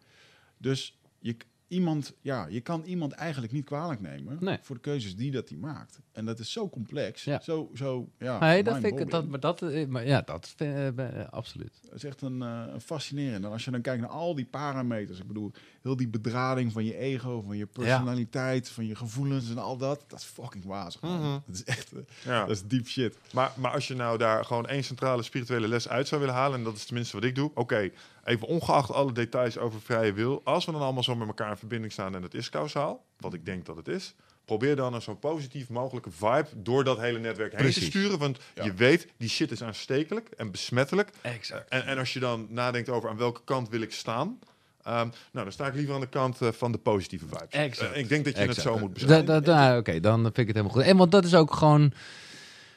Dus 0.56 0.98
je, 1.18 1.36
iemand, 1.68 2.12
ja, 2.20 2.46
je 2.46 2.60
kan 2.60 2.82
iemand 2.82 3.12
eigenlijk 3.12 3.52
niet 3.52 3.64
kwalijk 3.64 4.00
nemen 4.00 4.36
Nee. 4.40 4.58
voor 4.62 4.74
de 4.76 4.82
keuzes 4.82 5.16
die 5.16 5.30
dat 5.30 5.48
hij 5.48 5.58
maakt. 5.58 5.98
En 6.12 6.24
dat 6.24 6.38
is 6.38 6.52
zo 6.52 6.68
complex. 6.68 7.24
Ja. 7.24 7.40
Zo, 7.40 7.70
zo, 7.74 8.08
ja, 8.18 8.38
Nee, 8.38 8.62
dat 8.62 8.78
vind 8.78 9.00
ik... 9.00 9.10
Dat, 9.10 9.28
maar 9.28 9.40
dat, 9.40 9.62
eh, 9.62 9.86
maar 9.86 10.06
ja, 10.06 10.20
dat 10.20 10.52
vind, 10.56 10.98
eh, 10.98 11.20
eh, 11.20 11.28
absoluut. 11.28 11.80
Het 11.82 11.94
is 11.94 12.04
echt 12.04 12.20
een, 12.22 12.42
eh, 12.42 12.64
een 12.72 12.80
fascinerend. 12.80 13.44
En 13.44 13.50
als 13.50 13.64
je 13.64 13.70
dan 13.70 13.80
kijkt 13.80 14.00
naar 14.00 14.10
al 14.10 14.34
die 14.34 14.44
parameters, 14.44 15.18
ik 15.18 15.26
bedoel, 15.26 15.52
heel 15.82 15.96
die 15.96 16.08
bedrading 16.08 16.72
van 16.72 16.84
je 16.84 16.96
ego, 16.96 17.42
van 17.46 17.56
je 17.56 17.66
personaliteit, 17.66 18.68
van 18.68 18.86
je 18.86 18.94
gevoelens 18.94 19.50
en 19.50 19.58
al 19.58 19.76
dat, 19.76 20.04
dat 20.08 20.18
is 20.18 20.24
fucking 20.24 20.64
wazig. 20.64 21.00
Mhm. 21.00 21.22
Dat 21.46 21.54
is 21.54 21.64
echt, 21.64 21.92
eh, 21.92 21.98
Ja. 22.24 22.40
dat 22.40 22.56
is 22.56 22.62
deep 22.62 22.86
shit. 22.86 23.16
Maar, 23.32 23.52
maar 23.56 23.72
als 23.72 23.88
je 23.88 23.94
nou 23.94 24.18
daar 24.18 24.44
gewoon 24.44 24.66
één 24.66 24.84
centrale 24.84 25.22
spirituele 25.22 25.68
les 25.68 25.88
uit 25.88 26.08
zou 26.08 26.20
willen 26.20 26.36
halen, 26.36 26.58
en 26.58 26.64
dat 26.64 26.76
is 26.76 26.84
tenminste 26.84 27.16
wat 27.16 27.24
ik 27.24 27.34
doe, 27.34 27.50
oké, 27.54 27.90
even 28.24 28.46
ongeacht 28.46 28.90
alle 28.92 29.12
details 29.12 29.58
over 29.58 29.80
vrije 29.80 30.12
wil, 30.12 30.40
als 30.44 30.64
we 30.64 30.72
dan 30.72 30.80
allemaal 30.80 31.02
zo 31.02 31.14
met 31.16 31.28
elkaar 31.28 31.50
in 31.50 31.56
verbinding 31.56 31.92
staan 31.92 32.14
en 32.14 32.22
het 32.22 32.34
is 32.34 32.48
kausaal, 32.50 33.04
wat 33.18 33.34
ik 33.34 33.44
denk 33.44 33.66
dat 33.66 33.76
het 33.76 33.88
is, 33.88 34.14
probeer 34.44 34.76
dan 34.76 34.94
een 34.94 35.02
zo 35.02 35.14
positief 35.14 35.68
mogelijke 35.68 36.10
vibe 36.10 36.46
door 36.56 36.84
dat 36.84 36.98
hele 36.98 37.18
netwerk 37.18 37.56
heen 37.60 37.72
te 37.72 37.80
sturen, 37.80 38.18
want 38.18 38.38
Ja. 38.54 38.64
je 38.64 38.74
weet, 38.74 39.06
die 39.16 39.28
shit 39.28 39.50
is 39.50 39.62
aanstekelijk 39.62 40.28
en 40.36 40.50
besmettelijk. 40.50 41.10
Exact. 41.20 41.68
En, 41.68 41.86
en 41.86 41.98
als 41.98 42.12
je 42.12 42.18
dan 42.20 42.46
nadenkt 42.48 42.88
over 42.88 43.10
aan 43.10 43.16
welke 43.16 43.40
kant 43.44 43.68
wil 43.68 43.80
ik 43.80 43.92
staan, 43.92 44.38
ehm, 44.82 44.94
nou, 45.32 45.44
dan 45.44 45.52
sta 45.52 45.66
ik 45.66 45.74
liever 45.74 45.94
aan 45.94 46.00
de 46.00 46.08
kant 46.08 46.40
eh, 46.42 46.48
van 46.52 46.72
de 46.72 46.78
positieve 46.78 47.26
vibes. 47.26 47.78
Eh, 47.78 47.96
ik 47.96 48.08
denk 48.08 48.24
dat 48.24 48.36
je 48.36 48.42
het 48.42 48.56
zo 48.56 48.78
moet 48.78 48.92
beschrijven. 48.92 49.26
Da- 49.26 49.40
da- 49.40 49.70
da- 49.70 49.76
Oké, 49.78 50.00
dan 50.00 50.22
vind 50.22 50.38
ik 50.38 50.46
het 50.46 50.56
helemaal 50.56 50.76
goed. 50.76 50.84
En 50.84 50.96
want 50.96 51.10
dat 51.12 51.24
is 51.24 51.34
ook 51.34 51.54
gewoon... 51.54 51.92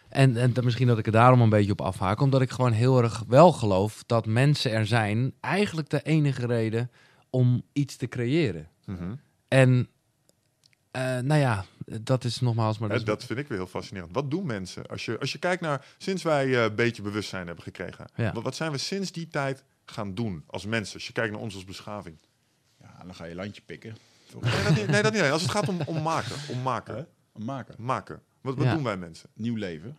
En, 0.10 0.38
en 0.38 0.54
dat- 0.54 0.64
misschien 0.64 0.88
dat 0.88 0.98
ik 0.98 1.06
er 1.06 1.12
daarom 1.12 1.42
een 1.42 1.50
beetje 1.50 1.72
op 1.72 1.82
afhaak. 1.82 2.20
Omdat 2.22 2.42
ik 2.42 2.50
gewoon 2.52 2.72
heel 2.72 3.02
erg 3.04 3.24
wel 3.28 3.52
geloof 3.52 4.04
dat 4.06 4.26
mensen 4.26 4.72
er 4.72 4.86
zijn... 4.86 5.34
eigenlijk 5.40 5.90
de 5.90 6.02
enige 6.02 6.46
reden 6.46 6.92
om 7.30 7.64
iets 7.74 7.96
te 7.96 8.08
creëren. 8.08 8.68
Mhm. 8.86 9.14
En 9.48 9.88
eh, 10.92 11.02
nou 11.20 11.40
ja, 11.40 11.66
dat 12.02 12.24
is 12.24 12.40
nogmaals... 12.40 12.78
Maar 12.78 12.90
dat 12.90 12.98
is- 12.98 13.04
dat 13.04 13.24
vind 13.24 13.40
ik 13.40 13.48
weer 13.48 13.58
heel 13.58 13.68
fascinerend. 13.68 14.14
Wat 14.14 14.32
doen 14.32 14.46
mensen? 14.46 14.86
Als 14.88 15.06
je, 15.06 15.20
als 15.20 15.32
je 15.32 15.38
kijkt 15.38 15.62
naar 15.62 15.86
sinds 15.98 16.24
wij 16.24 16.64
een 16.64 16.76
beetje 16.76 17.02
bewustzijn 17.02 17.46
hebben 17.46 17.64
gekregen. 17.64 18.06
Ja. 18.16 18.32
Wat, 18.34 18.44
wat 18.44 18.56
zijn 18.56 18.72
we 18.72 18.78
sinds 18.78 19.12
die 19.12 19.28
tijd 19.28 19.64
gaan 19.86 20.14
doen 20.14 20.44
als 20.48 20.66
mensen? 20.66 20.94
Als 20.96 21.08
je 21.08 21.14
kijkt 21.14 21.32
naar 21.34 21.42
ons 21.42 21.54
als 21.56 21.66
beschaving. 21.66 22.18
Ja, 22.82 23.04
dan 23.04 23.16
ga 23.16 23.26
je 23.26 23.36
landje 23.36 23.62
pikken. 23.66 23.96
Nee, 24.42 24.64
dat 24.64 24.76
niet, 24.76 24.88
nee, 24.88 25.02
dat 25.02 25.14
niet. 25.14 25.22
Als 25.22 25.42
het 25.42 25.52
gaat 25.52 25.68
om, 25.70 25.78
om 25.86 26.02
maken. 26.02 26.36
Om 26.50 26.62
maken. 26.62 26.96
Hè? 26.96 27.04
Maken. 27.44 27.76
Maken. 27.78 28.22
Wat, 28.42 28.56
wat 28.56 28.66
Ja. 28.66 28.74
doen 28.74 28.84
wij 28.84 28.98
mensen? 28.98 29.30
Nieuw 29.34 29.56
leven. 29.56 29.98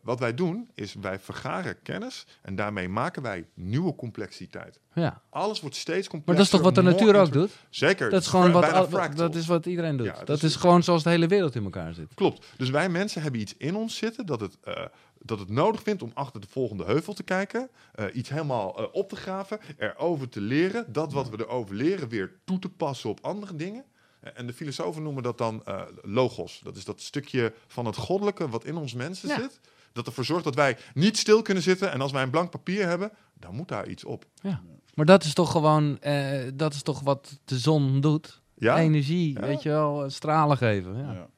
Wat 0.00 0.18
wij 0.20 0.34
doen 0.34 0.70
is 0.74 0.94
wij 0.94 1.18
vergaren 1.18 1.82
kennis 1.82 2.26
en 2.42 2.56
daarmee 2.56 2.88
maken 2.88 3.22
wij 3.22 3.46
nieuwe 3.54 3.94
complexiteit. 3.94 4.80
ja. 4.94 5.22
Alles 5.30 5.60
wordt 5.60 5.76
steeds 5.76 6.08
complexer. 6.08 6.24
Maar 6.26 6.34
dat 6.36 6.44
is 6.44 6.50
toch 6.50 6.60
wat 6.60 6.74
de 6.74 6.82
natuur 6.82 7.20
ook 7.20 7.32
doet? 7.32 7.50
Zeker. 7.70 8.10
Dat 8.10 8.20
is 8.20 8.26
gewoon 8.28 8.52
wat, 8.52 8.72
al- 8.72 9.14
dat 9.14 9.34
is 9.34 9.46
wat 9.46 9.66
iedereen 9.66 9.96
doet. 9.96 10.06
Ja, 10.06 10.12
dat 10.12 10.26
dat 10.26 10.36
is- 10.36 10.42
is 10.42 10.56
gewoon 10.56 10.82
zoals 10.82 11.02
de 11.02 11.10
hele 11.10 11.26
wereld 11.26 11.54
in 11.54 11.64
elkaar 11.64 11.94
zit. 11.94 12.14
Klopt. 12.14 12.46
Dus 12.56 12.70
wij 12.70 12.88
mensen 12.88 13.22
hebben 13.22 13.40
iets 13.40 13.54
in 13.56 13.76
ons 13.76 13.96
zitten 13.96 14.26
dat 14.26 14.40
het, 14.40 14.56
eh, 14.64 14.84
dat 15.26 15.38
het 15.38 15.48
nodig 15.48 15.82
vindt 15.82 16.02
om 16.02 16.10
achter 16.14 16.40
de 16.40 16.46
volgende 16.50 16.84
heuvel 16.84 17.12
te 17.14 17.22
kijken. 17.22 17.68
eh, 17.94 18.04
iets 18.12 18.28
helemaal 18.28 18.78
eh, 18.78 18.84
op 18.92 19.08
te 19.08 19.16
graven, 19.16 19.58
erover 19.78 20.28
te 20.28 20.40
leren. 20.40 20.92
Dat 20.92 21.12
wat 21.12 21.28
we 21.30 21.36
erover 21.40 21.74
leren 21.74 22.08
weer 22.08 22.32
toe 22.44 22.58
te 22.58 22.68
passen 22.68 23.10
op 23.10 23.18
andere 23.22 23.56
dingen. 23.56 23.84
Eh, 24.20 24.30
En 24.34 24.46
de 24.46 24.52
filosofen 24.52 25.02
noemen 25.02 25.22
dat 25.22 25.38
dan 25.38 25.64
eh, 25.64 25.82
logos. 26.02 26.60
Dat 26.62 26.76
is 26.76 26.84
dat 26.84 27.00
stukje 27.00 27.52
van 27.66 27.86
het 27.86 27.96
goddelijke 27.96 28.48
wat 28.48 28.64
in 28.64 28.76
ons 28.76 28.94
mensen 28.94 29.28
Ja. 29.28 29.36
zit. 29.40 29.60
Dat 29.92 30.06
ervoor 30.06 30.24
zorgt 30.24 30.44
dat 30.44 30.54
wij 30.54 30.76
niet 30.94 31.16
stil 31.18 31.42
kunnen 31.42 31.62
zitten. 31.62 31.92
En 31.92 32.00
als 32.00 32.12
wij 32.12 32.22
een 32.22 32.30
blank 32.30 32.50
papier 32.50 32.86
hebben, 32.86 33.10
dan 33.34 33.54
moet 33.54 33.68
daar 33.68 33.88
iets 33.88 34.04
op. 34.04 34.24
Ja. 34.42 34.62
Maar 34.94 35.06
dat 35.06 35.24
is 35.24 35.34
toch 35.34 35.50
gewoon, 35.50 36.00
eh, 36.00 36.40
dat 36.54 36.74
is 36.74 36.82
toch 36.82 37.00
wat 37.00 37.38
de 37.44 37.58
zon 37.58 38.00
doet. 38.00 38.40
Ja? 38.54 38.78
Energie, 38.78 39.32
Ja. 39.34 39.40
weet 39.40 39.62
je 39.62 39.68
wel, 39.68 40.10
stralen 40.10 40.56
geven. 40.56 40.96
Ja. 40.98 41.12
Ja. 41.12 41.28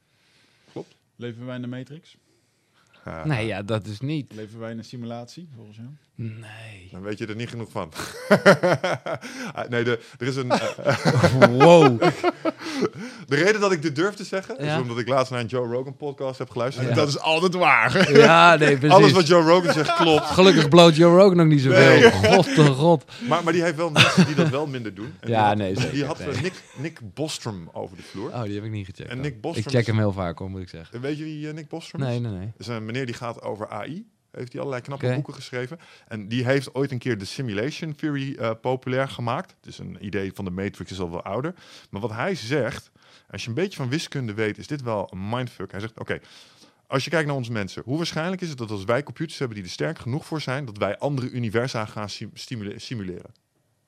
Klopt. 0.73 0.95
Leven 1.17 1.47
wij 1.47 1.55
in 1.57 1.63
de 1.63 1.69
Matrix? 1.69 2.17
Ja. 3.09 3.27
Nee, 3.27 3.47
ja, 3.47 3.63
dat 3.63 3.87
is 3.87 4.01
niet. 4.01 4.33
Leven 4.35 4.59
wij 4.59 4.71
in 4.71 4.79
een 4.79 4.85
simulatie, 4.85 5.49
volgens 5.55 5.77
jou? 5.77 5.89
Nee. 6.15 6.89
Dan 6.93 7.03
weet 7.03 7.19
je 7.19 7.27
er 7.27 7.37
niet 7.37 7.49
genoeg 7.49 7.71
van. 7.71 7.93
Ah, 9.55 9.69
nee, 9.69 9.85
de, 9.85 9.99
er 10.19 10.27
is 10.27 10.37
een. 10.37 10.51
eh, 10.51 11.05
Wow. 11.59 12.01
De 13.27 13.37
reden 13.37 13.61
dat 13.61 13.73
ik 13.73 13.83
dit 13.83 13.97
durf 13.97 14.15
te 14.15 14.25
zeggen, 14.25 14.65
Ja. 14.65 14.75
is 14.77 14.81
omdat 14.83 14.99
ik 14.99 15.09
laatst 15.09 15.31
naar 15.33 15.41
een 15.41 15.47
Joe 15.47 15.67
Rogan 15.67 15.97
podcast 15.97 16.39
heb 16.39 16.51
geluisterd. 16.51 16.89
Ja. 16.89 16.95
Dat 16.95 17.09
is 17.09 17.19
altijd 17.19 17.55
waar. 17.55 18.13
Ja, 18.13 18.55
nee, 18.57 18.77
precies. 18.79 18.97
Alles 18.97 19.13
wat 19.13 19.27
Joe 19.27 19.43
Rogan 19.43 19.73
zegt 19.73 19.95
klopt. 19.95 20.25
Gelukkig 20.27 20.69
bloot 20.69 20.97
Joe 20.97 21.17
Rogan 21.17 21.37
nog 21.37 21.47
niet 21.47 21.61
zoveel. 21.61 21.99
Nee. 21.99 22.11
God 22.11 22.45
de 22.55 22.65
god. 22.65 23.05
Maar, 23.29 23.45
maar 23.45 23.53
die 23.53 23.63
heeft 23.63 23.77
wel 23.77 23.91
mensen 23.91 24.27
die 24.27 24.35
dat 24.35 24.49
wel 24.49 24.67
minder 24.67 24.95
doen. 24.95 25.13
En 25.21 25.29
Ja, 25.31 25.37
die 25.39 25.47
had, 25.49 25.57
nee, 25.57 25.75
zeker, 25.77 25.93
Die 25.95 26.05
had 26.05 26.19
nee. 26.19 26.29
eh, 26.29 26.43
Nick, 26.43 26.63
Nick 26.77 26.99
Bostrom 27.15 27.69
over 27.73 27.97
de 27.97 28.03
vloer. 28.03 28.29
Oh, 28.31 28.43
die 28.43 28.55
heb 28.55 28.65
ik 28.65 28.71
niet 28.71 28.87
gecheckt. 28.87 29.11
En. 29.11 29.21
Nick 29.21 29.41
Bostrom 29.41 29.65
ik 29.67 29.71
check 29.73 29.87
hem 29.87 29.99
heel 29.99 30.13
vaak, 30.13 30.39
hoor, 30.39 30.51
moet 30.51 30.61
ik 30.63 30.69
zeggen. 30.69 30.95
En 30.95 31.01
Weet 31.01 31.19
je 31.19 31.25
wie 31.25 31.49
eh, 31.49 31.55
Nick 31.55 31.69
Bostrom 31.69 32.03
is? 32.03 32.09
Nee, 32.09 32.21
nee, 32.21 32.33
nee. 32.33 32.53
Is 32.59 32.67
een 32.67 32.85
meneer 32.99 33.07
die 33.07 33.15
gaat 33.27 33.43
over 33.43 33.69
AI. 33.69 34.07
Heeft 34.31 34.53
hij 34.53 34.61
allerlei 34.61 34.85
knappe 34.85 35.15
boeken 35.15 35.35
geschreven. 35.35 35.79
En 36.09 36.29
die 36.29 36.45
heeft 36.45 36.75
ooit 36.75 36.91
een 36.91 36.99
keer 36.99 37.19
de 37.19 37.25
simulation 37.25 37.95
theory 37.95 38.35
eh, 38.35 38.51
populair 38.61 39.09
gemaakt. 39.09 39.55
Het 39.57 39.67
is 39.67 39.79
een 39.79 39.97
idee 40.01 40.33
van 40.35 40.45
de 40.45 40.51
Matrix, 40.51 40.91
is 40.91 41.01
al 41.01 41.11
wel 41.11 41.23
ouder. 41.23 41.55
Maar 41.91 42.01
wat 42.01 42.13
hij 42.13 42.35
zegt, 42.35 42.91
als 43.31 43.43
je 43.43 43.49
een 43.49 43.55
beetje 43.55 43.77
van 43.77 43.89
wiskunde 43.89 44.35
weet, 44.35 44.59
is 44.59 44.67
dit 44.67 44.83
wel 44.83 45.09
een 45.13 45.29
mindfuck. 45.29 45.71
Hij 45.71 45.81
zegt, 45.81 45.99
oké, 45.99 46.19
als 46.87 47.05
je 47.05 47.11
kijkt 47.11 47.27
naar 47.27 47.37
onze 47.37 47.53
mensen, 47.53 47.83
hoe 47.85 47.97
waarschijnlijk 47.97 48.43
is 48.43 48.49
het 48.49 48.59
dat 48.59 48.71
als 48.71 48.85
wij 48.85 49.03
computers 49.03 49.39
hebben 49.39 49.57
die 49.57 49.67
er 49.67 49.73
sterk 49.73 49.99
genoeg 49.99 50.27
voor 50.27 50.41
zijn, 50.41 50.65
dat 50.65 50.79
wij 50.79 50.99
andere 50.99 51.31
universa 51.31 51.85
gaan 51.85 52.09
simuleren? 52.77 53.31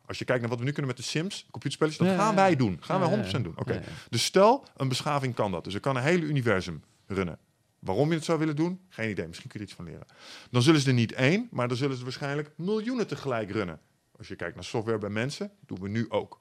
Als 0.06 0.18
je 0.18 0.24
kijkt 0.24 0.40
naar 0.40 0.50
wat 0.50 0.58
we 0.58 0.64
nu 0.64 0.72
kunnen 0.72 0.90
met 0.90 0.96
de 0.96 1.02
Sims, 1.10 1.46
computerspelletjes, 1.50 2.06
dat 2.06 2.16
Ja, 2.16 2.22
gaan 2.24 2.34
wij 2.34 2.56
doen. 2.56 2.76
Gaan 2.80 3.00
Ja, 3.00 3.08
wij 3.08 3.18
ja, 3.18 3.38
100% 3.38 3.42
doen. 3.42 3.52
Oké. 3.56 3.72
ja. 3.72 3.80
Dus 4.08 4.24
stel, 4.24 4.64
een 4.76 4.88
beschaving 4.88 5.34
kan 5.34 5.50
dat. 5.50 5.64
Dus 5.64 5.74
er 5.74 5.80
kan 5.80 5.96
een 5.96 6.02
hele 6.02 6.26
universum 6.26 6.82
runnen. 7.06 7.38
Waarom 7.80 8.08
je 8.08 8.14
het 8.14 8.24
zou 8.24 8.38
willen 8.38 8.56
doen? 8.56 8.80
Geen 8.88 9.10
idee. 9.10 9.26
Misschien 9.26 9.48
kun 9.50 9.58
je 9.60 9.64
er 9.66 9.70
iets 9.72 9.80
van 9.82 9.90
leren. 9.90 10.06
Dan 10.50 10.62
zullen 10.62 10.80
ze 10.80 10.88
er 10.88 10.94
niet 10.94 11.12
één, 11.12 11.48
maar 11.50 11.68
dan 11.68 11.76
zullen 11.76 11.96
ze 11.96 12.02
waarschijnlijk 12.02 12.50
miljoenen 12.56 13.06
tegelijk 13.06 13.50
runnen. 13.50 13.80
Als 14.18 14.28
je 14.28 14.36
kijkt 14.36 14.54
naar 14.54 14.64
software 14.64 14.98
bij 14.98 15.08
mensen, 15.10 15.50
doen 15.66 15.80
we 15.80 15.88
nu 15.88 16.10
ook. 16.10 16.40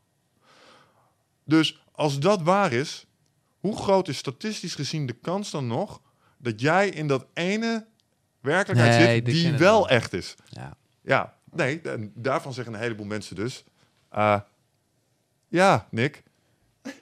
Dus 1.43 1.83
als 1.91 2.19
dat 2.19 2.41
waar 2.41 2.71
is, 2.73 3.05
hoe 3.59 3.77
groot 3.77 4.07
is 4.07 4.17
statistisch 4.17 4.75
gezien 4.75 5.05
de 5.05 5.13
kans 5.13 5.51
dan 5.51 5.67
nog 5.67 6.01
dat 6.37 6.61
jij 6.61 6.89
in 6.89 7.07
dat 7.07 7.25
ene 7.33 7.85
werkelijkheid 8.41 8.99
Nee, 8.99 9.15
zit 9.15 9.25
die 9.25 9.57
wel 9.57 9.83
we. 9.83 9.89
echt 9.89 10.13
is? 10.13 10.35
Ja. 10.49 10.77
Ja, 11.01 11.37
nee, 11.51 11.81
daarvan 12.13 12.53
zeggen 12.53 12.73
een 12.73 12.79
heleboel 12.79 13.05
mensen 13.05 13.35
dus, 13.35 13.63
eh, 14.09 14.39
ja, 15.47 15.87
Nick, 15.91 16.23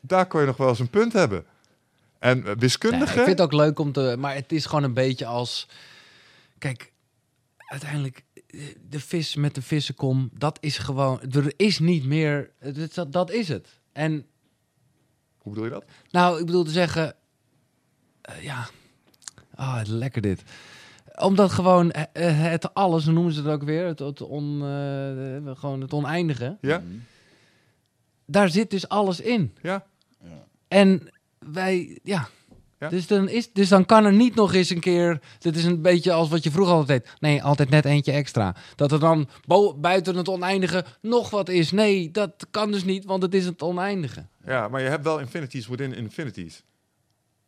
daar 0.01 0.27
kon 0.27 0.39
je 0.39 0.45
nog 0.45 0.57
wel 0.57 0.69
eens 0.69 0.80
een 0.80 0.89
punt 0.89 1.14
hebben. 1.14 1.45
En 2.19 2.38
eh, 2.39 2.45
Nee, 2.45 2.56
wiskundige, 2.56 3.03
ik 3.03 3.10
vind 3.26 3.27
het 3.27 3.41
ook 3.41 3.53
leuk 3.53 3.80
om 3.80 3.91
te... 3.91 4.15
Maar 4.19 4.35
het 4.35 4.52
is 4.52 4.65
gewoon 4.65 4.84
een 4.84 4.94
beetje 4.94 5.26
als... 5.26 5.68
Kijk, 6.57 6.94
uiteindelijk... 7.57 8.23
eh, 8.48 8.61
De 8.89 8.99
vis 8.99 9.35
met 9.35 9.56
de 9.56 9.61
vissenkom, 9.61 10.30
dat 10.34 10.57
is 10.61 10.77
gewoon... 10.77 11.22
Er 11.31 11.53
is 11.57 11.80
niet 11.80 12.06
meer... 12.06 12.52
Dat, 12.94 13.11
dat, 13.11 13.31
is 13.31 13.48
het. 13.48 13.80
En 13.91 14.26
hoe 15.38 15.52
bedoel 15.53 15.64
je 15.65 15.72
dat? 15.72 15.85
Nou, 16.11 16.39
ik 16.39 16.45
bedoel 16.45 16.64
te 16.64 16.72
zeggen, 16.72 17.15
eh, 18.22 18.44
ja, 18.44 18.68
ah, 19.56 19.81
lekker 19.85 20.22
dit. 20.22 20.44
Omdat 21.15 21.52
gewoon 21.52 21.94
het 22.19 22.73
alles, 22.73 23.06
noemen 23.06 23.34
ze 23.34 23.41
het 23.41 23.49
ook 23.49 23.64
weer, 23.64 23.85
het, 23.85 23.99
het, 23.99 24.22
on, 24.22 24.61
eh, 24.61 25.56
gewoon 25.60 25.81
het 25.81 25.94
oneindige. 25.94 26.57
Ja, 26.61 26.77
Mhm. 26.80 26.98
Daar 28.30 28.49
zit 28.49 28.69
dus 28.69 28.88
alles 28.89 29.19
in. 29.22 29.56
ja, 29.61 29.85
Ja. 30.23 30.45
En 30.68 31.10
wij, 31.52 31.99
ja. 32.03 32.28
Ja. 32.80 32.90
Dus, 32.90 33.07
dan 33.07 33.30
is, 33.30 33.52
dus 33.53 33.69
dan 33.69 33.86
kan 33.86 34.06
er 34.06 34.14
niet 34.14 34.36
nog 34.36 34.53
eens 34.53 34.69
een 34.69 34.80
keer. 34.80 35.19
Dit 35.40 35.56
is 35.56 35.64
een 35.64 35.82
beetje 35.82 36.11
als 36.11 36.30
wat 36.30 36.44
je 36.44 36.52
vroeger 36.52 36.74
altijd 36.74 37.03
deed. 37.03 37.14
Nee, 37.19 37.44
altijd 37.44 37.69
net 37.69 37.86
eentje 37.86 38.11
extra. 38.11 38.56
Dat 38.76 38.91
er 38.91 38.99
dan 38.99 39.30
buiten 39.78 40.15
het 40.15 40.28
oneindige 40.30 40.86
nog 41.02 41.30
wat 41.30 41.49
is. 41.49 41.72
Nee, 41.72 42.11
dat 42.11 42.48
kan 42.52 42.72
dus 42.72 42.84
niet, 42.84 43.06
want 43.06 43.22
het 43.24 43.34
is 43.34 43.45
het 43.45 43.61
oneindige. 43.61 44.26
ja, 44.45 44.68
maar 44.68 44.82
je 44.82 44.88
hebt 44.90 45.03
wel 45.03 45.19
infinities 45.19 45.68
within 45.68 45.94
infinities. 45.94 46.64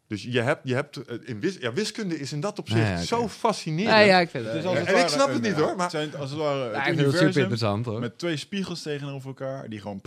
Dus 0.08 0.24
je 0.24 0.42
hebt, 0.42 0.62
je 0.68 0.74
hebt 0.74 0.98
eh, 0.98 1.18
in 1.24 1.40
wis, 1.40 1.58
ja, 1.60 1.74
wiskunde 1.74 2.20
is 2.20 2.32
in 2.34 2.40
dat 2.40 2.60
opzicht 2.60 2.88
ja, 2.88 3.02
zo 3.02 3.28
fascinerend. 3.28 3.96
Nee, 3.96 4.08
ja, 4.08 4.20
ik 4.20 4.30
vind 4.30 4.46
Het 4.46 4.56
is 4.56 4.64
als 4.66 4.78
het 4.78 4.88
en 4.88 5.02
ik 5.02 5.08
snap 5.08 5.28
het 5.34 5.42
niet, 5.42 5.56
ja, 5.56 5.62
hoor, 5.62 5.76
maar- 5.76 5.82
Het 5.82 5.92
zijn 5.92 6.16
als 6.16 6.30
het 6.30 6.40
ware 6.40 6.78
het 6.80 7.12
super 7.14 7.38
interessant 7.38 7.86
hoor. 7.86 8.00
met 8.00 8.18
twee 8.18 8.38
spiegels 8.38 8.82
tegenover 8.82 9.28
elkaar 9.28 9.70
die 9.70 9.80
gewoon 9.82 10.02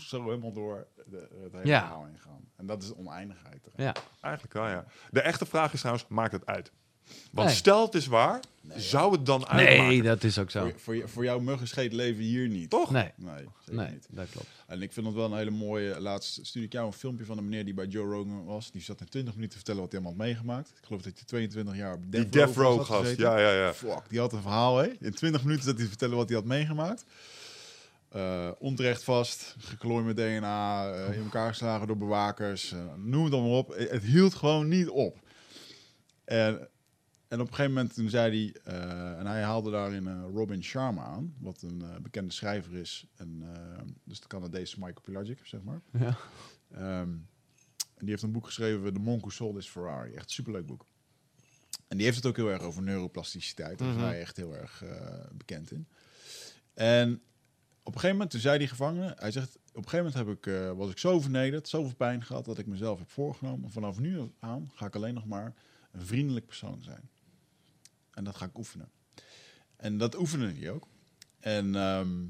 zo 0.00 0.24
helemaal 0.24 0.52
door 0.52 0.86
de, 1.06 1.28
het 1.42 1.52
hele 1.52 1.66
Ja. 1.66 1.80
verhaal 1.80 2.04
heen 2.04 2.18
gaan. 2.18 2.40
En 2.62 2.68
dat 2.68 2.82
is 2.82 2.94
oneindigheid. 2.94 3.60
Ja. 3.76 3.94
Eigenlijk 4.20 4.54
wel, 4.54 4.68
ja. 4.68 4.84
De 5.10 5.20
echte 5.20 5.46
vraag 5.46 5.72
is 5.72 5.78
trouwens, 5.78 6.06
maakt 6.08 6.32
het 6.32 6.46
uit? 6.46 6.70
Want 7.30 7.46
Nee. 7.48 7.56
stel 7.56 7.84
het 7.84 7.94
is 7.94 8.06
waar, 8.06 8.40
zou 8.76 9.12
het 9.12 9.26
dan 9.26 9.46
uitmaken? 9.46 9.86
Nee, 9.86 10.02
dat 10.02 10.24
is 10.24 10.38
ook 10.38 10.50
zo. 10.50 10.60
Voor, 10.60 10.80
voor, 10.80 11.08
voor 11.08 11.24
jouw 11.24 11.38
muggenscheet 11.40 11.92
leven 11.92 12.22
hier 12.22 12.48
niet. 12.48 12.70
Toch? 12.70 12.90
Nee, 12.90 13.10
Nee, 13.16 13.34
zeker 13.36 13.82
nee, 13.82 13.90
niet. 13.90 14.06
dat 14.10 14.30
klopt. 14.30 14.46
En 14.66 14.82
ik 14.82 14.92
vind 14.92 15.06
het 15.06 15.14
wel 15.14 15.24
een 15.24 15.36
hele 15.36 15.50
mooie. 15.50 16.00
Laatst 16.00 16.38
stuurde 16.46 16.66
ik 16.66 16.72
jou 16.72 16.86
een 16.86 16.92
filmpje 16.92 17.24
van 17.24 17.38
een 17.38 17.44
meneer 17.44 17.64
die 17.64 17.74
bij 17.74 17.86
Joe 17.86 18.12
Rogan 18.14 18.44
was. 18.44 18.70
Die 18.70 18.82
zat 18.82 19.00
in 19.00 19.08
20 19.08 19.34
minuten 19.34 19.50
te 19.50 19.56
vertellen 19.56 19.80
wat 19.82 19.92
hij 19.92 20.00
allemaal 20.00 20.18
had 20.18 20.26
meegemaakt. 20.26 20.68
Ik 20.68 20.84
geloof 20.86 21.02
dat 21.02 21.12
hij 21.14 21.22
22 21.26 21.76
jaar 21.76 21.94
op 21.94 22.00
Die 22.02 22.10
Death, 22.10 22.32
Death 22.32 22.56
Row 22.56 22.84
gast, 22.84 23.16
ja, 23.16 23.38
ja, 23.38 23.52
ja. 23.52 23.74
Fuck, 23.74 24.02
die 24.08 24.18
had 24.20 24.32
een 24.32 24.42
verhaal, 24.42 24.76
hè? 24.78 24.86
In 25.00 25.14
20 25.14 25.42
minuten 25.44 25.64
zat 25.64 25.74
hij 25.74 25.82
te 25.82 25.88
vertellen 25.90 26.16
wat 26.16 26.28
hij 26.28 26.36
had 26.38 26.46
meegemaakt. 26.46 27.04
Eh, 28.12 28.50
onterecht 28.58 29.04
vast, 29.04 29.54
geklooid 29.58 30.04
met 30.04 30.16
DNA, 30.16 30.92
eh, 30.92 31.16
in 31.16 31.22
elkaar 31.22 31.48
geslagen 31.48 31.86
door 31.86 31.96
bewakers, 31.96 32.72
eh, 32.72 32.94
noem 32.94 33.24
het 33.24 33.32
allemaal 33.32 33.58
op. 33.58 33.68
Het, 33.68 34.02
hield 34.02 34.34
gewoon 34.34 34.68
niet 34.68 34.88
op. 34.88 35.18
En, 36.24 36.68
en 37.28 37.40
op 37.40 37.46
een 37.46 37.54
gegeven 37.54 37.72
moment 37.72 37.94
toen 37.94 38.08
zei 38.08 38.52
hij, 38.62 38.72
en 39.18 39.26
hij 39.26 39.42
haalde 39.42 39.70
daarin 39.70 40.22
Robin 40.22 40.64
Sharma 40.64 41.04
aan, 41.04 41.34
wat 41.38 41.62
een 41.62 41.84
bekende 42.02 42.32
schrijver 42.32 42.74
is, 42.76 43.06
en, 43.16 43.42
dus 44.04 44.20
de 44.20 44.26
Canadese 44.26 44.78
Michael 44.78 45.00
Pelagic, 45.04 45.38
zeg 45.46 45.62
maar. 45.62 45.80
Ja. 45.92 46.16
Ehm, 46.70 47.10
en 47.96 47.98
die 47.98 48.10
heeft 48.10 48.22
een 48.22 48.32
boek 48.32 48.46
geschreven, 48.46 48.94
The 48.94 49.00
Monk 49.00 49.20
Who 49.20 49.30
Sold 49.30 49.54
His 49.54 49.68
Ferrari. 49.68 50.12
Echt 50.12 50.24
een 50.24 50.30
superleuk 50.30 50.66
boek. 50.66 50.86
En 51.88 51.96
die 51.96 52.06
heeft 52.06 52.16
het 52.16 52.26
ook 52.26 52.36
heel 52.36 52.50
erg 52.50 52.62
over 52.62 52.82
neuroplasticiteit. 52.82 53.78
Daar 53.78 53.88
is 53.88 53.94
Mhm. 53.94 54.04
hij 54.04 54.20
echt 54.20 54.36
heel 54.36 54.54
erg 54.56 54.84
bekend 55.32 55.70
in. 55.70 55.88
En 56.74 57.22
een 57.86 57.92
gegeven 57.92 58.10
moment, 58.10 58.30
toen 58.30 58.40
zei 58.40 58.58
die 58.58 58.68
gevangene, 58.68 59.14
hij 59.18 59.30
zegt, 59.30 59.56
op 59.56 59.76
een 59.84 59.88
gegeven 59.88 60.12
moment 60.12 60.14
heb 60.14 60.36
ik, 60.36 60.46
eh, 60.46 60.72
was 60.72 60.90
ik 60.90 60.98
zo 60.98 61.20
vernederd, 61.20 61.68
zoveel 61.68 61.94
pijn 61.94 62.22
gehad, 62.24 62.44
dat 62.44 62.58
ik 62.58 62.66
mezelf 62.66 62.98
heb 62.98 63.10
voorgenomen. 63.10 63.70
Vanaf 63.70 63.98
nu 63.98 64.32
aan 64.38 64.70
ga 64.74 64.86
ik 64.86 64.94
alleen 64.94 65.14
nog 65.14 65.26
maar 65.26 65.54
een 65.92 66.06
vriendelijk 66.06 66.46
persoon 66.46 66.82
zijn. 66.82 67.10
En 68.10 68.24
dat 68.24 68.36
ga 68.36 68.44
ik 68.44 68.58
oefenen. 68.58 68.90
En 69.76 69.98
dat 69.98 70.18
oefende 70.18 70.52
hij 70.52 70.70
ook. 70.70 70.88
En 71.40 71.74
ehm, 71.74 72.24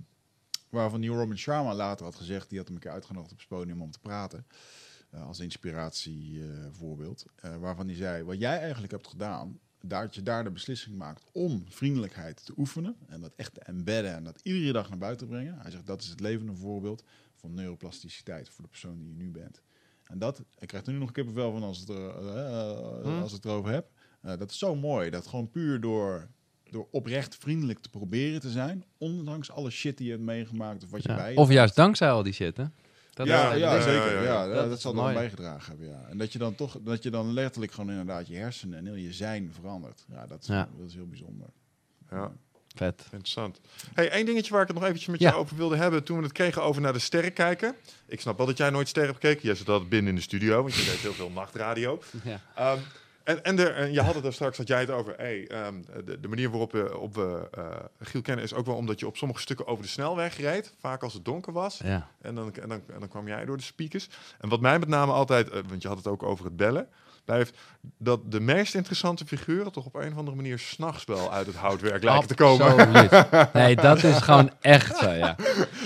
waarvan 0.68 1.00
die 1.00 1.10
Robin 1.10 1.38
Sharma 1.38 1.74
later 1.74 2.04
had 2.04 2.14
gezegd, 2.14 2.48
die 2.48 2.58
had 2.58 2.66
hem 2.66 2.76
een 2.76 2.82
keer 2.82 2.92
uitgenodigd 2.92 3.32
op 3.32 3.38
het 3.38 3.48
podium 3.48 3.82
om 3.82 3.90
te 3.90 4.00
praten. 4.00 4.46
eh, 5.10 5.26
als 5.26 5.38
inspiratievoorbeeld. 5.40 7.24
eh 7.36 7.56
waarvan 7.56 7.86
hij 7.86 7.96
zei, 7.96 8.22
wat 8.24 8.38
jij 8.38 8.58
eigenlijk 8.58 8.92
hebt 8.92 9.06
gedaan, 9.08 9.58
dat 9.82 10.14
je 10.14 10.22
daar 10.22 10.44
de 10.44 10.50
beslissing 10.50 10.96
maakt 10.96 11.24
om 11.32 11.64
vriendelijkheid 11.68 12.44
te 12.44 12.52
oefenen. 12.56 12.96
En 13.08 13.20
dat 13.20 13.32
echt 13.36 13.54
te 13.54 13.60
embedden 13.60 14.14
en 14.14 14.24
dat 14.24 14.40
iedere 14.42 14.72
dag 14.72 14.88
naar 14.88 14.98
buiten 14.98 15.26
te 15.26 15.32
brengen. 15.32 15.58
Hij 15.58 15.70
zegt, 15.70 15.86
dat 15.86 16.02
is 16.02 16.08
het 16.08 16.20
levende 16.20 16.54
voorbeeld 16.54 17.04
van 17.36 17.54
neuroplasticiteit 17.54 18.48
voor 18.48 18.62
de 18.64 18.70
persoon 18.70 18.98
die 18.98 19.08
je 19.08 19.14
nu 19.14 19.30
bent. 19.30 19.60
En 20.06 20.18
dat, 20.18 20.42
ik 20.58 20.68
krijg 20.68 20.86
er 20.86 20.92
nu 20.92 20.98
nog 20.98 21.08
een 21.08 21.14
kippenvel 21.14 21.52
van 21.52 21.62
als, 21.62 21.78
het 21.78 21.88
er, 21.88 22.08
eh, 22.36 23.02
Hmm. 23.02 23.20
als 23.20 23.30
ik 23.30 23.36
het 23.36 23.44
erover 23.44 23.72
heb. 23.72 23.90
Eh, 24.20 24.36
dat 24.38 24.50
is 24.50 24.58
zo 24.58 24.74
mooi. 24.74 25.10
Dat 25.10 25.26
gewoon 25.26 25.50
puur 25.50 25.80
door, 25.80 26.28
door 26.70 26.88
oprecht 26.90 27.36
vriendelijk 27.36 27.78
te 27.78 27.88
proberen 27.88 28.40
te 28.40 28.50
zijn. 28.50 28.84
Ondanks 28.98 29.50
alle 29.50 29.70
shit 29.70 29.96
die 29.96 30.06
je 30.06 30.12
hebt 30.12 30.24
meegemaakt 30.24 30.84
of 30.84 30.90
wat 30.90 31.02
je 31.02 31.08
Ja. 31.08 31.14
bij 31.16 31.32
je 31.32 31.38
Of 31.38 31.50
juist 31.50 31.74
dankzij 31.76 32.10
al 32.10 32.22
die 32.22 32.32
shit, 32.32 32.56
hè? 32.56 32.64
Dat 33.14 33.26
ja, 33.26 33.52
ja, 33.52 33.74
ja, 33.74 33.80
zeker. 33.80 34.14
ja, 34.14 34.22
Ja, 34.22 34.44
ja. 34.44 34.54
ja, 34.54 34.68
Dat 34.68 34.80
zal 34.80 35.06
er 35.08 35.14
bijgedragen 35.14 35.68
hebben. 35.70 35.88
Ja. 35.88 36.06
En 36.10 36.18
dat 36.18 36.32
je 36.32 36.38
dan 36.38 36.54
toch, 36.54 36.76
dat 36.80 37.02
je 37.02 37.10
dan 37.10 37.32
letterlijk 37.32 37.72
gewoon 37.72 37.90
inderdaad 37.90 38.26
je 38.28 38.36
hersenen 38.36 38.78
en 38.78 38.84
heel 38.86 38.94
je 38.94 39.12
zijn 39.12 39.52
verandert. 39.60 40.04
Ja, 40.10 40.26
dat 40.26 40.40
is, 40.40 40.46
Ja. 40.46 40.68
Dat 40.78 40.88
is 40.88 40.94
heel 40.94 41.06
bijzonder. 41.08 41.46
Ja, 42.10 42.32
Vet. 42.74 43.02
interessant. 43.10 43.60
Hey, 43.94 44.10
één 44.10 44.26
dingetje 44.26 44.52
waar 44.52 44.60
ik 44.62 44.66
het 44.68 44.76
nog 44.76 44.84
eventjes 44.86 45.08
met 45.10 45.20
Ja. 45.20 45.28
jou 45.28 45.40
over 45.40 45.56
wilde 45.56 45.76
hebben. 45.76 46.04
Toen 46.04 46.16
we 46.16 46.22
het 46.22 46.32
kregen 46.32 46.62
over 46.62 46.82
naar 46.82 46.92
de 46.92 46.98
sterren 46.98 47.32
kijken. 47.32 47.74
Ik 48.06 48.20
snap 48.20 48.36
wel 48.36 48.46
dat 48.46 48.56
jij 48.56 48.70
nooit 48.70 48.88
sterren 48.88 49.10
hebt 49.12 49.24
gekeken. 49.24 49.46
Jij 49.46 49.54
zit 49.56 49.68
altijd 49.68 49.88
binnen 49.88 50.08
in 50.10 50.14
de 50.16 50.22
studio, 50.22 50.62
want 50.62 50.74
je 50.74 50.84
deed 50.84 50.98
heel 50.98 51.12
veel 51.12 51.30
nachtradio. 51.30 52.02
Ja. 52.24 52.40
Ehm, 52.54 52.78
en, 53.24 53.44
en, 53.44 53.74
en 53.74 53.92
je 53.92 54.00
had 54.00 54.14
het 54.14 54.24
er 54.24 54.32
straks, 54.32 54.56
had 54.56 54.68
jij 54.68 54.80
het 54.80 54.90
over. 54.90 55.14
Hey, 55.16 55.46
ehm, 55.46 55.82
de, 56.04 56.20
de 56.20 56.28
manier 56.28 56.50
waarop 56.50 56.72
we, 56.72 56.98
op 56.98 57.14
we 57.14 57.48
eh, 57.50 57.64
Giel 58.00 58.22
kennen 58.22 58.44
is 58.44 58.54
ook 58.54 58.66
wel 58.66 58.76
omdat 58.76 59.00
je 59.00 59.06
op 59.06 59.16
sommige 59.16 59.40
stukken 59.40 59.66
over 59.66 59.84
de 59.84 59.90
snelweg 59.90 60.36
reed. 60.36 60.74
Vaak 60.78 61.02
als 61.02 61.14
het 61.14 61.24
donker 61.24 61.52
was. 61.52 61.80
Ja. 61.84 62.08
En 62.20 62.34
dan, 62.34 62.54
en, 62.54 62.68
dan, 62.68 62.82
en 62.86 63.00
dan 63.00 63.08
kwam 63.08 63.26
jij 63.28 63.44
door 63.44 63.56
de 63.56 63.62
speakers. 63.62 64.08
En 64.40 64.48
wat 64.48 64.60
mij 64.60 64.78
met 64.78 64.88
name 64.88 65.12
altijd, 65.12 65.50
eh, 65.50 65.60
want 65.68 65.82
je 65.82 65.88
had 65.88 65.96
het 65.96 66.06
ook 66.06 66.22
over 66.22 66.44
het 66.44 66.56
bellen, 66.56 66.88
blijft 67.24 67.56
dat 67.98 68.20
de 68.32 68.40
meest 68.40 68.74
interessante 68.74 69.26
figuren 69.26 69.72
toch 69.72 69.86
op 69.86 69.94
een 69.94 70.12
of 70.12 70.18
andere 70.18 70.36
manier 70.36 70.58
s'nachts 70.58 71.04
wel 71.04 71.32
uit 71.32 71.46
het 71.46 71.56
houtwerk 71.56 72.02
lijken 72.04 72.28
te 72.28 72.34
komen. 72.34 73.08
Nee, 73.52 73.76
dat 73.76 74.02
is 74.02 74.16
gewoon 74.18 74.50
echt 74.60 74.96
zo, 74.96 75.10
ja. 75.10 75.34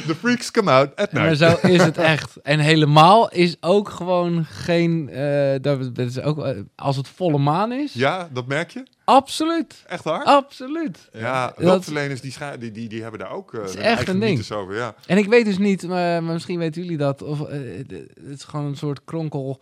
The 0.07 0.15
freaks 0.15 0.51
come 0.51 0.71
out 0.71 0.97
at 0.97 1.13
Maar 1.13 1.23
night. 1.23 1.39
zo 1.63 1.69
is 1.69 1.83
het 1.83 1.99
echt. 1.99 2.37
En 2.43 2.59
helemaal 2.59 3.31
is 3.31 3.57
ook 3.61 3.89
gewoon 3.89 4.45
geen... 4.45 5.09
eh, 5.09 5.53
dat, 5.61 5.95
dat 5.95 6.07
is 6.09 6.21
ook, 6.21 6.45
eh, 6.45 6.59
als 6.75 6.97
het 6.97 7.09
volle 7.09 7.39
maan 7.39 7.73
is, 7.73 7.93
Ja, 7.93 8.29
dat 8.33 8.47
merk 8.47 8.71
je? 8.71 8.83
absoluut. 9.05 9.85
Echt 9.87 10.05
waar? 10.05 10.25
Absoluut. 10.25 11.09
Ja, 11.13 11.47
Dat- 11.47 11.57
hulpverleners 11.57 12.21
die, 12.21 12.35
die, 12.59 12.71
die, 12.73 12.89
die 12.89 13.03
hebben 13.03 13.21
daar 13.21 13.31
ook 13.31 13.53
uh, 13.55 13.65
is 13.65 13.75
echt 13.75 14.09
een 14.09 14.21
ding. 14.21 14.51
over. 14.51 14.75
Ja. 14.75 14.95
En 15.07 15.19
ik 15.19 15.29
weet 15.29 15.45
dus 15.45 15.59
niet, 15.59 15.83
maar, 15.89 16.23
maar 16.23 16.33
misschien 16.33 16.59
weten 16.59 16.83
jullie 16.83 16.97
dat. 16.97 17.23
Of, 17.23 17.39
het 17.39 18.03
is 18.27 18.45
gewoon 18.45 18.67
een 18.67 18.77
soort 18.77 19.01
kronkel. 19.05 19.61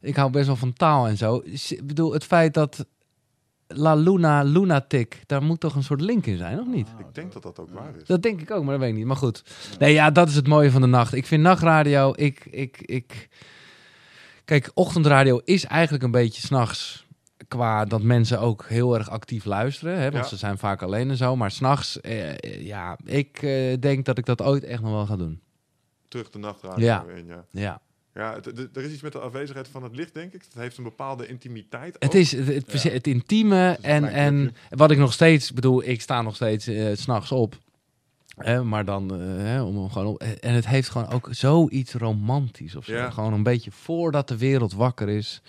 Ik 0.00 0.16
hou 0.16 0.30
best 0.30 0.46
wel 0.46 0.56
van 0.56 0.72
taal 0.72 1.06
en 1.08 1.16
zo. 1.16 1.42
Ik 1.44 1.86
bedoel, 1.86 2.12
het 2.12 2.24
feit 2.24 2.54
dat 2.54 2.86
La 3.66 3.94
Luna 3.94 4.42
Lunatic, 4.42 5.22
daar 5.26 5.42
moet 5.42 5.60
toch 5.60 5.74
een 5.74 5.82
soort 5.82 6.00
link 6.00 6.26
in 6.26 6.36
zijn, 6.36 6.60
of 6.60 6.66
niet? 6.66 6.88
Ik 6.98 7.14
denk 7.14 7.32
dat 7.32 7.42
dat 7.42 7.58
ook 7.58 7.70
waar 7.70 7.96
is. 7.96 8.04
Dat 8.06 8.22
denk 8.22 8.40
ik 8.40 8.50
ook, 8.50 8.62
maar 8.62 8.72
dat 8.72 8.80
weet 8.80 8.90
ik 8.90 8.96
niet. 8.96 9.06
Maar 9.06 9.16
goed. 9.16 9.42
Nee, 9.78 9.92
ja, 9.92 10.10
dat 10.10 10.28
is 10.28 10.34
het 10.34 10.46
mooie 10.46 10.70
van 10.70 10.80
de 10.80 10.86
nacht. 10.86 11.12
Ik 11.14 11.26
vind 11.26 11.42
nachtradio, 11.42 12.12
ik, 12.16 12.44
ik, 12.50 12.80
ik... 12.80 13.28
Kijk, 14.44 14.70
ochtendradio 14.74 15.40
is 15.44 15.64
eigenlijk 15.64 16.04
een 16.04 16.10
beetje 16.10 16.40
s'nachts 16.40 17.06
qua 17.48 17.84
dat 17.84 18.02
mensen 18.02 18.40
ook 18.40 18.64
heel 18.68 18.94
erg 18.94 19.10
actief 19.10 19.44
luisteren. 19.44 19.96
Hè, 19.96 20.02
want 20.10 20.24
Ja. 20.24 20.30
ze 20.30 20.36
zijn 20.36 20.58
vaak 20.58 20.82
alleen 20.82 21.10
en 21.10 21.16
zo. 21.16 21.36
Maar 21.36 21.50
s'nachts, 21.50 22.00
eh, 22.00 22.28
eh, 22.30 22.66
ja, 22.66 22.98
ik 23.04 23.42
eh, 23.42 23.80
denk 23.80 24.04
dat 24.04 24.18
ik 24.18 24.24
dat 24.26 24.42
ooit 24.42 24.64
echt 24.64 24.82
nog 24.82 24.90
wel 24.90 25.06
ga 25.06 25.16
doen. 25.16 25.40
Terug 26.08 26.30
de 26.30 26.38
nachtradio 26.38 26.84
Ja. 26.84 27.04
in, 27.16 27.26
ja. 27.26 27.44
Ja. 27.50 27.80
Ja, 28.14 28.34
het- 28.34 28.44
het- 28.44 28.76
er 28.76 28.82
is 28.82 28.92
iets 28.92 29.02
met 29.02 29.12
de 29.12 29.18
afwezigheid 29.18 29.68
van 29.68 29.82
het 29.82 29.94
licht, 29.96 30.14
denk 30.14 30.32
ik. 30.32 30.42
Het 30.42 30.54
heeft 30.54 30.76
een 30.78 30.84
bepaalde 30.84 31.26
intimiteit. 31.26 31.94
Het 31.98 32.04
ook. 32.04 32.14
is 32.14 32.32
het, 32.32 32.46
het, 32.46 32.82
Ja. 32.82 32.90
het 32.90 33.06
intieme 33.06 33.76
is 33.78 33.84
en, 33.84 34.04
en 34.04 34.54
wat 34.68 34.90
ik 34.90 34.98
nog 34.98 35.12
steeds, 35.12 35.48
ik 35.48 35.54
bedoel, 35.54 35.82
ik 35.84 36.00
sta 36.00 36.22
nog 36.22 36.34
steeds 36.34 36.66
eh, 36.66 36.94
s 36.94 37.02
s'nachts 37.02 37.32
op. 37.32 37.58
Hè, 38.36 38.64
maar 38.64 38.84
dan, 38.84 39.14
eh, 39.14 39.18
hè, 39.44 39.62
om 39.62 39.90
gewoon 39.90 40.06
op. 40.06 40.22
En 40.22 40.54
het 40.54 40.66
heeft 40.66 40.88
gewoon 40.88 41.08
ook 41.08 41.28
zoiets 41.30 41.92
romantisch 41.94 42.76
of 42.76 42.84
zo. 42.84 42.92
Ja. 42.92 43.10
Gewoon 43.10 43.32
een 43.32 43.42
beetje 43.42 43.70
voordat 43.70 44.28
de 44.28 44.36
wereld 44.36 44.72
wakker 44.72 45.08
is. 45.08 45.42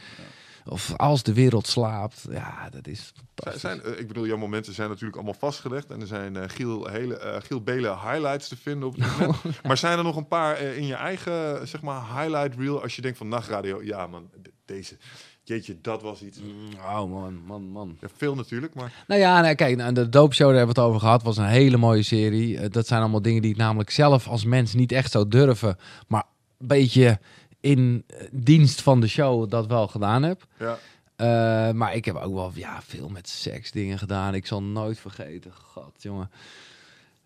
Of 0.66 0.94
als 0.98 1.24
de 1.24 1.34
wereld 1.34 1.68
slaapt. 1.68 2.26
Ja, 2.30 2.70
dat 2.70 2.88
is 2.88 3.14
Zijn, 3.56 3.84
eh, 3.84 4.00
ik 4.00 4.08
bedoel, 4.08 4.26
jouw 4.26 4.38
momenten 4.38 4.74
zijn 4.74 4.90
natuurlijk 4.90 5.16
allemaal 5.16 5.40
vastgelegd. 5.40 5.92
En 5.92 6.02
er 6.02 6.08
zijn 6.08 6.36
eh, 6.36 6.50
Giel, 6.50 6.88
hele, 6.88 7.18
eh, 7.18 7.42
Giel 7.42 7.62
Belen 7.62 8.00
highlights 8.00 8.48
te 8.48 8.58
vinden 8.58 8.88
op 8.88 8.96
het 8.96 9.04
internet. 9.04 9.64
Maar 9.68 9.78
zijn 9.78 9.98
er 9.98 10.04
nog 10.04 10.16
een 10.16 10.28
paar 10.28 10.60
in 10.60 10.86
je 10.86 10.96
eigen 10.96 11.68
zeg 11.68 11.82
maar, 11.82 12.20
highlight 12.20 12.60
reel? 12.60 12.82
Als 12.82 12.96
je 12.96 13.02
denkt 13.02 13.18
van 13.18 13.28
nachtradio, 13.28 13.84
ja 13.84 14.08
man, 14.08 14.30
deze. 14.66 14.98
Jeetje, 15.44 15.78
dat 15.82 16.02
was 16.02 16.22
iets. 16.22 16.40
Oh 16.78 17.12
man, 17.12 17.42
man, 17.46 17.70
man. 17.70 17.98
Ja, 18.02 18.08
veel 18.18 18.36
natuurlijk, 18.36 18.74
maar 18.74 19.04
Nou 19.08 19.22
ja, 19.22 19.42
nee, 19.42 19.56
kijk, 19.56 19.78
nou, 19.78 19.94
de 19.94 20.10
Dope 20.10 20.36
Show, 20.36 20.48
daar 20.48 20.58
hebben 20.58 20.76
we 20.76 20.82
het 20.82 20.90
over 20.90 21.02
gehad, 21.02 21.24
was 21.24 21.38
een 21.38 21.46
hele 21.46 21.78
mooie 21.78 22.04
serie. 22.04 22.70
Dat 22.70 22.88
zijn 22.88 23.02
allemaal 23.02 23.22
dingen 23.22 23.42
die 23.42 23.52
ik 23.52 23.58
namelijk 23.58 23.90
zelf 23.90 24.28
als 24.28 24.46
mens 24.46 24.74
niet 24.74 24.92
echt 24.92 25.12
zou 25.12 25.28
durven. 25.28 25.78
Maar 26.08 26.24
een 26.58 26.68
beetje 26.68 27.20
in 27.62 28.06
dienst 28.32 28.82
van 28.82 29.02
de 29.02 29.08
show 29.08 29.50
dat 29.50 29.68
wel 29.68 29.88
gedaan 29.88 30.24
heb. 30.24 30.46
ja. 30.60 30.78
Eh, 31.22 31.72
maar 31.72 31.96
ik 31.96 32.06
heb 32.06 32.16
ook 32.16 32.34
wel 32.34 32.52
ja, 32.56 32.82
veel 32.82 33.10
met 33.10 33.30
seks 33.30 33.72
dingen 33.72 33.98
gedaan. 33.98 34.34
Ik 34.34 34.46
zal 34.46 34.64
nooit 34.64 35.00
vergeten. 35.00 35.52
God, 35.54 35.94
jongen. 35.98 36.32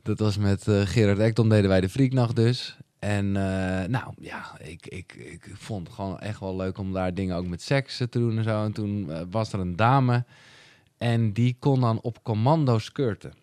Dat 0.01 0.19
was 0.19 0.37
met 0.37 0.67
eh, 0.67 0.81
Gerard 0.81 1.19
Ekdom 1.19 1.49
deden 1.49 1.69
wij 1.69 1.81
de 1.81 1.89
Frieknacht 1.89 2.35
dus. 2.35 2.77
En 2.99 3.25
eh, 3.35 3.87
nou 3.87 4.13
ja, 4.19 4.59
ik, 4.59 4.87
ik, 4.87 5.13
ik 5.13 5.49
vond 5.53 5.87
het 5.87 5.95
gewoon 5.95 6.19
echt 6.19 6.39
wel 6.39 6.55
leuk 6.55 6.77
om 6.77 6.93
daar 6.93 7.13
dingen 7.13 7.35
ook 7.35 7.47
met 7.47 7.61
seks 7.61 7.97
te 7.97 8.07
doen 8.09 8.37
en 8.37 8.43
zo. 8.43 8.63
En 8.63 8.71
toen 8.71 9.29
was 9.29 9.53
er 9.53 9.59
een 9.59 9.75
dame 9.75 10.23
en 10.97 11.33
die 11.33 11.55
kon 11.59 11.79
dan 11.81 12.01
op 12.01 12.23
commando 12.23 12.79
skirten. 12.79 13.33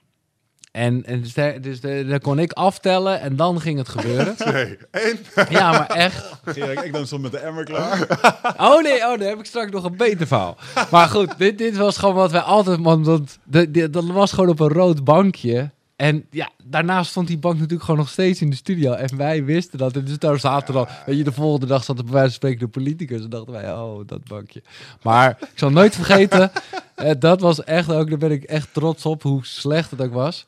En, 0.73 1.05
en 1.05 1.23
dus, 1.23 1.35
daar, 1.35 1.61
dus 1.61 1.81
daar 1.81 2.21
kon 2.21 2.39
ik 2.39 2.53
aftellen 2.53 3.21
en 3.21 3.37
dan 3.37 3.61
ging 3.61 3.79
het 3.79 3.89
gebeuren. 3.89 4.35
Nee, 4.53 4.79
één. 4.91 5.19
ja, 5.49 5.71
maar 5.71 5.87
echt. 5.87 6.33
Gerard, 6.45 6.85
ik 6.85 6.93
dan 6.93 7.07
stond 7.07 7.23
met 7.23 7.31
de 7.33 7.39
emmer 7.39 7.65
klaar. 7.65 8.07
Oh 8.57 8.83
nee, 8.83 8.97
oh, 8.97 9.19
dan 9.19 9.29
heb 9.29 9.39
ik 9.39 9.45
straks 9.45 9.71
nog 9.71 9.85
een 9.85 9.97
beter 9.97 10.27
verhaal. 10.27 10.57
Maar 10.91 11.09
goed, 11.09 11.39
dit, 11.39 11.59
dit 11.59 11.77
was 11.77 11.97
gewoon 11.97 12.15
wat 12.15 12.31
wij 12.31 12.41
altijd... 12.41 12.79
Want 12.81 13.05
dat, 13.05 13.39
dat 13.93 14.05
was 14.05 14.33
gewoon 14.33 14.49
op 14.49 14.61
een 14.61 14.69
rood 14.69 15.05
bankje. 15.05 15.71
En 16.03 16.27
ja, 16.31 16.51
daarnaast 16.65 17.11
stond 17.11 17.27
die 17.27 17.39
bank 17.39 17.55
natuurlijk 17.55 17.83
gewoon 17.83 18.01
nog 18.01 18.09
steeds 18.09 18.41
in 18.41 18.51
de 18.51 18.57
studio. 18.57 18.93
En 18.93 19.17
wij 19.17 19.45
wisten 19.45 19.79
dat. 19.79 19.97
En 19.97 20.05
dus 20.05 20.19
daar 20.19 20.39
zaten 20.39 20.75
dan... 20.75 20.89
Weet 21.07 21.17
je, 21.17 21.25
de 21.25 21.33
volgende 21.33 21.67
dag 21.67 21.85
zat 21.85 21.99
er 21.99 22.05
bij 22.05 22.13
wijze 22.13 22.29
van 22.29 22.37
spreken 22.37 22.59
de 22.59 22.69
politicus. 22.69 23.23
En 23.23 23.31
dachten 23.31 23.53
wij, 23.53 23.73
oh, 23.73 24.07
dat 24.07 24.25
bankje. 24.25 24.63
Maar 25.03 25.31
ik 25.41 25.59
zal 25.59 25.71
nooit 25.71 25.95
vergeten... 25.95 26.51
eh, 26.95 27.11
dat 27.19 27.41
was 27.41 27.65
echt 27.65 27.93
ook... 27.93 28.09
Daar 28.09 28.19
ben 28.19 28.31
ik 28.31 28.43
echt 28.43 28.69
trots 28.73 29.07
op, 29.07 29.23
hoe 29.23 29.45
slecht 29.47 29.91
het 29.91 30.01
ook 30.01 30.13
was. 30.13 30.47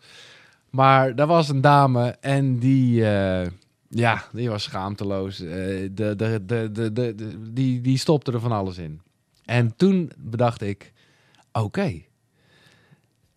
Maar 0.70 1.14
daar 1.14 1.26
was 1.26 1.48
een 1.48 1.60
dame 1.60 2.16
en 2.20 2.58
die... 2.58 3.06
eh, 3.06 3.46
ja, 3.88 4.24
die 4.32 4.48
was 4.50 4.62
schaamteloos. 4.62 5.40
Eh, 5.40 5.48
de, 5.48 5.88
de, 5.92 6.14
de, 6.16 6.68
de, 6.72 6.92
de, 6.92 7.14
de- 7.14 7.52
die, 7.52 7.80
die 7.80 7.98
stopte 7.98 8.32
er 8.32 8.40
van 8.40 8.52
alles 8.52 8.78
in. 8.78 9.00
En 9.44 9.76
toen 9.76 10.12
bedacht 10.18 10.62
ik, 10.62 10.92
oké. 11.52 12.02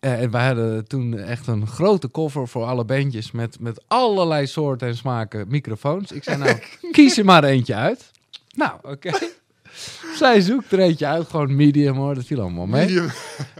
Eh, 0.00 0.22
en 0.22 0.30
wij 0.30 0.46
hadden 0.46 0.86
toen 0.86 1.18
echt 1.18 1.46
een 1.46 1.66
grote 1.66 2.08
koffer 2.08 2.48
voor 2.48 2.64
alle 2.64 2.84
bandjes 2.84 3.30
met, 3.30 3.60
met 3.60 3.82
allerlei 3.86 4.46
soorten 4.46 4.88
en 4.88 4.96
smaken 4.96 5.44
microfoons. 5.48 6.12
Ik 6.12 6.24
zei 6.24 6.36
nou, 6.36 6.58
kies 6.92 7.18
er 7.18 7.24
maar 7.24 7.44
eentje 7.44 7.74
uit. 7.74 8.10
Nou, 8.54 8.72
oké. 8.82 9.10
Zij 10.16 10.40
zoekt 10.40 10.72
er 10.72 10.78
eentje 10.78 11.06
uit, 11.06 11.28
gewoon 11.28 11.56
medium 11.56 11.96
hoor, 11.96 12.14
dat 12.14 12.24
viel 12.24 12.40
allemaal 12.40 12.66
mee. 12.66 12.86
Medium. 12.86 13.10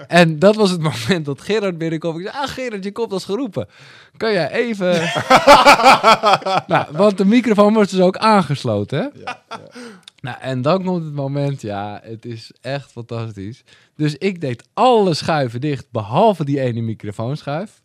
En 0.07 0.39
dat 0.39 0.57
was 0.57 0.71
het 0.71 0.81
moment 0.81 1.25
dat 1.25 1.41
Gerard 1.41 1.79
binnenkwam. 1.79 2.19
Ik 2.19 2.27
zei, 2.27 2.45
ah 2.45 2.49
Gerard, 2.49 2.85
je 2.85 2.93
komt 2.93 3.13
als 3.13 3.25
geroepen. 3.25 3.69
Kan 4.17 4.33
jij 4.33 4.51
even... 4.51 4.93
nou, 6.67 6.87
want 6.93 7.19
de 7.19 7.25
microfoon 7.25 7.75
wordt 7.75 7.91
dus 7.91 8.01
ook 8.01 8.17
aangesloten, 8.17 8.99
hè? 8.99 9.05
Ja, 9.05 9.43
ja. 9.49 9.61
Nou, 10.21 10.37
en 10.41 10.63
dan 10.63 10.85
komt 10.85 11.05
het 11.05 11.15
moment, 11.15 11.63
ja, 11.63 12.01
het 12.03 12.25
is 12.25 12.51
echt 12.61 12.93
fantastisch. 12.93 13.65
Dus 13.97 14.17
ik 14.17 14.41
deed 14.41 14.69
alle 14.75 15.15
schuiven 15.15 15.61
dicht, 15.61 15.87
behalve 15.91 16.45
die 16.45 16.61
ene 16.61 16.81
microfoonschuif. 16.81 17.83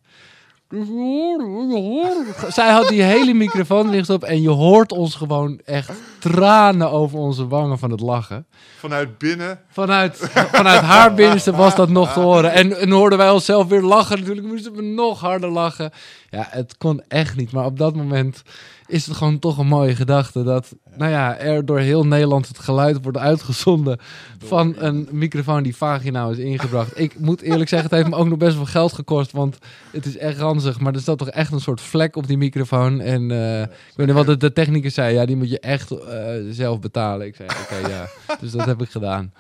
Zij 2.49 2.71
had 2.71 2.87
die 2.87 3.01
hele 3.01 3.33
microfoon 3.33 3.89
licht 3.89 4.09
op 4.09 4.23
en 4.23 4.41
je 4.41 4.49
hoort 4.49 4.91
ons 4.91 5.15
gewoon 5.15 5.59
echt 5.65 5.91
tranen 6.31 6.91
over 6.91 7.19
onze 7.19 7.47
wangen 7.47 7.79
van 7.79 7.91
het 7.91 7.99
lachen. 7.99 8.45
Vanuit 8.77 9.17
binnen. 9.17 9.59
Vanuit, 9.67 10.17
vanuit 10.51 10.81
haar 10.81 11.13
binnenste 11.13 11.51
was 11.51 11.75
dat 11.75 11.89
nog 11.89 12.13
te 12.13 12.19
horen. 12.19 12.51
En, 12.51 12.79
en 12.79 12.89
hoorden 12.89 13.17
wij 13.17 13.29
onszelf 13.29 13.67
weer 13.67 13.81
lachen. 13.81 14.19
Natuurlijk 14.19 14.47
moesten 14.47 14.75
we 14.75 14.81
nog 14.81 15.19
harder 15.19 15.49
lachen. 15.49 15.91
Ja, 16.29 16.47
het 16.49 16.77
kon 16.77 17.01
echt 17.07 17.35
niet. 17.35 17.51
Maar 17.51 17.65
op 17.65 17.77
dat 17.77 17.95
moment 17.95 18.43
is 18.87 19.05
het 19.05 19.15
gewoon 19.15 19.39
toch 19.39 19.57
een 19.57 19.67
mooie 19.67 19.95
gedachte. 19.95 20.43
Dat 20.43 20.75
nou 20.95 21.11
ja, 21.11 21.37
er 21.37 21.65
door 21.65 21.79
heel 21.79 22.05
Nederland 22.05 22.47
het 22.47 22.59
geluid 22.59 23.01
wordt 23.01 23.17
uitgezonden 23.17 23.99
van 24.37 24.75
een 24.77 25.07
microfoon 25.11 25.63
die 25.63 25.75
vaginaal 25.75 26.31
is 26.31 26.37
ingebracht. 26.37 26.99
Ik 26.99 27.19
moet 27.19 27.41
eerlijk 27.41 27.69
zeggen, 27.69 27.89
het 27.89 27.97
heeft 27.97 28.09
me 28.09 28.21
ook 28.21 28.27
nog 28.27 28.37
best 28.37 28.55
wel 28.55 28.65
geld 28.65 28.93
gekost. 28.93 29.31
Want 29.31 29.57
het 29.91 30.05
is 30.05 30.17
echt 30.17 30.37
ranzig. 30.37 30.79
Maar 30.79 30.93
er 30.93 31.01
staat 31.01 31.17
toch 31.17 31.29
echt 31.29 31.51
een 31.51 31.59
soort 31.59 31.81
vlek 31.81 32.15
op 32.15 32.27
die 32.27 32.37
microfoon. 32.37 33.01
En 33.01 33.31
eh, 33.31 33.61
ik 33.61 33.93
weet 33.95 34.07
niet 34.07 34.15
wat 34.15 34.25
de, 34.25 34.37
de 34.37 34.53
technicus 34.53 34.93
zei. 34.93 35.13
Ja, 35.13 35.25
die 35.25 35.35
moet 35.35 35.49
je 35.49 35.59
echt 35.59 35.91
eh, 36.13 36.41
zelf 36.49 36.79
betalen. 36.79 37.27
Ik 37.27 37.35
zei, 37.35 37.49
oké, 37.63 37.87
ja. 37.93 38.07
Dus 38.39 38.51
dat 38.51 38.65
heb 38.65 38.81
ik 38.81 38.89
gedaan. 38.89 39.33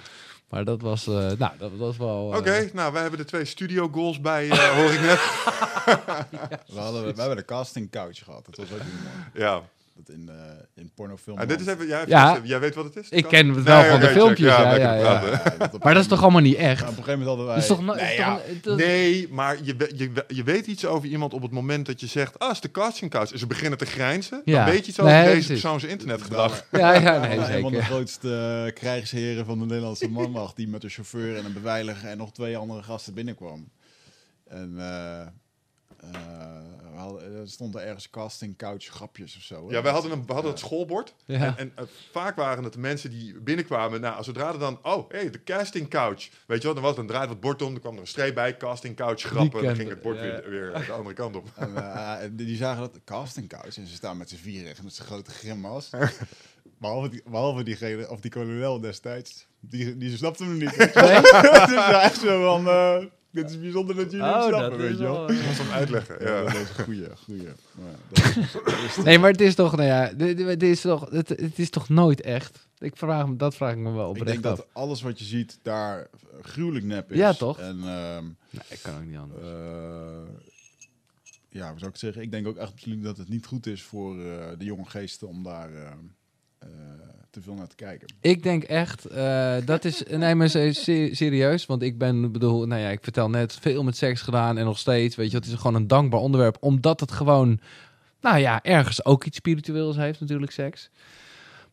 Maar 0.49 0.63
dat 0.65 0.81
was, 0.81 1.07
eh, 1.07 1.13
nou, 1.13 1.51
dat 1.57 1.71
was 1.77 1.97
wel... 1.97 2.31
eh, 2.33 2.37
Oké, 2.37 2.69
nou, 2.73 2.93
wij 2.93 3.01
hebben 3.01 3.19
de 3.19 3.25
twee 3.25 3.45
studio 3.45 3.89
goals 3.91 4.21
bij, 4.21 4.49
eh, 4.49 4.57
hoor 4.57 4.91
ik 4.91 4.99
net. 5.01 5.19
We, 6.73 6.79
hadden, 6.79 7.01
we 7.15 7.19
hebben 7.19 7.37
de 7.37 7.45
casting 7.45 7.91
couch 7.91 8.23
gehad. 8.23 8.45
Dat 8.45 8.55
was 8.55 8.71
ook 8.71 8.83
niet 8.85 8.93
mooi. 9.03 9.45
Ja. 9.45 9.61
Dat 9.95 10.09
in, 10.15 10.29
eh 10.29 10.35
in 10.75 10.91
pornofilm. 10.95 11.37
Ah, 11.37 11.47
dit 11.47 11.59
is 11.61 11.67
even, 11.67 11.87
jij, 11.87 12.03
Ja. 12.07 12.39
jij 12.43 12.59
weet 12.59 12.75
wat 12.75 12.85
het 12.85 12.95
is? 12.95 13.09
Ik 13.09 13.25
ken 13.27 13.47
het 13.49 13.63
wel 13.63 13.83
van 13.83 13.99
de 13.99 14.05
check. 14.05 14.15
filmpjes, 14.15 14.47
ja, 14.47 14.61
lekker 14.61 14.79
ja, 14.79 14.93
ja. 14.95 15.19
praten. 15.19 15.79
Maar 15.83 15.93
dat 15.93 16.03
is 16.03 16.09
toch 16.09 16.21
allemaal 16.21 16.41
niet 16.41 16.55
echt? 16.55 16.81
op 16.81 16.87
een 16.87 16.93
gegeven 17.03 17.19
moment 17.19 17.27
hadden 17.27 17.45
wij... 17.45 17.55
Dat 17.55 17.63
is 17.63 17.69
toch, 17.69 17.81
no- 17.85 17.93
Nee, 17.93 18.15
ja. 18.17 18.35
toch- 18.35 18.61
dat- 18.61 18.77
Nee, 18.77 19.27
maar 19.31 19.57
je, 19.63 19.75
je, 19.95 20.11
we- 20.11 20.23
je 20.27 20.43
weet 20.43 20.67
iets 20.67 20.85
over 20.85 21.07
iemand 21.09 21.33
op 21.33 21.41
het 21.41 21.51
moment 21.51 21.85
dat 21.85 21.99
je 21.99 22.07
zegt... 22.07 22.39
Ah, 22.39 22.51
is 22.51 22.61
de 22.61 22.71
casting 22.71 23.11
couch. 23.11 23.31
En 23.31 23.39
ze 23.39 23.47
beginnen 23.47 23.77
te 23.79 23.85
grijnzen. 23.85 24.41
Ja. 24.45 24.63
Dan 24.63 24.73
weet 24.73 24.83
je 24.85 24.89
iets 24.91 24.99
over 24.99 25.13
Nee, 25.13 25.21
deze 25.23 25.33
precies. 25.45 25.61
persoon 25.61 25.79
zijn 25.79 25.91
internetgedrag. 25.91 26.65
Ja, 26.71 26.93
ja, 26.93 27.19
nee, 27.19 27.37
een 27.37 27.61
van 27.61 27.71
de 27.71 27.81
grootste 27.83 28.63
uh, 28.67 28.73
krijgsheren 28.73 29.45
van 29.45 29.59
de 29.59 29.65
Nederlandse 29.65 30.09
manwacht... 30.09 30.55
die 30.55 30.67
met 30.67 30.83
een 30.83 30.89
chauffeur 30.89 31.37
en 31.37 31.45
een 31.45 31.53
beveiliger 31.53 32.09
en 32.09 32.17
nog 32.17 32.31
twee 32.31 32.57
andere 32.57 32.83
gasten 32.83 33.13
binnenkwam. 33.13 33.69
En 34.47 34.73
eh, 34.77 35.27
eh, 36.11 36.91
we 36.91 36.99
hadden, 36.99 37.35
er 37.39 37.49
stond 37.49 37.75
er 37.75 37.81
ergens 37.81 38.09
casting 38.09 38.57
couch 38.57 38.85
grapjes 38.85 39.35
of 39.35 39.41
zo. 39.41 39.67
hè? 39.67 39.75
Ja, 39.75 39.81
wij 39.81 39.91
hadden, 39.91 40.11
een, 40.11 40.25
we 40.25 40.33
hadden 40.33 40.51
het 40.51 40.59
schoolbord. 40.59 41.15
Ja. 41.25 41.37
En, 41.45 41.57
en 41.57 41.71
eh, 41.75 41.83
vaak 42.11 42.35
waren 42.35 42.63
het 42.63 42.73
de 42.73 42.79
mensen 42.79 43.09
die 43.09 43.39
binnenkwamen. 43.39 44.01
Nou, 44.01 44.23
zodra 44.23 44.53
er 44.53 44.59
dan... 44.59 44.79
Oh, 44.83 45.09
hey, 45.09 45.29
de 45.29 45.43
casting 45.43 45.89
couch. 45.89 46.29
Weet 46.47 46.57
je 46.57 46.63
wel, 46.63 46.73
dan 46.73 46.83
was 46.83 46.95
dan 46.95 47.07
draaide 47.07 47.27
wat 47.27 47.39
bord 47.39 47.61
om. 47.61 47.71
Dan 47.71 47.81
kwam 47.81 47.93
er 47.93 48.01
een 48.01 48.07
streep 48.07 48.35
bij. 48.35 48.57
Casting 48.57 48.95
couch 48.95 49.21
grappen. 49.21 49.63
Dan 49.63 49.75
ging 49.75 49.89
het 49.89 50.01
bord 50.01 50.19
het, 50.19 50.45
weer, 50.45 50.49
weer 50.49 50.85
de 50.85 50.91
andere 50.91 51.15
kant 51.15 51.35
op. 51.35 51.47
En, 51.55 51.75
eh, 51.75 52.17
die, 52.31 52.45
die 52.45 52.57
zagen 52.57 52.81
dat 52.81 52.99
casting 53.05 53.47
couch 53.47 53.77
en 53.77 53.87
ze 53.87 53.93
staan 53.93 54.17
met 54.17 54.29
z'n 54.29 54.35
vieren 54.35 54.69
echt 54.69 54.83
met 54.83 54.93
zijn 54.93 55.07
grote 55.07 55.31
grimas. 55.31 55.89
behalve, 56.83 57.09
die, 57.09 57.21
behalve 57.25 57.63
diegene, 57.63 58.09
of 58.09 58.19
die 58.19 58.31
kolonel 58.31 58.79
destijds, 58.79 59.47
die, 59.59 59.97
die 59.97 60.17
snapte 60.17 60.43
hem 60.43 60.57
niet. 60.57 60.75
wel. 60.93 61.21
dus 61.21 61.91
echt 62.09 62.19
zo 62.19 62.43
van, 62.43 62.67
eh, 62.67 63.03
dit 63.33 63.49
is 63.49 63.59
bijzonder 63.59 63.95
dat 63.95 64.11
jullie 64.11 64.25
hem 64.25 64.41
snappen, 64.47 64.79
weet 64.79 64.97
je 64.97 65.03
wel. 65.03 65.27
Dat 65.27 65.45
was 65.45 65.57
hem 65.57 65.71
uitleggen. 65.71 66.15
Ja, 66.25 66.35
Ja. 66.37 66.43
dat 66.43 66.53
is 66.53 66.69
een 66.77 67.17
goeie. 67.17 67.47
Maar 67.73 69.03
Nee, 69.05 69.19
maar 69.19 69.31
het 69.31 69.41
is 69.41 69.55
toch, 69.55 69.75
nou 69.75 69.87
ja, 69.87 70.13
dit, 70.13 70.37
dit 70.37 70.63
is 70.63 70.81
toch, 70.81 71.09
het, 71.09 71.29
het 71.29 71.59
is 71.59 71.69
toch 71.69 71.89
nooit 71.89 72.21
echt? 72.21 72.67
Ik 72.77 72.95
vraag 72.97 73.27
me, 73.27 73.35
dat 73.35 73.55
vraag 73.55 73.71
ik 73.71 73.77
me 73.77 73.91
wel 73.91 74.09
ik 74.09 74.15
denk 74.25 74.37
oprecht 74.37 74.45
af. 74.45 74.57
dat 74.57 74.67
alles 74.73 75.01
wat 75.01 75.19
je 75.19 75.25
ziet 75.25 75.59
daar 75.61 76.07
gruwelijk 76.41 76.85
nep 76.85 77.11
is. 77.11 77.17
Ja, 77.17 77.33
toch? 77.33 77.59
En 77.59 77.77
ehm, 77.83 78.23
Nee, 78.49 78.63
ik 78.69 78.79
kan 78.81 78.95
ook 78.95 79.05
niet 79.05 79.17
anders. 79.17 79.41
eh, 79.41 80.33
ja, 81.49 81.69
hoe 81.69 81.77
zou 81.79 81.91
ik 81.91 81.91
het 81.91 81.99
zeggen? 81.99 82.21
Ik 82.21 82.31
denk 82.31 82.47
ook 82.47 82.57
echt 82.57 82.71
absoluut 82.71 83.03
dat 83.03 83.17
het 83.17 83.29
niet 83.29 83.45
goed 83.45 83.65
is 83.65 83.83
voor 83.83 84.19
eh, 84.25 84.47
de 84.57 84.65
jonge 84.65 84.85
geesten 84.85 85.27
om 85.27 85.43
daar 85.43 85.73
eh, 85.73 86.67
te 87.33 87.41
veel 87.41 87.53
naar 87.53 87.67
te 87.67 87.75
kijken. 87.75 88.07
Ik 88.21 88.43
denk 88.43 88.63
echt, 88.63 89.05
eh, 89.05 89.55
dat 89.65 89.85
is, 89.85 90.03
nee 90.09 90.35
maar 90.35 90.49
se- 90.49 90.73
se- 90.73 91.09
serieus, 91.11 91.65
want 91.65 91.81
ik 91.81 91.97
ben, 91.97 92.31
bedoel, 92.31 92.65
nou 92.67 92.81
ja, 92.81 92.89
ik 92.89 92.99
vertel 93.03 93.29
net, 93.29 93.57
veel 93.61 93.83
met 93.83 93.97
seks 93.97 94.21
gedaan 94.21 94.57
en 94.57 94.65
nog 94.65 94.77
steeds, 94.79 95.15
weet 95.15 95.31
je, 95.31 95.37
het 95.37 95.45
is 95.45 95.53
gewoon 95.53 95.75
een 95.75 95.87
dankbaar 95.87 96.19
onderwerp, 96.19 96.57
omdat 96.59 96.99
het 96.99 97.11
gewoon, 97.11 97.59
nou 98.21 98.37
ja, 98.37 98.63
ergens 98.63 99.05
ook 99.05 99.23
iets 99.23 99.37
spiritueels 99.37 99.95
heeft 99.95 100.19
natuurlijk, 100.19 100.51
seks. 100.51 100.89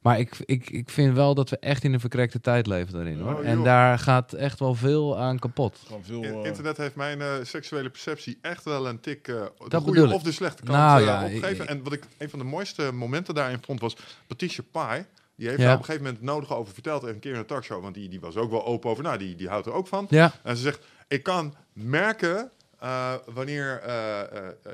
Maar 0.00 0.18
ik, 0.18 0.36
ik, 0.44 0.70
ik 0.70 0.90
vind 0.90 1.14
wel 1.14 1.34
dat 1.34 1.50
we 1.50 1.58
echt 1.58 1.84
in 1.84 1.92
een 1.92 2.00
verkrekte 2.00 2.40
tijd 2.40 2.66
leven 2.66 2.92
daarin, 2.92 3.20
hoor. 3.20 3.34
Oh, 3.34 3.46
en 3.46 3.62
daar 3.62 3.98
gaat 3.98 4.32
echt 4.32 4.58
wel 4.58 4.74
veel 4.74 5.18
aan 5.18 5.38
kapot. 5.38 5.78
Veel... 6.02 6.22
Eh, 6.22 6.44
Internet 6.48 6.76
heeft 6.76 6.94
mijn 6.94 7.20
eh, 7.20 7.32
seksuele 7.42 7.90
perceptie 7.90 8.38
echt 8.40 8.64
wel 8.64 8.88
een 8.88 9.00
tik 9.00 9.28
uh, 9.28 9.34
de 9.40 9.68
Dat 9.68 9.82
goede 9.82 10.12
of 10.14 10.22
de 10.22 10.32
slechte 10.32 10.62
kant 10.62 10.78
Nou 10.78 11.02
ja, 11.02 11.24
opgegeven. 11.24 11.64
ik- 11.64 11.70
En 11.70 11.82
wat 11.82 11.92
ik 11.92 12.02
een 12.18 12.30
van 12.30 12.38
de 12.38 12.44
mooiste 12.44 12.92
momenten 12.92 13.34
daarin 13.34 13.58
vond 13.64 13.80
was 13.80 13.96
Patricia 14.26 14.64
Pai. 14.70 15.04
Die 15.40 15.48
heeft 15.48 15.60
Ja. 15.60 15.66
daar 15.66 15.74
op 15.74 15.80
een 15.80 15.86
gegeven 15.86 16.06
moment 16.06 16.22
nodig 16.24 16.52
over 16.54 16.72
verteld 16.74 17.02
een 17.02 17.18
keer 17.18 17.32
in 17.32 17.38
een 17.38 17.46
talkshow. 17.46 17.82
Want 17.82 17.94
die, 17.94 18.08
die 18.08 18.20
was 18.20 18.36
ook 18.36 18.50
wel 18.50 18.64
open 18.66 18.90
over, 18.90 19.02
nou 19.02 19.18
die, 19.18 19.34
die 19.34 19.48
houdt 19.48 19.66
er 19.66 19.72
ook 19.72 19.86
van. 19.86 20.06
Ja, 20.10 20.32
En 20.42 20.56
ze 20.56 20.62
zegt, 20.62 20.84
ik 21.08 21.22
kan 21.22 21.54
merken 21.72 22.50
eh, 22.78 23.14
wanneer 23.34 23.80
eh, 23.82 24.20
eh, 24.20 24.26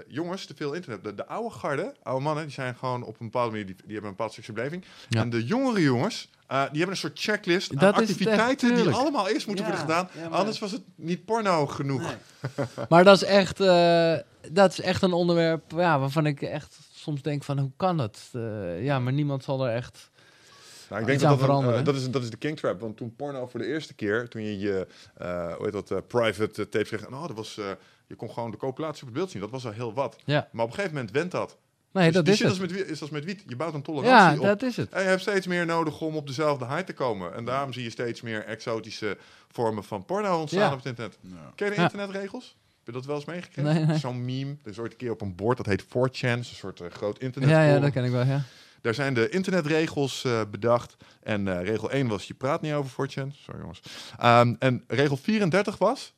jongens 0.09 0.47
te 0.47 0.55
veel 0.57 0.73
internet... 0.73 1.05
De, 1.05 1.15
de 1.15 1.27
oude 1.27 1.51
garde, 1.55 1.95
oude 2.03 2.23
mannen, 2.23 2.45
die 2.45 2.53
zijn 2.53 2.75
gewoon 2.77 3.03
op 3.03 3.21
een 3.21 3.27
bepaalde 3.27 3.51
manier... 3.51 3.67
die, 3.67 3.75
die 3.75 3.85
hebben 3.93 4.05
een 4.05 4.11
bepaalde 4.17 4.33
seksuele 4.33 4.61
beleving. 4.61 4.85
Ja. 5.09 5.21
En 5.21 5.31
de 5.31 5.45
jongere 5.45 5.81
jongens, 5.83 6.31
eh, 6.47 6.59
die 6.61 6.69
hebben 6.69 6.91
een 6.91 6.97
soort 6.97 7.19
checklist... 7.21 7.71
aan 7.71 7.77
Dat 7.79 8.01
is 8.01 8.09
het 8.09 8.19
echt, 8.19 8.29
activiteiten 8.29 8.75
die 8.85 8.95
allemaal 8.95 9.29
eerst 9.29 9.47
moeten 9.47 9.65
Ja, 9.65 9.71
worden 9.71 9.89
gedaan. 9.89 10.09
ja, 10.23 10.29
maar- 10.29 10.39
Anders 10.39 10.59
was 10.59 10.73
het 10.73 10.83
niet 10.95 11.25
porno 11.25 11.67
genoeg. 11.67 12.15
Maar 12.89 13.05
dat 13.05 13.17
is 13.17 13.25
echt, 13.25 13.61
eh, 13.61 14.15
dat 14.51 14.73
is 14.73 14.81
echt 14.81 15.03
een 15.03 15.13
onderwerp 15.13 15.63
ja, 15.77 15.99
waarvan 15.99 16.27
ik 16.27 16.43
echt 16.43 16.79
soms 16.95 17.23
denk 17.23 17.45
van 17.45 17.59
hoe 17.59 17.71
kan 17.77 17.99
het? 17.99 18.29
Eh, 18.33 18.85
ja, 18.85 18.99
maar 18.99 19.13
niemand 19.13 19.45
zal 19.45 19.67
er 19.67 19.75
echt... 19.75 20.11
Nou, 20.89 21.01
ik 21.01 21.07
denk 21.07 21.21
Iets 21.21 21.29
dat 21.29 21.41
dat, 21.49 21.63
een, 21.63 21.75
eh, 21.75 21.85
dat, 21.85 21.95
is, 21.95 22.11
dat 22.11 22.23
is 22.23 22.31
de 22.31 22.37
king 22.37 22.57
trap. 22.59 22.81
Want 22.81 22.97
toen 22.97 23.17
porno 23.17 23.47
voor 23.47 23.61
de 23.61 23.67
eerste 23.67 23.95
keer, 23.95 24.29
toen 24.29 24.43
je 24.43 24.59
je, 24.59 24.87
eh, 25.17 25.55
hoe 25.55 25.65
heet 25.65 25.73
dat, 25.73 25.91
eh, 25.91 25.99
private 26.07 26.61
uh, 26.61 26.67
tape 26.67 26.85
kreeg, 26.85 27.09
nou, 27.11 27.27
dat 27.27 27.37
was, 27.37 27.59
eh, 27.59 27.65
je 28.07 28.15
kon 28.15 28.31
gewoon 28.31 28.51
de 28.51 28.57
copulatie 28.57 29.01
op 29.01 29.09
het 29.09 29.17
beeld 29.17 29.31
zien. 29.31 29.41
Dat 29.41 29.51
was 29.51 29.67
al 29.67 29.73
heel 29.73 29.95
wat. 29.95 30.17
Ja, 30.25 30.49
Maar 30.53 30.65
op 30.65 30.71
een 30.71 30.75
gegeven 30.77 30.97
moment 30.97 31.15
went 31.15 31.31
dat. 31.31 31.57
nee, 31.93 32.05
Dus 32.05 32.15
dat 32.15 32.25
die 32.25 32.33
is 32.35 32.39
shit 32.41 32.49
het. 32.51 32.61
Als 32.61 32.69
met, 32.71 32.79
wie- 32.81 32.93
is 32.93 33.01
als 33.01 33.11
met 33.11 33.25
wiet. 33.25 33.43
Je 33.47 33.57
bouwt 33.57 33.73
een 33.75 33.79
Ja, 33.79 33.85
tolerantie 33.85 34.41
op. 34.41 34.47
dat 34.47 34.63
is 34.63 34.77
het. 34.77 34.91
En 34.91 35.03
je 35.03 35.09
hebt 35.09 35.21
steeds 35.21 35.47
meer 35.47 35.67
nodig 35.67 36.01
om 36.01 36.17
op 36.17 36.27
dezelfde 36.27 36.67
high 36.67 36.81
te 36.81 36.93
komen. 36.93 37.35
En 37.35 37.45
daarom 37.45 37.73
zie 37.73 37.83
je 37.83 37.91
steeds 37.91 38.21
meer 38.21 38.45
exotische 38.45 39.17
vormen 39.51 39.85
van 39.85 40.05
porno 40.05 40.41
ontstaan 40.41 40.61
Ja. 40.63 40.71
op 40.73 40.77
het 40.77 40.87
internet. 40.87 41.19
Ja. 41.21 41.53
Ken 41.55 41.67
je 41.67 41.73
de 41.75 41.79
Ja. 41.81 41.83
internetregels? 41.83 42.57
Heb 42.85 42.95
je 42.95 43.01
dat 43.01 43.05
wel 43.07 43.17
eens 43.17 43.25
meegekregen? 43.25 43.75
Nee, 43.75 43.85
nee. 43.85 43.99
Zo'n 43.99 44.25
meme. 44.25 44.57
Er 44.65 44.71
is 44.71 44.79
ooit 44.79 44.93
een 44.93 44.99
keer 44.99 45.11
op 45.11 45.21
een 45.21 45.35
bord, 45.35 45.57
dat 45.57 45.67
heet 45.67 45.83
4chan. 45.85 45.89
Dat 46.37 46.39
is 46.45 46.51
een 46.51 46.57
soort 46.57 46.83
groot 46.91 47.17
Ja, 47.19 47.25
internetforum. 47.27 47.69
ja, 47.69 47.79
dat 47.79 47.91
ken 47.93 48.05
ik 48.05 48.11
wel, 48.11 48.25
ja. 48.25 48.43
Daar 48.87 48.95
zijn 48.95 49.15
de 49.15 49.29
internetregels 49.29 50.25
eh, 50.25 50.41
bedacht. 50.51 50.97
En 51.23 51.49
eh, 51.49 51.65
regel 51.67 51.91
1 51.91 52.09
was, 52.09 52.27
je 52.27 52.35
praat 52.35 52.61
niet 52.61 52.73
over 52.73 53.09
4chan. 53.11 53.29
Sorry 53.43 53.61
jongens. 53.61 53.81
Ehm, 54.19 54.55
en 54.59 54.85
regel 54.87 55.17
34 55.17 55.79
was, 55.79 56.15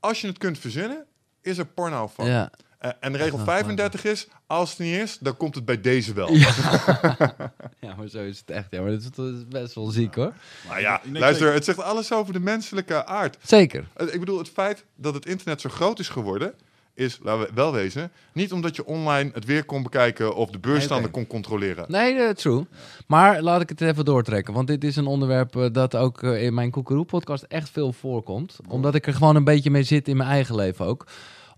als 0.00 0.20
je 0.20 0.26
het 0.26 0.38
kunt 0.38 0.58
verzinnen, 0.58 1.04
is 1.42 1.58
er 1.58 1.66
porno 1.66 2.06
van. 2.06 2.26
Ja, 2.26 2.50
Eh, 2.78 2.90
en 3.00 3.16
regel 3.16 3.38
Ah, 3.38 3.44
35 3.44 4.04
is, 4.04 4.26
als 4.46 4.70
het 4.70 4.78
niet 4.78 4.94
is, 4.94 5.18
dan 5.20 5.36
komt 5.36 5.54
het 5.54 5.64
bij 5.64 5.80
deze 5.80 6.12
wel. 6.12 6.32
ja, 6.34 7.94
maar 7.96 8.08
zo 8.08 8.24
is 8.24 8.38
het 8.38 8.50
echt. 8.50 8.66
Ja, 8.70 8.80
maar 8.80 8.90
dat 8.90 9.00
is, 9.00 9.10
dat 9.10 9.34
is 9.34 9.48
best 9.48 9.74
wel 9.74 9.86
ziek 9.90 10.14
hoor. 10.14 10.32
Maar 10.68 10.80
ja, 10.80 11.00
luister, 11.12 11.52
het 11.52 11.64
zegt 11.64 11.80
alles 11.80 12.12
over 12.12 12.32
de 12.32 12.40
menselijke 12.40 13.06
aard. 13.06 13.36
Zeker. 13.42 13.88
Ik 13.96 14.20
bedoel, 14.20 14.38
het 14.38 14.48
feit 14.48 14.84
dat 14.94 15.14
het 15.14 15.26
internet 15.26 15.60
zo 15.60 15.68
groot 15.68 15.98
is 15.98 16.08
geworden, 16.08 16.54
is, 16.98 17.18
laten 17.22 17.46
we 17.46 17.50
wel 17.54 17.72
wezen, 17.72 18.10
niet 18.32 18.52
omdat 18.52 18.76
je 18.76 18.86
online 18.86 19.30
het 19.34 19.44
weer 19.44 19.64
kon 19.64 19.82
bekijken 19.82 20.34
of 20.34 20.50
de 20.50 20.58
beursstanden 20.58 21.04
Nee, 21.04 21.12
kon 21.12 21.26
controleren. 21.26 21.84
Nee, 21.88 22.14
eh, 22.14 22.30
true. 22.34 22.64
Maar 23.06 23.42
laat 23.42 23.60
ik 23.60 23.68
het 23.68 23.80
even 23.80 24.04
doortrekken. 24.04 24.54
Want 24.54 24.66
dit 24.66 24.84
is 24.84 24.96
een 24.96 25.06
onderwerp 25.06 25.56
eh, 25.56 25.66
dat 25.72 25.96
ook 25.96 26.22
eh, 26.22 26.42
in 26.42 26.54
mijn 26.54 26.70
Koekeroe-podcast 26.70 27.42
echt 27.42 27.70
veel 27.70 27.92
voorkomt. 27.92 28.56
Omdat 28.68 28.94
ik 28.94 29.06
er 29.06 29.14
gewoon 29.14 29.36
een 29.36 29.44
beetje 29.44 29.70
mee 29.70 29.82
zit 29.82 30.08
in 30.08 30.16
mijn 30.16 30.28
eigen 30.28 30.54
leven 30.54 30.84
ook. 30.86 31.06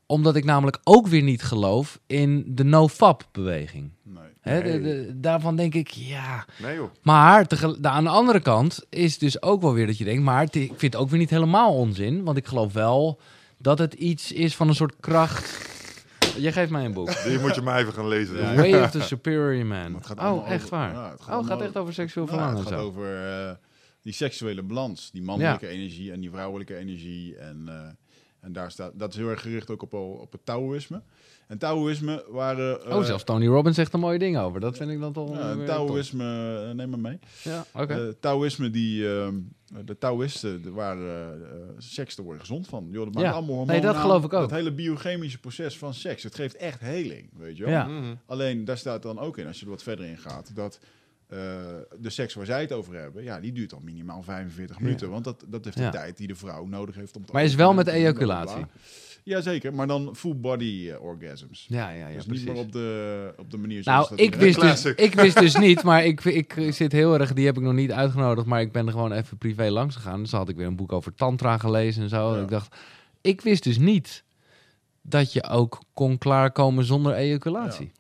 Omdat 0.07 0.37
ik 0.37 0.45
namelijk 0.45 0.79
ook 0.85 1.07
weer 1.07 1.23
niet 1.23 1.43
geloof 1.43 1.99
in 2.07 2.45
de 2.49 2.65
no-fap-beweging. 2.65 3.91
Nee. 4.03 4.23
Hè, 4.41 4.63
Nee. 4.63 4.73
de- 4.73 4.83
de- 4.83 5.21
daarvan 5.21 5.57
denk 5.57 5.75
ik, 5.75 5.89
ja... 5.89 6.45
Nee 6.63 6.75
joh. 6.77 6.91
Maar 7.03 7.49
de, 7.49 7.77
aan 7.89 8.05
de 8.05 8.11
andere 8.11 8.41
kant 8.41 8.85
is 8.89 9.19
dus 9.19 9.43
ook 9.43 9.63
wel 9.63 9.73
weer 9.73 9.87
dat 9.87 9.99
je 9.99 10.05
denkt... 10.05 10.23
maar 10.23 10.41
het- 10.45 10.55
ik 10.55 10.69
vind 10.77 10.93
het 10.93 10.97
ook 11.03 11.09
weer 11.11 11.19
niet 11.19 11.31
helemaal 11.31 11.75
onzin. 11.75 12.25
Want 12.25 12.37
ik 12.37 12.47
geloof 12.47 12.73
wel 12.73 13.21
dat 13.63 13.79
het 13.79 13.95
iets 13.95 14.33
is 14.33 14.57
van 14.57 14.69
een 14.69 14.75
soort 14.75 14.95
kracht... 15.01 15.69
Jij 16.37 16.53
geeft 16.53 16.71
mij 16.71 16.85
een 16.85 16.93
boek. 16.93 17.23
Die 17.25 17.39
moet 17.39 17.55
je 17.55 17.61
maar 17.61 17.79
even 17.79 17.93
gaan 17.93 18.09
lezen. 18.09 18.37
Ja, 18.37 18.55
Way 18.55 18.83
of 18.83 18.91
the 18.91 19.01
Superior 19.03 19.67
Man. 19.67 19.95
Het 19.95 20.07
gaat 20.07 20.19
Oh, 20.19 20.25
allemaal 20.25 20.47
echt 20.47 20.65
over- 20.65 20.77
waar? 20.77 20.93
ja, 20.93 21.11
het 21.11 21.21
oh, 21.21 21.27
allemaal 21.27 21.43
het 21.45 21.53
gaat 21.53 21.63
echt 21.63 21.77
over 21.77 21.95
seksueel 21.95 22.27
Ja, 22.27 22.33
verlangen 22.33 22.57
het 22.59 22.69
gaat 22.69 22.79
zo. 22.79 22.85
over 22.85 23.27
eh, 23.49 23.53
die 24.03 24.13
seksuele 24.13 24.63
balans, 24.63 25.11
die 25.11 25.23
mannelijke 25.23 25.67
energie 25.69 26.13
en 26.13 26.21
die 26.21 26.31
vrouwelijke 26.31 26.77
energie. 26.77 27.37
En, 27.37 27.63
eh, 27.69 27.89
en 28.41 28.53
daar 28.53 28.71
staat, 28.71 28.93
dat 28.95 29.11
is 29.13 29.17
heel 29.19 29.29
erg 29.29 29.41
gericht 29.41 29.71
ook 29.71 29.83
op, 29.83 29.95
op 29.95 30.33
het 30.33 30.45
Taoïsme. 30.45 31.03
En 31.51 31.59
Taoïsme 31.59 32.25
waren... 32.29 32.85
eh, 32.85 32.97
Oh, 32.97 33.03
zelfs 33.05 33.25
Tony 33.25 33.47
Robbins 33.47 33.77
zegt 33.77 33.93
er 33.93 33.99
mooie 33.99 34.19
dingen 34.19 34.43
over. 34.43 34.61
Dat 34.61 34.77
vind 34.77 34.91
ik 34.91 35.01
dan 35.01 35.13
toch... 35.13 35.37
Ja, 35.37 35.57
weer 35.57 35.67
Taoïsme, 35.67 36.65
eh, 36.69 36.75
neem 36.75 36.91
maar 36.91 36.99
mee. 36.99 37.19
Ja, 37.43 37.65
oké. 37.75 37.95
Eh, 37.95 38.09
Taoïsme, 38.21 38.71
die, 38.71 39.09
ehm, 39.17 39.35
de 39.85 39.99
Taoïsten, 39.99 40.63
de- 40.63 40.71
waren 40.71 41.43
eh, 41.53 41.59
seks, 41.79 42.15
daar 42.17 42.25
word 42.25 42.37
je 42.39 42.45
gezond 42.47 42.67
van. 42.69 42.89
Joh, 42.91 43.05
dat 43.05 43.15
maakt 43.15 43.27
Ja. 43.27 43.33
allemaal 43.33 43.57
hormonen 43.57 43.83
Nee, 43.83 43.93
dat 43.93 44.01
geloof 44.01 44.25
ik 44.25 44.33
ook. 44.33 44.41
Dat 44.41 44.51
hele 44.51 44.73
biochemische 44.73 45.39
proces 45.41 45.79
van 45.79 45.95
seks, 45.95 46.23
het 46.23 46.35
geeft 46.35 46.57
echt 46.57 46.81
heling, 46.81 47.31
weet 47.39 47.57
je 47.57 47.63
wel. 47.65 47.73
Ja. 47.73 47.85
Mhm. 47.87 48.15
Alleen, 48.27 48.65
daar 48.65 48.79
staat 48.79 49.03
dan 49.03 49.19
ook 49.19 49.39
in, 49.39 49.47
als 49.47 49.59
je 49.59 49.65
er 49.65 49.71
wat 49.71 49.83
verder 49.83 50.05
in 50.07 50.19
gaat, 50.19 50.51
dat 50.55 50.79
eh, 51.27 51.39
de 51.99 52.11
seks 52.11 52.35
waar 52.35 52.47
zij 52.47 52.61
het 52.61 52.73
over 52.73 52.95
hebben, 52.95 53.23
ja, 53.23 53.41
die 53.41 53.53
duurt 53.53 53.71
dan 53.71 53.85
minimaal 53.85 54.23
45 54.23 54.81
minuten. 54.81 55.11
Want 55.11 55.25
dat, 55.25 55.45
dat 55.49 55.67
is 55.67 55.75
de 55.75 55.83
Ja. 55.83 55.91
tijd 55.91 56.17
die 56.17 56.27
de 56.27 56.35
vrouw 56.35 56.67
nodig 56.67 56.95
heeft 56.95 57.17
om 57.17 57.25
te 57.27 57.33
Maar 57.33 57.45
is 57.45 57.55
wel 57.55 57.75
met 57.75 57.87
ejaculatie. 57.87 58.65
Jazeker, 59.25 59.75
maar 59.75 59.87
dan 59.87 60.17
full 60.17 60.37
body 60.37 60.91
eh, 60.91 61.03
orgasms. 61.03 61.67
Ja, 61.69 61.91
ja, 61.91 62.09
ja, 62.09 62.15
dus 62.15 62.25
precies. 62.25 62.45
niet 62.45 62.55
meer 62.55 62.63
op 62.63 62.73
de, 62.73 63.33
op 63.37 63.51
de 63.51 63.57
manier 63.57 63.83
zoals 63.83 64.09
Nou, 64.09 64.21
dat 64.21 64.27
ik 64.27 64.41
wist, 64.41 64.61
dus, 64.61 64.85
ik 64.85 65.15
wist 65.15 65.39
dus 65.39 65.57
niet, 65.67 65.83
maar 65.83 66.05
ik, 66.05 66.25
ik 66.25 66.55
zit 66.71 66.93
heel 66.93 67.19
erg... 67.19 67.33
Die 67.33 67.47
heb 67.47 67.57
ik 67.57 67.63
nog 67.63 67.75
niet 67.75 67.93
uitgenodigd, 67.93 68.47
maar 68.47 68.61
ik 68.61 68.73
ben 68.73 68.87
er 68.87 68.93
gewoon 68.93 69.13
even 69.13 69.39
privé 69.39 69.71
langs 69.71 69.97
gegaan. 69.97 70.23
Dus 70.23 70.33
had 70.33 70.49
ik 70.49 70.57
weer 70.57 70.67
een 70.67 70.77
boek 70.77 70.93
over 70.93 71.15
tantra 71.15 71.59
gelezen 71.59 72.03
en 72.03 72.09
zo. 72.09 72.31
Ja. 72.31 72.37
En 72.37 72.43
ik 72.43 72.49
dacht, 72.49 72.77
ik 73.21 73.41
wist 73.41 73.63
dus 73.63 73.79
niet 73.79 74.25
dat 75.03 75.33
je 75.33 75.49
ook 75.49 75.83
kon 75.95 76.19
klaarkomen 76.19 76.85
zonder 76.85 77.13
ejaculatie. 77.13 77.93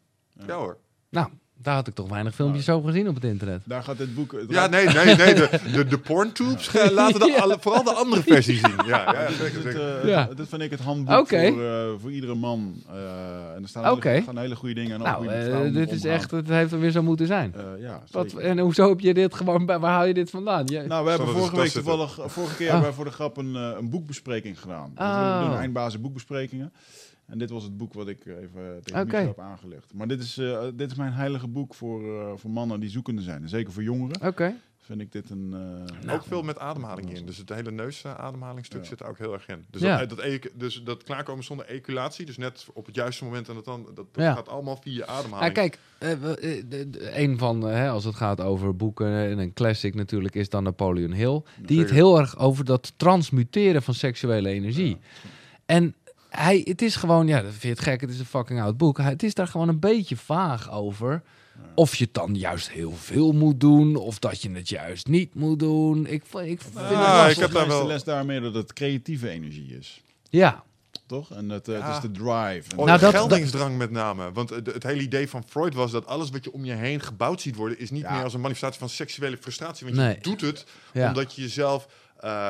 Ja 0.46 0.56
hoor. 0.56 0.78
Nou, 1.08 1.28
daar 1.62 1.74
had 1.74 1.86
ik 1.86 1.94
toch 1.94 2.08
weinig 2.08 2.34
filmpjes 2.34 2.68
over 2.68 2.88
gezien 2.90 3.08
op 3.08 3.14
het 3.14 3.24
internet. 3.24 3.62
Daar 3.64 3.82
gaat 3.82 3.98
dit 3.98 4.14
boek... 4.14 4.32
het 4.32 4.44
Ja, 4.50 4.66
nee, 4.66 4.86
nee, 4.88 5.04
nee. 5.16 5.34
De, 5.34 5.48
de, 5.72 5.86
de 5.86 5.98
porntubes 5.98 6.68
gaan- 6.68 6.92
laten 7.00 7.20
de, 7.20 7.26
Ja. 7.26 7.38
alle- 7.42 7.56
vooral 7.60 7.82
de 7.82 7.92
andere 7.92 8.22
versie 8.22 8.56
zien. 8.56 8.74
Ja, 8.86 9.12
ja, 9.12 9.32
zeker, 9.32 9.62
Dit, 9.62 9.72
zeker. 9.72 9.98
eh, 10.02 10.08
Ja. 10.08 10.28
dit 10.36 10.48
vind 10.48 10.62
ik 10.62 10.70
het 10.70 10.80
handboek 10.80 11.28
voor, 11.28 11.38
eh, 11.38 11.88
voor 12.00 12.12
iedere 12.12 12.34
man. 12.34 12.82
Eh, 12.88 12.94
en 13.56 13.62
er 13.62 13.68
staan 13.68 13.90
Oké. 13.90 14.08
hele, 14.08 14.40
hele 14.40 14.56
goede 14.56 14.74
dingen 14.74 14.92
en 14.92 15.00
Nou, 15.02 15.26
eh, 15.28 15.72
dit 15.74 15.90
is 15.92 16.04
echt, 16.04 16.30
het 16.30 16.48
heeft 16.48 16.72
er 16.72 16.80
weer 16.80 16.90
zo 16.90 17.02
moeten 17.02 17.26
zijn. 17.26 17.54
Eh, 17.54 17.82
ja, 17.82 18.02
Wat, 18.10 18.30
zeker. 18.30 18.46
en 18.46 18.58
hoezo 18.58 18.88
heb 18.88 19.00
je 19.00 19.14
dit 19.14 19.34
gewoon, 19.34 19.66
bij- 19.66 19.78
waar 19.78 19.92
haal 19.92 20.04
je 20.06 20.14
dit 20.14 20.30
vandaan? 20.30 20.66
Je, 20.66 20.82
Nou, 20.88 21.04
we 21.04 21.10
hebben 21.10 21.28
Zal 21.28 21.36
vorige 21.36 21.54
dat 21.54 21.64
week 21.64 21.72
toevallig, 21.72 22.18
vorige 22.26 22.56
keer 22.56 22.66
Ah. 22.66 22.72
hebben 22.72 22.90
we 22.90 22.96
voor 22.96 23.04
de 23.04 23.10
grap 23.10 23.36
een, 23.36 23.56
eh, 23.56 23.70
een 23.78 23.90
boekbespreking 23.90 24.60
gedaan. 24.60 24.90
Dus 24.94 25.06
Oh. 25.06 25.38
we 25.42 25.46
doen 25.48 25.56
eindbazen 25.58 26.00
boekbesprekingen. 26.00 26.72
En 27.30 27.38
dit 27.38 27.50
was 27.50 27.62
het 27.62 27.76
boek 27.76 27.94
wat 27.94 28.08
ik 28.08 28.26
even 28.26 28.80
tegen 28.82 29.00
Oké. 29.00 29.10
Michel 29.10 29.26
heb 29.26 29.38
aangelegd. 29.40 29.94
Maar 29.94 30.08
dit 30.08 30.22
is, 30.22 30.38
eh, 30.38 30.62
dit 30.74 30.90
is 30.90 30.96
mijn 30.96 31.12
heilige 31.12 31.48
boek 31.48 31.74
voor, 31.74 32.20
eh, 32.20 32.32
voor 32.36 32.50
mannen 32.50 32.80
die 32.80 32.90
zoekende 32.90 33.22
zijn. 33.22 33.42
En 33.42 33.48
zeker 33.48 33.72
voor 33.72 33.82
jongeren 33.82 34.26
Oké. 34.26 34.54
vind 34.78 35.00
ik 35.00 35.12
dit 35.12 35.30
een... 35.30 35.52
eh, 35.52 36.04
Nou, 36.04 36.18
ook 36.18 36.24
veel 36.24 36.42
met 36.42 36.58
ademhaling 36.58 37.16
in. 37.16 37.26
Dus 37.26 37.36
het 37.36 37.48
hele 37.48 37.70
neusademhalingstuk 37.70 38.82
Ja. 38.82 38.88
zit 38.88 39.00
er 39.00 39.06
ook 39.06 39.18
heel 39.18 39.32
erg 39.32 39.48
in. 39.48 39.64
Dus, 39.70 39.80
Ja. 39.80 39.98
dat, 39.98 40.08
dat, 40.08 40.18
ejac- 40.18 40.50
dus 40.54 40.82
dat 40.84 41.02
klaarkomen 41.02 41.44
zonder 41.44 41.66
ejaculatie, 41.66 42.26
dus 42.26 42.36
net 42.36 42.66
op 42.72 42.86
het 42.86 42.94
juiste 42.94 43.24
moment 43.24 43.48
en 43.48 43.54
dat 43.54 43.64
dan, 43.64 43.84
dat, 43.84 43.96
dat 43.96 44.24
Ja. 44.24 44.34
gaat 44.34 44.48
allemaal 44.48 44.76
via 44.82 45.06
Nou, 45.06 45.18
ademhaling. 45.18 45.52
kijk, 45.54 45.78
eh, 45.98 46.12
eh, 46.12 46.20
de- 46.68 46.90
de- 46.90 47.18
een 47.20 47.38
van, 47.38 47.68
eh, 47.68 47.74
hè, 47.74 47.88
als 47.88 48.04
het 48.04 48.14
gaat 48.14 48.40
over 48.40 48.76
boeken 48.76 49.06
en 49.06 49.38
een 49.38 49.52
classic 49.52 49.94
natuurlijk, 49.94 50.34
is 50.34 50.48
dan 50.48 50.62
Napoleon 50.62 51.12
Hill. 51.12 51.42
Die 51.66 51.78
het 51.80 51.90
heel 51.90 52.18
erg 52.18 52.38
over 52.38 52.64
dat 52.64 52.92
transmuteren 52.96 53.82
van 53.82 53.94
seksuele 53.94 54.48
energie. 54.48 54.98
En 55.66 55.94
hij, 56.30 56.60
het 56.64 56.82
is 56.82 56.96
gewoon, 56.96 57.26
ja, 57.26 57.40
dat 57.42 57.50
vind 57.50 57.62
je 57.62 57.68
het 57.68 57.80
gek, 57.80 58.00
het 58.00 58.10
is 58.10 58.18
een 58.18 58.24
fucking 58.24 58.60
oud 58.62 58.76
boek. 58.76 58.98
Hij- 58.98 59.10
Het 59.10 59.22
is 59.22 59.34
daar 59.34 59.46
gewoon 59.48 59.68
een 59.68 59.78
beetje 59.80 60.16
vaag 60.16 60.70
over. 60.70 61.22
Of 61.74 61.94
je 61.94 62.04
het 62.04 62.14
dan 62.14 62.34
juist 62.34 62.70
heel 62.70 62.92
veel 62.92 63.32
moet 63.32 63.60
doen, 63.60 63.96
of 63.96 64.18
dat 64.18 64.42
je 64.42 64.50
het 64.50 64.68
juist 64.68 65.06
niet 65.06 65.34
moet 65.34 65.58
doen. 65.58 66.06
Ik, 66.06 66.22
ik 66.24 66.24
vind 66.60 66.76
Ah, 66.76 67.22
het 67.22 67.30
ik 67.32 67.38
heb 67.38 67.50
daar 67.50 67.62
de 67.64 67.68
wel- 67.70 67.86
les 67.86 68.04
daarmee 68.04 68.40
dat 68.40 68.54
het 68.54 68.72
creatieve 68.72 69.28
energie 69.28 69.76
is. 69.78 70.02
Ja, 70.30 70.62
Toch? 71.06 71.30
En 71.32 71.48
het, 71.48 71.68
eh, 71.68 71.78
Ja. 71.78 71.86
het 71.86 71.94
is 72.04 72.10
de 72.10 72.10
drive. 72.10 72.70
En 72.70 72.78
Oh, 72.78 72.84
Nou, 72.86 72.98
de 72.98 73.04
dat- 73.04 73.14
geldingsdrang 73.14 73.76
met 73.78 73.90
name. 73.90 74.32
Want 74.32 74.50
het, 74.50 74.66
het 74.66 74.82
hele 74.82 75.00
idee 75.02 75.28
van 75.28 75.44
Freud 75.48 75.74
was 75.74 75.90
dat 75.90 76.06
alles 76.06 76.30
wat 76.30 76.44
je 76.44 76.52
om 76.52 76.64
je 76.64 76.72
heen 76.72 77.00
gebouwd 77.00 77.40
ziet 77.40 77.56
worden, 77.56 77.78
is 77.78 77.90
niet 77.90 78.02
Ja. 78.02 78.12
meer 78.14 78.24
als 78.24 78.34
een 78.34 78.40
manifestatie 78.40 78.78
van 78.78 78.88
seksuele 78.88 79.36
frustratie. 79.36 79.86
Want 79.86 79.98
Nee. 79.98 80.14
je 80.14 80.20
doet 80.20 80.40
het 80.40 80.66
ja. 80.92 81.08
omdat 81.08 81.34
je 81.34 81.42
jezelf 81.42 81.88
eh, 82.20 82.48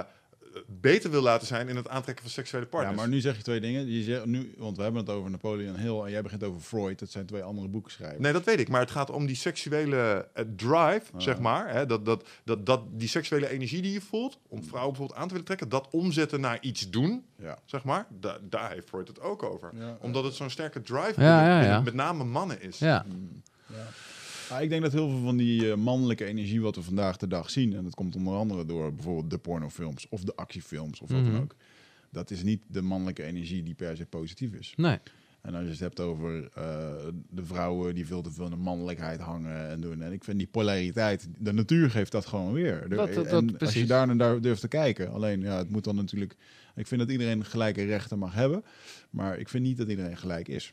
beter 0.66 1.10
wil 1.10 1.22
laten 1.22 1.46
zijn 1.46 1.68
in 1.68 1.76
het 1.76 1.88
aantrekken 1.88 2.24
van 2.24 2.32
seksuele 2.32 2.64
Ja, 2.64 2.70
partners. 2.70 2.96
maar 2.96 3.08
nu 3.08 3.20
zeg 3.20 3.36
je 3.36 3.42
twee 3.42 3.60
dingen. 3.60 3.90
Je 3.90 4.02
zegt, 4.02 4.24
nu, 4.24 4.54
want 4.58 4.76
we 4.76 4.82
hebben 4.82 5.00
het 5.00 5.10
over 5.10 5.30
Napoleon 5.30 5.76
Hill 5.76 6.00
en 6.04 6.10
jij 6.10 6.22
begint 6.22 6.44
over 6.44 6.60
Freud. 6.60 6.98
Dat 6.98 7.10
zijn 7.10 7.26
twee 7.26 7.42
andere 7.42 7.68
boekschrijvers. 7.68 8.20
Nee, 8.20 8.32
dat 8.32 8.44
weet 8.44 8.60
ik. 8.60 8.68
Maar 8.68 8.80
het 8.80 8.90
gaat 8.90 9.10
om 9.10 9.26
die 9.26 9.36
seksuele 9.36 10.28
eh, 10.34 10.44
drive, 10.56 11.02
zeg 11.16 11.38
maar. 11.38 11.72
Hè, 11.72 11.86
dat, 11.86 12.04
dat, 12.04 12.28
dat, 12.44 12.66
dat, 12.66 12.80
die 12.90 13.08
seksuele 13.08 13.48
energie 13.48 13.82
die 13.82 13.92
je 13.92 14.00
voelt, 14.00 14.38
om 14.48 14.64
vrouwen 14.64 14.88
bijvoorbeeld 14.90 15.18
aan 15.18 15.24
te 15.26 15.30
willen 15.32 15.46
trekken, 15.46 15.68
dat 15.68 15.88
omzetten 15.90 16.40
naar 16.40 16.58
iets 16.60 16.90
doen, 16.90 17.24
Ja. 17.38 17.58
zeg 17.64 17.84
maar. 17.84 18.06
Da 18.20 18.38
daar 18.42 18.70
heeft 18.70 18.88
Freud 18.88 19.08
het 19.08 19.20
ook 19.20 19.42
over. 19.42 19.70
Ja. 19.74 19.96
Omdat 20.00 20.24
het 20.24 20.34
zo'n 20.34 20.50
sterke 20.50 20.82
drive 20.82 21.00
Ja, 21.00 21.14
binnen- 21.14 21.32
ja, 21.44 21.60
ja. 21.60 21.64
binnen 21.64 21.84
met 21.84 21.94
name 21.94 22.24
mannen 22.24 22.62
is. 22.62 22.78
ja. 22.78 23.06
Maar 24.50 24.62
ik 24.62 24.68
denk 24.68 24.82
dat 24.82 24.92
heel 24.92 25.08
veel 25.08 25.20
van 25.22 25.36
die 25.36 25.70
eh, 25.70 25.76
mannelijke 25.76 26.24
energie 26.24 26.60
wat 26.60 26.76
we 26.76 26.82
vandaag 26.82 27.16
de 27.16 27.26
dag 27.28 27.50
zien, 27.50 27.74
en 27.74 27.84
dat 27.84 27.94
komt 27.94 28.16
onder 28.16 28.34
andere 28.34 28.64
door 28.64 28.94
bijvoorbeeld 28.94 29.30
de 29.30 29.38
pornofilms 29.38 30.06
of 30.08 30.24
de 30.24 30.36
actiefilms 30.36 31.00
of 31.00 31.10
wat 31.10 31.20
Mhm. 31.20 31.32
dan 31.32 31.40
ook. 31.42 31.54
Dat 32.10 32.30
is 32.30 32.42
niet 32.42 32.62
de 32.66 32.82
mannelijke 32.82 33.22
energie 33.22 33.62
die 33.62 33.74
per 33.74 33.96
se 33.96 34.06
positief 34.06 34.52
is. 34.52 34.72
Nee. 34.76 34.98
En 35.40 35.54
als 35.54 35.64
je 35.64 35.70
het 35.70 35.80
hebt 35.80 36.00
over 36.00 36.48
eh, 36.54 36.62
de 37.30 37.44
vrouwen 37.44 37.94
die 37.94 38.06
veel 38.06 38.22
te 38.22 38.30
veel 38.32 38.44
in 38.44 38.50
de 38.50 38.56
mannelijkheid 38.56 39.20
hangen 39.20 39.68
en 39.68 39.80
doen. 39.80 40.02
En 40.02 40.12
ik 40.12 40.24
vind 40.24 40.38
die 40.38 40.46
polariteit, 40.46 41.28
de 41.38 41.52
natuur 41.52 41.90
geeft 41.90 42.12
dat 42.12 42.26
gewoon 42.26 42.52
weer. 42.52 42.88
Dat- 42.88 43.14
dat- 43.14 43.26
en 43.26 43.58
als 43.58 43.74
je 43.74 43.86
daar 43.86 44.06
naar 44.06 44.16
daar 44.16 44.40
durft 44.40 44.60
te 44.60 44.68
kijken. 44.68 45.12
Alleen, 45.12 45.40
ja, 45.40 45.56
het 45.58 45.70
moet 45.70 45.84
dan 45.84 45.94
natuurlijk... 45.96 46.36
Ik 46.74 46.86
vind 46.86 47.00
dat 47.00 47.10
iedereen 47.10 47.44
gelijke 47.44 47.84
rechten 47.84 48.18
mag 48.18 48.34
hebben. 48.34 48.64
Maar 49.10 49.38
ik 49.38 49.48
vind 49.48 49.64
niet 49.64 49.76
dat 49.76 49.88
iedereen 49.88 50.16
gelijk 50.16 50.48
is. 50.48 50.72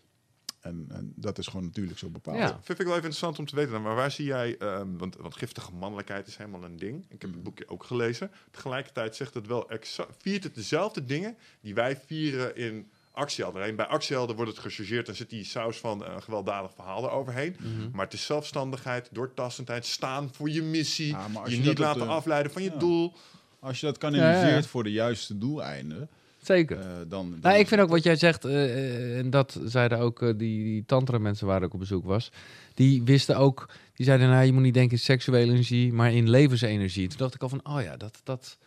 En, 0.67 0.85
en 0.89 1.13
dat 1.15 1.37
is 1.37 1.47
gewoon 1.47 1.65
natuurlijk 1.65 1.97
zo 1.99 2.09
bepaald. 2.09 2.37
Ja. 2.37 2.47
Vind 2.61 2.79
ik 2.79 2.85
wel 2.85 2.95
even 2.95 2.95
interessant 2.95 3.39
om 3.39 3.45
te 3.45 3.55
weten. 3.55 3.71
dan, 3.71 3.81
Maar 3.81 3.95
waar 3.95 4.11
zie 4.11 4.25
jij, 4.25 4.57
ehm, 4.57 4.97
want, 4.97 5.15
want 5.15 5.35
giftige 5.35 5.71
mannelijkheid 5.73 6.27
is 6.27 6.37
helemaal 6.37 6.63
een 6.63 6.77
ding. 6.77 7.05
Ik 7.09 7.21
heb 7.21 7.31
het 7.31 7.43
boekje 7.43 7.67
ook 7.69 7.83
gelezen. 7.83 8.31
Tegelijkertijd 8.51 9.15
zegt 9.15 9.33
het 9.33 9.47
wel, 9.47 9.69
viert 10.17 10.43
het 10.43 10.55
dezelfde 10.55 11.05
dingen 11.05 11.37
die 11.61 11.73
wij 11.73 11.97
vieren 12.05 12.55
in 12.55 12.89
actiehelden. 13.11 13.61
Alleen 13.61 13.75
bij 13.75 13.85
actiehelden 13.85 14.35
wordt 14.35 14.51
het 14.51 14.59
gechargeerd 14.59 15.07
en 15.07 15.15
zit 15.15 15.29
die 15.29 15.43
saus 15.43 15.77
van 15.77 16.05
een 16.05 16.21
gewelddadig 16.23 16.73
verhaal 16.73 17.03
eroverheen. 17.03 17.55
Mhm. 17.59 17.89
Maar 17.91 18.05
het 18.05 18.13
is 18.13 18.25
zelfstandigheid, 18.25 19.09
doortastendheid, 19.11 19.85
staan 19.85 20.29
voor 20.33 20.49
je 20.49 20.61
missie, 20.61 21.07
Ja, 21.07 21.27
je, 21.45 21.51
je 21.61 21.67
niet 21.67 21.77
laten 21.77 22.01
de- 22.01 22.07
afleiden 22.07 22.51
van 22.51 22.63
je 22.63 22.71
Ja. 22.71 22.77
doel. 22.77 23.13
Als 23.59 23.79
je 23.79 23.85
dat 23.85 23.97
kanaliseert 23.97 24.49
Ja, 24.49 24.55
ja. 24.55 24.61
voor 24.63 24.83
de 24.83 24.91
juiste 24.91 25.37
doeleinden, 25.37 26.09
Zeker. 26.47 26.79
eh, 26.79 26.85
dan, 26.85 27.07
dan... 27.07 27.39
Nou, 27.41 27.59
ik 27.59 27.67
vind 27.67 27.81
ook 27.81 27.89
wat 27.89 28.03
jij 28.03 28.15
zegt, 28.15 28.45
eh, 28.45 28.63
eh, 28.63 29.17
en 29.17 29.29
dat 29.29 29.59
zeiden 29.63 29.99
ook 29.99 30.19
die, 30.19 30.63
die 30.63 30.85
tantra 30.85 31.17
mensen 31.17 31.47
waar 31.47 31.63
ik 31.63 31.73
op 31.73 31.79
bezoek 31.79 32.05
was. 32.05 32.31
Die 32.73 33.03
wisten 33.03 33.37
ook, 33.37 33.69
die 33.93 34.05
zeiden 34.05 34.29
nou 34.29 34.45
je 34.45 34.53
moet 34.53 34.61
niet 34.61 34.73
denken 34.73 34.97
in 34.97 35.03
seksuele 35.03 35.51
energie, 35.51 35.93
maar 35.93 36.13
in 36.13 36.29
levensenergie. 36.29 37.07
Toen 37.07 37.17
dacht 37.17 37.35
ik 37.35 37.41
al 37.41 37.49
van, 37.49 37.65
oh 37.65 37.81
ja, 37.81 37.97
dat, 37.97 38.21
dat 38.23 38.57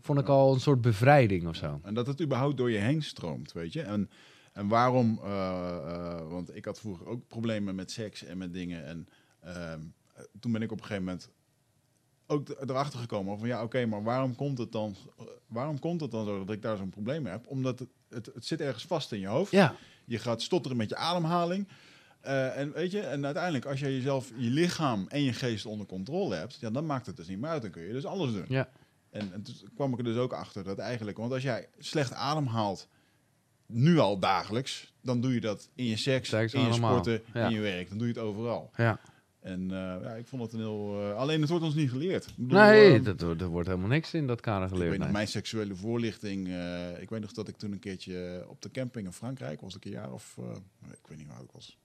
vond 0.00 0.18
ik 0.18 0.28
al 0.28 0.54
een 0.54 0.60
soort 0.60 0.80
bevrijding 0.80 1.48
of 1.48 1.56
zo. 1.56 1.80
En 1.82 1.94
dat 1.94 2.06
het 2.06 2.22
überhaupt 2.22 2.56
door 2.56 2.70
je 2.70 2.78
heen 2.78 3.02
stroomt, 3.02 3.52
weet 3.52 3.72
je. 3.72 3.82
En, 3.82 4.10
en 4.52 4.68
waarom, 4.68 5.20
eh, 5.24 5.30
eh, 5.30 6.28
want 6.28 6.56
ik 6.56 6.64
had 6.64 6.80
vroeger 6.80 7.06
ook 7.06 7.28
problemen 7.28 7.74
met 7.74 7.90
seks 7.90 8.24
en 8.24 8.38
met 8.38 8.52
dingen. 8.52 8.84
En 8.84 9.08
ehm, 9.40 9.80
eh, 10.14 10.24
toen 10.40 10.52
ben 10.52 10.62
ik 10.62 10.72
op 10.72 10.78
een 10.78 10.84
gegeven 10.84 11.04
moment 11.04 11.30
ook 12.30 12.48
erachter 12.48 12.98
gekomen 12.98 13.38
van 13.38 13.48
ja, 13.48 13.62
oké, 13.62 13.86
maar 13.86 14.02
waarom 14.02 14.34
komt 14.34 14.58
het 14.58 14.72
dan, 14.72 14.96
waarom 15.46 15.78
komt 15.78 16.00
het 16.00 16.10
dan 16.10 16.24
zo 16.24 16.44
dat 16.44 16.54
ik 16.54 16.62
daar 16.62 16.76
zo'n 16.76 16.90
probleem 16.90 17.22
mee 17.22 17.32
heb? 17.32 17.46
Omdat 17.46 17.78
het, 17.78 17.88
het, 18.08 18.30
het 18.34 18.46
zit 18.46 18.60
ergens 18.60 18.84
vast 18.84 19.12
in 19.12 19.20
je 19.20 19.26
hoofd. 19.26 19.52
Ja, 19.52 19.74
Je 20.04 20.18
gaat 20.18 20.42
stotteren 20.42 20.76
met 20.76 20.88
je 20.88 20.96
ademhaling. 20.96 21.68
Eh, 22.20 22.56
en 22.58 22.72
weet 22.72 22.90
je, 22.90 23.00
en 23.00 23.24
uiteindelijk 23.24 23.64
als 23.64 23.80
je 23.80 23.86
jezelf, 23.86 24.32
je 24.36 24.50
lichaam 24.50 25.06
en 25.08 25.22
je 25.22 25.32
geest 25.32 25.66
onder 25.66 25.86
controle 25.86 26.34
hebt, 26.34 26.58
ja, 26.60 26.70
dan 26.70 26.86
maakt 26.86 27.06
het 27.06 27.16
dus 27.16 27.28
niet 27.28 27.38
meer 27.38 27.50
uit. 27.50 27.62
Dan 27.62 27.70
kun 27.70 27.82
je 27.82 27.92
dus 27.92 28.06
alles 28.06 28.32
doen. 28.32 28.44
ja. 28.48 28.68
En, 29.10 29.32
en 29.32 29.42
toen 29.42 29.54
kwam 29.74 29.92
ik 29.92 29.98
er 29.98 30.04
dus 30.04 30.16
ook 30.16 30.32
achter 30.32 30.64
dat 30.64 30.78
eigenlijk, 30.78 31.16
want 31.16 31.32
als 31.32 31.42
jij 31.42 31.68
slecht 31.78 32.12
ademhaalt, 32.12 32.88
nu 33.66 33.98
al 33.98 34.18
dagelijks, 34.18 34.92
dan 35.02 35.20
doe 35.20 35.34
je 35.34 35.40
dat 35.40 35.68
in 35.74 35.84
je 35.84 35.96
seks, 35.96 36.28
Seks 36.28 36.54
in 36.54 36.60
je 36.60 36.66
allemaal, 36.68 36.90
sporten, 36.90 37.22
ja. 37.34 37.46
in 37.46 37.52
je 37.52 37.60
werk. 37.60 37.88
Dan 37.88 37.98
doe 37.98 38.06
je 38.06 38.12
het 38.12 38.22
overal. 38.22 38.70
ja. 38.76 39.00
En 39.40 39.62
eh, 39.70 39.76
ja, 40.02 40.10
ik 40.14 40.26
vond 40.26 40.42
het 40.42 40.52
een 40.52 40.58
heel. 40.58 41.00
eh, 41.00 41.16
alleen 41.16 41.40
het 41.40 41.50
wordt 41.50 41.64
ons 41.64 41.74
niet 41.74 41.90
geleerd. 41.90 42.26
Ik 42.26 42.32
bedoel, 42.36 42.58
Nee, 42.60 42.98
eh, 42.98 43.04
dat, 43.04 43.20
wordt- 43.20 43.40
er 43.40 43.48
wordt 43.48 43.68
helemaal 43.68 43.88
niks 43.88 44.14
in 44.14 44.26
dat 44.26 44.40
kader 44.40 44.62
ik 44.62 44.68
geleerd. 44.68 44.88
weet 44.88 44.98
nog, 44.98 45.06
nee. 45.06 45.16
mijn 45.16 45.28
seksuele 45.28 45.74
voorlichting. 45.74 46.48
eh, 46.48 47.00
ik 47.02 47.10
weet 47.10 47.20
nog 47.20 47.32
dat 47.32 47.48
ik 47.48 47.56
toen 47.56 47.72
een 47.72 47.78
keertje 47.78 48.44
op 48.48 48.62
de 48.62 48.70
camping 48.70 49.06
in 49.06 49.12
Frankrijk 49.12 49.60
was, 49.60 49.76
ik 49.76 49.84
een 49.84 49.90
jaar 49.90 50.12
of. 50.12 50.36
ik 50.92 51.06
weet 51.08 51.18
niet 51.18 51.26
hoe 51.26 51.36
oud 51.36 51.44
ik 51.44 51.50
was. 51.52 51.78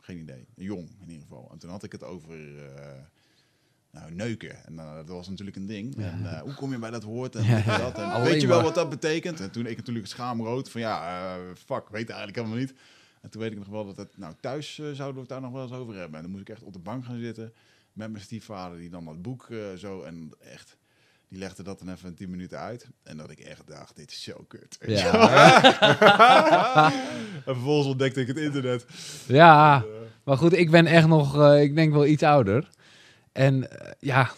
Geen 0.00 0.18
idee. 0.18 0.46
Jong 0.54 0.88
in 1.00 1.06
ieder 1.08 1.22
geval. 1.22 1.48
En 1.52 1.58
toen 1.58 1.70
had 1.70 1.82
ik 1.82 1.92
het 1.92 2.04
over. 2.04 2.36
nou, 3.90 4.12
neuken. 4.14 4.64
En 4.66 4.76
dat 4.76 5.08
was 5.08 5.28
natuurlijk 5.28 5.56
een 5.56 5.66
ding. 5.66 5.96
En 5.96 6.38
hoe 6.38 6.54
kom 6.54 6.72
je 6.72 6.78
bij 6.78 6.90
dat 6.90 7.02
woord 7.02 7.34
en 7.36 7.44
Ja, 7.64 7.78
dat? 7.78 7.98
En 7.98 8.22
weet 8.22 8.40
je 8.40 8.46
wel 8.46 8.62
wat 8.62 8.74
dat 8.74 8.90
betekent? 8.90 9.40
En 9.40 9.50
toen 9.50 9.66
ik 9.66 9.76
natuurlijk 9.76 10.06
schaamrood 10.06 10.70
van 10.70 10.80
ja, 10.80 11.36
fuck, 11.54 11.88
weet 11.88 12.08
eigenlijk 12.08 12.36
helemaal 12.38 12.58
niet. 12.58 12.74
En 13.22 13.30
toen 13.30 13.40
weet 13.40 13.52
ik 13.52 13.58
nog 13.58 13.68
wel 13.68 13.86
dat 13.86 13.96
het, 13.96 14.18
nou 14.18 14.34
thuis 14.40 14.78
eh, 14.78 14.84
zouden 14.84 15.14
we 15.14 15.20
het 15.20 15.28
daar 15.28 15.40
nog 15.40 15.52
wel 15.52 15.62
eens 15.62 15.72
over 15.72 15.94
hebben. 15.94 16.16
En 16.16 16.22
dan 16.22 16.30
moest 16.30 16.42
ik 16.42 16.48
echt 16.48 16.62
op 16.62 16.72
de 16.72 16.78
bank 16.78 17.04
gaan 17.04 17.18
zitten 17.18 17.52
met 17.92 18.10
mijn 18.10 18.24
stiefvader 18.24 18.78
die 18.78 18.90
dan 18.90 19.04
dat 19.04 19.22
boek 19.22 19.46
eh, 19.50 19.58
zo 19.76 20.02
en 20.02 20.32
echt, 20.38 20.76
die 21.28 21.38
legde 21.38 21.62
dat 21.62 21.78
dan 21.78 21.88
even 21.88 22.14
10 22.14 22.30
minuten 22.30 22.58
uit. 22.58 22.88
En 23.02 23.16
dat 23.16 23.30
ik 23.30 23.38
echt 23.38 23.66
dacht, 23.66 23.96
dit 23.96 24.10
is 24.10 24.22
zo 24.22 24.44
kut. 24.48 24.78
Ja. 24.86 25.62
en 27.46 27.54
vervolgens 27.54 27.88
ontdekte 27.88 28.20
ik 28.20 28.26
het 28.26 28.36
internet. 28.36 28.86
ja, 29.26 29.84
maar 30.24 30.36
goed, 30.36 30.52
ik 30.52 30.70
ben 30.70 30.86
echt 30.86 31.06
nog, 31.06 31.40
eh, 31.40 31.62
ik 31.62 31.74
denk 31.74 31.92
wel 31.92 32.06
iets 32.06 32.22
ouder. 32.22 32.68
En 33.32 33.70
eh, 33.70 33.92
ja, 33.98 34.30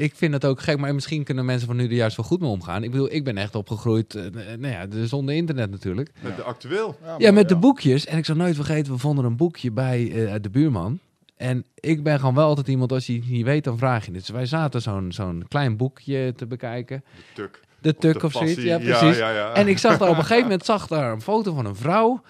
ik 0.00 0.14
vind 0.14 0.32
het 0.32 0.44
ook 0.44 0.60
gek, 0.60 0.78
maar 0.78 0.94
misschien 0.94 1.24
kunnen 1.24 1.44
mensen 1.44 1.66
van 1.66 1.76
nu 1.76 1.84
er 1.84 1.92
juist 1.92 2.16
wel 2.16 2.26
goed 2.26 2.40
mee 2.40 2.50
omgaan. 2.50 2.82
Ik 2.82 2.90
bedoel, 2.90 3.12
ik 3.12 3.24
ben 3.24 3.36
echt 3.36 3.54
opgegroeid, 3.54 4.14
eh, 4.14 4.24
nou 4.58 4.72
ja, 4.72 4.86
dus 4.86 5.08
zonder 5.08 5.34
internet 5.34 5.70
natuurlijk. 5.70 6.10
Met 6.20 6.36
de 6.36 6.42
actueel. 6.42 6.96
Ja, 7.02 7.16
maar 7.18 7.32
met 7.32 7.48
de 7.48 7.56
boekjes. 7.56 8.06
En 8.06 8.18
ik 8.18 8.24
zal 8.24 8.36
nooit 8.36 8.54
vergeten, 8.54 8.92
we 8.92 8.98
vonden 8.98 9.24
een 9.24 9.36
boekje 9.36 9.70
bij 9.70 10.26
eh, 10.26 10.34
de 10.40 10.50
buurman. 10.50 10.98
En 11.36 11.64
ik 11.74 12.02
ben 12.02 12.18
gewoon 12.18 12.34
wel 12.34 12.46
altijd 12.46 12.68
iemand, 12.68 12.92
als 12.92 13.06
je 13.06 13.14
het 13.14 13.28
niet 13.28 13.44
weet, 13.44 13.64
dan 13.64 13.78
vraag 13.78 14.06
je 14.06 14.12
het. 14.12 14.20
Dus 14.20 14.28
wij 14.28 14.46
zaten 14.46 14.82
zo'n 14.82 15.12
zo'n 15.12 15.44
klein 15.48 15.76
boekje 15.76 16.32
te 16.36 16.46
bekijken. 16.46 17.04
De 17.16 17.22
tuk. 17.34 17.60
De 17.78 17.96
tuk 17.96 18.20
de 18.20 18.26
of 18.26 18.32
zoiets. 18.32 18.62
Ja, 18.62 18.78
precies. 18.78 19.18
Ja, 19.18 19.30
ja, 19.30 19.52
En 19.52 19.68
ik 19.68 19.78
zag 19.78 19.98
daar 19.98 20.08
op 20.08 20.16
een 20.16 20.22
gegeven 20.22 20.42
moment 20.42 20.64
zag 20.74 20.86
daar 20.86 21.12
een 21.12 21.22
foto 21.22 21.54
van 21.54 21.66
een 21.66 21.76
vrouw. 21.76 22.22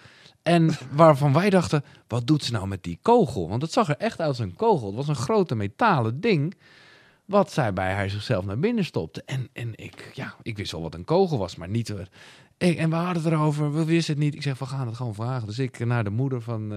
En 0.42 0.70
waarvan 0.92 1.32
wij 1.32 1.50
dachten, 1.50 1.84
wat 2.08 2.26
doet 2.26 2.44
ze 2.44 2.52
nou 2.52 2.66
met 2.66 2.82
die 2.82 2.98
kogel? 3.02 3.48
Want 3.48 3.62
het 3.62 3.72
zag 3.72 3.88
er 3.88 3.96
echt 3.96 4.20
uit 4.20 4.28
als 4.28 4.38
een 4.38 4.56
kogel. 4.56 4.86
Het 4.86 4.96
was 4.96 5.08
een 5.08 5.14
grote 5.14 5.54
metalen 5.54 6.20
ding. 6.20 6.54
Wat 7.30 7.52
zij 7.52 7.72
bij 7.72 7.92
haar 7.92 8.10
zichzelf 8.10 8.44
naar 8.44 8.58
binnen 8.58 8.84
stopte. 8.84 9.22
En, 9.26 9.48
en 9.52 9.72
ik, 9.74 10.10
ja, 10.14 10.34
ik 10.42 10.56
wist 10.56 10.72
wel 10.72 10.82
wat 10.82 10.94
een 10.94 11.04
kogel 11.04 11.38
was, 11.38 11.56
maar 11.56 11.68
niet... 11.68 11.94
Ik, 12.58 12.76
en 12.78 12.90
we 12.90 12.96
hadden 12.96 13.22
het 13.22 13.32
erover, 13.32 13.72
we 13.74 13.84
wisten 13.84 14.14
het 14.14 14.22
niet. 14.22 14.34
Ik 14.34 14.42
zeg, 14.42 14.58
we 14.58 14.66
gaan 14.66 14.86
het 14.86 14.96
gewoon 14.96 15.14
vragen. 15.14 15.46
Dus 15.46 15.58
ik 15.58 15.84
naar 15.86 16.04
de 16.04 16.10
moeder 16.10 16.40
van 16.42 16.62
eh 16.62 16.68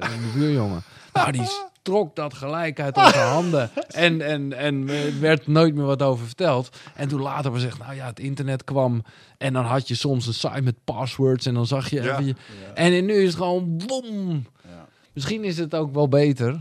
de 0.00 0.30
buurjongen. 0.34 0.82
Nou, 1.12 1.32
die 1.32 1.42
trok 1.82 2.16
dat 2.16 2.34
gelijk 2.34 2.80
uit 2.80 2.96
onze 2.96 3.18
handen. 3.18 3.70
En, 3.88 4.20
en, 4.20 4.52
en 4.52 4.88
er 4.88 5.20
werd 5.20 5.46
nooit 5.46 5.74
meer 5.74 5.84
wat 5.84 6.02
over 6.02 6.26
verteld. 6.26 6.76
En 6.94 7.08
toen 7.08 7.20
later 7.20 7.52
we 7.52 7.58
zeggen, 7.60 7.80
nou 7.80 7.94
ja, 7.94 8.06
het 8.06 8.20
internet 8.20 8.64
kwam. 8.64 9.02
En 9.38 9.52
dan 9.52 9.64
had 9.64 9.88
je 9.88 9.94
soms 9.94 10.26
een 10.26 10.34
site 10.34 10.62
met 10.62 10.84
passwords. 10.84 11.46
En 11.46 11.54
dan 11.54 11.66
zag 11.66 11.90
je 11.90 12.02
Ja. 12.02 12.12
even 12.12 12.26
je- 12.26 12.34
En 12.74 13.04
nu 13.06 13.12
is 13.14 13.26
het 13.26 13.36
gewoon 13.36 13.76
boom. 13.86 14.46
Ja. 14.68 14.86
Misschien 15.12 15.44
is 15.44 15.58
het 15.58 15.74
ook 15.74 15.94
wel 15.94 16.08
beter. 16.08 16.60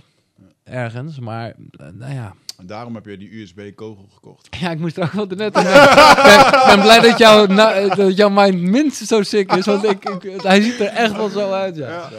Ergens, 0.64 1.20
maar 1.20 1.50
eh, 1.72 1.88
nou 1.94 2.14
ja. 2.14 2.34
En 2.58 2.66
daarom 2.66 2.96
heb 2.96 3.06
je 3.06 3.18
die 3.18 3.42
USB-kogel 3.42 4.08
gekocht. 4.14 4.48
Ja, 4.60 4.72
ik 4.72 4.80
moest 4.80 4.98
er 4.98 5.04
ook 5.04 5.12
wel 5.12 5.26
net 5.26 5.56
aan. 5.56 5.66
Ik 5.66 6.64
ben 6.76 6.82
blij 6.82 7.02
dat, 7.18 7.48
na- 7.50 7.96
dat 7.96 8.18
jouw 8.18 8.30
mind 8.30 8.62
minstens 8.62 9.10
zo 9.10 9.22
sick 9.24 9.52
is. 9.54 9.66
Want 9.66 9.84
ik, 9.84 10.10
ik- 10.10 10.42
hij 10.42 10.62
ziet 10.62 10.80
er 10.80 10.88
echt 10.88 11.16
wel 11.16 11.30
zo 11.30 11.52
uit, 11.52 11.76
ja. 11.76 11.90
Ja. 11.90 12.10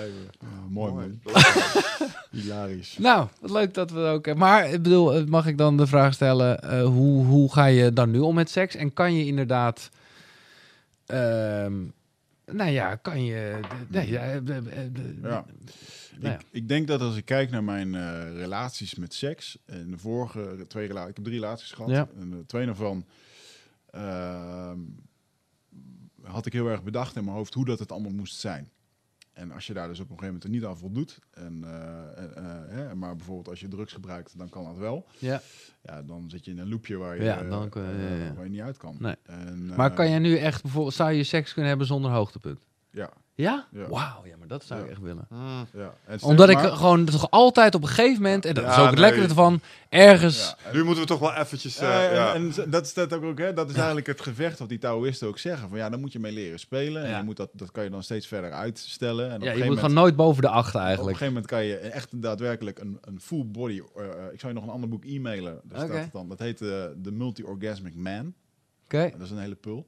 mooi 0.68 0.92
man. 0.92 1.20
Hilarisch. 2.30 2.98
Nou, 2.98 3.26
wat 3.40 3.50
leuk 3.50 3.74
dat 3.74 3.90
we 3.90 4.00
ook... 4.00 4.34
Maar 4.34 4.70
ik 4.70 4.82
bedoel, 4.82 5.14
eh, 5.14 5.24
mag 5.24 5.46
ik 5.46 5.58
dan 5.58 5.76
de 5.76 5.86
vraag 5.86 6.12
stellen... 6.14 6.62
eh, 6.62 6.84
hoe, 6.84 7.24
hoe 7.24 7.52
ga 7.52 7.64
je 7.64 7.92
dan 7.92 8.10
nu 8.10 8.18
om 8.18 8.34
met 8.34 8.50
seks? 8.50 8.74
En 8.76 8.92
kan 8.92 9.14
je 9.14 9.26
inderdaad... 9.26 9.90
ehm, 11.06 11.72
nou 12.46 12.70
ja, 12.70 12.94
kan 12.94 13.24
je... 13.24 13.60
Nee, 13.88 14.10
ja, 14.10 14.20
eh, 14.22 14.36
Ja. 15.22 15.44
Nou 16.20 16.32
ja. 16.32 16.38
Ik, 16.38 16.46
ik 16.50 16.68
denk 16.68 16.86
dat 16.86 17.00
als 17.00 17.16
ik 17.16 17.24
kijk 17.24 17.50
naar 17.50 17.64
mijn 17.64 17.94
eh, 17.94 18.32
relaties 18.32 18.94
met 18.94 19.14
seks, 19.14 19.58
en 19.64 19.90
de 19.90 19.98
vorige 19.98 20.64
twee 20.68 20.86
relaties, 20.86 21.10
ik 21.10 21.16
heb 21.16 21.24
drie 21.24 21.40
relaties 21.40 21.72
gehad, 21.72 21.90
Ja. 21.90 22.08
en 22.18 22.44
twee 22.46 22.66
daarvan 22.66 23.04
ehm, 23.90 24.78
had 26.22 26.46
ik 26.46 26.52
heel 26.52 26.66
erg 26.68 26.82
bedacht 26.82 27.16
in 27.16 27.24
mijn 27.24 27.36
hoofd 27.36 27.54
hoe 27.54 27.64
dat 27.64 27.78
het 27.78 27.92
allemaal 27.92 28.12
moest 28.12 28.36
zijn. 28.38 28.70
En 29.32 29.50
als 29.52 29.66
je 29.66 29.72
daar 29.72 29.88
dus 29.88 30.00
op 30.00 30.10
een 30.10 30.18
gegeven 30.18 30.26
moment 30.26 30.44
er 30.44 30.50
niet 30.50 30.64
aan 30.64 30.78
voldoet, 30.78 31.18
en, 31.30 31.64
eh, 31.64 32.36
eh, 32.36 32.44
hè, 32.68 32.94
maar 32.94 33.16
bijvoorbeeld 33.16 33.48
als 33.48 33.60
je 33.60 33.68
drugs 33.68 33.92
gebruikt, 33.92 34.38
dan 34.38 34.48
kan 34.48 34.64
dat 34.64 34.76
wel. 34.76 35.06
Ja. 35.18 35.42
Ja, 35.82 36.02
dan 36.02 36.30
zit 36.30 36.44
je 36.44 36.50
in 36.50 36.58
een 36.58 36.68
loopje 36.68 36.96
waar 36.96 37.16
je, 37.16 37.22
Ja, 37.22 37.42
dan 37.42 37.62
je- 37.72 38.32
waar 38.34 38.44
je 38.44 38.50
niet 38.50 38.60
uit 38.60 38.76
kan. 38.76 38.96
Nee. 38.98 39.14
En, 39.22 39.66
Maar 39.66 39.92
kan 39.94 40.08
jij 40.08 40.18
nu 40.18 40.36
echt 40.36 40.62
bijvoorbeeld... 40.62 40.94
Zou 40.94 41.12
je 41.12 41.24
seks 41.24 41.52
kunnen 41.52 41.68
hebben 41.68 41.86
zonder 41.86 42.10
hoogtepunt? 42.10 42.60
Ja, 42.90 43.12
Ja? 43.42 43.66
Ja. 43.72 43.88
Wauw, 43.88 44.26
ja, 44.26 44.36
maar 44.38 44.48
dat 44.48 44.64
zou 44.64 44.82
ik 44.84 44.90
echt 44.90 45.00
willen. 45.00 45.26
Mm. 45.28 45.66
ja. 45.74 45.94
En 46.06 46.22
Omdat 46.22 46.48
ik 46.48 46.58
gewoon 46.58 47.04
toch 47.04 47.30
altijd 47.30 47.74
op 47.74 47.82
een 47.82 47.88
gegeven 47.88 48.22
moment... 48.22 48.44
En 48.44 48.54
dat 48.54 48.64
Ja, 48.64 48.70
is 48.70 48.76
ook 48.78 48.84
het 48.84 48.94
nee. 48.94 49.00
lekkere 49.04 49.28
ervan. 49.28 49.60
Ergens... 49.88 50.54
Ja, 50.64 50.72
Nu 50.72 50.84
moeten 50.84 51.02
we 51.02 51.08
toch 51.08 51.18
wel 51.18 51.34
eventjes... 51.34 51.78
eh, 51.78 51.88
Ja, 52.14 52.34
en, 52.34 52.52
en 52.56 52.70
dat 52.70 52.86
is 52.86 52.94
dat 52.94 53.12
ook, 53.12 53.24
ook 53.24 53.38
hè, 53.38 53.52
dat 53.52 53.70
is 53.70 53.76
eigenlijk 53.76 54.06
het 54.06 54.20
gevecht 54.20 54.58
wat 54.58 54.68
die 54.68 54.78
Taoïsten 54.78 55.28
ook 55.28 55.38
zeggen. 55.38 55.68
Van 55.68 55.78
ja, 55.78 55.90
dan 55.90 56.00
moet 56.00 56.12
je 56.12 56.18
mee 56.18 56.32
leren 56.32 56.58
spelen. 56.58 57.04
En 57.04 57.16
je 57.16 57.22
moet 57.22 57.36
dat, 57.36 57.48
dat 57.52 57.70
kan 57.70 57.84
je 57.84 57.90
dan 57.90 58.02
steeds 58.02 58.26
verder 58.26 58.52
uitstellen. 58.52 59.30
En 59.30 59.36
op 59.36 59.42
Ja, 59.42 59.48
je 59.48 59.56
moet 59.56 59.62
moment, 59.66 59.80
gewoon 59.80 59.94
nooit 59.94 60.16
boven 60.16 60.42
de 60.42 60.48
acht 60.48 60.68
op 60.74 60.80
een 60.80 60.86
eigenlijk. 60.86 61.16
gegeven 61.18 61.32
moment 61.34 61.50
kan 61.52 61.64
je 61.64 61.76
echt 61.76 62.22
daadwerkelijk 62.22 62.78
een, 62.78 62.98
een 63.00 63.20
full 63.20 63.44
body. 63.46 63.82
eh, 63.96 64.04
eh, 64.04 64.10
ik 64.32 64.40
zou 64.40 64.52
je 64.52 64.58
nog 64.58 64.68
een 64.68 64.74
ander 64.74 64.88
boek 64.88 65.04
e-mailen. 65.04 65.60
Staat 65.72 65.88
het 65.88 66.12
dan. 66.12 66.28
Dat 66.28 66.38
heet 66.38 66.60
eh, 66.60 66.68
The 67.02 67.12
Multi-Orgasmic 67.12 67.94
Man. 67.94 68.34
Oké. 68.84 69.10
Dat 69.12 69.20
is 69.26 69.30
een 69.30 69.38
hele 69.38 69.54
pul. 69.54 69.86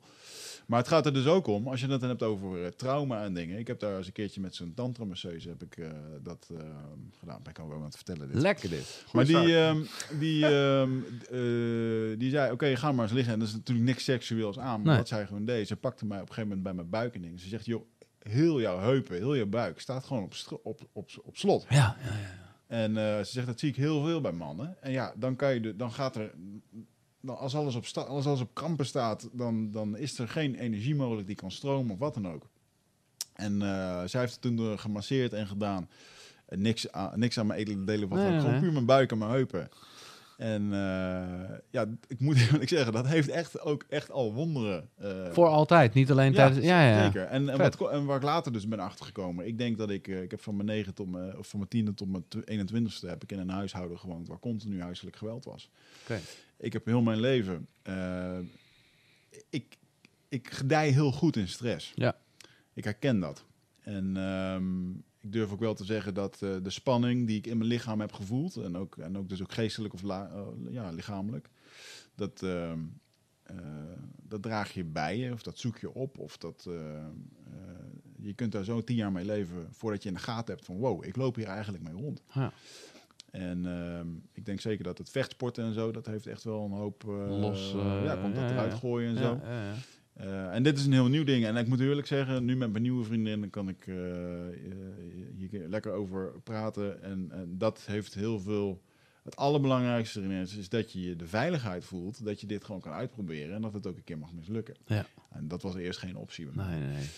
Maar 0.71 0.79
het 0.79 0.89
gaat 0.89 1.07
er 1.07 1.13
dus 1.13 1.27
ook 1.27 1.47
om, 1.47 1.69
als 1.69 1.81
je 1.81 1.87
het 1.87 2.01
dan 2.01 2.09
hebt 2.09 2.23
over 2.23 2.65
eh, 2.65 2.71
trauma 2.71 3.23
en 3.25 3.35
dingen. 3.35 3.59
Ik 3.59 3.67
heb 3.67 3.81
daar 3.81 3.97
eens 3.97 4.07
een 4.07 4.13
keertje 4.13 4.41
met 4.41 4.55
zo'n 4.55 4.75
tantra-masseuse 4.75 5.49
heb 5.49 5.63
ik, 5.63 5.77
eh, 5.77 5.91
dat 6.23 6.51
eh, 6.51 6.59
gedaan. 7.19 7.43
Ben 7.43 7.53
ik 7.53 7.59
al 7.59 7.69
wel 7.69 7.77
aan 7.79 7.85
het 7.85 7.97
vertellen. 7.97 8.29
Dit. 8.33 8.43
Lekker 8.43 8.71
dit. 8.71 9.05
Maar 9.13 9.25
die, 9.25 9.57
ehm, 9.59 9.83
die, 10.19 10.47
ehm, 10.47 10.91
eh, 11.31 12.19
die 12.19 12.31
zei, 12.31 12.53
oké, 12.53 12.77
ga 12.77 12.93
maar 12.93 13.05
eens 13.05 13.13
liggen. 13.15 13.33
En 13.33 13.39
dat 13.39 13.49
is 13.49 13.55
natuurlijk 13.55 13.87
niks 13.87 14.05
seksueels 14.05 14.59
aan. 14.59 14.79
Maar 14.81 14.87
Nee. 14.89 14.97
wat 14.97 15.09
zij 15.09 15.27
gewoon 15.27 15.45
deed, 15.45 15.67
ze 15.67 15.77
pakte 15.77 16.07
mij 16.07 16.21
op 16.21 16.29
een 16.29 16.35
gegeven 16.35 16.49
moment 16.49 16.67
bij 16.67 16.75
mijn 16.75 16.91
buik 16.91 17.15
en 17.15 17.21
dingen. 17.23 17.39
Ze 17.39 17.49
zegt, 17.49 17.67
joh, 17.67 17.85
heel 18.19 18.61
jouw 18.61 18.79
heupen, 18.79 19.17
heel 19.17 19.35
je 19.35 19.47
buik 19.47 19.81
staat 19.81 20.05
gewoon 20.05 20.23
op, 20.23 20.35
op, 20.63 20.81
op, 20.93 21.11
op 21.23 21.37
slot. 21.37 21.67
Ja, 21.69 21.97
ja, 22.05 22.19
ja. 22.19 22.49
En 22.67 22.95
ze 23.27 23.33
zegt, 23.33 23.47
dat 23.47 23.61
zie 23.61 23.69
ik 23.69 23.77
heel 23.77 24.05
veel 24.05 24.21
bij 24.21 24.33
mannen. 24.33 24.77
En 24.81 24.93
ja, 24.93 25.13
dan 25.17 25.37
kan 25.37 25.55
je, 25.55 25.61
de, 25.61 25.77
dan 25.77 25.93
gaat 25.93 26.17
er, 26.17 26.31
dan 27.21 27.39
als 27.39 27.55
alles 27.55 27.75
op, 27.75 27.87
sta, 27.87 28.01
als 28.01 28.27
alles 28.27 28.41
op 28.41 28.55
krampen 28.55 28.87
staat, 28.87 29.29
dan, 29.33 29.71
dan 29.71 29.97
is 29.97 30.19
er 30.19 30.29
geen 30.29 30.55
energie 30.55 30.95
mogelijk 30.95 31.27
die 31.27 31.37
kan 31.37 31.51
stromen 31.51 31.93
of 31.93 31.99
wat 31.99 32.15
dan 32.15 32.29
ook. 32.29 32.47
En 33.35 33.63
eh, 33.63 34.03
zij 34.07 34.21
heeft 34.21 34.33
het 34.33 34.41
toen 34.43 34.59
eh, 34.59 34.79
gemasseerd 34.79 35.33
en 35.33 35.47
gedaan. 35.47 35.89
En 36.47 36.61
niks, 36.63 36.93
aan, 36.93 37.19
niks 37.19 37.39
aan 37.39 37.47
mijn 37.47 37.61
edele 37.61 37.85
delen, 37.85 38.09
wat 38.09 38.19
Nee, 38.19 38.27
dan 38.29 38.37
ook. 38.37 38.41
nee, 38.43 38.49
gewoon 38.51 38.61
puur 38.63 38.73
mijn 38.73 38.87
buik 38.87 39.11
en 39.11 39.19
mijn 39.19 39.31
heupen. 39.31 39.69
En 40.37 40.63
eh, 40.73 41.57
ja, 41.71 41.87
ik 42.09 42.21
moet 42.21 42.37
eerlijk 42.51 42.69
zeggen, 42.69 42.93
dat 42.93 43.07
heeft 43.07 43.29
echt 43.29 43.61
ook 43.61 43.85
echt 43.89 44.11
al 44.11 44.33
wonderen. 44.35 44.89
eh, 44.97 45.31
Voor 45.33 45.47
altijd, 45.47 45.95
niet 45.95 46.11
alleen 46.11 46.33
tijdens... 46.35 46.65
Ja, 46.67 46.83
ja, 46.89 46.97
ja. 46.99 47.05
Zeker. 47.05 47.25
En, 47.25 47.49
en, 47.49 47.59
wat, 47.59 47.91
en 47.91 48.05
waar 48.05 48.17
ik 48.17 48.23
later 48.23 48.53
dus 48.53 48.69
ben 48.69 48.79
achtergekomen. 48.81 49.47
Ik 49.47 49.59
denk 49.59 49.79
dat 49.79 49.91
ik, 49.91 50.09
eh, 50.09 50.23
ik 50.23 50.31
heb 50.31 50.43
van 50.43 50.55
mijn 50.57 50.67
9 50.69 50.95
tot 50.95 51.11
mijn, 51.11 51.39
of 51.39 51.47
van 51.49 51.59
mijn 51.59 51.71
tiende 51.71 51.95
tot 51.95 52.09
mijn 52.11 52.25
tw- 52.29 52.51
21ste 52.51 53.09
heb 53.09 53.23
ik 53.23 53.33
in 53.33 53.39
een 53.39 53.49
huishouden 53.51 53.99
gewoond 53.99 54.29
waar 54.29 54.39
continu 54.39 54.83
huiselijk 54.83 55.17
geweld 55.17 55.45
was. 55.45 55.71
Oké. 56.03 56.19
Ik 56.61 56.73
heb 56.73 56.85
heel 56.87 57.03
mijn 57.03 57.21
leven, 57.21 57.67
eh, 57.83 58.39
ik, 59.51 59.79
ik 60.29 60.51
gedij 60.51 60.91
heel 60.91 61.13
goed 61.13 61.37
in 61.37 61.49
stress. 61.49 61.93
Ja. 61.95 62.17
Ik 62.75 62.85
herken 62.85 63.21
dat. 63.21 63.45
En 63.81 64.17
ehm, 64.17 64.91
ik 65.21 65.33
durf 65.33 65.53
ook 65.53 65.61
wel 65.61 65.75
te 65.75 65.85
zeggen 65.85 66.15
dat 66.15 66.43
eh, 66.43 66.57
de 66.63 66.71
spanning 66.71 67.27
die 67.27 67.37
ik 67.37 67.47
in 67.47 67.57
mijn 67.59 67.71
lichaam 67.71 68.01
heb 68.01 68.13
gevoeld, 68.13 68.57
en 68.57 68.77
ook, 68.77 68.97
en 68.97 69.19
ook 69.19 69.29
dus 69.29 69.43
ook 69.43 69.53
geestelijk 69.53 69.95
of 69.95 70.03
la- 70.03 70.31
eh, 70.35 70.73
ja, 70.73 70.91
lichamelijk, 70.91 71.49
dat, 72.15 72.43
ehm, 72.43 72.79
eh, 73.43 73.57
dat 74.23 74.43
draag 74.43 74.73
je 74.73 74.85
bij 74.85 75.19
je, 75.19 75.33
of 75.33 75.43
dat 75.43 75.59
zoek 75.59 75.79
je 75.79 75.95
op, 75.95 76.19
of 76.19 76.37
dat 76.39 76.69
je 78.23 78.35
kunt 78.35 78.53
daar 78.53 78.65
zo 78.65 78.85
tien 78.85 78.97
jaar 78.97 79.13
mee 79.13 79.25
leven 79.25 79.69
voordat 79.71 80.03
je 80.03 80.09
in 80.09 80.15
de 80.15 80.21
gaten 80.21 80.55
hebt 80.55 80.67
van 80.67 80.77
wow, 80.77 81.05
ik 81.05 81.17
loop 81.17 81.35
hier 81.35 81.47
eigenlijk 81.47 81.83
mee 81.85 81.93
rond. 81.93 82.23
Ja. 82.35 82.53
En 83.31 83.67
ehm, 83.67 84.07
ik 84.33 84.45
denk 84.45 84.61
zeker 84.61 84.85
dat 84.85 84.99
het 84.99 85.11
vechtsporten 85.11 85.65
en 85.65 85.73
zo, 85.75 85.91
dat 85.91 86.07
heeft 86.07 86.27
echt 86.27 86.45
wel 86.45 86.65
een 86.65 86.71
hoop 86.71 87.05
eh, 87.09 87.41
Los, 87.41 87.75
eh, 87.75 88.01
ja, 88.05 88.17
komt 88.17 88.35
dat 88.35 88.45
ja, 88.45 88.51
eruit 88.51 88.73
ja. 88.73 88.79
gooien 88.79 89.17
en 89.17 89.23
zo. 89.23 89.41
Eh, 90.13 90.55
en 90.55 90.63
dit 90.63 90.79
is 90.79 90.87
een 90.87 90.93
heel 90.93 91.09
nieuw 91.09 91.25
ding. 91.25 91.45
En 91.45 91.57
ik 91.57 91.67
moet 91.67 91.81
eerlijk 91.81 92.07
zeggen, 92.07 92.45
nu 92.45 92.57
met 92.57 92.71
mijn 92.71 92.83
nieuwe 92.83 93.05
vriendin 93.05 93.51
kan 93.51 93.69
ik 93.69 93.85
hier 95.37 95.69
lekker 95.69 95.93
over 95.93 96.33
praten. 96.45 97.03
En, 97.03 97.31
en 97.31 97.59
dat 97.59 97.83
heeft 97.87 98.15
heel 98.15 98.41
veel. 98.41 98.83
Het 99.23 99.37
allerbelangrijkste 99.37 100.21
erin 100.21 100.41
is, 100.41 100.57
is 100.57 100.69
dat 100.69 100.93
je 100.93 101.01
je 101.01 101.17
de 101.17 101.27
veiligheid 101.27 101.85
voelt. 101.85 102.25
Dat 102.25 102.41
je 102.41 102.47
dit 102.47 102.65
gewoon 102.65 102.81
kan 102.81 102.93
uitproberen. 102.93 103.55
En 103.55 103.63
dat 103.63 103.73
het 103.73 103.87
ook 103.87 103.97
een 103.97 104.05
keer 104.05 104.19
mag 104.19 104.33
mislukken. 104.33 104.75
Ja. 104.87 105.07
En 105.31 105.49
dat 105.49 105.63
was 105.63 105.75
eerst 105.75 105.99
geen 105.99 106.17
optie 106.17 106.45
bij 106.45 106.55
mij. 106.55 106.69
Nee, 106.69 106.87
nee, 106.87 106.97
nee. 106.97 107.09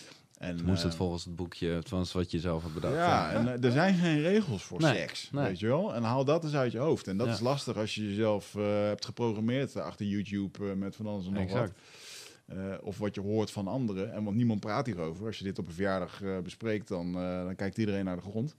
En, 0.43 0.57
Toen 0.57 0.65
moest 0.65 0.83
het 0.83 0.91
eh, 0.91 0.97
volgens 0.97 1.25
het 1.25 1.35
boekje, 1.35 1.79
van 1.85 2.05
wat 2.13 2.31
je 2.31 2.39
zelf 2.39 2.63
had 2.63 2.73
bedacht. 2.73 2.93
ja, 2.95 3.31
en 3.31 3.47
eh, 3.47 3.63
er 3.63 3.71
zijn 3.71 3.95
geen 3.95 4.21
regels 4.21 4.63
voor 4.63 4.79
Nee, 4.81 4.95
seks, 4.95 5.29
nee. 5.31 5.43
weet 5.45 5.59
je 5.59 5.67
wel. 5.67 5.93
En 5.95 6.03
haal 6.03 6.25
dat 6.25 6.43
eens 6.43 6.55
uit 6.55 6.71
je 6.71 6.77
hoofd. 6.77 7.07
En 7.07 7.17
dat 7.17 7.27
Ja. 7.27 7.33
is 7.33 7.39
lastig 7.39 7.77
als 7.77 7.95
je 7.95 8.03
jezelf 8.07 8.55
eh, 8.55 8.63
hebt 8.65 9.05
geprogrammeerd 9.05 9.75
achter 9.77 10.05
YouTube 10.05 10.75
met 10.75 10.95
van 10.95 11.05
alles 11.07 11.25
en 11.25 11.33
nog 11.33 11.51
wat. 11.51 11.61
Exact. 11.61 11.79
Eh, 12.45 12.57
of 12.81 12.97
wat 12.97 13.15
je 13.15 13.21
hoort 13.21 13.51
van 13.51 13.67
anderen. 13.67 14.13
En 14.13 14.23
want 14.23 14.35
niemand 14.35 14.59
praat 14.59 14.85
hierover. 14.85 15.25
Als 15.25 15.37
je 15.37 15.43
dit 15.43 15.59
op 15.59 15.67
een 15.67 15.73
verjaardag 15.73 16.21
bespreekt, 16.43 16.87
dan, 16.87 17.15
eh, 17.15 17.43
dan 17.43 17.55
kijkt 17.55 17.77
iedereen 17.77 18.05
naar 18.05 18.15
de 18.15 18.21
grond. 18.21 18.55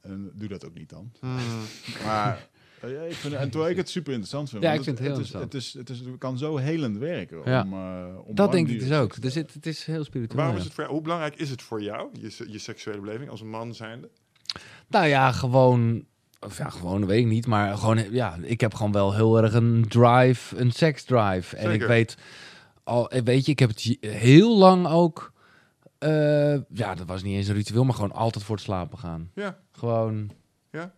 En 0.00 0.30
doe 0.34 0.48
dat 0.48 0.64
ook 0.66 0.74
niet 0.74 0.88
dan. 0.88 1.12
Hmm. 1.20 1.38
Maar 2.06 2.48
ja, 2.80 3.02
ik 3.02 3.14
vind, 3.14 3.34
en 3.34 3.50
terwijl 3.50 3.70
ik 3.70 3.76
het 3.76 3.88
super 3.88 4.10
interessant 4.10 4.50
vind. 4.50 4.62
Ja, 4.62 4.72
ik 4.72 4.82
vind 4.82 4.98
het 4.98 5.06
heel 5.06 5.16
het, 5.16 5.26
is, 5.26 5.32
het, 5.32 5.54
is, 5.54 5.74
het, 5.74 5.90
is, 5.90 5.98
het 5.98 6.18
kan 6.18 6.38
zo 6.38 6.56
helend 6.56 6.96
werken. 6.98 7.40
Ja. 7.44 7.62
Om, 7.62 7.72
eh, 7.72 8.28
om 8.28 8.34
Dat 8.34 8.52
denk 8.52 8.68
ik 8.68 8.80
dus 8.80 8.92
ook. 8.92 9.20
Dus 9.20 9.34
het, 9.34 9.54
het 9.54 9.66
is 9.66 9.84
heel 9.84 10.04
spiritueel. 10.04 10.38
Waarom 10.38 10.56
is 10.56 10.64
het 10.64 10.72
voor 10.72 10.82
jou, 10.82 10.94
hoe 10.94 11.02
belangrijk 11.02 11.36
is 11.36 11.50
het 11.50 11.62
voor 11.62 11.82
jou, 11.82 12.08
je, 12.12 12.46
je 12.50 12.58
seksuele 12.58 13.00
beleving, 13.00 13.30
als 13.30 13.40
een 13.40 13.50
man 13.50 13.74
zijnde? 13.74 14.08
Nou 14.88 15.06
ja, 15.06 15.32
gewoon... 15.32 16.04
Of 16.40 16.58
ja, 16.58 16.70
gewoon, 16.70 17.06
weet 17.06 17.20
ik 17.20 17.26
niet. 17.26 17.46
Maar 17.46 17.76
gewoon, 17.76 18.12
ja, 18.12 18.36
ik 18.42 18.60
heb 18.60 18.74
gewoon 18.74 18.92
wel 18.92 19.14
heel 19.14 19.42
erg 19.42 19.52
een 19.54 19.84
drive, 19.88 20.56
een 20.56 20.70
seksdrive. 20.72 21.56
En 21.56 21.70
ik 21.70 21.82
weet, 21.82 22.16
al, 22.84 23.10
eh, 23.10 23.22
weet 23.22 23.46
je, 23.46 23.52
ik 23.52 23.58
heb 23.58 23.68
het 23.68 23.96
heel 24.00 24.58
lang 24.58 24.86
ook... 24.86 25.32
eh, 25.98 26.54
ja, 26.54 26.94
dat 26.94 27.06
was 27.06 27.22
niet 27.22 27.34
eens 27.34 27.48
een 27.48 27.54
ritueel, 27.54 27.84
maar 27.84 27.94
gewoon 27.94 28.12
altijd 28.12 28.44
voor 28.44 28.54
het 28.54 28.64
slapen 28.64 28.98
gaan. 28.98 29.30
Ja, 29.34 29.58
Gewoon... 29.72 30.30
ja. 30.70 30.92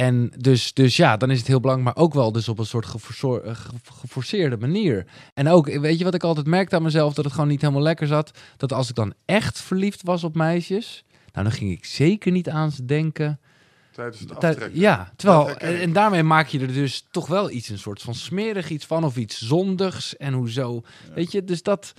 En 0.00 0.32
dus, 0.38 0.72
dus 0.72 0.96
ja, 0.96 1.16
dan 1.16 1.30
is 1.30 1.38
het 1.38 1.46
heel 1.46 1.60
belangrijk, 1.60 1.94
maar 1.94 2.04
ook 2.04 2.14
wel 2.14 2.32
dus 2.32 2.48
op 2.48 2.58
een 2.58 2.66
soort 2.66 2.84
eh, 2.84 3.54
ge- 3.54 3.72
geforceerde 3.82 4.56
manier. 4.56 5.06
En 5.34 5.48
ook, 5.48 5.66
weet 5.66 5.98
je 5.98 6.04
wat 6.04 6.14
ik 6.14 6.22
altijd 6.24 6.46
merkte 6.46 6.76
aan 6.76 6.82
mezelf, 6.82 7.14
dat 7.14 7.24
het 7.24 7.34
gewoon 7.34 7.48
niet 7.48 7.60
helemaal 7.60 7.82
lekker 7.82 8.06
zat? 8.06 8.38
Dat 8.56 8.72
als 8.72 8.88
ik 8.88 8.94
dan 8.94 9.14
echt 9.24 9.60
verliefd 9.60 10.02
was 10.02 10.24
op 10.24 10.34
meisjes, 10.34 11.04
nou 11.32 11.46
dan 11.46 11.56
ging 11.56 11.70
ik 11.70 11.84
zeker 11.84 12.32
niet 12.32 12.48
aan 12.48 12.70
ze 12.70 12.84
denken. 12.84 13.40
Tijdens 13.92 14.20
het 14.20 14.30
aftrekken. 14.34 14.70
ja, 14.72 15.12
terwijl, 15.16 15.48
ik. 15.50 15.56
en, 15.56 15.80
en 15.80 15.92
daarmee 15.92 16.22
maak 16.22 16.46
je 16.46 16.60
er 16.60 16.72
dus 16.72 17.06
toch 17.10 17.26
wel 17.26 17.50
iets, 17.50 17.68
een 17.68 17.78
soort 17.78 18.02
van 18.02 18.14
smerig 18.14 18.70
iets 18.70 18.86
van, 18.86 19.04
of 19.04 19.16
iets 19.16 19.38
zondigs. 19.38 20.16
En 20.16 20.32
hoezo, 20.32 20.82
weet 21.14 21.32
je, 21.32 21.44
dus 21.44 21.62
dat, 21.62 21.92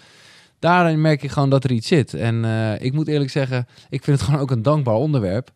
daarin 0.60 1.02
merk 1.02 1.22
je 1.22 1.30
gewoon 1.30 1.49
dat 1.49 1.64
er 1.64 1.72
iets 1.72 1.88
zit. 1.88 2.14
En 2.14 2.45
eh, 2.45 2.82
ik 2.82 2.94
moet 2.94 3.07
eerlijk 3.07 3.32
zeggen, 3.32 3.68
ik 3.90 4.03
vind 4.03 4.18
het 4.18 4.26
gewoon 4.26 4.41
ook 4.41 4.52
een 4.52 4.61
dankbaar 4.61 4.95
onderwerp. 4.95 5.52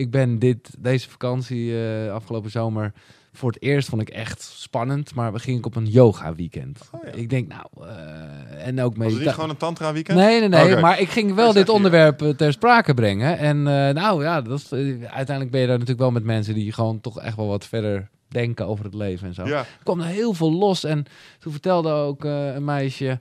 Ik 0.00 0.10
ben 0.10 0.38
dit, 0.38 0.70
deze 0.78 1.10
vakantie, 1.10 1.84
eh, 1.84 2.12
afgelopen 2.12 2.50
zomer, 2.50 2.92
voor 3.32 3.50
het 3.50 3.62
eerst 3.62 3.88
vond 3.88 4.02
ik 4.02 4.08
echt 4.08 4.42
spannend, 4.42 5.14
maar 5.14 5.32
we 5.32 5.38
gingen 5.38 5.64
op 5.64 5.76
een 5.76 5.86
yoga 5.86 6.34
weekend. 6.34 6.88
Oh 6.92 7.00
ja. 7.04 7.12
Ik 7.12 7.30
denk, 7.30 7.48
nou, 7.48 7.66
eh, 7.80 8.66
en 8.66 8.80
ook 8.80 8.96
Was 8.96 9.12
het 9.12 9.22
niet 9.22 9.30
gewoon 9.30 9.50
een 9.50 9.56
tantra 9.56 9.92
weekend? 9.92 10.18
Nee, 10.18 10.40
nee, 10.40 10.48
nee. 10.48 10.76
Maar 10.76 11.00
ik 11.00 11.08
ging 11.08 11.34
wel 11.34 11.52
dit 11.52 11.68
onderwerp 11.68 12.22
eh, 12.22 12.28
ter 12.28 12.52
sprake 12.52 12.94
brengen. 12.94 13.38
En 13.38 13.62
nou 13.94 14.22
ja, 14.22 14.40
dat 14.40 14.58
is, 14.58 14.72
uiteindelijk 14.72 15.50
ben 15.50 15.60
je 15.60 15.66
daar 15.66 15.78
natuurlijk 15.78 15.98
wel 15.98 16.10
met 16.10 16.24
mensen 16.24 16.54
die 16.54 16.72
gewoon 16.72 17.00
toch 17.00 17.20
echt 17.20 17.36
wel 17.36 17.46
wat 17.46 17.66
verder 17.66 18.08
denken 18.28 18.66
over 18.66 18.84
het 18.84 18.94
leven 18.94 19.26
en 19.28 19.34
zo. 19.34 19.46
Ja, 19.46 19.58
Er 19.58 19.66
kwam 19.82 20.00
er 20.00 20.06
heel 20.06 20.32
veel 20.32 20.52
los. 20.52 20.84
En 20.84 21.04
toen 21.38 21.52
vertelde 21.52 21.90
ook 21.90 22.24
een 22.24 22.64
meisje 22.64 23.20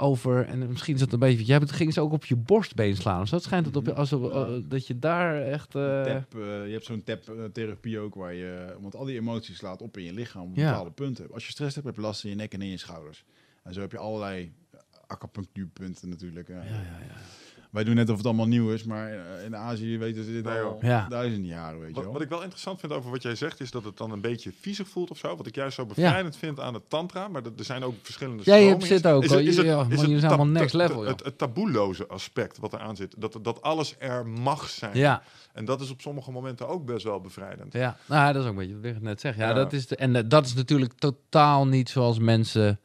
over, 0.00 0.46
en 0.46 0.68
misschien 0.68 0.94
is 0.94 1.00
het 1.00 1.12
een 1.12 1.18
beetje, 1.18 1.44
jij 1.44 1.56
hebt- 1.58 1.72
ging 1.72 1.92
ze 1.92 2.00
ook 2.00 2.12
op 2.12 2.24
je 2.24 2.36
borstbeen 2.36 2.96
slaan. 2.96 3.20
Dus 3.20 3.30
dat 3.30 3.42
schijnt 3.42 3.66
het 3.66 3.76
op 3.76 3.86
je, 3.86 3.94
als, 3.94 4.10
Ja. 4.10 4.16
eh, 4.16 4.52
dat 4.64 4.86
je 4.86 4.98
daar 4.98 5.42
echt. 5.42 5.74
eh, 5.74 6.02
Tap, 6.02 6.34
eh, 6.34 6.66
je 6.66 6.72
hebt 6.72 6.84
zo'n 6.84 7.02
tap-therapie 7.04 7.98
ook 7.98 8.14
waar 8.14 8.34
je, 8.34 8.76
want 8.80 8.94
al 8.96 9.04
die 9.04 9.16
emoties 9.18 9.56
slaat 9.56 9.82
op 9.82 9.96
in 9.96 10.04
je 10.04 10.12
lichaam 10.12 10.42
op 10.50 10.56
Ja. 10.56 10.68
bepaalde 10.70 10.90
punten. 10.90 11.32
Als 11.32 11.44
je 11.46 11.50
stress 11.52 11.74
hebt, 11.74 11.86
heb 11.86 11.96
je 11.96 12.02
last 12.02 12.24
in 12.24 12.30
je 12.30 12.36
nek 12.36 12.52
en 12.52 12.62
in 12.62 12.68
je 12.68 12.76
schouders. 12.76 13.24
En 13.62 13.74
zo 13.74 13.80
heb 13.80 13.92
je 13.92 13.98
allerlei 13.98 14.52
acupunctuurpunten 15.06 16.08
natuurlijk. 16.08 16.48
ja, 16.48 16.62
ja, 16.62 16.70
ja. 16.70 17.16
Wij 17.70 17.84
doen 17.84 17.94
net 17.94 18.10
of 18.10 18.16
het 18.16 18.26
allemaal 18.26 18.46
nieuw 18.46 18.70
is, 18.70 18.84
maar 18.84 19.12
eh, 19.12 19.44
in 19.44 19.56
Azië 19.56 19.98
weten 19.98 20.24
ze 20.24 20.32
dit 20.32 20.44
Nee, 20.44 20.60
al. 20.60 20.78
Ja. 20.80 21.06
duizenden 21.08 21.48
jaren, 21.50 21.78
weet 21.80 21.88
je 21.88 21.94
wat, 21.94 22.04
wel. 22.04 22.12
wat 22.12 22.22
ik 22.22 22.28
wel 22.28 22.40
interessant 22.40 22.80
vind 22.80 22.92
over 22.92 23.10
wat 23.10 23.22
jij 23.22 23.34
zegt, 23.34 23.60
is 23.60 23.70
dat 23.70 23.84
het 23.84 23.96
dan 23.96 24.10
een 24.10 24.20
beetje 24.20 24.52
viezig 24.60 24.88
voelt 24.88 25.10
of 25.10 25.18
zo. 25.18 25.36
Wat 25.36 25.46
ik 25.46 25.54
juist 25.54 25.74
zo 25.74 25.86
bevrijdend 25.86 26.36
vind 26.36 26.60
aan 26.60 26.74
het 26.74 26.90
tantra, 26.90 27.28
maar 27.28 27.42
er 27.44 27.64
zijn 27.64 27.82
ook 27.82 27.94
verschillende 28.02 28.42
Ja, 28.44 28.54
je 28.54 28.76
zit 28.80 29.06
ook, 29.06 29.24
Is 29.24 29.30
is 29.32 29.58
is 30.08 30.24
allemaal 30.24 30.46
next 30.46 30.74
level. 30.74 31.02
Het, 31.02 31.24
het 31.24 31.38
taboeloze 31.38 32.06
aspect 32.06 32.58
wat 32.58 32.72
eraan 32.72 32.96
zit, 32.96 33.14
dat, 33.18 33.38
dat 33.42 33.62
alles 33.62 33.94
er 33.98 34.26
mag 34.26 34.68
zijn. 34.68 34.96
ja, 34.96 35.22
En 35.52 35.64
dat 35.64 35.80
is 35.80 35.90
op 35.90 36.00
sommige 36.00 36.30
momenten 36.30 36.68
ook 36.68 36.84
best 36.84 37.04
wel 37.04 37.20
bevrijdend. 37.20 37.72
ja. 37.72 37.96
Nou, 38.06 38.32
dat 38.32 38.42
is 38.42 38.48
ook 38.48 38.56
een 38.56 38.66
beetje 38.66 38.80
wat 38.80 38.84
ik 38.96 39.00
net 39.02 39.20
zeg. 39.20 39.36
Ja, 39.36 39.48
Ja. 39.48 39.54
Dat 39.54 39.72
is 39.72 39.86
de, 39.86 39.96
en 39.96 40.16
eh, 40.16 40.22
dat 40.26 40.46
is 40.46 40.54
natuurlijk 40.54 40.92
totaal 40.92 41.66
niet 41.66 41.88
zoals 41.88 42.18
mensen, 42.18 42.80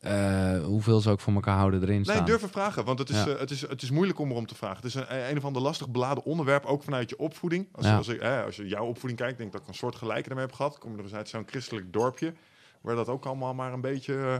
eh, 0.00 0.64
hoeveel 0.64 1.00
ze 1.00 1.10
ook 1.10 1.20
voor 1.20 1.32
elkaar 1.34 1.56
houden, 1.56 1.82
erin 1.82 2.04
staan. 2.04 2.16
Nee, 2.16 2.24
durven 2.24 2.48
vragen, 2.48 2.84
want 2.84 2.98
het 2.98 3.08
is, 3.08 3.16
Ja. 3.24 3.26
eh, 3.28 3.38
het, 3.38 3.50
is, 3.50 3.60
het 3.60 3.82
is 3.82 3.90
moeilijk 3.90 4.18
om 4.18 4.30
erom 4.30 4.46
te 4.46 4.54
vragen. 4.54 4.76
Het 4.76 4.84
is 4.84 4.94
een, 4.94 5.30
een 5.30 5.36
of 5.36 5.44
ander 5.44 5.62
lastig 5.62 5.88
beladen 5.88 6.24
onderwerp, 6.24 6.64
ook 6.64 6.82
vanuit 6.82 7.10
je 7.10 7.18
opvoeding. 7.18 7.68
Als, 7.72 7.86
Ja. 7.86 7.96
als, 7.96 8.08
ik, 8.08 8.20
eh, 8.20 8.44
als 8.44 8.56
je 8.56 8.66
jouw 8.68 8.84
opvoeding 8.84 9.20
kijkt, 9.20 9.36
denk 9.38 9.48
ik 9.48 9.54
dat 9.54 9.62
ik 9.62 9.68
een 9.68 9.78
soort 9.78 9.96
gelijke 9.96 10.28
ermee 10.28 10.44
heb 10.44 10.54
gehad. 10.54 10.74
Ik 10.74 10.80
kom 10.80 10.96
er 10.96 11.02
dus 11.02 11.14
uit 11.14 11.28
zo'n 11.28 11.46
christelijk 11.46 11.92
dorpje, 11.92 12.32
waar 12.80 12.94
dat 12.94 13.08
ook 13.08 13.24
allemaal 13.26 13.54
maar 13.54 13.72
een 13.72 13.80
beetje... 13.80 14.14
eh, 14.14 14.36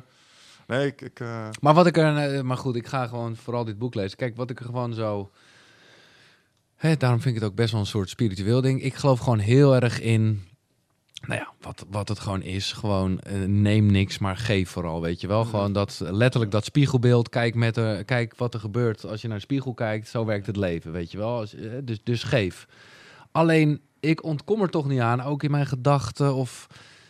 nee, 0.67 0.87
ik... 0.87 1.01
ik 1.01 1.21
Maar 1.61 1.75
wat 1.75 1.87
ik 1.87 1.97
er, 1.97 2.45
maar 2.47 2.57
goed, 2.57 2.77
ik 2.77 2.87
ga 2.87 3.07
gewoon 3.07 3.37
vooral 3.37 3.65
dit 3.65 3.79
boek 3.79 3.95
lezen. 3.95 4.17
Kijk, 4.17 4.37
wat 4.37 4.51
ik 4.51 4.59
er 4.61 4.67
gewoon 4.67 4.95
zo. 4.95 5.31
Hè, 6.77 6.97
daarom 6.97 7.21
vind 7.21 7.35
ik 7.35 7.41
het 7.41 7.51
ook 7.51 7.57
best 7.57 7.73
wel 7.73 7.81
een 7.81 7.87
soort 7.87 8.09
spiritueel 8.09 8.61
ding. 8.61 8.83
Ik 8.83 8.95
geloof 8.95 9.19
gewoon 9.19 9.39
heel 9.39 9.75
erg 9.75 10.01
in. 10.01 10.48
Nou 11.27 11.41
ja, 11.41 11.53
wat, 11.61 11.87
wat 11.91 12.09
het 12.09 12.19
gewoon 12.19 12.43
is. 12.43 12.73
Gewoon 12.73 13.21
eh, 13.21 13.41
neem 13.45 13.87
niks, 13.87 14.19
maar 14.19 14.37
geef 14.37 14.71
vooral. 14.71 15.01
Weet 15.01 15.21
je 15.21 15.27
wel. 15.27 15.45
Gewoon 15.45 15.73
dat 15.73 16.01
letterlijk 16.05 16.51
dat 16.51 16.65
spiegelbeeld. 16.65 17.29
Kijk, 17.29 17.55
met 17.55 17.75
de, 17.75 18.03
kijk 18.07 18.37
wat 18.37 18.55
er 18.55 18.61
gebeurt 18.61 19.07
als 19.07 19.21
je 19.21 19.29
naar 19.29 19.37
de 19.37 19.43
spiegel 19.43 19.75
kijkt. 19.75 20.09
Zo 20.09 20.25
werkt 20.25 20.47
het 20.47 20.57
leven. 20.57 20.93
Weet 20.93 21.11
je 21.11 21.19
wel. 21.19 21.39
Als, 21.39 21.55
eh, 21.55 21.71
dus, 21.83 21.99
dus 22.03 22.23
geef. 22.23 22.67
Alleen, 23.33 23.81
ik 24.01 24.25
ontkom 24.25 24.63
er 24.63 24.71
toch 24.71 24.89
niet 24.89 25.01
aan. 25.01 25.23
Ook 25.23 25.43
in 25.43 25.51
mijn 25.51 25.67
gedachten. 25.67 26.35
Of 26.35 26.67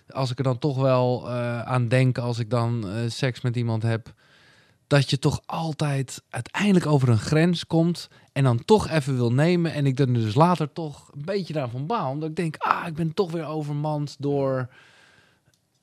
als 0.09 0.30
ik 0.30 0.39
er 0.39 0.44
dan 0.44 0.59
toch 0.59 0.76
wel 0.76 1.28
eh, 1.28 1.62
aan 1.62 1.89
denk. 1.89 2.18
Als 2.18 2.39
ik 2.39 2.51
dan 2.51 2.86
seks 3.09 3.40
met 3.40 3.56
iemand 3.56 3.82
heb 3.82 4.14
dat 4.89 5.10
je 5.10 5.18
toch 5.18 5.40
altijd 5.47 6.22
uiteindelijk 6.30 6.86
over 6.86 7.09
een 7.09 7.18
grens 7.18 7.66
komt 7.66 8.09
en 8.39 8.44
dan 8.44 8.65
toch 8.65 8.89
even 8.89 9.16
wil 9.16 9.32
nemen. 9.32 9.73
En 9.73 9.86
ik 9.86 9.98
er 9.98 10.12
dus 10.12 10.35
later 10.35 10.73
toch 10.73 11.10
een 11.15 11.24
beetje 11.24 11.52
daarvan 11.52 11.86
baal. 11.86 12.10
Omdat 12.10 12.28
ik 12.28 12.36
denk, 12.36 12.56
ah, 12.59 12.86
ik 12.86 12.94
ben 12.94 13.15
toch 13.15 13.31
weer 13.31 13.47
overmand 13.47 14.16
door 14.19 14.69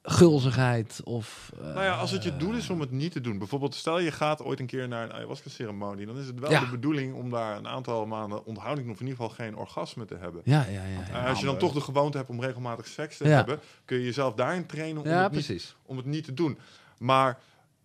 gulzigheid 0.01 1.01
of... 1.03 1.51
eh, 1.59 1.63
Nou 1.73 1.83
ja, 1.83 1.95
als 1.95 2.11
het 2.11 2.23
je 2.23 2.37
doel 2.37 2.53
is 2.53 2.69
om 2.69 2.79
het 2.79 2.91
niet 2.91 3.11
te 3.11 3.21
doen. 3.21 3.37
Bijvoorbeeld, 3.37 3.75
stel 3.75 3.99
je 3.99 4.11
gaat 4.11 4.41
ooit 4.43 4.59
een 4.59 4.65
keer 4.65 4.87
naar 4.87 5.03
een 5.03 5.13
ayahuasca-ceremonie. 5.13 6.05
Dan 6.05 6.17
is 6.17 6.27
het 6.27 6.39
wel 6.39 6.51
Ja. 6.51 6.59
de 6.59 6.69
bedoeling 6.69 7.13
om 7.15 7.29
daar 7.29 7.57
een 7.57 7.67
aantal 7.67 8.05
maanden 8.05 8.45
onthouding... 8.45 8.89
of 8.89 8.99
in 8.99 9.07
ieder 9.07 9.21
geval 9.21 9.45
geen 9.45 9.55
orgasme 9.57 10.05
te 10.05 10.15
hebben. 10.19 10.41
Ja, 10.43 10.65
ja, 10.69 10.83
ja. 10.83 10.99
ja. 11.11 11.23
Eh, 11.23 11.29
als 11.29 11.39
je 11.39 11.45
dan 11.45 11.57
toch 11.57 11.73
de 11.73 11.81
gewoonte 11.81 12.17
hebt 12.17 12.29
om 12.29 12.41
regelmatig 12.41 12.87
seks 12.87 13.17
te 13.17 13.27
Ja. 13.27 13.35
hebben... 13.35 13.59
kun 13.85 13.97
je 13.97 14.03
jezelf 14.03 14.33
daarin 14.33 14.65
trainen 14.65 15.01
om, 15.01 15.07
het 15.09 15.31
niet, 15.31 15.75
om 15.85 15.97
het 15.97 16.05
niet 16.05 16.23
te 16.23 16.33
doen. 16.33 16.57
Maar 16.97 17.39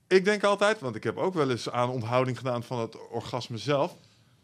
ik 0.06 0.24
denk 0.24 0.44
altijd, 0.44 0.80
want 0.80 0.94
ik 0.96 1.04
heb 1.04 1.16
ook 1.16 1.34
wel 1.34 1.50
eens 1.50 1.70
aan 1.70 1.88
onthouding 1.90 2.38
gedaan 2.38 2.62
van 2.62 2.78
het 2.80 3.08
orgasme 3.08 3.58
zelf... 3.58 3.96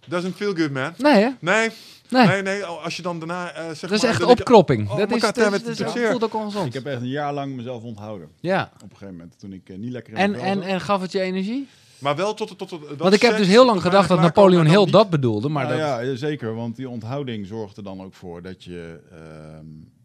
Doesn't 0.08 0.34
feel 0.36 0.54
good, 0.54 0.70
man. 0.70 0.92
Nee, 0.98 1.22
hè? 1.22 1.30
Nee, 1.40 1.70
Nee. 2.10 2.26
nee, 2.26 2.42
nee. 2.42 2.64
Als 2.64 2.96
je 2.96 3.02
dan 3.02 3.18
daarna 3.18 3.52
eh 3.52 3.64
zeg 3.64 3.80
dat 3.80 3.90
is 3.90 4.02
maar... 4.02 4.10
echt 4.10 4.24
opkropping. 4.24 4.90
Oh, 4.90 4.96
dat 4.96 5.12
is, 5.12 5.20
dat, 5.20 5.36
is, 5.68 5.76
dat 5.78 5.98
voelt 5.98 6.24
ook 6.24 6.34
ongezond. 6.34 6.66
Ik 6.66 6.72
heb 6.72 6.86
echt 6.86 7.00
een 7.00 7.08
jaar 7.08 7.34
lang 7.34 7.56
mezelf 7.56 7.82
onthouden. 7.82 8.28
Ja. 8.40 8.70
Op 8.74 8.82
een 8.82 8.88
gegeven 8.96 9.14
moment, 9.14 9.38
toen 9.38 9.52
ik 9.52 9.68
eh, 9.68 9.76
niet 9.76 9.90
lekker 9.90 10.12
in 10.12 10.18
En, 10.18 10.34
en, 10.34 10.62
en 10.62 10.80
gaf 10.80 11.00
het 11.00 11.12
je 11.12 11.20
energie? 11.20 11.68
Maar 11.98 12.16
wel 12.16 12.34
tot... 12.34 12.58
tot, 12.58 12.68
tot 12.68 12.80
Want 12.98 13.14
ik 13.14 13.22
heb 13.22 13.36
dus 13.36 13.46
heel 13.46 13.66
lang 13.66 13.82
gedacht 13.82 14.08
dat 14.08 14.20
Napoleon 14.20 14.66
heel 14.66 14.90
dat 14.90 15.10
bedoelde, 15.10 15.48
maar 15.48 15.66
Nou 15.66 15.78
dat... 15.78 16.06
ja, 16.06 16.16
zeker, 16.16 16.54
want 16.54 16.76
die 16.76 16.88
onthouding 16.88 17.46
zorgt 17.46 17.76
er 17.76 17.82
dan 17.82 18.02
ook 18.02 18.14
voor 18.14 18.42
dat 18.42 18.64
je... 18.64 18.98
ehm, 19.10 19.20
eh, 19.20 19.95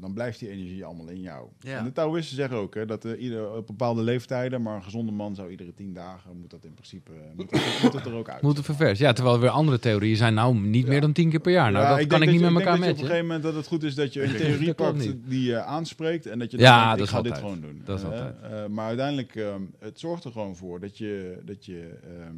dan 0.00 0.14
blijft 0.14 0.38
die 0.38 0.48
energie 0.48 0.84
allemaal 0.84 1.08
in 1.08 1.20
jou. 1.20 1.48
Ja. 1.60 1.78
En 1.78 1.84
de 1.84 1.92
Taoïsten 1.92 2.36
zeggen 2.36 2.56
ook 2.56 2.74
hè, 2.74 2.86
dat 2.86 3.04
eh, 3.04 3.22
ieder, 3.22 3.52
op 3.56 3.66
bepaalde 3.66 4.02
leeftijden, 4.02 4.62
maar 4.62 4.76
een 4.76 4.82
gezonde 4.82 5.12
man 5.12 5.34
zou 5.34 5.50
iedere 5.50 5.74
tien 5.74 5.92
dagen, 5.92 6.36
moet 6.40 6.50
dat 6.50 6.64
in 6.64 6.74
principe, 6.74 7.12
eh, 7.12 7.18
moet, 7.36 7.50
het- 7.50 7.78
moet 7.82 7.92
het 7.92 8.06
er 8.06 8.14
ook 8.14 8.28
uit. 8.28 8.42
Moet 8.42 8.56
het 8.56 8.64
ververs. 8.64 8.98
Ja, 8.98 9.12
terwijl 9.12 9.34
er 9.34 9.40
weer 9.40 9.50
andere 9.50 9.78
theorieën 9.78 10.16
zijn. 10.16 10.34
Nou, 10.34 10.58
niet 10.58 10.82
Ja. 10.84 10.88
meer 10.90 11.00
dan 11.00 11.12
tien 11.12 11.30
keer 11.30 11.40
per 11.40 11.52
jaar. 11.52 11.72
Nou, 11.72 11.84
Ja, 11.84 11.90
dat 11.90 12.00
ik 12.00 12.08
kan 12.08 12.22
ik 12.22 12.30
niet 12.30 12.40
met 12.40 12.50
elkaar 12.54 12.76
je 12.78 12.82
op 12.82 12.88
een 12.88 12.96
gegeven 12.96 13.20
moment 13.24 13.42
dat 13.42 13.54
het 13.54 13.66
goed 13.66 13.82
is 13.82 13.94
dat 13.94 14.12
je 14.12 14.22
een 14.24 14.36
theorie 14.36 14.74
pakt 14.74 14.96
niet. 14.98 15.16
die 15.24 15.42
je 15.42 15.60
aanspreekt 15.62 16.26
en 16.26 16.38
dat 16.38 16.50
je 16.50 16.58
Ja, 16.58 16.74
denkt, 16.74 16.88
dat 16.88 16.98
ik 16.98 17.04
is 17.04 17.10
ga 17.10 17.22
dit 17.22 17.32
altijd. 17.32 17.50
gewoon 17.52 17.70
doen. 17.72 17.82
Dat 17.84 17.98
is 17.98 18.04
Eh, 18.04 18.10
altijd. 18.10 18.34
eh, 18.52 18.66
maar 18.66 18.86
uiteindelijk, 18.86 19.34
ehm, 19.36 19.62
het 19.78 20.00
zorgt 20.00 20.24
er 20.24 20.32
gewoon 20.32 20.56
voor 20.56 20.80
dat 20.80 20.98
je, 20.98 21.38
dat 21.44 21.64
je 21.64 21.98
ehm, 22.02 22.36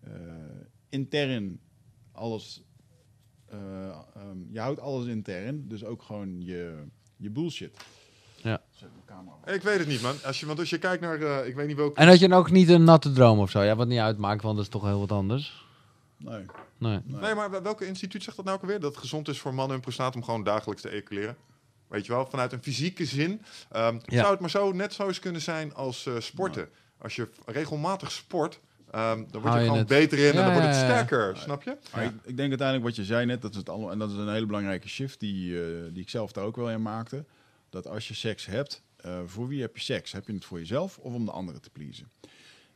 eh, 0.00 0.10
intern 0.88 1.58
alles, 2.12 2.62
eh, 3.52 3.88
ehm, 3.88 4.38
je 4.50 4.60
houdt 4.60 4.80
alles 4.80 5.06
intern, 5.06 5.68
dus 5.68 5.84
ook 5.84 6.02
gewoon 6.02 6.40
je, 6.44 6.82
je 7.16 7.30
bullshit. 7.30 7.76
Ja. 8.36 8.62
Zet 8.70 8.88
de 8.94 9.00
camera 9.12 9.36
op. 9.42 9.48
Ik 9.50 9.62
weet 9.62 9.78
het 9.78 9.88
niet, 9.88 10.02
man. 10.02 10.14
Als 10.24 10.40
je, 10.40 10.46
want 10.46 10.58
als 10.58 10.70
je 10.70 10.78
kijkt 10.78 11.02
naar, 11.02 11.20
eh, 11.22 11.46
ik 11.48 11.54
weet 11.54 11.66
niet 11.66 11.76
welke... 11.76 12.00
En 12.00 12.08
had 12.08 12.18
je 12.18 12.28
dan 12.28 12.38
ook 12.38 12.50
niet 12.50 12.68
een 12.68 12.84
natte 12.84 13.12
droom 13.12 13.38
of 13.38 13.50
zo? 13.50 13.62
Ja, 13.62 13.76
wat 13.76 13.88
niet 13.88 13.98
uitmaakt, 13.98 14.42
want 14.42 14.56
dat 14.56 14.64
is 14.64 14.70
toch 14.70 14.82
heel 14.82 14.98
wat 15.00 15.12
anders. 15.12 15.66
Nee. 16.16 16.44
Nee. 16.78 17.00
Nee, 17.04 17.34
maar 17.34 17.50
wel- 17.50 17.62
welke 17.62 17.86
instituut 17.86 18.22
zegt 18.22 18.36
dat 18.36 18.44
nou 18.44 18.56
ook 18.56 18.62
alweer? 18.62 18.80
Dat 18.80 18.90
het 18.90 19.00
gezond 19.00 19.28
is 19.28 19.38
voor 19.38 19.54
mannen 19.54 19.72
hun 19.72 19.80
prostaat 19.80 20.14
om 20.14 20.24
gewoon 20.24 20.44
dagelijks 20.44 20.82
te 20.82 20.90
ejaculeren. 20.90 21.36
Weet 21.88 22.06
je 22.06 22.12
wel, 22.12 22.26
vanuit 22.26 22.52
een 22.52 22.62
fysieke 22.62 23.04
zin. 23.04 23.42
Ehm, 23.70 23.98
Ja. 24.06 24.18
Zou 24.20 24.30
het 24.30 24.40
maar 24.40 24.50
zo 24.50 24.72
net 24.72 24.92
zo 24.92 25.06
eens 25.06 25.18
kunnen 25.18 25.40
zijn 25.40 25.74
als 25.74 26.06
eh, 26.06 26.14
sporten? 26.18 26.68
Als 26.98 27.16
je 27.16 27.28
regelmatig 27.46 28.12
sport, 28.12 28.60
ehm, 28.92 29.24
dan 29.30 29.40
word 29.42 29.52
je 29.54 29.58
je 29.58 29.64
gewoon 29.64 29.78
het- 29.78 29.86
beter 29.88 30.18
in 30.18 30.30
en 30.30 30.36
dan 30.44 30.52
wordt 30.52 30.66
het 30.66 30.74
ja, 30.76 30.80
ja. 30.80 30.86
sterker, 30.94 31.36
snap 31.36 31.62
je? 31.62 31.76
Maar 31.94 32.04
ik, 32.04 32.10
ik 32.24 32.36
denk 32.36 32.48
uiteindelijk 32.48 32.86
wat 32.86 32.96
je 32.96 33.04
zei 33.04 33.26
net, 33.26 33.42
dat 33.42 33.50
is 33.50 33.56
het 33.56 33.68
allemaal, 33.68 33.90
en 33.90 33.98
dat 33.98 34.10
is 34.10 34.16
een 34.16 34.32
hele 34.32 34.46
belangrijke 34.46 34.88
shift 34.88 35.20
die, 35.20 35.62
eh, 35.64 35.68
die 35.92 36.02
ik 36.02 36.10
zelf 36.10 36.32
daar 36.32 36.44
ook 36.44 36.56
wel 36.56 36.70
in 36.70 36.82
maakte. 36.82 37.24
Dat 37.70 37.86
als 37.86 38.08
je 38.08 38.14
seks 38.14 38.46
hebt, 38.46 38.82
eh, 38.96 39.18
voor 39.26 39.48
wie 39.48 39.60
heb 39.60 39.76
je 39.76 39.82
seks? 39.82 40.12
Heb 40.12 40.26
je 40.26 40.32
het 40.32 40.44
voor 40.44 40.58
jezelf 40.58 40.98
of 40.98 41.14
om 41.14 41.24
de 41.24 41.30
anderen 41.30 41.60
te 41.62 41.70
pleasen? 41.70 42.10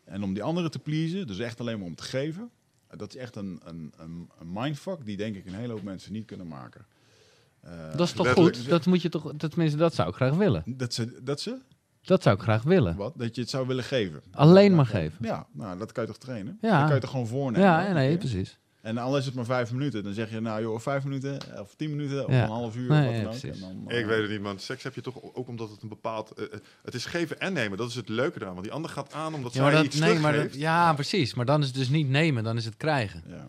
En 0.05 0.23
om 0.23 0.35
die 0.35 0.43
anderen 0.43 0.71
te 0.71 0.79
pleasen, 0.79 1.27
dus 1.27 1.39
echt 1.39 1.61
alleen 1.61 1.79
maar 1.79 1.87
om 1.87 1.95
te 1.95 2.03
geven, 2.03 2.51
eh, 2.89 2.99
dat 2.99 3.09
is 3.15 3.21
echt 3.21 3.37
een, 3.37 3.61
een, 3.65 3.93
een, 3.97 4.31
een 4.41 4.53
mindfuck 4.53 5.05
die 5.05 5.17
denk 5.17 5.37
ik 5.37 5.47
een 5.47 5.55
hele 5.55 5.73
hoop 5.73 5.83
mensen 5.83 6.13
niet 6.13 6.27
kunnen 6.27 6.49
maken. 6.49 6.87
Eh, 7.61 7.97
Dat 7.97 8.07
is 8.07 8.13
toch 8.13 8.33
goed? 8.33 8.69
Dat 8.69 8.87
moet 8.87 9.03
je 9.03 9.09
toch... 9.09 9.33
dat- 9.37 9.51
Tenminste, 9.51 9.79
dat 9.79 9.95
zou 9.95 10.09
ik 10.09 10.15
graag 10.15 10.35
willen. 10.35 10.63
Dat 10.67 10.95
ze, 10.95 11.19
dat 11.23 11.41
ze, 11.41 11.57
Dat 12.07 12.23
zou 12.23 12.37
ik 12.37 12.43
graag 12.43 12.63
willen. 12.63 12.97
wat? 12.97 13.13
Dat 13.17 13.35
je 13.35 13.41
het 13.41 13.51
zou 13.51 13.67
willen 13.67 13.85
geven. 13.85 14.23
Alleen 14.33 14.75
maar 14.75 14.87
geven. 14.87 15.17
Ja, 15.21 15.47
nou, 15.53 15.79
dat 15.79 15.93
kan 15.93 16.03
je 16.05 16.09
toch 16.09 16.19
trainen? 16.19 16.59
Ja. 16.61 16.77
Dat 16.79 16.85
kan 16.87 16.95
je 16.95 17.01
toch 17.01 17.11
gewoon 17.11 17.27
voornemen? 17.27 17.67
Ja, 17.69 17.87
ja, 17.87 17.93
nee, 17.93 18.17
precies. 18.19 18.59
En 18.83 18.99
al 18.99 19.17
is 19.17 19.27
het 19.27 19.35
maar 19.35 19.45
vijf 19.45 19.73
minuten, 19.73 20.05
dan 20.05 20.13
zeg 20.13 20.31
je, 20.31 20.41
nou 20.41 20.63
joh, 20.63 20.79
vijf 20.81 21.05
minuten, 21.05 21.39
of 21.61 21.75
tien 21.75 21.91
minuten, 21.91 22.27
of 22.27 22.33
Ja. 22.33 22.43
een 22.43 22.49
half 22.49 22.77
uur, 22.77 22.89
Nee, 22.91 23.05
wat 23.07 23.15
ja, 23.15 23.17
dan 23.23 23.33
ook. 23.33 23.41
precies. 23.41 23.61
En 23.63 23.83
dan, 23.85 23.97
Ik 23.97 24.01
eh, 24.03 24.07
weet 24.07 24.21
het 24.23 24.31
niet, 24.31 24.41
man. 24.41 24.59
Seks 24.59 24.83
heb 24.83 24.95
je 24.95 25.01
toch 25.01 25.23
ook 25.35 25.49
omdat 25.49 25.71
het 25.71 25.83
een 25.83 25.89
bepaald... 25.89 26.31
eh, 26.31 26.45
eh, 26.45 26.51
het 26.85 26.95
is 26.95 27.05
geven 27.05 27.41
en 27.41 27.53
nemen. 27.53 27.79
Dat 27.79 27.89
is 27.89 27.95
het 27.95 28.09
leuke 28.09 28.41
eraan. 28.41 28.53
Want 28.53 28.65
die 28.65 28.73
ander 28.73 28.91
gaat 28.91 29.13
aan 29.13 29.35
omdat 29.35 29.55
Ja, 29.55 29.63
zij 29.63 29.73
dat, 29.73 29.85
iets 29.85 29.99
nee, 29.99 30.19
maar 30.19 30.33
dat, 30.33 30.55
ja, 30.55 30.93
precies. 30.95 31.35
Maar 31.35 31.45
dan 31.47 31.61
is 31.61 31.67
het 31.67 31.77
dus 31.77 31.89
niet 31.89 32.09
nemen, 32.09 32.45
dan 32.45 32.57
is 32.57 32.65
het 32.65 32.77
krijgen. 32.77 33.23
Ja, 33.29 33.47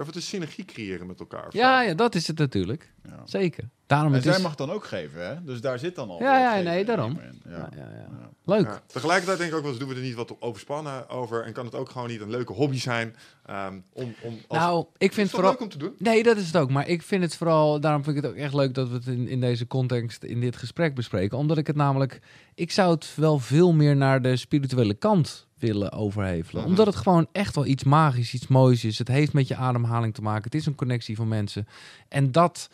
Of 0.00 0.06
het 0.06 0.16
is 0.16 0.28
synergie 0.28 0.64
creëren 0.64 1.06
met 1.06 1.20
elkaar. 1.20 1.46
Ja, 1.50 1.80
ja 1.82 1.94
dat 1.94 2.14
is 2.14 2.26
het 2.26 2.38
natuurlijk. 2.38 2.92
ja. 3.04 3.22
Zeker. 3.24 3.68
Daarom 3.86 4.08
En 4.08 4.14
het 4.14 4.22
zij 4.24 4.32
is... 4.36 4.42
mag 4.42 4.54
dan 4.54 4.70
ook 4.70 4.84
geven, 4.84 5.26
hè? 5.26 5.44
Dus 5.44 5.60
daar 5.60 5.78
zit 5.78 5.94
dan 5.94 6.10
al. 6.10 6.18
Ja, 6.22 6.38
ja, 6.38 6.54
het 6.54 6.64
nee, 6.64 6.84
daarom. 6.84 7.20
Ja. 7.44 7.50
Ja, 7.50 7.68
ja, 7.76 7.88
ja. 7.90 8.08
Ja. 8.20 8.30
Leuk. 8.44 8.66
Ja. 8.66 8.82
Tegelijkertijd 8.86 9.38
denk 9.38 9.50
ik 9.50 9.56
ook 9.56 9.62
wel 9.62 9.70
eens, 9.70 9.80
doen 9.80 9.88
we 9.88 9.94
er 9.94 10.00
niet 10.00 10.14
wat 10.14 10.36
overspannen 10.40 11.08
over? 11.08 11.44
En 11.44 11.52
kan 11.52 11.64
het 11.64 11.74
ook 11.74 11.90
gewoon 11.90 12.08
niet 12.08 12.20
een 12.20 12.30
leuke 12.30 12.52
hobby 12.52 12.78
zijn? 12.78 13.16
ehm, 13.46 13.74
om, 13.92 14.14
om 14.22 14.38
als... 14.48 14.58
Nou, 14.58 14.86
ik 14.96 15.02
Het 15.06 15.14
vind 15.14 15.26
toch 15.30 15.36
vooral... 15.36 15.50
leuk 15.50 15.60
om 15.60 15.68
te 15.68 15.78
doen? 15.78 15.94
Nee, 15.98 16.22
dat 16.22 16.36
is 16.36 16.46
het 16.46 16.56
ook. 16.56 16.70
Maar 16.70 16.88
ik 16.88 17.02
vind 17.02 17.22
het 17.22 17.36
vooral... 17.36 17.80
Daarom 17.80 18.04
vind 18.04 18.16
ik 18.16 18.22
het 18.22 18.32
ook 18.32 18.38
echt 18.38 18.54
leuk 18.54 18.74
dat 18.74 18.88
we 18.88 18.94
het 18.94 19.06
in, 19.06 19.28
in 19.28 19.40
deze 19.40 19.66
context, 19.66 20.24
in 20.24 20.40
dit 20.40 20.56
gesprek 20.56 20.94
bespreken. 20.94 21.38
Omdat 21.38 21.58
ik 21.58 21.66
het 21.66 21.76
namelijk... 21.76 22.20
Ik 22.54 22.70
zou 22.70 22.94
het 22.94 23.12
wel 23.16 23.38
veel 23.38 23.72
meer 23.72 23.96
naar 23.96 24.22
de 24.22 24.36
spirituele 24.36 24.94
kant 24.94 25.46
willen 25.60 25.92
overhevelen. 25.92 26.60
Mhm. 26.62 26.70
Omdat 26.70 26.86
het 26.86 26.96
gewoon 26.96 27.26
echt 27.32 27.54
wel 27.54 27.66
iets 27.66 27.84
magisch, 27.84 28.34
iets 28.34 28.46
moois 28.46 28.84
is. 28.84 28.98
Het 28.98 29.08
heeft 29.08 29.32
met 29.32 29.48
je 29.48 29.56
ademhaling 29.56 30.14
te 30.14 30.22
maken. 30.22 30.44
Het 30.44 30.54
is 30.54 30.66
een 30.66 30.74
connectie 30.74 31.16
van 31.16 31.28
mensen. 31.28 31.66
En 32.08 32.32
dat 32.32 32.70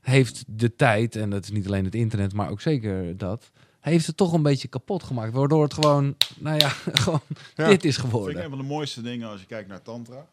heeft 0.00 0.44
de 0.46 0.76
tijd, 0.76 1.16
en 1.16 1.30
dat 1.30 1.44
is 1.44 1.50
niet 1.50 1.66
alleen 1.66 1.84
het 1.84 1.94
internet, 1.94 2.32
maar 2.32 2.50
ook 2.50 2.60
zeker 2.60 3.16
dat... 3.18 3.50
Heeft 3.80 4.06
het 4.06 4.16
toch 4.16 4.32
een 4.32 4.42
beetje 4.42 4.68
kapot 4.68 5.02
gemaakt. 5.02 5.32
Waardoor 5.32 5.62
het 5.62 5.74
gewoon, 5.74 6.14
nou 6.38 6.58
ja, 6.58 6.68
gewoon 7.02 7.20
Ja. 7.54 7.68
dit 7.68 7.84
is 7.84 7.96
Dat 7.96 8.04
vind 8.04 8.04
ik 8.04 8.10
geworden. 8.10 8.42
een 8.44 8.48
van 8.48 8.58
de 8.58 8.64
mooiste 8.64 9.02
dingen 9.02 9.28
als 9.28 9.40
je 9.40 9.46
kijkt 9.46 9.68
naar 9.68 9.82
Tantra. 9.82 10.26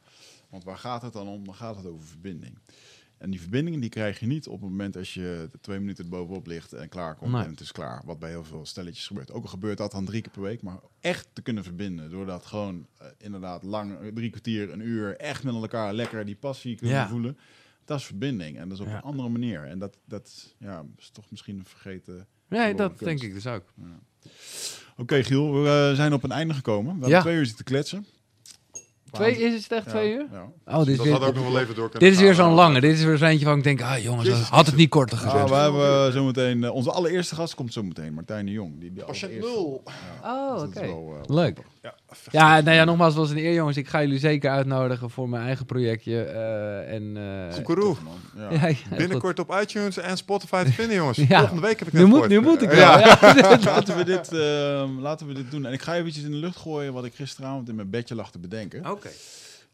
Want 0.49 0.63
waar 0.63 0.77
gaat 0.77 1.01
het 1.01 1.13
dan 1.13 1.27
om? 1.27 1.45
Dan 1.45 1.53
gaat 1.55 1.75
het 1.75 1.85
over 1.85 2.07
verbinding. 2.07 2.57
En 3.19 3.29
die 3.29 3.39
verbindingen 3.41 3.79
die 3.79 3.89
krijg 3.89 4.19
je 4.19 4.25
niet 4.25 4.47
op 4.47 4.61
het 4.61 4.69
moment 4.69 4.97
als 4.97 5.13
je 5.13 5.49
twee 5.61 5.79
minuten 5.79 6.03
er 6.03 6.09
bovenop 6.09 6.47
ligt 6.47 6.73
en 6.73 6.89
klaar 6.89 7.15
komt 7.15 7.31
Nee. 7.31 7.43
en 7.43 7.49
het 7.49 7.59
is 7.59 7.71
klaar. 7.71 8.01
Wat 8.05 8.19
bij 8.19 8.29
heel 8.29 8.43
veel 8.43 8.65
stelletjes 8.65 9.07
gebeurt. 9.07 9.31
Ook 9.31 9.43
al 9.43 9.49
gebeurt 9.49 9.77
dat 9.77 9.91
dan 9.91 10.05
drie 10.05 10.21
keer 10.21 10.31
per 10.31 10.41
week, 10.41 10.61
maar 10.61 10.79
echt 10.99 11.27
te 11.33 11.41
kunnen 11.41 11.63
verbinden. 11.63 12.09
Door 12.09 12.25
dat 12.25 12.45
gewoon 12.45 12.87
eh, 12.97 13.07
inderdaad 13.17 13.63
lang, 13.63 13.99
eh, 13.99 14.07
drie 14.13 14.29
kwartier, 14.29 14.71
een 14.71 14.87
uur, 14.87 15.17
echt 15.17 15.43
met 15.43 15.53
elkaar 15.53 15.93
lekker 15.93 16.25
die 16.25 16.35
passie 16.35 16.75
kunnen 16.75 16.95
Ja. 16.97 17.07
voelen. 17.07 17.37
Dat 17.85 17.99
is 17.99 18.05
verbinding. 18.05 18.57
En 18.57 18.69
dat 18.69 18.77
is 18.77 18.83
op 18.83 18.89
Ja. 18.89 18.95
een 18.95 19.01
andere 19.01 19.29
manier. 19.29 19.63
En 19.63 19.79
dat, 19.79 19.97
dat 20.05 20.55
ja, 20.57 20.85
is 20.97 21.09
toch 21.09 21.25
misschien 21.31 21.57
een 21.59 21.65
vergeten... 21.65 22.27
Nee, 22.47 22.75
dat 22.75 22.87
kunst. 22.87 23.03
denk 23.03 23.21
ik 23.21 23.33
dus 23.33 23.47
ook. 23.47 23.63
Oké 24.97 25.23
Giel, 25.23 25.61
we 25.61 25.69
eh, 25.89 25.95
zijn 25.95 26.13
op 26.13 26.23
een 26.23 26.31
einde 26.31 26.53
gekomen. 26.53 26.93
We 26.95 27.01
hebben 27.01 27.19
twee 27.21 27.35
uur 27.35 27.45
zitten 27.45 27.65
kletsen. 27.65 28.05
Twee, 29.11 29.37
is 29.37 29.63
het 29.63 29.71
echt 29.71 29.85
Ja, 29.85 29.91
twee 29.91 30.13
uur? 30.13 30.25
ja. 30.31 30.47
Oh, 30.65 30.77
dit 30.79 30.87
is 30.87 30.95
Dat 30.97 31.05
weer, 31.05 31.13
had 31.15 31.23
ook 31.23 31.35
nog 31.35 31.51
wel 31.51 31.59
even 31.61 31.75
door 31.75 31.89
kunnen 31.89 32.09
dit 32.09 32.17
is 32.17 32.23
weer 32.23 32.33
zo'n 32.33 32.53
lange. 32.53 32.81
Dit 32.81 32.97
is 32.97 33.03
weer 33.03 33.17
zo 33.17 33.25
eentje 33.25 33.45
van 33.45 33.57
ik 33.57 33.63
denk, 33.63 33.81
ah 33.81 33.97
jongens, 34.03 34.27
Jezus, 34.27 34.47
had 34.49 34.65
het 34.65 34.75
niet 34.75 34.89
korter 34.89 35.17
gezet. 35.17 35.41
Ah, 35.41 35.49
we 35.49 35.55
hebben 35.55 36.05
eh, 36.05 36.11
zometeen 36.11 36.63
eh, 36.63 36.73
onze 36.73 36.91
allereerste 36.91 37.35
gast 37.35 37.55
komt 37.55 37.73
zometeen, 37.73 38.13
Martijn 38.13 38.45
de 38.45 38.51
Jong. 38.51 38.79
Die, 38.79 38.93
die 38.93 39.03
Patiënt 39.03 39.39
nul. 39.39 39.83
Oh, 40.23 40.53
Dus 40.53 40.61
oké. 40.63 40.73
dat 40.73 40.83
is 40.83 40.89
wel, 40.89 41.13
eh, 41.27 41.35
Leuk. 41.35 41.59
Ja, 41.81 41.95
Ja, 42.31 42.61
nou 42.61 42.75
ja, 42.75 42.83
nogmaals, 42.83 43.13
het 43.13 43.21
was 43.21 43.31
een 43.31 43.37
eer 43.37 43.53
jongens. 43.53 43.77
Ik 43.77 43.87
ga 43.87 44.01
jullie 44.01 44.19
zeker 44.19 44.49
uitnodigen 44.51 45.09
voor 45.09 45.29
mijn 45.29 45.43
eigen 45.43 45.65
projectje. 45.65 46.23
eh, 46.23 46.93
en, 46.93 47.17
eh, 47.17 47.53
Koekeroe. 47.55 47.83
tof, 47.83 48.01
man. 48.01 48.19
Ja. 48.35 48.51
ja, 48.51 48.67
ja, 48.67 48.73
goed. 48.73 48.97
Binnenkort 48.97 49.39
op 49.39 49.57
iTunes 49.61 49.97
en 49.97 50.17
Spotify 50.17 50.63
te 50.63 50.71
vinden, 50.71 50.95
jongens. 50.95 51.17
Ja. 51.27 51.39
Volgende 51.39 51.61
week 51.61 51.79
heb 51.79 51.87
ik 51.87 51.93
net 51.93 52.03
Nu 52.03 52.07
moet, 52.07 52.27
nu 52.27 52.39
moet 52.41 52.61
ik 52.61 52.69
wel. 52.69 52.99
Ja. 52.99 53.17
Ja. 53.35 53.59
laten, 53.63 53.97
we 53.97 54.03
dit, 54.03 54.31
ehm, 54.33 54.99
laten 54.99 55.27
we 55.27 55.33
dit 55.33 55.51
doen. 55.51 55.65
En 55.65 55.73
ik 55.73 55.81
ga 55.81 55.95
eventjes 55.95 56.23
in 56.23 56.31
de 56.31 56.37
lucht 56.37 56.57
gooien 56.57 56.93
wat 56.93 57.05
ik 57.05 57.15
gisteravond 57.15 57.69
in 57.69 57.75
mijn 57.75 57.89
bedje 57.89 58.15
lag 58.15 58.31
te 58.31 58.39
bedenken. 58.39 58.91
Oké. 58.91 59.09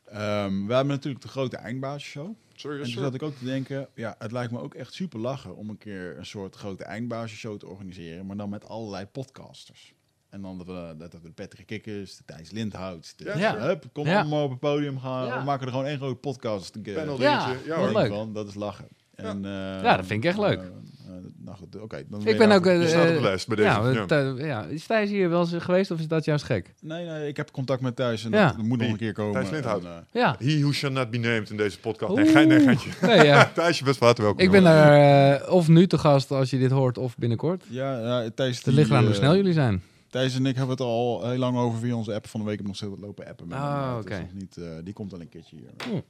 Ehm, 0.06 0.66
we 0.68 0.74
hebben 0.74 0.88
natuurlijk 0.94 1.24
de 1.24 1.30
grote 1.30 1.58
eindbazenshow. 1.58 2.36
Sorry, 2.56 2.78
En 2.82 2.84
toen 2.92 3.04
zat 3.04 3.14
ik 3.14 3.24
ook 3.24 3.36
te 3.38 3.46
denken, 3.46 3.88
ja, 3.96 4.16
het 4.20 4.32
lijkt 4.32 4.52
me 4.52 4.60
ook 4.60 4.74
echt 4.74 4.94
super 4.94 5.20
lachen 5.20 5.56
om 5.56 5.70
een 5.70 5.78
keer 5.78 6.18
een 6.18 6.26
soort 6.26 6.56
grote 6.56 6.84
eindbazenshow 6.84 7.58
te 7.60 7.68
organiseren, 7.68 8.26
maar 8.26 8.38
dan 8.38 8.50
met 8.50 8.68
allerlei 8.68 9.06
podcasters. 9.06 9.94
En 10.36 10.42
dan 10.42 10.58
dat 10.58 10.68
we, 10.68 10.94
dat 10.98 11.12
we 11.14 11.20
de 11.24 11.32
Patrick 11.32 11.66
Kikkers, 11.66 12.18
de 12.18 12.24
Thijs 12.26 12.52
Lindhout, 12.52 13.14
de, 13.18 13.34
Ja, 13.38 13.58
hup, 13.58 13.84
kom 13.94 14.06
Ja. 14.08 14.20
allemaal 14.20 14.44
op 14.44 14.50
het 14.50 14.60
podium 14.60 15.00
gaan. 15.00 15.26
Ja. 15.26 15.38
We 15.40 15.44
maken 15.44 15.66
er 15.66 15.72
gewoon 15.72 15.86
één 15.88 15.98
grote 15.98 16.16
podcast. 16.16 16.82
Panel 16.94 17.22
Ja, 17.22 17.46
dingetje. 17.46 17.68
Ja, 17.68 17.92
leuk. 17.92 18.08
Van, 18.08 18.34
dat 18.34 18.48
is 18.48 18.54
lachen. 18.56 18.86
En, 19.16 19.46
eh, 19.46 19.52
Ja, 19.84 19.96
dat 19.98 20.06
vind 20.06 20.24
ik 20.24 20.30
echt 20.30 20.40
leuk. 20.40 20.58
eh, 20.60 20.66
eh, 20.66 21.14
nou 21.38 21.58
goed, 21.58 21.80
oké. 21.82 22.04
dan 22.10 22.28
Ik 22.28 22.38
ben 22.38 22.48
daar- 22.50 22.58
ook... 22.58 22.66
eh, 22.66 22.82
Je 22.82 22.88
staat 22.88 23.02
op 23.02 23.08
de 23.08 23.16
eh, 23.16 23.22
lijst 23.22 23.48
bij 23.48 23.56
deze. 23.56 23.70
Ja, 23.70 24.36
Ja. 24.38 24.66
eh. 24.66 24.72
Is 24.72 24.86
Thijs 24.86 25.10
hier 25.10 25.30
wel 25.30 25.40
eens 25.40 25.54
geweest 25.64 25.92
of 25.92 26.00
is 26.00 26.08
dat 26.08 26.26
juist 26.26 26.44
gek? 26.46 26.74
Nee, 26.82 27.06
nee, 27.06 27.28
ik 27.28 27.38
heb 27.38 27.52
contact 27.52 27.82
met 27.82 27.96
Thijs 27.96 28.26
en 28.26 28.32
Ja. 28.32 28.48
dat, 28.48 28.58
moet 28.58 28.80
nog 28.80 28.90
een 28.90 28.98
keer 28.98 29.14
komen. 29.14 29.34
Thijs 29.34 29.50
Lindhout. 29.50 29.84
En, 29.84 29.90
eh, 29.90 30.22
Ja. 30.22 30.36
He 30.40 30.60
who 30.60 30.72
shall 30.72 30.92
not 30.92 31.10
be 31.10 31.18
named 31.18 31.50
in 31.50 31.58
deze 31.58 31.80
podcast. 31.80 32.16
Nee, 32.16 32.28
gein, 32.28 32.48
nee, 32.48 32.60
geintje. 32.60 32.90
Nee, 33.08 33.24
ja. 33.26 33.46
Thijs, 33.56 33.80
je 33.80 33.86
best 33.86 33.98
van 33.98 34.08
harte 34.08 34.22
welkom. 34.22 34.44
Ik 34.44 34.52
ben 34.52 34.64
daar 34.64 35.42
eh, 35.42 35.54
of 35.54 35.68
nu 35.68 35.88
te 35.88 35.98
gast 35.98 36.32
als 36.32 36.50
je 36.50 36.58
dit 36.58 36.72
hoort 36.72 36.98
of 36.98 37.18
binnenkort. 37.18 37.64
ja, 37.70 38.00
ja, 38.22 38.30
Thijs... 38.36 38.58
Het 38.66 38.74
ligt 38.74 38.90
hoe 38.90 38.98
eh, 39.08 39.14
snel 39.14 39.36
jullie 39.36 39.54
zijn. 39.54 39.82
Thijs 40.16 40.36
en 40.36 40.46
ik 40.46 40.56
hebben 40.56 40.76
het 40.76 40.86
al 40.86 41.30
heel 41.30 41.38
lang 41.38 41.58
over 41.58 41.80
via 41.80 41.96
onze 41.96 42.14
app. 42.14 42.28
Van 42.28 42.40
de 42.40 42.46
week 42.46 42.60
ik 42.60 42.66
nog 42.68 42.76
steeds 42.76 42.92
lopen 43.00 43.28
appen. 43.28 43.48
Met 43.48 43.58
Oh, 43.58 43.98
oké. 44.00 44.20
nog 44.20 44.34
niet, 44.34 44.58
eh, 44.58 44.66
die 44.84 44.94
komt 44.94 45.14
al 45.14 45.22
een 45.22 45.30
keertje 45.30 45.56
hier. 45.58 46.04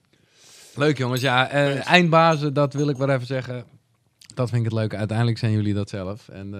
Leuk 0.75 0.97
jongens, 0.97 1.21
ja. 1.21 1.49
eh, 1.49 1.87
eindbazen, 1.87 2.53
dat 2.53 2.73
wil 2.73 2.89
ik 2.89 2.97
wel 2.97 3.09
even 3.09 3.25
zeggen. 3.27 3.65
Dat 4.33 4.49
vind 4.49 4.59
ik 4.65 4.69
het 4.71 4.79
leuke. 4.79 4.95
Uiteindelijk 4.97 5.37
zijn 5.37 5.51
jullie 5.51 5.73
dat 5.73 5.89
zelf. 5.89 6.29
En 6.29 6.53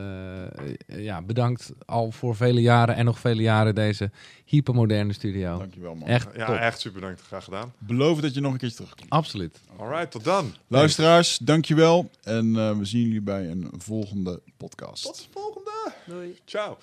eh, 0.88 1.04
ja, 1.04 1.22
bedankt 1.22 1.72
al 1.86 2.12
voor 2.12 2.36
vele 2.36 2.62
jaren 2.62 2.96
en 2.96 3.06
nog 3.06 3.20
vele 3.20 3.42
jaren 3.42 3.76
deze 3.76 4.12
hypermoderne 4.46 5.14
studio. 5.14 5.58
Dankjewel 5.58 5.96
man. 5.96 6.08
Echt 6.08 6.36
Ja, 6.36 6.46
top. 6.46 6.56
echt 6.56 6.80
super 6.80 7.00
bedankt. 7.00 7.22
Graag 7.22 7.44
gedaan. 7.44 7.74
Beloof 7.78 8.20
dat 8.22 8.34
je 8.34 8.42
nog 8.42 8.52
een 8.52 8.58
keertje 8.58 8.78
terugkomt. 8.78 9.10
Absoluut. 9.10 9.62
Alright, 9.78 10.12
tot 10.12 10.24
dan. 10.24 10.54
Luisteraars, 10.68 11.38
dankjewel. 11.38 12.10
En 12.24 12.56
eh, 12.56 12.78
we 12.78 12.86
zien 12.86 13.02
jullie 13.02 13.22
bij 13.22 13.50
een 13.52 13.72
volgende 13.78 14.42
podcast. 14.58 15.04
Tot 15.04 15.16
de 15.18 15.40
volgende. 15.40 15.72
Doei. 16.06 16.38
Ciao. 16.46 16.78